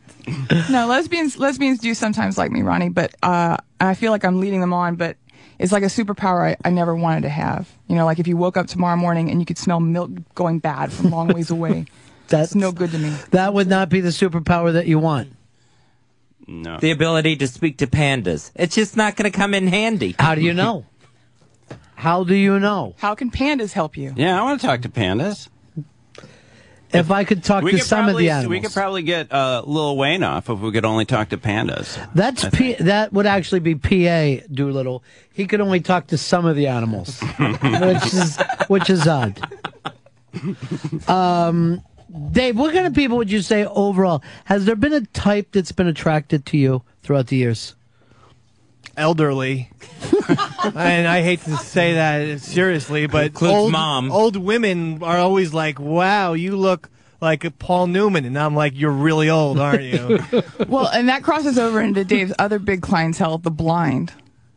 no, 0.70 0.88
lesbians 0.88 1.38
lesbians 1.38 1.80
do 1.80 1.94
sometimes 1.94 2.38
like 2.38 2.52
me, 2.52 2.62
Ronnie, 2.62 2.90
but 2.90 3.16
uh, 3.24 3.58
I 3.80 3.96
feel 3.96 4.12
like 4.12 4.24
I'm 4.24 4.40
leading 4.40 4.62
them 4.62 4.74
on. 4.74 4.96
But 4.96 5.18
it's 5.60 5.72
like 5.72 5.84
a 5.84 5.88
superpower 5.88 6.52
I, 6.52 6.58
I 6.64 6.70
never 6.72 6.96
wanted 6.96 7.22
to 7.22 7.30
have. 7.30 7.70
You 7.88 7.96
know, 7.96 8.06
like 8.06 8.20
if 8.20 8.28
you 8.28 8.38
woke 8.38 8.58
up 8.58 8.68
tomorrow 8.68 8.98
morning 8.98 9.30
and 9.30 9.40
you 9.40 9.46
could 9.46 9.58
smell 9.58 9.80
milk 9.80 10.12
going 10.36 10.60
bad 10.60 10.92
from 10.92 11.10
long 11.10 11.28
ways 11.28 11.50
away. 11.50 11.86
That's 12.28 12.56
no 12.56 12.72
good 12.72 12.92
to 12.92 12.98
me. 12.98 13.10
That 13.32 13.54
would 13.54 13.68
not 13.68 13.90
be 13.90 14.02
the 14.02 14.10
superpower 14.10 14.74
that 14.74 14.88
you 14.88 14.98
want. 14.98 15.34
No. 16.48 16.80
The 16.80 16.92
ability 16.92 17.36
to 17.38 17.48
speak 17.48 17.78
to 17.80 17.88
pandas. 17.88 18.52
It's 18.56 18.76
just 18.76 18.98
not 18.98 19.16
going 19.16 19.32
to 19.32 19.38
come 19.38 19.54
in 19.54 19.68
handy. 19.68 20.16
How 20.18 20.36
do 20.36 20.42
you 20.42 20.54
know? 20.54 20.86
How 21.96 22.24
do 22.24 22.36
you 22.36 22.60
know? 22.60 22.96
How 22.98 23.16
can 23.16 23.32
pandas 23.32 23.72
help 23.72 23.96
you? 23.96 24.14
Yeah, 24.16 24.40
I 24.40 24.44
want 24.44 24.60
to 24.60 24.68
talk 24.68 24.82
to 24.82 24.90
pandas. 24.90 25.48
If 26.94 27.12
I 27.12 27.24
could 27.24 27.44
talk 27.44 27.64
we 27.64 27.72
to 27.72 27.78
could 27.78 27.86
some 27.86 28.06
probably, 28.06 28.28
of 28.28 28.28
the 28.28 28.30
animals, 28.30 28.50
We 28.50 28.60
could 28.62 28.72
probably 28.74 29.04
get 29.04 29.32
uh, 29.32 29.64
Lil 29.66 29.98
Wayne 29.98 30.24
off 30.24 30.50
if 30.50 30.60
we 30.60 30.72
could 30.72 30.86
only 30.86 31.06
talk 31.06 31.30
to 31.30 31.38
pandas. 31.38 31.98
That's 32.14 32.48
P- 32.50 32.76
that 32.76 33.12
would 33.14 33.26
actually 33.26 33.60
be 33.62 33.76
PA 33.76 34.46
Doolittle. 34.52 35.04
He 35.34 35.48
could 35.48 35.62
only 35.62 35.80
talk 35.80 36.08
to 36.08 36.18
some 36.18 36.46
of 36.46 36.56
the 36.56 36.68
animals, 36.68 37.20
which 37.40 38.14
is 38.14 38.38
which 38.68 38.90
is 38.90 39.08
odd. 39.08 39.40
Um, 41.08 41.82
Dave, 42.32 42.58
what 42.58 42.74
kind 42.74 42.86
of 42.86 42.94
people 42.94 43.18
would 43.18 43.32
you 43.32 43.42
say 43.42 43.66
overall? 43.66 44.24
Has 44.46 44.66
there 44.66 44.76
been 44.76 44.94
a 44.94 45.02
type 45.02 45.52
that's 45.52 45.72
been 45.72 45.88
attracted 45.88 46.46
to 46.48 46.58
you 46.58 46.84
throughout 47.02 47.28
the 47.28 47.38
years? 47.38 47.76
Elderly. 48.98 49.70
and 50.76 51.08
I 51.08 51.22
hate 51.22 51.42
to 51.42 51.58
say 51.58 51.94
that 51.96 52.40
seriously, 52.42 53.08
but 53.08 53.28
Includes 53.28 53.54
old, 53.54 53.72
mom. 53.72 54.12
old 54.12 54.36
women 54.38 55.02
are 55.04 55.18
always 55.18 55.54
like, 55.54 55.80
"Wow, 55.80 56.34
you 56.34 56.56
look 56.56 56.90
like 57.22 57.44
a 57.44 57.52
Paul 57.52 57.88
Newman," 57.88 58.26
and 58.26 58.38
I'm 58.38 58.56
like, 58.56 58.74
"You're 58.76 58.92
really 58.92 59.30
old, 59.30 59.60
aren't 59.60 59.84
you?" 59.84 60.20
Well, 60.68 60.88
and 60.88 61.10
that 61.10 61.24
crosses 61.24 61.58
over 61.60 61.82
into 61.82 62.04
Dave's 62.06 62.34
other 62.40 62.60
big 62.60 62.82
clientele, 62.82 63.38
the 63.38 63.52
blind. 63.52 64.14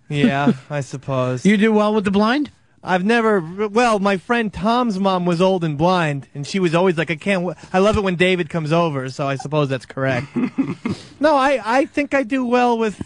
yeah, 0.09 0.53
I 0.71 0.81
suppose. 0.83 1.45
You 1.45 1.57
do 1.57 1.73
well 1.73 1.95
with 1.95 2.05
the 2.05 2.11
blind. 2.11 2.51
I've 2.85 3.05
never. 3.05 3.41
Well, 3.69 3.99
my 3.99 4.17
friend 4.17 4.53
Tom's 4.53 4.99
mom 5.01 5.27
was 5.27 5.41
old 5.41 5.65
and 5.65 5.77
blind, 5.77 6.29
and 6.35 6.47
she 6.47 6.61
was 6.61 6.75
always 6.75 6.97
like, 6.97 7.11
"I 7.11 7.17
can't." 7.17 7.41
W- 7.45 7.57
I 7.73 7.79
love 7.81 7.97
it 7.97 8.03
when 8.05 8.15
David 8.17 8.49
comes 8.49 8.73
over, 8.73 9.09
so 9.09 9.27
I 9.27 9.35
suppose 9.37 9.69
that's 9.69 9.87
correct. 9.87 10.29
no, 11.21 11.35
I 11.35 11.61
I 11.65 11.87
think 11.87 12.15
I 12.15 12.23
do 12.23 12.45
well 12.45 12.79
with. 12.79 13.03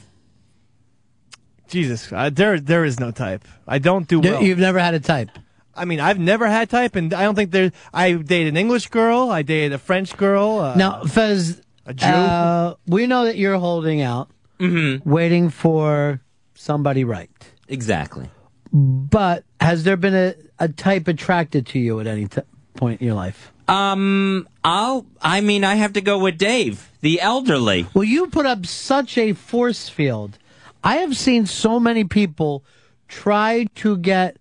Jesus, 1.71 2.13
uh, 2.13 2.31
there 2.31 2.61
there 2.61 2.85
is 2.85 2.99
no 3.01 3.11
type. 3.11 3.45
I 3.67 3.79
don't 3.79 4.07
do 4.09 4.21
You- 4.23 4.33
well. 4.33 4.43
You've 4.43 4.59
never 4.59 4.79
had 4.79 4.95
a 4.95 5.01
type. 5.01 5.31
I 5.75 5.85
mean, 5.85 6.01
I've 6.01 6.19
never 6.19 6.47
had 6.49 6.69
type, 6.69 6.97
and 6.97 7.15
I 7.15 7.23
don't 7.23 7.35
think 7.37 7.53
there. 7.53 7.71
I 7.95 8.13
dated 8.13 8.49
an 8.55 8.57
English 8.57 8.89
girl. 8.89 9.31
I 9.31 9.43
dated 9.43 9.73
a 9.73 9.79
French 9.79 10.17
girl. 10.17 10.59
Uh, 10.61 10.75
now, 10.75 11.05
Fez, 11.05 11.61
a 11.87 11.95
Jew. 11.95 12.07
uh, 12.07 12.75
we 12.87 13.07
know 13.07 13.25
that 13.25 13.37
you're 13.37 13.57
holding 13.59 14.03
out, 14.03 14.29
waiting 14.59 15.49
for 15.51 16.21
somebody 16.55 17.05
right. 17.05 17.31
Exactly. 17.69 18.29
But 18.73 19.45
has 19.61 19.85
there 19.85 19.97
been 19.97 20.15
a, 20.15 20.35
a 20.59 20.69
type 20.69 21.09
attracted 21.09 21.67
to 21.69 21.79
you 21.79 22.01
at 22.01 22.07
any 22.07 22.27
t- 22.27 22.43
point 22.75 23.01
in 23.01 23.07
your 23.07 23.17
life? 23.17 23.53
Um, 23.69 24.49
I'll. 24.65 25.07
I 25.23 25.41
mean, 25.41 25.65
I 25.65 25.77
have 25.77 25.93
to 25.95 26.01
go 26.01 26.19
with 26.19 26.37
Dave, 26.37 26.91
the 27.01 27.21
elderly. 27.21 27.87
Well, 27.95 28.05
you 28.05 28.27
put 28.27 28.45
up 28.45 28.67
such 28.67 29.17
a 29.17 29.33
force 29.33 29.89
field. 29.89 30.37
I 30.83 30.97
have 30.97 31.17
seen 31.17 31.47
so 31.47 31.79
many 31.79 32.05
people 32.05 32.65
try 33.09 33.67
to 33.77 33.97
get 33.97 34.37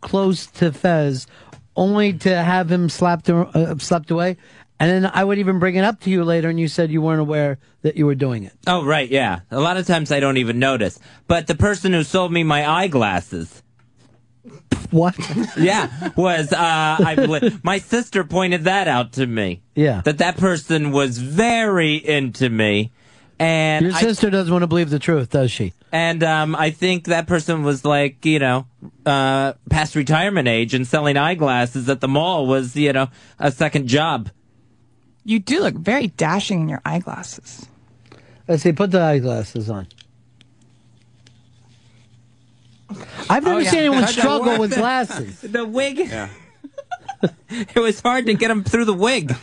close 0.00 0.46
to 0.46 0.72
Fez, 0.72 1.26
only 1.76 2.12
to 2.12 2.42
have 2.42 2.70
him 2.70 2.88
slapped 2.88 3.28
uh, 3.30 3.78
slapped 3.78 4.10
away. 4.10 4.36
And 4.80 4.90
then 4.90 5.10
I 5.14 5.22
would 5.22 5.38
even 5.38 5.60
bring 5.60 5.76
it 5.76 5.84
up 5.84 6.00
to 6.00 6.10
you 6.10 6.24
later, 6.24 6.48
and 6.48 6.58
you 6.58 6.66
said 6.66 6.90
you 6.90 7.00
weren't 7.00 7.20
aware 7.20 7.58
that 7.82 7.96
you 7.96 8.06
were 8.06 8.16
doing 8.16 8.42
it. 8.42 8.52
Oh, 8.66 8.84
right, 8.84 9.08
yeah. 9.08 9.40
A 9.50 9.60
lot 9.60 9.76
of 9.76 9.86
times 9.86 10.10
I 10.10 10.18
don't 10.20 10.36
even 10.36 10.58
notice. 10.58 10.98
But 11.28 11.46
the 11.46 11.54
person 11.54 11.92
who 11.92 12.02
sold 12.02 12.32
me 12.32 12.42
my 12.42 12.68
eyeglasses. 12.68 13.62
What? 14.90 15.16
yeah, 15.56 16.10
was 16.16 16.52
uh, 16.52 16.56
I 16.60 17.14
believe 17.14 17.64
my 17.64 17.78
sister 17.78 18.24
pointed 18.24 18.64
that 18.64 18.88
out 18.88 19.12
to 19.14 19.26
me. 19.26 19.62
Yeah. 19.74 20.02
that 20.02 20.18
that 20.18 20.36
person 20.36 20.90
was 20.90 21.18
very 21.18 21.94
into 21.94 22.50
me, 22.50 22.92
and 23.38 23.86
Your 23.86 23.94
I- 23.94 24.00
sister 24.00 24.30
doesn't 24.30 24.52
want 24.52 24.62
to 24.62 24.66
believe 24.66 24.90
the 24.90 24.98
truth, 24.98 25.30
does 25.30 25.50
she? 25.50 25.72
and 25.92 26.22
um, 26.24 26.56
I 26.56 26.70
think 26.70 27.04
that 27.04 27.26
person 27.28 27.62
was 27.62 27.84
like, 27.84 28.24
you 28.24 28.38
know, 28.40 28.66
uh, 29.06 29.52
past 29.70 29.94
retirement 29.94 30.48
age 30.48 30.74
and 30.74 30.86
selling 30.86 31.16
eyeglasses 31.16 31.88
at 31.88 32.00
the 32.00 32.08
mall 32.08 32.46
was, 32.46 32.74
you 32.76 32.92
know, 32.92 33.08
a 33.38 33.52
second 33.52 33.86
job. 33.86 34.30
You 35.24 35.38
do 35.38 35.60
look 35.60 35.74
very 35.74 36.08
dashing 36.08 36.60
in 36.62 36.68
your 36.68 36.82
eyeglasses. 36.84 37.66
Let's 38.48 38.62
see. 38.62 38.72
Put 38.72 38.90
the 38.90 39.00
eyeglasses 39.00 39.70
on. 39.70 39.86
I've 43.30 43.42
never 43.44 43.56
Oh, 43.56 43.58
yeah. 43.58 43.70
seen 43.70 43.80
anyone 43.80 44.06
struggle 44.08 44.58
with 44.58 44.74
glasses. 44.74 45.40
The 45.42 45.64
wig. 45.64 45.98
Yeah. 45.98 46.28
it 47.48 47.76
was 47.76 48.00
hard 48.00 48.26
to 48.26 48.34
get 48.34 48.50
him 48.50 48.64
through 48.64 48.84
the 48.84 48.92
wig. 48.94 49.34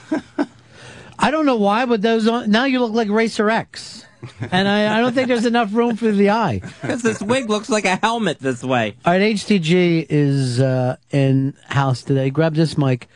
I 1.22 1.30
don't 1.30 1.45
know 1.45 1.56
why, 1.56 1.85
but 1.85 2.01
those 2.01 2.27
on, 2.27 2.50
now 2.50 2.66
you 2.66 2.80
look 2.80 2.93
like 2.93 3.09
Racer 3.09 3.50
X, 3.50 4.06
and 4.51 4.67
I, 4.67 4.98
I 4.98 5.01
don't 5.01 5.14
think 5.14 5.27
there's 5.27 5.45
enough 5.45 5.74
room 5.74 5.95
for 5.95 6.11
the 6.11 6.32
eye. 6.32 6.61
Because 6.82 7.03
this 7.03 7.22
wig 7.22 7.48
looks 7.50 7.69
like 7.69 7.85
a 7.85 7.98
helmet 7.98 8.40
this 8.40 8.64
way. 8.64 8.95
All 9.06 9.14
right, 9.14 9.22
HTG 9.22 10.08
is 10.09 10.59
uh, 10.59 10.98
in 11.11 11.56
house 11.67 12.01
today. 12.01 12.32
Grab 12.32 12.56
this 12.56 12.75
mic. 12.77 13.08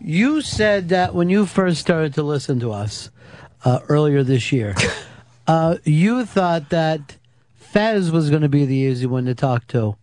You 0.00 0.42
said 0.42 0.90
that 0.90 1.14
when 1.14 1.30
you 1.30 1.46
first 1.46 1.80
started 1.80 2.14
to 2.14 2.22
listen 2.22 2.60
to 2.60 2.70
us 2.70 3.10
uh, 3.64 3.80
earlier 3.88 4.22
this 4.22 4.52
year, 4.52 4.74
uh, 5.46 5.78
you 5.84 6.26
thought 6.26 6.68
that 6.68 7.16
Fez 7.56 8.10
was 8.10 8.28
going 8.28 8.42
to 8.42 8.48
be 8.48 8.66
the 8.66 8.76
easy 8.76 9.06
one 9.06 9.24
to 9.24 9.34
talk 9.34 9.66
to, 9.68 9.96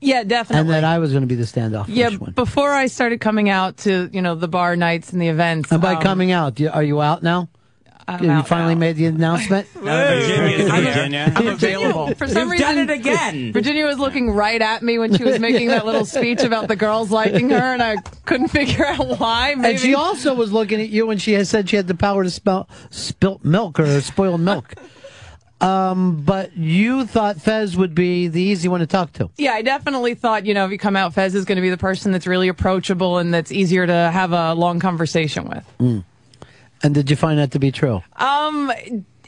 Yeah, 0.00 0.24
definitely. 0.24 0.60
and 0.60 0.70
that 0.70 0.84
I 0.84 0.98
was 0.98 1.10
going 1.10 1.22
to 1.22 1.26
be 1.26 1.34
the 1.36 1.44
standoff. 1.44 1.86
yeah, 1.88 2.10
one. 2.10 2.32
before 2.32 2.72
I 2.72 2.86
started 2.86 3.20
coming 3.20 3.48
out 3.48 3.78
to 3.78 4.10
you 4.12 4.20
know 4.22 4.34
the 4.34 4.48
bar 4.48 4.76
nights 4.76 5.12
and 5.12 5.20
the 5.22 5.28
events. 5.28 5.72
And 5.72 5.80
by 5.80 5.94
um, 5.94 6.02
coming 6.02 6.32
out, 6.32 6.60
are 6.60 6.82
you 6.82 7.00
out 7.00 7.22
now? 7.22 7.48
I'm 8.08 8.22
you 8.22 8.30
out 8.30 8.46
finally 8.46 8.76
made 8.76 8.94
the 8.96 9.06
announcement. 9.06 9.66
Virginia's 9.68 10.70
Virginia. 10.70 11.32
I'm 11.34 11.48
available. 11.48 12.14
For 12.14 12.28
some 12.28 12.42
You've 12.42 12.50
reason, 12.52 12.66
done 12.76 12.78
it 12.78 12.90
again. 12.90 13.52
Virginia 13.52 13.84
was 13.84 13.98
looking 13.98 14.30
right 14.30 14.62
at 14.62 14.82
me 14.82 14.98
when 15.00 15.12
she 15.16 15.24
was 15.24 15.38
making 15.40 15.68
that 15.68 15.84
little 15.84 16.04
speech 16.04 16.42
about 16.42 16.68
the 16.68 16.76
girls 16.76 17.10
liking 17.10 17.50
her, 17.50 17.56
and 17.56 17.82
I 17.82 17.96
couldn't 18.24 18.48
figure 18.48 18.86
out 18.86 19.18
why. 19.18 19.54
Maybe. 19.56 19.70
And 19.70 19.80
she 19.80 19.94
also 19.96 20.34
was 20.34 20.52
looking 20.52 20.80
at 20.80 20.88
you 20.90 21.06
when 21.06 21.18
she 21.18 21.32
had 21.32 21.48
said 21.48 21.68
she 21.68 21.74
had 21.76 21.88
the 21.88 21.96
power 21.96 22.22
to 22.22 22.30
spell 22.30 22.68
spilt 22.90 23.44
milk 23.44 23.80
or 23.80 24.00
spoiled 24.02 24.40
milk. 24.40 24.74
Um, 25.60 26.22
but 26.22 26.56
you 26.56 27.06
thought 27.06 27.40
Fez 27.40 27.76
would 27.76 27.94
be 27.94 28.28
the 28.28 28.42
easy 28.42 28.68
one 28.68 28.80
to 28.80 28.86
talk 28.86 29.12
to. 29.14 29.30
Yeah, 29.36 29.52
I 29.52 29.62
definitely 29.62 30.14
thought, 30.14 30.44
you 30.44 30.52
know, 30.52 30.66
if 30.66 30.70
you 30.70 30.78
come 30.78 30.96
out, 30.96 31.14
Fez 31.14 31.34
is 31.34 31.44
going 31.44 31.56
to 31.56 31.62
be 31.62 31.70
the 31.70 31.78
person 31.78 32.12
that's 32.12 32.26
really 32.26 32.48
approachable 32.48 33.18
and 33.18 33.32
that's 33.32 33.50
easier 33.50 33.86
to 33.86 33.92
have 33.92 34.32
a 34.32 34.54
long 34.54 34.80
conversation 34.80 35.48
with. 35.48 35.64
Mm. 35.80 36.04
And 36.82 36.94
did 36.94 37.08
you 37.08 37.16
find 37.16 37.38
that 37.38 37.52
to 37.52 37.58
be 37.58 37.72
true? 37.72 38.02
Um, 38.16 38.70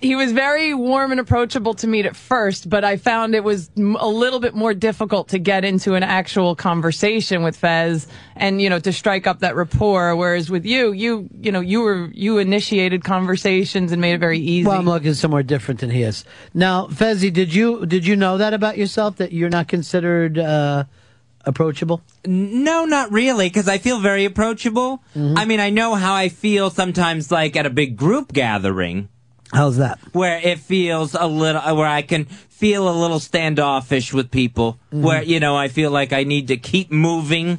he 0.01 0.15
was 0.17 0.33
very 0.33 0.75
warm 0.75 1.10
and 1.10 1.20
approachable 1.20 1.75
to 1.75 1.86
meet 1.86 2.07
at 2.07 2.15
first, 2.17 2.68
but 2.70 2.85
I 2.85 2.97
found 2.97 3.35
it 3.35 3.44
was 3.44 3.70
m- 3.77 3.97
a 3.97 4.09
little 4.09 4.41
bit 4.41 4.55
more 4.55 4.75
difficult 4.75 5.28
to 5.28 5.39
get 5.39 5.65
into 5.65 5.94
an 5.94 6.02
actual 6.02 6.55
conversation 6.55 7.43
with 7.43 7.57
Fez 7.57 8.07
and, 8.36 8.60
you 8.62 8.70
know, 8.70 8.78
to 8.78 8.93
strike 8.93 9.27
up 9.27 9.41
that 9.41 9.57
rapport. 9.57 10.15
Whereas 10.17 10.51
with 10.51 10.65
you, 10.65 10.93
you, 10.93 11.28
you 11.41 11.51
know, 11.52 11.60
you 11.60 11.81
were, 11.83 12.10
you 12.15 12.39
initiated 12.39 13.02
conversations 13.05 13.91
and 13.93 14.01
made 14.01 14.12
it 14.15 14.18
very 14.20 14.39
easy. 14.39 14.67
Well, 14.68 14.78
I'm 14.78 14.86
looking 14.86 15.15
somewhere 15.15 15.43
different 15.43 15.81
than 15.81 15.91
he 15.91 16.02
is. 16.02 16.25
Now, 16.55 16.86
Fezzy, 16.86 17.31
did 17.33 17.52
you 17.55 17.85
did 17.86 18.07
you 18.07 18.17
know 18.17 18.39
that 18.39 18.55
about 18.55 18.78
yourself 18.78 19.17
that 19.17 19.33
you're 19.33 19.51
not 19.51 19.68
considered 19.68 20.39
uh, 20.39 20.85
approachable? 21.44 22.02
No, 22.27 22.85
not 22.85 23.10
really, 23.12 23.49
because 23.49 23.68
I 23.68 23.78
feel 23.78 24.01
very 24.01 24.25
approachable. 24.25 25.02
I 25.17 25.44
mean, 25.44 25.60
I 25.60 25.70
know 25.70 25.94
how 25.94 26.15
I 26.15 26.28
feel 26.28 26.70
sometimes, 26.70 27.31
like 27.31 27.57
at 27.57 27.67
a 27.67 27.70
big 27.70 27.97
group 27.97 28.33
gathering, 28.33 29.09
How's 29.52 29.78
that? 29.78 29.99
where 30.12 30.39
it 30.39 30.59
feels 30.59 31.15
a 31.15 31.27
little, 31.27 31.77
where 31.77 31.86
I 31.86 32.02
can 32.02 32.25
feel 32.27 32.89
a 32.89 32.97
little 32.99 33.20
standoffish 33.20 34.12
with 34.12 34.31
people, 34.31 34.78
where 34.91 35.23
you 35.23 35.41
know 35.41 35.57
I 35.57 35.68
feel 35.68 35.91
like 35.91 36.12
I 36.12 36.25
need 36.25 36.49
to 36.49 36.57
keep 36.57 36.91
moving. 36.91 37.59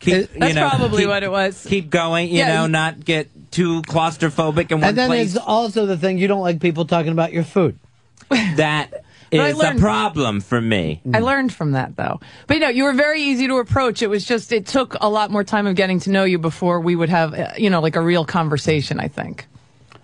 Keep, 0.00 0.32
That's 0.32 0.48
you 0.54 0.60
know, 0.60 0.68
probably 0.70 0.98
keep- 1.02 1.08
what 1.08 1.22
it 1.22 1.30
was. 1.30 1.66
Keep 1.68 1.90
going, 1.90 2.28
you 2.30 2.38
Yeah, 2.38 2.54
know, 2.54 2.62
you- 2.62 2.68
not 2.70 3.04
get 3.04 3.28
too 3.50 3.82
claustrophobic 3.82 4.70
in 4.70 4.80
one 4.80 4.88
And 4.90 4.98
then 4.98 5.08
place. 5.08 5.32
there's 5.34 5.44
also 5.44 5.84
the 5.84 5.96
thing 5.98 6.16
you 6.16 6.26
don't 6.28 6.40
like 6.40 6.60
people 6.60 6.84
talking 6.86 7.12
about 7.12 7.32
your 7.34 7.42
food. 7.44 7.76
that 8.56 8.90
But 9.30 9.40
I 9.40 9.48
is 9.48 9.60
a 9.60 9.74
problem 9.74 10.40
for 10.40 10.58
me. 10.60 11.00
I 11.12 11.18
learned 11.18 11.52
from 11.52 11.72
that 11.72 11.96
though. 11.96 12.20
But 12.46 12.54
you 12.54 12.60
know, 12.60 12.68
you 12.68 12.84
were 12.84 12.92
very 12.94 13.20
easy 13.22 13.46
to 13.48 13.56
approach. 13.58 14.00
It 14.02 14.06
was 14.08 14.24
just 14.24 14.52
it 14.52 14.66
took 14.66 14.96
a 15.00 15.08
lot 15.08 15.30
more 15.30 15.44
time 15.44 15.66
of 15.66 15.74
getting 15.74 16.00
to 16.00 16.10
know 16.10 16.24
you 16.24 16.38
before 16.38 16.80
we 16.80 16.96
would 16.96 17.08
have 17.10 17.34
uh, 17.34 17.48
you 17.58 17.68
know 17.70 17.80
like 17.80 17.96
a 17.96 18.00
real 18.00 18.24
conversation. 18.24 19.00
I 19.00 19.08
think. 19.08 19.46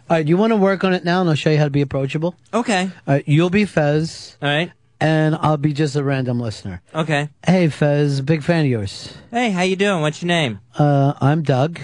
All 0.09 0.17
right, 0.17 0.26
you 0.26 0.36
want 0.36 0.52
to 0.52 0.57
work 0.57 0.85
on 0.85 0.94
it 0.94 1.05
now, 1.05 1.20
and 1.20 1.28
I'll 1.28 1.35
show 1.35 1.51
you 1.51 1.59
how 1.59 1.65
to 1.65 1.70
be 1.70 1.81
approachable. 1.81 2.36
Okay. 2.55 2.83
All 2.85 3.15
right, 3.15 3.25
you'll 3.26 3.51
be 3.51 3.65
Fez. 3.65 4.36
All 4.41 4.49
right. 4.49 4.70
And 5.01 5.35
I'll 5.35 5.57
be 5.57 5.73
just 5.73 5.97
a 5.97 6.05
random 6.05 6.39
listener. 6.41 6.81
Okay. 6.94 7.28
Hey, 7.47 7.68
Fez, 7.68 8.20
big 8.20 8.43
fan 8.43 8.65
of 8.65 8.70
yours. 8.70 9.12
Hey, 9.33 9.51
how 9.51 9.62
you 9.62 9.75
doing? 9.76 10.01
What's 10.02 10.23
your 10.23 10.28
name? 10.28 10.60
Uh, 10.78 11.12
I'm 11.20 11.43
Doug. 11.43 11.81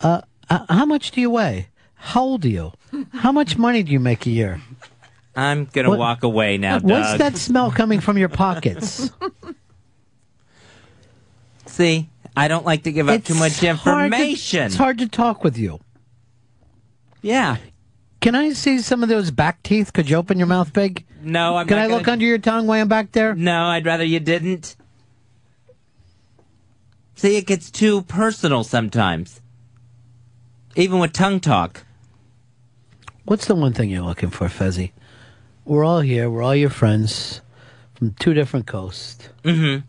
Uh, 0.00 0.20
uh, 0.50 0.66
how 0.68 0.84
much 0.84 1.12
do 1.12 1.20
you 1.20 1.30
weigh? 1.30 1.68
How 1.94 2.22
old 2.22 2.44
are 2.44 2.48
you? 2.48 2.72
How 3.12 3.32
much 3.32 3.56
money 3.56 3.82
do 3.82 3.90
you 3.90 4.00
make 4.00 4.26
a 4.26 4.30
year? 4.30 4.60
I'm 5.34 5.64
gonna 5.72 5.88
What- 5.88 5.98
walk 5.98 6.22
away 6.24 6.58
now, 6.58 6.78
Doug. 6.78 6.90
What's 6.90 7.18
that 7.18 7.38
smell 7.38 7.70
coming 7.70 8.00
from 8.00 8.18
your 8.18 8.28
pockets? 8.28 9.10
See, 11.66 12.10
I 12.36 12.48
don't 12.48 12.66
like 12.66 12.82
to 12.82 12.92
give 12.92 13.08
up 13.08 13.24
too 13.24 13.34
much 13.34 13.62
It's 13.62 13.80
hard 13.80 14.12
to- 14.12 14.16
information. 14.16 14.64
it's 14.66 14.76
hard 14.76 14.98
to 14.98 15.08
talk 15.08 15.42
with 15.42 15.56
you. 15.56 15.80
Yeah. 17.22 17.56
Can 18.20 18.34
I 18.34 18.52
see 18.52 18.78
some 18.80 19.02
of 19.02 19.08
those 19.08 19.30
back 19.30 19.62
teeth? 19.62 19.92
Could 19.92 20.08
you 20.10 20.16
open 20.16 20.38
your 20.38 20.46
mouth 20.46 20.72
big? 20.72 21.04
No, 21.22 21.56
I'm 21.56 21.66
Can 21.66 21.78
I 21.78 21.82
gonna- 21.86 21.96
look 21.96 22.08
under 22.08 22.24
your 22.24 22.38
tongue 22.38 22.66
way 22.66 22.80
I'm 22.80 22.88
back 22.88 23.12
there? 23.12 23.34
No, 23.34 23.64
I'd 23.64 23.86
rather 23.86 24.04
you 24.04 24.20
didn't. 24.20 24.76
See, 27.14 27.36
it 27.36 27.46
gets 27.46 27.70
too 27.70 28.02
personal 28.02 28.64
sometimes. 28.64 29.40
Even 30.74 30.98
with 30.98 31.12
tongue 31.12 31.40
talk. 31.40 31.84
What's 33.24 33.46
the 33.46 33.54
one 33.54 33.72
thing 33.72 33.90
you're 33.90 34.02
looking 34.02 34.30
for, 34.30 34.48
Fezzy? 34.48 34.92
We're 35.64 35.84
all 35.84 36.00
here. 36.00 36.28
We're 36.28 36.42
all 36.42 36.56
your 36.56 36.70
friends 36.70 37.40
from 37.94 38.14
two 38.18 38.34
different 38.34 38.66
coasts. 38.66 39.28
Mm-hmm. 39.44 39.86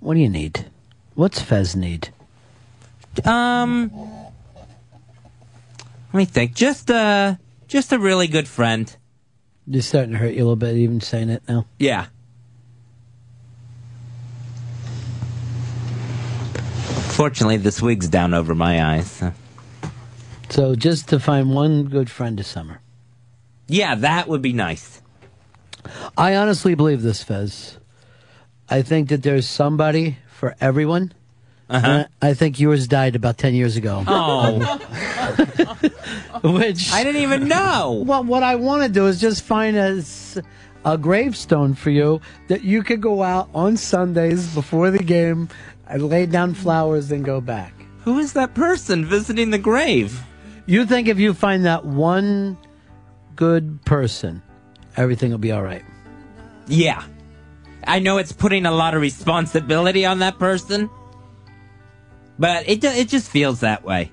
What 0.00 0.14
do 0.14 0.20
you 0.20 0.28
need? 0.30 0.70
What's 1.14 1.40
Fez 1.42 1.76
need? 1.76 2.08
Um, 3.26 3.90
let 6.12 6.14
me 6.14 6.24
think. 6.24 6.54
Just 6.54 6.90
uh, 6.90 7.36
just 7.68 7.92
a 7.92 7.98
really 7.98 8.26
good 8.28 8.46
friend. 8.48 8.94
Just 9.68 9.88
starting 9.88 10.12
to 10.12 10.18
hurt 10.18 10.32
you 10.34 10.38
a 10.40 10.44
little 10.44 10.56
bit, 10.56 10.76
even 10.76 11.00
saying 11.00 11.30
it 11.30 11.42
now. 11.48 11.66
Yeah. 11.78 12.06
Fortunately, 17.12 17.56
this 17.58 17.80
wig's 17.82 18.08
down 18.08 18.34
over 18.34 18.54
my 18.54 18.82
eyes. 18.96 19.10
so- 19.10 19.32
So 20.48 20.74
just 20.74 21.08
to 21.10 21.20
find 21.20 21.54
one 21.54 21.84
good 21.84 22.10
friend 22.10 22.38
this 22.38 22.48
summer. 22.48 22.80
Yeah, 23.68 23.94
that 23.94 24.28
would 24.28 24.42
be 24.42 24.52
nice. 24.52 25.00
I 26.16 26.34
honestly 26.36 26.74
believe 26.74 27.02
this, 27.02 27.22
Fez. 27.22 27.78
I 28.68 28.82
think 28.82 29.08
that 29.08 29.22
there's 29.22 29.48
somebody 29.48 30.18
for 30.28 30.54
everyone. 30.60 31.12
Uh-huh. 31.72 32.04
I 32.20 32.28
I 32.28 32.34
think 32.34 32.60
yours 32.60 32.86
died 32.86 33.16
about 33.16 33.38
10 33.38 33.54
years 33.54 33.76
ago. 33.76 34.04
Oh. 34.06 34.58
Which 36.44 36.92
I 36.92 37.02
didn't 37.02 37.22
even 37.22 37.48
know. 37.48 38.02
Well, 38.06 38.24
what 38.24 38.42
I 38.42 38.56
want 38.56 38.82
to 38.82 38.88
do 38.88 39.06
is 39.06 39.20
just 39.20 39.42
find 39.42 39.76
a, 39.76 40.02
a 40.84 40.98
gravestone 40.98 41.74
for 41.74 41.90
you 41.90 42.20
that 42.48 42.62
you 42.62 42.82
could 42.82 43.00
go 43.00 43.22
out 43.22 43.48
on 43.54 43.76
Sundays 43.76 44.54
before 44.54 44.90
the 44.90 45.02
game 45.02 45.48
and 45.88 46.08
lay 46.08 46.26
down 46.26 46.54
flowers 46.54 47.10
and 47.10 47.24
go 47.24 47.40
back. 47.40 47.72
Who 48.04 48.18
is 48.18 48.32
that 48.34 48.54
person 48.54 49.04
visiting 49.04 49.50
the 49.50 49.58
grave? 49.58 50.22
You 50.66 50.84
think 50.86 51.08
if 51.08 51.18
you 51.18 51.34
find 51.34 51.64
that 51.64 51.84
one 51.84 52.58
good 53.36 53.84
person, 53.84 54.42
everything 54.96 55.30
will 55.30 55.38
be 55.38 55.52
all 55.52 55.62
right. 55.62 55.84
Yeah. 56.66 57.02
I 57.86 57.98
know 57.98 58.18
it's 58.18 58.32
putting 58.32 58.66
a 58.66 58.70
lot 58.70 58.94
of 58.94 59.00
responsibility 59.00 60.04
on 60.06 60.20
that 60.20 60.38
person, 60.38 60.88
but 62.42 62.68
it 62.68 62.82
it 62.82 63.08
just 63.08 63.30
feels 63.30 63.60
that 63.60 63.84
way. 63.84 64.10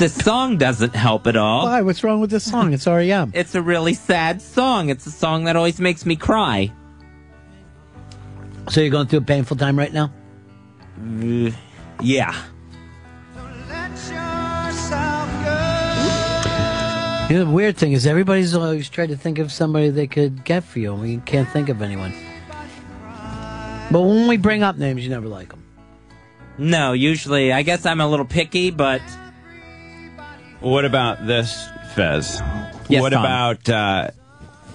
The 0.00 0.08
song 0.08 0.58
doesn't 0.58 0.96
help 0.96 1.28
at 1.28 1.36
all. 1.36 1.66
Why? 1.66 1.82
What's 1.82 2.02
wrong 2.02 2.20
with 2.20 2.30
this 2.30 2.42
song? 2.42 2.72
It's 2.72 2.84
E 2.88 2.90
REM. 2.90 3.30
It's 3.34 3.54
a 3.54 3.62
really 3.62 3.94
sad 3.94 4.42
song. 4.42 4.88
It's 4.88 5.06
a 5.06 5.12
song 5.12 5.44
that 5.44 5.54
always 5.54 5.78
makes 5.80 6.04
me 6.04 6.16
cry. 6.16 6.72
So 8.68 8.80
you're 8.80 8.90
going 8.90 9.06
through 9.06 9.20
a 9.20 9.22
painful 9.22 9.56
time 9.56 9.78
right 9.78 9.92
now? 9.92 10.12
Uh, 11.00 11.52
yeah. 12.02 12.34
You 17.30 17.38
know, 17.38 17.44
the 17.44 17.50
weird 17.52 17.76
thing 17.76 17.92
is 17.92 18.08
everybody's 18.08 18.56
always 18.56 18.88
trying 18.88 19.08
to 19.08 19.16
think 19.16 19.38
of 19.38 19.52
somebody 19.52 19.90
they 19.90 20.08
could 20.08 20.44
get 20.44 20.64
for 20.64 20.80
you, 20.80 20.94
and 20.94 21.02
we 21.02 21.18
can't 21.18 21.48
think 21.48 21.68
of 21.68 21.80
anyone. 21.80 22.12
But 23.90 24.02
when 24.02 24.28
we 24.28 24.36
bring 24.36 24.62
up 24.62 24.76
names, 24.76 25.02
you 25.02 25.10
never 25.10 25.28
like 25.28 25.48
them. 25.48 25.62
No, 26.58 26.92
usually, 26.92 27.52
I 27.52 27.62
guess 27.62 27.86
I'm 27.86 28.00
a 28.00 28.06
little 28.08 28.26
picky, 28.26 28.70
but 28.70 29.00
What 30.60 30.84
about 30.84 31.26
this, 31.26 31.68
Fez? 31.94 32.40
Yes, 32.88 33.00
what 33.00 33.10
Tom. 33.10 33.24
about 33.24 33.68
uh, 33.68 34.10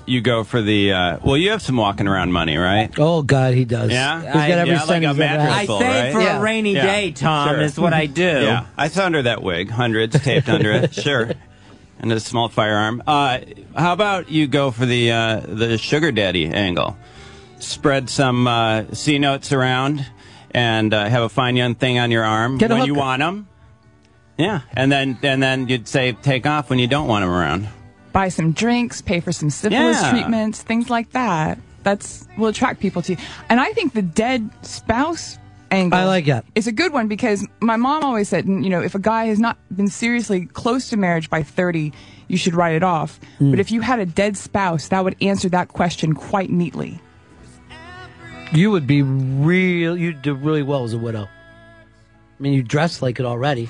you 0.06 0.22
go 0.22 0.43
for 0.43 0.61
the 0.61 0.93
uh, 0.93 1.17
well, 1.24 1.35
you 1.38 1.51
have 1.51 1.61
some 1.61 1.75
walking 1.77 2.08
around 2.08 2.32
money, 2.32 2.58
right? 2.58 2.90
Oh 2.98 3.22
God, 3.22 3.53
he 3.53 3.66
does. 3.66 3.92
Yeah, 3.92 4.22
He's 4.22 4.33
got 4.33 4.50
every 4.51 4.74
yeah, 4.74 4.80
cent 4.80 4.90
like 4.90 5.03
a 5.03 5.08
he's 5.09 5.19
ever 5.19 5.27
had. 5.27 5.38
mattress 5.40 5.58
I 5.58 5.66
full, 5.66 5.80
save 5.80 6.03
right? 6.03 6.14
for 6.14 6.22
Yeah. 6.22 6.38
a 6.40 6.42
rainy 6.42 6.74
Yeah, 6.74 6.85
day, 6.85 7.11
Tom, 7.11 7.50
sure. 7.50 7.61
is 7.61 7.80
what 7.80 7.93
I 7.93 8.06
do. 8.06 8.24
Yeah, 8.43 8.66
I 8.77 8.88
saw 8.88 9.06
under 9.06 9.22
that 9.24 9.42
wig, 9.43 9.69
hundreds 9.69 10.19
taped 10.22 10.48
under 10.50 10.72
it, 10.72 10.93
sure, 11.03 11.32
and 12.00 12.11
a 12.11 12.19
small 12.19 12.50
firearm. 12.50 13.03
Uh, 13.06 13.40
how 13.75 13.93
about 13.93 14.30
you 14.30 14.48
go 14.48 14.72
for 14.72 14.85
the 14.85 15.11
uh, 15.11 15.40
the 15.42 15.77
sugar 15.77 16.11
daddy 16.11 16.48
angle? 16.48 16.95
Spread 17.64 18.09
some 18.09 18.48
uh, 18.48 18.85
C 18.93 19.19
notes 19.19 19.51
around, 19.51 20.06
and 20.51 20.93
uh, 20.93 21.08
have 21.08 21.24
a 21.24 21.30
fine 21.30 21.56
young 21.56 21.75
thing 21.75 22.00
on 22.00 22.11
your 22.11 22.24
arm 22.24 22.58
Get 22.58 22.69
when 22.69 22.85
you 22.85 22.95
want 22.95 23.19
them. 23.22 23.48
Yeah, 24.38 24.61
and 24.74 24.92
then 24.92 25.17
and 25.24 25.42
then 25.42 25.67
you'd 25.67 25.88
say 25.88 26.14
take 26.14 26.45
off 26.45 26.69
when 26.69 26.80
you 26.80 26.88
don't 26.88 27.08
want 27.08 27.24
them 27.24 27.30
around. 27.30 27.67
Buy 28.11 28.30
some 28.30 28.51
drinks, 28.51 29.01
pay 29.01 29.19
for 29.19 29.32
some 29.32 29.50
syphilis 29.50 30.01
Yeah. 30.01 30.11
treatments, 30.11 30.61
things 30.61 30.90
like 30.90 31.11
that. 31.11 31.58
That's 31.83 32.27
will 32.38 32.48
attract 32.48 32.80
people 32.80 33.01
to 33.03 33.14
you. 33.14 33.17
And 33.50 33.59
I 33.59 33.74
think 33.74 33.93
the 33.93 34.01
dead 34.01 34.50
spouse 34.61 35.38
angle. 35.72 36.00
I 36.00 36.06
like 36.06 36.25
that. 36.25 36.45
It's 36.56 36.67
a 36.67 36.72
good 36.72 36.93
one 36.93 37.08
because 37.08 37.45
my 37.59 37.75
mom 37.75 38.03
always 38.03 38.30
said, 38.30 38.45
you 38.45 38.69
know, 38.69 38.82
if 38.82 38.95
a 38.95 39.00
guy 39.00 39.25
has 39.25 39.40
not 39.40 39.58
been 39.75 39.88
seriously 39.88 40.45
close 40.45 40.90
to 40.90 40.98
marriage 40.98 41.30
by 41.30 41.43
30, 41.43 41.92
you 42.27 42.38
should 42.38 42.53
write 42.53 42.75
it 42.75 42.83
off. 42.83 43.19
Mm. 43.40 43.51
But 43.51 43.59
if 43.59 43.72
you 43.72 43.82
had 43.82 44.00
a 44.00 44.06
dead 44.06 44.38
spouse, 44.38 44.88
that 44.90 45.03
would 45.03 45.16
answer 45.22 45.50
that 45.50 45.69
question 45.69 46.14
quite 46.14 46.50
neatly. 46.50 47.01
You 48.53 48.72
would 48.72 48.85
be 48.85 49.01
real. 49.01 49.98
You'd 49.98 50.22
do 50.22 50.33
really 50.35 50.64
well 50.64 50.83
as 50.83 50.93
a 50.93 50.98
widow. 50.98 51.23
I 51.23 52.43
mean, 52.43 52.53
you 52.53 52.61
dress 52.64 53.01
like 53.01 53.19
it 53.19 53.25
already, 53.25 53.69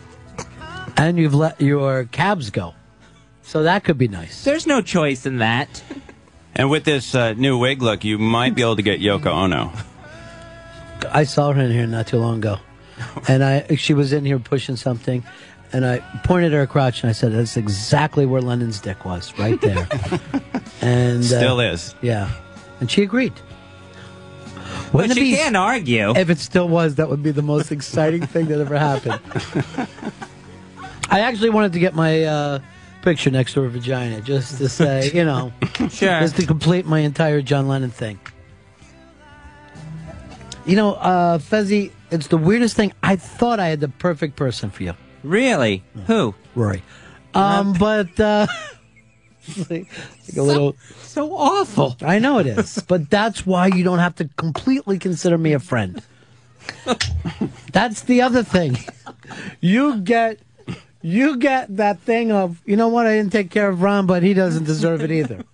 and 0.96 1.18
you've 1.18 1.34
let 1.34 1.60
your 1.60 2.04
cabs 2.04 2.50
go, 2.50 2.74
so 3.42 3.62
that 3.62 3.84
could 3.84 3.96
be 3.98 4.08
nice. 4.08 4.44
There's 4.44 4.66
no 4.66 4.82
choice 4.82 5.24
in 5.26 5.38
that. 5.38 5.82
And 6.54 6.68
with 6.68 6.84
this 6.84 7.14
uh, 7.14 7.32
new 7.34 7.58
wig 7.58 7.80
look, 7.80 8.04
you 8.04 8.18
might 8.18 8.54
be 8.54 8.62
able 8.62 8.76
to 8.76 8.82
get 8.82 9.00
Yoko 9.00 9.26
Ono. 9.26 9.72
I 11.10 11.24
saw 11.24 11.52
her 11.52 11.60
in 11.60 11.70
here 11.70 11.86
not 11.86 12.06
too 12.06 12.18
long 12.18 12.38
ago, 12.38 12.58
and 13.28 13.42
I 13.44 13.76
she 13.76 13.94
was 13.94 14.12
in 14.12 14.24
here 14.24 14.38
pushing 14.38 14.76
something, 14.76 15.24
and 15.72 15.86
I 15.86 15.98
pointed 16.24 16.52
at 16.52 16.56
her 16.56 16.66
crotch 16.66 17.02
and 17.02 17.08
I 17.10 17.12
said, 17.12 17.32
"That's 17.32 17.56
exactly 17.56 18.26
where 18.26 18.42
Lennon's 18.42 18.80
dick 18.80 19.04
was, 19.04 19.38
right 19.38 19.60
there." 19.60 19.88
and 20.82 21.20
uh, 21.20 21.22
Still 21.22 21.60
is. 21.60 21.94
yeah, 22.02 22.30
and 22.80 22.90
she 22.90 23.02
agreed. 23.02 23.32
But 24.92 24.94
Wouldn't 24.94 25.12
it 25.18 25.24
you 25.24 25.32
be- 25.32 25.36
can't 25.36 25.56
argue. 25.56 26.14
If 26.16 26.30
it 26.30 26.38
still 26.38 26.68
was, 26.68 26.96
that 26.96 27.08
would 27.08 27.22
be 27.22 27.30
the 27.30 27.42
most 27.42 27.70
exciting 27.72 28.26
thing 28.26 28.46
that 28.46 28.60
ever 28.60 28.78
happened. 28.78 29.20
I 31.10 31.20
actually 31.20 31.50
wanted 31.50 31.72
to 31.74 31.78
get 31.80 31.94
my 31.94 32.22
uh, 32.24 32.58
picture 33.02 33.30
next 33.30 33.54
to 33.54 33.62
her 33.62 33.68
vagina 33.68 34.20
just 34.20 34.58
to 34.58 34.68
say, 34.68 35.10
you 35.14 35.24
know, 35.24 35.52
Sure. 35.90 36.20
just 36.20 36.36
to 36.36 36.46
complete 36.46 36.86
my 36.86 37.00
entire 37.00 37.42
John 37.42 37.66
Lennon 37.68 37.90
thing. 37.90 38.18
You 40.66 40.76
know, 40.76 40.94
uh, 40.94 41.38
Fezzy, 41.38 41.90
it's 42.10 42.28
the 42.28 42.36
weirdest 42.36 42.76
thing. 42.76 42.92
I 43.02 43.16
thought 43.16 43.58
I 43.60 43.68
had 43.68 43.80
the 43.80 43.88
perfect 43.88 44.36
person 44.36 44.70
for 44.70 44.82
you, 44.82 44.94
Really? 45.22 45.82
Who? 46.06 46.34
Rory. 46.54 46.82
Um, 47.34 47.72
but 47.74 48.18
uh, 48.20 48.46
like, 49.70 49.70
like 49.70 50.36
a 50.36 50.42
little. 50.42 50.76
So 51.02 51.34
awful. 51.34 51.96
I 52.02 52.18
know 52.18 52.38
it 52.38 52.46
is, 52.46 52.82
but 52.88 53.10
that's 53.10 53.46
why 53.46 53.66
you 53.68 53.84
don't 53.84 53.98
have 53.98 54.16
to 54.16 54.28
completely 54.36 54.98
consider 54.98 55.38
me 55.38 55.52
a 55.52 55.58
friend. 55.58 56.02
that's 57.72 58.02
the 58.02 58.22
other 58.22 58.42
thing. 58.42 58.78
You 59.60 60.00
get 60.00 60.40
you 61.02 61.36
get 61.38 61.76
that 61.76 62.00
thing 62.00 62.30
of, 62.30 62.60
you 62.66 62.76
know 62.76 62.88
what, 62.88 63.06
I 63.06 63.16
didn't 63.16 63.32
take 63.32 63.50
care 63.50 63.68
of 63.68 63.82
Ron, 63.82 64.06
but 64.06 64.22
he 64.22 64.34
doesn't 64.34 64.64
deserve 64.64 65.02
it 65.02 65.10
either. 65.10 65.44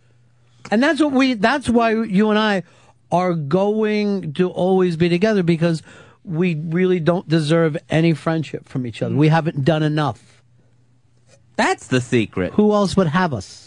And 0.71 0.83
that's 0.83 1.01
what 1.01 1.13
we 1.13 1.35
that's 1.35 1.69
why 1.69 1.93
you 1.93 2.31
and 2.31 2.39
I 2.39 2.65
are 3.13 3.35
going 3.35 4.33
to 4.35 4.51
always 4.51 4.97
be 4.97 5.09
together 5.09 5.43
because 5.43 5.83
we 6.25 6.57
really 6.57 6.99
don't 6.99 7.29
deserve 7.29 7.77
any 7.89 8.13
friendship 8.13 8.69
from 8.69 8.85
each 8.87 9.01
other. 9.01 9.15
We 9.15 9.29
mm. 9.29 9.31
haven't 9.31 9.65
done 9.65 9.85
enough. 9.85 10.43
That's 11.55 11.87
the 11.87 12.01
secret. 12.01 12.53
Who 12.55 12.73
else 12.73 12.97
would 12.97 13.07
have 13.07 13.33
us? 13.33 13.66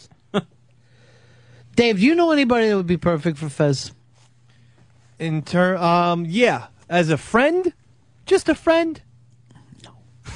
Dave, 1.80 1.96
do 1.96 2.02
you 2.06 2.14
know 2.14 2.32
anybody 2.32 2.68
that 2.68 2.76
would 2.76 2.88
be 2.88 2.98
perfect 2.98 3.38
for 3.38 3.48
Fez? 3.48 3.94
In 5.18 5.44
ter- 5.44 5.78
um, 5.78 6.26
yeah, 6.28 6.68
as 6.90 7.10
a 7.10 7.16
friend, 7.18 7.72
just 8.26 8.50
a 8.50 8.54
friend. 8.56 9.02
No. 9.86 9.92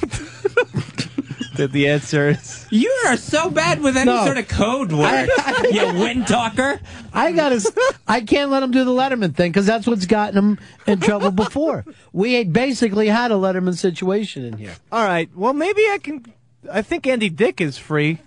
that 1.56 1.68
the 1.70 1.86
answer 1.90 2.30
is 2.30 2.66
You 2.70 2.90
are 3.08 3.18
so 3.18 3.50
bad 3.50 3.82
with 3.82 3.94
any 3.98 4.10
No. 4.10 4.24
sort 4.24 4.38
of 4.38 4.48
code 4.48 4.90
word. 4.90 5.28
you 5.70 5.84
wind 5.92 6.26
talker. 6.26 6.80
I 7.12 7.32
gotta. 7.32 7.56
s- 7.56 7.70
I 8.08 8.22
can't 8.22 8.50
let 8.50 8.62
him 8.62 8.70
do 8.70 8.82
the 8.84 8.92
Letterman 8.92 9.34
thing 9.36 9.52
because 9.52 9.66
that's 9.66 9.86
what's 9.86 10.06
gotten 10.06 10.38
him 10.38 10.58
in 10.86 11.00
trouble 11.00 11.30
before. 11.44 11.84
We 12.14 12.32
had 12.32 12.54
basically 12.54 13.08
had 13.08 13.30
a 13.32 13.34
Letterman 13.34 13.76
situation 13.76 14.46
in 14.46 14.56
here. 14.56 14.74
all 14.90 15.04
right. 15.06 15.28
Well, 15.36 15.52
maybe 15.52 15.82
I 15.90 15.98
can. 16.02 16.24
I 16.72 16.80
think 16.80 17.06
Andy 17.06 17.28
Dick 17.28 17.60
is 17.60 17.76
free. 17.76 18.18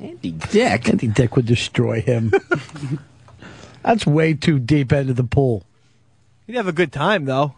Andy 0.00 0.32
Dick. 0.32 0.88
Andy 0.88 1.08
Dick 1.08 1.36
would 1.36 1.46
destroy 1.46 2.00
him. 2.00 2.32
that's 3.82 4.06
way 4.06 4.34
too 4.34 4.58
deep 4.58 4.92
into 4.92 5.14
the 5.14 5.24
pool. 5.24 5.64
You'd 6.46 6.56
have 6.56 6.68
a 6.68 6.72
good 6.72 6.92
time 6.92 7.24
though. 7.24 7.54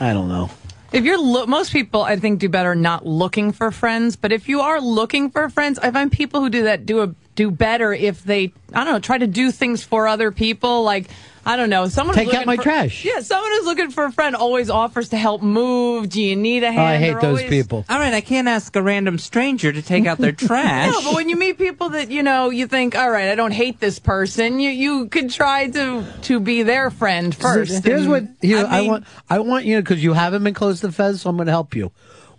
I 0.00 0.12
don't 0.12 0.28
know. 0.28 0.50
If 0.92 1.04
you're 1.04 1.20
lo- 1.20 1.46
most 1.46 1.72
people, 1.72 2.02
I 2.02 2.16
think 2.16 2.40
do 2.40 2.48
better 2.48 2.74
not 2.74 3.06
looking 3.06 3.52
for 3.52 3.70
friends. 3.70 4.16
But 4.16 4.32
if 4.32 4.48
you 4.48 4.60
are 4.60 4.80
looking 4.80 5.30
for 5.30 5.48
friends, 5.48 5.78
I 5.78 5.90
find 5.92 6.10
people 6.10 6.40
who 6.40 6.50
do 6.50 6.64
that 6.64 6.84
do 6.84 7.02
a, 7.02 7.14
do 7.36 7.50
better 7.50 7.92
if 7.92 8.24
they 8.24 8.52
I 8.72 8.84
don't 8.84 8.94
know 8.94 8.98
try 8.98 9.18
to 9.18 9.26
do 9.26 9.52
things 9.52 9.84
for 9.84 10.08
other 10.08 10.32
people. 10.32 10.82
Like 10.82 11.08
I 11.44 11.56
don't 11.56 11.70
know, 11.70 11.88
someone 11.88 12.14
who's 12.16 12.26
Take 12.26 12.34
out 12.34 12.46
looking 12.46 12.46
my 12.48 12.56
for- 12.56 12.62
trash. 12.62 13.04
Yeah, 13.04 13.20
someone 13.20 13.50
who's 13.50 13.64
looking 13.64 13.90
for 13.90 14.04
a 14.04 14.12
friend 14.12 14.36
always 14.36 14.68
offers 14.68 15.08
to 15.10 15.16
help 15.16 15.40
move. 15.42 16.08
Do 16.10 16.20
you 16.22 16.36
need 16.36 16.62
a 16.62 16.66
hand? 16.70 16.78
Oh, 16.80 16.84
I 16.84 16.96
hate 16.98 17.12
They're 17.12 17.20
those 17.20 17.38
always- 17.40 17.48
people. 17.48 17.84
All 17.88 17.98
right, 17.98 18.12
I 18.12 18.20
can't 18.20 18.46
ask 18.46 18.74
a 18.76 18.82
random 18.82 19.16
stranger 19.18 19.72
to 19.72 19.80
take 19.82 20.06
out 20.06 20.18
their 20.18 20.32
trash. 20.46 20.92
No, 20.92 21.00
but 21.02 21.14
when 21.14 21.28
you 21.30 21.36
meet 21.36 21.56
people 21.56 21.90
that 21.90 22.10
you 22.10 22.22
know, 22.22 22.50
you 22.50 22.66
think, 22.66 22.94
all 22.96 23.10
right, 23.10 23.30
I 23.30 23.34
don't 23.34 23.52
hate 23.52 23.80
this 23.80 23.98
person. 23.98 24.60
You 24.60 24.70
you 24.70 25.08
could 25.08 25.30
try 25.30 25.68
to 25.68 26.04
to 26.22 26.40
be 26.40 26.62
their 26.62 26.90
friend 26.90 27.34
first. 27.34 27.84
Here's 27.84 28.02
and- 28.02 28.10
what 28.10 28.24
here 28.42 28.66
I, 28.66 28.78
I 28.78 28.82
want. 28.86 29.04
I 29.30 29.38
want 29.38 29.64
you 29.64 29.80
because 29.80 30.02
you 30.04 30.12
haven't 30.12 30.44
been 30.44 30.54
close 30.54 30.80
to 30.80 30.92
Fez, 30.92 31.22
so 31.22 31.30
I'm 31.30 31.36
going 31.36 31.46
to 31.46 31.52
help 31.52 31.74
you. 31.74 31.90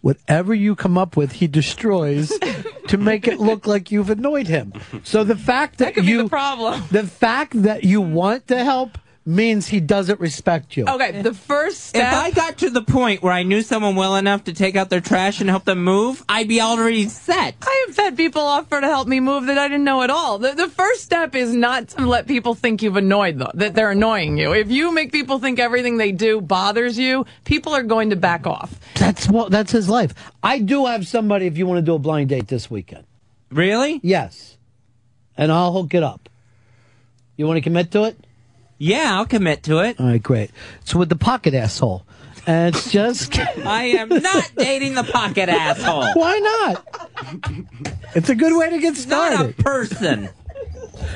Whatever 0.01 0.53
you 0.53 0.75
come 0.75 0.97
up 0.97 1.15
with, 1.15 1.33
he 1.33 1.47
destroys 1.47 2.37
to 2.87 2.97
make 2.97 3.27
it 3.27 3.39
look 3.39 3.67
like 3.67 3.91
you've 3.91 4.09
annoyed 4.09 4.47
him. 4.47 4.73
So 5.03 5.23
the 5.23 5.35
fact 5.35 5.77
that, 5.77 5.93
could 5.93 6.05
be 6.05 6.11
you 6.11 6.23
the 6.23 6.29
problem. 6.29 6.83
the 6.91 7.05
fact 7.05 7.61
that 7.63 7.83
you 7.83 8.01
want 8.01 8.47
to 8.47 8.63
help 8.63 8.97
means 9.23 9.67
he 9.67 9.79
doesn't 9.79 10.19
respect 10.19 10.75
you. 10.75 10.85
Okay, 10.87 11.21
the 11.21 11.33
first 11.33 11.81
step. 11.85 12.11
If. 12.11 12.19
I 12.19 12.31
got 12.31 12.57
to 12.59 12.69
the 12.71 12.81
point 12.81 13.21
where 13.21 13.31
I 13.33 13.43
knew 13.43 13.61
someone 13.61 13.95
well 13.95 14.15
enough 14.15 14.45
to 14.45 14.53
take 14.53 14.75
out 14.75 14.89
their 14.89 14.99
trash 15.01 15.41
and 15.41 15.49
help 15.49 15.63
them 15.63 15.83
move, 15.83 16.23
I'd 16.27 16.47
be 16.47 16.59
already 16.59 17.07
set. 17.07 17.55
I 17.61 17.85
have 17.87 17.95
had 17.95 18.17
people 18.17 18.41
offer 18.41 18.81
to 18.81 18.87
help 18.87 19.07
me 19.07 19.19
move 19.19 19.45
that 19.45 19.59
I 19.59 19.67
didn't 19.67 19.83
know 19.83 20.01
at 20.01 20.09
all. 20.09 20.39
The, 20.39 20.53
the 20.53 20.67
first 20.69 21.03
step 21.03 21.35
is 21.35 21.53
not 21.53 21.89
to 21.89 22.05
let 22.07 22.25
people 22.27 22.55
think 22.55 22.81
you've 22.81 22.97
annoyed 22.97 23.37
them, 23.37 23.51
that 23.53 23.75
they're 23.75 23.91
annoying 23.91 24.37
you. 24.37 24.53
If 24.53 24.71
you 24.71 24.91
make 24.91 25.11
people 25.11 25.37
think 25.37 25.59
everything 25.59 25.97
they 25.97 26.11
do 26.11 26.41
bothers 26.41 26.97
you, 26.97 27.25
people 27.45 27.73
are 27.75 27.83
going 27.83 28.09
to 28.09 28.15
back 28.15 28.47
off. 28.47 28.79
That's 28.95 29.29
what. 29.29 29.51
That's 29.51 29.71
his 29.71 29.87
life. 29.87 30.13
I 30.41 30.57
do 30.59 30.87
have 30.87 31.07
somebody. 31.07 31.45
If 31.45 31.57
you 31.59 31.67
want 31.67 31.77
to 31.77 31.81
do 31.83 31.93
a 31.93 31.99
blind 31.99 32.29
date 32.29 32.47
this 32.47 32.71
weekend, 32.71 33.05
Really? 33.51 33.99
yes, 34.01 34.57
and 35.37 35.51
I'll 35.51 35.73
hook 35.73 35.93
it 35.93 36.01
up. 36.01 36.27
You 37.37 37.45
want 37.45 37.57
to 37.57 37.61
commit 37.61 37.91
to 37.91 38.05
it? 38.05 38.17
Yeah, 38.81 39.15
I'll 39.15 39.27
commit 39.27 39.61
to 39.63 39.77
it. 39.81 39.99
All 39.99 40.07
right, 40.07 40.23
great. 40.23 40.49
So 40.85 40.97
with 40.97 41.09
the 41.09 41.15
pocket 41.15 41.53
asshole, 41.53 42.03
and 42.47 42.73
it's 42.75 42.91
just. 42.91 43.37
I 43.39 43.83
am 43.83 44.09
not 44.09 44.51
dating 44.57 44.95
the 44.95 45.03
pocket 45.03 45.49
asshole. 45.49 46.13
Why 46.15 46.39
not? 46.39 47.53
It's 48.15 48.29
a 48.29 48.33
good 48.35 48.57
way 48.57 48.71
to 48.71 48.79
get 48.79 48.95
Not 49.07 49.33
started. 49.33 49.59
a 49.59 49.63
person. 49.63 50.29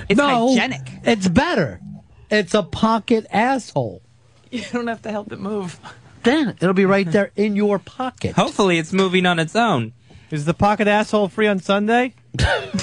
It's 0.07 0.17
no, 0.19 0.49
hygienic. 0.49 0.81
It's 1.05 1.27
better. 1.27 1.81
It's 2.29 2.53
a 2.53 2.61
pocket 2.61 3.25
asshole. 3.31 4.03
You 4.51 4.63
don't 4.71 4.85
have 4.85 5.01
to 5.01 5.09
help 5.09 5.31
it 5.31 5.39
move. 5.39 5.79
Then 6.21 6.49
it'll 6.49 6.73
be 6.75 6.85
right 6.85 7.11
there 7.11 7.31
in 7.35 7.55
your 7.55 7.79
pocket. 7.79 8.35
Hopefully, 8.35 8.77
it's 8.77 8.93
moving 8.93 9.25
on 9.25 9.39
its 9.39 9.55
own. 9.55 9.93
Is 10.29 10.45
the 10.45 10.53
pocket 10.53 10.87
asshole 10.87 11.29
free 11.29 11.47
on 11.47 11.59
Sunday? 11.59 12.13
oh, 12.39 12.75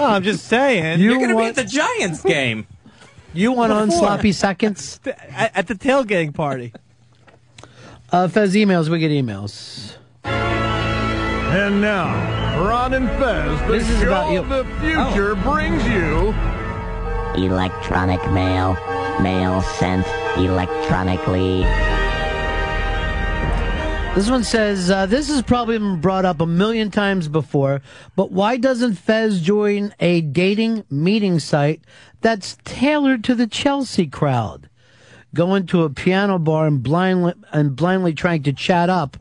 I'm 0.00 0.22
just 0.22 0.46
saying. 0.46 0.98
You 0.98 1.10
You're 1.10 1.18
going 1.18 1.30
to 1.30 1.36
be 1.36 1.44
at 1.44 1.56
the 1.56 1.64
Giants 1.64 2.22
game. 2.22 2.66
You 3.32 3.52
want 3.52 3.72
on 3.72 3.90
sloppy 3.90 4.32
seconds? 4.32 5.00
at, 5.06 5.56
at 5.56 5.66
the 5.68 5.74
tailgating 5.74 6.34
party. 6.34 6.72
Uh, 8.10 8.26
Fez 8.28 8.54
emails. 8.54 8.88
We 8.88 8.98
get 8.98 9.10
emails. 9.10 9.96
And 10.24 11.80
now, 11.80 12.60
Ron 12.64 12.94
and 12.94 13.08
Fez, 13.08 13.60
the 13.62 13.66
This 13.72 13.88
is 13.90 14.00
show 14.00 14.08
about 14.08 14.32
you. 14.32 14.40
of 14.40 14.48
the 14.48 14.64
future 14.80 15.34
brings 15.36 15.84
you 15.86 16.34
Electronic 17.44 18.20
mail. 18.32 18.74
Mail 19.20 19.60
sent 19.62 20.06
electronically. 20.36 21.62
This 24.20 24.28
one 24.28 24.44
says, 24.44 24.90
uh, 24.90 25.06
this 25.06 25.28
has 25.28 25.40
probably 25.40 25.78
been 25.78 25.98
brought 25.98 26.26
up 26.26 26.42
a 26.42 26.46
million 26.46 26.90
times 26.90 27.26
before, 27.26 27.80
but 28.16 28.30
why 28.30 28.58
doesn't 28.58 28.96
Fez 28.96 29.40
join 29.40 29.94
a 29.98 30.20
dating 30.20 30.84
meeting 30.90 31.38
site 31.38 31.80
that's 32.20 32.58
tailored 32.62 33.24
to 33.24 33.34
the 33.34 33.46
Chelsea 33.46 34.06
crowd? 34.06 34.68
Going 35.34 35.64
to 35.68 35.84
a 35.84 35.88
piano 35.88 36.38
bar 36.38 36.66
and 36.66 36.82
blindly, 36.82 37.32
and 37.50 37.74
blindly 37.74 38.12
trying 38.12 38.42
to 38.42 38.52
chat 38.52 38.90
up 38.90 39.16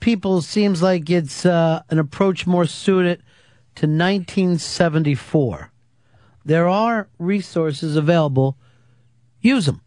people 0.00 0.42
seems 0.42 0.82
like 0.82 1.08
it's 1.08 1.46
uh, 1.46 1.82
an 1.88 1.98
approach 1.98 2.46
more 2.46 2.66
suited 2.66 3.22
to 3.74 3.86
1974. 3.86 5.72
There 6.44 6.68
are 6.68 7.08
resources 7.18 7.96
available. 7.96 8.58
Use 9.40 9.64
them. 9.64 9.80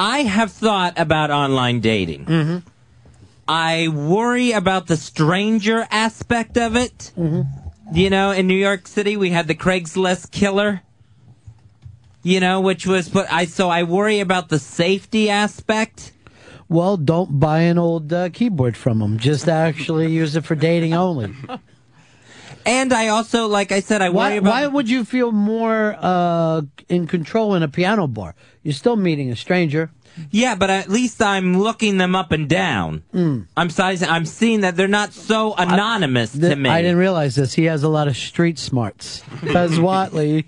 I 0.00 0.22
have 0.22 0.50
thought 0.50 0.98
about 0.98 1.30
online 1.30 1.80
dating. 1.80 2.24
Mm-hmm. 2.24 2.58
I 3.46 3.88
worry 3.88 4.52
about 4.52 4.86
the 4.86 4.96
stranger 4.96 5.86
aspect 5.90 6.56
of 6.56 6.74
it. 6.74 7.12
Mm-hmm. 7.18 7.42
You 7.94 8.08
know, 8.08 8.30
in 8.30 8.46
New 8.46 8.56
York 8.56 8.88
City, 8.88 9.18
we 9.18 9.28
had 9.28 9.46
the 9.46 9.54
Craigslist 9.54 10.30
killer. 10.30 10.80
You 12.22 12.40
know, 12.40 12.62
which 12.62 12.86
was 12.86 13.10
put. 13.10 13.30
I 13.30 13.44
so 13.44 13.68
I 13.68 13.82
worry 13.82 14.20
about 14.20 14.48
the 14.48 14.58
safety 14.58 15.28
aspect. 15.28 16.12
Well, 16.66 16.96
don't 16.96 17.38
buy 17.38 17.60
an 17.60 17.76
old 17.76 18.10
uh, 18.10 18.30
keyboard 18.30 18.78
from 18.78 19.00
them. 19.00 19.18
Just 19.18 19.48
actually 19.48 20.12
use 20.12 20.34
it 20.34 20.44
for 20.46 20.54
dating 20.54 20.94
only. 20.94 21.34
And 22.66 22.92
I 22.92 23.08
also, 23.08 23.46
like 23.46 23.72
I 23.72 23.80
said, 23.80 24.02
I 24.02 24.10
worry 24.10 24.14
Why, 24.14 24.30
about. 24.32 24.50
why 24.50 24.66
would 24.66 24.88
you 24.88 25.04
feel 25.04 25.32
more 25.32 25.96
uh, 25.98 26.62
in 26.88 27.06
control 27.06 27.54
in 27.54 27.62
a 27.62 27.68
piano 27.68 28.06
bar? 28.06 28.34
You're 28.62 28.74
still 28.74 28.96
meeting 28.96 29.30
a 29.30 29.36
stranger. 29.36 29.90
Yeah, 30.30 30.54
but 30.54 30.70
at 30.70 30.88
least 30.88 31.22
I'm 31.22 31.58
looking 31.58 31.96
them 31.98 32.14
up 32.14 32.32
and 32.32 32.48
down. 32.48 33.02
Mm. 33.14 33.46
I'm 33.56 33.70
sizing. 33.70 34.08
I'm 34.08 34.26
seeing 34.26 34.60
that 34.62 34.76
they're 34.76 34.88
not 34.88 35.12
so 35.12 35.54
anonymous 35.54 36.32
to 36.32 36.56
me. 36.56 36.68
I 36.68 36.82
didn't 36.82 36.98
realize 36.98 37.34
this. 37.36 37.54
He 37.54 37.64
has 37.64 37.82
a 37.82 37.88
lot 37.88 38.06
of 38.08 38.16
street 38.16 38.58
smarts. 38.58 39.18
Fez 39.40 39.78
Whatley. 39.78 40.44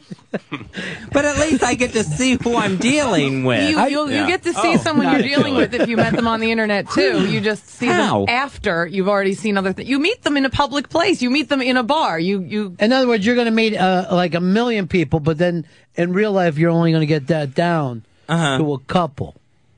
but 1.13 1.25
at 1.25 1.39
least 1.39 1.63
I 1.63 1.75
get 1.75 1.93
to 1.93 2.05
see 2.05 2.37
who 2.43 2.57
I'm 2.57 2.77
dealing 2.77 3.45
with. 3.45 3.71
You, 3.71 3.81
you'll, 3.89 4.11
you 4.11 4.27
get 4.27 4.43
to 4.45 4.53
see 4.53 4.75
Oh, 4.75 4.77
someone 4.79 5.13
you're 5.13 5.23
dealing 5.23 5.55
with 5.55 5.75
if 5.75 5.89
you 5.89 5.97
met 5.97 6.15
them 6.15 6.27
on 6.27 6.41
the 6.41 6.51
internet 6.51 6.89
too. 6.91 7.27
You 7.29 7.41
just 7.41 7.67
see 7.69 7.87
How? 7.87 8.27
them 8.27 8.29
after 8.35 8.87
you've 8.87 9.09
already 9.09 9.35
seen 9.35 9.57
other 9.59 9.73
things. 9.73 9.89
You 9.89 9.99
meet 9.99 10.23
them 10.23 10.37
in 10.37 10.45
a 10.45 10.51
public 10.51 10.89
place. 10.89 11.21
You 11.23 11.31
meet 11.31 11.49
them 11.49 11.63
in 11.63 11.77
a 11.77 11.83
bar. 11.83 12.19
You 12.19 12.41
you. 12.41 12.77
In 12.79 12.93
other 12.93 13.07
words, 13.09 13.25
you're 13.25 13.35
going 13.35 13.47
to 13.47 13.51
meet 13.51 13.77
uh, 13.77 14.07
like 14.11 14.35
a 14.35 14.41
million 14.41 14.89
people, 14.89 15.21
but 15.21 15.39
then 15.39 15.67
in 15.95 16.13
real 16.13 16.33
life, 16.33 16.59
you're 16.59 16.71
only 16.71 16.91
going 16.93 17.03
to 17.03 17.07
get 17.07 17.27
that 17.29 17.55
down 17.55 18.05
Uh-huh. 18.29 18.59
to 18.59 18.73
a 18.75 18.79
couple 18.81 19.35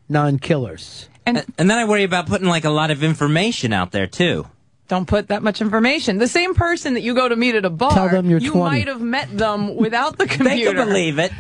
non-killers. 0.09 1.09
And, 1.27 1.39
and 1.59 1.71
then 1.71 1.79
I 1.79 1.85
worry 1.87 2.05
about 2.05 2.27
putting 2.27 2.49
like 2.49 2.65
a 2.65 2.71
lot 2.71 2.91
of 2.91 3.03
information 3.03 3.73
out 3.73 3.93
there 3.93 4.07
too. 4.07 4.47
Don't 4.89 5.07
put 5.09 5.29
that 5.29 5.43
much 5.43 5.63
information. 5.63 6.19
The 6.19 6.29
same 6.29 6.55
person 6.55 6.93
that 6.95 7.01
you 7.01 7.15
go 7.15 7.27
to 7.29 7.37
meet 7.37 7.55
at 7.55 7.65
a 7.65 7.71
bar, 7.71 7.91
Tell 7.91 8.09
them 8.11 8.29
you're 8.29 8.39
you 8.41 8.51
20. 8.53 8.71
might 8.71 8.87
have 8.89 9.01
met 9.01 9.37
them 9.37 9.77
without 9.77 10.19
the 10.19 10.27
They 10.27 10.37
computer. 10.37 10.75
can 10.75 10.89
believe 10.89 11.19
it. 11.19 11.33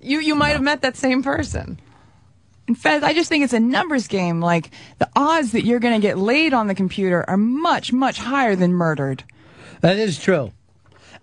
You 0.00 0.18
you 0.20 0.34
might 0.34 0.50
have 0.50 0.62
met 0.62 0.80
that 0.82 0.96
same 0.96 1.22
person. 1.22 1.78
In 2.66 2.74
fact, 2.74 3.04
I 3.04 3.12
just 3.12 3.28
think 3.28 3.44
it's 3.44 3.52
a 3.52 3.60
numbers 3.60 4.08
game. 4.08 4.40
Like 4.40 4.70
the 4.98 5.08
odds 5.14 5.52
that 5.52 5.64
you're 5.64 5.80
going 5.80 6.00
to 6.00 6.06
get 6.06 6.16
laid 6.16 6.54
on 6.54 6.66
the 6.68 6.74
computer 6.74 7.28
are 7.28 7.36
much, 7.36 7.92
much 7.92 8.18
higher 8.18 8.56
than 8.56 8.72
murdered. 8.72 9.24
That 9.82 9.98
is 9.98 10.18
true. 10.18 10.52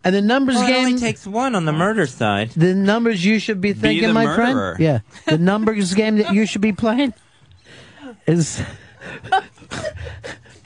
And 0.04 0.16
the 0.16 0.22
numbers 0.22 0.56
Well, 0.56 0.66
it 0.66 0.72
game 0.72 0.86
only 0.88 1.00
takes 1.00 1.28
one 1.28 1.56
on 1.56 1.66
the 1.66 1.74
murder 1.74 2.08
side. 2.08 2.52
The 2.52 2.74
numbers 2.74 3.24
you 3.26 3.38
should 3.40 3.60
be 3.60 3.74
thinking, 3.74 4.08
the 4.08 4.14
my 4.14 4.26
murderer. 4.26 4.76
friend. 4.76 4.80
Yeah, 4.80 5.00
the 5.26 5.38
numbers 5.44 5.94
game 5.94 6.18
that 6.18 6.34
you 6.34 6.46
should 6.46 6.62
be 6.62 6.72
playing 6.74 7.14
is. 8.26 8.62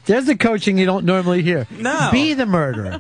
There's 0.06 0.26
the 0.26 0.36
coaching 0.36 0.78
you 0.78 0.86
don't 0.86 1.06
normally 1.06 1.42
hear. 1.42 1.66
No. 1.72 2.10
Be 2.12 2.34
the 2.34 2.46
murderer. 2.46 3.00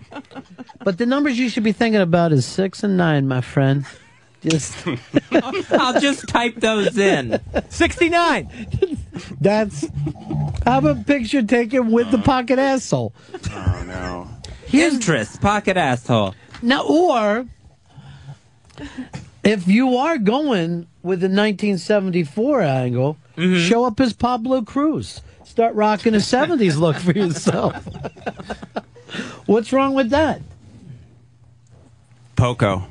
But 0.85 0.97
the 0.97 1.05
numbers 1.05 1.37
you 1.37 1.49
should 1.49 1.63
be 1.63 1.73
thinking 1.73 1.99
about 1.99 2.31
is 2.31 2.45
six 2.45 2.81
and 2.81 2.95
nine, 2.95 3.27
my 3.27 3.41
friend. 3.41 3.85
Just 4.41 4.73
I'll 5.71 5.99
just 5.99 6.27
type 6.29 6.55
those 6.55 6.97
in. 6.97 7.41
69. 7.69 8.97
that's. 9.41 9.85
Have 10.65 10.85
a 10.85 10.95
picture 10.95 11.41
taken 11.43 11.91
with 11.91 12.09
the 12.11 12.19
pocket 12.19 12.57
asshole. 12.57 13.13
Oh 13.51 13.83
no. 13.85 14.29
Interest, 14.73 15.39
pocket 15.39 15.77
asshole. 15.77 16.35
Now, 16.61 16.85
or 16.85 17.45
if 19.43 19.67
you 19.67 19.97
are 19.97 20.17
going 20.17 20.87
with 21.03 21.19
the 21.19 21.27
1974 21.27 22.61
angle, 22.61 23.17
mm-hmm. 23.37 23.57
show 23.57 23.85
up 23.85 23.99
as 23.99 24.13
Pablo 24.13 24.61
Cruise. 24.61 25.21
Start 25.43 25.75
rocking 25.75 26.15
a 26.15 26.17
70s 26.17 26.77
look 26.77 26.95
for 26.95 27.11
yourself. 27.11 27.75
What's 29.45 29.71
wrong 29.71 29.93
with 29.93 30.09
that? 30.09 30.41
Poco. 32.35 32.87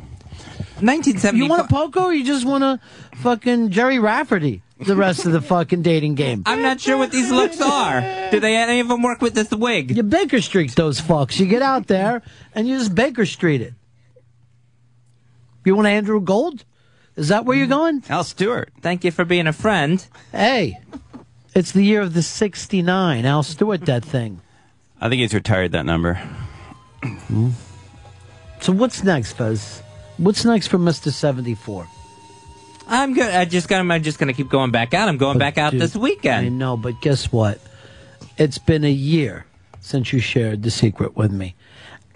1970. 0.83 1.39
You 1.39 1.49
want 1.49 1.65
a 1.65 1.69
poco 1.69 2.05
or 2.05 2.13
you 2.13 2.25
just 2.25 2.45
want 2.45 2.63
a 2.65 2.81
fucking 3.17 3.71
Gerry 3.71 3.99
Rafferty 3.99 4.63
the 4.85 4.97
rest 4.97 5.27
of 5.27 5.33
the 5.33 5.41
fucking 5.41 5.83
dating 5.83 6.15
game? 6.15 6.43
I'm 6.47 6.63
not 6.63 6.81
sure 6.81 6.97
what 6.97 7.11
these 7.11 7.31
looks 7.31 7.61
are. 7.61 8.01
Do 8.31 8.41
they 8.41 8.57
any 8.57 8.81
of 8.81 8.89
them 8.89 9.03
work 9.03 9.21
with 9.21 9.35
this 9.35 9.51
wig? 9.51 9.97
You 9.97 10.03
Baker 10.03 10.41
Street 10.41 10.75
those 10.75 11.01
fucks. 11.01 11.39
You 11.39 11.47
get 11.47 11.63
out 11.63 11.87
there 11.87 12.23
and 12.55 12.67
you 12.69 12.79
just 12.79 12.95
Baker 12.95 13.27
Street 13.27 13.61
it. 13.61 13.75
You 15.65 15.77
want 15.77 15.89
Andrew 15.89 16.21
Gold? 16.21 16.65
Is 17.17 17.29
that 17.29 17.45
where 17.45 17.57
you're 17.57 17.67
mm-hmm. 17.67 17.75
going? 17.75 18.03
Al 18.09 18.25
Stewart. 18.25 18.71
Thank 18.81 19.05
you 19.05 19.11
for 19.11 19.25
being 19.25 19.47
a 19.47 19.53
friend. 19.53 20.05
Hey, 20.33 20.79
it's 21.55 21.73
the 21.73 21.85
year 21.85 22.01
of 22.01 22.15
the 22.15 22.23
69. 22.23 23.25
Al 23.25 23.43
Stewart, 23.43 23.85
that 23.87 24.05
thing. 24.05 24.41
I 25.01 25.09
think 25.09 25.21
he's 25.21 25.35
retired 25.35 25.73
that 25.73 25.85
number. 25.85 26.15
Hmm. 27.03 27.51
So 28.61 28.73
what's 28.73 29.03
next, 29.03 29.33
Fez? 29.33 29.83
What's 30.19 30.45
next 30.45 30.69
for 30.69 30.79
Mr. 30.79 31.11
74? 31.11 31.87
I'm 32.93 33.15
good. 33.15 33.35
I 33.35 33.47
just. 33.47 33.73
I'm 33.73 34.03
just 34.03 34.19
gonna 34.19 34.35
keep 34.35 34.51
going 34.51 34.71
back 34.71 34.93
out. 34.93 35.09
I'm 35.09 35.17
going 35.17 35.39
back 35.39 35.57
out 35.57 35.73
Dude, 35.73 35.81
this 35.81 35.97
weekend. 35.97 36.47
I 36.47 36.49
know, 36.51 36.77
but 36.77 37.01
guess 37.01 37.33
what? 37.33 37.59
It's 38.37 38.59
been 38.59 38.85
a 38.85 38.91
year 38.91 39.47
since 39.81 40.13
you 40.13 40.21
shared 40.21 40.63
the 40.63 40.71
secret 40.71 41.17
with 41.17 41.33
me. 41.33 41.55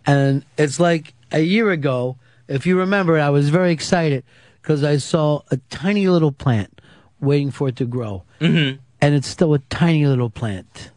And 0.05 0.44
it's 0.56 0.78
like 0.78 1.14
a 1.32 1.40
year 1.40 1.70
ago, 1.70 2.16
if 2.46 2.66
you 2.66 2.78
remember, 2.78 3.18
I 3.18 3.30
was 3.30 3.48
very 3.48 3.72
excited 3.72 4.22
because 4.60 4.84
I 4.84 4.98
saw 4.98 5.40
a 5.50 5.56
tiny 5.70 6.08
little 6.08 6.30
plant 6.30 6.80
waiting 7.20 7.50
for 7.50 7.68
it 7.68 7.76
to 7.76 7.86
grow. 7.86 8.22
Mm-hmm. 8.40 8.78
And 9.00 9.14
it's 9.14 9.28
still 9.28 9.55
a 9.55 9.58
tiny 9.58 10.06
little 10.06 10.30
plant. 10.30 10.90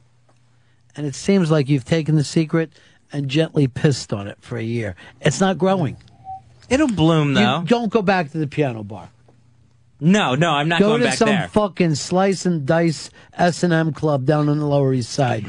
And 0.95 1.05
it 1.05 1.15
seems 1.15 1.49
like 1.49 1.69
you've 1.69 1.85
taken 1.85 2.15
the 2.15 2.23
secret 2.23 2.71
and 3.11 3.29
gently 3.29 3.67
pissed 3.67 4.11
on 4.13 4.27
it 4.27 4.37
for 4.41 4.57
a 4.57 4.63
year. 4.63 4.95
It's 5.21 5.39
not 5.39 5.57
growing. 5.57 5.97
It'll 6.69 6.87
bloom 6.87 7.33
though. 7.33 7.61
You 7.61 7.65
don't 7.65 7.89
go 7.89 8.01
back 8.01 8.31
to 8.31 8.37
the 8.37 8.47
piano 8.47 8.83
bar. 8.83 9.09
No, 9.99 10.35
no, 10.35 10.51
I'm 10.51 10.67
not 10.69 10.79
Go 10.79 10.89
going 10.89 11.01
to 11.01 11.07
back 11.07 11.17
some 11.17 11.29
there. 11.29 11.47
fucking 11.49 11.95
slice 11.95 12.45
and 12.45 12.65
dice 12.65 13.09
S 13.37 13.63
and 13.63 13.73
M 13.73 13.93
club 13.93 14.25
down 14.25 14.49
on 14.49 14.59
the 14.59 14.65
Lower 14.65 14.93
East 14.93 15.11
Side. 15.11 15.45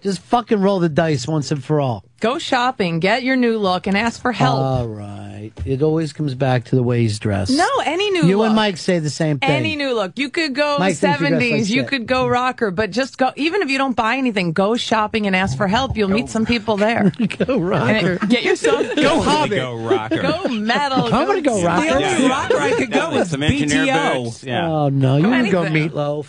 Just 0.00 0.20
fucking 0.20 0.60
roll 0.60 0.78
the 0.78 0.88
dice 0.88 1.26
once 1.26 1.50
and 1.50 1.62
for 1.62 1.80
all. 1.80 2.04
Go 2.20 2.38
shopping, 2.40 2.98
get 2.98 3.22
your 3.22 3.36
new 3.36 3.58
look, 3.58 3.86
and 3.86 3.96
ask 3.96 4.20
for 4.20 4.32
help. 4.32 4.58
All 4.58 4.88
right. 4.88 5.52
It 5.64 5.82
always 5.82 6.12
comes 6.12 6.34
back 6.34 6.64
to 6.64 6.74
the 6.76 6.82
way 6.82 7.02
he's 7.02 7.20
dressed. 7.20 7.52
no, 7.56 7.68
any 7.84 8.10
new 8.10 8.24
You 8.26 8.38
look. 8.38 8.46
and 8.48 8.56
Mike 8.56 8.76
say 8.76 8.98
the 8.98 9.08
same 9.08 9.38
thing. 9.38 9.48
Any 9.48 9.76
new 9.76 9.94
look. 9.94 10.18
You 10.18 10.28
could 10.28 10.52
go 10.52 10.78
Mike 10.80 10.96
thinks 10.96 11.02
you 11.02 11.08
dress 11.08 11.20
like 11.20 11.30
seventies. 11.40 11.70
you 11.70 11.82
shit. 11.82 11.88
could 11.88 12.06
go 12.08 12.26
rocker, 12.26 12.72
but 12.72 12.90
just 12.90 13.18
go. 13.18 13.30
Even 13.36 13.62
if 13.62 13.70
you 13.70 13.78
don't 13.78 13.94
buy 13.94 14.16
anything, 14.16 14.52
go 14.52 14.76
shopping 14.76 15.28
and 15.28 15.36
ask 15.36 15.56
for 15.56 15.68
help. 15.68 15.96
You'll 15.96 16.08
meet 16.08 16.28
some 16.28 16.44
people 16.44 16.76
there. 16.76 17.12
go 17.46 17.56
rocker. 17.58 18.18
And 18.20 18.30
get 18.30 18.42
yourself. 18.42 18.84
Go 18.96 19.20
Hobbit. 19.22 19.58
Go 19.58 19.76
rocker. 19.76 20.20
Go 20.22 20.48
metal. 20.48 21.04
I'm 21.14 21.26
gonna 21.26 21.40
go 21.40 21.62
rocker. 21.62 21.84
The 21.86 21.92
only 21.94 22.24
Yeah. 22.24 22.28
rocker 22.28 22.56
I 22.56 22.70
could 22.72 22.90
go 22.90 23.12
Definitely 23.12 23.20
is 23.20 23.30
some 23.30 23.40
BTO. 23.86 24.24
boots. 24.24 24.42
Yeah. 24.44 24.68
Oh 24.68 24.88
no, 24.88 25.16
you 25.18 25.22
can 25.22 25.50
go 25.50 25.62
anything. 25.62 25.90
meatloaf. 25.90 26.26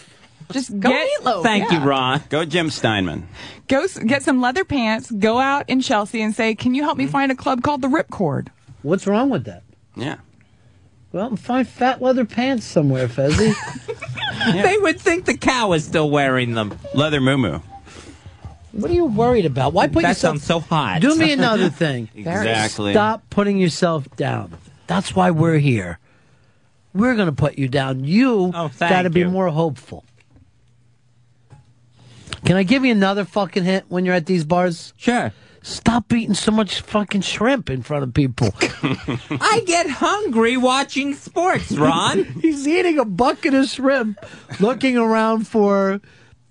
Just 0.52 0.78
Go 0.80 0.90
get, 0.90 1.08
meatloaf. 1.22 1.44
Thank 1.44 1.72
yeah. 1.72 1.84
you, 1.84 1.90
Ron. 1.90 2.24
Go 2.30 2.46
Jim 2.46 2.70
Steinman. 2.70 3.28
go 3.68 3.86
get 4.06 4.24
some 4.24 4.42
leather 4.42 4.66
pants, 4.66 5.12
go 5.12 5.40
out 5.40 5.70
in 5.70 5.82
Chelsea 5.82 6.22
and 6.22 6.34
say, 6.36 6.56
"Can 6.56 6.74
you 6.74 6.84
help 6.84 6.98
me 6.98 7.06
mm-hmm. 7.06 7.12
find 7.12 7.32
a 7.32 7.36
club 7.36 7.62
called 7.62 7.82
the 7.82 7.88
Ripcord?" 7.88 8.48
What's 8.82 9.06
wrong 9.06 9.30
with 9.30 9.46
that? 9.46 9.64
Yeah. 9.96 10.18
Well, 11.12 11.36
find 11.36 11.68
fat 11.68 12.02
leather 12.02 12.26
pants 12.26 12.66
somewhere, 12.66 13.08
Fezzy. 13.08 13.54
They 14.40 14.78
would 14.78 15.02
think 15.02 15.26
the 15.26 15.38
cow 15.38 15.74
is 15.74 15.84
still 15.84 16.10
wearing 16.10 16.54
them. 16.54 16.74
Leather 16.96 17.20
moo 17.20 17.60
what 18.72 18.92
are 18.92 18.94
you 18.94 19.06
worried 19.06 19.46
about? 19.46 19.74
Why 19.74 19.88
put 19.88 20.04
that 20.04 20.10
yourself? 20.10 20.38
sounds 20.38 20.44
so 20.44 20.60
hot. 20.60 21.02
Do 21.02 21.16
me 21.16 21.32
another 21.32 21.70
thing. 21.70 22.10
Exactly. 22.16 22.94
Stop 22.94 23.24
putting 23.30 23.58
yourself 23.58 24.08
down. 24.16 24.54
That's 24.88 25.16
why 25.16 25.32
we're 25.32 25.58
here. 25.58 26.00
We're 26.94 27.16
going 27.16 27.28
to 27.28 27.36
put 27.36 27.58
you 27.58 27.68
down. 27.68 28.04
You 28.04 28.52
Oh, 28.54 28.70
got 28.80 29.04
to 29.04 29.10
be 29.10 29.22
you. 29.22 29.30
more 29.30 29.50
hopeful. 29.50 30.04
Can 32.46 32.56
I 32.56 32.64
give 32.64 32.86
you 32.86 32.92
another 32.92 33.26
fucking 33.26 33.64
hint 33.64 33.86
when 33.90 34.06
you're 34.06 34.16
at 34.16 34.26
these 34.26 34.44
bars? 34.44 34.94
Sure. 34.98 35.34
Stop 35.62 36.14
eating 36.14 36.34
so 36.36 36.52
much 36.52 36.82
fucking 36.82 37.22
shrimp 37.22 37.70
in 37.70 37.84
front 37.84 38.04
of 38.04 38.14
people. 38.14 38.50
I 38.62 39.62
get 39.66 39.90
hungry 39.90 40.56
watching 40.56 41.16
sports, 41.16 41.72
Ron. 41.74 42.24
He's 42.42 42.68
eating 42.68 42.98
a 42.98 43.06
bucket 43.06 43.54
of 43.54 43.68
shrimp, 43.68 44.18
looking 44.60 44.98
around 44.98 45.48
for 45.48 46.00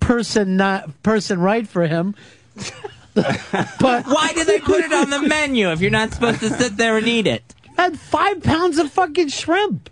person 0.01 0.57
not 0.57 1.03
person 1.03 1.41
right 1.41 1.67
for 1.67 1.87
him. 1.87 2.15
but 3.15 4.07
Why 4.07 4.33
did 4.35 4.47
they 4.47 4.61
put 4.61 4.85
it 4.85 4.93
on 4.93 5.11
the 5.11 5.23
menu 5.23 5.73
if 5.73 5.81
you're 5.81 5.91
not 5.91 6.13
supposed 6.13 6.41
to 6.41 6.51
sit 6.51 6.77
there 6.77 6.99
and 6.99 7.07
eat 7.09 7.27
it? 7.27 7.55
Had 7.77 7.99
five 7.99 8.43
pounds 8.43 8.79
of 8.79 8.91
fucking 8.93 9.29
shrimp. 9.29 9.89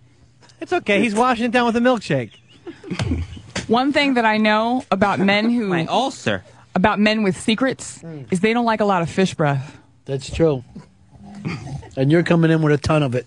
It's 0.61 0.73
okay. 0.73 1.01
He's 1.01 1.15
washing 1.15 1.47
it 1.47 1.53
down 1.53 1.67
with 1.67 1.77
a 1.77 1.81
milkshake. 1.81 2.33
One 3.69 3.93
thing 3.93 4.15
that 4.15 4.25
I 4.25 4.37
know 4.37 4.85
about 4.91 5.19
men 5.19 5.51
who 5.51 5.67
My 5.69 5.87
ulcer. 5.87 6.45
about 6.75 7.01
men 7.01 7.23
with 7.23 7.37
secrets 7.41 8.03
is 8.31 8.41
they 8.41 8.53
don't 8.53 8.65
like 8.65 8.81
a 8.81 8.85
lot 8.85 9.03
of 9.03 9.11
fish 9.11 9.35
breath. 9.35 9.77
That's 10.05 10.33
true. 10.33 10.63
And 11.97 12.11
you're 12.13 12.23
coming 12.23 12.51
in 12.51 12.63
with 12.63 12.73
a 12.75 12.79
ton 12.79 13.03
of 13.03 13.15
it. 13.15 13.27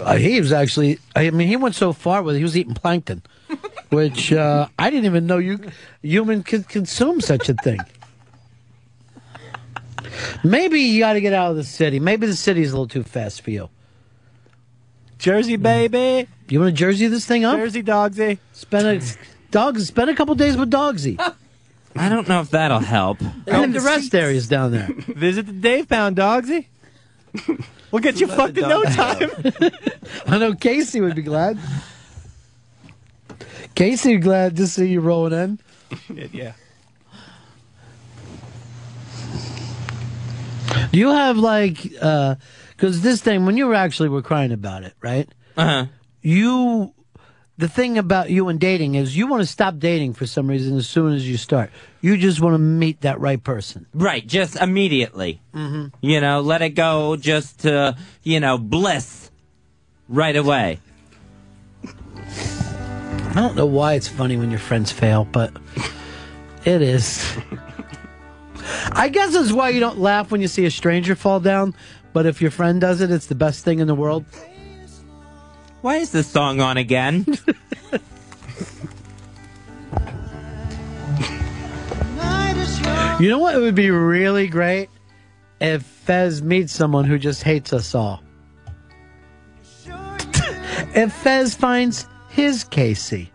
Uh, 0.00 0.16
he 0.16 0.40
was 0.40 0.52
actually, 0.52 0.98
I 1.14 1.30
mean, 1.30 1.48
he 1.48 1.56
went 1.56 1.74
so 1.74 1.92
far 1.92 2.22
with 2.22 2.36
he 2.36 2.42
was 2.42 2.56
eating 2.56 2.74
plankton, 2.74 3.22
which 3.90 4.32
uh, 4.32 4.68
I 4.78 4.90
didn't 4.90 5.06
even 5.06 5.26
know 5.26 5.38
you 5.38 5.60
human 6.02 6.42
could 6.42 6.68
consume 6.68 7.20
such 7.20 7.48
a 7.48 7.54
thing. 7.54 7.80
Maybe 10.42 10.80
you 10.80 11.00
got 11.00 11.14
to 11.14 11.20
get 11.20 11.32
out 11.32 11.50
of 11.50 11.56
the 11.56 11.64
city. 11.64 12.00
Maybe 12.00 12.26
the 12.26 12.36
city's 12.36 12.70
a 12.70 12.74
little 12.74 12.88
too 12.88 13.02
fast 13.02 13.42
for 13.42 13.50
you. 13.50 13.70
Jersey, 15.18 15.56
baby. 15.56 16.28
You 16.48 16.60
want 16.60 16.74
to 16.76 16.78
jersey 16.78 17.06
this 17.06 17.24
thing 17.26 17.44
up? 17.44 17.56
Jersey, 17.58 17.82
dogsy. 17.82 18.38
Spend 18.52 18.86
a 18.86 19.02
dogs. 19.50 19.86
Spend 19.86 20.10
a 20.10 20.14
couple 20.14 20.34
days 20.34 20.56
with 20.56 20.70
Dogsy. 20.70 21.18
I 21.96 22.08
don't 22.08 22.28
know 22.28 22.40
if 22.40 22.50
that'll 22.50 22.80
help. 22.80 23.18
And 23.46 23.72
the 23.72 23.80
rest 23.80 24.14
areas 24.14 24.48
down 24.48 24.72
there. 24.72 24.88
Visit 25.06 25.46
the 25.46 25.52
Dave 25.52 25.88
Pound, 25.88 26.16
dogsy. 26.16 26.66
We'll 27.90 28.02
get 28.02 28.18
you 28.18 28.26
fucked 28.26 28.58
in 28.58 28.68
no 28.68 28.82
time. 28.82 29.30
I 30.26 30.38
know 30.38 30.52
Casey 30.54 31.00
would 31.00 31.14
be 31.14 31.22
glad. 31.22 31.56
Casey, 33.76 34.16
glad 34.16 34.56
to 34.56 34.66
see 34.66 34.88
you 34.88 35.00
rolling 35.00 35.32
in. 36.08 36.28
yeah. 36.32 36.54
Do 40.90 40.98
you 40.98 41.10
have 41.10 41.36
like, 41.36 41.82
because 41.82 43.00
this 43.02 43.20
thing, 43.22 43.46
when 43.46 43.56
you 43.56 43.68
were 43.68 43.76
actually 43.76 44.08
were 44.08 44.22
crying 44.22 44.50
about 44.50 44.82
it, 44.82 44.94
right? 45.00 45.28
Uh 45.56 45.64
huh. 45.64 45.86
You, 46.24 46.94
the 47.58 47.68
thing 47.68 47.98
about 47.98 48.30
you 48.30 48.48
and 48.48 48.58
dating 48.58 48.94
is 48.94 49.14
you 49.14 49.26
want 49.26 49.42
to 49.42 49.46
stop 49.46 49.78
dating 49.78 50.14
for 50.14 50.26
some 50.26 50.48
reason 50.48 50.78
as 50.78 50.88
soon 50.88 51.12
as 51.12 51.28
you 51.28 51.36
start. 51.36 51.70
You 52.00 52.16
just 52.16 52.40
want 52.40 52.54
to 52.54 52.58
meet 52.58 53.02
that 53.02 53.20
right 53.20 53.42
person. 53.42 53.86
Right, 53.92 54.26
just 54.26 54.56
immediately. 54.56 55.42
Mm-hmm. 55.54 55.94
You 56.00 56.22
know, 56.22 56.40
let 56.40 56.62
it 56.62 56.70
go 56.70 57.16
just 57.16 57.60
to, 57.60 57.98
you 58.22 58.40
know, 58.40 58.56
bliss 58.56 59.30
right 60.08 60.34
away. 60.34 60.80
I 61.84 63.34
don't 63.34 63.54
know 63.54 63.66
why 63.66 63.92
it's 63.94 64.08
funny 64.08 64.38
when 64.38 64.50
your 64.50 64.60
friends 64.60 64.92
fail, 64.92 65.26
but 65.26 65.52
it 66.64 66.80
is. 66.80 67.36
I 68.92 69.10
guess 69.10 69.34
it's 69.34 69.52
why 69.52 69.68
you 69.68 69.80
don't 69.80 69.98
laugh 69.98 70.30
when 70.30 70.40
you 70.40 70.48
see 70.48 70.64
a 70.64 70.70
stranger 70.70 71.14
fall 71.14 71.40
down, 71.40 71.74
but 72.14 72.24
if 72.24 72.40
your 72.40 72.50
friend 72.50 72.80
does 72.80 73.02
it, 73.02 73.10
it's 73.10 73.26
the 73.26 73.34
best 73.34 73.62
thing 73.62 73.80
in 73.80 73.88
the 73.88 73.94
world. 73.94 74.24
Why 75.84 75.96
is 75.96 76.12
this 76.12 76.26
song 76.26 76.62
on 76.62 76.78
again? 76.78 77.26
You 83.20 83.28
know 83.30 83.38
what? 83.38 83.54
It 83.54 83.58
would 83.58 83.76
be 83.76 83.90
really 83.90 84.48
great 84.48 84.88
if 85.60 85.82
Fez 85.84 86.42
meets 86.42 86.72
someone 86.72 87.04
who 87.04 87.16
just 87.16 87.44
hates 87.44 87.72
us 87.72 87.94
all. 87.94 88.20
if 89.86 91.12
Fez 91.12 91.54
finds 91.54 92.08
his 92.28 92.64
Casey. 92.64 93.30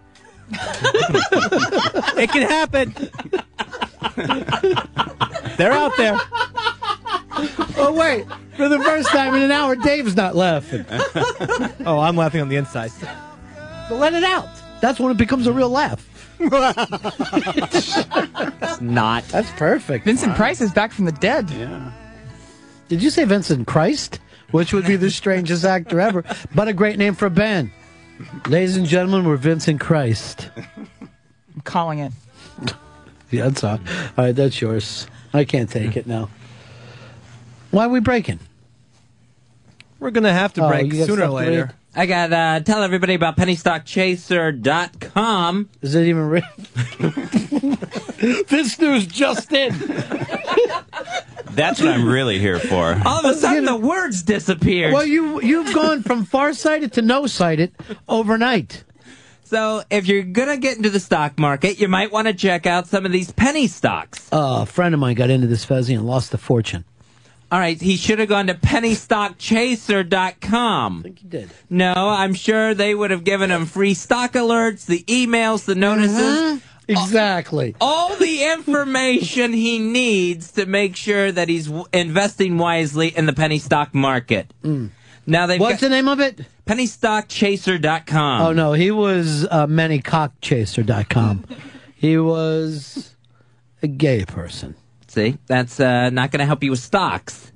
it 0.52 2.30
can 2.30 2.48
happen. 2.48 2.94
They're 5.56 5.72
out 5.72 5.96
there. 5.98 6.20
Oh, 7.82 7.94
wait. 7.94 8.26
For 8.58 8.68
the 8.68 8.80
first 8.80 9.08
time 9.10 9.34
in 9.36 9.42
an 9.42 9.52
hour, 9.52 9.76
Dave's 9.76 10.16
not 10.16 10.36
laughing. 10.36 10.86
oh, 11.86 12.00
I'm 12.00 12.18
laughing 12.18 12.42
on 12.42 12.50
the 12.50 12.58
inside. 12.58 12.92
But 13.88 13.96
let 13.96 14.14
it 14.14 14.24
out. 14.24 14.50
That's 14.82 15.00
when 15.00 15.12
it 15.12 15.18
becomes 15.18 15.48
a 15.48 15.54
real 15.54 15.70
laugh. 15.70 16.06
It's 16.42 17.96
not. 18.82 19.24
That's 19.30 19.50
perfect. 19.52 20.06
Vincent 20.06 20.36
Price 20.36 20.60
is 20.62 20.72
back 20.74 20.92
from 20.92 21.06
the 21.06 21.12
dead. 21.14 21.50
Yeah. 21.50 21.92
Did 22.90 23.02
you 23.02 23.10
say 23.10 23.24
Vincent 23.24 23.68
Christ? 23.68 24.20
Which 24.52 24.74
would 24.74 24.86
be 24.86 24.96
the 24.96 25.12
strangest 25.12 25.64
actor 25.64 26.02
ever, 26.02 26.26
but 26.56 26.68
a 26.68 26.74
great 26.74 26.98
name 26.98 27.14
for 27.14 27.28
a 27.28 27.30
band. 27.30 27.70
Ladies 28.48 28.78
and 28.78 28.86
gentlemen, 28.86 29.28
we're 29.28 29.38
Vincent 29.38 29.80
Christ. 29.80 30.50
I'm 30.58 31.62
calling 31.64 32.00
it. 32.00 32.14
Yeah, 33.32 33.44
that's 33.44 33.64
all. 33.64 33.78
All 34.18 34.26
right, 34.26 34.36
that's 34.36 34.60
yours. 34.60 35.06
I 35.36 35.46
can't 35.46 35.70
take 35.70 35.96
it 35.96 36.08
now. 36.08 36.30
Why 37.72 37.86
are 37.86 37.90
we 37.90 38.00
breaking? 38.00 38.40
We're 40.00 40.12
gonna 40.12 40.32
have 40.34 40.54
to 40.54 40.64
Oh, 40.64 40.70
break 40.70 40.94
you 40.94 41.06
sooner 41.06 41.26
or 41.26 41.30
later. 41.30 41.62
read? 41.66 41.74
I 41.96 42.06
got 42.06 42.32
uh 42.32 42.60
tell 42.62 42.84
everybody 42.84 43.16
about 43.16 43.36
pennystockchaser.com. 43.38 45.70
Is 45.82 45.96
it 45.96 46.06
even 46.08 46.30
real? 46.30 46.44
this 48.48 48.80
news 48.80 49.06
just 49.08 49.52
in. 49.52 49.74
That's 51.52 51.80
what 51.82 51.90
I'm 51.90 52.08
really 52.08 52.40
here 52.40 52.60
for. 52.60 52.96
All 53.06 53.20
of 53.20 53.26
a 53.26 53.34
sudden 53.34 53.66
the 53.66 53.76
words 53.76 54.24
disappeared. 54.24 54.94
Well, 54.94 55.06
you 55.06 55.42
you've 55.42 55.74
gone 55.74 56.04
from 56.04 56.24
farsighted 56.26 56.94
to 56.94 57.02
no 57.02 57.28
sighted 57.28 57.74
overnight. 58.08 58.84
So 59.44 59.84
if 59.90 60.08
you're 60.08 60.24
gonna 60.24 60.58
get 60.58 60.78
into 60.78 60.90
the 60.92 61.00
stock 61.00 61.40
market, 61.40 61.80
you 61.80 61.88
might 61.88 62.12
want 62.12 62.28
to 62.28 62.34
check 62.34 62.68
out 62.68 62.88
some 62.88 63.06
of 63.06 63.12
these 63.12 63.32
penny 63.32 63.68
stocks. 63.68 64.32
Uh, 64.32 64.60
a 64.62 64.66
friend 64.66 64.94
of 64.94 65.00
mine 65.00 65.16
got 65.16 65.30
into 65.32 65.48
this 65.48 65.66
Fezzy 65.66 65.96
and 65.96 66.06
lost 66.06 66.34
a 66.34 66.38
fortune. 66.38 66.86
All 67.52 67.60
right, 67.60 67.80
he 67.82 67.98
should 67.98 68.20
have 68.20 68.30
gone 68.30 68.46
to 68.48 68.54
pennystockchaser.com. 68.54 71.00
I 71.00 71.04
think 71.04 71.20
he 71.20 71.28
did. 71.28 71.50
No, 71.70 71.94
I'm 71.94 72.34
sure 72.34 72.74
they 72.74 72.94
would 72.94 73.12
have 73.12 73.24
given 73.24 73.50
him 73.52 73.66
free 73.66 73.94
stock 73.96 74.34
alerts, 74.34 74.86
the 74.86 75.04
emails, 75.04 75.66
the 75.66 75.76
notices. 75.76 76.62
Exactly. 76.88 77.76
All 77.80 78.16
the 78.16 78.52
information 78.52 79.54
he 79.54 79.78
needs 79.80 80.52
to 80.54 80.66
make 80.66 80.96
sure 80.96 81.32
that 81.32 81.48
he's 81.48 81.68
w- 81.68 81.86
investing 81.94 82.58
wisely 82.58 83.10
in 83.16 83.28
the 83.28 83.34
penny 83.34 83.60
stock 83.60 83.94
market. 83.94 84.52
Now 84.64 85.46
they've 85.46 85.60
What's 85.60 85.74
got 85.76 85.82
the 85.82 85.90
name 85.90 86.08
of 86.08 86.20
it? 86.20 86.40
pennystockchaser.com. 86.66 88.42
Oh 88.42 88.54
no, 88.54 88.74
he 88.74 88.90
was 88.90 89.46
uh, 89.46 89.68
manycockchaser.com. 89.68 91.46
he 91.96 92.18
was 92.18 93.14
a 93.84 93.88
gay 93.88 94.26
person, 94.26 94.74
See, 95.10 95.38
that's 95.48 95.80
uh, 95.80 96.10
not 96.12 96.32
going 96.32 96.40
to 96.40 96.46
help 96.46 96.64
you 96.64 96.72
with 96.72 96.80
stocks. 96.80 97.52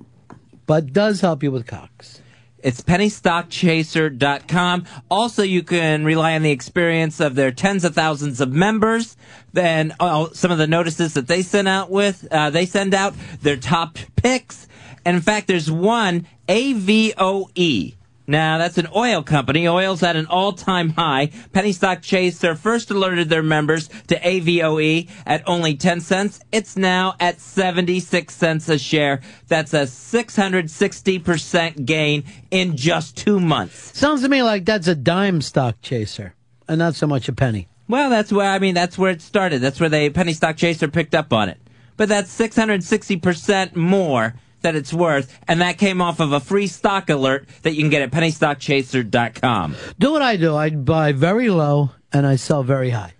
but 0.66 0.92
does 0.92 1.20
help 1.20 1.42
you 1.42 1.50
with 1.52 1.66
cocks. 1.66 2.20
It's 2.58 2.80
pennystockchaser.com. 2.80 4.84
Also, 5.10 5.42
you 5.42 5.62
can 5.62 6.04
rely 6.04 6.34
on 6.34 6.42
the 6.42 6.50
experience 6.50 7.20
of 7.20 7.34
their 7.34 7.52
tens 7.52 7.84
of 7.84 7.94
thousands 7.94 8.40
of 8.40 8.50
members. 8.50 9.16
Then 9.52 9.94
uh, 10.00 10.28
some 10.32 10.50
of 10.50 10.56
the 10.58 10.66
notices 10.66 11.12
that 11.14 11.28
they 11.28 11.42
send 11.42 11.68
out 11.68 11.90
with, 11.90 12.26
uh, 12.30 12.48
they 12.50 12.64
send 12.66 12.94
out 12.94 13.14
their 13.42 13.58
top 13.58 13.98
picks. 14.16 14.66
And 15.04 15.14
in 15.14 15.22
fact, 15.22 15.46
there's 15.46 15.70
one 15.70 16.26
AVOE. 16.48 17.94
Now, 18.26 18.58
that's 18.58 18.78
an 18.78 18.88
oil 18.94 19.22
company. 19.22 19.66
Oil's 19.68 20.02
at 20.02 20.16
an 20.16 20.26
all-time 20.26 20.90
high. 20.90 21.30
Penny 21.52 21.72
Stock 21.72 22.00
Chaser 22.00 22.54
first 22.54 22.90
alerted 22.90 23.28
their 23.28 23.42
members 23.42 23.88
to 24.06 24.18
AVOE 24.18 25.10
at 25.26 25.46
only 25.46 25.74
10 25.74 26.00
cents. 26.00 26.40
It's 26.50 26.74
now 26.76 27.14
at 27.20 27.38
76 27.40 28.34
cents 28.34 28.68
a 28.70 28.78
share. 28.78 29.20
That's 29.48 29.74
a 29.74 29.82
660% 29.82 31.84
gain 31.84 32.24
in 32.50 32.76
just 32.76 33.16
two 33.16 33.40
months. 33.40 33.98
Sounds 33.98 34.22
to 34.22 34.28
me 34.28 34.42
like 34.42 34.64
that's 34.64 34.88
a 34.88 34.94
dime 34.94 35.42
stock 35.42 35.76
chaser, 35.82 36.34
and 36.66 36.78
not 36.78 36.94
so 36.94 37.06
much 37.06 37.28
a 37.28 37.32
penny. 37.32 37.68
Well, 37.88 38.08
that's 38.08 38.32
where, 38.32 38.50
I 38.50 38.58
mean, 38.58 38.74
that's 38.74 38.96
where 38.96 39.10
it 39.10 39.20
started. 39.20 39.60
That's 39.60 39.78
where 39.78 39.90
they, 39.90 40.08
Penny 40.08 40.32
Stock 40.32 40.56
Chaser 40.56 40.88
picked 40.88 41.14
up 41.14 41.34
on 41.34 41.50
it. 41.50 41.58
But 41.98 42.08
that's 42.08 42.34
660% 42.36 43.76
more 43.76 44.34
that 44.64 44.74
it's 44.74 44.92
worth, 44.92 45.38
and 45.48 45.60
that 45.60 45.78
came 45.78 46.02
off 46.02 46.18
of 46.20 46.32
a 46.32 46.40
free 46.40 46.66
stock 46.66 47.08
alert 47.08 47.48
that 47.62 47.74
you 47.74 47.80
can 47.82 47.90
get 47.90 48.02
at 48.02 48.10
pennystockchaser.com. 48.10 49.76
Do 49.98 50.10
what 50.12 50.20
I 50.22 50.36
do. 50.36 50.56
I 50.56 50.70
buy 50.70 51.12
very 51.12 51.48
low 51.48 51.90
and 52.12 52.26
I 52.26 52.36
sell 52.36 52.62
very 52.62 52.90
high. 52.90 53.14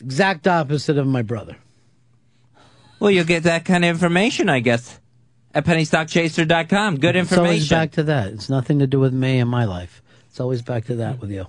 Exact 0.00 0.46
opposite 0.46 0.96
of 0.96 1.06
my 1.06 1.22
brother. 1.22 1.56
Well, 3.00 3.10
you'll 3.10 3.24
get 3.24 3.42
that 3.44 3.64
kind 3.64 3.84
of 3.84 3.90
information, 3.90 4.48
I 4.48 4.60
guess, 4.60 5.00
at 5.54 5.64
pennystockchaser.com. 5.64 6.98
Good 6.98 7.16
It's 7.16 7.32
always 7.32 7.62
information. 7.62 7.76
back 7.76 7.90
to 7.92 8.02
that. 8.04 8.28
It's 8.32 8.48
nothing 8.48 8.78
to 8.80 8.86
do 8.86 9.00
with 9.00 9.12
me 9.12 9.38
and 9.38 9.50
my 9.50 9.64
life. 9.64 10.02
It's 10.28 10.40
always 10.40 10.62
back 10.62 10.86
to 10.86 10.96
that 10.96 11.20
with 11.20 11.30
you. 11.30 11.46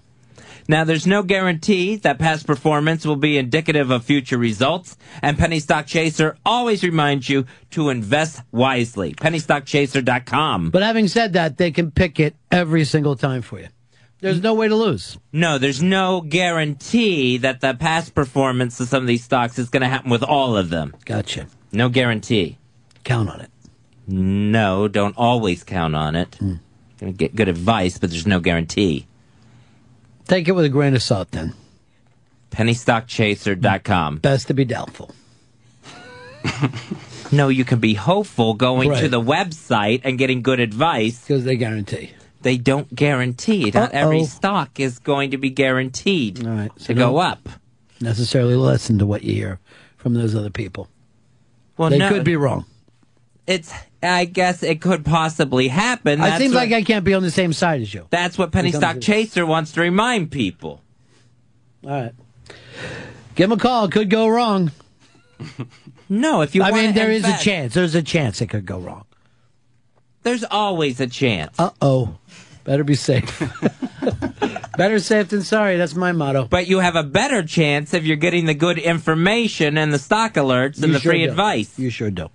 Now, 0.69 0.83
there's 0.83 1.07
no 1.07 1.23
guarantee 1.23 1.95
that 1.95 2.19
past 2.19 2.45
performance 2.45 3.03
will 3.03 3.15
be 3.15 3.39
indicative 3.39 3.89
of 3.89 4.05
future 4.05 4.37
results, 4.37 4.95
and 5.19 5.35
Penny 5.35 5.59
Stock 5.59 5.87
Chaser 5.87 6.37
always 6.45 6.83
reminds 6.83 7.27
you 7.27 7.47
to 7.71 7.89
invest 7.89 8.43
wisely. 8.51 9.15
PennyStockChaser.com. 9.15 10.69
But 10.69 10.83
having 10.83 11.07
said 11.07 11.33
that, 11.33 11.57
they 11.57 11.71
can 11.71 11.89
pick 11.89 12.19
it 12.19 12.35
every 12.51 12.85
single 12.85 13.15
time 13.15 13.41
for 13.41 13.59
you. 13.59 13.69
There's 14.19 14.43
no 14.43 14.53
way 14.53 14.67
to 14.67 14.75
lose. 14.75 15.17
No, 15.33 15.57
there's 15.57 15.81
no 15.81 16.21
guarantee 16.21 17.37
that 17.37 17.61
the 17.61 17.73
past 17.73 18.13
performance 18.13 18.79
of 18.79 18.89
some 18.89 19.01
of 19.01 19.07
these 19.07 19.23
stocks 19.23 19.57
is 19.57 19.69
going 19.69 19.81
to 19.81 19.87
happen 19.89 20.11
with 20.11 20.21
all 20.21 20.55
of 20.55 20.69
them. 20.69 20.95
Gotcha. 21.03 21.47
No 21.71 21.89
guarantee. 21.89 22.59
Count 23.03 23.27
on 23.27 23.41
it. 23.41 23.49
No, 24.07 24.87
don't 24.87 25.17
always 25.17 25.63
count 25.63 25.95
on 25.95 26.15
it. 26.15 26.35
Hmm. 26.35 26.55
Gonna 26.99 27.13
get 27.13 27.35
good 27.35 27.47
advice, 27.47 27.97
but 27.97 28.11
there's 28.11 28.27
no 28.27 28.39
guarantee. 28.39 29.07
Take 30.29 30.47
it 30.47 30.53
with 30.53 30.63
a 30.63 30.69
grain 30.69 30.95
of 30.95 31.03
salt 31.03 31.31
then. 31.31 31.53
PennyStockChaser.com. 32.51 34.17
Best 34.19 34.47
to 34.47 34.53
be 34.53 34.63
doubtful. 34.63 35.13
No, 37.31 37.49
you 37.49 37.63
can 37.63 37.79
be 37.79 37.93
hopeful 37.93 38.55
going 38.55 38.91
to 38.91 39.07
the 39.07 39.21
website 39.21 40.01
and 40.03 40.17
getting 40.17 40.41
good 40.41 40.59
advice. 40.59 41.21
Because 41.21 41.43
they 41.43 41.57
guarantee. 41.57 42.11
They 42.41 42.57
don't 42.57 42.93
guarantee. 42.93 43.71
Not 43.71 43.91
every 43.91 44.21
Uh-oh. 44.21 44.25
stock 44.25 44.79
is 44.79 44.99
going 44.99 45.31
to 45.31 45.37
be 45.37 45.49
guaranteed 45.49 46.39
so 46.39 46.69
to 46.85 46.93
go 46.93 47.17
up. 47.17 47.49
Necessarily 48.01 48.55
listen 48.55 48.97
to 48.99 49.05
what 49.05 49.23
you 49.23 49.33
hear 49.33 49.59
from 49.97 50.13
those 50.13 50.35
other 50.35 50.49
people. 50.49 50.87
Well, 51.77 51.89
they 51.89 51.97
no, 51.97 52.09
could 52.09 52.23
be 52.23 52.35
wrong. 52.35 52.65
It's. 53.45 53.71
I 54.01 54.25
guess 54.25 54.63
it 54.63 54.81
could 54.81 55.03
possibly 55.05 55.67
happen. 55.67 56.21
it 56.21 56.37
seems 56.37 56.53
what, 56.53 56.61
like 56.69 56.71
I 56.71 56.83
can't 56.83 57.03
be 57.05 57.13
on 57.13 57.21
the 57.23 57.31
same 57.31 57.51
side 57.53 57.81
as 57.81 57.93
you. 57.93 58.07
That's 58.09 58.37
what 58.37 58.51
Penny 58.51 58.67
When 58.71 58.81
it 58.81 58.81
comes 58.81 58.83
Stock 58.83 58.95
to- 58.95 59.01
Chaser 59.01 59.45
wants 59.45 59.73
to 59.73 59.81
remind 59.81 60.31
people. 60.31 60.81
All 61.83 61.89
right. 61.91 62.13
Give 63.35 63.51
him 63.51 63.57
a 63.57 63.61
call. 63.61 63.85
It 63.85 63.91
could 63.91 64.09
go 64.09 64.27
wrong. 64.27 64.71
No, 66.11 66.41
if 66.41 66.55
you. 66.55 66.63
I 66.63 66.71
mean, 66.71 66.95
there 66.95 67.11
is 67.11 67.23
a 67.23 67.37
chance. 67.37 67.75
There's 67.75 67.93
a 67.93 68.01
chance 68.01 68.41
it 68.41 68.47
could 68.47 68.65
go 68.65 68.79
wrong. 68.79 69.05
There's 70.23 70.43
always 70.43 70.99
a 70.99 71.05
chance. 71.05 71.53
Uh 71.59 71.69
oh. 71.83 72.17
Better 72.63 72.83
be 72.83 72.95
safe. 72.95 73.39
Better 74.77 74.99
safe 74.99 75.29
than 75.29 75.43
sorry. 75.43 75.77
That's 75.77 75.93
my 75.93 76.11
motto. 76.11 76.45
But 76.45 76.65
you 76.67 76.79
have 76.79 76.95
a 76.95 77.03
better 77.03 77.43
chance 77.43 77.93
if 77.93 78.05
you're 78.05 78.17
getting 78.17 78.45
the 78.47 78.55
good 78.55 78.79
information 78.79 79.77
and 79.77 79.93
the 79.93 79.99
stock 79.99 80.33
alerts 80.33 80.77
and 80.77 80.87
You 80.87 80.93
the 80.93 80.99
sure 80.99 81.11
free 81.11 81.23
do. 81.25 81.29
advice. 81.29 81.77
You 81.77 81.91
sure 81.91 82.09
do. 82.09 82.29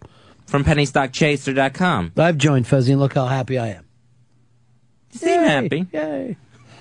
From 0.55 0.63
PennyStockChaser.com. 0.63 2.13
I've 2.17 2.39
joined 2.39 2.67
Fezzy 2.67 2.93
and 2.93 3.01
look 3.01 3.15
how 3.15 3.27
happy 3.27 3.59
I 3.59 3.71
am. 3.71 3.85
You 5.11 5.19
seem 5.19 5.41
happy. 5.41 5.87
Yay. 5.93 6.37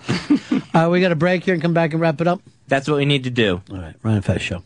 Right, 0.07 0.75
uh, 0.75 0.89
we 0.91 1.01
got 1.01 1.11
a 1.11 1.15
break 1.15 1.43
here 1.43 1.55
and 1.55 1.63
come 1.63 1.73
back 1.73 1.91
and 1.93 1.99
wrap 1.99 2.21
it 2.21 2.27
up. 2.27 2.39
That's 2.67 2.87
what 2.87 2.97
we 2.97 3.05
need 3.05 3.23
to 3.23 3.31
do. 3.31 3.63
All 3.71 3.77
right, 3.77 3.95
Ryan 4.03 4.21
Fez 4.21 4.43
Show. 4.43 4.61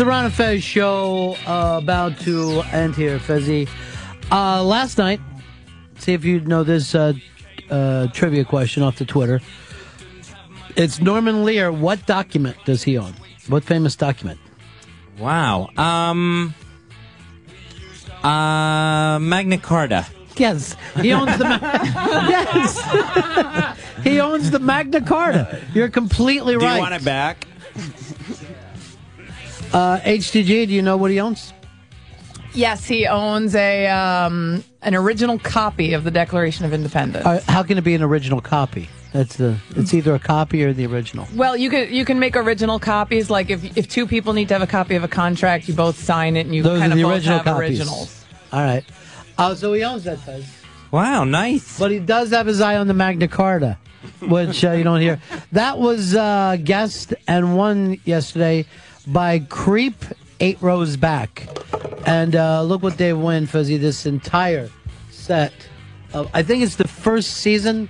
The 0.00 0.06
Ron 0.06 0.24
and 0.24 0.32
Fez 0.32 0.64
show 0.64 1.36
uh, 1.46 1.78
about 1.82 2.18
to 2.20 2.62
end 2.72 2.96
here, 2.96 3.18
Fezzy. 3.18 3.68
Uh, 4.32 4.64
last 4.64 4.96
night, 4.96 5.20
see 5.98 6.14
if 6.14 6.24
you 6.24 6.40
know 6.40 6.64
this 6.64 6.94
uh, 6.94 7.12
uh, 7.68 8.06
trivia 8.06 8.46
question 8.46 8.82
off 8.82 8.96
the 8.96 9.04
Twitter. 9.04 9.42
It's 10.74 11.02
Norman 11.02 11.44
Lear. 11.44 11.70
What 11.70 12.06
document 12.06 12.56
does 12.64 12.82
he 12.82 12.96
own? 12.96 13.12
What 13.48 13.62
famous 13.62 13.94
document? 13.94 14.40
Wow. 15.18 15.68
Um. 15.76 16.54
Uh, 18.22 19.18
Magna 19.18 19.58
Carta. 19.58 20.06
Yes, 20.38 20.76
he 21.02 21.12
owns 21.12 21.36
the. 21.36 21.44
Ma- 21.44 21.58
yes, 22.26 23.78
he 24.02 24.18
owns 24.18 24.50
the 24.50 24.60
Magna 24.60 25.02
Carta. 25.02 25.60
You're 25.74 25.90
completely 25.90 26.54
Do 26.54 26.64
right. 26.64 26.76
you 26.76 26.80
want 26.80 26.94
it 26.94 27.04
back? 27.04 27.46
Uh, 29.72 29.98
HTG, 30.00 30.66
do 30.66 30.72
you 30.74 30.82
know 30.82 30.96
what 30.96 31.10
he 31.10 31.20
owns? 31.20 31.52
Yes, 32.52 32.84
he 32.84 33.06
owns 33.06 33.54
a 33.54 33.86
um, 33.86 34.64
an 34.82 34.96
original 34.96 35.38
copy 35.38 35.92
of 35.92 36.02
the 36.02 36.10
Declaration 36.10 36.64
of 36.64 36.72
Independence. 36.72 37.24
Uh, 37.24 37.40
how 37.46 37.62
can 37.62 37.78
it 37.78 37.84
be 37.84 37.94
an 37.94 38.02
original 38.02 38.40
copy? 38.40 38.88
That's 39.12 39.36
the. 39.36 39.56
It's 39.76 39.94
either 39.94 40.14
a 40.14 40.18
copy 40.18 40.64
or 40.64 40.72
the 40.72 40.86
original. 40.86 41.28
Well, 41.34 41.56
you 41.56 41.70
can 41.70 41.92
you 41.92 42.04
can 42.04 42.18
make 42.18 42.34
original 42.36 42.80
copies. 42.80 43.30
Like 43.30 43.50
if 43.50 43.76
if 43.76 43.88
two 43.88 44.06
people 44.06 44.32
need 44.32 44.48
to 44.48 44.54
have 44.54 44.62
a 44.62 44.66
copy 44.66 44.96
of 44.96 45.04
a 45.04 45.08
contract, 45.08 45.68
you 45.68 45.74
both 45.74 45.96
sign 45.98 46.36
it, 46.36 46.46
and 46.46 46.54
you 46.54 46.62
Those 46.64 46.80
kind 46.80 46.92
are 46.92 46.94
of 46.94 46.96
the 46.98 47.02
both 47.04 47.12
original 47.12 47.36
have 47.38 47.44
copies. 47.44 47.78
originals. 47.80 48.24
All 48.52 48.62
right. 48.62 48.84
Oh, 49.38 49.54
so 49.54 49.72
he 49.72 49.84
owns 49.84 50.04
that, 50.04 50.18
Fez. 50.18 50.44
Wow, 50.90 51.22
nice. 51.24 51.78
But 51.78 51.92
he 51.92 52.00
does 52.00 52.30
have 52.30 52.46
his 52.46 52.60
eye 52.60 52.76
on 52.76 52.88
the 52.88 52.94
Magna 52.94 53.28
Carta, 53.28 53.78
which 54.20 54.64
uh, 54.64 54.72
you 54.72 54.82
don't 54.82 55.00
hear. 55.00 55.20
That 55.52 55.78
was 55.78 56.16
uh, 56.16 56.56
guest 56.62 57.14
and 57.28 57.56
won 57.56 58.00
yesterday 58.04 58.66
by 59.12 59.40
Creep 59.40 59.96
Eight 60.40 60.58
Rows 60.60 60.96
Back. 60.96 61.48
And 62.06 62.34
uh, 62.34 62.62
look 62.62 62.82
what 62.82 62.96
they 62.96 63.12
win, 63.12 63.46
Fezzy, 63.46 63.78
this 63.78 64.06
entire 64.06 64.70
set. 65.10 65.52
Of, 66.12 66.30
I 66.34 66.42
think 66.42 66.62
it's 66.62 66.76
the 66.76 66.88
first 66.88 67.32
season 67.32 67.88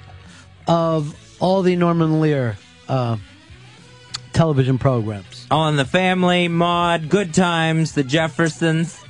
of 0.67 1.17
all 1.41 1.63
the 1.63 1.77
Norman 1.77 2.21
Lear 2.21 2.59
uh, 2.89 3.17
television 4.33 4.79
programs. 4.79 5.47
All 5.51 5.69
in 5.69 5.77
the 5.77 5.85
Family, 5.85 6.49
Maude, 6.49 7.09
Good 7.09 7.35
Times, 7.35 7.93
The 7.93 8.03
Jeffersons. 8.03 9.03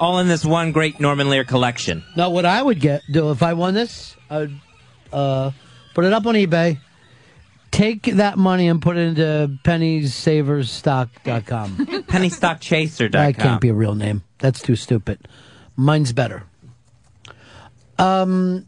All 0.00 0.20
in 0.20 0.28
this 0.28 0.44
one 0.44 0.70
great 0.70 1.00
Norman 1.00 1.28
Lear 1.28 1.44
collection. 1.44 2.04
Now, 2.16 2.30
what 2.30 2.44
I 2.44 2.62
would 2.62 2.78
get 2.78 3.02
do 3.10 3.30
if 3.32 3.42
I 3.42 3.54
won 3.54 3.74
this, 3.74 4.16
I'd 4.30 4.52
uh, 5.12 5.50
put 5.94 6.04
it 6.04 6.12
up 6.12 6.24
on 6.26 6.34
eBay, 6.36 6.78
take 7.70 8.02
that 8.04 8.38
money 8.38 8.68
and 8.68 8.82
put 8.82 8.96
it 8.96 9.08
into 9.08 9.58
pennysaversstock.com. 9.64 11.76
PennyStockChaser.com. 11.76 13.10
that 13.10 13.36
can't 13.36 13.60
be 13.60 13.68
a 13.68 13.74
real 13.74 13.94
name. 13.94 14.24
That's 14.38 14.60
too 14.60 14.76
stupid. 14.76 15.28
Mine's 15.76 16.12
better. 16.12 16.44
Um, 17.98 18.66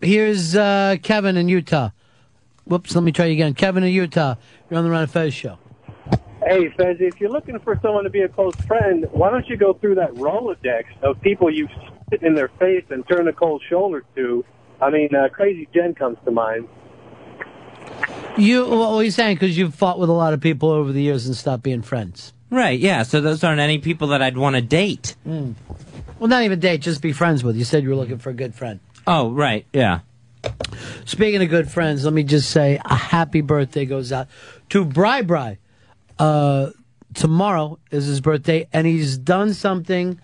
here's 0.00 0.56
uh, 0.56 0.96
Kevin 1.02 1.36
in 1.36 1.48
Utah. 1.48 1.90
Whoops, 2.64 2.94
let 2.94 3.04
me 3.04 3.12
try 3.12 3.26
you 3.26 3.34
again. 3.34 3.54
Kevin 3.54 3.84
in 3.84 3.92
Utah. 3.92 4.36
You're 4.70 4.78
on 4.78 4.84
the 4.84 4.90
Ron 4.90 5.02
and 5.02 5.10
Fez 5.10 5.34
show. 5.34 5.58
Hey, 6.46 6.68
Fez, 6.76 6.96
if 7.00 7.20
you're 7.20 7.30
looking 7.30 7.58
for 7.60 7.78
someone 7.82 8.04
to 8.04 8.10
be 8.10 8.20
a 8.20 8.28
close 8.28 8.54
friend, 8.66 9.06
why 9.12 9.30
don't 9.30 9.46
you 9.48 9.56
go 9.56 9.74
through 9.74 9.96
that 9.96 10.12
Rolodex 10.14 10.84
of 11.02 11.20
people 11.20 11.52
you 11.52 11.68
spit 12.06 12.22
in 12.22 12.34
their 12.34 12.48
face 12.60 12.84
and 12.90 13.06
turn 13.08 13.28
a 13.28 13.32
cold 13.32 13.62
shoulder 13.68 14.04
to? 14.16 14.44
I 14.80 14.90
mean, 14.90 15.10
uh, 15.14 15.28
Crazy 15.28 15.68
Jen 15.74 15.94
comes 15.94 16.18
to 16.24 16.30
mind. 16.30 16.68
You, 18.36 18.66
what 18.66 18.88
are 18.90 19.02
you 19.04 19.10
saying? 19.10 19.36
Because 19.36 19.56
you've 19.56 19.74
fought 19.74 19.98
with 19.98 20.08
a 20.08 20.12
lot 20.12 20.32
of 20.32 20.40
people 20.40 20.70
over 20.70 20.90
the 20.90 21.02
years 21.02 21.26
and 21.26 21.36
stopped 21.36 21.62
being 21.62 21.82
friends. 21.82 22.32
Right, 22.50 22.78
yeah. 22.78 23.04
So 23.04 23.20
those 23.20 23.44
aren't 23.44 23.60
any 23.60 23.78
people 23.78 24.08
that 24.08 24.22
I'd 24.22 24.36
want 24.36 24.56
to 24.56 24.62
date. 24.62 25.14
Mm. 25.26 25.54
Well, 26.18 26.28
not 26.28 26.42
even 26.42 26.60
date, 26.60 26.80
just 26.80 27.02
be 27.02 27.12
friends 27.12 27.44
with. 27.44 27.56
You 27.56 27.64
said 27.64 27.82
you 27.82 27.90
were 27.90 27.96
looking 27.96 28.18
for 28.18 28.30
a 28.30 28.34
good 28.34 28.54
friend. 28.54 28.80
Oh, 29.06 29.30
right, 29.30 29.66
yeah. 29.72 30.00
Speaking 31.04 31.42
of 31.42 31.48
good 31.48 31.70
friends, 31.70 32.04
let 32.04 32.12
me 32.12 32.22
just 32.22 32.50
say 32.50 32.80
a 32.84 32.94
happy 32.94 33.40
birthday 33.40 33.84
goes 33.84 34.12
out 34.12 34.28
to 34.70 34.84
Bri 34.84 35.22
Bri. 35.22 35.58
Uh, 36.18 36.70
tomorrow 37.14 37.78
is 37.90 38.06
his 38.06 38.20
birthday, 38.20 38.68
and 38.72 38.86
he's 38.86 39.18
done 39.18 39.54
something 39.54 40.20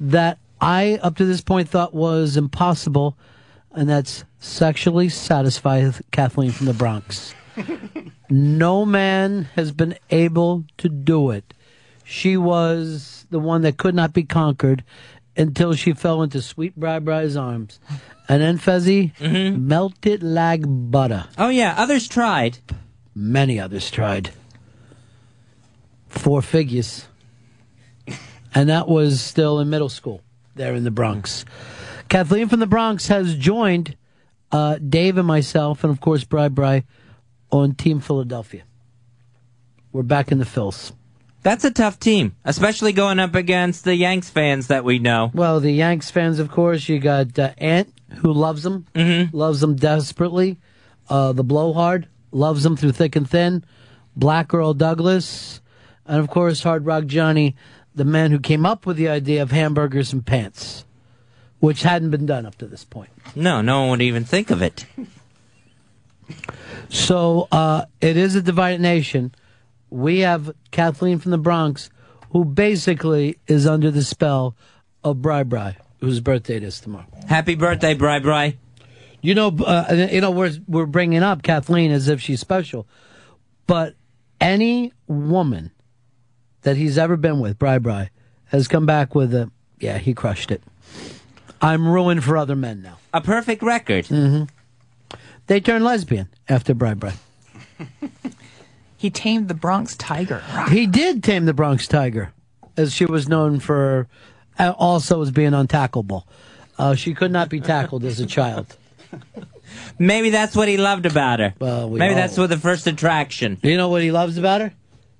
that 0.00 0.38
I, 0.60 0.98
up 1.02 1.16
to 1.16 1.24
this 1.24 1.40
point, 1.40 1.68
thought 1.68 1.94
was 1.94 2.36
impossible, 2.36 3.16
and 3.78 3.88
that's 3.88 4.24
sexually 4.40 5.08
satisfy 5.08 5.88
Kathleen 6.10 6.50
from 6.50 6.66
the 6.66 6.74
Bronx. 6.74 7.32
no 8.28 8.84
man 8.84 9.44
has 9.54 9.70
been 9.70 9.96
able 10.10 10.64
to 10.78 10.88
do 10.88 11.30
it. 11.30 11.54
She 12.02 12.36
was 12.36 13.24
the 13.30 13.38
one 13.38 13.62
that 13.62 13.76
could 13.76 13.94
not 13.94 14.12
be 14.12 14.24
conquered 14.24 14.82
until 15.36 15.74
she 15.74 15.92
fell 15.92 16.22
into 16.22 16.42
sweet 16.42 16.74
Bri 16.74 16.98
Bri's 16.98 17.36
arms. 17.36 17.78
And 18.28 18.42
then 18.42 18.58
Fezzy 18.58 19.12
mm-hmm. 19.16 19.68
melted 19.68 20.24
like 20.24 20.62
butter. 20.66 21.26
Oh, 21.38 21.48
yeah. 21.48 21.76
Others 21.78 22.08
tried. 22.08 22.58
Many 23.14 23.60
others 23.60 23.92
tried. 23.92 24.30
Four 26.08 26.42
figures. 26.42 27.06
And 28.54 28.70
that 28.70 28.88
was 28.88 29.20
still 29.20 29.60
in 29.60 29.68
middle 29.68 29.90
school 29.90 30.22
there 30.56 30.74
in 30.74 30.82
the 30.82 30.90
Bronx. 30.90 31.44
Kathleen 32.08 32.48
from 32.48 32.60
the 32.60 32.66
Bronx 32.66 33.08
has 33.08 33.34
joined 33.34 33.96
uh, 34.50 34.78
Dave 34.78 35.18
and 35.18 35.26
myself, 35.26 35.84
and 35.84 35.90
of 35.90 36.00
course, 36.00 36.24
Bri 36.24 36.48
Bri, 36.48 36.84
on 37.50 37.74
Team 37.74 38.00
Philadelphia. 38.00 38.62
We're 39.92 40.02
back 40.02 40.32
in 40.32 40.38
the 40.38 40.44
Phils. 40.44 40.92
That's 41.42 41.64
a 41.64 41.70
tough 41.70 41.98
team, 42.00 42.34
especially 42.44 42.92
going 42.92 43.18
up 43.18 43.34
against 43.34 43.84
the 43.84 43.94
Yanks 43.94 44.28
fans 44.28 44.66
that 44.66 44.84
we 44.84 44.98
know. 44.98 45.30
Well, 45.32 45.60
the 45.60 45.70
Yanks 45.72 46.10
fans, 46.10 46.38
of 46.38 46.50
course. 46.50 46.88
You 46.88 46.98
got 46.98 47.38
uh, 47.38 47.52
Ant, 47.58 47.92
who 48.18 48.32
loves 48.32 48.62
them, 48.64 48.86
Mm-hmm. 48.94 49.36
loves 49.36 49.60
them 49.60 49.76
desperately. 49.76 50.58
Uh, 51.08 51.32
the 51.32 51.44
Blowhard 51.44 52.08
loves 52.32 52.64
them 52.64 52.76
through 52.76 52.92
thick 52.92 53.16
and 53.16 53.28
thin. 53.28 53.64
Black 54.16 54.52
Earl 54.52 54.74
Douglas, 54.74 55.60
and 56.06 56.18
of 56.20 56.28
course, 56.28 56.62
Hard 56.64 56.84
Rock 56.84 57.06
Johnny, 57.06 57.54
the 57.94 58.04
man 58.04 58.30
who 58.30 58.40
came 58.40 58.66
up 58.66 58.84
with 58.84 58.96
the 58.96 59.08
idea 59.08 59.40
of 59.40 59.52
hamburgers 59.52 60.12
and 60.12 60.26
pants, 60.26 60.84
which 61.60 61.82
hadn't 61.82 62.10
been 62.10 62.26
done 62.26 62.46
up 62.46 62.56
to 62.58 62.66
this 62.66 62.84
point. 62.84 63.10
No, 63.34 63.60
no 63.60 63.80
one 63.82 63.90
would 63.90 64.02
even 64.02 64.24
think 64.24 64.50
of 64.50 64.62
it. 64.62 64.86
So 66.88 67.48
uh, 67.50 67.84
it 68.00 68.16
is 68.16 68.34
a 68.34 68.42
divided 68.42 68.80
nation. 68.80 69.34
We 69.90 70.20
have 70.20 70.52
Kathleen 70.70 71.18
from 71.18 71.30
the 71.30 71.38
Bronx, 71.38 71.90
who 72.30 72.44
basically 72.44 73.38
is 73.46 73.66
under 73.66 73.90
the 73.90 74.04
spell 74.04 74.56
of 75.02 75.22
Bri 75.22 75.44
Bri, 75.44 75.76
whose 76.00 76.20
birthday 76.20 76.56
it 76.56 76.62
is 76.62 76.80
tomorrow. 76.80 77.06
Happy 77.26 77.54
birthday, 77.54 77.94
Bri 77.94 78.20
Bri. 78.20 78.58
You 79.20 79.34
know, 79.34 79.48
uh, 79.48 80.08
you 80.12 80.20
know, 80.20 80.30
we're 80.30 80.52
we're 80.68 80.86
bringing 80.86 81.22
up 81.22 81.42
Kathleen 81.42 81.90
as 81.90 82.08
if 82.08 82.20
she's 82.20 82.40
special, 82.40 82.86
but 83.66 83.94
any 84.40 84.92
woman 85.06 85.72
that 86.62 86.76
he's 86.76 86.98
ever 86.98 87.16
been 87.16 87.40
with, 87.40 87.58
Bri 87.58 87.78
Bri, 87.78 88.10
has 88.46 88.68
come 88.68 88.86
back 88.86 89.14
with 89.14 89.34
a 89.34 89.50
yeah, 89.80 89.98
he 89.98 90.14
crushed 90.14 90.50
it. 90.50 90.62
I'm 91.60 91.88
ruined 91.88 92.24
for 92.24 92.36
other 92.36 92.56
men 92.56 92.82
now. 92.82 92.98
A 93.12 93.20
perfect 93.20 93.62
record. 93.62 94.06
hmm 94.06 94.44
They 95.46 95.60
turned 95.60 95.84
lesbian 95.84 96.28
after 96.48 96.74
Bri 96.74 96.94
Bri. 96.94 97.12
He 98.96 99.10
tamed 99.10 99.46
the 99.46 99.54
Bronx 99.54 99.94
tiger. 99.96 100.42
He 100.70 100.88
did 100.88 101.22
tame 101.22 101.44
the 101.44 101.54
Bronx 101.54 101.86
Tiger, 101.86 102.32
as 102.76 102.92
she 102.92 103.04
was 103.04 103.28
known 103.28 103.60
for, 103.60 104.08
uh, 104.58 104.72
also 104.76 105.22
as 105.22 105.30
being 105.30 105.52
untackleable. 105.52 106.24
Uh, 106.76 106.96
she 106.96 107.14
could 107.14 107.30
not 107.30 107.48
be 107.48 107.60
tackled 107.60 108.04
as 108.04 108.18
a 108.18 108.26
child. 108.26 108.76
Maybe 110.00 110.30
that's 110.30 110.56
what 110.56 110.66
he 110.66 110.78
loved 110.78 111.06
about 111.06 111.38
her. 111.38 111.54
Well, 111.60 111.88
we 111.88 112.00
Maybe 112.00 112.14
all- 112.14 112.20
that's 112.20 112.36
what 112.36 112.48
the 112.50 112.58
first 112.58 112.88
attraction. 112.88 113.58
You 113.62 113.76
know 113.76 113.88
what 113.88 114.02
he 114.02 114.10
loves 114.10 114.36
about 114.36 114.62
her? 114.62 114.72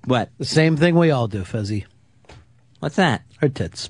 What? 0.03 0.29
The 0.37 0.43
same 0.45 0.75
thing 0.75 0.95
we 0.95 1.11
all 1.11 1.29
do, 1.29 1.43
Fezzy. 1.43 1.85
What's 2.81 2.97
that? 2.97 3.21
Her 3.39 3.47
tits. 3.47 3.87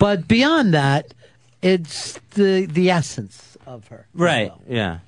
But 0.00 0.26
beyond 0.26 0.74
that, 0.74 1.14
it's 1.62 2.18
the 2.30 2.66
the 2.66 2.90
essence 2.90 3.56
of 3.66 3.88
her. 3.88 4.06
Right. 4.14 4.52
Yeah. 4.68 4.98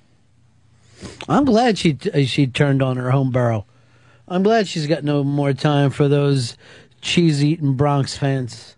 I'm 1.28 1.44
glad 1.44 1.78
she 1.78 1.96
she 2.26 2.46
turned 2.46 2.82
on 2.82 2.96
her 2.96 3.10
home 3.10 3.30
borough. 3.30 3.66
I'm 4.28 4.42
glad 4.42 4.68
she's 4.68 4.86
got 4.86 5.02
no 5.02 5.24
more 5.24 5.52
time 5.52 5.90
for 5.90 6.08
those 6.08 6.56
cheese 7.00 7.42
eating 7.42 7.74
Bronx 7.74 8.16
fans. 8.16 8.76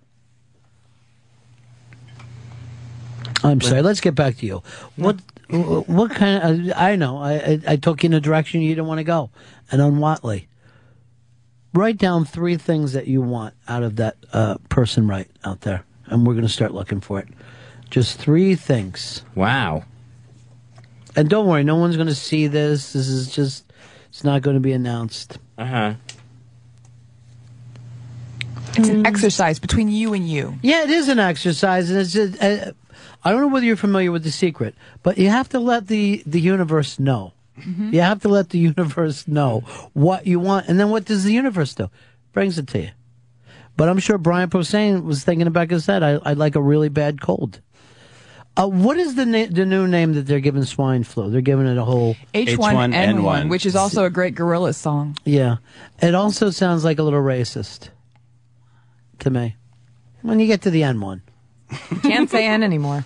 I'm 3.45 3.61
sorry. 3.61 3.83
Let's 3.83 4.01
get 4.01 4.15
back 4.15 4.37
to 4.39 4.47
you. 4.47 4.63
What 4.97 5.21
what 5.51 6.13
kind 6.13 6.71
of? 6.71 6.73
I 6.77 6.97
know. 6.97 7.19
I 7.19 7.33
I, 7.33 7.61
I 7.69 7.77
took 7.77 8.03
you 8.03 8.09
in 8.09 8.15
a 8.15 8.21
direction 8.21 8.63
you 8.63 8.75
didn't 8.75 8.87
want 8.87 8.99
to 8.99 9.05
go, 9.05 9.31
and 9.71 9.83
on 9.83 9.99
Whatley. 9.99 10.47
Write 11.75 11.97
down 11.97 12.27
three 12.27 12.59
things 12.59 12.93
that 12.93 13.07
you 13.07 13.23
want 13.23 13.55
out 13.67 13.83
of 13.83 13.97
that 13.97 14.17
uh, 14.35 14.59
person 14.69 15.09
right 15.09 15.31
out 15.43 15.63
there, 15.63 15.85
and 16.05 16.27
we're 16.27 16.35
going 16.35 16.47
to 16.47 16.53
start 16.53 16.75
looking 16.75 17.01
for 17.01 17.19
it. 17.19 17.29
Just 17.93 18.19
three 18.19 18.55
things. 18.55 19.23
Wow. 19.35 19.85
And 21.15 21.29
don't 21.29 21.47
worry, 21.47 21.63
no 21.63 21.77
one's 21.77 21.97
going 21.97 22.09
to 22.09 22.15
see 22.15 22.47
this. 22.47 22.95
This 22.95 23.07
is 23.07 23.31
just, 23.31 23.71
it's 24.09 24.25
not 24.25 24.41
going 24.41 24.55
to 24.55 24.61
be 24.61 24.73
announced. 24.73 25.37
Uh 25.59 25.67
huh. 25.67 25.95
It's 28.79 28.89
an 28.89 29.05
exercise 29.05 29.59
between 29.59 29.89
you 29.89 30.15
and 30.15 30.27
you. 30.27 30.59
Yeah, 30.63 30.85
it 30.85 30.89
is 30.89 31.11
an 31.11 31.19
exercise, 31.19 31.91
and 31.91 31.99
it's 31.99 32.15
just, 32.15 32.43
uh, 32.43 32.73
I 33.23 33.31
don't 33.31 33.43
know 33.43 33.49
whether 33.49 33.67
you're 33.67 33.77
familiar 33.77 34.11
with 34.11 34.25
the 34.25 34.31
secret, 34.31 34.75
but 35.03 35.19
you 35.19 35.29
have 35.29 35.51
to 35.51 35.61
let 35.61 35.89
the, 35.89 36.23
the 36.25 36.41
universe 36.41 36.99
know. 36.99 37.35
You 37.67 38.01
have 38.01 38.23
to 38.23 38.29
let 38.29 38.49
the 38.49 38.59
universe 38.71 39.29
know 39.29 39.61
what 39.93 40.27
you 40.27 40.41
want, 40.41 40.67
and 40.69 40.81
then 40.81 40.89
what 40.89 41.05
does 41.05 41.25
the 41.25 41.33
universe 41.35 41.75
do? 41.75 41.91
Brings 42.33 42.57
it 42.57 42.69
to 42.69 42.81
you. 42.81 42.91
But 43.77 43.91
I'm 43.91 43.99
sure 43.99 44.17
Brian 44.17 44.49
Posehn 44.49 45.05
was 45.05 45.25
thinking 45.25 45.47
about 45.47 45.71
his 45.71 45.85
head. 45.85 46.03
I'd 46.03 46.39
like 46.39 46.57
a 46.57 46.63
really 46.63 46.89
bad 46.89 47.21
cold. 47.21 47.61
Uh, 48.55 48.67
what 48.69 48.99
is 48.99 49.15
the 49.15 49.25
na- 49.25 49.47
the 49.51 49.65
new 49.65 49.87
name 49.89 50.13
that 50.13 50.27
they're 50.27 50.41
giving 50.41 50.63
swine 50.65 51.05
flu? 51.05 51.31
They're 51.31 51.41
giving 51.41 51.67
it 51.67 51.79
a 51.79 51.85
whole 51.85 52.17
H1N1, 52.35 53.49
which 53.49 53.65
is 53.65 53.75
also 53.75 54.05
a 54.05 54.11
great 54.11 54.35
gorilla 54.35 54.73
song. 54.75 55.17
Yeah. 55.25 55.57
It 56.03 56.15
also 56.15 56.51
sounds 56.51 56.85
like 56.85 56.99
a 56.99 57.03
little 57.03 57.23
racist 57.23 57.89
to 59.21 59.31
me. 59.31 59.57
When 60.21 60.39
you 60.39 60.47
get 60.47 60.63
to 60.63 60.71
the 60.71 60.83
N 60.85 61.01
one. 61.01 61.23
Can't 62.03 62.29
say 62.29 62.47
N 62.47 62.63
anymore. 62.63 63.05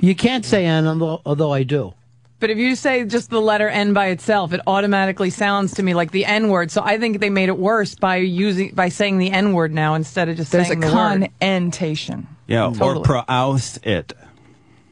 You 0.00 0.14
can't 0.14 0.44
say 0.44 0.64
N, 0.64 0.86
although, 0.86 1.20
although 1.26 1.52
I 1.52 1.64
do. 1.64 1.92
But 2.38 2.50
if 2.50 2.58
you 2.58 2.76
say 2.76 3.04
just 3.04 3.30
the 3.30 3.40
letter 3.40 3.68
N 3.68 3.92
by 3.94 4.08
itself, 4.08 4.52
it 4.52 4.60
automatically 4.66 5.30
sounds 5.30 5.74
to 5.74 5.82
me 5.82 5.94
like 5.94 6.12
the 6.12 6.24
N 6.24 6.48
word. 6.48 6.70
So 6.70 6.82
I 6.84 6.98
think 6.98 7.18
they 7.18 7.30
made 7.30 7.48
it 7.48 7.58
worse 7.58 7.96
by 7.96 8.16
using 8.18 8.72
by 8.74 8.90
saying 8.90 9.18
the 9.18 9.30
N 9.32 9.54
word 9.54 9.72
now 9.74 9.94
instead 9.94 10.28
of 10.28 10.36
just 10.36 10.52
There's 10.52 10.66
a 10.66 10.68
saying 10.68 10.80
the 10.80 10.86
word. 10.86 11.30
connotation. 11.40 12.28
Yeah, 12.46 12.72
Totally. 12.76 12.98
or 13.00 13.02
pronounce 13.24 13.78
it. 13.78 14.12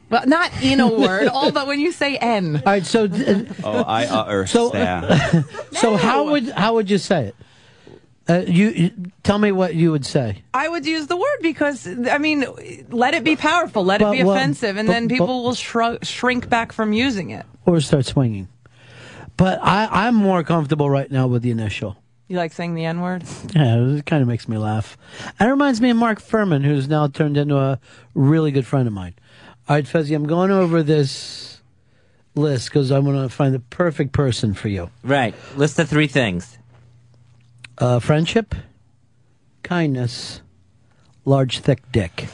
Well, 0.09 0.25
not 0.27 0.51
in 0.63 0.79
a 0.79 0.87
word, 0.87 1.27
all 1.33 1.51
but 1.51 1.67
when 1.67 1.79
you 1.79 1.91
say 1.91 2.17
N. 2.17 2.57
All 2.57 2.61
right, 2.65 2.85
so 2.85 3.05
uh, 3.05 3.43
Oh, 3.63 3.83
I 3.83 4.05
uh, 4.05 4.31
or 4.31 4.47
So- 4.47 4.71
so 5.71 5.95
how 5.97 6.29
would 6.31 6.49
how 6.49 6.75
would 6.75 6.89
you 6.89 6.97
say 6.97 7.27
it? 7.27 7.35
Uh, 8.27 8.43
you, 8.47 8.69
you 8.69 8.91
tell 9.21 9.37
me 9.37 9.51
what 9.51 9.75
you 9.75 9.91
would 9.91 10.03
say. 10.05 10.41
I 10.51 10.67
would 10.67 10.83
use 10.87 11.05
the 11.05 11.15
word 11.15 11.37
because 11.43 11.87
I 11.87 12.17
mean, 12.17 12.43
let 12.89 13.13
it 13.13 13.23
be 13.23 13.35
powerful, 13.35 13.85
let 13.85 14.01
it 14.01 14.11
be 14.11 14.23
what- 14.23 14.37
offensive, 14.37 14.77
and 14.77 14.87
but- 14.87 14.93
then 14.93 15.07
but- 15.07 15.13
people 15.13 15.43
will 15.43 15.53
shrug, 15.53 16.03
shrink 16.05 16.49
back 16.49 16.71
from 16.71 16.91
using 16.93 17.29
it. 17.29 17.45
Or 17.65 17.79
start 17.81 18.05
swinging. 18.05 18.47
But 19.37 19.59
I, 19.61 19.87
I'm 20.07 20.15
more 20.15 20.43
comfortable 20.43 20.89
right 20.89 21.09
now 21.11 21.27
with 21.27 21.41
the 21.41 21.51
initial. 21.51 21.97
You 22.27 22.37
like 22.37 22.53
saying 22.53 22.73
the 22.73 22.85
N 22.85 23.01
word? 23.01 23.23
Yeah, 23.55 23.77
it 23.97 24.05
kind 24.07 24.21
of 24.23 24.27
makes 24.27 24.47
me 24.47 24.57
laugh. 24.57 24.97
And 25.39 25.47
it 25.47 25.51
reminds 25.51 25.79
me 25.79 25.91
of 25.91 25.97
Mark 25.97 26.19
Fuhrman, 26.21 26.63
who's 26.63 26.87
now 26.87 27.07
turned 27.07 27.37
into 27.37 27.57
a 27.57 27.79
really 28.15 28.51
good 28.51 28.65
friend 28.65 28.87
of 28.87 28.93
mine. 28.93 29.13
All 29.67 29.75
right, 29.75 29.85
Fezzy, 29.85 30.13
I'm 30.13 30.27
going 30.27 30.51
over 30.51 30.83
this 30.83 31.59
list 32.35 32.69
because 32.69 32.91
I 32.91 32.99
want 32.99 33.17
to 33.17 33.35
find 33.35 33.51
the 33.53 33.59
perfect 33.59 34.11
person 34.11 34.53
for 34.53 34.67
you. 34.67 34.91
Right. 35.03 35.33
List 35.55 35.77
the 35.77 35.87
three 35.87 36.05
things. 36.05 36.59
Uh, 37.79 37.99
friendship, 37.99 38.53
kindness, 39.63 40.41
large, 41.25 41.59
thick 41.59 41.81
dick. 41.91 42.27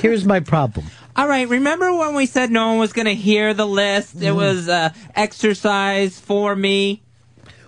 Here's 0.00 0.24
my 0.24 0.40
problem. 0.40 0.86
All 1.14 1.28
right. 1.28 1.46
Remember 1.46 1.94
when 1.94 2.14
we 2.14 2.24
said 2.24 2.50
no 2.50 2.68
one 2.68 2.78
was 2.78 2.94
going 2.94 3.06
to 3.06 3.14
hear 3.14 3.52
the 3.52 3.66
list? 3.66 4.22
It 4.22 4.32
was 4.32 4.66
uh, 4.66 4.94
exercise 5.14 6.18
for 6.18 6.56
me. 6.56 7.02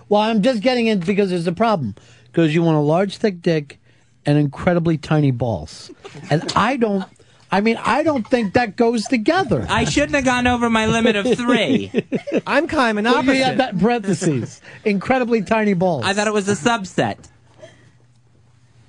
Well, 0.09 0.21
I'm 0.21 0.41
just 0.41 0.63
getting 0.63 0.87
it 0.87 1.05
because 1.05 1.29
there's 1.29 1.45
a 1.47 1.53
problem. 1.53 1.93
Because 2.25 2.55
you 2.55 2.63
want 2.63 2.77
a 2.77 2.81
large, 2.81 3.17
thick 3.17 3.41
dick 3.41 3.79
and 4.25 4.37
incredibly 4.37 4.97
tiny 4.97 5.31
balls. 5.31 5.91
And 6.29 6.51
I 6.55 6.75
don't, 6.77 7.05
I 7.51 7.61
mean, 7.61 7.77
I 7.77 8.03
don't 8.03 8.27
think 8.27 8.53
that 8.53 8.75
goes 8.75 9.05
together. 9.05 9.65
I 9.69 9.85
shouldn't 9.85 10.15
have 10.15 10.25
gone 10.25 10.47
over 10.47 10.69
my 10.69 10.85
limit 10.85 11.15
of 11.15 11.25
three. 11.37 11.91
I'm 12.47 12.67
kind 12.67 12.99
of 12.99 13.05
Well, 13.05 13.15
opposite. 13.15 13.35
you 13.37 13.43
have 13.45 13.57
that 13.57 13.73
in 13.73 13.79
parentheses. 13.79 14.61
incredibly 14.83 15.41
tiny 15.41 15.73
balls. 15.73 16.03
I 16.05 16.13
thought 16.13 16.27
it 16.27 16.33
was 16.33 16.49
a 16.49 16.55
subset. 16.55 17.17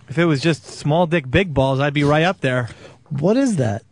If 0.08 0.18
it 0.18 0.24
was 0.24 0.40
just 0.40 0.64
small 0.64 1.06
dick, 1.06 1.30
big 1.30 1.54
balls, 1.54 1.78
I'd 1.80 1.94
be 1.94 2.02
right 2.04 2.24
up 2.24 2.40
there. 2.40 2.70
What 3.10 3.36
is 3.36 3.56
that? 3.56 3.82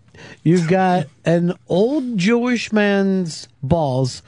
You've 0.42 0.66
got 0.66 1.06
an 1.24 1.52
old 1.68 2.16
Jewish 2.18 2.72
man's 2.72 3.48
balls, 3.62 4.22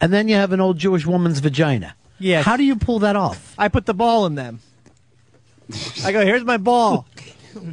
and 0.00 0.12
then 0.12 0.28
you 0.28 0.36
have 0.36 0.52
an 0.52 0.60
old 0.60 0.78
Jewish 0.78 1.04
woman's 1.04 1.40
vagina. 1.40 1.96
Yeah. 2.18 2.42
How 2.42 2.56
do 2.56 2.62
you 2.64 2.76
pull 2.76 3.00
that 3.00 3.16
off? 3.16 3.54
I 3.58 3.68
put 3.68 3.86
the 3.86 3.94
ball 3.94 4.24
in 4.26 4.36
them. 4.36 4.60
I 6.04 6.12
go, 6.12 6.24
here's 6.24 6.44
my 6.44 6.56
ball. 6.58 7.06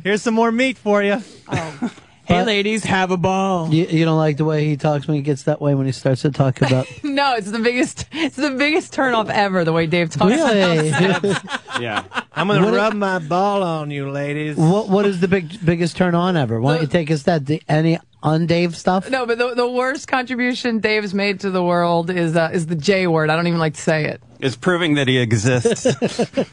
Here's 0.04 0.22
some 0.24 0.34
more 0.34 0.52
meat 0.52 0.78
for 0.78 1.04
you. 1.04 1.22
Oh. 1.48 1.92
Hey, 2.30 2.46
ladies, 2.46 2.84
have 2.84 3.10
a 3.10 3.18
ball. 3.18 3.74
You, 3.74 3.86
you 3.88 4.06
don't 4.06 4.18
like 4.18 4.38
the 4.38 4.46
way 4.46 4.64
he 4.66 4.78
talks 4.78 5.08
when 5.08 5.16
he 5.16 5.24
gets 5.24 5.44
that 5.44 5.60
way 5.60 5.74
when 5.74 5.88
he 5.88 5.92
starts 5.92 6.22
to 6.22 6.32
talk 6.32 6.62
about. 6.62 6.88
No, 7.04 7.34
it's 7.36 7.50
the 7.52 7.60
biggest. 7.60 8.06
It's 8.12 8.36
the 8.36 8.52
biggest 8.52 8.94
turnoff 8.94 9.30
ever. 9.30 9.66
The 9.66 9.74
way 9.74 9.88
Dave 9.88 10.12
talks. 10.12 10.32
Really? 10.32 10.90
yeah. 11.84 12.04
I'm 12.34 12.48
gonna 12.48 12.66
What- 12.66 12.74
rub 12.76 12.94
my 12.94 13.18
ball 13.20 13.64
on 13.64 13.90
you, 13.92 14.10
ladies. 14.12 14.56
what 14.58 14.88
What 14.90 15.06
is 15.08 15.20
the 15.20 15.28
big 15.28 15.66
biggest 15.66 15.98
turn 15.98 16.14
on 16.16 16.38
ever? 16.38 16.62
Why 16.62 16.74
don't 16.74 16.82
you 16.84 16.88
take 16.88 17.10
us 17.12 17.24
that 17.24 17.46
the, 17.48 17.62
any 17.68 18.00
on 18.22 18.46
Dave 18.46 18.78
stuff? 18.78 19.10
No, 19.10 19.26
but 19.26 19.38
the, 19.40 19.56
the 19.56 19.68
worst 19.70 20.08
contribution 20.08 20.80
Dave's 20.80 21.14
made 21.14 21.40
to 21.42 21.50
the 21.50 21.64
world 21.64 22.10
is 22.12 22.36
uh, 22.36 22.52
is 22.54 22.68
the 22.68 22.76
J 22.76 23.08
word. 23.08 23.30
I 23.32 23.36
don't 23.36 23.48
even 23.48 23.60
like 23.60 23.74
to 23.74 23.82
say 23.82 24.06
it. 24.06 24.22
It's 24.40 24.56
proving 24.56 24.94
that 24.96 25.08
he 25.08 25.18
exists. 25.18 25.86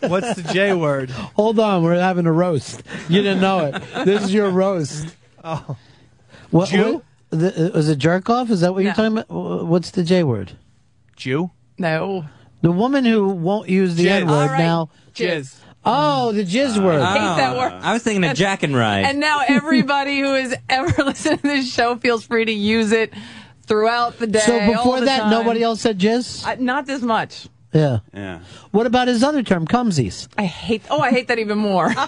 What's 0.00 0.34
the 0.34 0.48
J 0.52 0.72
word? 0.74 1.10
Hold 1.10 1.60
on, 1.60 1.82
we're 1.84 1.98
having 1.98 2.26
a 2.26 2.32
roast. 2.32 2.82
You 3.08 3.20
didn't 3.22 3.40
know 3.42 3.66
it. 3.66 3.82
This 4.06 4.24
is 4.24 4.32
your 4.34 4.50
roast. 4.50 5.14
Oh, 5.48 5.76
What, 6.50 6.68
Jew? 6.68 6.94
what- 6.94 7.02
the, 7.30 7.72
uh, 7.74 7.78
is 7.78 7.88
it 7.88 7.98
jerk 7.98 8.28
off? 8.30 8.50
Is 8.50 8.60
that 8.60 8.72
what 8.74 8.82
you're 8.82 8.92
No. 8.92 8.96
talking 8.96 9.18
about? 9.18 9.66
What's 9.66 9.90
the 9.92 10.02
J 10.04 10.22
word? 10.24 10.52
Jew. 11.16 11.50
No. 11.78 12.24
The 12.62 12.70
woman 12.72 13.04
who 13.04 13.28
won't 13.28 13.68
use 13.68 13.94
the 13.96 14.06
Jizz. 14.06 14.10
N 14.22 14.26
word 14.26 14.32
All 14.34 14.46
right. 14.48 14.58
now. 14.58 14.88
Jizz. 15.14 15.54
Oh, 15.84 16.32
the 16.32 16.42
jizz 16.44 16.82
word. 16.82 17.00
hate 17.00 17.36
that 17.36 17.56
word. 17.56 17.72
I 17.80 17.92
was 17.92 18.02
thinking 18.02 18.24
of 18.28 18.36
Jack 18.36 18.64
and 18.64 18.74
Ride. 18.74 19.04
And 19.04 19.20
now 19.20 19.40
everybody 19.46 20.18
who 20.18 20.34
has 20.34 20.52
ever 20.68 21.02
listened 21.04 21.42
to 21.42 21.46
this 21.46 21.72
show 21.72 21.94
feels 21.96 22.24
free 22.24 22.44
to 22.44 22.52
use 22.52 22.90
it 22.90 23.12
throughout 23.66 24.18
the 24.18 24.26
day. 24.26 24.40
so 24.40 24.58
all 24.60 24.72
before 24.72 25.00
the 25.00 25.06
that, 25.06 25.20
time. 25.22 25.30
nobody 25.30 25.62
else 25.62 25.80
said 25.80 25.98
jizz. 26.00 26.44
I, 26.44 26.56
not 26.56 26.86
this 26.86 27.02
much. 27.02 27.48
yeah. 27.72 27.98
yeah. 28.12 28.40
What 28.72 28.86
about 28.86 29.06
his 29.06 29.22
other 29.22 29.44
term, 29.44 29.64
cumsies? 29.66 30.26
I 30.36 30.44
hate. 30.44 30.82
Oh, 30.90 31.00
I 31.00 31.10
hate 31.10 31.28
that 31.28 31.38
even 31.38 31.58
more. 31.58 31.94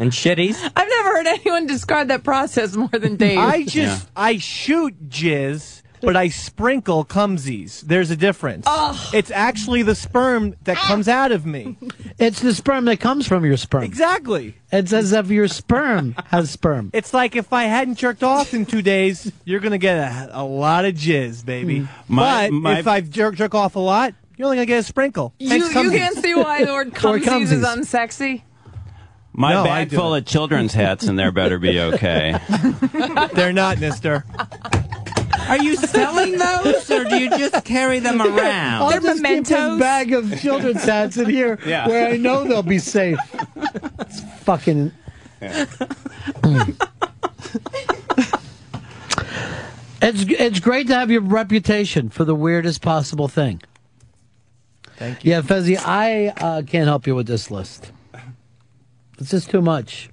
And 0.00 0.12
shitties. 0.12 0.56
I've 0.74 0.88
never 0.88 1.08
heard 1.10 1.26
anyone 1.26 1.66
describe 1.66 2.08
that 2.08 2.24
process 2.24 2.74
more 2.74 2.88
than 2.88 3.16
Dave. 3.16 3.38
I 3.38 3.64
just 3.64 4.08
I 4.16 4.38
shoot 4.38 5.10
jizz, 5.10 5.82
but 6.00 6.16
I 6.16 6.28
sprinkle 6.28 7.04
cumsies. 7.04 7.82
There's 7.82 8.10
a 8.10 8.16
difference. 8.16 8.66
It's 9.12 9.30
actually 9.30 9.82
the 9.82 9.94
sperm 9.94 10.54
that 10.64 10.78
ah. 10.78 10.86
comes 10.88 11.06
out 11.06 11.32
of 11.32 11.44
me. 11.44 11.76
It's 12.18 12.40
the 12.40 12.54
sperm 12.54 12.86
that 12.86 12.98
comes 12.98 13.26
from 13.26 13.44
your 13.44 13.58
sperm. 13.58 13.82
Exactly. 13.84 14.56
It's 14.72 14.94
as 14.94 15.12
if 15.12 15.28
your 15.28 15.48
sperm 15.48 16.14
has 16.28 16.50
sperm. 16.50 16.90
It's 16.94 17.12
like 17.12 17.36
if 17.36 17.52
I 17.52 17.64
hadn't 17.64 17.96
jerked 17.96 18.22
off 18.22 18.54
in 18.54 18.64
two 18.64 18.80
days, 18.80 19.30
you're 19.44 19.60
gonna 19.60 19.76
get 19.76 19.98
a, 19.98 20.30
a 20.32 20.44
lot 20.44 20.86
of 20.86 20.94
jizz, 20.94 21.44
baby. 21.44 21.86
My- 22.08 22.48
but 22.48 22.52
my- 22.54 22.78
if 22.78 22.86
I 22.86 23.02
jerk 23.02 23.34
jerk 23.34 23.54
off 23.54 23.76
a 23.76 23.80
lot, 23.80 24.14
you're 24.38 24.46
only 24.46 24.56
gonna 24.56 24.64
get 24.64 24.78
a 24.78 24.82
sprinkle. 24.82 25.34
you, 25.38 25.50
Thanks, 25.50 25.74
you 25.74 25.74
cumsies. 25.74 25.96
can't 25.98 26.16
see 26.16 26.34
why 26.34 26.64
the 26.64 26.72
word 26.72 26.88
Or 26.88 27.18
cumsies 27.18 27.52
is 27.52 27.62
cumsies. 27.62 27.76
unsexy. 27.76 28.42
My 29.32 29.52
No, 29.54 29.64
bag 29.64 29.90
full 29.90 30.14
of 30.14 30.26
children's 30.26 30.74
hats 30.74 31.04
in 31.04 31.16
there 31.16 31.30
better 31.32 31.58
be 31.58 31.78
okay. 31.80 32.38
They're 33.34 33.52
not, 33.52 33.78
Mister. 33.78 34.24
Are 35.48 35.58
you 35.58 35.76
selling 35.76 36.36
those, 36.38 36.90
or 36.90 37.04
do 37.04 37.16
you 37.16 37.30
just 37.30 37.64
carry 37.64 37.98
them 38.00 38.20
around? 38.20 38.82
I'll 38.82 39.00
just 39.00 39.24
keep 39.24 39.46
this 39.46 39.78
bag 39.78 40.12
of 40.12 40.40
children's 40.40 40.84
hats 40.84 41.16
in 41.16 41.28
here 41.30 41.58
Yeah. 41.66 41.88
where 41.88 42.08
I 42.12 42.16
know 42.16 42.44
they'll 42.44 42.62
be 42.62 42.78
safe. 42.78 43.18
It's 44.00 44.20
fucking. 44.44 44.92
it's 45.40 45.76
it's 50.02 50.60
great 50.60 50.86
to 50.88 50.94
have 50.94 51.10
your 51.10 51.22
reputation 51.22 52.08
for 52.10 52.24
the 52.24 52.34
weirdest 52.34 52.82
possible 52.82 53.28
thing. 53.28 53.62
Thank 54.96 55.24
you. 55.24 55.32
Yeah, 55.32 55.40
Fezzy, 55.42 55.76
I 55.78 56.28
uh, 56.28 56.62
can't 56.62 56.86
help 56.86 57.06
you 57.06 57.14
with 57.14 57.26
this 57.26 57.50
list. 57.50 57.90
It's 59.20 59.30
just 59.30 59.50
too 59.50 59.60
much. 59.62 60.08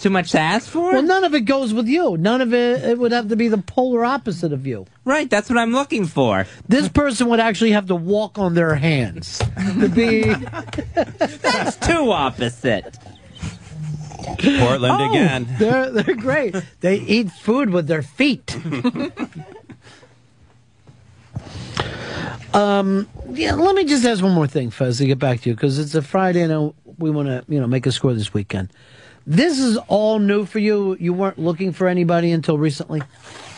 Too 0.00 0.08
much 0.10 0.30
to 0.32 0.38
ask 0.38 0.66
for? 0.70 0.92
Well, 0.92 1.02
none 1.02 1.24
of 1.24 1.34
it 1.34 1.42
goes 1.42 1.74
with 1.74 1.86
you. 1.86 2.16
None 2.16 2.40
of 2.40 2.54
it. 2.54 2.82
It 2.84 2.98
would 2.98 3.12
have 3.12 3.28
to 3.28 3.36
be 3.36 3.48
the 3.48 3.58
polar 3.58 4.02
opposite 4.02 4.50
of 4.50 4.66
you. 4.66 4.86
Right, 5.04 5.28
that's 5.28 5.50
what 5.50 5.58
I'm 5.58 5.72
looking 5.72 6.06
for. 6.06 6.46
This 6.66 6.88
person 6.88 7.28
would 7.28 7.38
actually 7.40 7.72
have 7.72 7.86
to 7.88 7.94
walk 7.94 8.38
on 8.38 8.54
their 8.54 8.74
hands 8.76 9.42
to 9.80 9.88
be. 9.88 10.22
That's 10.94 11.76
too 11.76 12.10
opposite. 12.12 12.96
Portland 14.38 15.02
Oh, 15.02 15.10
again. 15.10 15.46
They're 15.58 15.90
they're 15.90 16.14
great. 16.16 16.54
They 16.80 16.96
eat 17.00 17.30
food 17.30 17.68
with 17.70 17.86
their 17.86 18.02
feet. 18.02 18.56
um. 22.54 23.08
Yeah. 23.30 23.54
Let 23.54 23.74
me 23.74 23.84
just 23.84 24.04
ask 24.04 24.22
one 24.22 24.32
more 24.32 24.46
thing, 24.46 24.70
Fez, 24.70 24.98
to 24.98 25.06
get 25.06 25.18
back 25.18 25.40
to 25.42 25.50
you 25.50 25.54
because 25.54 25.78
it's 25.78 25.94
a 25.94 26.02
Friday 26.02 26.42
and 26.42 26.72
we 26.98 27.10
want 27.10 27.28
to 27.28 27.44
you 27.48 27.60
know 27.60 27.66
make 27.66 27.86
a 27.86 27.92
score 27.92 28.12
this 28.14 28.32
weekend. 28.34 28.70
This 29.26 29.58
is 29.60 29.76
all 29.88 30.18
new 30.18 30.46
for 30.46 30.58
you. 30.58 30.96
You 30.98 31.12
weren't 31.12 31.38
looking 31.38 31.72
for 31.72 31.86
anybody 31.86 32.32
until 32.32 32.58
recently. 32.58 33.02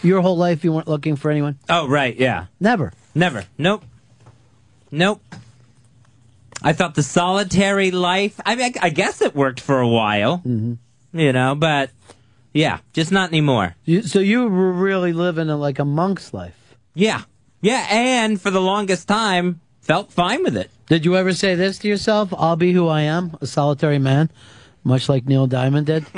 Your 0.02 0.20
whole 0.20 0.36
life, 0.36 0.64
you 0.64 0.72
weren't 0.72 0.88
looking 0.88 1.14
for 1.16 1.30
anyone. 1.30 1.56
Oh, 1.68 1.86
right, 1.88 2.14
yeah. 2.16 2.46
Never. 2.58 2.92
Never. 3.14 3.44
Nope. 3.56 3.84
Nope. 4.90 5.22
I 6.62 6.72
thought 6.72 6.96
the 6.96 7.02
solitary 7.04 7.92
life, 7.92 8.40
I 8.44 8.56
mean, 8.56 8.72
I, 8.82 8.86
I 8.86 8.90
guess 8.90 9.22
it 9.22 9.34
worked 9.34 9.60
for 9.60 9.80
a 9.80 9.88
while, 9.88 10.38
Mm-hmm. 10.38 11.18
you 11.18 11.32
know, 11.32 11.54
but 11.54 11.90
yeah, 12.52 12.78
just 12.92 13.12
not 13.12 13.30
anymore. 13.30 13.74
You, 13.84 14.02
so 14.02 14.18
you 14.18 14.42
were 14.48 14.72
really 14.72 15.12
living 15.12 15.48
a, 15.48 15.56
like 15.56 15.78
a 15.78 15.84
monk's 15.84 16.34
life. 16.34 16.76
Yeah. 16.94 17.22
Yeah, 17.62 17.86
and 17.88 18.40
for 18.40 18.50
the 18.50 18.60
longest 18.60 19.06
time, 19.08 19.60
felt 19.80 20.10
fine 20.12 20.42
with 20.42 20.56
it. 20.56 20.70
Did 20.88 21.04
you 21.04 21.16
ever 21.16 21.32
say 21.32 21.54
this 21.54 21.78
to 21.78 21.88
yourself? 21.88 22.34
I'll 22.36 22.56
be 22.56 22.72
who 22.72 22.88
I 22.88 23.02
am, 23.02 23.36
a 23.40 23.46
solitary 23.46 23.98
man, 24.00 24.30
much 24.84 25.08
like 25.08 25.24
Neil 25.26 25.46
Diamond 25.46 25.86
did. 25.86 26.04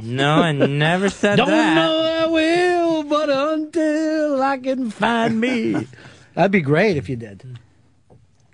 No, 0.00 0.34
I 0.42 0.52
never 0.52 1.08
said 1.08 1.38
that. 1.40 1.46
Don't 1.46 1.74
know 1.74 2.02
I 2.22 2.26
will, 2.26 3.02
but 3.02 3.28
until 3.30 4.40
I 4.40 4.56
can 4.58 4.92
find 4.92 5.40
me. 5.40 5.88
That'd 6.34 6.52
be 6.52 6.60
great 6.60 6.96
if 6.96 7.08
you 7.08 7.16
did. 7.16 7.58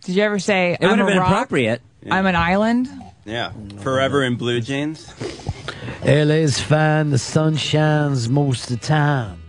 Did 0.05 0.15
you 0.17 0.23
ever 0.23 0.39
say 0.39 0.79
It 0.81 0.87
would 0.87 0.99
have 0.99 1.07
been 1.07 1.19
rock, 1.19 1.31
appropriate. 1.33 1.83
I'm 2.11 2.25
an 2.25 2.35
island? 2.35 2.89
Yeah. 3.27 3.53
Forever 3.81 4.23
in 4.23 4.37
blue 4.37 4.63
jeans. 4.63 5.13
LA's 6.05 6.59
fine, 6.61 7.11
the 7.11 7.19
sun 7.19 7.57
shines 7.57 8.29
most 8.29 8.71
of 8.71 8.81
the 8.81 8.87
time. 8.87 9.43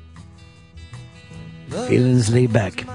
Feelings 1.69 2.31
laid 2.33 2.53
back. 2.53 2.85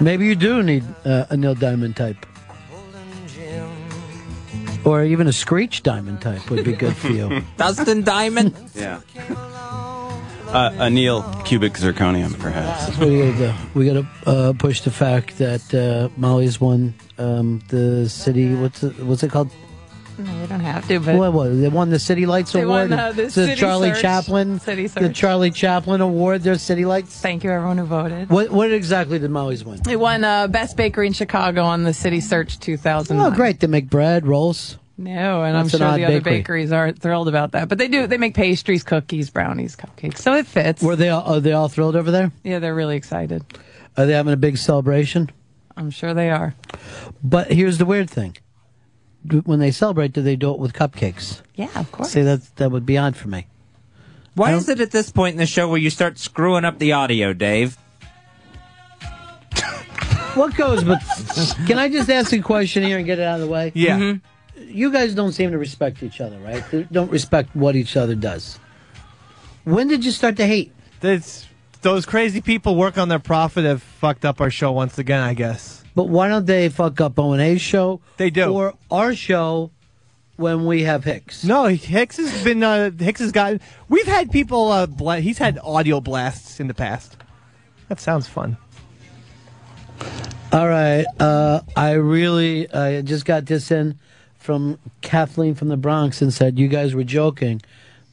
Maybe 0.00 0.26
you 0.26 0.34
do 0.34 0.62
need 0.62 0.84
uh, 1.04 1.26
a 1.30 1.36
Neil 1.36 1.54
Diamond 1.54 1.96
type. 1.96 2.26
Or 4.84 5.04
even 5.04 5.26
a 5.26 5.32
Screech 5.32 5.82
Diamond 5.82 6.22
type 6.22 6.50
would 6.50 6.64
be 6.64 6.72
good 6.72 6.96
for 6.96 7.08
you. 7.08 7.42
Dustin 7.58 8.02
Diamond? 8.02 8.54
Yeah. 8.74 9.00
Uh, 10.48 10.72
a 10.78 10.90
Neil 10.90 11.22
cubic 11.44 11.74
zirconium, 11.74 12.36
perhaps. 12.40 12.98
we 12.98 13.30
gotta, 13.32 13.56
we 13.74 13.86
gotta 13.86 14.08
uh, 14.26 14.52
push 14.58 14.80
the 14.80 14.90
fact 14.90 15.38
that 15.38 15.72
uh, 15.74 16.08
Molly's 16.16 16.60
won 16.60 16.94
um, 17.18 17.62
the 17.68 18.08
city. 18.08 18.54
What's 18.54 18.82
it, 18.82 18.98
what's 19.00 19.22
it 19.22 19.30
called? 19.30 19.50
No, 20.24 20.40
we 20.40 20.46
don't 20.46 20.60
have 20.60 20.86
to, 20.88 21.00
but 21.00 21.16
what 21.16 21.32
was 21.32 21.56
it? 21.56 21.60
They 21.62 21.68
won 21.68 21.90
the 21.90 21.98
City 21.98 22.26
Lights 22.26 22.52
They 22.52 22.62
Award. 22.62 22.90
won, 22.90 23.16
the 23.16 23.24
It's 23.24 23.34
City 23.34 23.54
Charlie 23.54 23.90
Search- 23.92 24.02
Chaplin. 24.02 24.60
City 24.60 24.86
The 24.86 25.08
Charlie 25.08 25.50
Chaplin 25.50 26.00
Award. 26.00 26.42
Their 26.42 26.56
City 26.58 26.84
Lights. 26.84 27.18
Thank 27.20 27.44
you, 27.44 27.50
everyone 27.50 27.78
who 27.78 27.84
voted. 27.84 28.28
What 28.30 28.50
what 28.50 28.70
exactly 28.72 29.18
did 29.18 29.30
Molly's 29.30 29.64
win? 29.64 29.80
It 29.88 29.98
won 29.98 30.22
uh, 30.24 30.46
Best 30.48 30.76
Bakery 30.76 31.06
in 31.06 31.12
Chicago 31.12 31.62
on 31.64 31.84
the 31.84 31.94
City 31.94 32.20
Search 32.20 32.58
2000. 32.60 33.18
Oh, 33.20 33.30
great! 33.30 33.60
They 33.60 33.66
make 33.66 33.88
bread, 33.90 34.26
rolls. 34.26 34.76
No, 34.98 35.42
and 35.44 35.56
I'm 35.56 35.62
an 35.64 35.68
sure 35.70 35.78
the 35.78 35.86
other 35.86 36.20
bakery. 36.20 36.20
bakeries 36.40 36.72
aren't 36.72 37.00
thrilled 37.00 37.26
about 37.28 37.52
that. 37.52 37.70
But 37.70 37.78
they 37.78 37.88
do. 37.88 38.06
They 38.06 38.18
make 38.18 38.34
pastries, 38.34 38.84
cookies, 38.84 39.30
brownies, 39.30 39.74
cupcakes. 39.74 40.18
So 40.18 40.34
it 40.34 40.46
fits. 40.46 40.82
Were 40.82 40.94
they 40.96 41.08
all, 41.08 41.22
are 41.36 41.40
they 41.40 41.52
all 41.52 41.68
thrilled 41.70 41.96
over 41.96 42.10
there? 42.10 42.30
Yeah, 42.44 42.58
they're 42.58 42.74
really 42.74 42.96
excited. 42.96 43.42
Are 43.96 44.04
they 44.04 44.12
having 44.12 44.34
a 44.34 44.36
big 44.36 44.58
celebration? 44.58 45.30
I'm 45.74 45.88
sure 45.90 46.12
they 46.12 46.28
are. 46.28 46.54
But 47.24 47.50
here's 47.50 47.78
the 47.78 47.86
weird 47.86 48.10
thing: 48.10 48.36
Do- 49.26 49.42
when 49.44 49.58
they 49.58 49.70
celebrate, 49.70 50.12
do 50.12 50.22
they 50.22 50.36
do 50.36 50.52
it 50.52 50.58
with 50.58 50.72
cupcakes? 50.72 51.42
Yeah, 51.54 51.68
of 51.74 51.90
course. 51.92 52.10
See, 52.10 52.22
that 52.22 52.56
that 52.56 52.70
would 52.70 52.86
be 52.86 52.96
odd 52.98 53.16
for 53.16 53.28
me. 53.28 53.46
Why 54.34 54.54
is 54.54 54.68
it 54.68 54.80
at 54.80 54.90
this 54.92 55.10
point 55.10 55.32
in 55.34 55.38
the 55.38 55.46
show 55.46 55.68
where 55.68 55.78
you 55.78 55.90
start 55.90 56.18
screwing 56.18 56.64
up 56.64 56.78
the 56.78 56.92
audio, 56.92 57.32
Dave? 57.32 57.76
What 60.34 60.54
goes? 60.56 60.84
But 60.84 61.00
can 61.66 61.78
I 61.78 61.88
just 61.88 62.08
ask 62.08 62.32
a 62.32 62.38
question 62.38 62.84
here 62.84 62.96
and 62.96 63.04
get 63.04 63.18
it 63.18 63.24
out 63.24 63.40
of 63.40 63.46
the 63.46 63.52
way? 63.52 63.72
Yeah. 63.74 63.98
Mhm. 63.98 64.20
You 64.68 64.92
guys 64.92 65.14
don't 65.14 65.32
seem 65.32 65.50
to 65.50 65.58
respect 65.58 66.02
each 66.02 66.20
other, 66.20 66.38
right? 66.38 66.62
They 66.70 66.84
don't 66.84 67.10
respect 67.10 67.54
what 67.56 67.74
each 67.74 67.96
other 67.96 68.14
does. 68.14 68.58
When 69.64 69.88
did 69.88 70.04
you 70.04 70.12
start 70.12 70.36
to 70.36 70.46
hate? 70.46 70.72
That's, 71.00 71.46
those 71.82 72.06
crazy 72.06 72.40
people 72.40 72.76
work 72.76 72.98
on 72.98 73.08
their 73.08 73.18
profit 73.18 73.64
have 73.64 73.82
fucked 73.82 74.24
up 74.24 74.40
our 74.40 74.50
show 74.50 74.72
once 74.72 74.98
again, 74.98 75.22
I 75.22 75.34
guess. 75.34 75.82
But 75.94 76.08
why 76.08 76.28
don't 76.28 76.46
they 76.46 76.68
fuck 76.68 77.00
up 77.00 77.18
O 77.18 77.32
and 77.32 77.42
A's 77.42 77.60
show? 77.60 78.00
They 78.16 78.30
do. 78.30 78.52
Or 78.52 78.74
our 78.90 79.14
show 79.14 79.70
when 80.36 80.66
we 80.66 80.84
have 80.84 81.04
Hicks. 81.04 81.44
No, 81.44 81.66
Hicks 81.66 82.16
has 82.16 82.44
been. 82.44 82.62
Uh, 82.62 82.90
Hicks 82.90 83.20
has 83.20 83.32
gotten. 83.32 83.60
We've 83.88 84.06
had 84.06 84.30
people. 84.30 84.70
Uh, 84.70 84.86
bla- 84.86 85.20
he's 85.20 85.38
had 85.38 85.58
audio 85.62 86.00
blasts 86.00 86.60
in 86.60 86.68
the 86.68 86.74
past. 86.74 87.16
That 87.88 88.00
sounds 88.00 88.26
fun. 88.28 88.56
All 90.52 90.68
right. 90.68 91.04
Uh, 91.18 91.60
I 91.76 91.92
really 91.92 92.72
I 92.72 93.02
just 93.02 93.24
got 93.24 93.46
this 93.46 93.70
in 93.70 93.98
from 94.38 94.78
Kathleen 95.00 95.54
from 95.54 95.68
the 95.68 95.76
Bronx 95.76 96.22
and 96.22 96.32
said 96.32 96.58
you 96.58 96.68
guys 96.68 96.94
were 96.94 97.04
joking, 97.04 97.60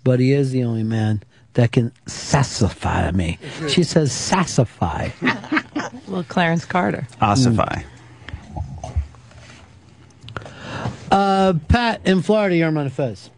but 0.03 0.19
he 0.19 0.33
is 0.33 0.51
the 0.51 0.63
only 0.63 0.83
man 0.83 1.23
that 1.57 1.71
can 1.71 1.91
sassify 2.05 3.11
me. 3.11 3.39
She 3.67 3.83
says 3.83 4.11
sassify. 4.11 5.09
Well, 6.07 6.23
Clarence 6.23 6.63
Carter. 6.63 7.05
Ossify. 7.21 7.83
Uh, 11.11 11.53
Pat 11.67 12.01
in 12.05 12.21
Florida, 12.21 12.55
you're 12.55 12.67
on 12.67 12.77
a 12.77 12.89
Fez. 12.89 13.29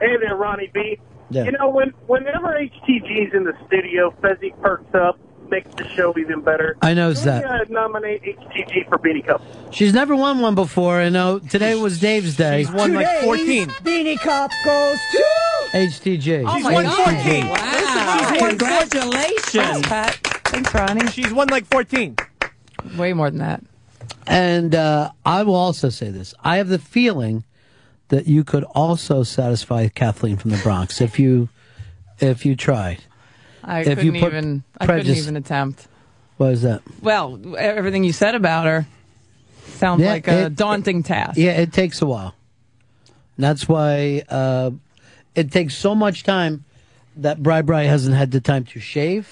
Hey 0.00 0.16
there, 0.16 0.36
Ronnie 0.36 0.70
B. 0.72 0.98
Yeah. 1.30 1.44
You 1.44 1.52
know, 1.52 1.68
when 1.68 1.90
whenever 2.06 2.48
HTG's 2.48 3.32
in 3.32 3.44
the 3.44 3.54
studio, 3.66 4.12
Fezzy 4.22 4.50
perks 4.60 4.92
up, 4.94 5.18
makes 5.50 5.74
the 5.74 5.86
show 5.88 6.14
even 6.18 6.40
better. 6.40 6.76
I 6.82 6.94
know 6.94 7.12
Can 7.14 7.24
that. 7.24 7.44
uh, 7.44 7.64
nominate 7.68 8.22
HTG 8.22 8.88
for 8.88 8.98
Beanie 8.98 9.26
Cup. 9.26 9.42
She's 9.72 9.92
never 9.92 10.14
won 10.16 10.40
one 10.40 10.54
before, 10.54 11.00
and 11.00 11.16
uh, 11.16 11.40
today 11.50 11.74
was 11.80 11.98
Dave's 12.00 12.36
day. 12.36 12.62
She's 12.64 12.72
won 12.72 12.94
like 12.94 13.22
14. 13.24 13.68
Beanie 13.68 14.18
Cup 14.18 14.50
goes 14.64 14.98
to. 15.12 15.24
HTG. 15.72 16.44
Oh 16.46 16.54
She's 16.54 16.64
my 16.64 16.72
won 16.72 16.84
God. 16.84 17.22
14. 17.24 17.48
Wow. 17.48 18.28
She's 18.30 18.40
won 18.40 18.50
Congratulations. 18.50 19.52
Thanks, 19.52 19.88
Pat. 19.88 20.14
Thanks, 20.46 20.74
Ronnie. 20.74 21.06
She's 21.08 21.32
won 21.32 21.48
like 21.48 21.66
14. 21.66 22.16
Way 22.96 23.12
more 23.12 23.30
than 23.30 23.40
that. 23.40 23.62
And 24.26 24.74
uh, 24.74 25.10
I 25.24 25.42
will 25.42 25.54
also 25.54 25.88
say 25.88 26.10
this: 26.10 26.34
I 26.44 26.56
have 26.56 26.68
the 26.68 26.78
feeling 26.78 27.44
that 28.08 28.26
you 28.26 28.44
could 28.44 28.64
also 28.64 29.22
satisfy 29.22 29.88
Kathleen 29.88 30.36
from 30.36 30.50
the 30.52 30.58
Bronx 30.58 31.00
if 31.00 31.18
you 31.18 31.48
if 32.20 32.46
you 32.46 32.54
tried. 32.56 33.02
I 33.66 33.80
If 33.80 33.98
couldn't 33.98 34.20
put 34.20 34.32
even. 34.32 34.62
I 34.80 34.86
couldn't 34.86 35.06
even 35.16 35.36
attempt. 35.36 35.88
What 36.36 36.52
is 36.52 36.62
that? 36.62 36.82
Well, 37.02 37.38
everything 37.58 38.04
you 38.04 38.12
said 38.12 38.34
about 38.34 38.66
her 38.66 38.86
sounds 39.74 40.02
Yeah, 40.02 40.12
like 40.12 40.28
a 40.28 40.46
it- 40.46 40.56
daunting 40.56 41.02
task. 41.02 41.36
Yeah, 41.36 41.52
it 41.52 41.72
takes 41.72 42.00
a 42.00 42.06
while. 42.06 42.34
That's 43.38 43.68
why 43.68 44.22
uh, 44.28 44.70
it 45.34 45.50
takes 45.52 45.74
so 45.76 45.94
much 45.94 46.22
time 46.22 46.64
that 47.16 47.42
Bri 47.42 47.62
Bri 47.62 47.86
hasn't 47.86 48.14
had 48.14 48.30
the 48.30 48.40
time 48.40 48.64
to 48.66 48.80
shave 48.80 49.28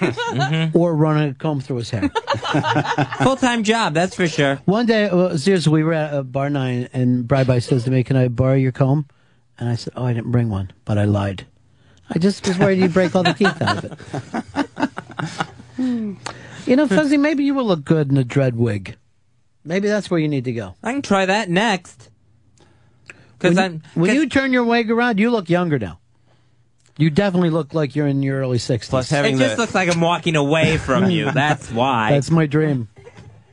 or 0.74 0.94
run 0.94 1.22
a 1.28 1.34
comb 1.34 1.60
through 1.60 1.76
his 1.76 1.90
hair. 1.90 2.08
Full 3.22 3.36
time 3.36 3.62
job, 3.62 3.94
that's 3.94 4.14
for 4.16 4.26
sure. 4.28 4.56
One 4.64 4.84
day, 4.86 5.08
well, 5.12 5.38
seriously, 5.38 5.72
we 5.72 5.84
were 5.84 5.92
at 5.94 6.12
uh, 6.12 6.22
bar 6.22 6.50
nine, 6.50 6.88
and 6.92 7.26
Bri 7.28 7.44
Bri 7.44 7.60
says 7.60 7.84
to 7.84 7.90
me, 7.90 8.02
"Can 8.02 8.16
I 8.16 8.28
borrow 8.28 8.54
your 8.54 8.72
comb?" 8.72 9.06
And 9.58 9.68
I 9.68 9.76
said, 9.76 9.92
"Oh, 9.96 10.04
I 10.04 10.12
didn't 10.12 10.32
bring 10.32 10.48
one, 10.50 10.72
but 10.84 10.98
I 10.98 11.04
lied. 11.04 11.46
I 12.10 12.18
just 12.18 12.46
was 12.46 12.58
worried 12.58 12.78
you'd 12.78 12.92
break 12.92 13.14
all 13.16 13.22
the 13.22 13.32
teeth 13.32 13.60
out 13.62 13.84
of 13.84 13.92
it." 15.78 16.16
You 16.66 16.74
know, 16.76 16.88
Fuzzy, 16.88 17.16
maybe 17.16 17.44
you 17.44 17.54
will 17.54 17.66
look 17.66 17.84
good 17.84 18.10
in 18.10 18.16
a 18.16 18.24
dread 18.24 18.56
wig. 18.56 18.96
Maybe 19.64 19.86
that's 19.88 20.10
where 20.10 20.18
you 20.18 20.26
need 20.28 20.44
to 20.46 20.52
go. 20.52 20.74
I 20.82 20.92
can 20.92 21.02
try 21.02 21.26
that 21.26 21.48
next. 21.48 22.08
Because 23.38 23.56
you- 23.56 23.62
I'm. 23.62 23.82
when 23.94 24.14
you 24.14 24.28
turn 24.28 24.52
your 24.52 24.64
wig 24.64 24.90
around, 24.90 25.18
you 25.20 25.30
look 25.30 25.48
younger 25.50 25.78
now. 25.78 25.98
You 26.98 27.10
definitely 27.10 27.50
look 27.50 27.74
like 27.74 27.94
you're 27.94 28.06
in 28.06 28.22
your 28.22 28.40
early 28.40 28.58
60s. 28.58 28.88
Plus, 28.88 29.10
having 29.10 29.34
It 29.34 29.38
having 29.38 29.48
just 29.48 29.58
looks 29.58 29.74
like 29.74 29.94
I'm 29.94 30.00
walking 30.00 30.34
away 30.34 30.78
from 30.78 31.10
you. 31.10 31.30
That's 31.34 31.70
why. 31.70 32.10
That's 32.12 32.30
my 32.30 32.46
dream. 32.46 32.88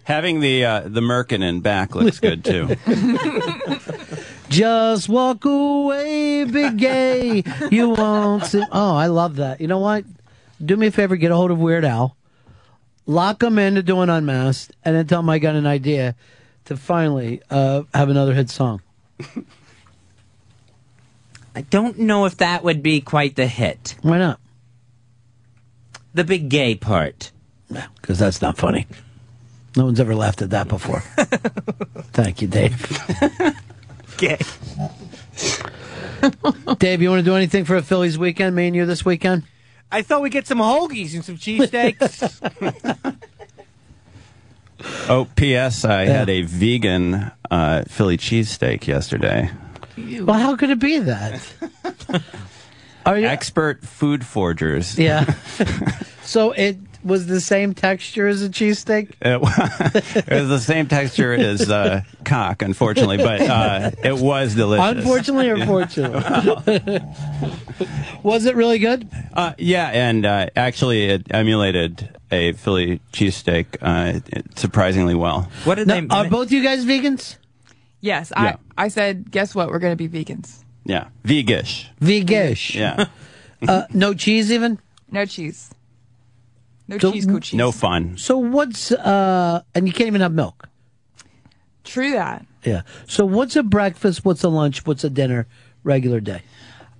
having 0.05 0.39
the 0.39 0.63
uh, 0.65 0.79
the 0.87 1.01
merkin 1.01 1.43
in 1.43 1.59
back 1.61 1.93
looks 1.93 2.19
good 2.19 2.45
too. 2.45 2.75
Just 4.53 5.09
walk 5.09 5.45
away, 5.45 6.43
big 6.43 6.77
gay. 6.77 7.43
You 7.71 7.89
won't 7.89 8.45
see. 8.45 8.63
Oh, 8.71 8.95
I 8.95 9.07
love 9.07 9.37
that. 9.37 9.59
You 9.59 9.67
know 9.67 9.79
what? 9.79 10.05
Do 10.63 10.77
me 10.77 10.87
a 10.87 10.91
favor, 10.91 11.15
get 11.15 11.31
a 11.31 11.35
hold 11.35 11.49
of 11.49 11.57
Weird 11.57 11.83
Al, 11.83 12.15
lock 13.07 13.41
him 13.41 13.57
into 13.57 13.81
doing 13.81 14.09
Unmasked, 14.09 14.75
and 14.85 14.95
then 14.95 15.07
tell 15.07 15.21
him 15.21 15.29
I 15.29 15.39
got 15.39 15.55
an 15.55 15.65
idea 15.65 16.15
to 16.65 16.77
finally 16.77 17.41
uh, 17.49 17.81
have 17.95 18.09
another 18.09 18.35
hit 18.35 18.51
song. 18.51 18.83
I 21.55 21.61
don't 21.61 21.97
know 21.99 22.25
if 22.25 22.37
that 22.37 22.63
would 22.63 22.83
be 22.83 23.01
quite 23.01 23.35
the 23.35 23.47
hit. 23.47 23.95
Why 24.03 24.19
not? 24.19 24.39
The 26.13 26.23
big 26.23 26.49
gay 26.49 26.75
part. 26.75 27.31
Because 27.95 28.19
that's 28.19 28.41
not 28.41 28.57
funny. 28.57 28.85
No 29.75 29.85
one's 29.85 29.99
ever 29.99 30.13
laughed 30.13 30.43
at 30.43 30.51
that 30.51 30.67
before. 30.67 30.99
Thank 32.13 32.43
you, 32.43 32.47
Dave. 32.47 32.79
Gay. 34.17 34.39
Dave, 36.77 37.01
you 37.01 37.09
want 37.09 37.19
to 37.19 37.23
do 37.23 37.35
anything 37.35 37.65
for 37.65 37.75
a 37.75 37.81
Phillies 37.81 38.17
weekend? 38.17 38.55
Me 38.55 38.67
and 38.67 38.75
you 38.75 38.85
this 38.85 39.03
weekend? 39.03 39.43
I 39.91 40.01
thought 40.01 40.21
we'd 40.21 40.31
get 40.31 40.47
some 40.47 40.59
hoagies 40.59 41.13
and 41.13 41.23
some 41.23 41.37
cheesesteaks. 41.37 43.19
Oh, 45.09 45.27
P.S. 45.35 45.85
I 45.85 46.05
had 46.05 46.29
a 46.29 46.41
vegan 46.41 47.31
uh, 47.49 47.83
Philly 47.87 48.17
cheesesteak 48.17 48.87
yesterday. 48.87 49.49
Well, 49.97 50.39
how 50.39 50.55
could 50.55 50.69
it 50.71 50.79
be 50.79 50.99
that? 50.99 51.53
Are 53.05 53.17
you 53.17 53.27
Expert 53.27 53.83
food 53.85 54.25
forgers. 54.25 54.97
Yeah. 54.97 55.33
so 56.23 56.51
it 56.51 56.77
was 57.03 57.27
the 57.27 57.41
same 57.41 57.73
texture 57.73 58.27
as 58.27 58.41
a 58.41 58.49
cheesesteak? 58.49 59.11
It, 59.21 60.25
it 60.27 60.41
was 60.41 60.49
the 60.49 60.59
same 60.59 60.87
texture 60.87 61.33
as 61.33 61.69
uh, 61.69 62.01
cock, 62.25 62.61
unfortunately, 62.61 63.17
but 63.17 63.41
uh, 63.41 63.91
it 64.03 64.15
was 64.17 64.55
delicious. 64.55 64.97
Unfortunately 64.97 65.49
or 65.49 65.65
fortunately? 65.65 67.01
was 68.23 68.45
it 68.45 68.55
really 68.55 68.79
good? 68.79 69.09
Uh, 69.33 69.53
yeah, 69.57 69.89
and 69.89 70.25
uh, 70.25 70.47
actually, 70.55 71.05
it 71.05 71.27
emulated 71.31 72.09
a 72.31 72.53
Philly 72.53 72.99
cheesesteak 73.11 73.65
uh, 73.81 74.19
surprisingly 74.55 75.15
well. 75.15 75.49
What 75.63 75.75
did 75.75 75.87
Now, 75.87 76.05
are 76.09 76.29
both 76.29 76.51
you 76.51 76.63
guys 76.63 76.85
vegans? 76.85 77.37
Yes, 78.01 78.31
Yeah. 78.35 78.57
I 78.77 78.85
I 78.85 78.87
said, 78.89 79.31
guess 79.31 79.55
what? 79.55 79.69
We're 79.69 79.79
going 79.79 79.95
to 79.95 80.07
be 80.07 80.09
vegans. 80.09 80.63
Yeah, 80.85 81.07
vegish. 81.23 81.87
Vegish. 82.01 82.75
Yeah, 82.75 83.05
Uh, 83.67 83.83
no 83.93 84.13
cheese 84.13 84.51
even? 84.51 84.77
No 85.09 85.25
cheese. 85.25 85.72
No 86.87 86.97
So- 86.97 87.11
cheese, 87.11 87.25
good 87.25 87.43
cheese. 87.43 87.57
no 87.57 87.71
fun. 87.71 88.17
So 88.17 88.37
what's, 88.37 88.91
uh, 88.91 89.61
and 89.73 89.87
you 89.87 89.93
can't 89.93 90.07
even 90.07 90.21
have 90.21 90.33
milk. 90.33 90.67
True 91.83 92.11
that. 92.11 92.45
Yeah. 92.63 92.81
So 93.07 93.25
what's 93.25 93.55
a 93.55 93.63
breakfast? 93.63 94.23
What's 94.25 94.43
a 94.43 94.49
lunch? 94.49 94.85
What's 94.85 95.03
a 95.03 95.09
dinner? 95.09 95.47
Regular 95.83 96.19
day. 96.21 96.41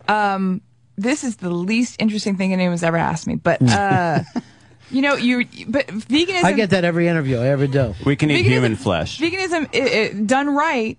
Um, 0.10 0.62
this 0.98 1.24
is 1.24 1.38
the 1.38 1.50
least 1.50 1.96
interesting 2.02 2.36
thing 2.36 2.52
anyone's 2.54 2.84
ever 2.84 2.98
asked 2.98 3.26
me, 3.28 3.36
but 3.36 3.62
uh, 3.72 4.20
you 4.92 5.02
know, 5.02 5.16
you 5.16 5.46
but 5.68 5.88
veganism. 5.88 6.44
I 6.44 6.52
get 6.54 6.72
that 6.72 6.84
every 6.84 7.08
interview 7.08 7.40
I 7.40 7.48
ever 7.48 7.66
do. 7.66 7.96
We 8.06 8.16
can 8.18 8.30
eat 8.30 8.46
Veganism- 8.46 8.50
human 8.50 8.76
flesh. 8.76 9.20
Veganism, 9.20 9.70
it, 9.74 9.84
it, 9.86 10.28
done 10.28 10.54
right, 10.54 10.98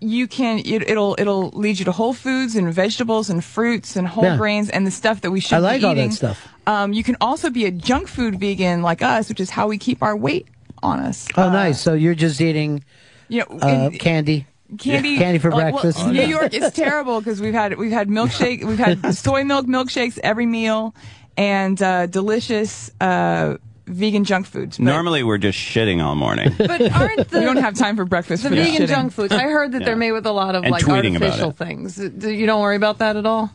you 0.00 0.26
can 0.26 0.58
it, 0.60 0.88
it'll 0.88 1.14
it'll 1.18 1.50
lead 1.50 1.78
you 1.78 1.84
to 1.84 1.92
whole 1.92 2.12
foods 2.14 2.56
and 2.56 2.72
vegetables 2.72 3.28
and 3.30 3.44
fruits 3.44 3.96
and 3.96 4.08
whole 4.08 4.24
Yeah. 4.24 4.36
grains 4.36 4.70
and 4.70 4.86
the 4.86 4.90
stuff 4.90 5.20
that 5.20 5.30
we 5.30 5.40
should 5.40 5.56
I 5.56 5.58
like 5.58 5.80
be 5.80 5.86
all 5.86 5.94
that 5.94 6.12
stuff. 6.12 6.48
Um, 6.66 6.92
you 6.92 7.04
can 7.04 7.16
also 7.20 7.50
be 7.50 7.64
a 7.66 7.70
junk 7.70 8.08
food 8.08 8.40
vegan 8.40 8.82
like 8.82 9.02
us, 9.02 9.28
which 9.28 9.40
is 9.40 9.50
how 9.50 9.68
we 9.68 9.76
keep 9.78 10.02
our 10.02 10.16
weight 10.16 10.46
on 10.82 11.00
us. 11.00 11.28
Oh, 11.36 11.50
nice. 11.50 11.80
So 11.80 11.92
you're 11.94 12.14
just 12.14 12.40
eating 12.40 12.82
You 13.28 13.40
know, 13.40 13.58
uh, 13.62 13.66
and- 13.66 14.00
candy. 14.00 14.46
candy 14.78 15.18
Candy 15.18 15.38
for 15.38 15.50
like, 15.50 15.74
well, 15.74 15.82
breakfast. 15.82 16.06
New 16.06 16.22
York 16.22 16.54
is 16.54 16.72
terrible 16.72 17.20
because 17.20 17.40
we've 17.40 17.52
had 17.54 17.76
we've 17.76 17.90
had 17.92 18.08
milkshake, 18.08 18.64
we've 18.64 18.78
had 18.78 19.14
soy 19.26 19.44
milk 19.44 19.66
milkshakes 19.66 20.18
every 20.22 20.46
meal, 20.46 20.94
and 21.36 21.82
uh, 21.82 22.06
delicious 22.06 22.90
uh, 23.00 23.56
vegan 23.90 24.24
junk 24.24 24.46
foods. 24.46 24.78
But, 24.78 24.84
Normally, 24.84 25.22
we're 25.22 25.38
just 25.38 25.58
shitting 25.58 26.02
all 26.02 26.14
morning. 26.14 26.54
But 26.56 26.90
aren't 26.92 27.28
the 27.30 27.38
we 27.40 27.44
don't 27.44 27.56
have 27.58 27.74
time 27.74 27.96
for 27.96 28.04
breakfast. 28.04 28.42
the 28.42 28.48
for 28.50 28.54
vegan 28.54 28.82
shitting. 28.82 28.88
junk 28.88 29.12
foods? 29.12 29.32
I 29.34 29.44
heard 29.44 29.72
that 29.72 29.80
Yeah. 29.80 29.86
they're 29.86 29.96
made 29.96 30.12
with 30.12 30.26
a 30.26 30.32
lot 30.32 30.54
of 30.54 30.62
And 30.64 30.72
like 30.72 30.84
tweeting 30.84 31.16
about 31.16 31.28
artificial 31.30 31.50
it. 31.50 31.56
things. 31.56 31.96
Do 31.96 32.30
you 32.30 32.46
don't 32.46 32.60
worry 32.60 32.76
about 32.76 32.98
that 32.98 33.16
at 33.16 33.26
all? 33.26 33.50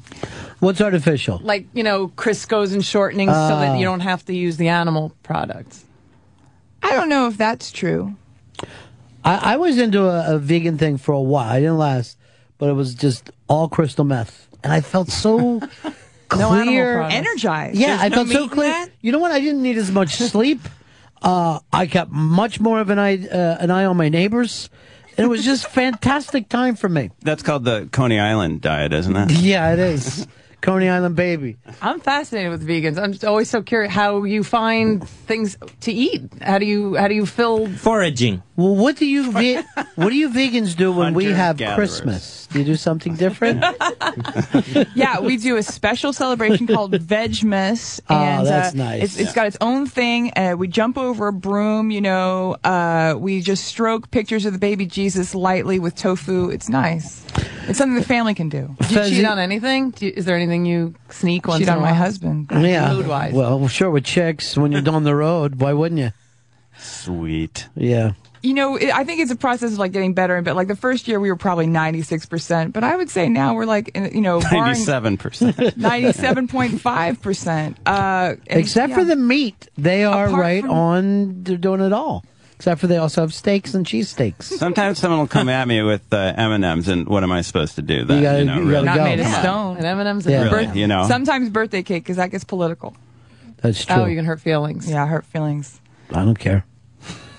What's 0.60 0.82
artificial? 0.82 1.40
Like 1.44 1.68
you 1.74 1.84
know, 1.84 2.10
Crisco's 2.10 2.72
and 2.74 2.82
shortenings 2.82 3.34
so 3.34 3.60
that 3.60 3.72
ah. 3.72 3.78
you 3.78 3.86
don't 3.86 4.00
have 4.02 4.24
to 4.26 4.34
use 4.36 4.58
the 4.58 4.68
animal 4.70 5.12
products. 5.24 5.84
I 6.84 6.92
don't 6.92 7.10
know 7.10 7.28
if 7.28 7.38
that's 7.38 7.72
true. 7.72 8.16
I, 9.24 9.54
I 9.54 9.58
was 9.58 9.78
into 9.80 10.06
a, 10.06 10.36
a 10.36 10.40
vegan 10.40 10.78
thing 10.78 10.98
for 10.98 11.12
a 11.14 11.22
while. 11.22 11.50
I 11.50 11.60
didn't 11.60 11.78
last, 11.80 12.18
but 12.58 12.70
it 12.70 12.74
was 12.74 12.94
just 12.94 13.32
all 13.48 13.68
crystal 13.68 14.06
meth, 14.06 14.48
and 14.64 14.72
I 14.72 14.82
felt 14.82 15.10
so 15.10 15.38
No 15.60 15.70
animal 15.84 15.96
clear. 16.28 16.96
products. 16.96 17.16
Energized. 17.16 17.78
Yeah, 17.78 17.98
I 18.00 18.10
no 18.10 18.16
felt 18.18 18.28
so 18.30 18.42
meat 18.44 18.52
clear. 18.52 18.70
that? 18.70 18.90
You 19.02 19.12
know 19.12 19.20
what? 19.20 19.32
I 19.32 19.40
didn't 19.40 19.62
need 19.62 19.78
as 19.78 19.92
much 19.92 20.16
sleep. 20.16 20.60
Uh, 21.22 21.60
I 21.74 21.88
kept 21.88 22.12
much 22.12 22.60
more 22.60 22.80
of 22.80 22.90
an 22.90 23.00
eye, 23.00 23.26
uh, 23.28 23.58
an 23.60 23.72
eye 23.72 23.86
on 23.86 23.98
my 23.98 24.10
neighbors, 24.10 24.70
it 25.18 25.28
was 25.28 25.44
just 25.46 25.68
fantastic 25.70 26.50
time 26.50 26.76
for 26.76 26.90
me. 26.90 27.12
That's 27.22 27.44
called 27.44 27.66
the 27.66 27.90
Coney 27.92 28.20
Island 28.20 28.62
diet, 28.62 28.94
isn't 28.94 29.16
it? 29.16 29.32
Yeah, 29.46 29.74
it 29.74 29.80
is. 29.80 30.28
Coney 30.62 30.90
Island 30.90 31.16
baby. 31.16 31.58
I'm 31.82 32.00
fascinated 32.00 32.52
with 32.52 32.68
vegans. 32.68 32.98
I'm 33.02 33.12
just 33.12 33.24
always 33.24 33.50
so 33.50 33.62
curious 33.62 33.94
how 33.94 34.24
you 34.24 34.44
find 34.44 35.08
things 35.08 35.58
to 35.82 35.92
eat. 35.92 36.24
How 36.42 36.58
do 36.58 36.66
you 36.66 36.96
how 36.96 37.08
do 37.08 37.14
you 37.14 37.28
fill? 37.28 37.68
Foraging. 37.68 38.42
Well, 38.58 38.74
what 38.76 38.96
do 38.96 39.06
you 39.06 39.32
ve- 39.34 39.62
what 39.96 40.10
do 40.10 40.16
you 40.16 40.30
vegans 40.30 40.76
do 40.78 40.92
when 40.92 41.14
we 41.14 41.26
have 41.26 41.60
Hunter-gatherers. 41.60 41.76
Christmas? 41.76 42.48
Do 42.48 42.60
you 42.60 42.66
do 42.66 42.76
something 42.78 43.16
different? 43.16 43.62
yeah, 44.96 45.20
we 45.20 45.36
do 45.38 45.58
a 45.58 45.64
special 45.64 46.14
celebration 46.14 46.66
called 46.68 46.94
Vegmas, 46.94 48.00
Oh, 48.10 48.16
and 48.16 48.48
that's 48.48 48.74
uh, 48.74 48.78
nice. 48.78 49.04
It's, 49.04 49.20
it's 49.20 49.34
got 49.34 49.48
its 49.48 49.58
own 49.60 49.88
thing. 49.88 50.32
Uh, 50.38 50.56
we 50.58 50.70
jump 50.70 50.98
over 50.98 51.28
a 51.28 51.34
broom, 51.34 51.92
you 51.92 52.00
know. 52.00 52.56
Uh, 52.64 53.16
we 53.18 53.42
just 53.42 53.66
stroke 53.66 54.10
pictures 54.12 54.46
of 54.46 54.54
the 54.54 54.60
baby 54.60 54.86
Jesus 54.86 55.36
lightly 55.36 55.78
with 55.80 55.96
tofu. 55.96 56.50
It's 56.50 56.70
nice. 56.70 57.26
It's 57.68 57.78
something 57.78 57.96
the 57.96 58.06
family 58.06 58.36
can 58.36 58.48
do. 58.48 58.74
Do 58.88 58.94
you 58.94 59.00
Fezzy- 59.02 59.16
cheat 59.18 59.26
on 59.26 59.38
anything? 59.40 59.90
Do 59.92 60.06
you, 60.06 60.14
is 60.16 60.24
there 60.26 60.36
anything 60.38 60.66
you 60.66 60.96
sneak 61.10 61.48
once 61.48 61.60
Cheat 61.60 61.68
in 61.68 61.74
on 61.74 61.80
a 61.80 61.82
my 61.82 61.94
husband. 61.94 62.48
yeah. 62.52 62.90
Food 62.92 63.08
wise. 63.08 63.34
Well, 63.34 63.68
sure 63.68 63.90
with 63.92 64.06
chicks 64.06 64.56
when 64.56 64.72
you're 64.72 64.88
on 64.90 65.04
the 65.04 65.16
road, 65.16 65.56
why 65.60 65.74
wouldn't 65.74 66.00
you? 66.00 66.14
Sweet. 66.78 67.68
Yeah. 67.76 68.14
You 68.46 68.54
know, 68.54 68.76
it, 68.76 68.92
I 68.92 69.04
think 69.04 69.22
it's 69.22 69.32
a 69.32 69.36
process 69.36 69.74
of 69.74 69.80
like 69.80 69.92
getting 69.92 70.14
better 70.14 70.36
and 70.36 70.46
better. 70.46 70.56
Like 70.56 70.68
the 70.68 70.76
first 70.76 71.08
year, 71.08 71.20
we 71.20 71.30
were 71.30 71.36
probably 71.36 71.68
ninety 71.68 72.02
six 72.04 72.26
percent, 72.26 72.74
but 72.74 72.84
I 72.84 72.96
would 72.96 73.10
say 73.10 73.28
now 73.28 73.56
we're 73.56 73.66
like, 73.66 73.92
you 73.96 74.22
know, 74.22 74.40
Ninety-seven 74.40 75.18
percent. 75.18 75.76
ninety 75.78 76.12
seven 76.14 76.48
point 76.48 76.80
five 76.80 77.22
percent. 77.22 77.78
Uh, 77.86 78.36
and- 78.48 78.60
Except 78.60 78.92
yeah. 78.92 78.96
for 78.96 79.04
the 79.04 79.16
meat, 79.16 79.68
they 79.78 80.04
are 80.06 80.28
Apart 80.28 80.40
right 80.42 80.62
from- 80.62 80.70
on. 80.72 81.44
They're 81.44 81.58
doing 81.58 81.82
it 81.82 81.92
all. 81.92 82.24
Except 82.58 82.80
for 82.80 82.88
they 82.88 82.98
also 82.98 83.20
have 83.22 83.34
steaks 83.34 83.74
and 83.74 83.86
cheesesteaks. 83.86 84.44
Sometimes 84.44 84.98
someone 84.98 85.20
will 85.20 85.28
come 85.28 85.50
at 85.50 85.68
me 85.68 85.82
with 85.82 86.02
uh, 86.14 86.34
M 86.38 86.52
and 86.54 86.64
M's, 86.64 86.88
and 86.88 87.06
what 87.08 87.22
am 87.24 87.32
I 87.32 87.42
supposed 87.42 87.76
to 87.76 87.82
do? 87.82 88.06
Then 88.06 88.18
You 88.20 88.24
gotta- 88.24 88.46
know, 88.46 88.56
you 88.60 88.64
really? 88.70 88.86
not 88.86 88.96
go. 88.98 89.04
made 89.04 89.20
of 89.20 89.28
stone. 89.28 89.76
And 89.78 89.86
M 89.86 90.00
and 90.00 90.08
M's. 90.08 90.26
Yeah. 90.26 90.44
Really, 90.50 90.80
you 90.80 90.88
know. 90.88 91.06
Sometimes 91.08 91.50
birthday 91.50 91.84
cake 91.84 92.04
because 92.04 92.16
that 92.18 92.32
gets 92.32 92.44
political. 92.46 92.96
That's 93.58 93.84
true. 93.84 93.96
Oh, 94.04 94.06
you 94.06 94.16
can 94.16 94.24
hurt 94.26 94.40
feelings. 94.40 94.90
Yeah, 94.90 95.06
hurt 95.08 95.26
feelings. 95.26 95.82
I 96.12 96.24
don't 96.24 96.38
care. 96.40 96.64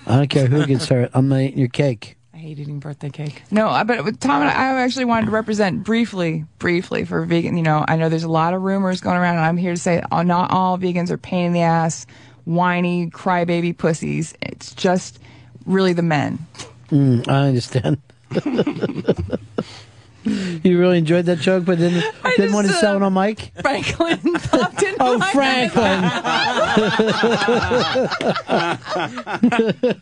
I 0.06 0.16
don't 0.16 0.28
care 0.30 0.46
who 0.46 0.64
gets 0.66 0.86
hurt. 0.86 1.10
I'm 1.14 1.28
not 1.28 1.40
eating 1.40 1.58
your 1.58 1.68
cake. 1.68 2.16
I 2.32 2.38
hate 2.38 2.58
eating 2.58 2.78
birthday 2.80 3.08
cake. 3.10 3.42
No, 3.50 3.68
I- 3.68 3.82
but 3.84 4.04
with 4.04 4.20
Tom 4.20 4.42
and 4.42 4.50
I, 4.50 4.52
I 4.52 4.82
actually 4.82 5.06
wanted 5.06 5.26
to 5.26 5.32
represent 5.32 5.82
briefly, 5.84 6.44
briefly 6.58 7.04
for 7.04 7.24
vegan. 7.24 7.56
You 7.56 7.62
know, 7.62 7.84
I 7.88 7.96
know 7.96 8.08
there's 8.08 8.24
a 8.24 8.28
lot 8.28 8.54
of 8.54 8.62
rumors 8.62 9.00
going 9.00 9.16
around, 9.16 9.36
and 9.36 9.44
I'm 9.46 9.56
here 9.56 9.72
to 9.72 9.80
say 9.80 10.02
uh, 10.12 10.22
not 10.22 10.50
all 10.50 10.78
vegans 10.78 11.10
are 11.10 11.16
pain 11.18 11.46
in 11.46 11.52
the 11.54 11.62
ass, 11.62 12.06
whiny 12.44 13.10
crybaby 13.10 13.76
pussies. 13.76 14.34
It's 14.42 14.74
just 14.74 15.18
really 15.64 15.92
the 15.94 16.02
men. 16.02 16.38
Mm, 16.90 17.26
I 17.26 17.48
understand. 17.48 17.98
You 20.26 20.78
really 20.78 20.98
enjoyed 20.98 21.26
that 21.26 21.38
joke, 21.38 21.64
but 21.64 21.78
didn't 21.78 22.04
didn't 22.36 22.52
want 22.52 22.66
to 22.66 22.72
just, 22.72 22.80
sell 22.80 22.94
uh, 22.94 22.96
it 22.96 23.02
on 23.02 23.14
mic. 23.14 23.52
Franklin 23.60 24.18
popped 24.34 24.82
in. 24.82 24.94
Oh, 24.98 25.20
Franklin. 25.32 26.02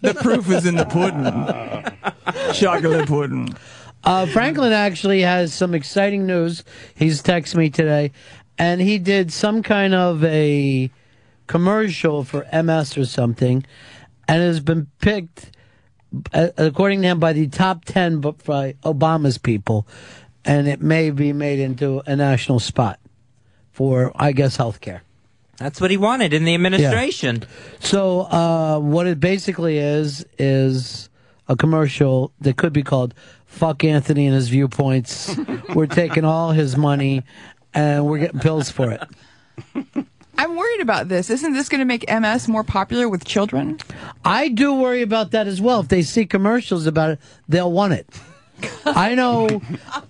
the 0.02 0.16
proof 0.20 0.50
is 0.50 0.66
in 0.66 0.76
the 0.76 0.86
pudding. 0.86 2.54
Chocolate 2.54 3.06
pudding. 3.06 3.54
Uh, 4.04 4.26
Franklin 4.26 4.72
actually 4.72 5.22
has 5.22 5.54
some 5.54 5.74
exciting 5.74 6.26
news. 6.26 6.64
He's 6.94 7.22
texted 7.22 7.56
me 7.56 7.70
today, 7.70 8.12
and 8.58 8.80
he 8.80 8.98
did 8.98 9.32
some 9.32 9.62
kind 9.62 9.94
of 9.94 10.22
a 10.24 10.90
commercial 11.46 12.24
for 12.24 12.46
MS 12.52 12.98
or 12.98 13.04
something, 13.06 13.64
and 14.28 14.42
has 14.42 14.60
been 14.60 14.88
picked, 15.00 15.46
uh, 15.46 15.50
according 16.32 17.02
to 17.02 17.08
him, 17.08 17.20
by 17.20 17.32
the 17.32 17.46
top 17.48 17.84
ten, 17.84 18.20
by 18.20 18.74
Obama's 18.84 19.38
people, 19.38 19.86
and 20.44 20.68
it 20.68 20.80
may 20.80 21.10
be 21.10 21.32
made 21.32 21.58
into 21.58 22.02
a 22.06 22.16
national 22.16 22.60
spot 22.60 23.00
for, 23.72 24.12
I 24.14 24.32
guess, 24.32 24.56
health 24.56 24.80
care. 24.80 25.02
That's 25.56 25.80
what 25.80 25.90
he 25.90 25.96
wanted 25.96 26.32
in 26.32 26.44
the 26.44 26.54
administration. 26.54 27.44
So 27.80 28.20
uh, 28.22 28.78
what 28.80 29.06
it 29.06 29.20
basically 29.20 29.78
is 29.78 30.26
is 30.38 31.08
a 31.48 31.56
commercial 31.56 32.32
that 32.40 32.56
could 32.56 32.72
be 32.72 32.82
called 32.82 33.14
"Fuck 33.46 33.84
Anthony 33.84 34.26
and 34.26 34.34
his 34.34 34.48
viewpoints." 34.48 35.36
we're 35.74 35.86
taking 35.86 36.24
all 36.24 36.50
his 36.50 36.76
money 36.76 37.22
and 37.72 38.06
we're 38.06 38.18
getting 38.18 38.40
pills 38.40 38.70
for 38.70 38.90
it. 38.92 40.06
I'm 40.36 40.56
worried 40.56 40.80
about 40.80 41.08
this. 41.08 41.30
Isn't 41.30 41.52
this 41.52 41.68
going 41.68 41.78
to 41.80 41.84
make 41.84 42.04
MS 42.10 42.48
more 42.48 42.64
popular 42.64 43.08
with 43.08 43.24
children? 43.24 43.78
I 44.24 44.48
do 44.48 44.74
worry 44.74 45.02
about 45.02 45.30
that 45.32 45.46
as 45.46 45.60
well. 45.60 45.80
If 45.80 45.88
they 45.88 46.02
see 46.02 46.26
commercials 46.26 46.86
about 46.86 47.10
it, 47.10 47.18
they'll 47.48 47.70
want 47.72 47.92
it. 47.92 48.08
I 48.84 49.14
know. 49.14 49.60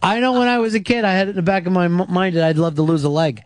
I 0.03 0.21
know. 0.21 0.33
When 0.33 0.49
I 0.49 0.59
was 0.59 0.75
a 0.75 0.81
kid, 0.81 1.05
I 1.05 1.13
had 1.13 1.29
it 1.29 1.31
in 1.31 1.37
the 1.37 1.43
back 1.43 1.67
of 1.67 1.73
my 1.73 1.87
m- 1.87 2.07
mind 2.09 2.37
that 2.37 2.45
I'd 2.45 2.59
love 2.59 2.75
to 2.77 2.83
lose 2.83 3.05
a 3.05 3.09
leg. 3.09 3.43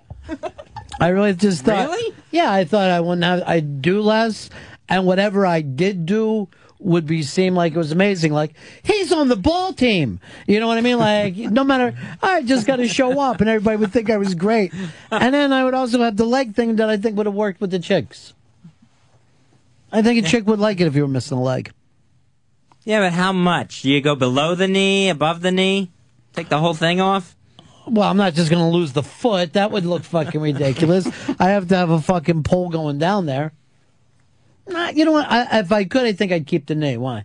I 1.01 1.09
really 1.09 1.35
just 1.35 1.65
thought. 1.65 1.89
Really? 1.89 2.15
Yeah, 2.31 2.53
I 2.53 2.65
thought 2.65 2.91
I 2.91 3.01
wouldn't 3.01 3.25
have. 3.25 3.43
I'd 3.47 3.81
do 3.81 4.01
less, 4.01 4.51
and 4.89 5.07
whatever 5.07 5.47
I 5.47 5.61
did 5.63 6.07
do 6.07 6.49
would 6.81 7.07
be 7.07 7.23
seem 7.23 7.55
like 7.55 7.75
it 7.75 7.79
was 7.79 7.93
amazing. 7.93 8.33
Like 8.33 8.53
he's 8.83 9.13
on 9.13 9.29
the 9.29 9.37
ball 9.37 9.73
team. 9.73 10.21
You 10.47 10.61
know 10.61 10.67
what 10.67 10.79
I 10.79 10.81
mean? 10.81 10.99
Like 10.99 11.37
no 11.37 11.65
matter, 11.65 11.97
I 12.23 12.43
just 12.43 12.67
got 12.67 12.77
to 12.77 12.89
show 12.89 13.21
up, 13.21 13.41
and 13.41 13.49
everybody 13.49 13.77
would 13.77 13.93
think 13.93 14.11
I 14.11 14.17
was 14.17 14.35
great. 14.35 14.73
And 15.11 15.35
then 15.35 15.53
I 15.53 15.65
would 15.65 15.75
also 15.75 16.01
have 16.01 16.17
the 16.17 16.25
leg 16.25 16.55
thing 16.55 16.77
that 16.77 16.89
I 16.89 16.97
think 16.97 17.17
would 17.17 17.27
have 17.27 17.35
worked 17.35 17.61
with 17.61 17.71
the 17.71 17.79
chicks. 17.79 18.33
I 19.91 20.03
think 20.03 20.25
a 20.25 20.29
chick 20.29 20.47
would 20.47 20.59
like 20.59 20.81
it 20.81 20.87
if 20.87 20.95
you 20.95 21.03
were 21.03 21.09
missing 21.09 21.39
a 21.39 21.43
leg. 21.43 21.73
Yeah, 22.85 23.01
but 23.01 23.13
how 23.13 23.33
much? 23.33 23.85
You 23.85 24.01
go 24.01 24.15
below 24.15 24.55
the 24.55 24.69
knee, 24.69 25.09
above 25.09 25.41
the 25.41 25.51
knee? 25.51 25.91
Take 26.35 26.49
the 26.49 26.59
whole 26.59 26.75
thing 26.75 27.01
off? 27.01 27.37
Well, 27.87 28.09
I'm 28.09 28.17
not 28.17 28.35
just 28.35 28.51
going 28.51 28.63
to 28.63 28.77
lose 28.77 28.93
the 28.93 29.03
foot. 29.03 29.55
That 29.55 29.71
would 29.71 29.87
look 29.87 30.05
fucking 30.05 30.41
ridiculous. 30.41 31.07
I 31.39 31.51
have 31.51 31.69
to 31.69 31.77
have 31.77 31.91
a 31.91 32.01
fucking 32.01 32.43
pole 32.43 32.69
going 32.69 32.99
down 32.99 33.27
there. 33.27 33.53
Nah, 34.69 34.91
you 34.91 35.05
know 35.05 35.13
what? 35.13 35.27
I, 35.29 35.61
if 35.61 35.73
I 35.73 35.85
could, 35.85 36.05
I 36.05 36.13
think 36.13 36.33
I'd 36.33 36.47
keep 36.47 36.67
the 36.67 36.75
knee. 36.75 36.97
Why? 36.97 37.25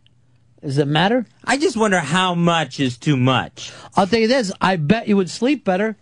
Does 0.62 0.78
it 0.78 0.88
matter? 0.88 1.26
I 1.44 1.58
just 1.58 1.76
wonder 1.76 2.00
how 2.00 2.36
much 2.36 2.80
is 2.80 2.98
too 2.98 3.18
much. 3.18 3.72
I'll 3.98 4.08
tell 4.08 4.20
you 4.20 4.30
this. 4.30 4.52
I 4.62 4.78
bet 4.78 5.10
you 5.10 5.18
would 5.18 5.30
sleep 5.30 5.66
better. 5.66 5.98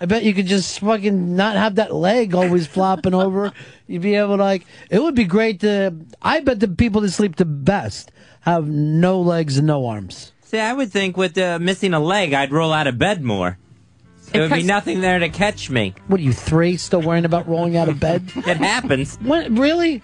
I 0.00 0.06
bet 0.06 0.24
you 0.24 0.32
could 0.34 0.46
just 0.46 0.80
fucking 0.80 1.36
not 1.36 1.56
have 1.56 1.76
that 1.76 1.94
leg 1.94 2.34
always 2.34 2.66
flopping 2.66 3.14
over. 3.14 3.52
You'd 3.86 4.02
be 4.02 4.14
able 4.14 4.38
to 4.38 4.42
like. 4.42 4.64
It 4.90 5.00
would 5.00 5.14
be 5.14 5.24
great 5.24 5.60
to. 5.60 5.94
I 6.20 6.40
bet 6.40 6.60
the 6.60 6.68
people 6.68 7.02
that 7.02 7.10
sleep 7.10 7.36
the 7.36 7.44
best 7.44 8.10
have 8.40 8.66
no 8.66 9.20
legs 9.20 9.58
and 9.58 9.66
no 9.66 9.86
arms. 9.86 10.32
See, 10.42 10.58
I 10.58 10.72
would 10.72 10.90
think 10.90 11.16
with 11.16 11.38
uh, 11.38 11.58
missing 11.60 11.94
a 11.94 12.00
leg, 12.00 12.32
I'd 12.32 12.52
roll 12.52 12.72
out 12.72 12.86
of 12.86 12.98
bed 12.98 13.22
more. 13.22 13.58
There 14.32 14.42
would 14.42 14.52
be 14.52 14.62
nothing 14.62 15.00
there 15.00 15.18
to 15.18 15.28
catch 15.28 15.70
me. 15.70 15.94
What 16.06 16.20
are 16.20 16.22
you 16.22 16.32
three? 16.32 16.76
Still 16.76 17.02
worrying 17.02 17.24
about 17.24 17.48
rolling 17.48 17.76
out 17.76 17.88
of 17.88 17.98
bed? 18.00 18.22
It 18.36 18.56
happens. 18.56 19.16
What 19.16 19.50
really? 19.50 20.02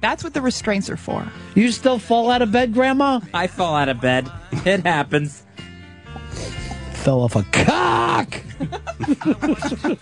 That's 0.00 0.22
what 0.24 0.32
the 0.34 0.40
restraints 0.42 0.88
are 0.90 0.96
for. 0.96 1.26
You 1.54 1.70
still 1.72 1.98
fall 1.98 2.30
out 2.30 2.40
of 2.42 2.52
bed, 2.52 2.72
Grandma? 2.72 3.20
I 3.34 3.46
fall 3.48 3.74
out 3.74 3.88
of 3.88 4.00
bed. 4.00 4.30
It 4.64 4.86
happens. 4.86 5.44
Fell 6.92 7.20
off 7.22 7.36
a 7.36 7.42
cock. 7.52 8.40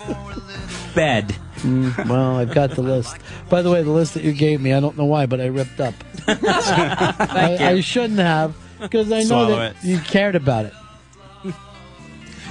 Bed. 0.94 1.34
Mm, 1.58 2.08
well, 2.08 2.36
I've 2.36 2.54
got 2.54 2.70
the 2.70 2.82
list. 2.82 3.16
By 3.48 3.62
the 3.62 3.70
way, 3.70 3.82
the 3.82 3.90
list 3.90 4.14
that 4.14 4.22
you 4.22 4.32
gave 4.32 4.60
me, 4.60 4.72
I 4.72 4.80
don't 4.80 4.96
know 4.96 5.04
why, 5.04 5.26
but 5.26 5.40
I 5.40 5.46
ripped 5.46 5.80
up. 5.80 5.94
I, 6.28 7.56
I 7.60 7.80
shouldn't 7.80 8.18
have 8.18 8.56
because 8.80 9.10
I 9.12 9.20
know 9.20 9.24
Swallow 9.26 9.56
that 9.56 9.76
it. 9.76 9.84
you 9.84 9.98
cared 10.00 10.36
about 10.36 10.66
it. 10.66 10.72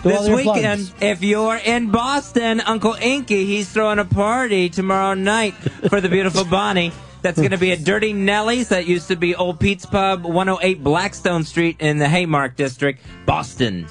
Do 0.06 0.12
all 0.12 0.20
This 0.20 0.28
your 0.28 0.36
weekend, 0.38 0.88
plugs. 0.88 0.94
if 1.02 1.24
you're 1.24 1.58
in 1.58 1.90
Boston, 1.90 2.62
Uncle 2.62 2.94
Inky, 3.02 3.44
he's 3.46 3.68
throwing 3.72 3.98
a 3.98 4.06
party 4.06 4.70
tomorrow 4.70 5.16
night 5.16 5.56
for 5.90 6.00
the 6.00 6.10
beautiful 6.10 6.46
Bonnie. 6.50 6.92
That's 7.24 7.40
going 7.40 7.50
to 7.52 7.58
be 7.58 7.72
at 7.72 7.84
Dirty 7.84 8.14
Nellie's. 8.14 8.70
That 8.70 8.86
used 8.86 9.08
to 9.08 9.16
be 9.16 9.34
Old 9.34 9.60
Pete's 9.60 9.88
Pub, 9.88 10.24
108 10.24 10.84
Blackstone 10.84 11.44
Street 11.44 11.78
in 11.80 11.98
the 11.98 12.08
Haymark 12.08 12.56
District, 12.56 13.02
Boston. 13.26 13.88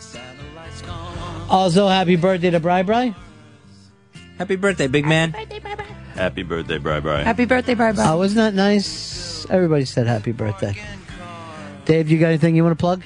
Also, 1.51 1.89
happy 1.89 2.15
birthday 2.15 2.51
to 2.51 2.61
Bri 2.61 2.83
Bri. 2.85 3.13
Happy 4.39 4.55
birthday, 4.55 4.87
big 4.87 5.07
man. 5.07 5.33
Happy 6.15 6.45
birthday, 6.45 6.79
Bri 6.79 7.01
Bri. 7.01 7.25
Happy 7.25 7.45
birthday, 7.45 7.75
Bri 7.75 7.93
Bri. 7.93 8.05
Oh, 8.07 8.19
wasn't 8.19 8.37
that 8.37 8.55
nice? 8.55 9.47
Everybody 9.51 9.85
said 9.85 10.07
happy 10.07 10.31
birthday. 10.31 10.77
Dave, 11.87 12.09
you 12.09 12.21
got 12.21 12.29
anything 12.29 12.55
you 12.55 12.63
want 12.63 12.79
to 12.79 12.81
plug? 12.81 13.03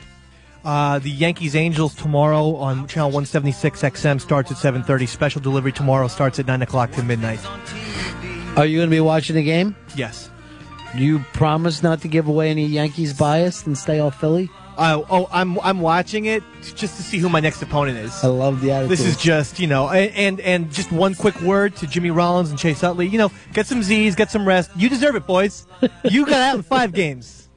Uh, 0.68 0.98
the 0.98 1.10
Yankees 1.10 1.56
Angels 1.56 1.94
tomorrow 1.94 2.54
on 2.56 2.86
channel 2.88 3.08
176 3.08 3.80
XM 3.80 4.20
starts 4.20 4.50
at 4.50 4.58
7:30. 4.58 5.08
Special 5.08 5.40
delivery 5.40 5.72
tomorrow 5.72 6.08
starts 6.08 6.38
at 6.38 6.46
9 6.46 6.60
o'clock 6.60 6.92
to 6.92 7.02
midnight. 7.02 7.40
Are 8.54 8.66
you 8.66 8.76
going 8.76 8.90
to 8.90 8.94
be 8.94 9.00
watching 9.00 9.34
the 9.34 9.42
game? 9.42 9.74
Yes. 9.96 10.28
Do 10.94 11.02
you 11.02 11.20
promise 11.32 11.82
not 11.82 12.02
to 12.02 12.08
give 12.08 12.28
away 12.28 12.50
any 12.50 12.66
Yankees 12.66 13.14
bias 13.14 13.64
and 13.64 13.78
stay 13.78 13.98
off 13.98 14.20
Philly? 14.20 14.50
Uh, 14.76 15.02
oh, 15.08 15.26
I'm 15.32 15.58
I'm 15.60 15.80
watching 15.80 16.26
it 16.26 16.42
just 16.60 16.98
to 16.98 17.02
see 17.02 17.16
who 17.16 17.30
my 17.30 17.40
next 17.40 17.62
opponent 17.62 17.96
is. 17.96 18.22
I 18.22 18.28
love 18.28 18.60
the 18.60 18.70
attitude. 18.72 18.90
This 18.90 19.06
is 19.06 19.16
just 19.16 19.58
you 19.58 19.68
know, 19.68 19.88
and 19.88 20.38
and 20.38 20.70
just 20.70 20.92
one 20.92 21.14
quick 21.14 21.40
word 21.40 21.76
to 21.76 21.86
Jimmy 21.86 22.10
Rollins 22.10 22.50
and 22.50 22.58
Chase 22.58 22.84
Utley. 22.84 23.08
You 23.08 23.16
know, 23.16 23.32
get 23.54 23.66
some 23.66 23.82
Z's, 23.82 24.14
get 24.14 24.30
some 24.30 24.46
rest. 24.46 24.70
You 24.76 24.90
deserve 24.90 25.16
it, 25.16 25.26
boys. 25.26 25.66
You 26.04 26.26
got 26.26 26.42
out 26.42 26.56
in 26.56 26.62
five 26.62 26.92
games. 26.92 27.47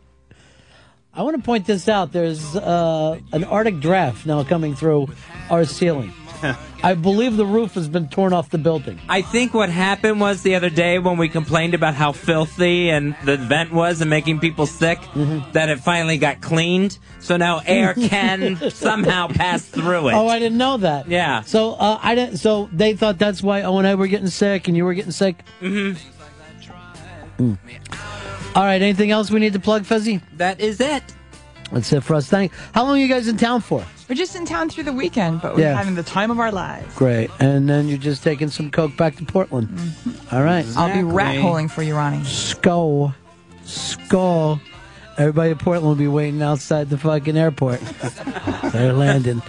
I 1.13 1.23
want 1.23 1.35
to 1.37 1.43
point 1.43 1.65
this 1.65 1.89
out. 1.89 2.11
There's 2.13 2.55
uh, 2.55 3.19
an 3.33 3.43
Arctic 3.43 3.79
draft 3.81 4.25
now 4.25 4.43
coming 4.43 4.75
through 4.75 5.09
our 5.49 5.65
ceiling. 5.65 6.13
I 6.83 6.95
believe 6.95 7.37
the 7.37 7.45
roof 7.45 7.73
has 7.75 7.87
been 7.87 8.07
torn 8.07 8.33
off 8.33 8.49
the 8.49 8.57
building. 8.57 8.99
I 9.07 9.21
think 9.21 9.53
what 9.53 9.69
happened 9.69 10.19
was 10.19 10.41
the 10.41 10.55
other 10.55 10.71
day 10.71 10.97
when 10.97 11.17
we 11.17 11.29
complained 11.29 11.73
about 11.75 11.93
how 11.93 12.13
filthy 12.13 12.89
and 12.89 13.15
the 13.25 13.37
vent 13.37 13.71
was 13.71 14.01
and 14.01 14.09
making 14.09 14.39
people 14.39 14.65
sick, 14.65 14.97
Mm-hmm. 14.99 15.51
that 15.51 15.69
it 15.69 15.79
finally 15.81 16.17
got 16.17 16.41
cleaned. 16.41 16.97
So 17.19 17.37
now 17.37 17.61
air 17.65 17.93
can 18.07 18.71
somehow 18.71 19.27
pass 19.27 19.63
through 19.65 20.07
it. 20.09 20.13
Oh, 20.13 20.27
I 20.27 20.39
didn't 20.39 20.57
know 20.57 20.77
that. 20.77 21.07
Yeah. 21.09 21.41
So 21.41 21.73
uh, 21.73 21.99
I 22.01 22.15
didn't. 22.15 22.37
So 22.37 22.69
they 22.71 22.95
thought 22.95 23.19
that's 23.19 23.43
why 23.43 23.61
Owen 23.63 23.79
and 23.85 23.87
I 23.89 23.95
were 23.95 24.07
getting 24.07 24.29
sick, 24.29 24.67
and 24.67 24.75
you 24.75 24.85
were 24.85 24.93
getting 24.95 25.11
sick. 25.11 25.43
Mm-hmm. 25.59 27.53
All 28.55 28.63
right. 28.63 28.81
Anything 28.81 29.11
else 29.11 29.31
we 29.31 29.39
need 29.39 29.53
to 29.53 29.59
plug, 29.59 29.85
Fuzzy? 29.85 30.21
That 30.37 30.59
is 30.59 30.79
it. 30.81 31.03
That's 31.71 31.91
it 31.93 32.01
for 32.03 32.15
us. 32.15 32.27
Thank. 32.27 32.51
How 32.73 32.83
long 32.83 32.97
are 32.97 32.99
you 33.01 33.07
guys 33.07 33.27
in 33.29 33.37
town 33.37 33.61
for? 33.61 33.83
We're 34.09 34.15
just 34.15 34.35
in 34.35 34.45
town 34.45 34.67
through 34.69 34.83
the 34.83 34.91
weekend, 34.93 35.41
but 35.41 35.55
we're 35.55 35.61
Yeah. 35.61 35.77
having 35.77 35.95
the 35.95 36.03
time 36.03 36.31
of 36.31 36.39
our 36.39 36.51
lives. 36.51 36.93
Great. 36.95 37.29
And 37.39 37.69
then 37.69 37.87
you're 37.87 37.97
just 37.97 38.23
taking 38.23 38.49
some 38.49 38.69
coke 38.69 38.97
back 38.97 39.15
to 39.17 39.23
Portland. 39.25 39.69
Mm-hmm. 39.69 40.35
All 40.35 40.43
right. 40.43 40.65
I'll 40.75 40.93
be 40.93 41.01
rat 41.03 41.37
holing 41.37 41.69
for 41.69 41.81
you, 41.81 41.95
Ronnie. 41.95 42.25
Skull. 42.25 43.15
Skull. 43.63 44.59
Everybody 45.17 45.51
in 45.51 45.57
Portland 45.57 45.87
will 45.87 45.95
be 45.95 46.07
waiting 46.09 46.41
outside 46.41 46.89
the 46.89 46.97
fucking 46.97 47.37
airport. 47.37 47.79
They're 48.73 48.91
landing. 48.91 49.41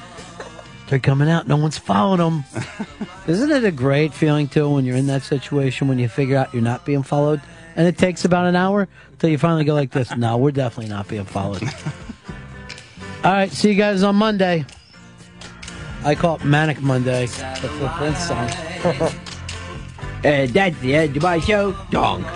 They're 0.88 0.98
coming 1.00 1.28
out. 1.28 1.48
No 1.48 1.56
one's 1.56 1.78
following 1.78 2.18
them. 2.18 2.44
Isn't 3.26 3.50
it 3.50 3.64
a 3.64 3.70
great 3.72 4.12
feeling, 4.14 4.46
too, 4.46 4.68
when 4.68 4.84
you're 4.84 4.96
in 4.96 5.06
that 5.08 5.22
situation, 5.22 5.88
when 5.88 5.98
you 5.98 6.08
figure 6.08 6.36
out 6.36 6.52
you're 6.52 6.62
not 6.62 6.84
being 6.84 7.02
followed? 7.02 7.40
And 7.76 7.86
it 7.86 7.96
takes 7.98 8.24
about 8.24 8.46
an 8.46 8.56
hour 8.56 8.88
till 9.18 9.30
you 9.30 9.38
finally 9.38 9.64
go 9.64 9.74
like 9.74 9.90
this. 9.90 10.14
No, 10.16 10.36
we're 10.36 10.50
definitely 10.50 10.90
not 10.90 11.08
being 11.08 11.24
followed. 11.24 11.62
All 13.24 13.32
right. 13.32 13.50
See 13.50 13.70
you 13.70 13.74
guys 13.74 14.02
on 14.02 14.16
Monday. 14.16 14.64
I 16.04 16.14
call 16.14 16.36
it 16.36 16.44
Manic 16.44 16.80
Monday. 16.80 17.26
That's 17.26 17.60
the 17.60 17.88
Prince 17.96 18.26
song. 18.26 18.50
Uh, 20.24 20.46
that's 20.46 20.78
the 20.80 20.94
end 20.94 21.16
of 21.16 21.22
my 21.22 21.40
show. 21.40 21.72
Donk. 21.90 22.26